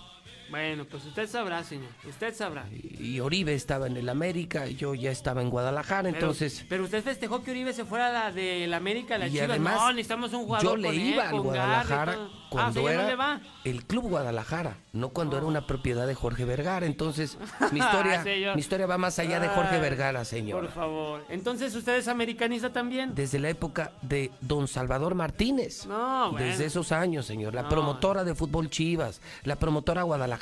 Bueno, 0.50 0.86
pues 0.86 1.06
usted 1.06 1.28
sabrá, 1.28 1.64
señor. 1.64 1.90
Usted 2.08 2.34
sabrá. 2.36 2.66
Y 2.72 3.20
Oribe 3.20 3.54
estaba 3.54 3.88
en 3.88 3.98
el 3.98 4.08
América, 4.10 4.68
yo 4.68 4.94
ya 4.96 5.12
estaba 5.12 5.42
en 5.42 5.50
Guadalajara, 5.50 6.04
Pero- 6.04 6.16
entonces 6.16 6.66
Pero, 6.70 6.84
usted 6.86 7.04
festejó 7.04 7.44
que 7.44 7.52
Uribe 7.52 7.74
se 7.74 7.84
fuera 7.86 8.08
a 8.08 8.12
la 8.12 8.32
de 8.32 8.68
la 8.68 8.78
América, 8.78 9.18
la 9.18 9.28
Y 9.28 9.32
Chivas. 9.32 9.50
además, 9.50 9.76
no, 9.76 9.90
necesitamos 9.92 10.34
un 10.34 10.46
jugador 10.46 10.64
yo 10.66 10.76
le 10.78 10.88
con 10.90 10.96
iba 10.96 11.24
él, 11.24 11.30
al 11.30 11.36
y 11.36 11.40
Guadalajara. 11.40 12.14
Ah, 12.18 12.30
o 12.46 12.50
cuando 12.50 12.74
sea, 12.74 12.84
no 12.84 12.90
era 13.02 13.08
le 13.10 13.16
va. 13.16 13.42
el 13.66 13.86
Club 13.86 14.04
Guadalajara, 14.10 14.78
no 14.94 15.10
cuando 15.10 15.36
era 15.38 15.46
una 15.46 15.66
propiedad 15.68 16.06
de 16.08 16.14
Jorge 16.16 16.46
Vergara. 16.46 16.86
Entonces, 16.86 17.38
mi 17.72 17.80
Ah, 17.82 17.86
historia, 17.86 18.24
señor. 18.24 18.56
mi 18.56 18.62
historia 18.62 18.86
va 18.86 18.98
más 18.98 19.18
allá 19.20 19.40
de 19.40 19.48
Jorge 19.50 19.80
Vergara, 19.80 20.24
señor. 20.26 20.62
Por 20.62 20.72
favor. 20.72 21.26
Entonces, 21.30 21.74
¿usted 21.76 21.98
es 21.98 22.08
americanista 22.08 22.72
también? 22.72 23.14
Desde 23.16 23.40
la 23.40 23.50
época 23.50 23.92
de 24.04 24.32
Don 24.42 24.68
Salvador 24.68 25.16
Martínez. 25.16 25.86
No, 25.88 26.32
bueno. 26.32 26.46
Desde 26.46 26.66
esos 26.66 26.92
años, 26.92 27.26
señor. 27.26 27.54
La 27.54 27.64
No. 27.64 27.70
promotora 27.70 28.24
de 28.24 28.36
fútbol 28.36 28.70
Chivas, 28.70 29.22
la 29.44 29.56
promotora 29.58 30.04
Guadalajara. 30.04 30.35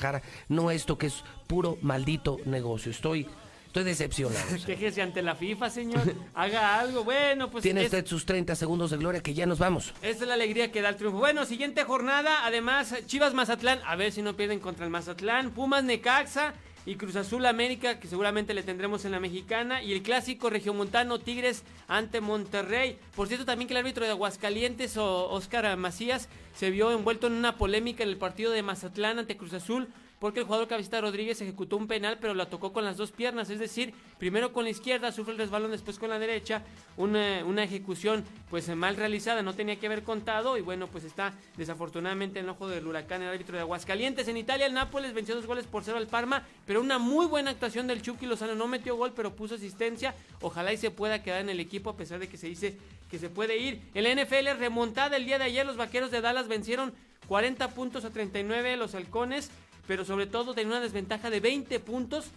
No 0.50 0.72
esto 0.72 0.98
que 0.98 1.08
es 1.08 1.24
puro 1.48 1.78
maldito 1.82 2.38
negocio. 2.46 2.92
Estoy, 2.92 3.28
estoy 3.68 3.84
decepcionado. 3.84 4.46
señor. 4.50 4.66
Quéjese 4.66 5.02
ante 5.02 5.22
la 5.22 5.36
FIFA, 5.36 5.70
señor. 5.70 6.14
Haga 6.34 6.80
algo. 6.80 7.04
Bueno, 7.04 7.50
pues 7.50 7.64
Tiene 7.64 7.82
es- 7.82 7.88
usted 7.88 8.06
sus 8.06 8.26
30 8.26 8.56
segundos 8.56 8.92
de 8.92 8.98
gloria 8.98 9.22
que 9.22 9.34
ya 9.34 9.46
nos 9.46 9.60
vamos. 9.60 9.94
Esta 10.02 10.24
es 10.24 10.28
la 10.28 10.34
alegría 10.36 10.72
que 10.72 10.82
da 10.82 10.90
el 10.90 10.96
triunfo. 10.96 11.18
Bueno, 11.20 11.46
siguiente 11.46 11.84
jornada. 11.84 12.46
Además, 12.46 12.94
Chivas 13.06 13.34
Mazatlán. 13.34 13.80
A 13.86 13.96
ver 13.96 14.12
si 14.12 14.22
no 14.22 14.36
pierden 14.36 14.60
contra 14.60 14.86
el 14.86 14.92
Mazatlán. 14.92 15.52
Pumas 15.52 15.84
Necaxa. 15.84 16.54
Y 16.86 16.96
Cruz 16.96 17.16
Azul 17.16 17.46
América, 17.46 18.00
que 18.00 18.08
seguramente 18.08 18.54
le 18.54 18.62
tendremos 18.62 19.06
en 19.06 19.12
la 19.12 19.20
mexicana. 19.20 19.82
Y 19.82 19.94
el 19.94 20.02
clásico 20.02 20.50
regiomontano 20.50 21.20
Tigres 21.20 21.64
ante 21.88 22.20
Monterrey. 22.20 22.98
Por 23.16 23.28
cierto, 23.28 23.46
también 23.46 23.68
que 23.68 23.74
el 23.74 23.80
árbitro 23.80 24.04
de 24.04 24.12
Aguascalientes, 24.12 24.98
o 24.98 25.30
Oscar 25.30 25.78
Macías, 25.78 26.28
se 26.56 26.72
vio 26.72 26.92
envuelto 26.92 27.28
en 27.28 27.34
una 27.34 27.58
polémica 27.58 28.04
en 28.04 28.10
el 28.10 28.18
partido 28.18 28.52
de 28.52 28.64
Mazatlán 28.64 29.20
ante 29.20 29.38
Cruz 29.38 29.54
Azul. 29.54 29.88
Porque 30.24 30.40
el 30.40 30.46
jugador 30.46 30.70
Cabecita 30.70 31.02
Rodríguez 31.02 31.42
ejecutó 31.42 31.76
un 31.76 31.86
penal, 31.86 32.18
pero 32.18 32.34
la 32.34 32.46
tocó 32.46 32.72
con 32.72 32.86
las 32.86 32.96
dos 32.96 33.12
piernas. 33.12 33.50
Es 33.50 33.60
decir, 33.60 33.94
primero 34.20 34.54
con 34.54 34.64
la 34.64 34.70
izquierda, 34.70 35.12
sufre 35.12 35.34
el 35.34 35.38
resbalón, 35.38 35.72
después 35.72 36.00
con 36.00 36.10
la 36.10 36.18
derecha. 36.18 36.62
Una, 36.96 37.62
ejecución 37.62 38.24
pues 38.50 38.74
mal 38.74 38.96
realizada, 38.96 39.42
no 39.42 39.54
tenía 39.54 39.76
que 39.76 39.88
haber 39.88 40.04
contado. 40.04 40.58
Y 40.58 40.62
bueno, 40.62 40.88
pues 40.88 41.04
está 41.04 41.34
desafortunadamente 41.58 42.40
en 42.40 42.46
el 42.46 42.52
ojo 42.52 42.70
del 42.70 42.88
huracán 42.88 43.22
el 43.22 43.28
árbitro 43.28 43.58
de 43.58 43.64
Aguascalientes. 43.64 44.30
En 44.30 44.38
Italia, 44.38 44.66
el 44.66 44.74
Nápoles 44.74 45.14
venció 45.14 45.36
dos 45.36 45.46
goles 45.46 45.68
por 45.68 45.84
cero 45.84 45.98
al 45.98 46.08
Parma. 46.08 46.48
Pero 46.66 46.80
una 46.80 47.00
muy 47.00 47.26
buena 47.26 47.52
actuación 47.52 47.88
del 47.88 48.02
Chucky 48.02 48.26
Lozano. 48.26 48.56
No 48.56 48.70
metió 48.70 48.96
gol, 48.96 49.12
pero 49.14 49.36
puso 49.36 49.56
asistencia. 49.56 50.16
Ojalá 50.40 50.72
y 50.72 50.78
se 50.78 50.90
pueda 50.90 51.22
quedar 51.22 51.42
en 51.42 51.50
el 51.50 51.60
equipo, 51.60 51.90
a 51.90 51.98
pesar 51.98 52.20
de 52.20 52.30
que 52.30 52.38
se 52.38 52.48
dice 52.48 52.78
que 53.12 53.20
se 53.20 53.30
puede 53.30 53.58
ir. 53.58 53.82
En 53.94 54.06
la 54.06 54.24
NFL, 54.24 54.58
remontada 54.58 55.18
el 55.18 55.26
día 55.26 55.38
de 55.38 55.44
ayer, 55.44 55.66
los 55.66 55.76
vaqueros 55.76 56.12
de 56.12 56.22
Dallas 56.22 56.48
vencieron 56.48 56.94
40 57.28 57.72
puntos 57.72 58.06
a 58.06 58.10
39 58.10 58.78
los 58.78 58.96
halcones 58.96 59.52
pero 59.88 60.06
sobre 60.06 60.28
todo 60.28 60.54
tenía 60.54 60.74
una 60.74 60.82
desventaja 60.82 61.30
de 61.30 61.40
20 61.40 61.80
puntos 61.80 62.32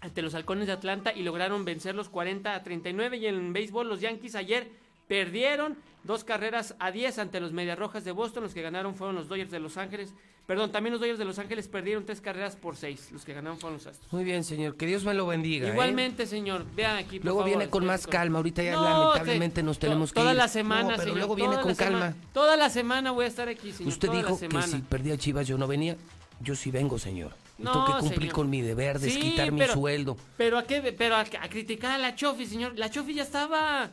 ante 0.00 0.22
los 0.22 0.34
halcones 0.34 0.66
de 0.66 0.72
Atlanta 0.72 1.12
y 1.12 1.22
lograron 1.22 1.64
vencer 1.64 1.94
los 1.94 2.08
40 2.08 2.54
a 2.54 2.62
39 2.62 3.16
y 3.16 3.26
en 3.26 3.52
béisbol 3.52 3.88
los 3.88 4.00
Yankees 4.00 4.34
ayer 4.36 4.68
perdieron 5.08 5.76
dos 6.04 6.22
carreras 6.24 6.74
a 6.78 6.90
10 6.90 7.18
ante 7.18 7.40
los 7.40 7.52
Medias 7.52 7.78
Rojas 7.78 8.04
de 8.04 8.12
Boston, 8.12 8.42
los 8.44 8.54
que 8.54 8.62
ganaron 8.62 8.94
fueron 8.94 9.16
los 9.16 9.28
Dodgers 9.28 9.50
de 9.50 9.58
Los 9.58 9.76
Ángeles, 9.76 10.12
perdón, 10.46 10.70
también 10.70 10.92
los 10.92 11.00
Dodgers 11.00 11.18
de 11.18 11.24
Los 11.24 11.38
Ángeles 11.38 11.66
perdieron 11.66 12.04
tres 12.06 12.20
carreras 12.20 12.56
por 12.56 12.76
seis, 12.76 13.08
los 13.10 13.24
que 13.24 13.34
ganaron 13.34 13.58
fueron 13.58 13.78
los 13.78 13.86
Astros. 13.86 14.10
Muy 14.12 14.22
bien, 14.24 14.44
señor. 14.44 14.76
Que 14.76 14.86
Dios 14.86 15.04
me 15.04 15.12
lo 15.14 15.26
bendiga. 15.26 15.66
¿eh? 15.68 15.72
Igualmente, 15.72 16.26
señor, 16.26 16.64
vean 16.76 16.96
aquí. 16.96 17.18
por 17.18 17.24
Luego 17.24 17.40
favor, 17.40 17.56
viene 17.58 17.70
con 17.70 17.84
más 17.84 18.06
calma. 18.06 18.38
Ahorita 18.38 18.62
ya 18.62 18.72
No, 18.74 18.84
lamentablemente 18.84 19.56
te- 19.56 19.62
nos 19.64 19.78
tenemos 19.78 20.12
que 20.12 20.20
Toda 20.20 20.34
la 20.34 20.46
semana, 20.48 20.82
No, 20.82 20.88
pero 20.90 21.02
señor, 21.02 21.16
luego 21.18 21.34
viene 21.34 21.52
toda 21.52 21.62
con 21.62 21.74
calma. 21.74 22.14
Toda 22.32 22.56
la 22.56 22.70
semana 22.70 23.10
voy 23.10 23.24
a 23.24 23.28
estar 23.28 23.48
aquí, 23.48 23.72
señor. 23.72 23.92
Usted 23.92 24.08
toda 24.08 24.22
la 24.22 24.28
dijo 24.28 24.38
que 24.48 24.62
si 24.62 24.78
perdía 24.82 25.18
Chivas 25.18 25.46
yo 25.48 25.58
no 25.58 25.66
venía. 25.66 25.96
Yo 26.40 26.54
sí 26.54 26.70
vengo, 26.70 26.98
señor. 26.98 27.32
No, 27.58 27.72
tengo 27.72 27.86
que 27.86 27.92
cumplir 28.00 28.20
señor. 28.20 28.34
con 28.34 28.50
mi 28.50 28.60
deber, 28.62 28.98
de 29.00 29.10
Sí, 29.10 29.20
quitar 29.20 29.50
mi 29.50 29.58
pero- 29.58 29.74
sueldo. 29.74 30.16
Pero 30.36 30.58
a 30.58 30.64
qué, 30.64 30.80
pero 30.96 31.16
a, 31.16 31.20
a 31.20 31.48
criticar 31.48 31.90
a 31.92 31.98
la 31.98 32.14
Chofi, 32.14 32.46
señor. 32.46 32.78
La 32.78 32.90
Chofi 32.90 33.14
ya 33.14 33.24
estaba. 33.24 33.90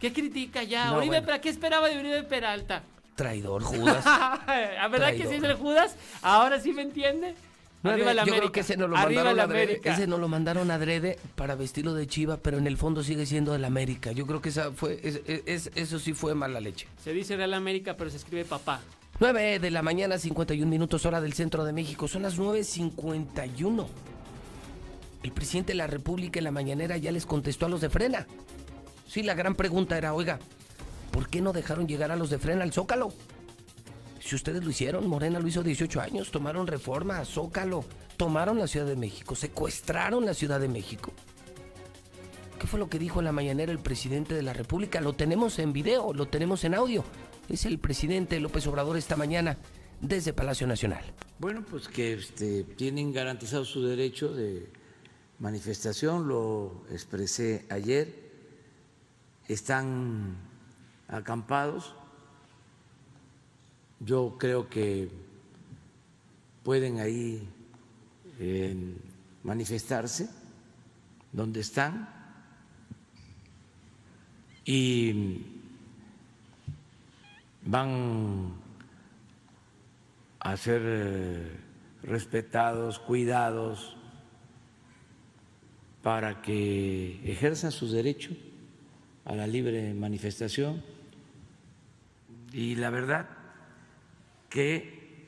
¿Qué 0.00 0.12
critica 0.12 0.62
ya? 0.62 0.86
No, 0.86 0.96
Oribe, 0.98 1.06
bueno. 1.16 1.26
¿para 1.26 1.40
qué 1.40 1.48
esperaba 1.48 1.88
de 1.88 1.98
Oribe 1.98 2.22
Peralta? 2.24 2.82
Traidor, 3.16 3.62
Judas. 3.62 4.04
¿A 4.06 4.88
verdad 4.90 5.12
que 5.12 5.26
sí 5.26 5.34
es 5.36 5.42
el 5.42 5.54
Judas? 5.54 5.96
¿Ahora 6.22 6.60
sí 6.60 6.72
me 6.72 6.82
entiende? 6.82 7.34
Nueve, 7.82 7.96
Arriba 8.02 8.14
la 8.14 8.22
yo 8.22 8.26
creo 8.26 8.34
América. 8.36 8.52
que 8.52 8.60
ese 8.60 8.76
no 8.76 8.88
lo 8.88 8.96
Arriba 8.96 9.24
mandaron 9.24 9.50
adrede. 9.50 9.62
América. 9.64 9.92
Ese 9.92 10.06
no 10.06 10.18
lo 10.18 10.28
mandaron 10.28 10.70
adrede 10.70 11.18
para 11.36 11.54
vestirlo 11.54 11.94
de 11.94 12.06
chiva, 12.06 12.38
pero 12.38 12.58
en 12.58 12.66
el 12.66 12.76
fondo 12.76 13.02
sigue 13.04 13.26
siendo 13.26 13.52
del 13.52 13.64
América. 13.64 14.12
Yo 14.12 14.26
creo 14.26 14.40
que 14.40 14.48
esa 14.48 14.72
fue, 14.72 15.00
es- 15.02 15.20
es- 15.26 15.70
eso 15.74 15.98
sí 15.98 16.12
fue 16.14 16.34
mala 16.34 16.60
leche. 16.60 16.86
Se 17.02 17.12
dice 17.12 17.36
Real 17.36 17.52
América, 17.54 17.94
pero 17.96 18.08
se 18.10 18.16
escribe 18.16 18.44
papá. 18.44 18.80
9 19.20 19.60
de 19.60 19.70
la 19.70 19.82
mañana, 19.82 20.18
51 20.18 20.68
minutos 20.68 21.06
hora 21.06 21.20
del 21.20 21.34
centro 21.34 21.64
de 21.64 21.72
México. 21.72 22.08
Son 22.08 22.22
las 22.22 22.36
9.51. 22.36 23.86
El 25.22 25.32
presidente 25.32 25.72
de 25.72 25.76
la 25.76 25.86
República 25.86 26.40
en 26.40 26.44
la 26.44 26.50
mañanera 26.50 26.96
ya 26.96 27.12
les 27.12 27.24
contestó 27.24 27.66
a 27.66 27.68
los 27.68 27.80
de 27.80 27.90
frena. 27.90 28.26
Sí, 29.06 29.22
la 29.22 29.34
gran 29.34 29.54
pregunta 29.54 29.96
era, 29.96 30.14
oiga, 30.14 30.40
¿por 31.12 31.28
qué 31.28 31.40
no 31.40 31.52
dejaron 31.52 31.86
llegar 31.86 32.10
a 32.10 32.16
los 32.16 32.28
de 32.28 32.38
frena 32.38 32.64
al 32.64 32.72
Zócalo? 32.72 33.12
Si 34.18 34.34
ustedes 34.34 34.64
lo 34.64 34.70
hicieron, 34.70 35.06
Morena 35.06 35.38
lo 35.38 35.46
hizo 35.46 35.62
18 35.62 36.00
años, 36.00 36.32
tomaron 36.32 36.66
reforma, 36.66 37.24
Zócalo, 37.24 37.84
tomaron 38.16 38.58
la 38.58 38.66
Ciudad 38.66 38.86
de 38.86 38.96
México, 38.96 39.36
secuestraron 39.36 40.24
la 40.24 40.34
Ciudad 40.34 40.58
de 40.58 40.68
México. 40.68 41.12
¿Qué 42.58 42.66
fue 42.66 42.80
lo 42.80 42.88
que 42.88 42.98
dijo 42.98 43.20
en 43.20 43.26
la 43.26 43.32
mañanera 43.32 43.70
el 43.70 43.78
presidente 43.78 44.34
de 44.34 44.42
la 44.42 44.54
República? 44.54 45.00
Lo 45.00 45.12
tenemos 45.12 45.58
en 45.60 45.72
video, 45.72 46.12
lo 46.12 46.26
tenemos 46.26 46.64
en 46.64 46.74
audio. 46.74 47.04
Es 47.48 47.66
el 47.66 47.78
presidente 47.78 48.40
López 48.40 48.66
Obrador 48.66 48.96
esta 48.96 49.16
mañana 49.16 49.56
desde 50.00 50.32
Palacio 50.32 50.66
Nacional. 50.66 51.04
Bueno, 51.38 51.62
pues 51.62 51.88
que 51.88 52.14
este, 52.14 52.64
tienen 52.64 53.12
garantizado 53.12 53.64
su 53.64 53.82
derecho 53.82 54.32
de 54.32 54.70
manifestación, 55.38 56.26
lo 56.26 56.84
expresé 56.90 57.66
ayer, 57.68 58.14
están 59.46 60.36
acampados, 61.06 61.94
yo 64.00 64.36
creo 64.38 64.68
que 64.70 65.10
pueden 66.62 66.98
ahí 67.00 67.46
eh, 68.40 68.96
manifestarse 69.42 70.30
donde 71.32 71.60
están. 71.60 72.08
Y 74.64 75.53
van 77.64 78.54
a 80.40 80.56
ser 80.56 80.82
eh, 80.84 81.56
respetados, 82.02 82.98
cuidados, 82.98 83.96
para 86.02 86.42
que 86.42 87.18
ejerzan 87.24 87.72
su 87.72 87.90
derecho 87.90 88.30
a 89.24 89.34
la 89.34 89.46
libre 89.46 89.94
manifestación. 89.94 90.82
Y 92.52 92.74
la 92.74 92.90
verdad 92.90 93.26
que 94.50 95.26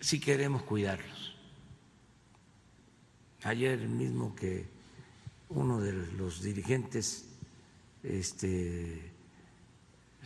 sí 0.00 0.18
queremos 0.18 0.64
cuidarlos. 0.64 1.36
Ayer 3.44 3.78
mismo 3.86 4.34
que 4.34 4.66
uno 5.48 5.80
de 5.80 5.92
los 5.92 6.42
dirigentes, 6.42 7.28
este, 8.02 9.12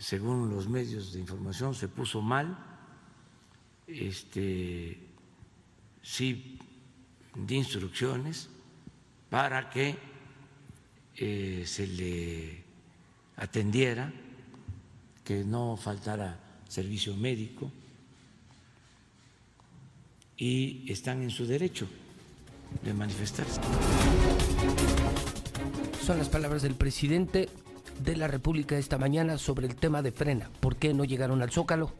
según 0.01 0.49
los 0.49 0.67
medios 0.67 1.13
de 1.13 1.19
información, 1.19 1.75
se 1.75 1.87
puso 1.87 2.21
mal, 2.21 2.57
este, 3.85 4.97
sí 6.01 6.57
di 7.35 7.55
instrucciones 7.55 8.49
para 9.29 9.69
que 9.69 9.95
eh, 11.15 11.63
se 11.67 11.85
le 11.85 12.63
atendiera, 13.37 14.11
que 15.23 15.43
no 15.43 15.77
faltara 15.77 16.39
servicio 16.67 17.15
médico 17.15 17.71
y 20.35 20.91
están 20.91 21.21
en 21.21 21.29
su 21.29 21.45
derecho 21.45 21.87
de 22.83 22.93
manifestarse. 22.95 23.61
Son 26.03 26.17
las 26.17 26.29
palabras 26.29 26.63
del 26.63 26.73
presidente 26.73 27.49
de 28.03 28.15
la 28.15 28.27
República 28.27 28.77
esta 28.77 28.97
mañana 28.97 29.37
sobre 29.37 29.67
el 29.67 29.75
tema 29.75 30.01
de 30.01 30.11
frena. 30.11 30.49
¿Por 30.59 30.75
qué 30.75 30.93
no 30.93 31.03
llegaron 31.03 31.41
al 31.41 31.51
Zócalo? 31.51 31.91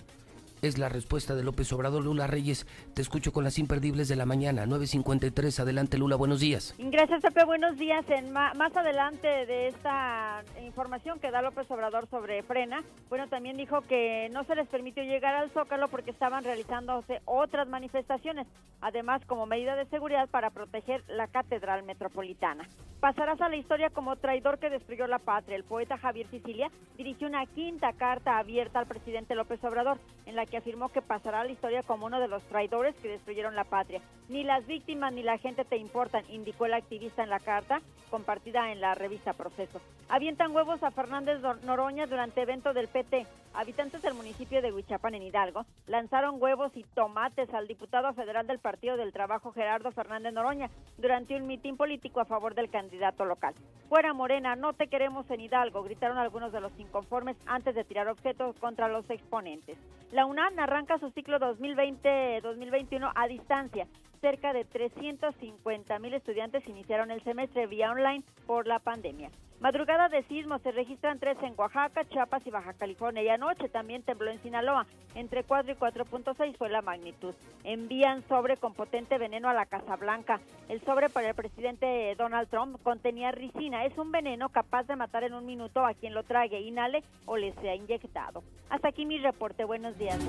Es 0.62 0.78
la 0.78 0.90
respuesta 0.90 1.34
de 1.34 1.44
López 1.44 1.74
Obrador. 1.74 2.04
Lula 2.04 2.28
Reyes, 2.28 2.68
te 2.94 3.02
escucho 3.02 3.34
con 3.34 3.44
las 3.44 3.58
imperdibles 3.58 4.08
de 4.08 4.16
la 4.16 4.28
mañana, 4.28 4.68
9.53. 4.68 5.60
Adelante, 5.60 5.98
Lula, 5.98 6.16
buenos 6.16 6.40
días. 6.40 6.76
Gracias, 6.78 7.22
Pepe. 7.22 7.46
Buenos 7.46 7.78
días. 7.78 8.08
En 8.10 8.32
más 8.32 8.78
adelante 8.78 9.28
de 9.28 9.70
esta 9.70 10.44
información 10.64 11.20
que 11.20 11.32
da 11.32 11.42
López 11.42 11.70
Obrador 11.72 12.08
sobre 12.10 12.44
Frena, 12.44 12.84
bueno, 13.10 13.28
también 13.28 13.58
dijo 13.58 13.82
que 13.82 14.30
no 14.34 14.44
se 14.44 14.56
les 14.56 14.68
permitió 14.68 15.04
llegar 15.04 15.34
al 15.34 15.50
Zócalo 15.50 15.88
porque 15.88 16.12
estaban 16.12 16.44
realizándose 16.44 17.22
otras 17.26 17.68
manifestaciones, 17.68 18.46
además 18.82 19.24
como 19.26 19.48
medida 19.48 19.76
de 19.76 19.86
seguridad 19.88 20.30
para 20.30 20.52
proteger 20.52 21.04
la 21.08 21.26
Catedral 21.26 21.82
Metropolitana. 21.84 22.70
Pasarás 23.00 23.42
a 23.42 23.50
la 23.50 23.56
historia 23.56 23.90
como 23.90 24.16
traidor 24.16 24.60
que 24.60 24.70
destruyó 24.70 25.08
la 25.08 25.18
patria. 25.18 25.56
El 25.56 25.64
poeta 25.64 25.98
Javier 25.98 26.28
Sicilia 26.30 26.70
dirigió 26.98 27.28
una 27.28 27.48
quinta 27.48 27.94
carta 27.94 28.38
abierta 28.38 28.78
al 28.78 28.86
presidente 28.86 29.34
López 29.34 29.64
Obrador, 29.64 29.98
en 30.28 30.36
la 30.36 30.46
que 30.52 30.58
afirmó 30.58 30.90
que 30.90 31.02
pasará 31.02 31.40
a 31.42 31.44
la 31.46 31.52
historia 31.52 31.82
como 31.82 32.06
uno 32.06 32.20
de 32.20 32.28
los 32.28 32.44
traidores 32.44 32.94
que 32.98 33.08
destruyeron 33.08 33.56
la 33.56 33.64
patria. 33.64 34.02
Ni 34.30 34.44
las 34.44 34.68
víctimas 34.68 35.12
ni 35.14 35.24
la 35.24 35.40
gente 35.40 35.66
te 35.66 35.78
importan, 35.78 36.24
indicó 36.30 36.68
el 36.68 36.74
activista 36.76 37.24
en 37.24 37.30
la 37.32 37.40
carta 37.40 37.82
compartida 38.12 38.72
en 38.72 38.82
la 38.82 38.94
revista 38.94 39.34
Proceso. 39.34 39.82
Avientan 40.10 40.54
huevos 40.56 40.84
a 40.84 40.92
Fernández 40.92 41.40
Nor- 41.42 41.62
Noroña 41.64 42.06
durante 42.06 42.42
evento 42.42 42.74
del 42.74 42.90
PT. 42.90 43.26
Habitantes 43.54 44.02
del 44.02 44.14
municipio 44.14 44.62
de 44.62 44.72
Huichapan, 44.72 45.14
en 45.16 45.24
Hidalgo, 45.24 45.66
lanzaron 45.86 46.42
huevos 46.42 46.72
y 46.76 46.84
tomates 46.96 47.54
al 47.54 47.68
diputado 47.68 48.14
federal 48.14 48.48
del 48.48 48.60
Partido 48.60 48.96
del 48.96 49.12
Trabajo, 49.12 49.52
Gerardo 49.52 49.92
Fernández 49.92 50.34
Noroña, 50.34 50.70
durante 50.98 51.36
un 51.36 51.48
mitin 51.48 51.76
político 51.76 52.22
a 52.22 52.26
favor 52.26 52.56
del 52.56 52.70
candidato 52.70 53.26
local. 53.26 53.54
Fuera 53.90 54.14
Morena, 54.14 54.56
no 54.56 54.74
te 54.74 54.88
queremos 54.88 55.30
en 55.30 55.42
Hidalgo, 55.42 55.84
gritaron 55.84 56.18
algunos 56.18 56.54
de 56.54 56.62
los 56.62 56.72
inconformes 56.80 57.36
antes 57.46 57.76
de 57.76 57.84
tirar 57.84 58.08
objetos 58.08 58.56
contra 58.58 58.88
los 58.88 59.10
exponentes. 59.10 59.78
La 60.12 60.26
UNAM 60.26 60.58
arranca 60.58 60.98
su 60.98 61.10
ciclo 61.12 61.38
2020-2021 61.40 63.12
a 63.14 63.28
distancia. 63.28 63.88
Cerca 64.22 64.54
de 64.54 64.66
350 64.66 65.98
mil 65.98 66.14
estudiantes 66.14 66.68
iniciaron 66.68 67.10
el 67.10 67.24
semestre 67.24 67.66
vía 67.66 67.92
online 67.92 68.24
por 68.46 68.68
la 68.68 68.78
pandemia. 68.78 69.32
Madrugada 69.60 70.10
de 70.10 70.22
sismos, 70.24 70.62
se 70.62 70.72
registran 70.72 71.20
tres 71.20 71.38
en 71.42 71.54
Oaxaca, 71.58 72.06
Chiapas 72.06 72.46
y 72.46 72.52
Baja 72.52 72.74
California. 72.74 73.24
Y 73.24 73.30
anoche 73.30 73.68
también 73.70 74.04
tembló 74.04 74.30
en 74.30 74.42
Sinaloa. 74.42 74.86
Entre 75.16 75.44
4 75.44 75.74
y 75.74 75.76
4.6 75.76 76.58
fue 76.58 76.70
la 76.70 76.82
magnitud. 76.82 77.34
Envían 77.64 78.24
sobre 78.28 78.58
con 78.58 78.74
potente 78.74 79.18
veneno 79.18 79.50
a 79.50 79.54
la 79.54 79.66
Casa 79.66 79.96
Blanca. 79.98 80.40
El 80.70 80.82
sobre 80.82 81.10
para 81.10 81.30
el 81.30 81.36
presidente 81.36 82.16
Donald 82.16 82.48
Trump 82.50 82.80
contenía 82.84 83.32
ricina. 83.32 83.86
Es 83.86 83.98
un 83.98 84.12
veneno 84.12 84.50
capaz 84.50 84.84
de 84.84 84.96
matar 84.96 85.24
en 85.24 85.34
un 85.34 85.46
minuto 85.48 85.84
a 85.86 85.96
quien 85.96 86.14
lo 86.14 86.24
trague, 86.24 86.60
inhale 86.60 87.04
o 87.26 87.38
le 87.38 87.54
sea 87.62 87.76
inyectado. 87.76 88.44
Hasta 88.70 88.90
aquí 88.90 89.06
mi 89.06 89.18
reporte. 89.20 89.64
Buenos 89.64 89.98
días. 89.98 90.20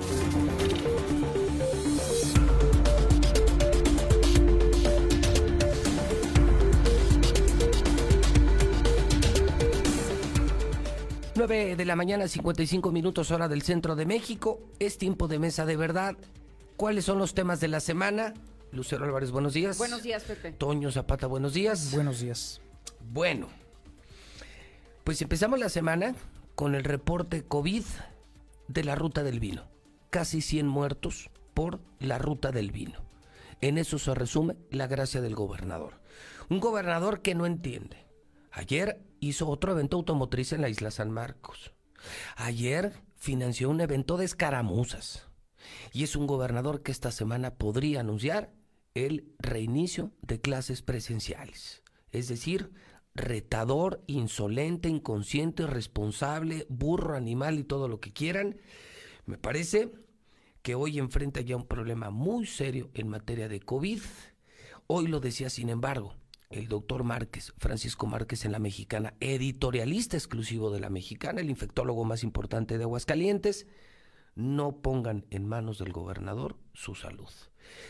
9 11.35 11.75
de 11.75 11.85
la 11.85 11.95
mañana, 11.95 12.27
55 12.27 12.91
minutos 12.91 13.31
hora 13.31 13.47
del 13.47 13.63
centro 13.63 13.95
de 13.95 14.05
México. 14.05 14.61
Es 14.77 14.99
tiempo 14.99 15.27
de 15.27 15.39
mesa 15.39 15.65
de 15.65 15.75
verdad. 15.75 16.15
¿Cuáles 16.77 17.05
son 17.05 17.17
los 17.17 17.33
temas 17.33 17.59
de 17.59 17.69
la 17.69 17.79
semana? 17.79 18.35
Lucero 18.71 19.05
Álvarez, 19.05 19.31
buenos 19.31 19.53
días. 19.53 19.79
Buenos 19.79 20.03
días, 20.03 20.23
Pepe. 20.23 20.51
Toño 20.51 20.91
Zapata, 20.91 21.25
buenos 21.25 21.53
días. 21.55 21.91
Buenos 21.91 22.19
días. 22.19 22.61
Bueno, 23.11 23.47
pues 25.03 25.23
empezamos 25.23 25.59
la 25.59 25.69
semana 25.69 26.15
con 26.53 26.75
el 26.75 26.83
reporte 26.83 27.43
COVID 27.43 27.83
de 28.67 28.83
la 28.83 28.93
ruta 28.93 29.23
del 29.23 29.39
vino. 29.39 29.63
Casi 30.11 30.39
100 30.39 30.67
muertos 30.67 31.31
por 31.55 31.79
la 31.99 32.19
ruta 32.19 32.51
del 32.51 32.71
vino. 32.71 32.99
En 33.59 33.79
eso 33.79 33.97
se 33.97 34.13
resume 34.13 34.55
la 34.69 34.85
gracia 34.85 35.19
del 35.19 35.33
gobernador. 35.33 35.99
Un 36.49 36.59
gobernador 36.59 37.21
que 37.21 37.33
no 37.33 37.47
entiende. 37.47 38.05
Ayer 38.51 39.01
hizo 39.27 39.47
otro 39.47 39.71
evento 39.71 39.97
automotriz 39.97 40.53
en 40.53 40.61
la 40.61 40.69
isla 40.69 40.91
San 40.91 41.11
Marcos. 41.11 41.73
Ayer 42.35 42.93
financió 43.15 43.69
un 43.69 43.81
evento 43.81 44.17
de 44.17 44.25
escaramuzas. 44.25 45.27
Y 45.93 46.03
es 46.03 46.15
un 46.15 46.27
gobernador 46.27 46.83
que 46.83 46.91
esta 46.91 47.11
semana 47.11 47.55
podría 47.55 48.01
anunciar 48.01 48.51
el 48.95 49.33
reinicio 49.39 50.11
de 50.21 50.41
clases 50.41 50.81
presenciales. 50.81 51.83
Es 52.11 52.27
decir, 52.27 52.71
retador, 53.15 54.03
insolente, 54.07 54.89
inconsciente, 54.89 55.65
responsable, 55.67 56.65
burro, 56.69 57.15
animal 57.15 57.59
y 57.59 57.63
todo 57.63 57.87
lo 57.87 57.99
que 57.99 58.13
quieran. 58.13 58.57
Me 59.25 59.37
parece 59.37 59.91
que 60.61 60.75
hoy 60.75 60.99
enfrenta 60.99 61.41
ya 61.41 61.55
un 61.55 61.67
problema 61.67 62.09
muy 62.09 62.45
serio 62.45 62.89
en 62.93 63.07
materia 63.07 63.47
de 63.47 63.59
COVID. 63.59 64.01
Hoy 64.87 65.07
lo 65.07 65.19
decía, 65.19 65.49
sin 65.49 65.69
embargo, 65.69 66.15
el 66.53 66.67
doctor 66.67 67.03
Márquez, 67.03 67.53
Francisco 67.57 68.05
Márquez 68.05 68.45
en 68.45 68.51
la 68.51 68.59
Mexicana, 68.59 69.15
editorialista 69.19 70.17
exclusivo 70.17 70.69
de 70.69 70.79
la 70.79 70.89
Mexicana, 70.89 71.41
el 71.41 71.49
infectólogo 71.49 72.05
más 72.05 72.23
importante 72.23 72.77
de 72.77 72.83
Aguascalientes, 72.83 73.65
no 74.35 74.81
pongan 74.81 75.25
en 75.31 75.47
manos 75.47 75.79
del 75.79 75.91
gobernador 75.91 76.57
su 76.73 76.93
salud. 76.93 77.29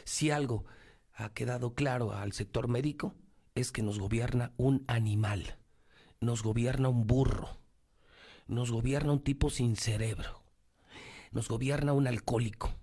Si 0.06 0.32
algo 0.32 0.66
ha 1.14 1.34
quedado 1.34 1.74
claro 1.74 2.14
al 2.14 2.32
sector 2.32 2.70
médico 2.70 3.16
es 3.54 3.72
que 3.72 3.84
nos 3.84 4.00
gobierna 4.00 4.54
un 4.56 4.86
animal, 4.88 5.58
nos 6.22 6.42
gobierna 6.42 6.88
un 6.88 7.06
burro, 7.06 7.60
nos 8.48 8.72
gobierna 8.72 9.12
un 9.12 9.24
tipo 9.24 9.50
sin 9.50 9.76
cerebro, 9.76 10.42
nos 11.32 11.50
gobierna 11.50 11.92
un 11.92 12.08
alcohólico, 12.08 12.74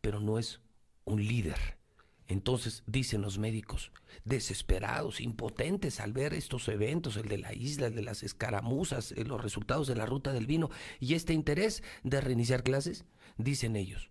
pero 0.00 0.18
no 0.18 0.38
es 0.38 0.60
un 1.04 1.24
líder. 1.24 1.78
Entonces, 2.26 2.82
dicen 2.86 3.20
los 3.20 3.38
médicos, 3.38 3.92
desesperados, 4.24 5.20
impotentes 5.20 6.00
al 6.00 6.12
ver 6.12 6.32
estos 6.32 6.68
eventos, 6.68 7.16
el 7.16 7.28
de 7.28 7.38
la 7.38 7.52
isla, 7.52 7.88
el 7.88 7.94
de 7.94 8.02
las 8.02 8.22
escaramuzas, 8.22 9.12
eh, 9.12 9.24
los 9.24 9.42
resultados 9.42 9.86
de 9.86 9.96
la 9.96 10.06
ruta 10.06 10.32
del 10.32 10.46
vino 10.46 10.70
y 11.00 11.14
este 11.14 11.34
interés 11.34 11.82
de 12.02 12.20
reiniciar 12.20 12.62
clases, 12.62 13.04
dicen 13.36 13.76
ellos, 13.76 14.10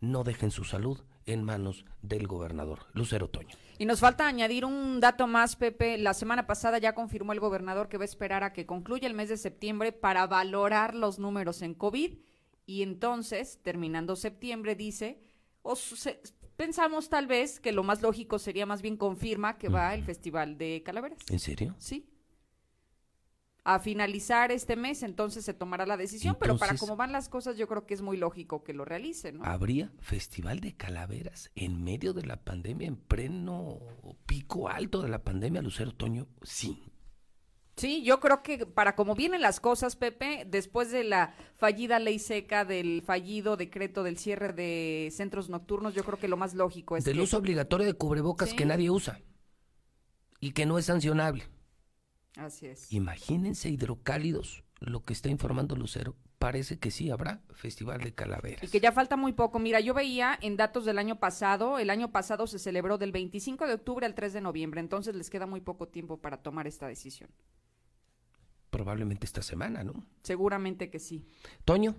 no 0.00 0.24
dejen 0.24 0.50
su 0.50 0.64
salud 0.64 0.98
en 1.26 1.44
manos 1.44 1.84
del 2.02 2.26
gobernador, 2.26 2.86
Lucero 2.94 3.28
Toño. 3.28 3.54
Y 3.78 3.86
nos 3.86 4.00
falta 4.00 4.26
añadir 4.26 4.64
un 4.64 4.98
dato 5.00 5.26
más, 5.28 5.56
Pepe. 5.56 5.98
La 5.98 6.14
semana 6.14 6.46
pasada 6.46 6.78
ya 6.78 6.94
confirmó 6.94 7.32
el 7.32 7.40
gobernador 7.40 7.88
que 7.88 7.96
va 7.96 8.02
a 8.02 8.06
esperar 8.06 8.42
a 8.42 8.52
que 8.52 8.66
concluya 8.66 9.06
el 9.06 9.14
mes 9.14 9.28
de 9.28 9.36
septiembre 9.36 9.92
para 9.92 10.26
valorar 10.26 10.94
los 10.94 11.18
números 11.18 11.62
en 11.62 11.74
COVID. 11.74 12.18
Y 12.66 12.82
entonces, 12.82 13.60
terminando 13.62 14.16
septiembre, 14.16 14.74
dice, 14.74 15.20
o 15.62 15.76
pensamos 16.62 17.08
tal 17.08 17.26
vez 17.26 17.58
que 17.58 17.72
lo 17.72 17.82
más 17.82 18.02
lógico 18.02 18.38
sería 18.38 18.66
más 18.66 18.82
bien 18.82 18.96
confirma 18.96 19.58
que 19.58 19.68
va 19.68 19.94
el 19.94 20.04
Festival 20.04 20.58
de 20.58 20.80
Calaveras. 20.84 21.18
¿En 21.28 21.40
serio? 21.40 21.74
Sí. 21.78 22.08
A 23.64 23.80
finalizar 23.80 24.52
este 24.52 24.76
mes, 24.76 25.02
entonces 25.02 25.44
se 25.44 25.54
tomará 25.54 25.86
la 25.86 25.96
decisión, 25.96 26.36
pero 26.38 26.56
para 26.58 26.76
cómo 26.76 26.94
van 26.94 27.10
las 27.10 27.28
cosas, 27.28 27.56
yo 27.56 27.66
creo 27.66 27.84
que 27.84 27.94
es 27.94 28.02
muy 28.02 28.16
lógico 28.16 28.62
que 28.62 28.74
lo 28.74 28.84
realice, 28.84 29.32
¿no? 29.32 29.44
¿Habría 29.44 29.92
festival 29.98 30.60
de 30.60 30.76
calaveras 30.76 31.50
en 31.56 31.82
medio 31.82 32.12
de 32.12 32.26
la 32.26 32.36
pandemia, 32.44 32.86
en 32.86 32.96
pleno 32.96 33.80
pico 34.26 34.68
alto 34.68 35.02
de 35.02 35.08
la 35.08 35.24
pandemia, 35.24 35.62
Lucero 35.62 35.92
Toño? 35.92 36.28
Sí. 36.42 36.91
Sí, 37.76 38.02
yo 38.04 38.20
creo 38.20 38.42
que 38.42 38.66
para 38.66 38.94
como 38.94 39.14
vienen 39.14 39.40
las 39.40 39.58
cosas, 39.58 39.96
Pepe, 39.96 40.44
después 40.46 40.90
de 40.90 41.04
la 41.04 41.34
fallida 41.56 41.98
ley 41.98 42.18
seca, 42.18 42.64
del 42.66 43.02
fallido 43.02 43.56
decreto 43.56 44.02
del 44.02 44.18
cierre 44.18 44.52
de 44.52 45.08
centros 45.10 45.48
nocturnos, 45.48 45.94
yo 45.94 46.04
creo 46.04 46.18
que 46.18 46.28
lo 46.28 46.36
más 46.36 46.54
lógico 46.54 46.96
es 46.96 47.04
Del 47.04 47.16
que... 47.16 47.22
uso 47.22 47.38
obligatorio 47.38 47.86
de 47.86 47.94
cubrebocas 47.94 48.50
Sí. 48.50 48.56
que 48.56 48.66
nadie 48.66 48.90
usa 48.90 49.20
y 50.38 50.52
que 50.52 50.66
no 50.66 50.78
es 50.78 50.86
sancionable. 50.86 51.44
Así 52.36 52.66
es. 52.66 52.92
Imagínense 52.92 53.68
hidrocálidos, 53.70 54.64
lo 54.80 55.02
que 55.02 55.12
está 55.14 55.28
informando 55.30 55.74
Lucero. 55.76 56.14
Parece 56.42 56.80
que 56.80 56.90
sí 56.90 57.08
habrá 57.08 57.40
festival 57.52 58.00
de 58.00 58.14
calaveras. 58.14 58.64
Y 58.64 58.66
que 58.66 58.80
ya 58.80 58.90
falta 58.90 59.16
muy 59.16 59.32
poco. 59.32 59.60
Mira, 59.60 59.78
yo 59.78 59.94
veía 59.94 60.36
en 60.42 60.56
datos 60.56 60.84
del 60.84 60.98
año 60.98 61.20
pasado, 61.20 61.78
el 61.78 61.88
año 61.88 62.10
pasado 62.10 62.48
se 62.48 62.58
celebró 62.58 62.98
del 62.98 63.12
25 63.12 63.64
de 63.68 63.74
octubre 63.74 64.06
al 64.06 64.16
3 64.16 64.32
de 64.32 64.40
noviembre, 64.40 64.80
entonces 64.80 65.14
les 65.14 65.30
queda 65.30 65.46
muy 65.46 65.60
poco 65.60 65.86
tiempo 65.86 66.20
para 66.20 66.38
tomar 66.38 66.66
esta 66.66 66.88
decisión. 66.88 67.30
Probablemente 68.70 69.24
esta 69.24 69.40
semana, 69.40 69.84
¿no? 69.84 70.04
Seguramente 70.24 70.90
que 70.90 70.98
sí. 70.98 71.28
Toño. 71.64 71.94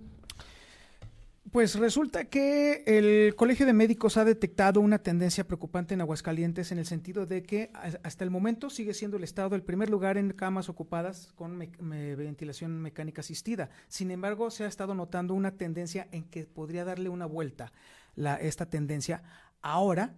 Pues 1.53 1.75
resulta 1.75 2.25
que 2.25 2.81
el 2.87 3.35
Colegio 3.35 3.67
de 3.67 3.73
Médicos 3.73 4.17
ha 4.17 4.25
detectado 4.25 4.81
una 4.81 5.03
tendencia 5.03 5.43
preocupante 5.43 5.93
en 5.93 6.01
Aguascalientes 6.01 6.71
en 6.71 6.79
el 6.79 6.87
sentido 6.87 7.27
de 7.27 7.43
que 7.43 7.69
hasta 8.01 8.23
el 8.23 8.31
momento 8.31 8.71
sigue 8.71 8.95
siendo 8.95 9.17
el 9.17 9.23
Estado 9.23 9.55
el 9.55 9.61
primer 9.61 9.91
lugar 9.91 10.17
en 10.17 10.31
camas 10.31 10.67
ocupadas 10.67 11.31
con 11.35 11.59
ventilación 11.59 12.81
mecánica 12.81 13.21
asistida. 13.21 13.69
Sin 13.87 14.09
embargo, 14.09 14.49
se 14.49 14.63
ha 14.63 14.67
estado 14.67 14.95
notando 14.95 15.35
una 15.35 15.51
tendencia 15.51 16.07
en 16.11 16.23
que 16.23 16.47
podría 16.47 16.85
darle 16.85 17.09
una 17.09 17.27
vuelta 17.27 17.71
la, 18.15 18.33
esta 18.37 18.71
tendencia 18.71 19.21
ahora 19.61 20.15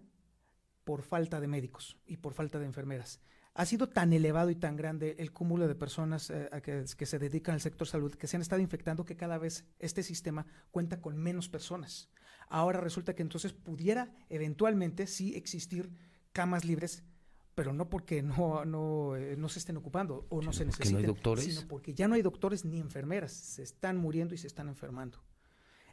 por 0.86 1.02
falta 1.02 1.42
de 1.42 1.48
médicos 1.48 1.98
y 2.08 2.16
por 2.16 2.34
falta 2.34 2.60
de 2.60 2.66
enfermeras. 2.66 3.20
Ha 3.58 3.66
sido 3.66 3.88
tan 3.88 4.11
elevado 4.11 4.50
y 4.50 4.56
tan 4.56 4.75
grande 4.75 5.16
el 5.17 5.32
cúmulo 5.32 5.67
de 5.67 5.75
personas 5.75 6.30
eh, 6.30 6.50
que, 6.61 6.84
que 6.98 7.06
se 7.06 7.19
dedican 7.19 7.53
al 7.56 7.61
sector 7.61 7.88
salud 7.88 8.14
que 8.14 8.27
se 8.27 8.35
han 8.35 8.42
estado 8.42 8.61
infectando 8.61 9.06
que 9.06 9.16
cada 9.16 9.38
vez 9.38 9.66
este 9.80 10.03
sistema 10.03 10.45
cuenta 10.72 11.01
con 11.01 11.17
menos 11.17 11.48
personas. 11.48 12.09
Ahora 12.50 12.82
resulta 12.82 13.16
que 13.16 13.22
entonces 13.22 13.53
pudiera 13.53 14.14
eventualmente 14.30 15.08
sí 15.08 15.35
existir 15.35 15.90
camas 16.34 16.66
libres, 16.66 17.06
pero 17.56 17.72
no 17.72 17.90
porque 17.90 18.22
no, 18.22 18.66
no, 18.66 19.16
eh, 19.16 19.35
no 19.38 19.48
se 19.48 19.59
estén 19.59 19.77
ocupando 19.77 20.27
o 20.30 20.42
no 20.42 20.51
se 20.51 20.59
que 20.59 20.66
no 20.66 20.72
hay 20.72 20.77
necesiten, 20.80 21.06
doctores. 21.06 21.45
sino 21.45 21.67
porque 21.67 21.93
ya 21.93 22.09
no 22.09 22.16
hay 22.16 22.22
doctores 22.22 22.66
ni 22.66 22.80
enfermeras, 22.80 23.32
se 23.32 23.64
están 23.64 23.95
muriendo 23.95 24.35
y 24.35 24.38
se 24.38 24.48
están 24.48 24.67
enfermando. 24.67 25.24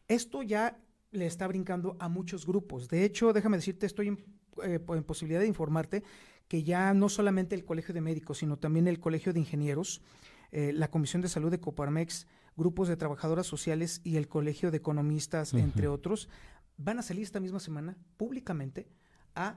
Esto 0.09 0.43
ya 0.43 0.81
le 1.13 1.27
está 1.27 1.47
brincando 1.47 1.97
a 2.01 2.09
muchos 2.09 2.45
grupos. 2.45 2.89
De 2.89 3.05
hecho, 3.05 3.33
déjame 3.33 3.57
decirte, 3.57 3.87
estoy 3.87 4.09
en, 4.09 4.25
eh, 4.65 4.81
en 4.89 5.05
posibilidad 5.05 5.41
de 5.41 5.47
informarte 5.47 6.03
que 6.53 6.63
ya 6.65 6.93
no 6.93 7.09
solamente 7.09 7.55
el 7.55 7.65
Colegio 7.65 7.95
de 7.95 8.03
Médicos, 8.03 8.37
sino 8.37 8.59
también 8.59 8.87
el 8.87 9.01
Colegio 9.01 9.33
de 9.33 9.41
Ingenieros, 9.41 10.03
eh, 10.51 10.75
la 10.75 10.91
Comisión 10.91 11.23
de 11.23 11.31
Salud 11.31 11.51
de 11.51 11.59
Coparmex, 11.61 12.27
grupos 12.59 12.89
de 12.89 12.97
trabajadoras 12.99 13.47
sociales 13.47 14.03
y 14.05 14.17
el 14.17 14.29
Colegio 14.29 14.71
de 14.71 14.77
Economistas, 14.77 15.55
entre 15.55 15.89
otros, 15.89 16.29
van 16.77 16.99
a 16.99 17.03
salir 17.03 17.23
esta 17.23 17.41
misma 17.41 17.59
semana 17.59 17.97
públicamente 18.19 18.87
a 19.35 19.57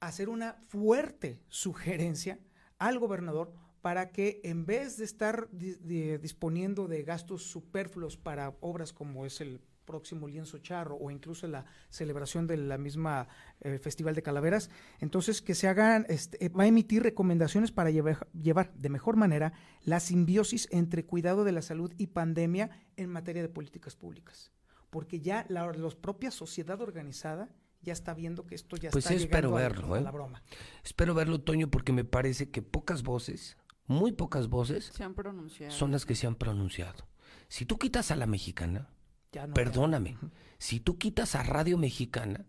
hacer 0.00 0.30
una 0.30 0.54
fuerte 0.68 1.42
sugerencia 1.48 2.38
al 2.78 2.98
gobernador 2.98 3.52
para 3.82 4.08
que 4.10 4.40
en 4.42 4.64
vez 4.64 4.96
de 4.96 5.04
estar 5.04 5.50
di- 5.52 5.74
di- 5.82 6.16
disponiendo 6.16 6.88
de 6.88 7.02
gastos 7.02 7.42
superfluos 7.42 8.16
para 8.16 8.56
obras 8.62 8.94
como 8.94 9.26
es 9.26 9.42
el 9.42 9.60
próximo 9.84 10.28
lienzo 10.28 10.58
charro 10.58 10.96
o 10.96 11.10
incluso 11.10 11.46
la 11.46 11.64
celebración 11.90 12.46
de 12.46 12.56
la 12.56 12.78
misma 12.78 13.28
eh, 13.60 13.78
Festival 13.78 14.14
de 14.14 14.22
Calaveras, 14.22 14.70
entonces 15.00 15.42
que 15.42 15.54
se 15.54 15.68
hagan, 15.68 16.06
este, 16.08 16.44
eh, 16.44 16.48
va 16.48 16.64
a 16.64 16.66
emitir 16.66 17.02
recomendaciones 17.02 17.72
para 17.72 17.90
llevar, 17.90 18.28
llevar 18.32 18.72
de 18.74 18.88
mejor 18.88 19.16
manera 19.16 19.52
la 19.84 20.00
simbiosis 20.00 20.68
entre 20.70 21.04
cuidado 21.04 21.44
de 21.44 21.52
la 21.52 21.62
salud 21.62 21.92
y 21.98 22.08
pandemia 22.08 22.70
en 22.96 23.10
materia 23.10 23.42
de 23.42 23.48
políticas 23.48 23.96
públicas. 23.96 24.52
Porque 24.90 25.20
ya 25.20 25.46
la 25.48 25.66
los 25.72 25.94
propia 25.96 26.30
sociedad 26.30 26.80
organizada 26.80 27.48
ya 27.80 27.92
está 27.92 28.14
viendo 28.14 28.46
que 28.46 28.54
esto 28.54 28.76
ya 28.76 28.90
Pues 28.90 29.06
está 29.06 29.14
espero 29.14 29.48
llegando 29.56 29.80
verlo, 29.80 29.94
a 29.94 29.98
¿eh? 29.98 30.02
la 30.02 30.10
broma. 30.10 30.42
Espero 30.84 31.14
verlo, 31.14 31.40
Toño, 31.40 31.68
porque 31.70 31.92
me 31.92 32.04
parece 32.04 32.50
que 32.50 32.62
pocas 32.62 33.02
voces, 33.02 33.56
muy 33.86 34.12
pocas 34.12 34.48
voces, 34.48 34.92
Se 34.94 35.02
han 35.02 35.14
pronunciado. 35.14 35.72
son 35.72 35.90
las 35.90 36.06
que 36.06 36.14
se 36.14 36.26
han 36.26 36.36
pronunciado. 36.36 37.08
Si 37.48 37.66
tú 37.66 37.78
quitas 37.78 38.10
a 38.10 38.16
la 38.16 38.26
mexicana, 38.26 38.88
Ya 39.32 39.46
no 39.46 39.54
perdóname, 39.54 40.18
si 40.58 40.78
tú 40.80 40.98
quitas 40.98 41.34
a 41.34 41.42
Radio 41.42 41.78
Mexicana, 41.78 42.44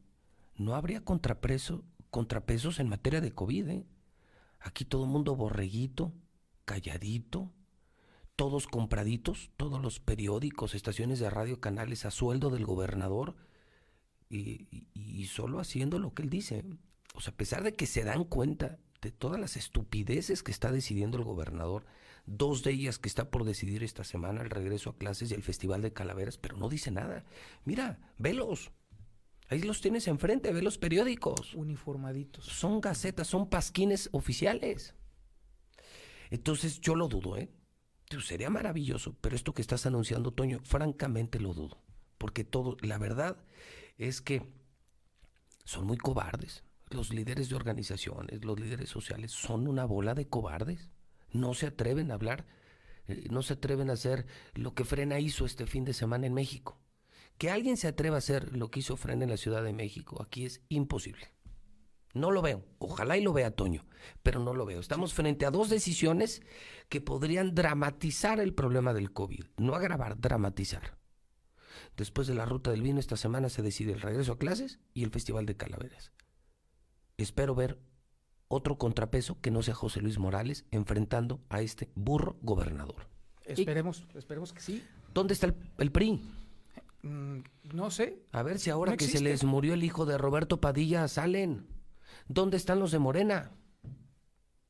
no 0.56 0.76
habría 0.76 1.04
contrapeso, 1.04 1.84
contrapesos 2.10 2.80
en 2.80 2.90
materia 2.90 3.22
de 3.22 3.32
COVID. 3.34 3.70
¿eh? 3.70 3.86
Aquí 4.60 4.86
todo 4.86 5.06
el 5.06 5.10
mundo 5.10 5.36
borreguito, 5.36 6.14
calladito, 6.66 7.52
todos 8.36 8.68
compraditos, 8.68 9.50
todos 9.58 9.82
los 9.82 10.00
periódicos, 10.00 10.76
estaciones 10.76 11.20
de 11.20 11.30
radio, 11.30 11.60
canales 11.60 12.06
a 12.06 12.12
sueldo 12.12 12.50
del 12.50 12.66
gobernador 12.66 13.36
y, 14.30 14.68
y- 14.72 14.88
y 14.94 15.26
solo 15.28 15.60
haciendo 15.60 16.00
lo 16.00 16.14
que 16.14 16.24
él 16.24 16.30
dice. 16.30 16.66
O 17.16 17.22
sea, 17.22 17.32
a 17.34 17.38
pesar 17.38 17.64
de 17.64 17.74
que 17.74 17.86
se 17.86 18.04
dan 18.04 18.24
cuenta 18.26 18.78
de 19.02 19.12
todas 19.12 19.40
las 19.40 19.56
estupideces 19.56 20.44
que 20.44 20.52
está 20.52 20.72
decidiendo 20.72 21.18
el 21.18 21.24
gobernador, 21.24 21.86
dos 22.26 22.64
de 22.64 22.72
ellas 22.72 23.00
que 23.00 23.10
está 23.10 23.30
por 23.30 23.44
decidir 23.44 23.84
esta 23.84 24.04
semana, 24.04 24.42
el 24.42 24.50
regreso 24.50 24.90
a 24.90 24.98
clases 24.98 25.32
y 25.32 25.34
el 25.34 25.44
Festival 25.44 25.82
de 25.82 25.94
Calaveras, 25.94 26.38
pero 26.38 26.58
no 26.58 26.70
dice 26.70 26.92
nada. 26.92 27.26
Mira, 27.66 28.00
velos. 28.18 28.72
Ahí 29.50 29.62
los 29.62 29.82
tienes 29.82 30.08
enfrente, 30.08 30.52
ve 30.52 30.62
los 30.62 30.78
periódicos. 30.78 31.54
Uniformaditos. 31.54 32.46
Son 32.46 32.82
gacetas, 32.82 33.28
son 33.28 33.50
pasquines 33.50 34.10
oficiales. 34.12 34.96
Entonces 36.30 36.82
yo 36.82 36.96
lo 36.96 37.08
dudo, 37.08 37.38
¿eh? 37.38 37.52
Sería 38.22 38.50
maravilloso, 38.50 39.16
pero 39.22 39.36
esto 39.36 39.54
que 39.54 39.62
estás 39.62 39.86
anunciando, 39.86 40.32
Toño, 40.32 40.60
francamente 40.64 41.40
lo 41.40 41.54
dudo. 41.54 41.82
Porque 42.18 42.44
todo, 42.44 42.78
la 42.82 42.98
verdad 42.98 43.38
es 43.98 44.22
que 44.22 44.44
son 45.64 45.86
muy 45.86 45.98
cobardes. 45.98 46.64
Los 46.90 47.12
líderes 47.12 47.50
de 47.50 47.56
organizaciones, 47.56 48.46
los 48.46 48.60
líderes 48.60 48.90
sociales, 48.90 49.32
son 49.32 49.68
una 49.68 49.86
bola 49.86 50.14
de 50.14 50.28
cobardes. 50.28 50.92
No 51.34 51.54
se 51.54 51.68
atreven 51.68 52.12
a 52.12 52.14
hablar, 52.14 52.46
eh, 53.08 53.28
no 53.30 53.42
se 53.42 53.54
atreven 53.54 53.90
a 53.90 53.94
hacer 53.94 54.26
lo 54.54 54.74
que 54.74 54.86
Frena 54.86 55.20
hizo 55.20 55.46
este 55.46 55.68
fin 55.68 55.84
de 55.84 55.94
semana 55.94 56.28
en 56.28 56.34
México. 56.34 56.80
Que 57.38 57.50
alguien 57.50 57.78
se 57.78 57.88
atreva 57.88 58.16
a 58.16 58.20
hacer 58.20 58.56
lo 58.56 58.72
que 58.72 58.80
hizo 58.80 58.96
Frena 58.96 59.24
en 59.24 59.32
la 59.32 59.38
Ciudad 59.38 59.64
de 59.64 59.74
México, 59.74 60.22
aquí 60.22 60.46
es 60.46 60.62
imposible. 60.70 61.34
No 62.14 62.30
lo 62.30 62.42
veo. 62.44 62.64
Ojalá 62.78 63.18
y 63.18 63.24
lo 63.24 63.34
vea 63.34 63.52
Toño, 63.52 63.86
pero 64.22 64.40
no 64.40 64.54
lo 64.54 64.66
veo. 64.66 64.80
Estamos 64.80 65.14
frente 65.14 65.46
a 65.46 65.52
dos 65.52 65.70
decisiones 65.70 66.44
que 66.88 67.02
podrían 67.02 67.56
dramatizar 67.56 68.40
el 68.40 68.54
problema 68.54 68.94
del 68.94 69.12
COVID. 69.12 69.46
No 69.58 69.74
agravar, 69.74 70.20
dramatizar. 70.20 70.98
Después 71.98 72.28
de 72.28 72.36
la 72.36 72.46
ruta 72.46 72.70
del 72.70 72.84
vino, 72.84 73.00
esta 73.00 73.18
semana 73.18 73.50
se 73.50 73.64
decide 73.64 73.94
el 73.94 74.02
regreso 74.02 74.34
a 74.34 74.38
clases 74.38 74.80
y 74.94 75.04
el 75.04 75.10
Festival 75.10 75.48
de 75.48 75.58
Calaveras. 75.58 76.12
Espero 77.18 77.56
ver 77.56 77.80
otro 78.54 78.78
contrapeso 78.78 79.40
que 79.42 79.52
no 79.52 79.62
sea 79.62 79.74
José 79.74 80.02
Luis 80.02 80.20
Morales 80.20 80.66
enfrentando 80.72 81.42
a 81.50 81.62
este 81.62 81.90
burro 81.96 82.38
gobernador. 82.42 83.08
Esperemos, 83.46 84.06
esperemos 84.16 84.54
que 84.54 84.62
sí. 84.62 84.84
¿Dónde 85.14 85.34
está 85.34 85.48
el, 85.48 85.56
el 85.78 85.92
PRI? 85.92 86.22
Mm, 87.04 87.40
no 87.74 87.92
sé. 87.92 88.24
A 88.32 88.44
ver 88.44 88.60
si 88.60 88.70
ahora 88.70 88.92
No 88.92 88.98
que 88.98 89.06
se 89.06 89.22
les 89.22 89.44
murió 89.44 89.74
el 89.74 89.84
hijo 89.84 90.06
de 90.06 90.18
Roberto 90.18 90.62
Padilla 90.62 91.08
salen. 91.08 91.68
¿Dónde 92.28 92.58
están 92.58 92.80
los 92.80 92.92
de 92.92 93.00
Morena? 93.00 93.52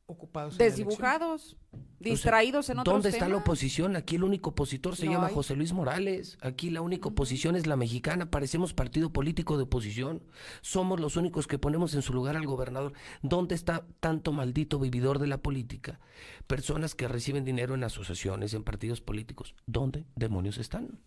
Ocupados. 0.06 0.58
Desdibujados, 0.58 1.56
distraídos 2.00 2.70
en 2.70 2.80
otros 2.80 2.94
¿Dónde 2.94 3.10
está 3.10 3.30
la 3.30 3.38
oposición? 3.38 3.96
Aquí 3.96 4.18
el 4.18 4.26
único 4.26 4.50
opositor 4.50 4.98
se 4.98 5.06
No 5.06 5.14
llama 5.14 5.28
hay. 5.28 5.34
José 5.34 5.56
Luis 5.56 5.72
Morales. 5.72 6.38
Aquí 6.42 6.70
la 6.70 6.82
única 6.82 7.08
oposición 7.08 7.56
es 7.56 7.68
la 7.68 7.78
mexicana. 7.78 8.30
Parecemos 8.30 8.74
partido 8.74 9.14
político 9.14 9.56
de 9.56 9.64
oposición. 9.64 10.22
Somos 10.62 11.00
los 11.00 11.16
únicos 11.16 11.48
que 11.48 11.58
ponemos 11.58 11.96
en 11.96 12.02
su 12.02 12.14
lugar 12.14 12.36
al 12.36 12.46
gobernador. 12.46 12.92
¿Dónde 13.22 13.56
está 13.56 13.88
tanto 14.02 14.34
maldito 14.34 14.78
vividor 14.78 15.20
de 15.20 15.28
la 15.28 15.38
política? 15.38 16.02
Personas 16.48 16.96
que 16.96 17.08
reciben 17.08 17.46
dinero 17.46 17.74
en 17.74 17.86
asociaciones, 17.86 18.54
en 18.54 18.64
partidos 18.66 19.00
políticos. 19.00 19.56
¿Dónde 19.66 20.06
demonios 20.16 20.58
están? 20.58 21.00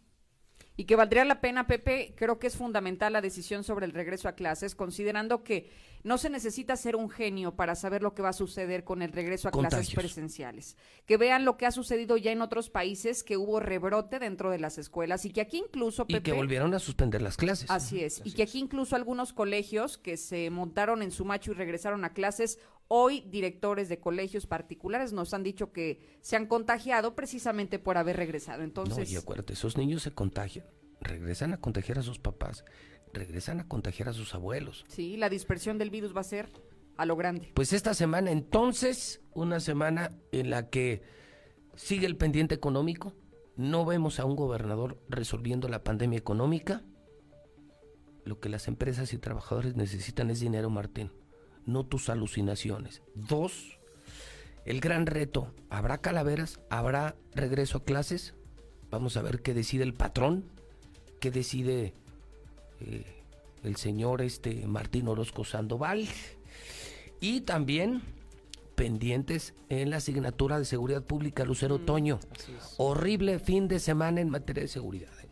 Y 0.76 0.84
que 0.84 0.96
valdría 0.96 1.24
la 1.24 1.40
pena, 1.40 1.66
Pepe, 1.66 2.14
creo 2.16 2.38
que 2.38 2.46
es 2.46 2.56
fundamental 2.56 3.12
la 3.12 3.22
decisión 3.22 3.64
sobre 3.64 3.86
el 3.86 3.92
regreso 3.92 4.28
a 4.28 4.32
clases, 4.32 4.74
considerando 4.74 5.42
que 5.42 5.70
no 6.04 6.18
se 6.18 6.30
necesita 6.30 6.76
ser 6.76 6.94
un 6.96 7.08
genio 7.08 7.56
para 7.56 7.74
saber 7.74 8.02
lo 8.02 8.14
que 8.14 8.22
va 8.22 8.28
a 8.28 8.34
suceder 8.34 8.84
con 8.84 9.02
el 9.02 9.10
regreso 9.10 9.48
a 9.48 9.50
clases 9.50 9.92
presenciales. 9.94 10.76
Que 11.06 11.16
vean 11.16 11.44
lo 11.44 11.56
que 11.56 11.66
ha 11.66 11.72
sucedido 11.72 12.16
ya 12.16 12.30
en 12.30 12.42
otros 12.42 12.70
países, 12.70 13.24
que 13.24 13.36
hubo 13.36 13.58
rebrote 13.58 14.18
dentro 14.18 14.50
de 14.50 14.58
las 14.58 14.78
escuelas 14.78 15.24
y 15.24 15.30
que 15.30 15.40
aquí 15.40 15.58
incluso, 15.58 16.04
Y 16.08 16.14
Pepe... 16.14 16.30
que 16.30 16.36
volvieron 16.36 16.74
a 16.74 16.78
suspender 16.78 17.22
las 17.22 17.36
clases. 17.36 17.70
Así 17.70 18.04
es. 18.04 18.20
y 18.24 18.32
que 18.32 18.42
aquí 18.42 18.58
incluso 18.58 18.96
algunos 18.96 19.32
colegios 19.32 19.98
que 19.98 20.16
se 20.16 20.50
montaron 20.50 21.02
en 21.02 21.10
su 21.10 21.24
macho 21.24 21.52
y 21.52 21.54
regresaron 21.54 22.04
a 22.04 22.12
clases, 22.12 22.58
hoy 22.88 23.20
directores 23.28 23.88
de 23.88 23.98
colegios 23.98 24.46
particulares 24.46 25.12
nos 25.12 25.34
han 25.34 25.42
dicho 25.42 25.72
que 25.72 26.00
se 26.20 26.36
han 26.36 26.46
contagiado 26.46 27.14
precisamente 27.14 27.78
por 27.78 27.98
haber 27.98 28.16
regresado. 28.16 28.62
Entonces, 28.62 29.08
No, 29.08 29.14
y 29.14 29.16
acuérdate, 29.16 29.54
esos 29.54 29.76
niños 29.76 30.02
se 30.02 30.12
contagian. 30.12 30.66
Regresan 31.00 31.52
a 31.52 31.60
contagiar 31.60 31.98
a 31.98 32.02
sus 32.02 32.18
papás. 32.18 32.64
Regresan 33.12 33.60
a 33.60 33.68
contagiar 33.68 34.08
a 34.08 34.12
sus 34.12 34.34
abuelos. 34.34 34.84
sí, 34.88 35.16
la 35.16 35.28
dispersión 35.28 35.78
del 35.78 35.90
virus 35.90 36.14
va 36.14 36.20
a 36.20 36.24
ser 36.24 36.48
a 36.96 37.06
lo 37.06 37.16
grande. 37.16 37.50
Pues 37.54 37.72
esta 37.72 37.92
semana 37.94 38.30
entonces, 38.30 39.20
una 39.34 39.60
semana 39.60 40.12
en 40.32 40.50
la 40.50 40.70
que 40.70 41.02
sigue 41.74 42.06
el 42.06 42.16
pendiente 42.16 42.54
económico, 42.54 43.14
no 43.56 43.84
vemos 43.84 44.18
a 44.20 44.24
un 44.24 44.36
gobernador 44.36 44.98
resolviendo 45.08 45.68
la 45.68 45.82
pandemia 45.82 46.18
económica. 46.18 46.82
Lo 48.24 48.40
que 48.40 48.48
las 48.48 48.66
empresas 48.68 49.12
y 49.12 49.18
trabajadores 49.18 49.76
necesitan 49.76 50.30
es 50.30 50.40
dinero, 50.40 50.68
Martín, 50.68 51.12
no 51.66 51.84
tus 51.84 52.08
alucinaciones. 52.08 53.02
Dos, 53.14 53.78
el 54.64 54.80
gran 54.80 55.06
reto, 55.06 55.52
¿habrá 55.68 55.98
calaveras? 55.98 56.60
¿Habrá 56.70 57.16
regreso 57.34 57.78
a 57.78 57.84
clases? 57.84 58.34
Vamos 58.90 59.16
a 59.16 59.22
ver 59.22 59.42
qué 59.42 59.52
decide 59.52 59.84
el 59.84 59.94
patrón, 59.94 60.44
qué 61.20 61.30
decide 61.30 61.92
eh, 62.80 63.04
el 63.62 63.76
señor 63.76 64.22
este 64.22 64.66
Martín 64.66 65.08
Orozco 65.08 65.44
Sandoval. 65.44 66.08
Y 67.20 67.42
también 67.42 68.02
pendientes 68.76 69.54
en 69.68 69.90
la 69.90 69.96
asignatura 69.96 70.58
de 70.58 70.64
seguridad 70.64 71.02
pública 71.02 71.44
Lucero 71.44 71.78
Toño. 71.78 72.20
Horrible 72.76 73.38
fin 73.38 73.68
de 73.68 73.80
semana 73.80 74.20
en 74.20 74.30
materia 74.30 74.62
de 74.62 74.68
seguridad. 74.68 75.10
¿eh? 75.22 75.25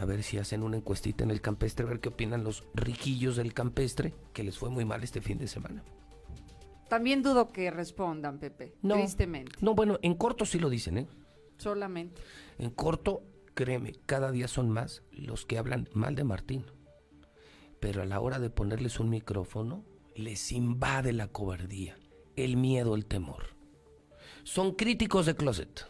A 0.00 0.06
ver 0.06 0.22
si 0.22 0.38
hacen 0.38 0.62
una 0.62 0.78
encuestita 0.78 1.24
en 1.24 1.30
el 1.30 1.42
campestre, 1.42 1.84
a 1.84 1.88
ver 1.90 2.00
qué 2.00 2.08
opinan 2.08 2.42
los 2.42 2.64
riquillos 2.72 3.36
del 3.36 3.52
campestre, 3.52 4.14
que 4.32 4.42
les 4.42 4.58
fue 4.58 4.70
muy 4.70 4.86
mal 4.86 5.04
este 5.04 5.20
fin 5.20 5.36
de 5.36 5.46
semana. 5.46 5.84
También 6.88 7.22
dudo 7.22 7.52
que 7.52 7.70
respondan, 7.70 8.38
Pepe, 8.38 8.74
No, 8.80 8.94
tristemente, 8.94 9.58
no, 9.60 9.74
bueno, 9.74 9.98
en 10.00 10.14
corto 10.14 10.46
sí 10.46 10.58
lo 10.58 10.70
dicen, 10.70 10.96
¿eh? 10.96 11.06
solamente. 11.58 12.22
En 12.58 12.70
corto, 12.70 13.22
créeme, 13.52 13.92
cada 14.06 14.32
día 14.32 14.48
son 14.48 14.70
más 14.70 15.02
los 15.12 15.44
que 15.44 15.58
hablan 15.58 15.86
mal 15.92 16.14
de 16.14 16.24
Martín. 16.24 16.64
Pero 17.78 18.00
a 18.00 18.06
la 18.06 18.20
hora 18.20 18.38
de 18.38 18.48
ponerles 18.48 19.00
un 19.00 19.10
micrófono, 19.10 19.84
les 20.14 20.50
invade 20.50 21.12
la 21.12 21.28
cobardía, 21.28 21.98
el 22.36 22.56
miedo, 22.56 22.94
el 22.94 23.04
temor. 23.04 23.54
Son 24.44 24.74
críticos 24.76 25.26
de 25.26 25.36
closet. 25.36 25.86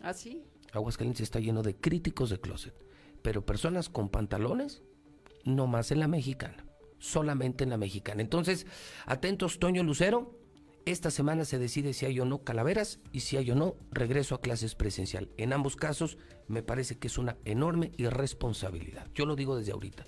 ¿Así? 0.00 0.42
Aguascalientes 0.72 1.22
está 1.22 1.40
lleno 1.40 1.62
de 1.62 1.76
críticos 1.76 2.30
de 2.30 2.40
closet. 2.40 2.83
Pero 3.24 3.46
personas 3.46 3.88
con 3.88 4.10
pantalones, 4.10 4.82
no 5.44 5.66
más 5.66 5.90
en 5.90 5.98
la 5.98 6.08
mexicana. 6.08 6.66
Solamente 6.98 7.64
en 7.64 7.70
la 7.70 7.78
mexicana. 7.78 8.20
Entonces, 8.20 8.66
atentos, 9.06 9.58
Toño 9.58 9.82
Lucero. 9.82 10.38
Esta 10.84 11.10
semana 11.10 11.46
se 11.46 11.58
decide 11.58 11.94
si 11.94 12.04
hay 12.04 12.20
o 12.20 12.26
no 12.26 12.44
calaveras 12.44 13.00
y 13.12 13.20
si 13.20 13.38
hay 13.38 13.50
o 13.50 13.54
no 13.54 13.76
regreso 13.90 14.34
a 14.34 14.42
clases 14.42 14.74
presencial. 14.74 15.30
En 15.38 15.54
ambos 15.54 15.74
casos, 15.74 16.18
me 16.48 16.62
parece 16.62 16.98
que 16.98 17.06
es 17.06 17.16
una 17.16 17.38
enorme 17.46 17.92
irresponsabilidad. 17.96 19.08
Yo 19.14 19.24
lo 19.24 19.36
digo 19.36 19.56
desde 19.56 19.72
ahorita. 19.72 20.04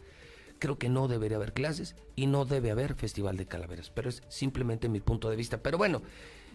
Creo 0.59 0.77
que 0.77 0.91
no 0.91 1.09
debería 1.09 1.39
haber 1.39 1.55
clases 1.55 1.97
y 2.17 2.27
no 2.27 2.45
debe 2.45 2.71
haber 2.71 2.97
festival 2.97 3.39
de 3.39 3.47
calaveras. 3.47 3.89
Pero 3.89 4.11
es 4.11 4.23
simplemente 4.29 4.91
mi 4.91 5.01
punto 5.01 5.31
de 5.31 5.37
vista. 5.37 5.63
Pero 5.63 5.79
bueno, 5.79 6.03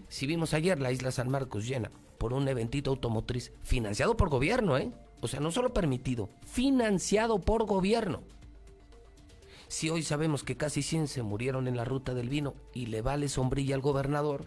si 0.10 0.28
vimos 0.28 0.54
ayer 0.54 0.80
la 0.80 0.92
isla 0.92 1.10
San 1.10 1.30
Marcos 1.30 1.68
llena 1.68 1.90
por 2.20 2.34
un 2.34 2.48
eventito 2.48 2.92
automotriz 2.92 3.52
financiado 3.64 4.16
por 4.16 4.30
gobierno, 4.30 4.78
¿eh? 4.78 4.92
O 5.22 5.28
sea, 5.28 5.40
no 5.40 5.52
solo 5.52 5.74
permitido, 5.74 6.30
financiado 6.46 7.40
por 7.40 7.66
gobierno. 7.66 8.24
Si 9.68 9.90
hoy 9.90 10.04
sabemos 10.04 10.44
que 10.44 10.58
casi 10.58 10.82
100 10.82 11.08
se 11.08 11.24
murieron 11.24 11.68
en 11.68 11.78
la 11.78 11.86
ruta 11.86 12.14
del 12.14 12.28
vino 12.28 12.56
y 12.74 12.88
le 12.88 13.02
vale 13.02 13.30
sombrilla 13.30 13.76
al 13.76 13.82
gobernador, 13.82 14.46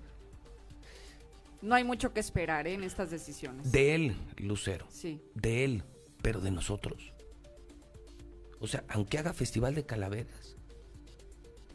No 1.62 1.74
hay 1.76 1.84
mucho 1.84 2.12
que 2.12 2.20
esperar 2.20 2.66
¿eh? 2.66 2.74
en 2.74 2.84
estas 2.84 3.10
decisiones. 3.10 3.72
de 3.72 3.94
él, 3.94 4.16
Lucero, 4.36 4.84
Sí. 4.90 5.22
de 5.34 5.64
él, 5.64 5.82
pero 6.20 6.40
de 6.42 6.50
nosotros. 6.50 7.14
O 8.60 8.66
sea, 8.66 8.84
aunque 8.88 9.16
haga 9.18 9.32
festival 9.32 9.74
de 9.74 9.86
calaveras, 9.86 10.56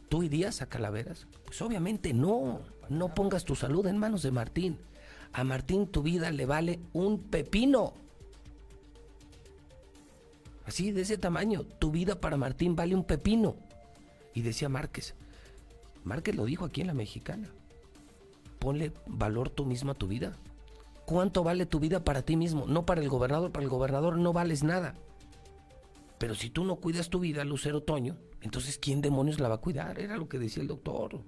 ¿tú 0.08 0.22
irías 0.22 0.62
a 0.62 0.68
calaveras? 0.68 1.26
Pues 1.44 1.60
obviamente 1.62 2.12
no, 2.12 2.60
no 2.88 3.14
pongas 3.16 3.44
tu 3.44 3.56
salud 3.56 3.84
en 3.88 3.98
manos 3.98 4.22
de 4.22 4.30
Martín. 4.30 4.78
A 5.32 5.42
Martín 5.42 5.88
tu 5.88 6.02
vida 6.02 6.30
le 6.30 6.46
vale 6.46 6.78
un 6.92 7.18
pepino. 7.18 7.94
Así, 10.70 10.92
de 10.92 11.00
ese 11.00 11.18
tamaño, 11.18 11.64
tu 11.64 11.90
vida 11.90 12.20
para 12.20 12.36
Martín 12.36 12.76
vale 12.76 12.94
un 12.94 13.02
pepino. 13.02 13.56
Y 14.34 14.42
decía 14.42 14.68
Márquez, 14.68 15.16
Márquez 16.04 16.36
lo 16.36 16.44
dijo 16.44 16.64
aquí 16.64 16.80
en 16.80 16.86
la 16.86 16.94
mexicana, 16.94 17.48
ponle 18.60 18.92
valor 19.08 19.50
tú 19.50 19.66
mismo 19.66 19.90
a 19.90 19.96
tu 19.96 20.06
vida. 20.06 20.36
¿Cuánto 21.06 21.42
vale 21.42 21.66
tu 21.66 21.80
vida 21.80 22.04
para 22.04 22.22
ti 22.22 22.36
mismo? 22.36 22.66
No 22.68 22.86
para 22.86 23.00
el 23.00 23.08
gobernador, 23.08 23.50
para 23.50 23.64
el 23.64 23.68
gobernador 23.68 24.16
no 24.16 24.32
vales 24.32 24.62
nada. 24.62 24.94
Pero 26.18 26.36
si 26.36 26.50
tú 26.50 26.64
no 26.64 26.76
cuidas 26.76 27.10
tu 27.10 27.18
vida, 27.18 27.44
Lucero 27.44 27.82
Toño, 27.82 28.16
entonces 28.40 28.78
¿quién 28.78 29.00
demonios 29.00 29.40
la 29.40 29.48
va 29.48 29.56
a 29.56 29.60
cuidar? 29.60 29.98
Era 29.98 30.18
lo 30.18 30.28
que 30.28 30.38
decía 30.38 30.62
el 30.62 30.68
doctor. 30.68 31.20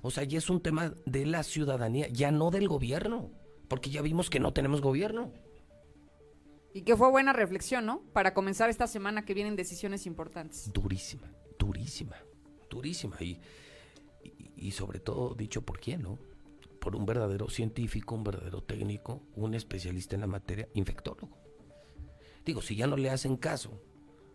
O 0.00 0.12
sea, 0.12 0.22
ya 0.22 0.38
es 0.38 0.48
un 0.48 0.60
tema 0.60 0.94
de 1.06 1.26
la 1.26 1.42
ciudadanía, 1.42 2.06
ya 2.06 2.30
no 2.30 2.52
del 2.52 2.68
gobierno, 2.68 3.32
porque 3.66 3.90
ya 3.90 4.00
vimos 4.00 4.30
que 4.30 4.38
no 4.38 4.52
tenemos 4.52 4.80
gobierno. 4.80 5.32
Y 6.72 6.82
que 6.82 6.96
fue 6.96 7.10
buena 7.10 7.32
reflexión, 7.32 7.86
¿no? 7.86 8.02
Para 8.12 8.32
comenzar 8.32 8.70
esta 8.70 8.86
semana 8.86 9.24
que 9.24 9.34
vienen 9.34 9.56
decisiones 9.56 10.06
importantes. 10.06 10.70
Durísima, 10.72 11.32
durísima, 11.58 12.16
durísima. 12.68 13.16
Y, 13.20 13.40
y, 14.56 14.70
sobre 14.70 15.00
todo 15.00 15.34
dicho 15.34 15.62
por 15.62 15.80
quién, 15.80 16.02
¿no? 16.02 16.18
Por 16.78 16.94
un 16.94 17.06
verdadero 17.06 17.50
científico, 17.50 18.14
un 18.14 18.24
verdadero 18.24 18.62
técnico, 18.62 19.22
un 19.34 19.54
especialista 19.54 20.14
en 20.14 20.20
la 20.20 20.26
materia, 20.26 20.68
infectólogo. 20.74 21.36
Digo, 22.44 22.62
si 22.62 22.76
ya 22.76 22.86
no 22.86 22.96
le 22.96 23.10
hacen 23.10 23.36
caso 23.36 23.82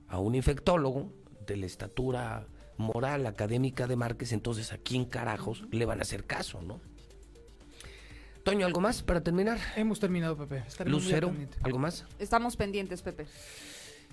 a 0.07 0.19
un 0.19 0.35
infectólogo 0.35 1.11
de 1.45 1.57
la 1.57 1.65
estatura 1.65 2.47
moral 2.77 3.25
académica 3.25 3.87
de 3.87 3.95
Márquez, 3.95 4.33
entonces 4.33 4.73
a 4.73 4.77
quién 4.77 5.05
carajos 5.05 5.65
le 5.71 5.85
van 5.85 5.99
a 5.99 6.03
hacer 6.03 6.25
caso, 6.25 6.61
¿no? 6.61 6.81
Toño, 8.45 8.67
¿algo 8.67 8.79
más 8.79 9.01
para 9.01 9.21
terminar? 9.21 9.57
Hemos 9.75 9.99
terminado, 9.99 10.37
Pepe. 10.37 10.63
Estaremos 10.67 11.03
Lucero. 11.03 11.33
¿algo 11.63 11.79
más? 11.79 12.05
Estamos 12.19 12.55
pendientes, 12.55 13.01
Pepe. 13.01 13.25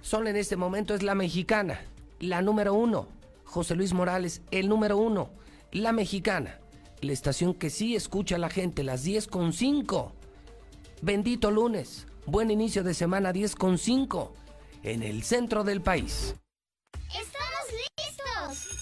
Sol 0.01 0.27
en 0.27 0.37
este 0.37 0.57
momento 0.57 0.95
es 0.95 1.03
la 1.03 1.15
mexicana, 1.15 1.83
la 2.19 2.41
número 2.41 2.73
uno. 2.73 3.09
José 3.45 3.75
Luis 3.75 3.93
Morales, 3.93 4.41
el 4.51 4.71
número 4.71 4.97
uno. 4.97 5.29
La 5.71 5.93
mexicana, 5.93 6.59
la 7.03 7.13
estación 7.13 7.53
que 7.53 7.69
sí 7.69 7.95
escucha 7.95 8.37
a 8.37 8.39
la 8.39 8.49
gente, 8.49 8.83
las 8.85 9.03
10 9.03 9.27
con 9.27 9.53
5. 9.53 10.15
Bendito 11.03 11.51
lunes, 11.51 12.07
buen 12.25 12.51
inicio 12.51 12.83
de 12.83 12.95
semana 12.95 13.35
10 13.35 13.55
con 13.55 13.77
5, 13.77 14.33
en 14.83 15.03
el 15.03 15.25
centro 15.25 15.63
del 15.63 15.83
país. 15.83 16.37
¡Estamos 17.09 17.67
listos! 17.71 18.82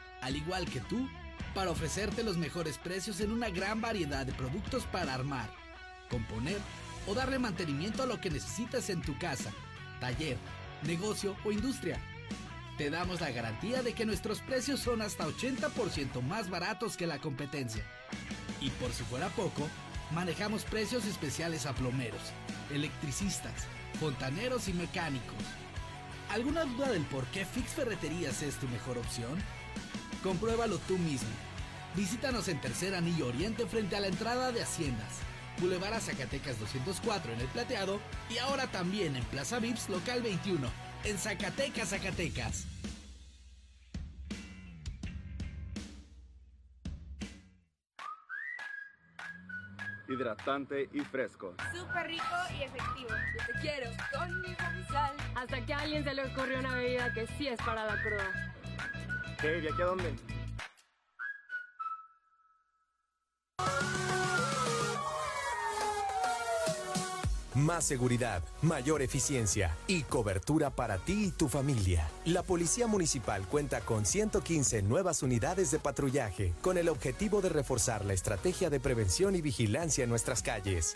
al 0.21 0.35
igual 0.35 0.65
que 0.65 0.79
tú, 0.81 1.09
para 1.53 1.71
ofrecerte 1.71 2.23
los 2.23 2.37
mejores 2.37 2.77
precios 2.77 3.19
en 3.19 3.31
una 3.31 3.49
gran 3.49 3.81
variedad 3.81 4.25
de 4.25 4.31
productos 4.31 4.85
para 4.85 5.13
armar, 5.13 5.49
componer 6.09 6.57
o 7.07 7.13
darle 7.13 7.39
mantenimiento 7.39 8.03
a 8.03 8.05
lo 8.05 8.21
que 8.21 8.29
necesitas 8.29 8.89
en 8.89 9.01
tu 9.01 9.17
casa, 9.17 9.51
taller, 9.99 10.37
negocio 10.83 11.35
o 11.43 11.51
industria. 11.51 11.99
Te 12.77 12.89
damos 12.89 13.21
la 13.21 13.31
garantía 13.31 13.83
de 13.83 13.93
que 13.93 14.05
nuestros 14.05 14.39
precios 14.39 14.79
son 14.79 15.01
hasta 15.01 15.27
80% 15.27 16.21
más 16.21 16.49
baratos 16.49 16.97
que 16.97 17.07
la 17.07 17.19
competencia. 17.19 17.83
Y 18.59 18.69
por 18.71 18.91
si 18.91 19.03
fuera 19.03 19.29
poco, 19.29 19.67
manejamos 20.11 20.63
precios 20.63 21.05
especiales 21.05 21.65
a 21.65 21.73
plomeros, 21.73 22.21
electricistas, 22.71 23.67
fontaneros 23.99 24.67
y 24.67 24.73
mecánicos. 24.73 25.37
¿Alguna 26.29 26.63
duda 26.63 26.91
del 26.91 27.03
por 27.03 27.25
qué 27.25 27.45
Fix 27.45 27.71
Ferreterías 27.71 28.41
es 28.41 28.55
tu 28.55 28.67
mejor 28.69 28.97
opción? 28.97 29.37
Compruébalo 30.23 30.77
tú 30.87 30.97
mismo. 30.97 31.29
Visítanos 31.95 32.47
en 32.47 32.61
Tercer 32.61 32.93
Anillo 32.95 33.27
Oriente 33.27 33.65
frente 33.65 33.95
a 33.95 33.99
la 33.99 34.07
entrada 34.07 34.51
de 34.51 34.61
Haciendas. 34.61 35.19
Boulevard 35.59 35.93
a 35.93 35.99
Zacatecas 35.99 36.59
204 36.59 37.33
en 37.33 37.41
El 37.41 37.47
Plateado 37.47 37.99
y 38.29 38.37
ahora 38.37 38.67
también 38.67 39.15
en 39.15 39.23
Plaza 39.25 39.59
Vips 39.59 39.89
Local 39.89 40.21
21 40.21 40.67
en 41.03 41.17
Zacatecas, 41.17 41.89
Zacatecas. 41.89 42.67
Hidratante 50.07 50.89
y 50.93 50.99
fresco. 50.99 51.55
Súper 51.73 52.07
rico 52.07 52.23
y 52.59 52.63
efectivo. 52.63 53.09
Yo 53.09 53.45
te 53.45 53.59
quiero 53.61 53.89
con 54.13 54.41
mi 54.41 54.53
sal. 54.91 55.15
Hasta 55.35 55.65
que 55.65 55.73
a 55.73 55.79
alguien 55.79 56.03
se 56.03 56.13
le 56.13 56.25
ocurrió 56.25 56.59
una 56.59 56.75
bebida 56.75 57.13
que 57.13 57.27
sí 57.37 57.47
es 57.47 57.59
para 57.61 57.85
la 57.85 58.01
cruda. 58.01 58.51
¿Qué? 59.41 59.59
¿De 59.59 59.69
aquí 59.69 59.81
a 59.81 59.85
dónde? 59.85 60.13
Más 67.55 67.83
seguridad, 67.83 68.43
mayor 68.61 69.01
eficiencia 69.01 69.75
y 69.87 70.03
cobertura 70.03 70.69
para 70.69 70.99
ti 70.99 71.25
y 71.25 71.31
tu 71.31 71.49
familia. 71.49 72.07
La 72.23 72.43
Policía 72.43 72.87
Municipal 72.87 73.45
cuenta 73.47 73.81
con 73.81 74.05
115 74.05 74.83
nuevas 74.83 75.21
unidades 75.21 75.69
de 75.69 75.79
patrullaje 75.79 76.53
con 76.61 76.77
el 76.77 76.87
objetivo 76.87 77.41
de 77.41 77.49
reforzar 77.49 78.05
la 78.05 78.13
estrategia 78.13 78.69
de 78.69 78.79
prevención 78.79 79.35
y 79.35 79.41
vigilancia 79.41 80.03
en 80.03 80.09
nuestras 80.09 80.43
calles. 80.43 80.95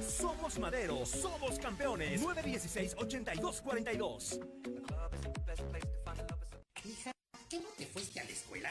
Somos 0.00 0.58
Madero, 0.58 1.06
somos 1.06 1.56
campeones. 1.58 2.20
916-8242. 2.20 4.40
Hija, 6.84 7.12
¿qué 7.48 7.60
no 7.60 7.68
te 7.76 7.86
fuiste 7.86 8.20
a 8.20 8.24
la 8.24 8.30
escuela? 8.30 8.70